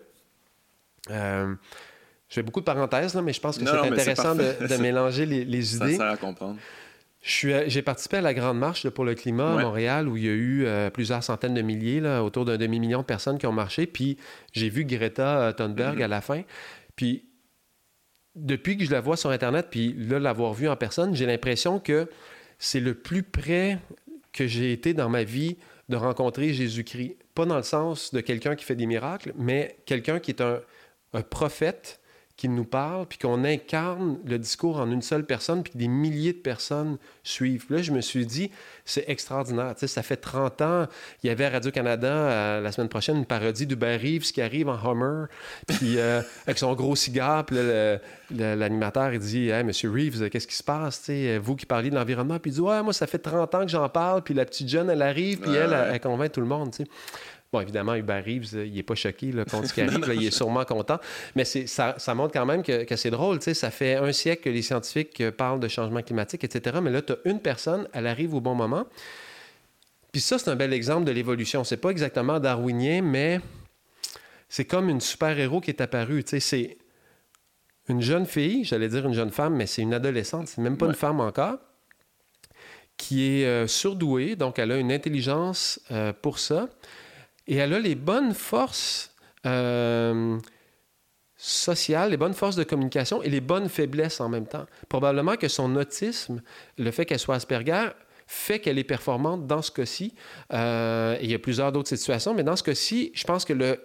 Euh, 1.10 1.54
je 2.28 2.36
fais 2.36 2.42
beaucoup 2.42 2.60
de 2.60 2.64
parenthèses, 2.64 3.14
là, 3.14 3.22
mais 3.22 3.32
je 3.32 3.40
pense 3.40 3.58
que 3.58 3.64
c'est 3.64 3.70
intéressant 3.70 4.34
de, 4.34 4.76
mélanger 4.80 5.26
les, 5.26 5.76
idées. 5.76 5.92
Ça 5.92 5.98
sert 5.98 6.10
à 6.10 6.16
comprendre. 6.16 6.56
J'ai 7.20 7.82
participé 7.82 8.16
à 8.16 8.20
la 8.22 8.34
Grande 8.34 8.58
Marche 8.58 8.88
pour 8.88 9.04
le 9.04 9.14
climat 9.14 9.58
à 9.58 9.62
Montréal 9.62 10.08
où 10.08 10.16
il 10.16 10.24
y 10.24 10.28
a 10.28 10.32
eu 10.32 10.64
euh, 10.66 10.90
plusieurs 10.90 11.22
centaines 11.22 11.54
de 11.54 11.62
milliers, 11.62 12.00
là, 12.00 12.24
autour 12.24 12.44
d'un 12.44 12.56
demi-million 12.56 13.00
de 13.00 13.04
personnes 13.04 13.38
qui 13.38 13.46
ont 13.46 13.52
marché. 13.52 13.86
Puis 13.86 14.18
j'ai 14.52 14.68
vu 14.68 14.84
Greta 14.84 15.52
Thunberg 15.52 15.98
mm-hmm. 15.98 16.04
à 16.04 16.08
la 16.08 16.20
fin. 16.20 16.42
Puis 16.96 17.24
depuis 18.34 18.76
que 18.76 18.84
je 18.84 18.90
la 18.90 19.00
vois 19.00 19.16
sur 19.16 19.30
Internet, 19.30 19.68
puis 19.70 19.94
là, 19.94 20.18
l'avoir 20.18 20.54
vue 20.54 20.68
en 20.68 20.76
personne, 20.76 21.14
j'ai 21.14 21.26
l'impression 21.26 21.78
que 21.78 22.08
c'est 22.58 22.80
le 22.80 22.94
plus 22.94 23.22
près 23.22 23.78
que 24.32 24.46
j'ai 24.46 24.72
été 24.72 24.94
dans 24.94 25.08
ma 25.08 25.24
vie 25.24 25.56
de 25.88 25.96
rencontrer 25.96 26.52
Jésus-Christ. 26.52 27.16
Pas 27.34 27.46
dans 27.46 27.56
le 27.56 27.62
sens 27.62 28.12
de 28.12 28.20
quelqu'un 28.20 28.56
qui 28.56 28.64
fait 28.64 28.76
des 28.76 28.86
miracles, 28.86 29.32
mais 29.36 29.78
quelqu'un 29.86 30.18
qui 30.18 30.30
est 30.30 30.40
un, 30.40 30.60
un 31.12 31.22
prophète 31.22 32.00
qui 32.36 32.48
nous 32.48 32.64
parle, 32.64 33.06
puis 33.06 33.18
qu'on 33.18 33.44
incarne 33.44 34.18
le 34.24 34.38
discours 34.40 34.80
en 34.80 34.90
une 34.90 35.02
seule 35.02 35.24
personne, 35.24 35.62
puis 35.62 35.72
que 35.72 35.78
des 35.78 35.86
milliers 35.86 36.32
de 36.32 36.38
personnes 36.38 36.98
suivent. 37.22 37.66
là, 37.70 37.80
je 37.80 37.92
me 37.92 38.00
suis 38.00 38.26
dit, 38.26 38.50
c'est 38.84 39.04
extraordinaire. 39.08 39.74
Tu 39.74 39.80
sais, 39.80 39.86
ça 39.86 40.02
fait 40.02 40.16
30 40.16 40.60
ans, 40.62 40.86
il 41.22 41.28
y 41.28 41.30
avait 41.30 41.44
à 41.44 41.50
Radio-Canada 41.50 42.08
euh, 42.08 42.60
la 42.60 42.72
semaine 42.72 42.88
prochaine 42.88 43.18
une 43.18 43.24
parodie 43.24 43.66
d'Hubert 43.66 44.00
Reeves 44.00 44.32
qui 44.32 44.42
arrive 44.42 44.68
en 44.68 44.76
Hummer, 44.76 45.26
puis 45.68 45.98
euh, 45.98 46.22
avec 46.46 46.58
son 46.58 46.74
gros 46.74 46.96
cigare, 46.96 47.46
puis 47.46 47.56
l'animateur, 48.30 49.12
il 49.14 49.20
dit 49.20 49.50
Hey, 49.50 49.62
Monsieur 49.62 49.92
Reeves, 49.92 50.28
qu'est-ce 50.28 50.48
qui 50.48 50.56
se 50.56 50.64
passe 50.64 51.00
tu 51.00 51.06
sais, 51.06 51.38
Vous 51.38 51.54
qui 51.54 51.66
parlez 51.66 51.90
de 51.90 51.94
l'environnement, 51.94 52.40
puis 52.40 52.50
il 52.50 52.54
dit 52.54 52.60
Ouais, 52.60 52.82
moi, 52.82 52.92
ça 52.92 53.06
fait 53.06 53.18
30 53.18 53.54
ans 53.54 53.60
que 53.60 53.70
j'en 53.70 53.88
parle, 53.88 54.22
puis 54.22 54.34
la 54.34 54.44
petite 54.44 54.68
jeune, 54.68 54.90
elle 54.90 55.02
arrive, 55.02 55.38
puis 55.38 55.52
elle, 55.52 55.72
elle, 55.72 55.90
elle, 55.92 56.00
convainc 56.00 56.32
tout 56.32 56.40
le 56.40 56.46
monde. 56.46 56.72
Tu 56.72 56.82
sais. 56.82 56.90
Bon, 57.54 57.60
évidemment, 57.60 57.94
Hubert 57.94 58.24
Reeves, 58.24 58.66
il 58.66 58.74
n'est 58.74 58.82
pas 58.82 58.96
choqué 58.96 59.30
là, 59.30 59.44
contre 59.44 59.68
ce 59.68 59.74
qui 59.74 59.80
arrive, 59.82 60.04
il 60.12 60.26
est 60.26 60.32
sûrement 60.32 60.64
content. 60.64 60.98
Mais 61.36 61.44
ça, 61.44 61.94
ça 61.98 62.14
montre 62.16 62.32
quand 62.32 62.44
même 62.44 62.64
que, 62.64 62.96
c'est 62.96 63.12
drôle. 63.12 63.40
Ça 63.40 63.70
fait 63.70 63.94
un 63.94 64.10
siècle 64.10 64.42
que 64.42 64.50
les 64.50 64.62
scientifiques 64.62 65.20
euh, 65.20 65.30
parlent 65.30 65.60
de 65.60 65.68
changement 65.68 66.02
climatique, 66.02 66.42
etc. 66.42 66.78
Mais 66.82 66.90
là, 66.90 67.00
tu 67.00 67.12
as 67.12 67.16
une 67.26 67.38
personne, 67.38 67.86
elle 67.92 68.08
arrive 68.08 68.34
au 68.34 68.40
bon 68.40 68.56
moment. 68.56 68.86
Puis 70.10 70.20
ça, 70.20 70.36
c'est 70.36 70.50
un 70.50 70.56
bel 70.56 70.72
exemple 70.72 71.04
de 71.04 71.12
l'évolution. 71.12 71.62
C'est 71.62 71.76
pas 71.76 71.90
exactement 71.90 72.40
darwinien, 72.40 73.02
mais 73.02 73.40
c'est 74.48 74.64
comme 74.64 74.88
une 74.88 75.00
super-héros 75.00 75.60
qui 75.60 75.70
est 75.70 75.80
apparue. 75.80 76.24
C'est 76.26 76.76
une 77.88 78.02
jeune 78.02 78.26
fille, 78.26 78.64
j'allais 78.64 78.88
dire 78.88 79.06
une 79.06 79.14
jeune 79.14 79.30
femme, 79.30 79.54
mais 79.54 79.66
c'est 79.66 79.82
une 79.82 79.94
adolescente, 79.94 80.48
c'est 80.48 80.60
même 80.60 80.76
pas 80.76 80.86
une 80.86 80.94
femme 80.94 81.20
encore, 81.20 81.58
qui 82.96 83.22
est 83.22 83.46
euh, 83.46 83.68
surdouée, 83.68 84.34
donc 84.34 84.58
elle 84.58 84.72
a 84.72 84.76
une 84.76 84.90
intelligence 84.90 85.78
euh, 85.92 86.12
pour 86.12 86.40
ça. 86.40 86.68
Et 87.46 87.56
elle 87.56 87.74
a 87.74 87.78
les 87.78 87.94
bonnes 87.94 88.34
forces 88.34 89.14
euh, 89.46 90.38
sociales, 91.36 92.10
les 92.10 92.16
bonnes 92.16 92.34
forces 92.34 92.56
de 92.56 92.64
communication 92.64 93.22
et 93.22 93.28
les 93.28 93.40
bonnes 93.40 93.68
faiblesses 93.68 94.20
en 94.20 94.28
même 94.28 94.46
temps. 94.46 94.66
Probablement 94.88 95.36
que 95.36 95.48
son 95.48 95.76
autisme, 95.76 96.42
le 96.78 96.90
fait 96.90 97.04
qu'elle 97.04 97.18
soit 97.18 97.34
Asperger, 97.34 97.88
fait 98.26 98.58
qu'elle 98.60 98.78
est 98.78 98.84
performante 98.84 99.46
dans 99.46 99.60
ce 99.60 99.70
cas-ci. 99.70 100.14
Euh, 100.52 101.18
il 101.20 101.30
y 101.30 101.34
a 101.34 101.38
plusieurs 101.38 101.72
d'autres 101.72 101.90
situations, 101.90 102.32
mais 102.32 102.42
dans 102.42 102.56
ce 102.56 102.62
cas-ci, 102.62 103.12
je 103.14 103.24
pense 103.24 103.44
que 103.44 103.52
le, 103.52 103.78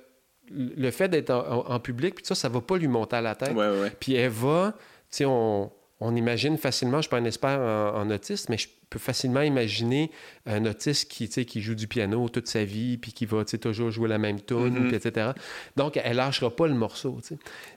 le 0.50 0.92
fait 0.92 1.10
d'être 1.10 1.32
en, 1.32 1.80
public, 1.80 2.16
puis 2.16 2.26
ça, 2.26 2.36
ça 2.36 2.48
va 2.48 2.62
pas 2.62 2.78
lui 2.78 2.88
monter 2.88 3.18
à 3.18 3.22
la 3.22 3.36
tête. 3.36 3.54
Puis 4.00 4.14
elle 4.14 4.32
va, 4.32 4.74
tu 4.78 5.18
sais, 5.18 5.26
on, 5.26 5.72
on 6.02 6.16
imagine 6.16 6.58
facilement, 6.58 6.94
je 6.94 6.98
ne 6.98 7.02
suis 7.02 7.10
pas 7.10 7.18
un 7.18 7.26
expert 7.26 7.60
en, 7.60 8.10
autisme, 8.10 8.52
mais 8.52 8.58
je 8.58 8.68
peux 8.90 9.00
facilement 9.00 9.42
imaginer 9.42 10.12
un 10.46 10.66
autiste 10.66 11.12
qui, 11.12 11.28
qui 11.28 11.62
joue 11.62 11.76
du 11.76 11.88
piano 11.88 12.30
toute 12.30 12.48
sa 12.48 12.64
vie, 12.64 12.98
puis 12.98 13.12
qui 13.12 13.26
va 13.26 13.44
toujours 13.44 13.92
jouer 13.92 14.08
la 14.08 14.18
même 14.18 14.40
tune, 14.42 14.90
mm-hmm. 14.90 14.96
etc. 14.96 15.32
Donc, 15.76 16.00
elle 16.02 16.16
lâchera 16.16 16.56
pas 16.56 16.68
le 16.68 16.74
morceau. 16.74 17.20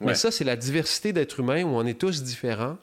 Mais 0.00 0.14
ça, 0.14 0.30
c'est 0.30 0.44
la 0.44 0.56
diversité 0.56 1.12
d'êtres 1.12 1.40
humains 1.40 1.64
où 1.64 1.68
on 1.68 1.84
est 1.84 1.98
tous 1.98 2.22
différents. 2.22 2.76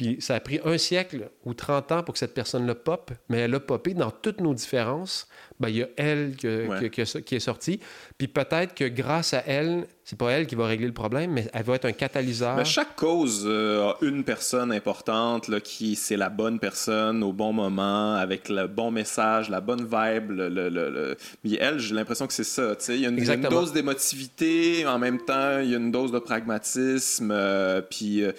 Puis 0.00 0.16
ça 0.20 0.36
a 0.36 0.40
pris 0.40 0.58
un 0.64 0.78
siècle 0.78 1.28
ou 1.44 1.52
30 1.52 1.92
ans 1.92 2.02
pour 2.02 2.14
que 2.14 2.18
cette 2.18 2.32
personne-là 2.32 2.74
pop, 2.74 3.10
mais 3.28 3.40
elle 3.40 3.54
a 3.54 3.60
popé 3.60 3.92
dans 3.92 4.10
toutes 4.10 4.40
nos 4.40 4.54
différences. 4.54 5.28
Ben, 5.58 5.68
il 5.68 5.76
y 5.76 5.82
a 5.82 5.88
elle 5.98 6.36
qui 6.36 7.34
est 7.34 7.38
sortie. 7.38 7.80
Puis 8.16 8.26
peut-être 8.26 8.74
que 8.74 8.86
grâce 8.86 9.34
à 9.34 9.42
elle, 9.46 9.86
c'est 10.04 10.18
pas 10.18 10.30
elle 10.30 10.46
qui 10.46 10.54
va 10.54 10.64
régler 10.64 10.86
le 10.86 10.94
problème, 10.94 11.32
mais 11.32 11.50
elle 11.52 11.64
va 11.64 11.74
être 11.74 11.84
un 11.84 11.92
catalyseur. 11.92 12.56
Mais 12.56 12.64
chaque 12.64 12.96
cause 12.96 13.44
euh, 13.46 13.90
a 13.90 13.96
une 14.00 14.24
personne 14.24 14.72
importante 14.72 15.48
là, 15.48 15.60
qui 15.60 15.96
c'est 15.96 16.16
la 16.16 16.30
bonne 16.30 16.60
personne 16.60 17.22
au 17.22 17.34
bon 17.34 17.52
moment, 17.52 18.14
avec 18.14 18.48
le 18.48 18.68
bon 18.68 18.90
message, 18.90 19.50
la 19.50 19.60
bonne 19.60 19.82
vibe. 19.82 20.30
Le, 20.30 20.48
le, 20.48 21.14
Mais 21.44 21.58
elle, 21.60 21.78
j'ai 21.78 21.94
l'impression 21.94 22.26
que 22.26 22.32
c'est 22.32 22.42
ça. 22.42 22.72
Il 22.88 23.00
y 23.00 23.04
a 23.04 23.10
une, 23.10 23.42
dose 23.42 23.74
d'émotivité, 23.74 24.86
en 24.86 24.98
même 24.98 25.18
temps, 25.18 25.58
il 25.58 25.68
y 25.68 25.74
a 25.74 25.76
une 25.76 25.90
dose 25.90 26.10
de 26.10 26.20
pragmatisme. 26.20 27.32
Euh, 27.32 27.82
puis. 27.82 28.24
Euh, 28.24 28.32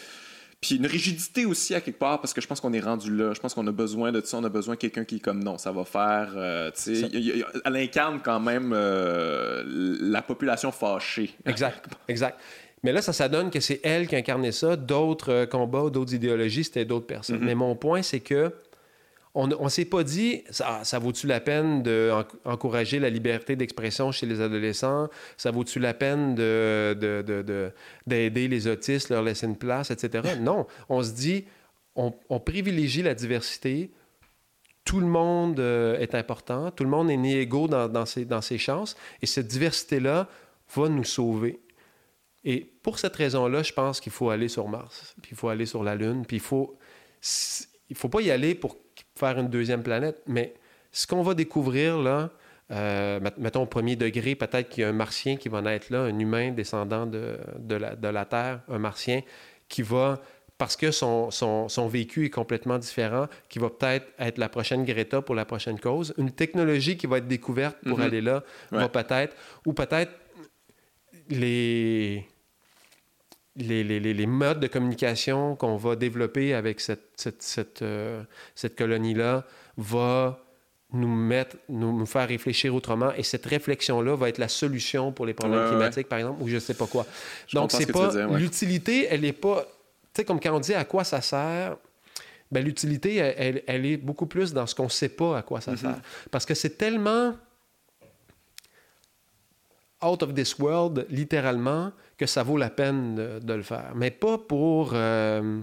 puis 0.61 0.75
une 0.75 0.85
rigidité 0.85 1.45
aussi 1.45 1.73
à 1.73 1.81
quelque 1.81 1.97
part, 1.97 2.21
parce 2.21 2.33
que 2.33 2.39
je 2.39 2.45
pense 2.45 2.61
qu'on 2.61 2.71
est 2.71 2.79
rendu 2.79 3.15
là. 3.15 3.33
Je 3.33 3.39
pense 3.39 3.55
qu'on 3.55 3.65
a 3.65 3.71
besoin 3.71 4.11
de 4.11 4.21
ça. 4.21 4.37
On 4.37 4.43
a 4.43 4.49
besoin 4.49 4.75
de 4.75 4.79
quelqu'un 4.79 5.03
qui 5.03 5.15
est 5.15 5.19
comme 5.19 5.43
non, 5.43 5.57
ça 5.57 5.71
va 5.71 5.83
faire. 5.85 6.33
Euh, 6.35 6.69
elle 7.65 7.75
incarne 7.75 8.19
quand 8.23 8.39
même 8.39 8.71
euh, 8.75 9.63
la 9.65 10.21
population 10.21 10.71
fâchée. 10.71 11.33
Exact, 11.47 11.87
exact. 12.07 12.39
Mais 12.83 12.91
là, 12.91 13.01
ça, 13.01 13.11
ça 13.11 13.27
donne 13.27 13.49
que 13.49 13.59
c'est 13.59 13.79
elle 13.83 14.07
qui 14.07 14.15
incarnait 14.15 14.51
ça. 14.51 14.75
D'autres 14.75 15.31
euh, 15.31 15.45
combats, 15.47 15.89
d'autres 15.89 16.13
idéologies, 16.13 16.63
c'était 16.63 16.85
d'autres 16.85 17.07
personnes. 17.07 17.37
Mm-hmm. 17.37 17.45
Mais 17.45 17.55
mon 17.55 17.75
point, 17.75 18.03
c'est 18.03 18.19
que 18.19 18.53
on 19.33 19.47
ne 19.47 19.69
s'est 19.69 19.85
pas 19.85 20.03
dit, 20.03 20.43
ça, 20.49 20.99
vaut-tu 20.99 21.25
la 21.25 21.39
peine 21.39 21.83
d'encourager 21.83 22.99
la 22.99 23.09
liberté 23.09 23.55
d'expression 23.55 24.11
chez 24.11 24.25
les 24.25 24.41
adolescents? 24.41 25.09
Ça 25.37 25.51
vaut-tu 25.51 25.79
la 25.79 25.93
peine 25.93 26.35
d'aider 26.35 27.23
de, 27.23 27.71
de, 28.05 28.47
les 28.47 28.67
autistes, 28.67 29.09
leur 29.09 29.23
laisser 29.23 29.45
une 29.45 29.55
place, 29.55 29.89
etc. 29.89 30.35
non, 30.39 30.67
on 30.89 31.01
se 31.01 31.11
dit, 31.11 31.45
on, 31.95 32.11
privilégie 32.39 33.03
la 33.03 33.13
diversité 33.13 33.91
tout 34.83 34.99
le 34.99 35.05
monde 35.05 35.59
euh, 35.59 35.99
est 35.99 36.15
important, 36.15 36.71
tout 36.71 36.83
le 36.83 36.89
monde 36.89 37.11
est 37.11 37.17
né 37.17 37.39
égaux 37.39 37.67
dans, 37.67 37.87
dans, 37.87 38.07
ses, 38.07 38.25
dans 38.25 38.41
ses 38.41 38.57
chances, 38.57 38.97
et 39.21 39.27
cette 39.27 39.47
diversité-là 39.47 40.27
va 40.75 40.89
nous 40.89 41.03
sauver. 41.03 41.59
Et 42.43 42.61
pour 42.81 42.97
cette 42.97 43.15
raison-là, 43.15 43.61
je 43.61 43.73
pense 43.73 44.01
qu'il 44.01 44.11
faut 44.11 44.31
aller 44.31 44.47
sur 44.47 44.67
Mars, 44.67 45.13
puis 45.21 45.33
il 45.33 45.37
faut 45.37 45.49
aller 45.49 45.67
sur 45.67 45.83
la 45.83 45.95
Lune, 45.95 46.25
puis 46.25 46.37
il 46.37 46.41
faut... 46.41 46.77
Il 47.89 47.97
faut 47.97 48.07
pas 48.07 48.21
y 48.21 48.31
aller 48.31 48.55
pour 48.55 48.77
faire 49.15 49.37
une 49.39 49.49
deuxième 49.49 49.83
planète, 49.83 50.21
mais 50.27 50.53
ce 50.91 51.07
qu'on 51.07 51.21
va 51.21 51.33
découvrir 51.33 51.97
là, 51.99 52.29
euh, 52.71 53.19
mettons 53.37 53.63
au 53.63 53.65
premier 53.65 53.95
degré, 53.95 54.35
peut-être 54.35 54.69
qu'il 54.69 54.81
y 54.81 54.85
a 54.85 54.89
un 54.89 54.93
martien 54.93 55.35
qui 55.35 55.49
va 55.49 55.61
naître 55.61 55.87
là, 55.89 56.03
un 56.03 56.17
humain 56.17 56.51
descendant 56.51 57.05
de, 57.05 57.37
de, 57.59 57.75
la, 57.75 57.95
de 57.95 58.07
la 58.07 58.25
Terre, 58.25 58.61
un 58.69 58.79
martien 58.79 59.21
qui 59.67 59.81
va 59.81 60.21
parce 60.57 60.75
que 60.75 60.91
son, 60.91 61.31
son, 61.31 61.67
son, 61.69 61.87
vécu 61.87 62.25
est 62.25 62.29
complètement 62.29 62.77
différent, 62.77 63.25
qui 63.49 63.57
va 63.57 63.71
peut-être 63.71 64.05
être 64.19 64.37
la 64.37 64.47
prochaine 64.47 64.85
Greta 64.85 65.19
pour 65.23 65.33
la 65.33 65.43
prochaine 65.43 65.79
cause. 65.79 66.13
Une 66.19 66.31
technologie 66.31 66.97
qui 66.97 67.07
va 67.07 67.17
être 67.17 67.27
découverte 67.27 67.77
pour 67.83 67.97
Mhm. 67.97 68.03
aller 68.05 68.21
là 68.21 68.43
va 68.69 68.87
peut-être, 68.87 69.35
ou 69.65 69.73
peut-être 69.73 70.11
les, 71.29 72.27
les, 73.55 73.83
les, 73.83 73.99
les- 73.99 74.13
les 74.13 74.25
modes 74.27 74.59
de 74.59 74.67
communication 74.67 75.55
qu'on 75.55 75.75
va 75.77 75.95
développer 75.95 76.53
avec 76.53 76.79
cette, 76.79 77.09
cette, 77.15 77.41
cette, 77.41 77.81
euh, 77.81 78.23
cette 78.55 78.77
colonie-là 78.77 79.45
va 79.77 80.39
nous 80.93 81.13
mettre, 81.13 81.55
nous, 81.69 81.97
nous 81.97 82.05
faire 82.05 82.27
réfléchir 82.27 82.73
autrement. 82.75 83.13
Et 83.13 83.23
cette 83.23 83.45
réflexion-là 83.45 84.15
va 84.15 84.29
être 84.29 84.37
la 84.37 84.47
solution 84.49 85.11
pour 85.11 85.25
les 85.25 85.33
problèmes 85.33 85.59
Ouais, 85.59 85.65
ouais, 85.65 85.71
climatiques, 85.71 86.09
par 86.09 86.19
exemple, 86.19 86.41
ou 86.43 86.47
je 86.47 86.55
ne 86.55 86.59
sais 86.59 86.73
pas 86.73 86.87
quoi. 86.87 87.05
Je 87.47 87.55
Donc, 87.55 87.71
ce 87.71 87.77
c'est 87.77 87.91
pas. 87.91 88.13
ouais. 88.13 88.39
L'utilité, 88.39 89.07
elle 89.09 89.21
n'est 89.21 89.31
pas. 89.33 89.63
Tu 90.13 90.21
sais, 90.21 90.25
comme 90.25 90.39
quand 90.39 90.53
on 90.55 90.59
dit 90.59 90.73
à 90.73 90.83
quoi 90.85 91.03
ça 91.03 91.21
sert. 91.21 91.77
Ben, 92.51 92.61
l'utilité, 92.65 93.15
elle, 93.15 93.33
elle- 93.37 93.63
elle 93.67 93.85
est 93.85 93.95
beaucoup 93.95 94.25
plus 94.25 94.51
dans 94.51 94.67
ce 94.67 94.75
qu'on 94.75 94.83
ne 94.85 94.89
sait 94.89 95.07
pas 95.07 95.37
à 95.37 95.41
quoi 95.41 95.61
ça 95.61 95.71
Mhm. 95.71 95.77
sert. 95.77 96.01
Parce 96.31 96.45
que 96.45 96.53
c'est 96.53 96.77
tellement 96.77 97.35
out 100.03 100.23
of 100.23 100.33
this 100.33 100.57
world, 100.57 101.05
littéralement, 101.09 101.91
que 102.21 102.27
ça 102.27 102.43
vaut 102.43 102.57
la 102.57 102.69
peine 102.69 103.15
de, 103.15 103.53
le 103.53 103.63
faire. 103.63 103.93
Mais 103.95 104.11
pas 104.11 104.37
pour... 104.37 104.91
euh, 104.93 105.61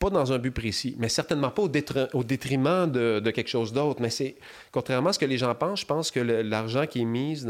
pas 0.00 0.10
dans 0.10 0.32
un 0.32 0.38
but 0.38 0.50
précis, 0.50 0.96
mais 0.98 1.08
certainement 1.08 1.50
pas 1.50 1.62
au, 1.62 1.68
détri- 1.68 2.08
au 2.14 2.24
détriment 2.24 2.90
de, 2.90 3.30
quelque 3.30 3.48
chose 3.48 3.72
d'autre. 3.72 4.00
Mais 4.02 4.10
c'est, 4.10 4.36
contrairement 4.72 5.10
à 5.10 5.12
ce 5.12 5.20
que 5.20 5.24
les 5.24 5.38
gens 5.38 5.54
pensent, 5.54 5.82
je 5.82 5.86
pense 5.86 6.10
que 6.10 6.18
l'argent 6.18 6.86
qui 6.86 7.02
est, 7.02 7.04
mis 7.04 7.42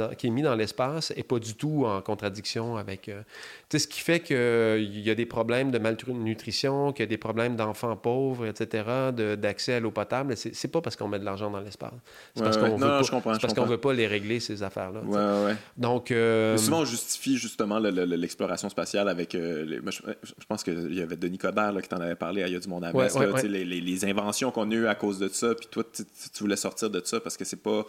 dans, 0.43 0.55
l'espace 0.55 1.11
n'est 1.17 1.23
pas 1.23 1.39
du 1.39 1.55
tout 1.55 1.85
en 1.87 2.03
contradiction 2.03 2.77
avec... 2.77 3.09
euh, 3.09 3.23
sais, 3.71 3.79
ce 3.81 3.89
qui 3.89 4.01
fait 4.01 4.21
qu'il 4.21 5.01
y 5.01 5.11
a 5.11 5.15
des 5.15 5.27
problèmes 5.27 5.71
de 5.71 5.79
malnutrition, 5.79 6.93
qu'il 6.93 7.03
y 7.03 7.07
a 7.07 7.07
des 7.07 7.19
problèmes 7.19 7.57
d'enfants 7.57 7.97
pauvres, 7.97 8.47
etc., 8.47 8.85
d'accès 9.37 9.75
à 9.75 9.81
l'eau 9.81 9.91
potable, 9.91 10.37
c'est, 10.37 10.69
pas 10.69 10.81
parce 10.81 10.97
qu'on 10.97 11.09
met 11.09 11.19
de 11.19 11.25
l'argent 11.25 11.51
dans 11.51 11.61
l'espace. 11.61 11.93
C'est 12.35 12.41
Ouais, 12.41 12.45
parce 12.47 12.57
ouais. 12.57 12.71
qu'on 12.71 12.77
veut 12.77 12.87
pas, 13.21 13.39
parce 13.39 13.55
qu'on 13.55 13.65
veut 13.67 13.79
pas 13.79 13.93
les 13.93 14.07
régler, 14.07 14.41
ces 14.41 14.63
affaires-là. 14.63 15.01
Ouais. 15.01 15.55
Donc... 15.77 16.11
euh, 16.11 16.53
Mais 16.53 16.59
souvent, 16.59 16.81
on 16.81 16.85
justifie 16.85 17.37
justement 17.37 17.79
le- 17.79 17.91
le- 17.91 18.05
le- 18.07 18.17
l'exploration 18.17 18.69
spatiale 18.69 19.09
avec. 19.09 19.35
euh, 19.35 19.65
les- 19.65 19.81
je, 19.91 20.01
je 20.23 20.45
pense 20.49 20.63
qu'il 20.65 20.95
y 20.95 21.01
avait 21.01 21.17
Denis 21.17 21.39
Coderre 21.39 21.73
là, 21.73 21.83
qui 21.83 21.89
t'en 21.89 22.01
avait 22.01 22.15
parlé 22.15 22.43
à 22.43 22.49
Il 22.49 22.53
y 22.53 22.57
a 22.57 22.61
du 22.61 22.69
monde 22.69 22.85
à 22.85 22.93
Metz, 22.93 23.15
là. 23.19 23.43
Les, 23.43 23.65
les- 23.65 23.81
les 23.81 24.05
inventions 24.05 24.51
qu'on 24.51 24.71
a 24.71 24.75
eues 24.75 24.87
à 24.87 24.95
cause 24.95 25.19
de 25.19 25.29
ça, 25.29 25.55
puis 25.55 25.67
toi, 25.71 25.85
tu, 25.93 26.03
voulais 26.41 26.57
sortir 26.57 26.91
de 26.91 27.01
ça 27.05 27.21
parce 27.21 27.37
que 27.37 27.45
c'est 27.45 27.63
pas. 27.63 27.85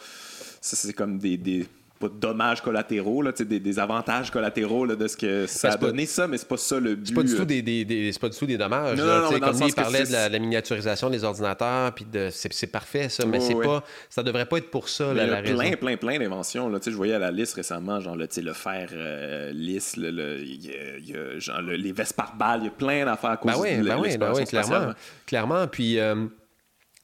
Ça, 0.62 0.76
c'est 0.76 0.94
comme 0.94 1.18
des. 1.20 1.38
des 1.38 1.68
pas 2.00 2.08
de 2.08 2.14
dommages 2.14 2.62
collatéraux, 2.62 3.22
là, 3.22 3.32
des, 3.38 3.60
des 3.60 3.78
avantages 3.80 4.32
collatéraux 4.32 4.86
là, 4.86 4.96
de 4.96 5.06
ce 5.08 5.18
que 5.18 5.46
ça 5.48 5.70
Ben, 5.70 5.74
a 5.74 5.78
donné, 5.78 6.06
ça, 6.06 6.28
mais 6.28 6.38
c'est 6.38 6.48
pas 6.48 6.56
ça 6.56 6.80
le 6.80 6.96
but. 6.96 7.08
C'est 7.08 7.14
pas 7.14 7.24
du 7.24 7.36
tout 7.36 7.44
des, 7.44 7.62
des- 7.62 7.84
des- 7.84 8.12
pas 8.20 8.30
du 8.30 8.38
tout 8.38 8.46
des 8.46 8.58
dommages. 8.58 8.98
Non, 8.98 9.06
là. 9.06 9.30
non, 9.32 9.40
comme 9.40 9.62
il 9.68 9.74
parlait 9.74 10.06
de 10.06 10.12
la, 10.14 10.30
la 10.30 10.40
miniaturisation 10.40 11.10
des 11.10 11.24
ordinateurs, 11.26 11.94
puis 11.94 12.06
de 12.06 12.30
c'est, 12.32 12.68
parfait 12.68 13.10
ça, 13.10 13.26
mais 13.26 13.40
Ouais, 13.40 13.44
c'est 13.46 13.54
ouais. 13.54 13.66
pas, 13.66 13.84
ça 14.10 14.24
devrait 14.24 14.46
pas 14.46 14.58
être 14.60 14.72
pour 14.72 14.88
ça 14.88 15.14
la, 15.14 15.24
il 15.24 15.28
y 15.28 15.30
la 15.32 15.38
a 15.38 15.42
raison. 15.42 15.58
plein, 15.58 15.72
plein, 15.76 15.98
plein 15.98 16.20
d'inventions. 16.20 16.72
Je 16.82 16.90
voyais 16.92 17.16
à 17.16 17.20
la 17.20 17.32
liste 17.32 17.56
récemment, 17.56 18.00
genre 18.00 18.16
le, 18.16 18.28
le 18.42 18.54
fer 18.54 18.90
euh, 18.94 19.52
lisse, 19.52 19.98
le, 19.98 20.40
y 20.42 20.70
a- 20.72 20.98
il 21.00 21.10
y 21.10 21.14
a, 21.18 21.38
genre, 21.40 21.62
le- 21.62 21.76
les 21.76 21.92
vestes 21.92 22.14
par 22.16 22.36
balles, 22.38 22.62
il 22.62 22.66
y 22.66 22.68
a 22.70 22.72
plein 22.72 23.04
d'affaires 23.06 23.32
à 23.32 23.38
cause 23.38 23.52
Ben 23.52 23.60
oui, 23.60 23.78
de 23.78 23.84
ben 23.84 24.00
oui, 24.00 24.18
ben 24.18 24.32
oui, 24.34 24.46
clairement, 24.46 24.94
clairement. 25.26 25.68
Puis 25.68 26.00
euh, 26.00 26.16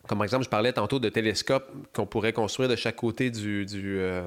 comme 0.08 0.18
par 0.20 0.26
exemple, 0.26 0.44
je 0.46 0.50
parlais 0.50 0.72
tantôt 0.74 1.00
de 1.00 1.10
télescopes 1.10 1.70
qu'on 1.94 2.06
pourrait 2.06 2.34
construire 2.34 2.70
de 2.70 2.76
chaque 2.76 2.96
côté 2.96 3.30
du, 3.32 3.66
du, 3.66 3.98
euh, 4.00 4.22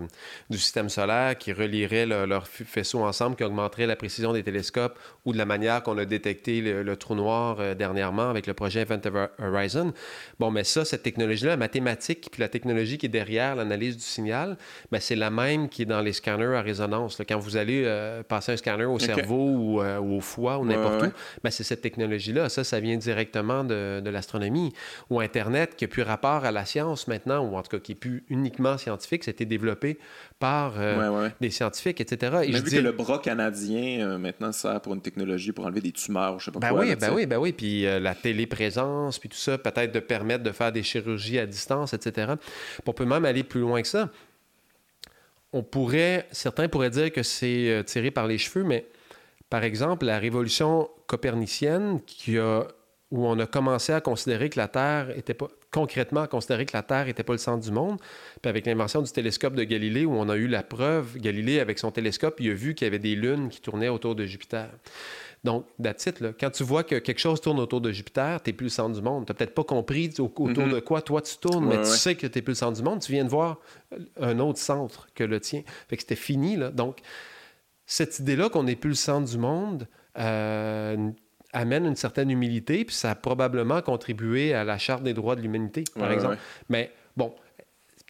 du 0.51 0.59
système 0.59 0.89
solaire 0.89 1.37
qui 1.39 1.53
relieraient 1.53 2.07
le- 2.07 2.27
leurs 2.27 2.47
faisceaux 2.49 3.05
ensemble, 3.05 3.37
qui 3.37 3.45
augmenterait 3.45 3.87
la 3.87 3.97
précision 3.97 4.33
des 4.33 4.43
télescopes 4.43 4.99
ou 5.25 5.33
de 5.33 5.39
la 5.39 5.45
manière 5.45 5.83
qu'on 5.83 5.97
a 5.99 6.05
détecté 6.05 6.61
le, 6.61 6.83
le 6.83 6.97
trou 6.97 7.15
noir 7.15 7.57
euh, 7.61 7.75
dernièrement 7.75 8.31
avec 8.31 8.47
le 8.47 8.55
projet 8.55 8.81
Event 8.81 9.01
Horizon. 9.39 9.93
Bon, 10.39 10.51
mais 10.51 10.65
ça, 10.65 10.85
cette 10.85 11.03
technologie-là, 11.03 11.51
la 11.53 11.57
mathématique, 11.57 12.29
puis 12.31 12.41
la 12.41 12.49
technologie 12.49 12.99
qui 12.99 13.07
est 13.07 13.09
derrière 13.11 13.57
l'analyse 13.57 13.97
du 13.97 14.03
signal, 14.03 14.57
ben, 14.91 15.01
c'est 15.01 15.17
la 15.17 15.31
même 15.31 15.69
qui 15.69 15.83
est 15.83 15.87
dans 15.87 16.01
les 16.01 16.13
scanners 16.13 16.57
à 16.57 16.63
résonance. 16.63 17.19
là. 17.19 17.25
Quand 17.29 17.39
vous 17.39 17.57
allez 17.57 17.83
euh, 17.85 18.23
passer 18.23 18.53
un 18.53 18.57
scanner 18.57 18.85
au 18.85 18.99
cerveau 18.99 19.49
ou, 19.49 19.83
ou 19.83 20.17
au 20.17 20.21
foie 20.21 20.59
ou 20.59 20.63
Ouais, 20.67 20.75
n'importe 20.75 21.03
ouais, 21.03 21.09
où, 21.09 21.13
ben, 21.45 21.51
c'est 21.51 21.65
cette 21.65 21.81
technologie-là. 21.83 22.49
Ça, 22.49 22.65
ça 22.65 22.81
vient 22.81 22.97
directement 22.97 23.65
de, 23.65 24.01
de 24.01 24.11
l'astronomie. 24.11 24.73
Ou 25.11 25.21
Internet, 25.21 25.68
qui 25.77 25.85
n'a 25.85 25.89
plus 25.89 26.03
rapport 26.03 26.45
à 26.45 26.51
la 26.53 26.65
science 26.65 27.09
maintenant, 27.09 27.45
ou 27.45 27.57
en 27.57 27.63
tout 27.63 27.71
cas 27.71 27.79
qui 27.79 27.93
n'est 27.93 27.99
plus 27.99 28.25
uniquement 28.29 28.79
scientifique, 28.79 29.25
ça 29.25 29.31
a 29.31 29.33
été 29.33 29.45
développé 29.45 29.99
par 30.39 30.75
euh, 30.79 31.11
Ouais, 31.13 31.23
ouais. 31.25 31.33
des 31.41 31.51
scientifiques, 31.51 32.01
etc. 32.01 32.39
Et 32.45 32.53
je 32.53 32.59
vu 32.59 32.71
dis- 32.71 32.77
que 32.77 32.81
le 32.81 32.93
bras 32.93 33.19
canadien 33.19 34.07
euh, 34.07 34.19
maintenant 34.19 34.53
sert 34.53 34.81
pour 34.81 34.95
une 34.95 35.01
technologie 35.03 35.53
pour 35.53 35.67
enlever 35.67 35.81
des 35.81 35.93
tumeurs 35.93 36.39
je 36.41 36.47
sais 36.47 36.51
pas 36.51 36.59
Ben 36.61 36.71
quoi. 36.71 36.81
oui, 36.81 36.89
là, 36.91 36.97
ben 36.97 37.13
oui, 37.15 37.27
ben 37.27 37.39
oui. 37.39 37.53
Puis 37.53 37.87
euh, 37.87 37.99
la 38.01 38.15
téléprésence, 38.15 39.19
puis 39.19 39.29
tout 39.29 39.37
ça, 39.37 39.59
peut-être 39.59 39.93
de 39.93 40.01
permettre 40.01 40.45
de 40.45 40.53
faire 40.53 40.73
des 40.73 40.83
chirurgies 40.83 41.39
à 41.39 41.47
distance, 41.47 41.95
etc. 41.95 42.33
Puis 42.39 42.83
on 42.87 42.93
peut 42.93 43.05
même 43.05 43.25
aller 43.25 43.43
plus 43.45 43.61
loin 43.61 43.83
que 43.83 43.89
ça. 43.89 44.11
On 45.53 45.63
pourrait, 45.63 46.27
certains 46.31 46.69
pourraient 46.69 46.91
dire 46.91 47.11
que 47.11 47.23
c'est 47.23 47.83
tiré 47.87 48.11
par 48.11 48.27
les 48.27 48.37
cheveux, 48.39 48.65
mais 48.65 48.87
par 49.49 49.65
exemple, 49.65 50.05
la 50.05 50.19
révolution 50.19 50.91
copernicienne 51.07 52.01
qui 52.07 52.37
a 52.39 52.65
où 53.11 53.27
on 53.27 53.39
a 53.39 53.47
commencé 53.47 53.93
à 53.93 54.01
considérer 54.03 54.51
que 54.51 54.59
la 54.59 54.69
Terre 54.69 55.11
était 55.17 55.33
pas 55.35 55.49
concrètement 55.71 56.23
à 56.23 56.27
considérer 56.29 56.67
que 56.67 56.77
la 56.77 56.83
Terre 56.83 57.07
n'était 57.07 57.23
pas 57.23 57.33
le 57.33 57.39
centre 57.39 57.65
du 57.65 57.71
monde. 57.73 57.99
Puis 58.43 58.49
avec 58.51 58.67
l'invention 58.67 59.01
du 59.03 59.11
télescope 59.11 59.55
de 59.55 59.65
Galilée, 59.65 60.05
où 60.05 60.13
on 60.15 60.29
a 60.29 60.37
eu 60.37 60.47
la 60.47 60.63
preuve, 60.63 61.17
Galilée 61.19 61.61
avec 61.61 61.79
son 61.79 61.91
télescope, 61.91 62.37
il 62.41 62.51
a 62.51 62.55
vu 62.55 62.75
qu'il 62.75 62.85
y 62.87 62.89
avait 62.89 62.99
des 62.99 63.15
lunes 63.15 63.49
qui 63.49 63.61
tournaient 63.63 63.89
autour 63.89 64.15
de 64.15 64.25
Jupiter. 64.27 64.69
Donc, 65.45 65.67
that's 65.83 66.07
là. 66.21 66.33
Quand 66.39 66.51
tu 66.51 66.65
vois 66.65 66.83
que 66.83 66.97
quelque 66.97 67.21
chose 67.21 67.41
tourne 67.41 67.61
autour 67.61 67.81
de 67.81 67.93
Jupiter, 67.93 68.43
tu 68.43 68.51
n'es 68.51 68.55
plus 68.57 68.65
le 68.65 68.71
centre 68.71 68.95
du 68.95 69.01
monde. 69.03 69.25
Tu 69.25 69.31
n'as 69.33 69.37
peut-être 69.37 69.55
pas 69.55 69.63
compris 69.65 70.13
au- 70.19 70.25
autour 70.25 70.67
Mhm. 70.67 70.73
de 70.73 70.81
quoi 70.81 71.01
toi 71.01 71.23
tu 71.23 71.37
tournes, 71.39 71.67
Ouais, 71.69 71.77
mais 71.77 71.83
tu 71.85 71.91
ouais. 71.91 71.97
sais 71.97 72.15
que 72.17 72.27
tu 72.27 72.39
n'es 72.39 72.43
plus 72.43 72.53
le 72.53 72.57
centre 72.57 72.77
du 72.77 72.83
monde. 72.83 73.01
Tu 73.01 73.13
viens 73.13 73.25
de 73.25 73.31
voir 73.31 73.59
un 74.21 74.39
autre 74.41 74.59
centre 74.59 75.07
que 75.15 75.23
le 75.25 75.39
tien. 75.41 75.63
Fait 75.89 75.97
que 75.97 76.03
c'était 76.03 76.17
fini, 76.17 76.57
là. 76.57 76.71
Donc, 76.71 76.99
cette 77.87 78.19
idée-là 78.19 78.49
qu'on 78.51 78.65
n'est 78.65 78.77
plus 78.77 78.91
le 78.91 78.95
centre 78.97 79.31
du 79.31 79.39
monde 79.39 79.87
euh, 80.19 81.11
amène 81.53 81.87
une 81.87 81.97
certaine 81.97 82.31
humilité, 82.31 82.85
puis 82.85 82.95
ça 82.95 83.11
a 83.11 83.15
probablement 83.15 83.81
contribué 83.83 84.53
à 84.55 84.65
la 84.65 84.79
Charte 84.79 85.03
des 85.03 85.15
droits 85.15 85.37
de 85.37 85.41
l'humanité, 85.41 85.85
par 85.99 86.09
Ouais, 86.09 86.15
exemple. 86.15 86.35
ouais. 86.35 86.41
Mais 86.69 86.93
bon, 87.17 87.35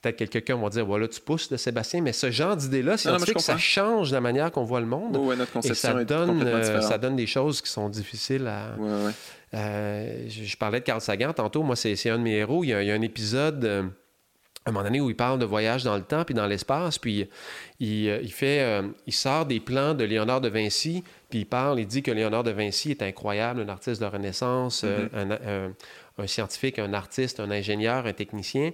peut-être 0.03 0.17
que 0.17 0.25
quelqu'un 0.25 0.57
va 0.57 0.69
dire, 0.71 0.85
voilà, 0.85 1.07
tu 1.09 1.21
pousses, 1.21 1.51
là, 1.51 1.59
Sébastien, 1.59 2.01
mais 2.03 2.13
ce 2.13 2.31
genre 2.31 2.57
d'idée-là, 2.57 2.97
scientifique, 2.97 3.41
ça 3.41 3.57
change 3.59 4.13
la 4.13 4.21
manière 4.21 4.51
qu'on 4.51 4.65
voit 4.65 4.81
le 4.81 4.87
monde. 4.87 5.17
Ouais, 5.17 5.37
notre 5.37 5.51
Et 5.51 5.55
conception 5.55 5.93
ça 5.93 6.01
est 6.01 6.05
donne, 6.05 6.43
euh, 6.45 6.81
ça 6.81 6.99
donne 6.99 7.17
des 7.17 7.27
choses 7.27 7.63
qui 7.63 7.71
sont 7.71 7.89
difficiles 7.89 8.47
à... 8.47 8.75
Ouais. 8.79 9.13
Euh, 9.55 10.25
je, 10.29 10.45
je 10.45 10.57
parlais 10.57 10.81
de 10.81 10.85
Carl 10.85 11.01
Sagan 11.01 11.33
tantôt. 11.33 11.63
Moi, 11.63 11.75
c'est 11.75 11.97
c'est 11.97 12.11
un 12.11 12.19
de 12.19 12.23
mes 12.23 12.35
héros. 12.37 12.65
Il 12.65 12.69
y 12.69 12.75
a, 12.75 12.83
il 12.83 12.89
y 12.89 12.91
a 12.91 12.95
un 12.95 13.01
épisode, 13.01 13.65
euh, 13.65 13.83
à 14.69 14.71
un 14.71 14.73
moment 14.73 14.85
donné, 14.85 15.01
où 15.01 15.11
il 15.11 15.17
parle 15.17 15.39
de 15.39 15.45
voyage 15.45 15.85
dans 15.85 15.97
le 15.97 16.03
temps 16.03 16.25
puis 16.25 16.35
dans 16.35 16.47
l'espace. 16.47 16.99
Puis 16.99 17.29
il, 17.81 18.09
euh, 18.09 18.21
il 18.23 18.33
fait, 18.33 18.61
euh, 18.61 18.83
il 19.07 19.13
sort 19.13 19.47
des 19.47 19.61
plans 19.61 19.95
de 19.95 20.05
Léonard 20.05 20.41
de 20.41 20.49
Vinci. 20.49 21.03
Puis 21.31 21.41
il 21.41 21.47
parle, 21.47 21.81
il 21.81 21.87
dit 21.87 22.03
que 22.03 22.11
Léonard 22.11 22.45
de 22.45 22.51
Vinci 22.51 22.91
est 22.91 23.03
incroyable, 23.03 23.61
un 23.61 23.69
artiste 23.69 24.01
de 24.01 24.05
la 24.05 24.11
Renaissance, 24.11 24.83
euh, 24.85 25.09
Mm-hmm. 25.09 25.17
un, 25.17 25.31
un- 25.69 25.73
un 26.21 26.27
scientifique, 26.27 26.81
un 26.81 26.95
artiste, 26.95 27.39
un 27.39 27.49
ingénieur, 27.53 28.05
un 28.07 28.13
technicien. 28.13 28.73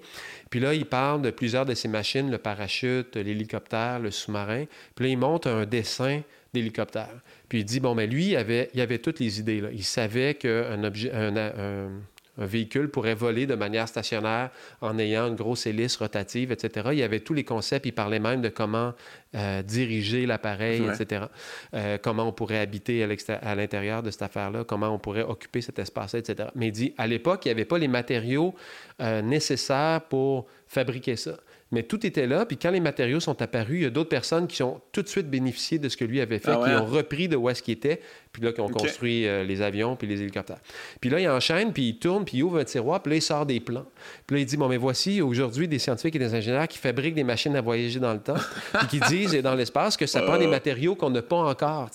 Puis 0.48 0.60
là, 0.60 0.72
il 0.72 0.86
parle 0.86 1.20
de 1.20 1.30
plusieurs 1.30 1.66
de 1.66 1.74
ses 1.74 1.88
machines, 1.88 2.30
le 2.30 2.38
parachute, 2.38 3.16
l'hélicoptère, 3.16 3.98
le 4.00 4.10
sous-marin. 4.10 4.64
Puis 4.94 5.04
là, 5.04 5.10
il 5.10 5.18
montre 5.18 5.48
un 5.48 5.66
dessin 5.66 6.22
d'hélicoptère. 6.54 7.14
Puis 7.50 7.58
il 7.58 7.64
dit, 7.66 7.80
bon, 7.80 7.94
mais 7.94 8.06
lui, 8.06 8.28
il 8.28 8.36
avait, 8.36 8.70
il 8.72 8.80
avait 8.80 8.96
toutes 8.98 9.20
les 9.20 9.40
idées. 9.40 9.60
Là. 9.60 9.68
Il 9.74 9.84
savait 9.84 10.32
qu'un 10.36 10.82
objet, 10.84 11.12
un, 11.12 11.36
un- 11.36 11.90
un 12.39 12.47
véhicule 12.47 12.89
pourrait 12.90 13.15
voler 13.15 13.47
de 13.47 13.55
manière 13.55 13.86
stationnaire 13.89 14.51
en 14.81 14.98
ayant 14.98 15.28
une 15.28 15.36
grosse 15.36 15.66
hélice 15.66 15.97
rotative, 15.97 16.51
etc. 16.52 16.89
Il 16.93 16.98
y 16.98 17.02
avait 17.02 17.20
tous 17.20 17.35
les 17.35 17.44
concepts. 17.44 17.86
Il 17.86 17.93
parlait 17.93 18.19
même 18.19 18.43
de 18.43 18.48
comment 18.48 18.93
euh, 19.35 19.62
diriger 19.62 20.27
l'appareil, 20.27 20.81
Ouais. 20.81 20.94
etc. 20.94 21.27
Euh, 21.74 21.98
comment 22.01 22.28
on 22.28 22.32
pourrait 22.32 22.59
habiter 22.59 23.02
à 23.43 23.55
l'intérieur 23.55 24.02
de 24.02 24.11
cette 24.11 24.23
affaire-là, 24.23 24.65
comment 24.65 24.89
on 24.90 24.98
pourrait 24.98 25.23
occuper 25.23 25.61
cet 25.61 25.78
espace-là, 25.78 26.20
etc. 26.20 26.48
Mais 26.55 26.69
il 26.69 26.73
dit, 26.73 26.94
à 26.98 27.06
l'époque, 27.06 27.44
il 27.44 27.48
n'y 27.48 27.52
avait 27.52 27.65
pas 27.65 27.78
les 27.78 27.89
matériaux 27.89 28.55
euh, 29.01 29.23
nécessaires 29.23 30.01
pour 30.09 30.47
fabriquer 30.66 31.16
ça. 31.16 31.32
Mais 31.74 31.82
tout 31.82 32.06
était 32.06 32.26
là. 32.26 32.46
Puis 32.46 32.56
quand 32.56 32.70
les 32.70 32.80
matériaux 32.80 33.20
sont 33.20 33.42
apparus, 33.42 33.80
il 33.80 33.82
y 33.82 33.86
a 33.86 33.90
d'autres 33.90 34.09
personnes 34.09 34.46
qui 34.46 34.62
ont 34.62 34.80
tout 34.92 35.02
de 35.02 35.09
suite 35.09 35.28
bénéficié 35.28 35.78
de 35.78 35.88
ce 35.90 35.96
que 35.98 36.05
lui 36.06 36.20
avait 36.20 36.38
fait, 36.38 36.52
Ah 36.52 36.60
ouais? 36.60 36.70
qui 36.70 36.76
ont 36.76 36.86
repris 36.86 37.28
de 37.28 37.36
où 37.36 37.51
est-ce 37.51 37.62
qu'il 37.62 37.74
était, 37.74 38.01
puis 38.32 38.40
là, 38.42 38.52
qui 38.52 38.60
ont 38.60 38.68
construit 38.68 39.26
euh, 39.26 39.42
les 39.44 39.60
avions 39.60 39.96
puis 39.96 40.06
les 40.06 40.22
hélicoptères. 40.22 40.60
Puis 41.01 41.10
là, 41.10 41.20
il 41.20 41.28
enchaîne, 41.28 41.72
puis 41.72 41.88
il 41.90 41.98
tourne, 41.98 42.24
puis 42.24 42.38
il 42.38 42.42
ouvre 42.44 42.59
un 42.60 42.64
tiroir, 42.64 43.02
puis 43.02 43.10
là, 43.10 43.16
il 43.16 43.22
sort 43.22 43.44
des 43.44 43.60
plans. 43.60 43.84
Puis 44.26 44.36
là, 44.36 44.40
il 44.40 44.46
dit, 44.46 44.56
bon, 44.56 44.68
mais 44.68 44.76
voici 44.78 45.20
aujourd'hui 45.20 45.68
des 45.68 45.78
scientifiques 45.78 46.16
et 46.16 46.18
des 46.18 46.34
ingénieurs 46.34 46.68
qui 46.68 46.78
fabriquent 46.78 47.14
des 47.14 47.24
machines 47.24 47.55
à 47.56 47.60
voyager 47.60 48.01
dans 48.01 48.12
le 48.14 48.20
temps, 48.20 48.36
puis 48.78 48.86
qui 48.86 49.01
disent, 49.01 49.34
et 49.34 49.42
dans 49.42 49.55
l'espace, 49.55 49.96
que 49.96 50.06
ça 50.06 50.22
prend 50.22 50.38
des 50.38 50.46
Ah. 50.46 50.48
matériaux 50.48 50.94
qu'on 50.94 51.10
n'a 51.10 51.22
pas 51.22 51.36
encore. 51.36 51.90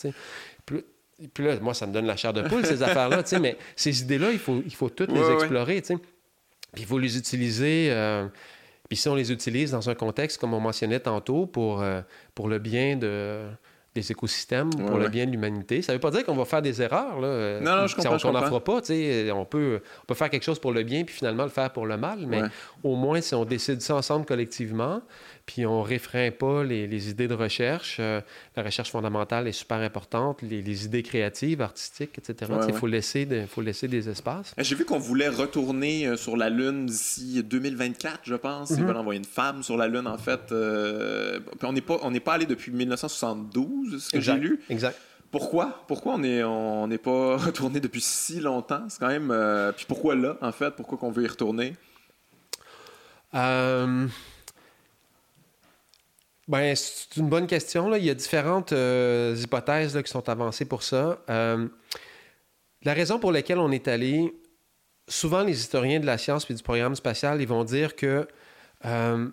Puis, 0.66 1.44
là, 1.44 1.56
moi, 1.62 1.74
ça 1.74 1.86
me 1.88 1.94
donne 1.94 2.06
la 2.06 2.16
chair 2.16 2.32
de 2.34 2.42
poule, 2.44 2.66
ces 2.66 2.82
affaires-là, 2.84 3.24
tu 3.24 3.30
sais, 3.30 3.40
mais 3.40 3.58
ces 3.76 4.02
idées-là, 4.02 4.32
il 4.32 4.40
faut, 4.40 4.62
il 4.66 4.74
faut 4.74 4.90
toutes 4.90 5.12
les 5.12 5.20
ouais. 5.20 5.34
explorer, 5.34 5.82
tu 5.82 5.88
sais. 5.88 5.96
Puis 6.74 6.84
il 6.84 6.86
faut 6.86 7.00
les 7.00 7.18
utiliser. 7.18 7.88
euh, 7.92 8.28
puis 8.90 8.98
si 8.98 9.08
on 9.08 9.16
les 9.16 9.32
utilise 9.32 9.72
dans 9.72 9.90
un 9.90 9.96
contexte, 9.96 10.40
comme 10.42 10.54
on 10.54 10.60
mentionnait 10.60 11.00
tantôt, 11.00 11.46
pour, 11.46 11.82
euh, 11.82 12.02
pour 12.36 12.48
le 12.50 12.58
bien 12.60 12.98
de, 12.98 13.44
des 13.96 14.12
écosystèmes, 14.12 14.70
pour 14.72 14.96
Ouais, 14.98 15.04
le 15.04 15.10
bien 15.10 15.26
de 15.26 15.32
l'humanité, 15.32 15.82
ça 15.82 15.92
ne 15.94 15.98
veut 15.98 16.02
pas 16.02 16.12
dire 16.12 16.26
qu'on 16.26 16.36
va 16.36 16.46
faire 16.46 16.62
des 16.62 16.82
erreurs. 16.82 17.20
Là, 17.20 17.60
Non, 17.60 17.76
non, 17.82 17.88
je 17.88 17.96
comprends, 17.96 18.18
qu'on 18.18 18.32
n'en 18.32 18.44
fera 18.44 18.64
pas. 18.64 18.82
tu 18.82 18.88
sais. 18.88 19.32
On 19.32 19.46
peut, 19.46 19.82
on 20.04 20.06
peut 20.06 20.14
faire 20.16 20.30
quelque 20.30 20.44
chose 20.44 20.60
pour 20.60 20.72
le 20.72 20.84
bien, 20.84 21.04
puis 21.04 21.16
finalement 21.16 21.44
le 21.44 21.50
faire 21.50 21.72
pour 21.72 21.86
le 21.86 21.98
mal. 21.98 22.26
Mais 22.28 22.42
Ouais. 22.44 22.48
au 22.84 22.96
moins, 22.96 23.22
si 23.22 23.34
on 23.36 23.46
décide 23.46 23.82
ça 23.82 23.96
ensemble 23.96 24.26
collectivement, 24.26 25.02
puis 25.46 25.66
on 25.66 25.82
réfréne 25.82 26.32
pas 26.32 26.64
les, 26.64 26.86
les 26.88 27.10
idées 27.10 27.28
de 27.28 27.34
recherche, 27.34 27.98
euh, 28.00 28.22
la 28.56 28.64
recherche 28.64 28.92
fondamentale 28.92 29.48
est 29.48 29.52
super 29.52 29.78
importante, 29.78 30.42
les, 30.42 30.62
les 30.62 30.86
idées 30.86 31.02
créatives, 31.04 31.62
artistiques, 31.62 32.18
etc. 32.18 32.52
Ouais, 32.52 32.58
Il 32.68 32.74
ouais. 32.74 32.80
faut, 32.80 32.88
laisser 32.88 33.26
de- 33.26 33.46
faut 33.48 33.62
laisser 33.62 33.88
des 33.88 34.10
espaces. 34.10 34.54
J'ai 34.58 34.76
vu 34.76 34.86
qu'on 34.86 35.00
voulait 35.00 35.30
retourner 35.30 36.08
euh, 36.08 36.18
sur 36.18 36.38
la 36.38 36.50
Lune 36.50 36.86
d'ici 36.86 37.44
2024, 37.44 38.20
je 38.24 38.36
pense. 38.36 38.72
Mhm. 38.72 38.78
Ils 38.80 38.86
veulent 38.86 38.98
envoyer 38.98 39.20
une 39.20 39.26
femme 39.26 39.64
sur 39.64 39.76
la 39.78 39.88
Lune, 39.88 40.08
en 40.08 40.18
fait. 40.18 40.52
euh, 40.52 41.40
Puis 41.40 41.68
on 41.68 41.74
n'est 41.74 41.82
pas, 41.82 41.98
on 42.04 42.14
pas 42.20 42.34
allé 42.34 42.46
depuis 42.46 42.72
1972, 42.72 44.04
ce 44.04 44.10
que 44.12 44.20
j'ai 44.22 44.34
lu. 44.36 44.60
Exact. 44.70 44.98
Pourquoi? 45.32 45.84
Pourquoi 45.88 46.14
on 46.16 46.18
n'est 46.20 46.44
on 46.44 46.88
n'est 46.88 46.98
pas 46.98 47.38
retourné 47.38 47.80
depuis 47.80 48.02
si 48.02 48.40
longtemps? 48.40 48.84
C'est 48.90 49.00
quand 49.00 49.08
même... 49.10 49.30
euh, 49.32 49.72
Puis 49.72 49.86
pourquoi 49.88 50.16
là, 50.16 50.38
en 50.42 50.52
fait? 50.52 50.72
Pourquoi 50.72 50.98
qu'on 50.98 51.12
veut 51.12 51.24
y 51.24 51.28
retourner? 51.28 51.76
Euh, 53.36 54.08
Ben, 56.50 56.76
c'est 56.76 57.16
une 57.18 57.30
bonne 57.30 57.46
question. 57.46 57.90
Là. 57.90 58.00
Il 58.00 58.06
y 58.06 58.10
a 58.10 58.16
différentes 58.16 58.74
euh, 58.74 59.36
hypothèses 59.40 59.96
là, 59.96 60.02
qui 60.02 60.12
sont 60.12 60.28
avancées 60.28 60.66
pour 60.66 60.82
ça. 60.82 61.20
Euh, 61.30 61.68
la 62.82 62.94
raison 62.94 63.20
pour 63.20 63.32
laquelle 63.32 63.60
on 63.60 63.72
est 63.72 63.88
allé, 63.88 64.34
souvent 65.08 65.44
les 65.44 65.60
historiens 65.60 66.00
de 66.00 66.08
la 66.08 66.18
science 66.18 66.50
et 66.50 66.54
du 66.56 66.64
programme 66.64 66.96
spatial, 66.96 67.40
ils 67.40 67.48
vont 67.48 67.64
dire 67.64 67.96
que 67.96 68.28
euh, 68.86 69.28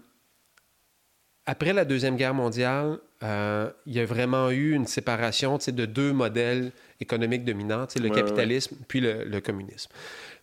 après 1.46 1.72
la 1.72 1.86
Deuxième 1.86 2.16
Guerre 2.16 2.34
mondiale, 2.34 2.98
euh, 3.22 3.70
il 3.86 3.94
y 3.94 4.00
a 4.00 4.04
vraiment 4.04 4.50
eu 4.50 4.74
une 4.74 4.86
séparation 4.86 5.56
de 5.56 5.86
deux 5.86 6.12
modèles 6.12 6.70
économiques 7.00 7.46
dominants, 7.46 7.86
le 7.96 8.10
Ouais, 8.10 8.14
capitalisme 8.14 8.76
puis 8.88 9.00
le, 9.00 9.24
le 9.24 9.40
communisme. 9.40 9.90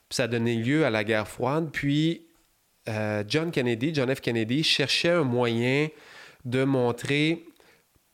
Puis 0.09 0.15
ça 0.15 0.23
a 0.23 0.27
donné 0.27 0.55
lieu 0.55 0.85
à 0.85 0.89
la 0.89 1.03
guerre 1.03 1.27
froide. 1.27 1.69
Puis 1.71 2.25
euh, 2.89 3.23
John 3.27 3.51
Kennedy, 3.51 3.93
John 3.93 4.13
F. 4.13 4.21
Kennedy, 4.21 4.63
cherchait 4.63 5.11
un 5.11 5.23
moyen 5.23 5.89
de 6.45 6.63
montrer 6.63 7.45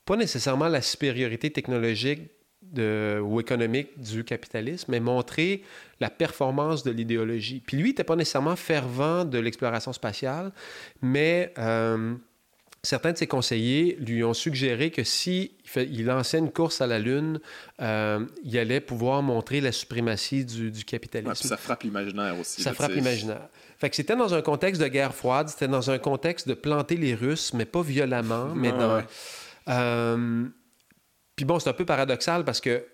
pas 0.06 0.15
nécessairement 0.15 0.68
la 0.68 0.81
supériorité 0.81 1.51
technologique 1.51 2.31
ou 2.77 3.39
économique 3.39 3.99
du 3.99 4.23
capitalisme, 4.23 4.91
mais 4.91 4.99
montrer 4.99 5.64
la 5.99 6.10
performance 6.10 6.84
de 6.84 6.91
l'idéologie. 6.91 7.61
Puis 7.65 7.77
lui, 7.77 7.85
il 7.85 7.91
n'était 7.91 8.03
pas 8.03 8.15
nécessairement 8.15 8.56
fervent 8.56 9.26
de 9.26 9.39
l'exploration 9.39 9.93
spatiale, 9.93 10.51
mais 11.01 11.53
euh, 11.57 12.15
certains 12.84 13.11
de 13.11 13.18
ses 13.18 13.27
conseillers 13.27 13.97
lui 13.99 14.23
ont 14.23 14.34
suggéré 14.34 14.91
que 14.91 15.03
si 15.03 15.51
il, 15.76 16.06
lançait 16.06 16.39
une 16.39 16.51
course 16.51 16.81
à 16.81 16.88
la 16.88 16.99
Lune, 16.99 17.39
euh, 17.81 18.26
il 18.43 18.57
allait 18.57 18.80
pouvoir 18.80 19.22
montrer 19.22 19.61
la 19.61 19.72
suprématie 19.72 20.45
du, 20.45 20.72
du 20.72 20.85
capitalisme. 20.85 21.30
Ouais, 21.30 21.35
puis 21.38 21.47
ça 21.47 21.57
frappe 21.57 21.84
l'imaginaire 21.84 22.39
aussi. 22.39 22.61
Ça 22.61 22.69
là, 22.69 22.76
frappe 22.76 22.91
l'imaginaire. 22.93 23.49
Fait 23.77 23.89
que 23.89 23.95
c'était 23.95 24.15
dans 24.15 24.34
un 24.34 24.41
contexte 24.41 24.81
de 24.81 24.88
guerre 24.88 25.14
froide, 25.14 25.49
c'était 25.49 25.68
dans 25.68 25.91
un 25.91 25.99
contexte 25.99 26.47
de 26.47 26.53
planter 26.53 26.95
les 26.95 27.15
Russes, 27.15 27.53
mais 27.53 27.65
pas 27.65 27.81
violemment, 27.81 28.47
mais 28.56 28.72
Ouais, 28.72 28.77
dans... 28.77 28.95
ouais. 28.97 29.06
Euh, 29.68 30.45
Puis 31.35 31.45
bon, 31.45 31.60
c'est 31.60 31.69
un 31.69 31.73
peu 31.73 31.85
paradoxal 31.85 32.43
parce 32.43 32.61
que 32.61 32.85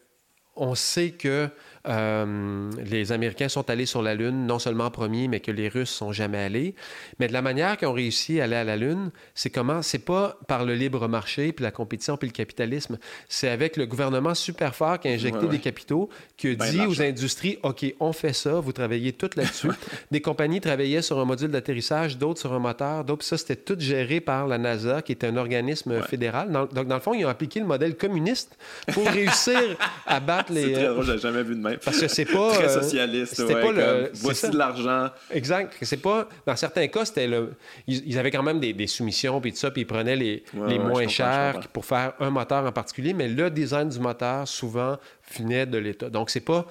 on 0.55 0.73
sait 0.73 1.11
que 1.11 1.49
euh, 1.87 2.69
les 2.83 3.11
Américains 3.11 3.49
sont 3.49 3.69
allés 3.69 3.85
sur 3.85 4.01
la 4.01 4.15
Lune, 4.15 4.45
non 4.45 4.59
seulement 4.59 4.85
en 4.85 4.91
premier, 4.91 5.27
mais 5.27 5.39
que 5.39 5.51
les 5.51 5.67
Russes 5.69 5.89
sont 5.89 6.11
jamais 6.11 6.37
allés. 6.39 6.75
Mais 7.19 7.27
de 7.27 7.33
la 7.33 7.41
manière 7.41 7.77
qu'ils 7.77 7.87
ont 7.87 7.93
réussi 7.93 8.39
à 8.41 8.45
aller 8.45 8.55
à 8.55 8.63
la 8.63 8.77
Lune, 8.77 9.11
c'est 9.33 9.49
comment 9.49 9.81
C'est 9.81 9.99
pas 10.05 10.37
par 10.47 10.65
le 10.65 10.73
libre 10.75 11.07
marché, 11.07 11.51
puis 11.51 11.63
la 11.63 11.71
compétition, 11.71 12.17
puis 12.17 12.27
le 12.29 12.33
capitalisme. 12.33 12.97
C'est 13.29 13.49
avec 13.49 13.77
le 13.77 13.85
gouvernement 13.85 14.33
super 14.35 14.75
fort 14.75 14.99
qui 14.99 15.07
a 15.07 15.11
injecté 15.11 15.37
Ouais, 15.39 15.45
ouais. 15.45 15.51
des 15.51 15.59
capitaux, 15.59 16.09
qui 16.37 16.49
a 16.51 16.55
Ben 16.55 16.71
dit 16.71 16.81
aux 16.85 17.01
industries 17.01 17.57
OK, 17.63 17.85
on 17.99 18.13
fait 18.13 18.33
ça, 18.33 18.59
vous 18.59 18.71
travaillez 18.71 19.13
toutes 19.13 19.35
là-dessus. 19.35 19.69
des 20.11 20.21
compagnies 20.21 20.61
travaillaient 20.61 21.01
sur 21.01 21.19
un 21.19 21.25
module 21.25 21.49
d'atterrissage, 21.51 22.17
d'autres 22.17 22.39
sur 22.39 22.53
un 22.53 22.59
moteur, 22.59 23.03
d'autres. 23.03 23.25
Ça, 23.25 23.37
c'était 23.37 23.55
tout 23.55 23.75
géré 23.79 24.19
par 24.21 24.47
la 24.47 24.57
NASA, 24.57 25.01
qui 25.01 25.11
est 25.11 25.23
un 25.23 25.35
organisme 25.37 25.91
Ouais. 25.91 26.01
fédéral. 26.03 26.51
Dans- 26.51 26.65
donc, 26.65 26.87
dans 26.87 26.95
le 26.95 27.01
fond, 27.01 27.13
ils 27.13 27.25
ont 27.25 27.29
appliqué 27.29 27.59
le 27.59 27.65
modèle 27.65 27.95
communiste 27.95 28.57
pour 28.93 29.07
réussir 29.07 29.59
à 30.05 30.19
battre 30.19 30.45
C'est 30.53 30.65
les. 30.65 30.73
très 30.73 30.85
euh, 30.85 30.93
drôle, 30.93 31.19
jamais 31.19 31.43
vu 31.43 31.55
de 31.55 31.61
même. 31.61 31.74
Parce 31.83 31.99
que 31.99 32.07
c'est 32.07 32.25
pas. 32.25 32.51
Très 32.53 32.65
euh, 32.77 32.81
socialiste, 32.81 33.39
ouais, 33.39 33.53
pas 33.61 33.71
le- 33.71 33.81
comme, 33.83 34.09
voici 34.15 34.41
ça. 34.41 34.49
de 34.49 34.57
l'argent. 34.57 35.09
Exact. 35.31 35.73
C'est 35.81 35.97
pas. 36.01 36.27
Dans 36.45 36.55
certains 36.55 36.87
cas, 36.87 37.05
c'était 37.05 37.27
le. 37.27 37.53
Ils, 37.87 38.07
ils 38.07 38.17
avaient 38.19 38.31
quand 38.31 38.43
même 38.43 38.59
des, 38.59 38.73
des 38.73 38.87
soumissions 38.87 39.39
puis 39.41 39.51
tout 39.51 39.57
ça, 39.57 39.71
puis 39.71 39.81
ils 39.81 39.87
prenaient 39.87 40.15
les, 40.15 40.43
Ouais, 40.53 40.69
les 40.69 40.77
ouais, 40.77 40.83
moins 40.83 41.07
chers 41.07 41.59
pour 41.73 41.85
faire 41.85 42.13
un 42.19 42.29
moteur 42.29 42.65
en 42.65 42.71
particulier, 42.71 43.13
mais 43.13 43.27
le 43.27 43.49
design 43.49 43.89
du 43.89 43.99
moteur 43.99 44.47
souvent 44.47 44.97
venait 45.37 45.65
de 45.65 45.77
l'État. 45.77 46.09
Donc 46.09 46.29
c'est 46.29 46.39
pas. 46.41 46.65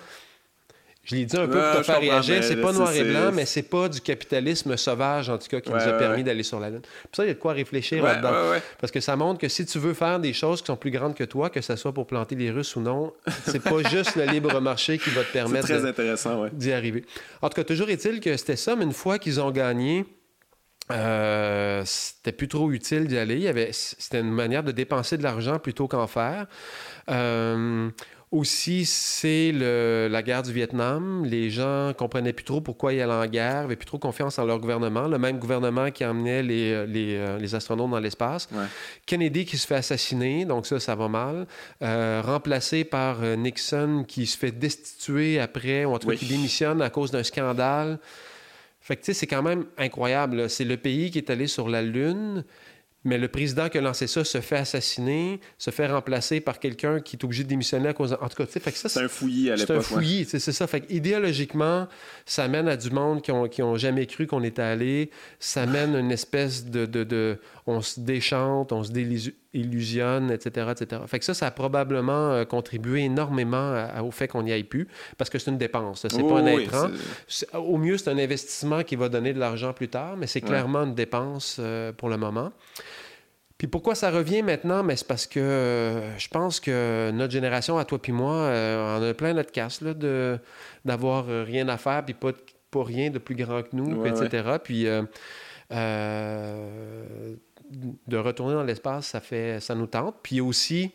Je 1.05 1.15
l'ai 1.17 1.27
dit 1.27 1.37
un 1.37 1.47
peu 1.47 1.61
pour 1.61 1.79
te 1.79 1.83
faire 1.83 2.01
réagir, 2.01 2.43
c'est 2.43 2.57
pas 2.57 2.73
noir 2.73 2.93
et 2.95 3.05
blanc, 3.05 3.31
mais 3.33 3.45
c'est 3.45 3.63
pas 3.63 3.89
du 3.89 4.01
capitalisme 4.01 4.77
sauvage, 4.77 5.29
en 5.29 5.37
tout 5.39 5.49
cas, 5.49 5.61
qui 5.61 5.71
Ouais, 5.71 5.77
nous 5.85 5.89
a 5.89 5.93
permis 5.93 6.17
ouais. 6.17 6.23
d'aller 6.23 6.43
sur 6.43 6.59
la 6.61 6.71
Lune. 6.71 6.81
Puis 6.81 7.09
ça, 7.13 7.25
il 7.25 7.29
y 7.29 7.31
a 7.31 7.35
de 7.35 7.39
quoi 7.39 7.53
réfléchir 7.53 8.03
Ouais, 8.03 8.11
là-dedans. 8.11 8.33
Parce 8.81 8.91
que 8.91 9.01
ça 9.01 9.15
montre 9.17 9.39
que 9.41 9.49
si 9.49 9.67
tu 9.67 9.79
veux 9.79 9.93
faire 9.95 10.19
des 10.19 10.33
choses 10.33 10.61
qui 10.63 10.67
sont 10.67 10.77
plus 10.77 10.91
grandes 10.91 11.15
que 11.15 11.25
toi, 11.25 11.51
que 11.51 11.61
ce 11.61 11.77
soit 11.77 11.93
pour 11.93 12.07
planter 12.07 12.35
les 12.37 12.51
Russes 12.51 12.75
ou 12.77 12.81
non, 12.81 13.13
c'est 13.47 13.63
pas 13.63 13.83
juste 13.91 14.17
le 14.17 14.25
libre 14.25 14.61
marché 14.61 14.99
qui 14.99 15.11
va 15.11 15.23
te 15.25 15.33
permettre 15.33 15.69
d'y 16.53 16.73
arriver. 16.73 17.05
En 17.43 17.49
tout 17.51 17.57
cas, 17.57 17.65
toujours 17.65 17.91
est-il 17.91 18.21
que 18.21 18.37
c'était 18.37 18.57
ça, 18.57 18.75
mais 18.75 18.85
une 18.85 18.93
fois 18.93 19.19
qu'ils 19.19 19.41
ont 19.41 19.51
gagné, 19.51 20.07
euh, 20.91 21.83
c'était 21.85 22.33
plus 22.33 22.49
trop 22.49 22.71
utile 22.71 23.07
d'y 23.07 23.17
aller. 23.17 23.37
Il 23.37 23.43
y 23.43 23.49
avait, 23.49 23.71
c'était 23.73 24.21
une 24.21 24.31
manière 24.33 24.63
de 24.63 24.73
dépenser 24.73 25.17
de 25.17 25.23
l'argent 25.23 25.59
plutôt 25.59 25.89
qu'en 25.89 26.07
faire. 26.07 26.47
Euh, 27.11 27.89
aussi, 28.35 28.85
c'est 28.85 29.53
la 29.53 30.23
guerre 30.23 30.43
du 30.43 30.53
Vietnam. 30.53 31.25
Les 31.25 31.51
gens 31.51 31.93
comprenaient 31.97 32.33
plus 32.33 32.45
trop 32.45 32.61
pourquoi 32.61 32.93
ils 32.93 33.01
allaient 33.01 33.13
en 33.13 33.27
guerre, 33.27 33.59
avaient 33.59 33.77
plus 33.77 33.87
trop 33.87 33.99
confiance 33.99 34.39
en 34.39 34.45
leur 34.45 34.59
gouvernement. 34.59 35.07
Le 35.07 35.19
même 35.19 35.39
gouvernement 35.39 35.91
qui 35.91 36.05
emmenait 36.05 36.43
les, 36.43 36.87
les, 36.87 37.17
euh, 37.17 37.39
les 37.39 37.55
astronautes 37.55 37.91
dans 37.91 38.01
l'espace. 38.01 38.49
Ouais. 38.53 38.65
Kennedy 39.07 39.45
qui 39.45 39.57
se 39.57 39.67
fait 39.67 39.77
assassiner, 39.77 40.45
donc 40.45 40.67
ça, 40.67 40.81
ça 40.81 40.95
va 40.97 41.09
mal. 41.09 41.47
Euh, 41.83 42.23
remplacé 42.25 42.85
par 42.85 43.23
euh, 43.23 43.37
Nixon 43.37 44.05
qui 44.07 44.27
se 44.27 44.37
fait 44.37 44.51
destituer 44.51 45.39
après, 45.39 45.85
ou 45.85 45.95
en 45.95 45.99
tout 45.99 46.09
cas 46.09 46.15
Oui. 46.15 46.19
qui 46.19 46.27
démissionne 46.27 46.83
à 46.83 46.91
cause 46.91 47.11
d'un 47.13 47.23
scandale. 47.23 47.99
Fait 48.81 48.97
que, 48.97 49.01
tu 49.01 49.07
sais, 49.07 49.15
c'est 49.15 49.27
quand 49.27 49.43
même 49.43 49.65
incroyable. 49.79 50.51
C'est 50.51 50.65
le 50.65 50.77
pays 50.77 51.11
qui 51.11 51.19
est 51.19 51.31
allé 51.31 51.47
sur 51.47 51.69
la 51.69 51.81
Lune, 51.83 52.45
mais 53.05 53.19
le 53.19 53.29
président 53.29 53.69
qui 53.69 53.79
a 53.79 53.81
lancé 53.81 54.07
ça 54.07 54.25
se 54.25 54.41
fait 54.41 54.57
assassiner, 54.57 55.41
se 55.59 55.71
fait 55.71 55.87
remplacer 55.87 56.41
par 56.41 56.59
quelqu'un 56.59 57.01
qui 57.01 57.17
est 57.17 57.25
obligé 57.25 57.45
de 57.45 57.49
démissionner 57.49 57.89
à 57.89 57.93
cause... 57.93 58.11
de- 58.11 58.17
En 58.21 58.29
tout 58.29 58.37
cas, 58.37 58.47
tu 58.47 58.53
sais, 58.53 58.61
fait 58.61 58.73
que 58.73 58.79
ça, 58.79 58.89
C'est 58.89 59.03
un 59.03 59.09
fouillis 59.09 59.51
à 59.51 59.57
c'est 59.57 59.63
l'époque. 59.63 59.77
un 59.77 59.79
ouais. 59.79 59.85
fouillis, 59.85 60.25
c'est 60.25 60.39
ça. 60.41 60.67
Fait 60.67 60.81
que 60.81 60.93
idéologiquement, 60.93 61.87
ça 62.27 62.49
mène 62.49 62.69
à 62.69 62.77
du 62.77 62.91
monde 62.91 63.21
qui 63.23 63.31
ont, 63.33 63.49
qui 63.49 63.63
ont 63.63 63.77
jamais 63.77 64.07
cru 64.07 64.27
qu'on 64.27 64.43
était 64.43 64.63
allé. 64.63 65.11
Ça 65.39 65.67
mène 65.67 65.95
à 65.95 65.99
une 66.01 66.13
espèce 66.13 66.65
de, 66.67 66.87
de, 66.87 67.05
de- 67.05 67.39
On 67.67 67.81
se 67.81 67.99
déchante, 68.01 68.73
on 68.73 68.83
se 68.85 68.93
déillusionne, 68.93 70.31
etc., 70.31 70.69
etc. 70.73 71.03
Fait 71.07 71.19
que 71.19 71.25
ça, 71.25 71.35
ça 71.35 71.47
a 71.47 71.51
probablement 71.51 72.31
euh, 72.33 72.45
contribué 72.45 73.01
énormément 73.05 73.73
à- 73.75 74.03
au 74.03 74.11
fait 74.11 74.29
qu'on 74.29 74.43
n'y 74.43 74.53
aille 74.53 74.65
plus, 74.65 74.87
parce 75.19 75.31
que 75.31 75.39
c'est 75.39 75.51
une 75.51 75.59
dépense. 75.59 76.07
C'est 76.09 76.21
Oh, 76.21 76.29
pas 76.29 76.41
un 76.41 76.47
intrant. 76.47 76.89
c'est- 77.29 77.47
C'est- 77.47 77.57
Au 77.57 77.77
mieux, 77.79 77.97
c'est 77.99 78.11
un 78.11 78.19
investissement 78.19 78.83
qui 78.83 78.97
va 78.97 79.09
donner 79.09 79.33
de 79.33 79.39
l'argent 79.39 79.73
plus 79.73 79.89
tard, 79.89 80.17
mais 80.17 80.27
c'est 80.27 80.43
Ouais. 80.43 80.49
clairement 80.49 80.83
une 80.85 80.95
dépense 80.95 81.57
euh, 81.61 81.93
pour 81.93 82.09
le 82.09 82.17
moment. 82.17 82.53
Puis 83.59 83.69
pourquoi 83.69 83.95
ça 83.95 84.11
revient 84.11 84.43
maintenant? 84.43 84.83
Mais 84.83 84.97
c'est 84.97 85.07
parce 85.07 85.27
que 85.27 85.39
euh, 85.39 86.19
je 86.19 86.29
pense 86.29 86.59
que 86.59 87.11
notre 87.13 87.33
génération, 87.33 87.79
à 87.79 87.85
toi 87.85 88.01
puis 88.01 88.13
moi, 88.13 88.35
euh, 88.35 88.99
on 88.99 89.03
a 89.11 89.15
plein 89.15 89.33
notre 89.33 89.53
casse 89.53 89.81
là, 89.81 89.95
de, 89.95 90.39
d'avoir 90.85 91.29
euh, 91.29 91.45
rien 91.45 91.69
à 91.69 91.77
faire 91.77 92.05
puis 92.05 92.15
pas, 92.15 92.33
pas 92.71 92.83
rien 92.83 93.11
de 93.11 93.19
plus 93.19 93.37
grand 93.37 93.63
que 93.63 93.69
nous, 93.75 94.01
Ouais, 94.01 94.11
etc. 94.11 94.57
Puis 94.63 94.87
euh, 94.89 95.03
euh, 95.73 97.37
de 98.07 98.17
retourner 98.17 98.55
dans 98.55 98.65
l'espace, 98.65 99.07
ça, 99.07 99.21
fait, 99.21 99.61
ça 99.61 99.75
nous 99.75 99.87
tente. 99.87 100.17
Puis 100.23 100.41
aussi, 100.41 100.91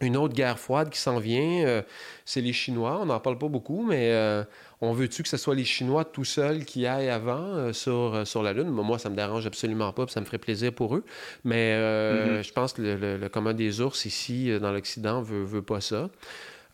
une 0.00 0.16
autre 0.16 0.34
guerre 0.34 0.58
froide 0.58 0.90
qui 0.90 0.98
s'en 0.98 1.18
vient. 1.18 1.64
Euh, 1.66 1.82
c'est 2.24 2.40
les 2.40 2.52
Chinois. 2.52 2.98
On 3.00 3.06
n'en 3.06 3.20
parle 3.20 3.38
pas 3.38 3.48
beaucoup, 3.48 3.84
mais 3.84 4.10
euh, 4.12 4.44
on 4.84 4.92
veut-tu 4.92 5.22
que 5.22 5.28
ce 5.28 5.36
soit 5.36 5.54
les 5.54 5.64
Chinois 5.64 6.04
tout 6.04 6.24
seuls 6.24 6.64
qui 6.64 6.86
aillent 6.86 7.10
avant 7.10 7.54
euh, 7.54 7.72
sur, 7.72 8.26
sur 8.26 8.42
la 8.42 8.52
Lune? 8.52 8.68
Moi, 8.70 8.98
ça 8.98 9.10
me 9.10 9.16
dérange 9.16 9.46
absolument 9.46 9.92
pas, 9.92 10.06
ça 10.08 10.20
me 10.20 10.26
ferait 10.26 10.38
plaisir 10.38 10.72
pour 10.72 10.96
eux. 10.96 11.04
Mais 11.44 11.76
mm-hmm. 11.76 12.42
je 12.42 12.52
pense 12.52 12.72
que 12.72 12.82
le, 12.82 13.16
le, 13.16 13.28
commun 13.28 13.54
des 13.54 13.80
ours 13.80 14.04
ici, 14.04 14.50
dans 14.60 14.72
l'Occident, 14.72 15.22
veut, 15.22 15.44
veut 15.44 15.62
pas 15.62 15.80
ça. 15.80 16.10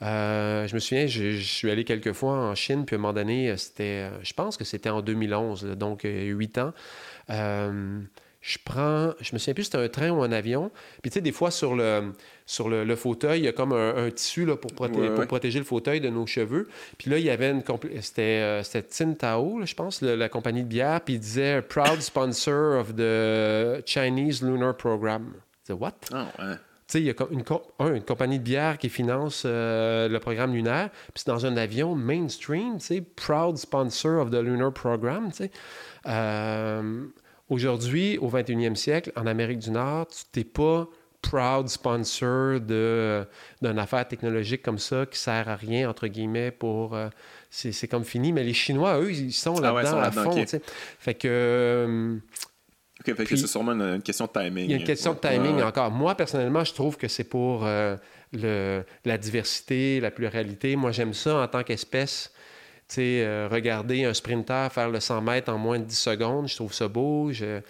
je 0.01 0.75
me 0.75 0.79
souviens, 0.79 1.07
je, 1.07 1.39
suis 1.39 1.71
allé 1.71 1.85
quelques 1.85 2.13
fois 2.13 2.33
en 2.33 2.55
Chine, 2.55 2.85
puis 2.85 2.97
à 2.97 2.99
un 2.99 3.03
moment 3.03 3.15
donné, 3.15 3.57
c'était, 3.57 4.11
je 4.23 4.33
pense 4.33 4.57
que 4.57 4.65
c'était 4.65 4.91
en 4.91 5.03
2011, 5.03 5.65
donc 5.77 6.03
huit 6.05 6.59
ans 6.59 6.73
je 8.41 8.57
prends, 8.65 9.13
je 9.21 9.35
me 9.35 9.39
souviens 9.39 9.55
plus 9.55 9.65
si 9.65 9.71
c'était 9.71 9.85
un 9.85 9.89
train 9.89 10.11
ou 10.11 10.23
un 10.23 10.33
avion. 10.33 10.71
Puis 11.03 11.11
tu 11.11 11.15
sais, 11.15 11.21
des 11.21 11.33
fois 11.33 11.51
sur 11.51 11.75
le, 11.75 12.13
sur 12.51 12.69
le, 12.69 12.97
fauteuil, 12.97 13.43
il 13.43 13.45
y 13.45 13.49
a 13.49 13.53
comme 13.53 13.73
un, 13.73 14.11
tissu 14.11 14.45
là, 14.45 14.57
pour, 14.57 14.73
pour, 14.73 14.89
protéger 15.29 15.61
le 15.61 15.65
fauteuil 15.65 16.01
de 16.01 16.09
nos 16.09 16.27
cheveux. 16.27 16.67
Puis 16.99 17.09
là, 17.09 17.19
il 17.19 17.25
y 17.25 17.31
avait 17.31 17.49
une, 17.49 17.63
c'était, 18.01 18.23
euh, 18.23 18.63
c'était 18.65 19.15
Tao, 19.15 19.61
je 19.65 19.73
pense, 19.73 20.03
la 20.03 20.29
compagnie 20.29 20.65
de 20.65 20.69
bière, 20.69 21.01
puis 21.01 21.15
il 21.15 21.21
disait 21.21 21.63
Proud 21.63 22.01
sponsor 22.01 22.81
of 22.81 22.97
the 22.97 23.87
Chinese 23.87 24.43
Lunar 24.43 24.77
Program. 24.77 25.33
C'est 25.63 25.75
what? 25.75 25.93
Ah, 26.13 26.27
ouais. 26.41 26.55
Tu 26.55 26.59
sais, 26.89 27.01
il 27.01 27.07
y 27.07 27.11
a 27.11 27.15
une, 27.31 27.45
une, 27.95 28.03
compagnie 28.03 28.41
de 28.41 28.45
bière 28.45 28.79
qui 28.79 28.89
finance 28.89 29.45
euh, 29.47 30.09
le 30.09 30.19
programme 30.19 30.53
lunaire, 30.53 30.91
puis 30.91 31.23
c'est 31.25 31.29
dans 31.29 31.47
un 31.47 31.57
avion 31.57 31.95
mainstream, 31.95 32.79
tu 32.79 32.87
sais, 32.87 33.01
proud 33.01 33.59
sponsor 33.59 34.21
of 34.21 34.33
the 34.33 34.43
lunar 34.43 34.73
program, 34.73 35.31
tu 35.31 35.45
sais. 35.45 35.51
Euh, 36.07 37.07
Aujourd'hui, 37.51 38.17
au 38.19 38.31
21e 38.31 38.77
siècle, 38.77 39.11
en 39.17 39.27
Amérique 39.27 39.59
du 39.59 39.73
Nord, 39.73 40.07
tu 40.07 40.39
n'es 40.39 40.45
pas 40.45 40.89
proud 41.23 41.69
sponsor 41.69 42.61
d'une 42.61 43.79
affaire 43.79 44.07
technologique 44.07 44.63
comme 44.63 44.79
ça 44.79 45.07
qui 45.07 45.19
sert 45.19 45.49
à 45.49 45.57
rien, 45.57 45.89
entre 45.89 46.07
guillemets, 46.07 46.51
pour... 46.51 46.95
Euh, 46.95 47.09
c'est 47.51 47.89
comme 47.89 48.05
fini. 48.05 48.33
Mais 48.33 48.45
les 48.45 48.55
Chinois, 48.55 49.01
eux, 49.01 49.11
ils 49.11 49.33
sont 49.33 49.57
ah 49.63 49.73
là-dedans 49.73 49.99
à 50.01 50.11
fond. 50.11 50.45
Fait 50.99 51.15
que... 51.15 51.29
Euh, 51.29 52.17
OK, 53.01 53.17
fait 53.17 53.25
que 53.25 53.37
c'est 53.37 53.47
sûrement 53.47 53.73
une, 53.73 54.03
question 54.03 54.27
de 54.27 54.31
timing. 54.31 54.65
Il 54.65 54.71
y 54.71 54.75
a 54.75 54.77
une 54.77 54.85
question 54.85 55.15
de 55.15 55.19
timing 55.19 55.63
encore. 55.63 55.91
Moi, 55.91 56.15
personnellement, 56.15 56.65
je 56.65 56.75
trouve 56.75 56.99
que 56.99 57.09
c'est 57.09 57.25
pour 57.25 57.65
euh, 57.65 57.97
le, 58.33 58.85
la 59.07 59.17
diversité, 59.17 60.01
la 60.01 60.11
pluralité. 60.11 60.77
Moi, 60.77 60.93
j'aime 60.93 61.15
ça 61.15 61.37
en 61.37 61.49
tant 61.49 61.63
qu'espèce 61.63 62.31
euh, 62.99 63.49
regarder 63.51 64.05
un 64.05 64.15
sprinter 64.15 64.71
faire 64.71 64.89
le 64.89 65.01
100 65.01 65.21
mètres 65.23 65.53
en 65.53 65.59
moins 65.59 65.79
de 65.79 65.85
10 65.85 65.95
secondes, 65.95 66.49
je 66.49 66.57
trouve 66.57 66.73
ça 66.73 66.89
beau. 66.89 67.33
Je, 67.33 67.61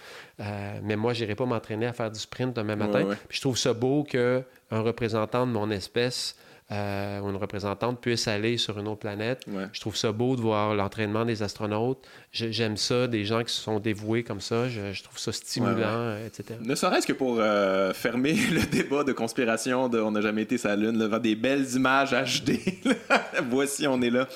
euh, 0.40 0.80
mais 0.82 0.96
moi, 0.96 1.12
je 1.12 1.20
n'irai 1.22 1.34
pas 1.34 1.46
m'entraîner 1.46 1.86
à 1.86 1.92
faire 1.92 2.10
du 2.10 2.18
sprint 2.18 2.56
demain 2.56 2.76
matin. 2.76 3.06
je 3.28 3.40
trouve 3.40 3.58
ça 3.58 3.72
beau 3.72 4.04
qu'un 4.04 4.42
représentant 4.70 5.46
de 5.46 5.52
mon 5.52 5.70
espèce 5.70 6.36
euh, 6.72 7.20
ou 7.20 7.30
une 7.30 7.36
représentante 7.36 8.00
puisse 8.00 8.28
aller 8.28 8.56
sur 8.56 8.78
une 8.78 8.86
autre 8.86 9.00
planète. 9.00 9.44
Je 9.72 9.80
trouve 9.80 9.96
ça 9.96 10.12
beau 10.12 10.36
de 10.36 10.40
voir 10.40 10.74
l'entraînement 10.74 11.24
des 11.24 11.42
astronautes. 11.42 12.06
J'aime 12.32 12.76
ça, 12.76 13.08
des 13.08 13.24
gens 13.24 13.42
qui 13.42 13.52
se 13.52 13.60
sont 13.60 13.80
dévoués 13.80 14.22
comme 14.22 14.40
ça. 14.40 14.68
Je, 14.68 15.02
trouve 15.02 15.18
ça 15.18 15.32
stimulant, 15.32 15.74
euh, 15.84 16.26
etc. 16.26 16.60
Ne 16.62 16.74
serait-ce 16.76 17.06
que 17.06 17.12
pour 17.12 17.38
euh, 17.38 17.92
fermer 17.92 18.34
le 18.52 18.62
débat 18.66 19.02
de 19.02 19.12
conspiration 19.12 19.88
de 19.88 20.00
On 20.00 20.12
n'a 20.12 20.20
jamais 20.20 20.42
été 20.42 20.58
sa 20.58 20.76
Lune, 20.76 20.98
devant 20.98 21.18
des 21.18 21.34
belles 21.34 21.66
images 21.74 22.12
HD. 22.12 22.60
Voici, 23.50 23.88
on 23.88 24.00
est 24.00 24.10
là. 24.10 24.28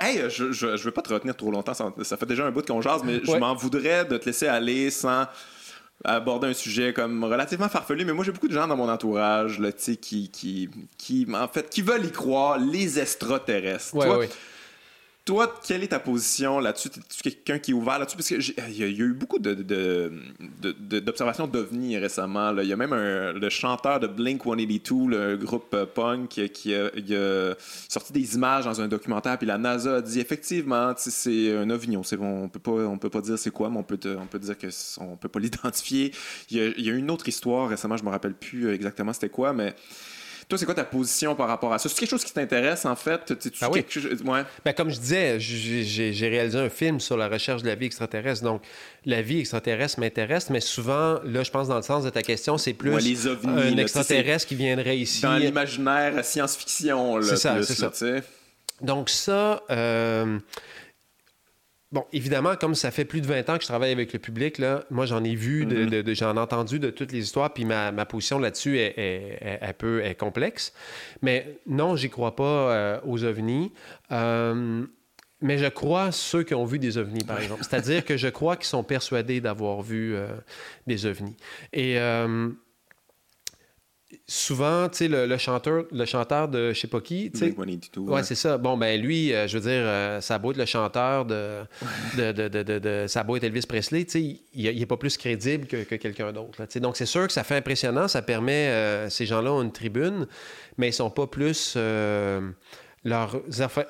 hey, 0.00 0.22
je 0.28 0.44
ne 0.44 0.76
veux 0.76 0.90
pas 0.92 1.02
te 1.02 1.12
retenir 1.12 1.34
trop 1.34 1.50
longtemps. 1.50 1.74
Ça, 1.74 2.16
fait 2.16 2.26
déjà 2.26 2.46
un 2.46 2.52
bout 2.52 2.64
qu'on 2.64 2.80
jase, 2.80 3.02
mais 3.04 3.20
je 3.24 3.36
m'en 3.36 3.54
voudrais 3.54 4.04
de 4.04 4.16
te 4.16 4.26
laisser 4.26 4.46
aller 4.46 4.90
sans 4.90 5.26
aborder 6.04 6.48
un 6.48 6.54
sujet 6.54 6.92
comme 6.92 7.24
relativement 7.24 7.68
farfelu, 7.68 8.04
mais 8.04 8.12
moi 8.12 8.24
j'ai 8.24 8.32
beaucoup 8.32 8.48
de 8.48 8.52
gens 8.52 8.66
dans 8.68 8.76
mon 8.76 8.88
entourage 8.88 9.58
là, 9.58 9.72
qui, 9.72 10.30
qui, 10.30 10.70
qui, 10.98 11.26
en 11.32 11.48
fait, 11.48 11.70
qui 11.70 11.82
veulent 11.82 12.04
y 12.04 12.12
croire, 12.12 12.58
les 12.58 12.98
extraterrestres. 12.98 13.94
Ouais, 13.94 14.06
toi, 14.06 14.24
quelle 15.64 15.82
est 15.82 15.88
ta 15.88 15.98
position 15.98 16.60
là-dessus? 16.60 16.88
Es-tu 16.88 17.22
quelqu'un 17.22 17.58
qui 17.58 17.72
est 17.72 17.74
ouvert 17.74 17.98
là-dessus? 17.98 18.16
Parce 18.16 18.28
qu'il 18.28 18.76
y, 18.76 18.82
a 18.82 18.86
eu 18.86 19.12
beaucoup 19.12 19.38
d'observations 19.38 21.46
de, 21.46 21.52
de, 21.52 21.58
d'ovnis 21.58 21.98
récemment. 21.98 22.56
Il 22.58 22.68
y 22.68 22.72
a 22.72 22.76
même 22.76 22.94
le 22.94 23.48
chanteur 23.48 23.98
de 23.98 24.06
Blink-182, 24.06 25.08
le 25.08 25.36
groupe 25.36 25.74
euh, 25.74 25.86
punk, 25.86 26.28
qui 26.28 26.74
a, 26.74 26.90
sorti 27.88 28.12
des 28.12 28.36
images 28.36 28.64
dans 28.64 28.80
un 28.80 28.88
documentaire. 28.88 29.38
Puis 29.38 29.46
la 29.46 29.58
NASA 29.58 29.96
a 29.96 30.00
dit 30.00 30.20
effectivement, 30.20 30.92
c'est 30.96 31.56
un 31.56 31.68
ovni. 31.70 31.96
On 31.96 32.02
ne 32.02 32.48
peut, 32.48 32.98
peut 33.00 33.10
pas 33.10 33.20
dire 33.20 33.38
c'est 33.38 33.50
quoi, 33.50 33.68
mais 33.68 33.78
on 33.78 33.82
peut, 33.82 33.98
on 34.20 34.26
peut 34.26 34.38
dire 34.38 34.54
qu'on 34.56 35.16
peut 35.16 35.28
pas 35.28 35.40
l'identifier. 35.46 36.12
Il 36.50 36.56
y, 36.56 36.60
a, 36.60 36.66
il 36.76 36.84
y 36.84 36.90
a 36.90 36.94
une 36.94 37.10
autre 37.10 37.28
histoire 37.28 37.68
récemment, 37.68 37.96
je 37.96 38.04
me 38.04 38.10
rappelle 38.10 38.34
plus 38.34 38.72
exactement 38.72 39.12
c'était 39.12 39.28
quoi, 39.28 39.52
mais 39.52 39.74
toi, 40.48 40.56
c'est 40.56 40.64
quoi 40.64 40.74
ta 40.74 40.84
position 40.84 41.34
par 41.34 41.48
rapport 41.48 41.72
à 41.72 41.78
ça? 41.78 41.88
C'est 41.88 41.98
quelque 41.98 42.10
chose 42.10 42.24
qui 42.24 42.32
t'intéresse, 42.32 42.84
en 42.84 42.94
fait? 42.94 43.34
Ah 43.60 43.68
oui. 43.70 43.84
Ben, 44.64 44.72
comme 44.72 44.90
je 44.90 44.98
disais, 44.98 45.40
j'ai 45.40 46.28
réalisé 46.28 46.58
un 46.58 46.68
film 46.68 47.00
sur 47.00 47.16
la 47.16 47.28
recherche 47.28 47.62
de 47.62 47.68
la 47.68 47.74
vie 47.74 47.86
extraterrestre. 47.86 48.44
Donc, 48.44 48.62
la 49.04 49.22
vie 49.22 49.40
extraterrestre 49.40 49.98
m'intéresse, 49.98 50.48
mais 50.50 50.60
souvent, 50.60 51.20
là, 51.24 51.42
je 51.42 51.50
pense 51.50 51.66
dans 51.66 51.76
le 51.76 51.82
sens 51.82 52.04
de 52.04 52.10
ta 52.10 52.22
question, 52.22 52.58
c'est 52.58 52.74
plus 52.74 52.92
un 52.94 53.76
extraterrestre 53.76 54.46
qui 54.46 54.54
viendrait 54.54 54.98
ici. 54.98 55.22
Dans 55.22 55.36
l'imaginaire 55.36 56.24
science-fiction. 56.24 57.22
C'est 57.22 57.36
ça, 57.36 57.62
c'est 57.62 57.74
ça. 57.74 57.90
Donc, 58.82 59.10
ça... 59.10 59.62
Euh, 59.70 60.38
Bon, 61.96 62.04
évidemment, 62.12 62.56
comme 62.56 62.74
ça 62.74 62.90
fait 62.90 63.06
plus 63.06 63.22
de 63.22 63.26
20 63.26 63.48
ans 63.48 63.56
que 63.56 63.62
je 63.62 63.68
travaille 63.68 63.90
avec 63.90 64.12
le 64.12 64.18
public, 64.18 64.58
là, 64.58 64.84
moi, 64.90 65.06
j'en 65.06 65.24
ai 65.24 65.34
vu, 65.34 65.64
mm-hmm. 65.64 66.14
j'en 66.14 66.36
ai 66.36 66.38
entendu 66.38 66.78
de 66.78 66.90
toutes 66.90 67.10
les 67.10 67.20
histoires, 67.20 67.54
puis 67.54 67.64
ma, 67.64 67.90
position 68.04 68.38
là-dessus 68.38 68.76
est, 68.76 68.98
est, 69.00 70.18
complexe. 70.18 70.74
Mais 71.22 71.58
non, 71.66 71.96
j'y 71.96 72.10
crois 72.10 72.36
pas 72.36 72.44
euh, 72.44 73.00
aux 73.06 73.24
ovnis. 73.24 73.72
Euh, 74.12 74.84
mais 75.40 75.56
je 75.56 75.68
crois 75.68 76.12
ceux 76.12 76.42
qui 76.42 76.54
ont 76.54 76.66
vu 76.66 76.78
des 76.78 76.98
ovnis, 76.98 77.24
par 77.24 77.40
exemple. 77.40 77.64
C'est-à-dire 77.64 78.04
que 78.04 78.18
je 78.18 78.28
crois 78.28 78.56
qu'ils 78.56 78.66
sont 78.66 78.84
persuadés 78.84 79.40
d'avoir 79.40 79.80
vu 79.80 80.14
euh, 80.14 80.28
des 80.86 81.06
ovnis. 81.06 81.36
Et 81.72 81.96
souvent, 84.28 84.88
tu 84.88 84.98
sais, 84.98 85.08
le, 85.08 85.36
chanteur, 85.38 85.84
le 85.92 86.04
chanteur 86.04 86.48
de 86.48 86.72
je 86.72 86.80
sais 86.80 86.88
pas 86.88 87.00
qui, 87.00 87.30
tu 87.30 87.38
sais. 87.38 87.54
Ouais, 87.98 88.22
c'est 88.24 88.34
ça. 88.34 88.58
Bon, 88.58 88.76
ben 88.76 89.00
lui, 89.00 89.32
euh, 89.32 89.46
je 89.46 89.58
veux 89.58 89.62
dire, 89.62 89.82
euh, 89.84 90.20
ça 90.20 90.34
a 90.34 90.38
beau 90.38 90.50
être 90.50 90.56
le 90.56 90.64
chanteur 90.64 91.24
de, 91.24 91.60
de, 92.16 92.32
de, 92.32 92.48
de, 92.48 92.78
de, 92.78 93.04
ça 93.06 93.20
a 93.20 93.22
beau 93.24 93.36
être 93.36 93.44
Elvis 93.44 93.66
Presley, 93.68 94.04
tu 94.04 94.10
sais, 94.10 94.40
il, 94.52 94.78
n'est 94.78 94.86
pas 94.86 94.96
plus 94.96 95.16
crédible 95.16 95.66
que, 95.66 95.82
quelqu'un 95.94 96.32
d'autre. 96.32 96.66
Donc, 96.80 96.96
c'est 96.96 97.06
sûr 97.06 97.26
que 97.26 97.32
ça 97.32 97.44
fait 97.44 97.56
impressionnant, 97.56 98.08
ça 98.08 98.22
permet, 98.22 98.68
euh, 98.68 99.08
ces 99.10 99.26
gens-là 99.26 99.52
ont 99.52 99.62
une 99.62 99.72
tribune, 99.72 100.26
mais 100.76 100.88
ils 100.88 100.92
sont 100.92 101.10
pas 101.10 101.28
plus 101.28 101.76
leurs, 103.06 103.40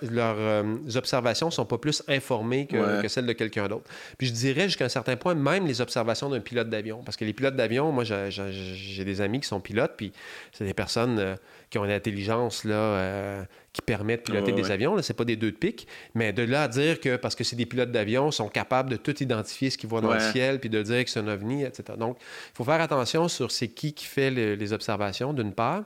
leurs 0.03 0.37
euh, 0.39 0.77
observations 0.95 1.51
sont 1.51 1.65
pas 1.65 1.79
plus 1.79 2.03
informées 2.07 2.67
que, 2.67 3.09
celles 3.09 3.25
de 3.25 3.33
quelqu'un 3.33 3.67
d'autre. 3.67 3.89
Puis 4.19 4.27
je 4.27 4.33
dirais 4.33 4.65
jusqu'à 4.65 4.85
un 4.85 4.91
certain 4.91 5.17
point, 5.17 5.35
même 5.35 5.67
les 5.67 5.81
observations 5.81 6.29
d'un 6.29 6.41
pilote 6.41 6.69
d'avion. 6.69 7.03
Parce 7.03 7.17
que 7.17 7.25
les 7.25 7.33
pilotes 7.33 7.57
d'avion, 7.57 7.91
moi, 7.93 8.05
j'ai 8.05 9.05
des 9.05 9.21
amis 9.23 9.41
qui 9.41 9.49
sont 9.49 9.61
pilotes, 9.61 9.95
puis 9.97 10.13
c'est 10.53 10.65
des 10.65 10.75
personnes 10.75 11.19
euh, 11.19 11.35
qui 11.71 11.79
ont 11.79 11.85
une 11.85 11.91
intelligence 11.91 12.65
là, 12.65 12.75
euh, 12.75 13.45
qui 13.73 13.83
permet 13.83 14.17
de 14.17 14.23
piloter 14.23 14.53
des 14.53 14.71
avions. 14.71 15.01
Ce 15.03 15.13
pas 15.13 15.25
des 15.25 15.37
deux 15.37 15.51
de 15.51 15.57
pique. 15.57 15.87
Mais 16.15 16.33
de 16.33 16.43
là 16.43 16.63
à 16.63 16.69
dire 16.69 17.01
que 17.01 17.17
parce 17.17 17.35
que 17.35 17.45
c'est 17.45 17.57
des 17.57 17.67
pilotes 17.67 17.91
d'avion, 17.91 18.31
sont 18.31 18.49
capables 18.49 18.91
de 18.91 18.97
tout 18.97 19.23
identifier 19.23 19.71
ce 19.71 19.79
qu'ils 19.79 19.89
voient 19.89 20.01
dans 20.01 20.15
le 20.15 20.21
ciel, 20.21 20.61
puis 20.61 20.71
de 20.71 20.83
dire 20.83 21.05
que 21.05 21.11
c'est 21.11 21.21
un 21.21 21.29
ovni, 21.29 21.65
etc. 21.65 21.99
Donc, 21.99 22.19
il 22.21 22.57
faut 22.57 22.65
faire 22.65 22.81
attention 22.81 23.29
sur 23.29 23.51
c'est 23.51 23.69
qui 23.69 23.93
qui 23.93 24.07
fait 24.07 24.31
les 24.31 24.73
observations, 24.73 25.33
d'une 25.33 25.53
part. 25.53 25.85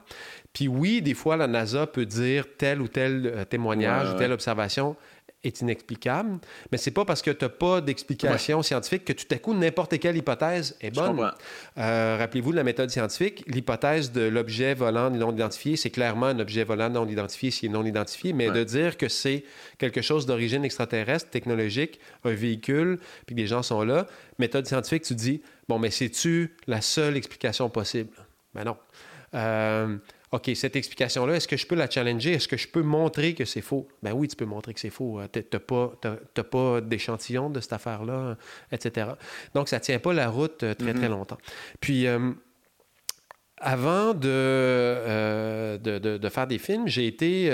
Puis 0.52 0.66
oui, 0.66 1.00
des 1.00 1.14
fois, 1.14 1.36
la 1.36 1.46
NASA 1.46 1.86
peut 1.86 2.06
dire 2.06 2.44
tel 2.58 2.80
ou 2.80 2.88
tel 2.88 3.26
euh, 3.26 3.44
témoignage 3.44 4.12
ou 4.12 4.18
telle 4.18 4.32
observation 4.32 4.96
est 5.42 5.60
inexplicable, 5.62 6.38
mais 6.70 6.78
c'est 6.78 6.90
pas 6.90 7.04
parce 7.04 7.22
que 7.22 7.30
tu 7.30 7.44
n'as 7.44 7.48
pas 7.48 7.80
d'explication 7.80 8.62
scientifique 8.62 9.04
que 9.04 9.12
tout 9.12 9.26
à 9.30 9.36
coup, 9.36 9.54
n'importe 9.54 9.98
quelle 9.98 10.16
hypothèse 10.16 10.76
est 10.80 10.94
bonne. 10.94 11.32
Euh, 11.78 12.16
rappelez-vous 12.18 12.50
de 12.50 12.56
la 12.56 12.64
méthode 12.64 12.90
scientifique. 12.90 13.42
L'hypothèse 13.46 14.12
de 14.12 14.22
l'objet 14.22 14.74
volant 14.74 15.10
non 15.10 15.32
identifié, 15.32 15.76
c'est 15.76 15.90
clairement 15.90 16.26
un 16.26 16.38
objet 16.38 16.64
volant 16.64 16.90
non 16.90 17.08
identifié 17.08 17.50
s'il 17.50 17.70
est 17.70 17.72
non 17.72 17.84
identifié, 17.84 18.32
mais 18.32 18.50
de 18.50 18.64
dire 18.64 18.96
que 18.96 19.08
c'est 19.08 19.44
quelque 19.78 20.02
chose 20.02 20.26
d'origine 20.26 20.64
extraterrestre, 20.64 21.30
technologique, 21.30 22.00
un 22.24 22.34
véhicule, 22.34 22.98
puis 23.26 23.34
que 23.34 23.40
des 23.40 23.46
gens 23.46 23.62
sont 23.62 23.82
là, 23.82 24.06
méthode 24.38 24.66
scientifique, 24.66 25.04
tu 25.04 25.14
dis, 25.14 25.42
bon, 25.68 25.78
mais 25.78 25.90
c'est-tu 25.90 26.54
la 26.66 26.80
seule 26.80 27.16
explication 27.16 27.70
possible? 27.70 28.10
Ben 28.54 28.64
non. 28.64 28.76
Euh, 29.34 29.96
OK, 30.32 30.48
cette 30.54 30.76
explication-là, 30.76 31.34
est-ce 31.34 31.48
que 31.48 31.56
je 31.56 31.66
peux 31.66 31.74
la 31.74 31.90
challenger? 31.90 32.34
Est-ce 32.34 32.46
que 32.46 32.56
je 32.56 32.68
peux 32.68 32.82
montrer 32.82 33.34
que 33.34 33.44
c'est 33.44 33.60
faux? 33.60 33.88
Ben 34.00 34.12
oui, 34.12 34.28
tu 34.28 34.36
peux 34.36 34.44
montrer 34.44 34.72
que 34.72 34.78
c'est 34.78 34.90
faux. 34.90 35.18
Euh, 35.18 35.26
tu 35.32 35.42
n'as 35.52 35.58
pas, 35.58 35.92
pas 36.44 36.80
d'échantillon 36.80 37.50
de 37.50 37.60
cette 37.60 37.72
affaire-là, 37.72 38.36
etc. 38.70 39.08
Donc, 39.54 39.68
ça 39.68 39.78
ne 39.78 39.82
tient 39.82 39.98
pas 39.98 40.12
la 40.12 40.28
route 40.28 40.62
euh, 40.62 40.74
très, 40.74 40.94
très 40.94 41.06
mm-hmm. 41.06 41.10
longtemps. 41.10 41.38
Puis, 41.80 42.06
euh, 42.06 42.32
avant 43.60 44.14
de, 44.14 45.76
de, 45.76 45.98
de, 45.98 46.28
faire 46.28 46.46
des 46.46 46.58
films, 46.58 46.88
j'ai 46.88 47.06
été 47.06 47.50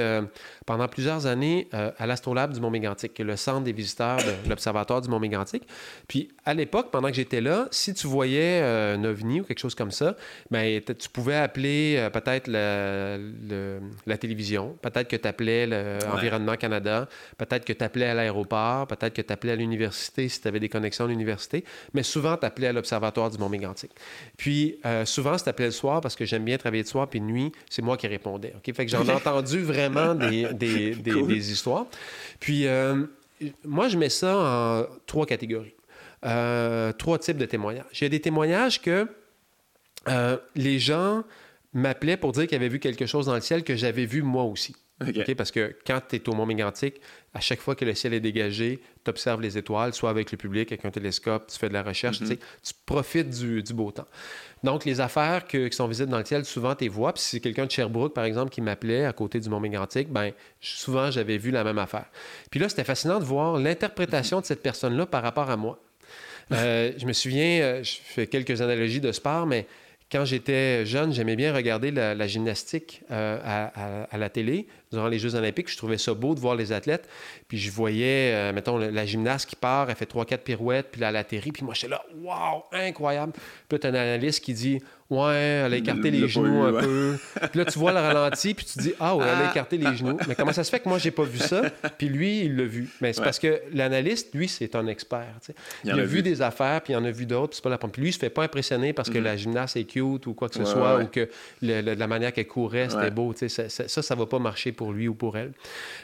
pendant 0.65 0.87
plusieurs 0.89 1.27
années 1.27 1.69
à 1.73 2.07
l'Astrolabe 2.07 2.53
du 2.53 2.61
Mont-Mégantic, 2.61 3.15
qui 3.15 3.23
est 3.23 3.25
le 3.25 3.37
centre 3.37 3.63
des 3.63 3.73
visiteurs 3.73 4.19
de 4.19 4.49
l'Observatoire 4.49 5.01
du 5.01 5.09
Mont-Mégantic. 5.09 5.65
Puis 6.07 6.29
à 6.45 6.55
l'époque, 6.55 6.91
pendant 6.93 7.09
que 7.09 7.15
j'étais 7.15 7.41
là, 7.41 7.67
si 7.71 7.93
tu 7.93 8.07
voyais 8.07 8.63
un 8.63 9.03
ovni 9.05 9.41
ou 9.41 9.45
quelque 9.45 9.59
chose 9.59 9.75
comme 9.75 9.91
ça, 9.91 10.17
ben, 10.51 10.81
tu 10.81 11.09
pouvais 11.09 11.37
appeler 11.37 12.09
peut-être 12.13 12.47
la, 12.47 13.19
la, 14.07 14.19
télévision, 14.19 14.77
peut-être 14.83 15.09
que 15.09 15.17
tu 15.17 15.27
appelais 15.27 15.67
l'Environnement 15.67 16.57
Canada, 16.57 17.09
peut-être 17.37 17.65
que 17.65 17.73
tu 17.73 17.85
appelais 17.85 18.07
à 18.07 18.15
l'aéroport, 18.15 18.87
peut-être 18.87 19.15
que 19.15 19.23
tu 19.23 19.33
appelais 19.33 19.53
à 19.53 19.57
l'université 19.57 20.29
si 20.29 20.41
tu 20.41 20.49
avais 20.49 20.61
des 20.61 20.69
connexions 20.69 21.07
à 21.07 21.09
l'université, 21.09 21.65
mais 21.95 22.03
souvent 22.05 22.37
tu 22.37 22.47
appelais 22.47 22.69
à 22.69 22.73
l'Observatoire 22.73 23.31
du 23.31 23.39
Mont-Mégantic. 23.39 23.91
Puis 24.37 24.79
souvent, 25.05 25.37
si 25.37 25.45
tu 25.45 25.51
appelais 25.51 25.67
le 25.67 25.73
soir, 25.73 25.96
parce 26.01 26.17
que 26.17 26.25
j'aime 26.25 26.45
bien 26.45 26.59
travailler 26.59 26.83
de 26.83 26.89
soir, 26.89 27.09
puis 27.09 27.21
de 27.21 27.25
nuit, 27.25 27.53
c'est 27.71 27.83
moi 27.83 27.97
qui 27.97 28.07
répondais. 28.07 28.55
OK? 28.57 28.75
Fait 28.75 28.87
que 28.87 28.91
j'en 28.91 29.05
ai 29.05 29.13
entendu 29.13 29.61
vraiment 29.61 30.15
des, 30.15 30.53
des, 30.55 30.95
des, 30.95 31.53
histoires. 31.53 31.87
Puis, 32.41 32.67
euh, 32.67 33.05
moi, 33.65 33.89
je 33.89 33.97
mets 33.97 34.09
ça 34.09 34.37
en 34.37 34.87
trois 35.07 35.27
catégories. 35.27 35.75
Euh, 36.25 36.93
trois 36.93 37.19
types 37.19 37.37
de 37.37 37.45
témoignages. 37.45 38.03
A 38.03 38.09
des 38.09 38.21
témoignages 38.21 38.81
que 38.81 39.07
euh, 40.09 40.37
les 40.55 40.79
gens 40.79 41.25
m'appelaient 41.73 42.17
pour 42.17 42.33
dire 42.33 42.47
qu'ils 42.47 42.57
avaient 42.57 42.69
vu 42.69 42.79
quelque 42.79 43.07
chose 43.07 43.27
dans 43.27 43.35
le 43.35 43.41
ciel 43.41 43.63
que 43.63 43.77
j'avais 43.77 44.07
vu 44.07 44.23
moi 44.23 44.45
aussi. 44.45 44.75
Parce 45.37 45.51
que 45.51 45.77
quand 45.87 46.01
tu 46.09 46.17
es 46.17 46.29
au 46.29 46.33
Mont 46.33 46.47
Mégantic, 46.47 47.01
à 47.37 47.41
chaque 47.41 47.61
fois 47.61 47.75
que 47.75 47.85
le 47.85 47.95
ciel 47.95 48.15
est 48.15 48.21
dégagé, 48.21 48.81
tu 49.05 49.11
observes 49.11 49.43
les 49.43 49.59
étoiles, 49.59 49.93
soit 49.93 50.09
avec 50.09 50.33
le 50.33 50.39
public, 50.39 50.73
avec 50.73 50.87
un 50.87 50.91
télescope, 50.91 51.49
tu 51.49 51.59
fais 51.59 51.69
de 51.69 51.75
la 51.75 51.83
recherche, 51.83 52.21
mm-hmm. 52.21 52.39
tu 52.39 52.73
profites 52.87 53.29
du, 53.29 53.63
du, 53.63 53.75
beau 53.75 53.91
temps. 53.91 54.07
Donc, 54.65 54.87
les 54.87 55.03
affaires 55.03 55.47
qui 55.47 55.71
sont 55.71 55.87
visibles 55.87 56.11
dans 56.11 56.19
le 56.19 56.25
ciel, 56.25 56.47
souvent, 56.47 56.75
tu 56.75 56.89
vois. 56.89 57.13
Puis 57.13 57.23
si 57.23 57.31
c'est 57.33 57.41
quelqu'un 57.41 57.67
de 57.67 57.71
Sherbrooke, 57.71 58.15
par 58.15 58.25
exemple, 58.25 58.51
qui 58.51 58.63
m'appelait 58.63 59.05
à 59.05 59.13
côté 59.13 59.39
du 59.39 59.51
Mont 59.51 59.61
Mégantic, 59.61 60.09
ben 60.09 60.33
souvent, 60.63 61.11
j'avais 61.11 61.37
vu 61.37 61.51
la 61.51 61.63
même 61.63 61.79
affaire. 61.79 62.07
Puis 62.51 62.59
là, 62.59 62.71
c'était 62.71 62.85
fascinant 62.85 63.19
de 63.19 63.25
voir 63.25 63.59
l'interprétation 63.59 64.41
de 64.41 64.47
cette 64.47 64.63
personne-là 64.63 65.05
par 65.05 65.23
rapport 65.23 65.51
à 65.51 65.59
moi. 65.59 65.79
Euh, 66.53 66.93
je 66.97 67.07
me 67.07 67.13
souviens, 67.13 67.61
euh, 67.61 67.83
je 67.83 67.99
fais 68.03 68.27
quelques 68.27 68.63
analogies 68.63 69.01
de 69.01 69.13
sport, 69.13 69.47
mais 69.47 69.67
quand 70.11 70.25
j'étais 70.25 70.87
jeune, 70.87 71.13
j'aimais 71.13 71.35
bien 71.35 71.53
regarder 71.53 71.91
la, 71.91 72.27
gymnastique 72.27 73.03
euh, 73.11 73.39
à, 74.11 74.17
la 74.17 74.31
télé 74.31 74.69
durant 74.97 75.09
les 75.09 75.19
Jeux 75.19 75.35
olympiques. 75.35 75.71
Je 75.71 75.77
trouvais 75.77 75.99
ça 75.99 76.13
beau 76.15 76.35
de 76.35 76.41
voir 76.41 76.55
les 76.57 76.73
athlètes. 76.73 77.09
Puis 77.49 77.59
je 77.59 77.71
voyais, 77.71 78.53
mettons, 78.53 78.79
la 78.79 79.07
gymnaste 79.07 79.49
qui 79.49 79.57
part, 79.57 79.89
elle 79.89 79.97
fait 79.97 80.07
trois, 80.07 80.25
quatre 80.25 80.43
pirouettes, 80.43 80.89
puis 80.91 81.01
là, 81.01 81.11
elle 81.11 81.17
atterrit. 81.17 81.53
Puis 81.53 81.65
moi, 81.65 81.75
j'étais 81.75 81.89
là, 81.89 82.03
waouh, 82.17 82.63
incroyable. 82.73 83.33
Puis 83.69 83.79
tu 83.79 83.87
as 83.87 83.91
un 83.91 83.95
analyste 83.95 84.43
qui 84.43 84.55
dit, 84.55 84.81
Ouais, 85.09 85.63
elle 85.65 85.73
a 85.73 85.77
écarté 85.77 86.11
les 86.11 86.27
genoux 86.27 86.65
un 86.65 86.81
peu. 86.81 87.17
Puis 87.51 87.59
là, 87.59 87.65
tu 87.65 87.79
vois 87.79 87.93
le 87.93 88.01
ralenti, 88.01 88.55
puis 88.55 88.67
tu 88.67 88.79
dis 88.81 88.93
Ah, 88.99 89.15
ouais, 89.15 89.25
elle 89.25 89.45
a 89.45 89.47
ah. 89.47 89.51
écarté 89.51 89.79
les 89.79 89.97
genoux. 89.97 90.19
Mais 90.27 90.35
comment 90.35 90.53
ça 90.53 90.65
se 90.65 90.71
fait 90.71 90.81
que 90.81 90.89
moi, 90.89 90.99
j'ai 90.99 91.13
pas 91.13 91.23
vu 91.23 91.39
ça? 91.39 91.63
Puis 91.99 92.09
lui, 92.09 92.41
il 92.41 92.57
l'a 92.57 92.65
vu. 92.65 92.89
Mais 93.01 93.13
c'est 93.13 93.23
parce 93.23 93.39
que 93.39 93.61
l'analyste, 93.73 94.35
lui, 94.35 94.49
c'est 94.49 94.75
un 94.75 94.89
expert. 94.89 95.27
Il, 95.85 95.93
a, 95.93 96.05
vu. 96.05 96.23
des 96.23 96.43
affaires, 96.43 96.81
puis 96.81 96.93
il 96.93 96.97
en 96.97 97.05
a 97.05 97.11
vu 97.13 97.25
d'autres, 97.25 97.51
puis 97.51 97.57
c'est 97.57 97.63
pas 97.63 97.71
la 97.71 97.79
Puis 97.79 98.03
lui, 98.03 98.09
il 98.09 98.13
se 98.13 98.19
fait 98.19 98.31
pas 98.31 98.43
impressionner 98.43 98.93
parce 98.93 99.09
que 99.09 99.19
mm-hmm. 99.19 99.23
la 99.23 99.37
gymnaste 99.37 99.77
est 99.77 99.85
cute 99.85 100.27
ou 100.27 100.35
quoi 100.35 100.49
que 100.49 100.57
ce 100.57 100.65
soit, 100.65 101.01
ou 101.01 101.07
que 101.07 101.29
la 101.63 102.07
manière 102.09 102.33
qu'elle 102.33 102.49
courait, 102.49 102.89
c'était 102.91 103.11
beau. 103.13 103.33
Ça, 103.37 103.69
ça, 103.69 104.03
ça, 104.03 104.15
va 104.17 104.27
pas 104.27 104.41
marcher 104.41 104.73
pour 104.73 104.93
lui 104.93 105.07
ou 105.07 105.15
pour 105.15 105.37
elle. 105.37 105.53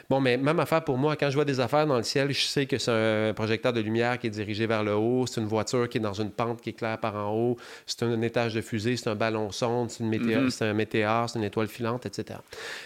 Bon, 0.09 0.21
mais 0.21 0.37
même 0.37 0.59
affaire 0.59 0.83
pour 0.83 0.97
moi, 0.97 1.17
quand 1.17 1.29
je 1.29 1.35
vois 1.35 1.45
des 1.45 1.59
affaires 1.59 1.87
dans 1.87 1.97
le 1.97 2.03
ciel, 2.03 2.31
je 2.31 2.45
sais 2.45 2.65
que 2.65 2.77
c'est 2.77 2.91
un 2.91 3.33
projecteur 3.33 3.73
de 3.73 3.81
lumière 3.81 4.17
qui 4.17 4.27
est 4.27 4.29
dirigé 4.29 4.65
vers 4.65 4.83
le 4.83 4.95
haut, 4.95 5.25
c'est 5.27 5.41
une 5.41 5.47
voiture 5.47 5.89
qui 5.89 5.97
est 5.97 6.01
dans 6.01 6.13
une 6.13 6.31
pente 6.31 6.61
qui 6.61 6.69
éclaire 6.69 6.97
par 6.97 7.15
en 7.15 7.33
haut, 7.33 7.57
c'est 7.85 8.03
un 8.03 8.21
étage 8.21 8.53
de 8.53 8.61
fusée 8.61 8.92
c'est 8.97 9.09
un 9.09 9.15
ballon 9.15 9.51
sonde, 9.51 9.91
c'est, 9.91 10.03
mm-hmm. 10.03 10.49
c'est 10.49 10.65
un 10.65 10.73
météore, 10.73 11.29
c'est 11.29 11.39
une 11.39 11.45
étoile 11.45 11.67
filante, 11.67 12.05
etc. 12.05 12.39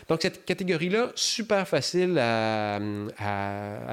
Donc, 0.10 0.22
cette 0.22 0.46
catégorie-là, 0.46 1.12
super 1.16 1.68
facile 1.68 2.18
à, 2.20 2.80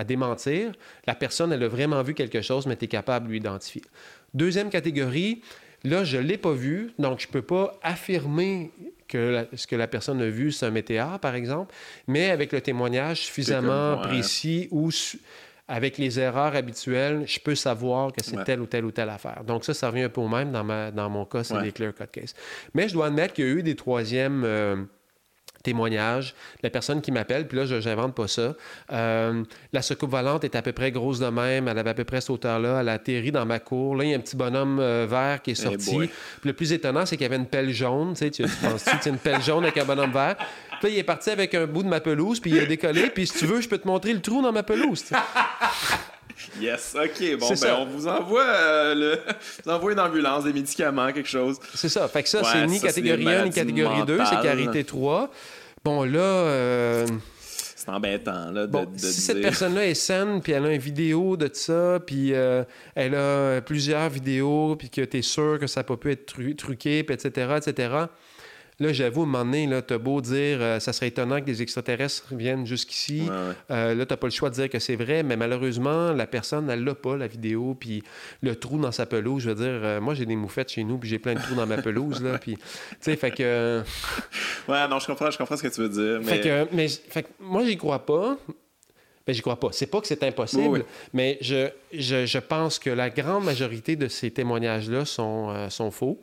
démentir. 0.06 0.72
La 1.06 1.14
personne, 1.14 1.52
elle 1.52 1.62
a 1.62 1.68
vraiment 1.68 2.02
vu 2.02 2.14
quelque 2.14 2.42
chose, 2.42 2.66
mais 2.66 2.76
tu 2.76 2.84
es 2.84 2.88
capable 2.88 3.28
de 3.28 3.32
l'identifier. 3.32 3.82
Deuxième 4.32 4.70
catégorie, 4.70 5.42
là, 5.84 6.04
je 6.04 6.16
ne 6.16 6.22
l'ai 6.22 6.38
pas 6.38 6.52
vu, 6.52 6.92
donc 6.98 7.20
je 7.20 7.26
ne 7.26 7.32
peux 7.32 7.42
pas 7.42 7.78
affirmer 7.82 8.70
que 9.08 9.46
ce 9.54 9.66
que 9.66 9.76
la 9.76 9.86
personne 9.86 10.20
a 10.22 10.28
vu, 10.28 10.50
c'est 10.50 10.66
un 10.66 10.70
météore, 10.70 11.18
par 11.20 11.34
exemple, 11.34 11.74
mais 12.06 12.30
avec 12.30 12.52
le 12.52 12.60
témoignage 12.60 13.20
suffisamment 13.20 13.98
précis 13.98 14.68
ou 14.70 14.90
avec 15.66 15.96
les 15.96 16.20
erreurs 16.20 16.54
habituelles, 16.54 17.24
je 17.26 17.40
peux 17.40 17.54
savoir 17.54 18.12
que 18.12 18.22
c'est 18.22 18.44
telle 18.44 18.60
ou 18.60 18.66
telle 18.66 18.84
ou 18.84 18.90
telle 18.90 19.08
affaire. 19.08 19.44
Donc 19.46 19.64
ça, 19.64 19.72
ça 19.72 19.88
revient 19.88 20.02
un 20.02 20.08
peu 20.10 20.20
au 20.20 20.28
même. 20.28 20.52
Dans, 20.52 20.64
ma, 20.64 20.90
dans 20.90 21.08
mon 21.08 21.24
cas, 21.24 21.42
c'est 21.42 21.60
les 21.60 21.72
clear 21.72 21.94
cut 21.94 22.04
cases. 22.12 22.34
Mais 22.74 22.88
je 22.88 22.94
dois 22.94 23.06
admettre 23.06 23.34
qu'il 23.34 23.46
y 23.46 23.48
a 23.48 23.50
eu 23.52 23.62
des 23.62 23.74
troisièmes... 23.74 24.42
Euh, 24.44 24.84
témoignages, 25.64 26.34
la 26.62 26.70
personne 26.70 27.00
qui 27.00 27.10
m'appelle, 27.10 27.48
puis 27.48 27.56
là, 27.56 27.64
je 27.64 27.76
n'invente 27.76 28.14
pas 28.14 28.28
ça. 28.28 28.54
Euh, 28.92 29.42
la 29.72 29.82
secoupe 29.82 30.10
volante 30.10 30.44
est 30.44 30.54
à 30.54 30.62
peu 30.62 30.72
près 30.72 30.92
grosse 30.92 31.18
de 31.18 31.26
même, 31.26 31.66
elle 31.66 31.78
avait 31.78 31.90
à 31.90 31.94
peu 31.94 32.04
près 32.04 32.20
cette 32.20 32.30
hauteur-là, 32.30 32.80
elle 32.80 32.88
a 32.88 32.92
atterri 32.92 33.32
dans 33.32 33.46
ma 33.46 33.58
cour. 33.58 33.96
Là, 33.96 34.04
il 34.04 34.10
y 34.10 34.14
a 34.14 34.16
un 34.16 34.20
petit 34.20 34.36
bonhomme 34.36 34.78
euh, 34.78 35.06
vert 35.08 35.42
qui 35.42 35.50
est 35.50 35.58
eh 35.58 35.62
sorti. 35.62 35.96
puis 35.96 36.10
le 36.44 36.52
plus 36.52 36.72
étonnant, 36.72 37.06
c'est 37.06 37.16
qu'il 37.16 37.24
y 37.24 37.26
avait 37.26 37.36
une 37.36 37.46
pelle 37.46 37.70
jaune, 37.70 38.12
tu 38.12 38.18
sais, 38.18 38.30
tu 38.30 38.42
penses-tu, 38.42 39.08
une 39.08 39.18
pelle 39.18 39.42
jaune 39.42 39.64
avec 39.64 39.78
un 39.78 39.84
bonhomme 39.84 40.12
vert. 40.12 40.36
Puis 40.84 40.92
là, 40.92 40.98
il 40.98 41.00
est 41.00 41.04
parti 41.04 41.30
avec 41.30 41.54
un 41.54 41.66
bout 41.66 41.82
de 41.82 41.88
ma 41.88 42.00
pelouse, 42.00 42.40
puis 42.40 42.50
il 42.50 42.60
a 42.60 42.66
décollé, 42.66 43.08
puis 43.08 43.26
si 43.26 43.38
tu 43.38 43.46
veux, 43.46 43.62
je 43.62 43.68
peux 43.70 43.78
te 43.78 43.88
montrer 43.88 44.12
le 44.12 44.20
trou 44.20 44.42
dans 44.42 44.52
ma 44.52 44.62
pelouse. 44.62 45.02
Yes, 46.60 46.94
OK. 46.94 47.38
Bon, 47.38 47.48
ben, 47.48 47.76
on 47.78 47.86
vous 47.86 48.06
envoie, 48.06 48.42
euh, 48.42 48.94
le... 48.94 49.18
vous 49.64 49.70
envoie 49.70 49.92
une 49.92 50.00
ambulance, 50.00 50.44
des 50.44 50.52
médicaments, 50.52 51.10
quelque 51.10 51.28
chose. 51.28 51.58
C'est 51.74 51.88
ça. 51.88 52.06
Fait 52.06 52.22
que 52.22 52.28
ça, 52.28 52.42
c'est 52.44 52.66
ni 52.66 52.80
catégorie 52.80 53.26
1 53.26 53.44
ni 53.46 53.50
catégorie 53.50 54.04
2, 54.04 54.18
c'est 54.28 54.42
carité 54.42 54.84
3. 54.84 55.30
Bon, 55.82 56.04
là. 56.04 56.18
Euh, 56.18 57.06
c'est 57.40 57.88
embêtant, 57.88 58.50
là, 58.50 58.66
de, 58.66 58.86
si 58.96 59.20
cette 59.22 59.40
personne-là 59.40 59.86
est 59.86 59.94
saine, 59.94 60.42
puis 60.42 60.52
elle 60.52 60.66
a 60.66 60.72
une 60.72 60.80
vidéo 60.80 61.38
de 61.38 61.48
ça, 61.52 61.98
puis 62.04 62.34
euh, 62.34 62.62
elle 62.94 63.14
a 63.14 63.62
plusieurs 63.62 64.10
vidéos, 64.10 64.76
puis 64.76 64.90
que 64.90 65.00
tu 65.00 65.18
es 65.18 65.22
sûr 65.22 65.58
que 65.58 65.66
ça 65.66 65.80
n'a 65.80 65.84
pas 65.84 65.96
pu 65.96 66.10
être 66.10 66.26
truqué, 66.56 67.04
puis 67.04 67.14
etc., 67.14 67.56
etc., 67.56 68.06
Là, 68.80 68.92
j'avoue, 68.92 69.20
à 69.20 69.22
un 69.22 69.26
moment 69.26 69.44
donné, 69.44 69.68
tu 69.86 69.94
as 69.94 69.98
beau 69.98 70.20
dire 70.20 70.58
euh, 70.60 70.80
ça 70.80 70.92
serait 70.92 71.06
étonnant 71.06 71.40
que 71.40 71.44
des 71.44 71.62
extraterrestres 71.62 72.34
viennent 72.34 72.66
jusqu'ici. 72.66 73.22
Euh, 73.70 73.94
là, 73.94 74.04
tu 74.04 74.12
n'as 74.12 74.16
pas 74.16 74.26
le 74.26 74.32
choix 74.32 74.50
de 74.50 74.54
dire 74.56 74.68
que 74.68 74.80
c'est 74.80 74.96
vrai, 74.96 75.22
mais 75.22 75.36
malheureusement, 75.36 76.12
la 76.12 76.26
personne, 76.26 76.68
elle 76.68 76.82
l'a 76.82 76.96
pas, 76.96 77.16
la 77.16 77.28
vidéo, 77.28 77.76
puis 77.78 78.02
le 78.42 78.56
trou 78.56 78.78
dans 78.78 78.90
sa 78.90 79.06
pelouse. 79.06 79.44
Je 79.44 79.50
veux 79.50 79.54
dire, 79.54 79.80
euh, 79.84 80.00
moi, 80.00 80.14
j'ai 80.14 80.26
des 80.26 80.34
moufettes 80.34 80.70
chez 80.70 80.82
nous, 80.82 80.98
puis 80.98 81.08
j'ai 81.08 81.20
plein 81.20 81.34
de 81.34 81.40
trous 81.40 81.54
dans 81.54 81.66
ma 81.66 81.80
pelouse, 81.80 82.20
là. 82.20 82.38
Puis, 82.38 82.56
tu 82.56 82.62
sais, 83.00 83.16
fait 83.16 83.30
que. 83.30 83.82
ouais, 84.68 84.88
non, 84.88 84.98
je 84.98 85.06
comprends, 85.06 85.30
je 85.30 85.38
comprends 85.38 85.56
ce 85.56 85.62
que 85.62 85.72
tu 85.72 85.80
veux 85.80 85.88
dire. 85.88 86.20
Mais... 86.24 86.36
Fait 86.36 86.40
que, 86.40 86.66
mais, 86.74 86.88
fait 86.88 87.22
que 87.22 87.28
moi, 87.38 87.64
j'y 87.64 87.76
crois 87.76 88.04
pas. 88.04 88.36
Ben, 89.24 89.32
j'y 89.32 89.40
crois 89.40 89.58
pas. 89.58 89.68
C'est 89.70 89.86
pas 89.86 90.00
que 90.00 90.06
c'est 90.08 90.22
impossible, 90.24 90.84
mais 91.12 91.38
je, 91.40 91.68
je, 91.92 92.26
je, 92.26 92.38
pense 92.38 92.78
que 92.78 92.90
la 92.90 93.08
grande 93.08 93.44
majorité 93.44 93.96
de 93.96 94.08
ces 94.08 94.30
témoignages-là 94.30 95.06
sont, 95.06 95.70
sont 95.70 95.90
faux 95.90 96.20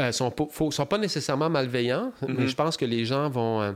euh, 0.00 0.12
sont, 0.12 0.34
sont 0.70 0.86
pas 0.86 0.98
nécessairement 0.98 1.50
malveillants, 1.50 2.12
mais 2.26 2.44
mm-hmm. 2.44 2.46
je 2.48 2.54
pense 2.54 2.76
que 2.76 2.84
les 2.84 3.04
gens 3.04 3.28
vont. 3.28 3.62
Euh, 3.62 3.72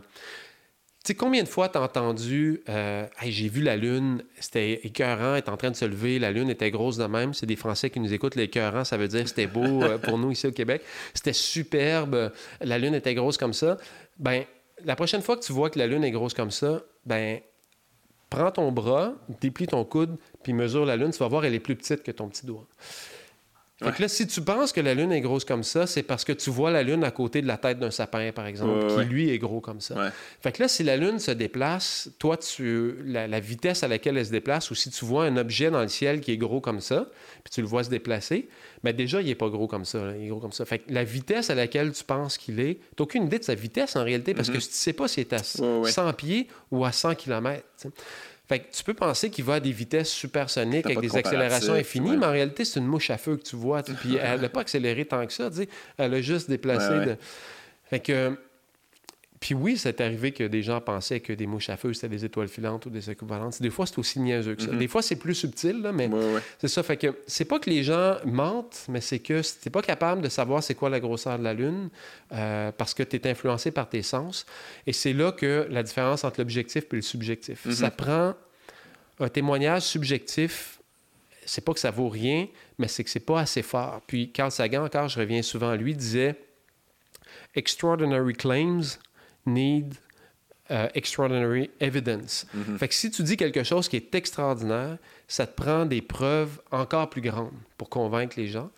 tu 1.04 1.12
sais, 1.12 1.16
combien 1.16 1.42
de 1.42 1.48
fois 1.48 1.68
t'as 1.68 1.82
entendu 1.82 2.62
euh, 2.70 3.06
j'ai 3.26 3.48
vu 3.50 3.60
la 3.60 3.76
Lune, 3.76 4.24
c'était 4.40 4.80
écœurant, 4.86 5.34
est 5.34 5.50
en 5.50 5.58
train 5.58 5.70
de 5.70 5.76
se 5.76 5.84
lever, 5.84 6.18
la 6.18 6.30
Lune 6.30 6.48
était 6.48 6.70
grosse 6.70 6.96
de 6.96 7.04
même. 7.04 7.34
C'est 7.34 7.44
des 7.44 7.56
Français 7.56 7.90
qui 7.90 8.00
nous 8.00 8.14
écoutent. 8.14 8.36
L'écœurant, 8.36 8.84
ça 8.84 8.96
veut 8.96 9.06
dire 9.06 9.28
c'était 9.28 9.46
beau 9.46 9.60
euh, 9.82 9.98
pour 9.98 10.16
nous 10.16 10.30
ici 10.30 10.46
au 10.46 10.52
Québec. 10.52 10.80
C'était 11.12 11.34
superbe, 11.34 12.32
la 12.62 12.78
Lune 12.78 12.94
était 12.94 13.14
grosse 13.14 13.36
comme 13.36 13.52
ça. 13.52 13.76
Ben, 14.18 14.44
la 14.82 14.96
prochaine 14.96 15.20
fois 15.20 15.36
que 15.36 15.44
tu 15.44 15.52
vois 15.52 15.68
que 15.68 15.78
la 15.78 15.86
Lune 15.86 16.04
est 16.04 16.10
grosse 16.10 16.32
comme 16.32 16.50
ça, 16.50 16.80
ben, 17.04 17.40
prends 18.30 18.50
ton 18.50 18.72
bras, 18.72 19.12
déplie 19.42 19.66
ton 19.66 19.84
coude, 19.84 20.16
puis 20.42 20.54
mesure 20.54 20.86
la 20.86 20.96
Lune. 20.96 21.10
Tu 21.10 21.18
vas 21.18 21.28
voir, 21.28 21.44
elle 21.44 21.54
est 21.54 21.60
plus 21.60 21.76
petite 21.76 22.02
que 22.02 22.12
ton 22.12 22.28
petit 22.30 22.46
doigt. 22.46 22.66
Fait 23.82 23.92
que 23.92 24.02
là, 24.02 24.08
si 24.08 24.26
tu 24.28 24.40
penses 24.40 24.72
que 24.72 24.80
la 24.80 24.94
Lune 24.94 25.10
est 25.10 25.20
grosse 25.20 25.44
comme 25.44 25.64
ça, 25.64 25.88
c'est 25.88 26.04
parce 26.04 26.24
que 26.24 26.32
tu 26.32 26.48
vois 26.48 26.70
la 26.70 26.84
Lune 26.84 27.02
à 27.02 27.10
côté 27.10 27.42
de 27.42 27.48
la 27.48 27.56
tête 27.56 27.80
d'un 27.80 27.90
sapin, 27.90 28.30
par 28.30 28.46
exemple, 28.46 28.86
qui 28.86 29.04
lui 29.04 29.30
est 29.30 29.38
gros 29.38 29.60
comme 29.60 29.80
ça. 29.80 30.12
Fait 30.40 30.52
que 30.52 30.62
là, 30.62 30.68
si 30.68 30.84
la 30.84 30.96
Lune 30.96 31.18
se 31.18 31.32
déplace, 31.32 32.08
toi, 32.20 32.36
tu 32.36 32.94
la, 33.04 33.40
vitesse 33.40 33.82
à 33.82 33.88
laquelle 33.88 34.16
elle 34.16 34.26
se 34.26 34.30
déplace, 34.30 34.70
ou 34.70 34.76
si 34.76 34.90
tu 34.90 35.04
vois 35.04 35.24
un 35.24 35.36
objet 35.36 35.70
dans 35.70 35.82
le 35.82 35.88
ciel 35.88 36.20
qui 36.20 36.30
est 36.30 36.36
gros 36.36 36.60
comme 36.60 36.80
ça, 36.80 37.08
puis 37.42 37.52
tu 37.52 37.60
le 37.62 37.66
vois 37.66 37.82
se 37.82 37.90
déplacer, 37.90 38.48
mais 38.84 38.92
ben 38.92 38.96
déjà, 38.96 39.20
il 39.20 39.26
n'est 39.26 39.34
pas 39.34 39.48
gros 39.48 39.66
comme 39.66 39.84
ça. 39.84 40.12
il 40.16 40.26
est 40.26 40.28
gros 40.28 40.40
comme 40.40 40.52
ça. 40.52 40.64
Fait 40.64 40.78
que 40.78 40.92
la 40.92 41.02
vitesse 41.02 41.50
à 41.50 41.54
laquelle 41.54 41.92
tu 41.92 42.04
penses 42.04 42.38
qu'il 42.38 42.60
est, 42.60 42.74
tu 42.74 42.80
n'as 42.98 43.04
aucune 43.04 43.24
idée 43.24 43.38
de 43.38 43.44
sa 43.44 43.54
vitesse 43.54 43.96
en 43.96 44.04
réalité, 44.04 44.34
parce 44.34 44.50
que 44.50 44.58
mm-hmm. 44.58 44.62
tu 44.62 44.68
ne 44.68 44.74
sais 44.74 44.92
pas 44.92 45.08
s'il 45.08 45.22
est 45.22 45.32
à 45.32 45.42
100 45.42 46.12
pieds 46.12 46.48
ou 46.70 46.84
à 46.84 46.92
100 46.92 47.16
km. 47.16 47.64
Fait 48.46 48.58
que 48.58 48.76
tu 48.76 48.84
peux 48.84 48.94
penser 48.94 49.30
qu'il 49.30 49.44
va 49.44 49.54
à 49.54 49.60
des 49.60 49.72
vitesses 49.72 50.10
supersoniques 50.10 50.84
avec 50.84 51.00
des 51.00 51.16
accélérations 51.16 51.72
infinies, 51.72 52.16
mais 52.16 52.26
en 52.26 52.32
réalité, 52.32 52.64
c'est 52.64 52.78
une 52.78 52.86
mouche 52.86 53.10
à 53.10 53.16
feu 53.16 53.36
que 53.36 53.42
tu 53.42 53.56
vois. 53.56 53.82
Puis 53.82 54.16
elle 54.22 54.42
n'a 54.42 54.48
pas 54.48 54.60
accéléré 54.60 55.06
tant 55.06 55.26
que 55.26 55.32
ça. 55.32 55.48
Elle 55.96 56.14
a 56.14 56.20
juste 56.20 56.48
déplacé. 56.48 57.16
Fait 57.88 58.00
que. 58.00 58.36
Puis 59.44 59.52
oui, 59.52 59.76
c'est 59.76 60.00
arrivé 60.00 60.32
que 60.32 60.44
des 60.44 60.62
gens 60.62 60.80
pensaient 60.80 61.20
que 61.20 61.30
des 61.34 61.46
mouches 61.46 61.68
à 61.68 61.76
feu, 61.76 61.92
c'était 61.92 62.08
des 62.08 62.24
étoiles 62.24 62.48
filantes 62.48 62.86
ou 62.86 62.88
des 62.88 63.02
volantes. 63.20 63.60
Des 63.60 63.68
fois, 63.68 63.84
c'est 63.84 63.98
aussi 63.98 64.18
niaiseux 64.18 64.54
que 64.54 64.62
ça. 64.62 64.72
Mhm. 64.72 64.78
Des 64.78 64.88
fois, 64.88 65.02
c'est 65.02 65.16
plus 65.16 65.34
subtil, 65.34 65.82
là, 65.82 65.92
mais 65.92 66.06
Ouais, 66.06 66.32
ouais. 66.36 66.40
c'est 66.58 66.68
ça. 66.68 66.82
Fait 66.82 66.96
que 66.96 67.14
c'est 67.26 67.44
pas 67.44 67.58
que 67.58 67.68
les 67.68 67.84
gens 67.84 68.16
mentent, 68.24 68.86
mais 68.88 69.02
c'est 69.02 69.18
que 69.18 69.42
t'es 69.62 69.68
pas 69.68 69.82
capable 69.82 70.22
de 70.22 70.30
savoir 70.30 70.62
c'est 70.62 70.74
quoi 70.74 70.88
la 70.88 70.98
grosseur 70.98 71.38
de 71.38 71.44
la 71.44 71.52
Lune 71.52 71.90
euh, 72.32 72.72
parce 72.72 72.94
que 72.94 73.02
tu 73.02 73.16
es 73.16 73.28
influencé 73.28 73.70
par 73.70 73.86
tes 73.86 74.00
sens. 74.02 74.46
Et 74.86 74.94
c'est 74.94 75.12
là 75.12 75.30
que 75.30 75.66
la 75.68 75.82
différence 75.82 76.24
entre 76.24 76.40
l'objectif 76.40 76.84
et 76.90 76.96
le 76.96 77.02
subjectif. 77.02 77.66
Mhm. 77.66 77.72
Ça 77.72 77.90
prend 77.90 78.32
un 79.20 79.28
témoignage 79.28 79.82
subjectif. 79.82 80.80
C'est 81.44 81.62
pas 81.62 81.74
que 81.74 81.80
ça 81.80 81.90
vaut 81.90 82.08
rien, 82.08 82.48
mais 82.78 82.88
c'est 82.88 83.04
que 83.04 83.10
c'est 83.10 83.20
pas 83.20 83.40
assez 83.40 83.60
fort. 83.60 84.00
Puis 84.06 84.32
Carl 84.32 84.50
Sagan, 84.50 84.86
encore, 84.86 85.10
je 85.10 85.20
reviens 85.20 85.42
souvent 85.42 85.68
à 85.68 85.76
lui, 85.76 85.94
disait 85.94 86.34
Extraordinary 87.54 88.32
claims 88.32 88.98
need 89.46 89.94
euh, 90.70 90.88
extraordinary 90.94 91.70
evidence. 91.78 92.46
Mhm. 92.54 92.78
Fait 92.78 92.88
que 92.88 92.94
si 92.94 93.10
tu 93.10 93.22
dis 93.22 93.36
quelque 93.36 93.62
chose 93.64 93.88
qui 93.88 93.96
est 93.96 94.14
extraordinaire, 94.14 94.96
ça 95.28 95.46
te 95.46 95.54
prend 95.54 95.84
des 95.84 96.00
preuves 96.00 96.60
encore 96.70 97.10
plus 97.10 97.20
grandes 97.20 97.52
pour 97.76 97.90
convaincre 97.90 98.34
les 98.38 98.46
gens. 98.48 98.70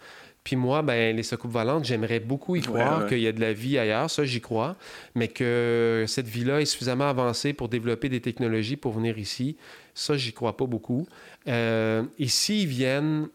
Puis 0.42 0.54
moi, 0.54 0.82
ben, 0.82 1.16
les 1.16 1.22
soucoupes 1.24 1.50
volantes, 1.50 1.84
j'aimerais 1.84 2.20
beaucoup 2.20 2.54
y 2.54 2.60
croire 2.60 3.02
ouais. 3.02 3.08
qu'il 3.08 3.18
y 3.18 3.26
a 3.26 3.32
de 3.32 3.40
la 3.40 3.52
vie 3.52 3.78
ailleurs, 3.78 4.08
ça 4.08 4.24
j'y 4.24 4.40
crois, 4.40 4.76
mais 5.16 5.26
que 5.26 6.04
cette 6.06 6.28
vie-là 6.28 6.60
est 6.60 6.66
suffisamment 6.66 7.08
avancée 7.08 7.52
pour 7.52 7.68
développer 7.68 8.08
des 8.08 8.20
technologies 8.20 8.76
pour 8.76 8.92
venir 8.92 9.18
ici, 9.18 9.56
ça 9.92 10.16
j'y 10.16 10.32
crois 10.32 10.56
pas 10.56 10.66
beaucoup. 10.66 11.08
Euh, 11.48 12.04
et 12.18 12.28
s'ils 12.28 12.68
viennent, 12.68 13.28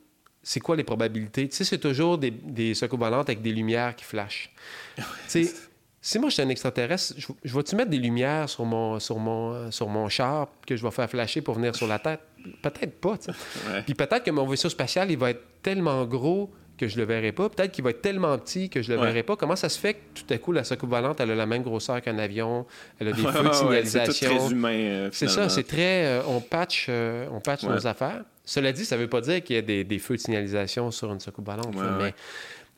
c'est 0.44 0.60
quoi 0.60 0.76
les 0.76 0.86
probabilités? 0.86 1.50
Tu 1.50 1.56
sais, 1.56 1.64
c'est 1.64 1.80
toujours 1.80 2.18
des, 2.18 2.32
des 2.32 2.74
volantes 2.92 3.30
avec 3.30 3.42
des 3.42 3.52
lumières 3.52 3.96
qui 3.96 4.06
flashent. 4.06 4.54
tu 4.98 5.04
sais, 5.28 5.54
si 6.02 6.18
moi 6.20 6.30
j'étais 6.30 6.42
un 6.44 6.50
extraterrestre, 6.50 7.14
je, 7.18 7.28
je 7.44 7.56
vais-tu 7.56 7.76
mettre 7.76 7.90
des 7.92 8.00
lumières 8.00 8.50
sur 8.50 8.66
mon, 8.66 9.00
sur, 9.00 9.18
mon, 9.20 9.54
euh, 9.54 9.72
sur 9.72 9.88
mon 9.88 10.10
char 10.10 10.48
que 10.66 10.76
je 10.76 10.84
vais 10.84 10.92
faire 10.92 11.10
flasher 11.10 11.42
pour 11.42 11.54
venir 11.56 11.76
sur 11.76 11.88
la 11.88 12.00
tête? 12.00 12.22
Peut-être 12.64 13.00
pas, 13.00 13.18
tu 13.18 13.26
sais. 13.26 13.32
Ouais. 13.72 13.82
Puis 13.84 13.94
peut-être 13.94 14.24
que 14.24 14.32
mon 14.32 14.48
vaisseau 14.48 14.68
spatial, 14.70 15.12
il 15.12 15.18
va 15.18 15.30
être 15.30 15.44
tellement 15.62 16.04
gros 16.06 16.50
que 16.76 16.88
je 16.88 16.98
le 16.98 17.04
verrai 17.04 17.32
pas. 17.32 17.48
Peut-être 17.50 17.72
qu'il 17.72 17.84
va 17.84 17.92
être 17.92 18.02
tellement 18.02 18.36
petit 18.40 18.68
que 18.68 18.82
je 18.82 18.92
le 18.92 18.98
Ouais. 18.98 19.06
verrai 19.06 19.22
pas. 19.22 19.36
Comment 19.36 19.56
ça 19.56 19.70
se 19.70 19.78
fait 19.78 19.94
que 19.94 20.00
tout 20.16 20.34
à 20.34 20.40
coup, 20.40 20.52
la 20.52 20.64
soucoupe 20.64 20.90
volante, 20.90 21.20
elle 21.20 21.30
a 21.30 21.36
la 21.36 21.46
même 21.46 21.62
grosseur 21.62 22.02
qu'un 22.02 22.18
avion, 22.18 22.66
elle 23.00 23.10
a 23.10 23.12
des 23.12 23.22
feux 23.22 23.44
de 23.44 23.68
ouais, 23.68 23.86
c'est 23.86 24.04
tout 24.06 24.12
signalisation? 24.12 24.38
très 24.40 24.52
humain. 24.52 24.74
euh, 24.74 25.10
C'est 25.12 25.28
ça, 25.28 25.48
c'est 25.50 25.68
très. 25.68 26.06
euh, 26.06 26.22
on 26.28 26.42
patch, 26.42 26.88
euh, 26.90 27.28
on 27.32 27.40
patch 27.40 27.62
nos 27.62 27.86
affaires. 27.86 28.24
Cela 28.44 28.72
dit, 28.72 28.86
ça 28.86 28.96
ne 28.98 29.02
veut 29.02 29.08
pas 29.08 29.22
dire 29.22 29.44
qu'il 29.44 29.56
y 29.56 29.60
a 29.60 29.62
des, 29.62 29.84
des 29.84 30.00
feux 30.00 30.16
de 30.16 30.20
signalisation 30.22 30.90
sur 30.90 31.14
une 31.14 31.20
soucoupe 31.20 31.46
volante. 31.46 31.76
Mais. 32.00 32.16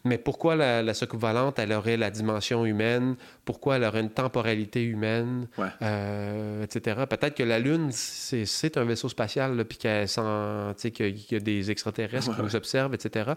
Mais 0.06 0.18
pourquoi 0.18 0.56
la, 0.56 0.82
la 0.84 0.94
soucoupe 0.94 1.22
volante, 1.22 1.60
elle 1.60 1.72
aurait 1.74 1.96
la 1.98 2.10
dimension 2.10 2.66
humaine? 2.66 3.16
Pourquoi 3.46 3.78
elle 3.78 3.84
aurait 3.86 4.02
une 4.02 4.10
temporalité 4.10 4.84
humaine? 4.84 5.48
Ouais. 5.58 5.68
euh, 5.82 6.64
etc. 6.64 7.02
Peut-être 7.10 7.36
que 7.36 7.44
la 7.44 7.60
Lune, 7.60 7.90
c'est 7.92 8.78
un 8.78 8.84
vaisseau 8.84 9.08
spatial, 9.10 9.64
puis 9.66 9.78
qu'il 9.78 9.90
y 9.90 9.94
a- 9.94 10.74
qu'il 10.76 11.16
y 11.32 11.36
a 11.36 11.40
des 11.40 11.72
extraterrestres 11.72 12.34
qui 12.34 12.40
Ouais. 12.42 12.46
nous 12.46 12.56
observent, 12.56 12.94
etc. 12.94 13.32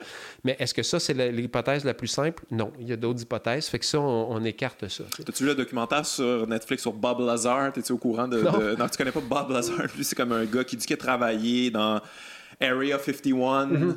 Mais 0.45 0.57
est-ce 0.59 0.75
que 0.75 0.83
ça, 0.83 0.99
c'est 0.99 1.15
l'hypothèse 1.15 1.85
la 1.85 1.95
plus 1.95 2.09
simple? 2.09 2.45
Non. 2.51 2.73
Il 2.81 2.89
y 2.89 2.93
a 2.93 2.97
d'autres 2.97 3.23
hypothèses. 3.23 3.67
Fait 3.69 3.79
que 3.79 3.85
ça, 3.85 4.01
on, 4.01 4.33
on 4.33 4.45
écarte 4.45 4.89
ça. 4.89 5.05
T'as-tu 5.25 5.43
vu 5.45 5.49
le 5.51 5.55
documentaire 5.55 6.05
sur 6.05 6.47
Netflix 6.47 6.83
sur 6.83 6.93
Bob 6.93 7.21
Lazar? 7.21 7.73
T'es-tu 7.73 7.93
au 7.93 7.99
courant 7.99 8.29
de, 8.29 8.41
Non. 8.43 8.59
de- 8.59 8.75
Non, 8.77 8.89
tu 8.89 8.97
connais 8.99 9.13
pas 9.13 9.21
Bob 9.21 9.51
Lazar? 9.51 9.83
Lui, 9.97 10.05
c'est 10.05 10.17
comme 10.17 10.33
un 10.33 10.45
gars 10.45 10.65
qui 10.65 10.77
dit 10.77 10.87
qu'il 10.87 10.95
a 10.95 10.99
travaillé 10.99 11.71
dans 11.71 12.01
Area 12.61 12.99
51. 12.99 13.67
Mm-hmm. 13.67 13.97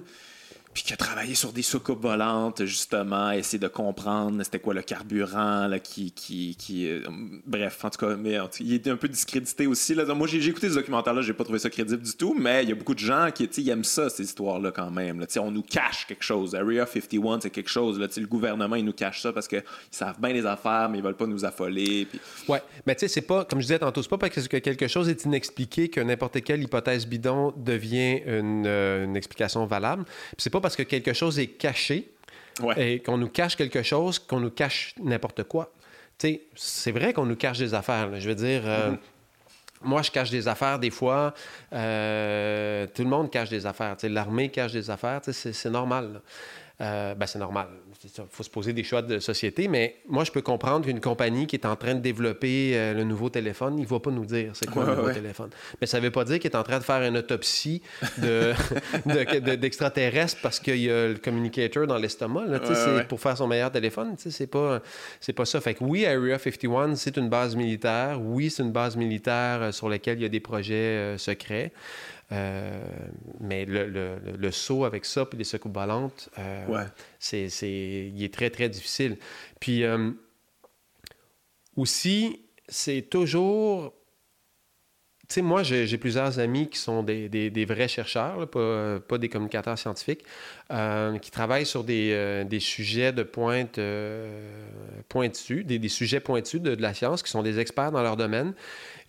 Puis 0.74 0.84
qui 0.84 0.94
a 0.94 0.98
travaillé 0.98 1.34
sur 1.34 1.52
des 1.52 1.64
soucoupes 1.64 2.02
volantes, 2.02 2.66
justement, 2.66 3.32
essayer 3.32 3.58
de 3.58 3.68
comprendre 3.68 4.44
c'était 4.44 4.60
quoi 4.60 4.74
le 4.74 4.82
carburant, 4.82 5.68
là, 5.68 5.80
qui. 5.80 6.12
qui, 6.12 6.56
qui 6.58 6.88
euh, 6.88 7.02
bref, 7.46 7.84
en 7.84 7.90
tout 7.90 8.06
cas, 8.06 8.16
mais 8.16 8.38
il 8.60 8.74
était 8.74 8.92
un 8.92 8.96
peu 8.96 9.08
discrédité 9.08 9.66
aussi. 9.68 9.96
Là. 9.96 10.06
Moi, 10.14 10.28
j'ai 10.28 10.46
écouté 10.48 10.70
ce 10.70 10.76
documentaire-là, 10.76 11.22
j'ai 11.22 11.34
pas 11.34 11.44
trouvé 11.44 11.60
ça 11.60 11.70
crédible 11.70 12.04
du 12.04 12.14
tout, 12.14 12.36
mais 12.38 12.64
il 12.64 12.70
y 12.70 12.72
a 12.72 12.76
beaucoup 12.76 12.94
de 12.94 13.00
gens 13.00 13.30
qui 13.34 13.70
aiment 13.70 13.84
ça, 13.84 14.10
ces 14.10 14.24
histoires-là, 14.24 14.72
quand 14.72 14.92
même. 14.92 15.20
Là. 15.20 15.26
On 15.42 15.52
nous 15.52 15.64
cache 15.64 16.06
quelque 16.08 16.24
chose. 16.24 16.54
Area 16.54 16.86
51, 16.86 17.42
c'est 17.42 17.50
quelque 17.50 17.70
chose. 17.70 18.00
Là. 18.00 18.08
Le 18.16 18.28
gouvernement, 18.28 18.76
il 18.76 18.86
nous 18.86 18.94
cache 18.94 19.22
ça 19.22 19.34
parce 19.34 19.48
qu'ils 19.48 19.64
savent 19.90 20.20
bien 20.20 20.34
les 20.34 20.46
affaires, 20.46 20.90
mais 20.90 21.00
ils 21.00 21.04
veulent 21.04 21.16
pas 21.16 21.28
nous 21.28 21.46
affoler. 21.46 22.06
Puis... 22.06 22.20
Ouais, 22.48 22.62
mais 22.86 22.96
tu 22.96 23.02
sais, 23.02 23.08
c'est 23.08 23.22
pas, 23.22 23.46
comme 23.46 23.60
je 23.60 23.66
disais 23.66 23.80
tantôt, 23.80 24.02
c'est 24.02 24.10
pas 24.10 24.18
parce 24.18 24.48
que 24.48 24.58
quelque 24.58 24.88
chose 24.88 25.10
est 25.10 25.26
inexpliqué 25.26 25.90
que 25.90 26.02
n'importe 26.02 26.42
quelle 26.42 26.62
hypothèse 26.62 27.08
bidon 27.08 27.54
devient 27.58 28.22
une, 28.26 28.66
euh, 28.68 29.06
une 29.06 29.16
explication 29.16 29.66
valable. 29.66 30.06
C'est 30.38 30.50
pas 30.50 30.62
que 30.76 30.84
quelque 30.84 31.14
chose 31.14 31.40
est 31.40 31.48
caché 31.48 32.10
Ouais. 32.62 32.96
et 32.96 33.00
qu'on 33.00 33.18
nous 33.18 33.30
cache 33.30 33.56
quelque 33.56 33.82
chose 33.84 34.20
qu'on 34.20 34.42
nous 34.42 34.50
cache 34.52 34.94
n'importe 35.02 35.44
quoi. 35.44 35.72
Tu 36.18 36.28
sais, 36.28 36.42
c'est 36.56 36.92
vrai 36.92 37.14
qu'on 37.14 37.26
nous 37.26 37.38
cache 37.38 37.58
des 37.58 37.74
affaires. 37.74 38.10
là. 38.10 38.20
Je 38.20 38.28
veux 38.28 38.36
dire. 38.36 38.64
euh, 38.66 38.92
Moi, 39.82 40.02
je 40.02 40.12
cache 40.12 40.30
des 40.30 40.46
affaires 40.50 40.78
des 40.78 40.90
fois. 40.90 41.34
Euh, 41.72 42.86
tout 42.94 43.04
le 43.04 43.10
monde 43.10 43.32
cache 43.32 43.50
des 43.50 43.66
affaires. 43.66 43.96
L'armée 44.04 44.50
cache 44.50 44.74
des 44.74 44.90
affaires. 44.90 45.22
C'est 45.32 45.70
normal. 45.70 46.22
Euh, 46.82 47.16
ben, 47.16 47.26
c'est 47.26 47.40
normal. 47.40 47.68
Il 48.02 48.10
faut 48.30 48.44
se 48.44 48.50
poser 48.50 48.72
des 48.72 48.84
choix 48.86 49.02
de 49.02 49.20
société, 49.20 49.68
mais 49.68 49.98
moi, 50.08 50.24
je 50.24 50.32
peux 50.32 50.42
comprendre 50.42 50.86
qu'une 50.86 51.02
compagnie 51.02 51.48
qui 51.48 51.58
est 51.58 51.66
en 51.66 51.76
train 51.76 51.96
de 51.96 52.00
développer 52.00 52.72
euh, 52.74 52.94
le 52.94 53.04
nouveau 53.04 53.30
téléphone, 53.30 53.78
il 53.78 53.82
ne 53.82 53.88
va 53.88 54.00
pas 54.00 54.10
nous 54.12 54.26
dire 54.26 54.52
c'est 54.54 54.70
quoi 54.70 54.86
le 54.86 54.96
nouveau 54.96 55.08
ouais. 55.08 55.14
téléphone. 55.14 55.50
Mais 55.82 55.88
ça 55.88 55.98
ne 56.00 56.04
veut 56.04 56.12
pas 56.12 56.24
dire 56.24 56.40
qu'il 56.40 56.50
est 56.50 56.56
en 56.56 56.64
train 56.64 56.80
de 56.80 56.84
faire 56.86 57.02
une 57.04 57.18
autopsie 57.18 57.82
de- 58.20 58.54
de- 59.06 59.40
de- 59.40 59.56
d'extraterrestres 59.56 60.38
parce 60.42 60.62
qu'il 60.62 60.78
y 60.78 60.90
a 60.90 61.10
le 61.10 61.16
communicator 61.16 61.88
dans 61.88 61.98
l'estomac. 61.98 62.46
Ouais, 62.46 63.04
pour 63.04 63.20
faire 63.20 63.36
son 63.36 63.48
meilleur 63.48 63.70
téléphone. 63.72 64.16
C'est 64.18 64.48
pas, 64.48 64.82
c'est 65.20 65.34
pas 65.34 65.44
ça. 65.46 65.60
Fait 65.60 65.74
que 65.74 65.84
oui, 65.84 66.06
Area 66.06 66.40
51, 66.40 66.96
c'est 66.96 67.18
une 67.18 67.28
base 67.28 67.56
militaire. 67.58 68.20
Oui, 68.22 68.50
c'est 68.50 68.64
une 68.64 68.72
base 68.72 68.96
militaire 68.96 69.62
euh, 69.62 69.72
sur 69.74 69.90
laquelle 69.90 70.20
il 70.20 70.22
y 70.22 70.26
a 70.26 70.30
des 70.30 70.40
projets 70.40 70.74
euh, 70.74 71.18
secrets. 71.18 71.74
Euh, 72.32 72.80
mais 73.40 73.66
le, 73.66 73.88
le- 73.88 74.20
le- 74.38 74.52
saut 74.52 74.86
avec 74.86 75.04
ça, 75.06 75.26
puis 75.26 75.38
les 75.38 75.44
secours 75.44 75.72
volantes, 75.72 76.30
euh, 76.38 76.68
Ouais. 76.68 76.84
c'est, 77.18 77.50
c'est- 77.50 78.12
il 78.14 78.24
est 78.24 78.32
très, 78.32 78.52
très 78.52 78.70
difficile. 78.70 79.18
Puis 79.60 79.84
euh, 79.84 80.12
aussi, 81.76 82.42
c'est 82.68 83.02
toujours... 83.10 83.94
Tu 85.28 85.36
sais, 85.36 85.42
moi, 85.44 85.62
j'ai, 85.62 85.86
j'ai 85.86 86.00
plusieurs 86.00 86.40
amis 86.40 86.70
qui 86.70 86.80
sont 86.80 87.04
des, 87.04 87.30
des- 87.30 87.52
des 87.52 87.66
vrais 87.66 87.88
chercheurs, 87.88 88.40
là, 88.40 88.48
pas, 88.48 89.00
pas 89.00 89.18
des 89.20 89.30
communicateurs 89.30 89.78
scientifiques, 89.78 90.24
qui 91.22 91.32
travaillent 91.32 91.68
sur 91.68 91.84
des, 91.84 92.44
des 92.46 92.60
sujets 92.60 93.12
de 93.14 93.22
pointe 93.22 93.80
pointus, 95.08 95.66
des, 95.66 95.78
des 95.78 95.90
sujets 95.90 96.20
pointus 96.20 96.60
de, 96.62 96.74
de 96.74 96.82
la 96.82 96.94
science, 96.96 97.22
qui 97.22 97.30
sont 97.30 97.44
des 97.44 97.60
experts 97.60 97.92
dans 97.92 98.02
leur 98.02 98.18
domaine. 98.18 98.54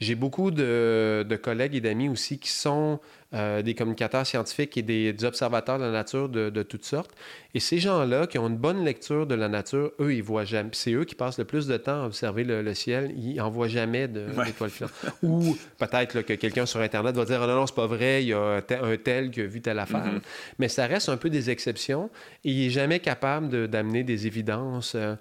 J'ai 0.00 0.14
beaucoup 0.14 0.50
de, 0.50 1.26
de 1.28 1.36
collègues 1.36 1.74
et 1.74 1.80
d'amis 1.80 2.08
aussi 2.08 2.38
qui 2.38 2.48
sont 2.48 2.98
euh, 3.34 3.60
des 3.62 3.74
communicateurs 3.74 4.26
scientifiques 4.26 4.76
et 4.78 4.82
des, 4.82 5.12
des 5.12 5.24
observateurs 5.24 5.78
de 5.78 5.84
la 5.84 5.90
nature 5.92 6.28
de, 6.28 6.48
de 6.50 6.62
toutes 6.62 6.84
sortes. 6.86 7.10
Et 7.54 7.60
ces 7.60 7.78
gens-là 7.78 8.26
qui 8.26 8.38
ont 8.38 8.48
une 8.48 8.56
bonne 8.56 8.82
lecture 8.84 9.26
de 9.26 9.34
la 9.34 9.48
nature, 9.48 9.92
eux, 10.00 10.14
ils 10.14 10.22
voient 10.22 10.44
jamais. 10.46 10.70
C'est 10.72 10.92
eux 10.92 11.04
qui 11.04 11.14
passent 11.14 11.38
le 11.38 11.44
plus 11.44 11.66
de 11.66 11.76
temps 11.76 12.02
à 12.02 12.06
observer 12.06 12.44
le, 12.44 12.62
le 12.62 12.74
ciel. 12.74 13.12
Ils 13.16 13.36
n'en 13.36 13.50
voient 13.50 13.68
jamais 13.68 14.06
Ouais. 14.06 14.46
d'étoiles 14.46 14.70
filantes. 14.70 14.92
Ou 15.22 15.56
peut-être 15.78 16.22
que 16.22 16.32
quelqu'un 16.32 16.64
sur 16.66 16.80
Internet 16.80 17.14
va 17.14 17.24
dire 17.26 17.40
Ah 17.42 17.46
non, 17.46 17.56
non, 17.56 17.66
c'est 17.66 17.74
pas 17.76 17.86
vrai, 17.86 18.22
il 18.24 18.28
y 18.28 18.32
a 18.32 18.40
un 18.40 18.96
tel, 18.96 19.30
qui 19.30 19.42
a 19.42 19.46
vu 19.46 19.60
telle 19.60 19.78
affaire. 19.78 20.04
Mhm. 20.06 20.20
Mais 20.58 20.68
ça 20.68 20.86
reste 20.86 21.08
un 21.10 21.16
peu 21.18 21.28
des 21.30 21.50
exceptions 21.50 22.08
et 22.44 22.50
il 22.50 22.64
n'est 22.64 22.70
jamais 22.70 23.00
capable 23.00 23.48
de- 23.50 23.66
d'amener 23.66 24.02
des 24.02 24.26
évidences. 24.26 24.94
euh, 24.96 25.14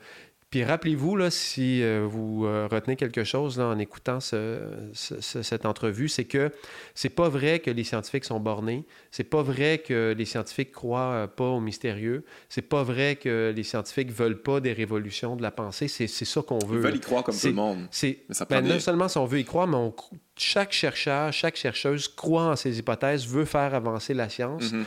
puis 0.52 0.64
rappelez-vous, 0.64 1.16
là, 1.16 1.30
si 1.30 1.84
euh, 1.84 2.08
vous 2.10 2.45
euh, 2.45 2.68
retenez 2.72 2.95
quelque 2.95 3.24
chose 3.24 3.60
là, 3.60 3.66
en 3.68 3.78
écoutant 3.78 4.19
ce- 4.19 4.60
ce- 4.94 5.22
ce- 5.22 5.44
cette 5.44 5.66
entrevue, 5.66 6.10
c'est 6.10 6.26
que 6.26 6.52
c'est 6.95 7.10
pas 7.10 7.30
vrai 7.30 7.60
que 7.60 7.69
les 7.69 7.84
scientifiques 7.84 8.26
sont 8.26 8.40
bornés. 8.40 8.84
C'est 9.11 9.24
pas 9.26 9.44
vrai 9.44 9.78
que 9.78 10.16
les 10.18 10.26
scientifiques 10.26 10.72
croient 10.72 11.11
euh, 11.14 11.28
pas 11.28 11.45
au 11.45 11.60
mystérieux. 11.60 12.26
C'est 12.50 12.64
pas 12.64 12.82
vrai 12.82 13.16
que 13.16 13.53
les 13.56 13.61
scientifiques 13.64 14.11
veulent 14.11 14.42
pas 14.42 14.60
des 14.60 14.74
révolutions 14.74 15.36
de 15.36 15.44
la 15.44 15.52
pensée. 15.52 15.88
C'est 15.88 16.08
c'est 16.08 16.26
ça 16.26 16.42
qu'on 16.42 16.58
Ils 16.60 16.68
veut. 16.68 16.80
veulent 16.80 16.95
y 16.95 17.00
croire 17.00 17.24
comme 17.24 17.38
tout 17.38 17.45
le 17.48 17.53
monde. 17.53 17.88
C'est 17.92 18.19
Mais 18.28 18.34
ça 18.34 18.45
ben, 18.45 18.60
prend 18.61 18.68
non 18.68 18.74
des- 18.74 18.80
seulement 18.80 19.08
si 19.08 19.18
on 19.19 19.26
veut 19.26 19.40
y 19.40 19.45
croire, 19.45 19.68
mais 19.68 19.78
on 19.78 19.94
chaque 20.36 20.72
chercheur, 20.72 21.32
chaque 21.32 21.58
chercheuse 21.58 22.08
croit 22.08 22.45
en 22.45 22.56
ces 22.56 22.80
hypothèses, 22.80 23.28
veut 23.28 23.45
faire 23.45 23.76
avancer 23.76 24.14
la 24.16 24.30
science. 24.30 24.72
Mhm. 24.72 24.86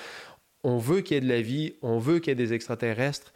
On 0.65 0.79
veut 0.79 1.03
qu'il 1.03 1.15
y 1.15 1.19
ait 1.19 1.21
de 1.21 1.29
la 1.29 1.41
vie, 1.43 1.75
on 1.83 1.99
veut 1.99 2.19
qu'il 2.19 2.31
y 2.31 2.33
ait 2.33 2.35
des 2.47 2.53
extraterrestres, 2.53 3.33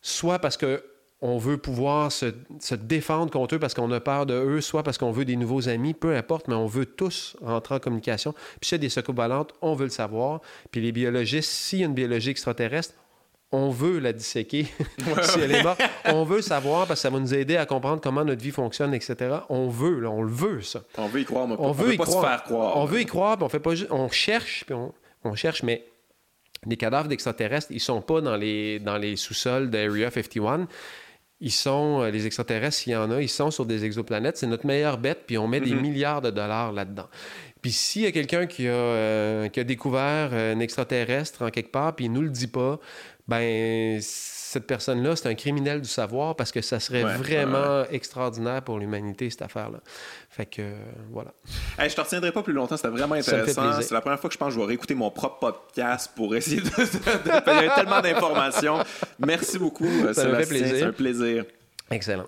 soit 0.00 0.38
parce 0.38 0.56
que 0.56 0.82
on 1.22 1.38
veut 1.38 1.56
pouvoir 1.56 2.12
se, 2.12 2.26
se 2.60 2.74
défendre 2.74 3.30
contre 3.30 3.54
eux 3.54 3.58
parce 3.58 3.72
qu'on 3.74 3.90
a 3.90 4.00
peur 4.00 4.26
de 4.26 4.34
eux, 4.34 4.60
soit 4.60 4.82
parce 4.82 4.98
qu'on 4.98 5.12
veut 5.12 5.24
des 5.24 5.36
nouveaux 5.36 5.68
amis, 5.68 5.94
peu 5.94 6.14
importe, 6.14 6.48
mais 6.48 6.54
on 6.54 6.66
veut 6.66 6.86
tous 6.86 7.36
rentrer 7.40 7.76
en 7.76 7.78
communication. 7.78 8.32
Puis 8.60 8.68
s'il 8.68 8.76
y 8.76 8.80
a 8.80 8.82
des 8.82 8.88
secours 8.90 9.14
volantes, 9.14 9.54
on 9.62 9.74
veut 9.74 9.84
le 9.84 9.90
savoir. 9.90 10.40
Puis 10.70 10.82
les 10.82 10.92
biologistes, 10.92 11.50
s'il 11.50 11.80
y 11.80 11.82
a 11.82 11.86
une 11.86 11.94
biologie 11.94 12.30
extraterrestre, 12.30 12.94
on 13.52 13.70
veut 13.70 13.98
la 13.98 14.12
disséquer 14.12 14.64
si 15.22 15.40
elle 15.40 15.52
est 15.52 15.62
morte. 15.62 15.80
On 16.06 16.24
veut 16.24 16.42
savoir 16.42 16.86
parce 16.86 17.00
que 17.00 17.02
ça 17.02 17.10
va 17.10 17.18
nous 17.18 17.32
aider 17.32 17.56
à 17.56 17.64
comprendre 17.64 18.00
comment 18.02 18.24
notre 18.24 18.42
vie 18.42 18.50
fonctionne, 18.50 18.92
etc. 18.92 19.36
On 19.48 19.68
veut, 19.68 20.00
là, 20.00 20.10
on 20.10 20.22
le 20.22 20.32
veut, 20.32 20.60
ça. 20.62 20.82
On 20.98 21.06
veut 21.06 21.20
y 21.20 21.24
croire, 21.24 21.48
mais 21.48 21.54
On 21.58 21.72
veut 21.72 21.94
y 21.94 21.96
pas 21.96 22.04
croire. 22.04 22.22
se 22.22 22.28
faire 22.28 22.42
croire. 22.42 22.76
On 22.76 22.84
veut 22.84 23.00
y 23.00 23.06
croire, 23.06 23.36
puis 23.36 23.44
on 23.44 23.48
fait 23.48 23.60
pas 23.60 23.74
juste. 23.74 23.90
On 23.90 24.10
cherche, 24.10 24.64
puis 24.66 24.74
on, 24.74 24.92
on 25.24 25.34
cherche, 25.34 25.62
mais 25.62 25.86
les 26.66 26.76
cadavres 26.76 27.08
d'extraterrestres, 27.08 27.68
ils 27.70 27.80
sont 27.80 28.00
pas 28.02 28.20
dans 28.20 28.36
les, 28.36 28.80
dans 28.80 28.98
les 28.98 29.16
sous-sols 29.16 29.70
d'Area 29.70 30.10
51. 30.10 30.66
Ils 31.40 31.52
sont, 31.52 32.02
euh, 32.02 32.10
les 32.10 32.26
extraterrestres, 32.26 32.76
s'il 32.76 32.92
y 32.92 32.96
en 32.96 33.10
a, 33.10 33.20
ils 33.20 33.28
sont 33.28 33.50
sur 33.50 33.66
des 33.66 33.84
exoplanètes. 33.84 34.36
C'est 34.38 34.46
notre 34.46 34.66
meilleure 34.66 34.98
bête, 34.98 35.24
puis 35.26 35.36
on 35.38 35.46
met 35.48 35.60
des 35.60 35.74
Mhm. 35.74 35.80
milliards 35.82 36.22
de 36.22 36.30
dollars 36.30 36.72
là-dedans. 36.72 37.08
Puis 37.62 37.72
s'il 37.72 38.02
y 38.02 38.06
a 38.06 38.12
quelqu'un 38.12 38.46
qui, 38.46 38.68
a, 38.68 38.70
euh, 38.72 39.48
qui 39.48 39.60
a 39.60 39.64
découvert 39.64 40.32
un 40.32 40.60
extraterrestre 40.60 41.42
en 41.42 41.50
quelque 41.50 41.70
part, 41.72 41.94
puis 41.94 42.06
il 42.06 42.12
nous 42.12 42.22
le 42.22 42.30
dit 42.30 42.46
pas, 42.46 42.78
ben 43.28 44.00
cette 44.48 44.66
personne-là, 44.66 45.16
c'est 45.16 45.28
un 45.28 45.34
criminel 45.34 45.80
du 45.80 45.88
savoir 45.88 46.36
parce 46.36 46.52
que 46.52 46.60
ça 46.62 46.78
serait 46.80 47.02
Ouais, 47.04 47.16
vraiment 47.16 47.84
extraordinaire 47.90 48.62
pour 48.62 48.78
l'humanité, 48.78 49.28
cette 49.28 49.42
affaire-là. 49.42 49.80
Fait 50.30 50.46
que, 50.46 50.62
euh, 50.62 50.74
voilà. 51.10 51.32
Hey, 51.78 51.90
je 51.90 51.96
te 51.96 52.00
retiendrai 52.00 52.30
pas 52.32 52.42
plus 52.42 52.52
longtemps, 52.52 52.76
c'était 52.76 52.88
vraiment 52.88 53.14
intéressant. 53.16 53.72
C'est 53.80 53.92
la 53.94 54.00
première 54.00 54.20
fois 54.20 54.28
que 54.28 54.34
je 54.34 54.38
pense 54.38 54.48
que 54.48 54.54
je 54.54 54.60
vais 54.60 54.66
réécouter 54.66 54.94
mon 54.94 55.10
propre 55.10 55.38
podcast 55.40 56.12
pour 56.14 56.34
essayer 56.36 56.60
de. 56.60 56.68
Il 56.68 57.30
y 57.46 57.50
avait 57.50 57.74
tellement 57.74 58.00
d'informations. 58.00 58.78
Merci 59.18 59.58
beaucoup, 59.58 59.88
Ça 60.12 60.24
me 60.28 60.34
fait 60.36 60.44
Sébastien. 60.44 60.46
plaisir. 60.46 60.76
C'est 60.76 60.82
un 60.84 60.92
plaisir. 60.92 61.44
Excellent. 61.90 62.26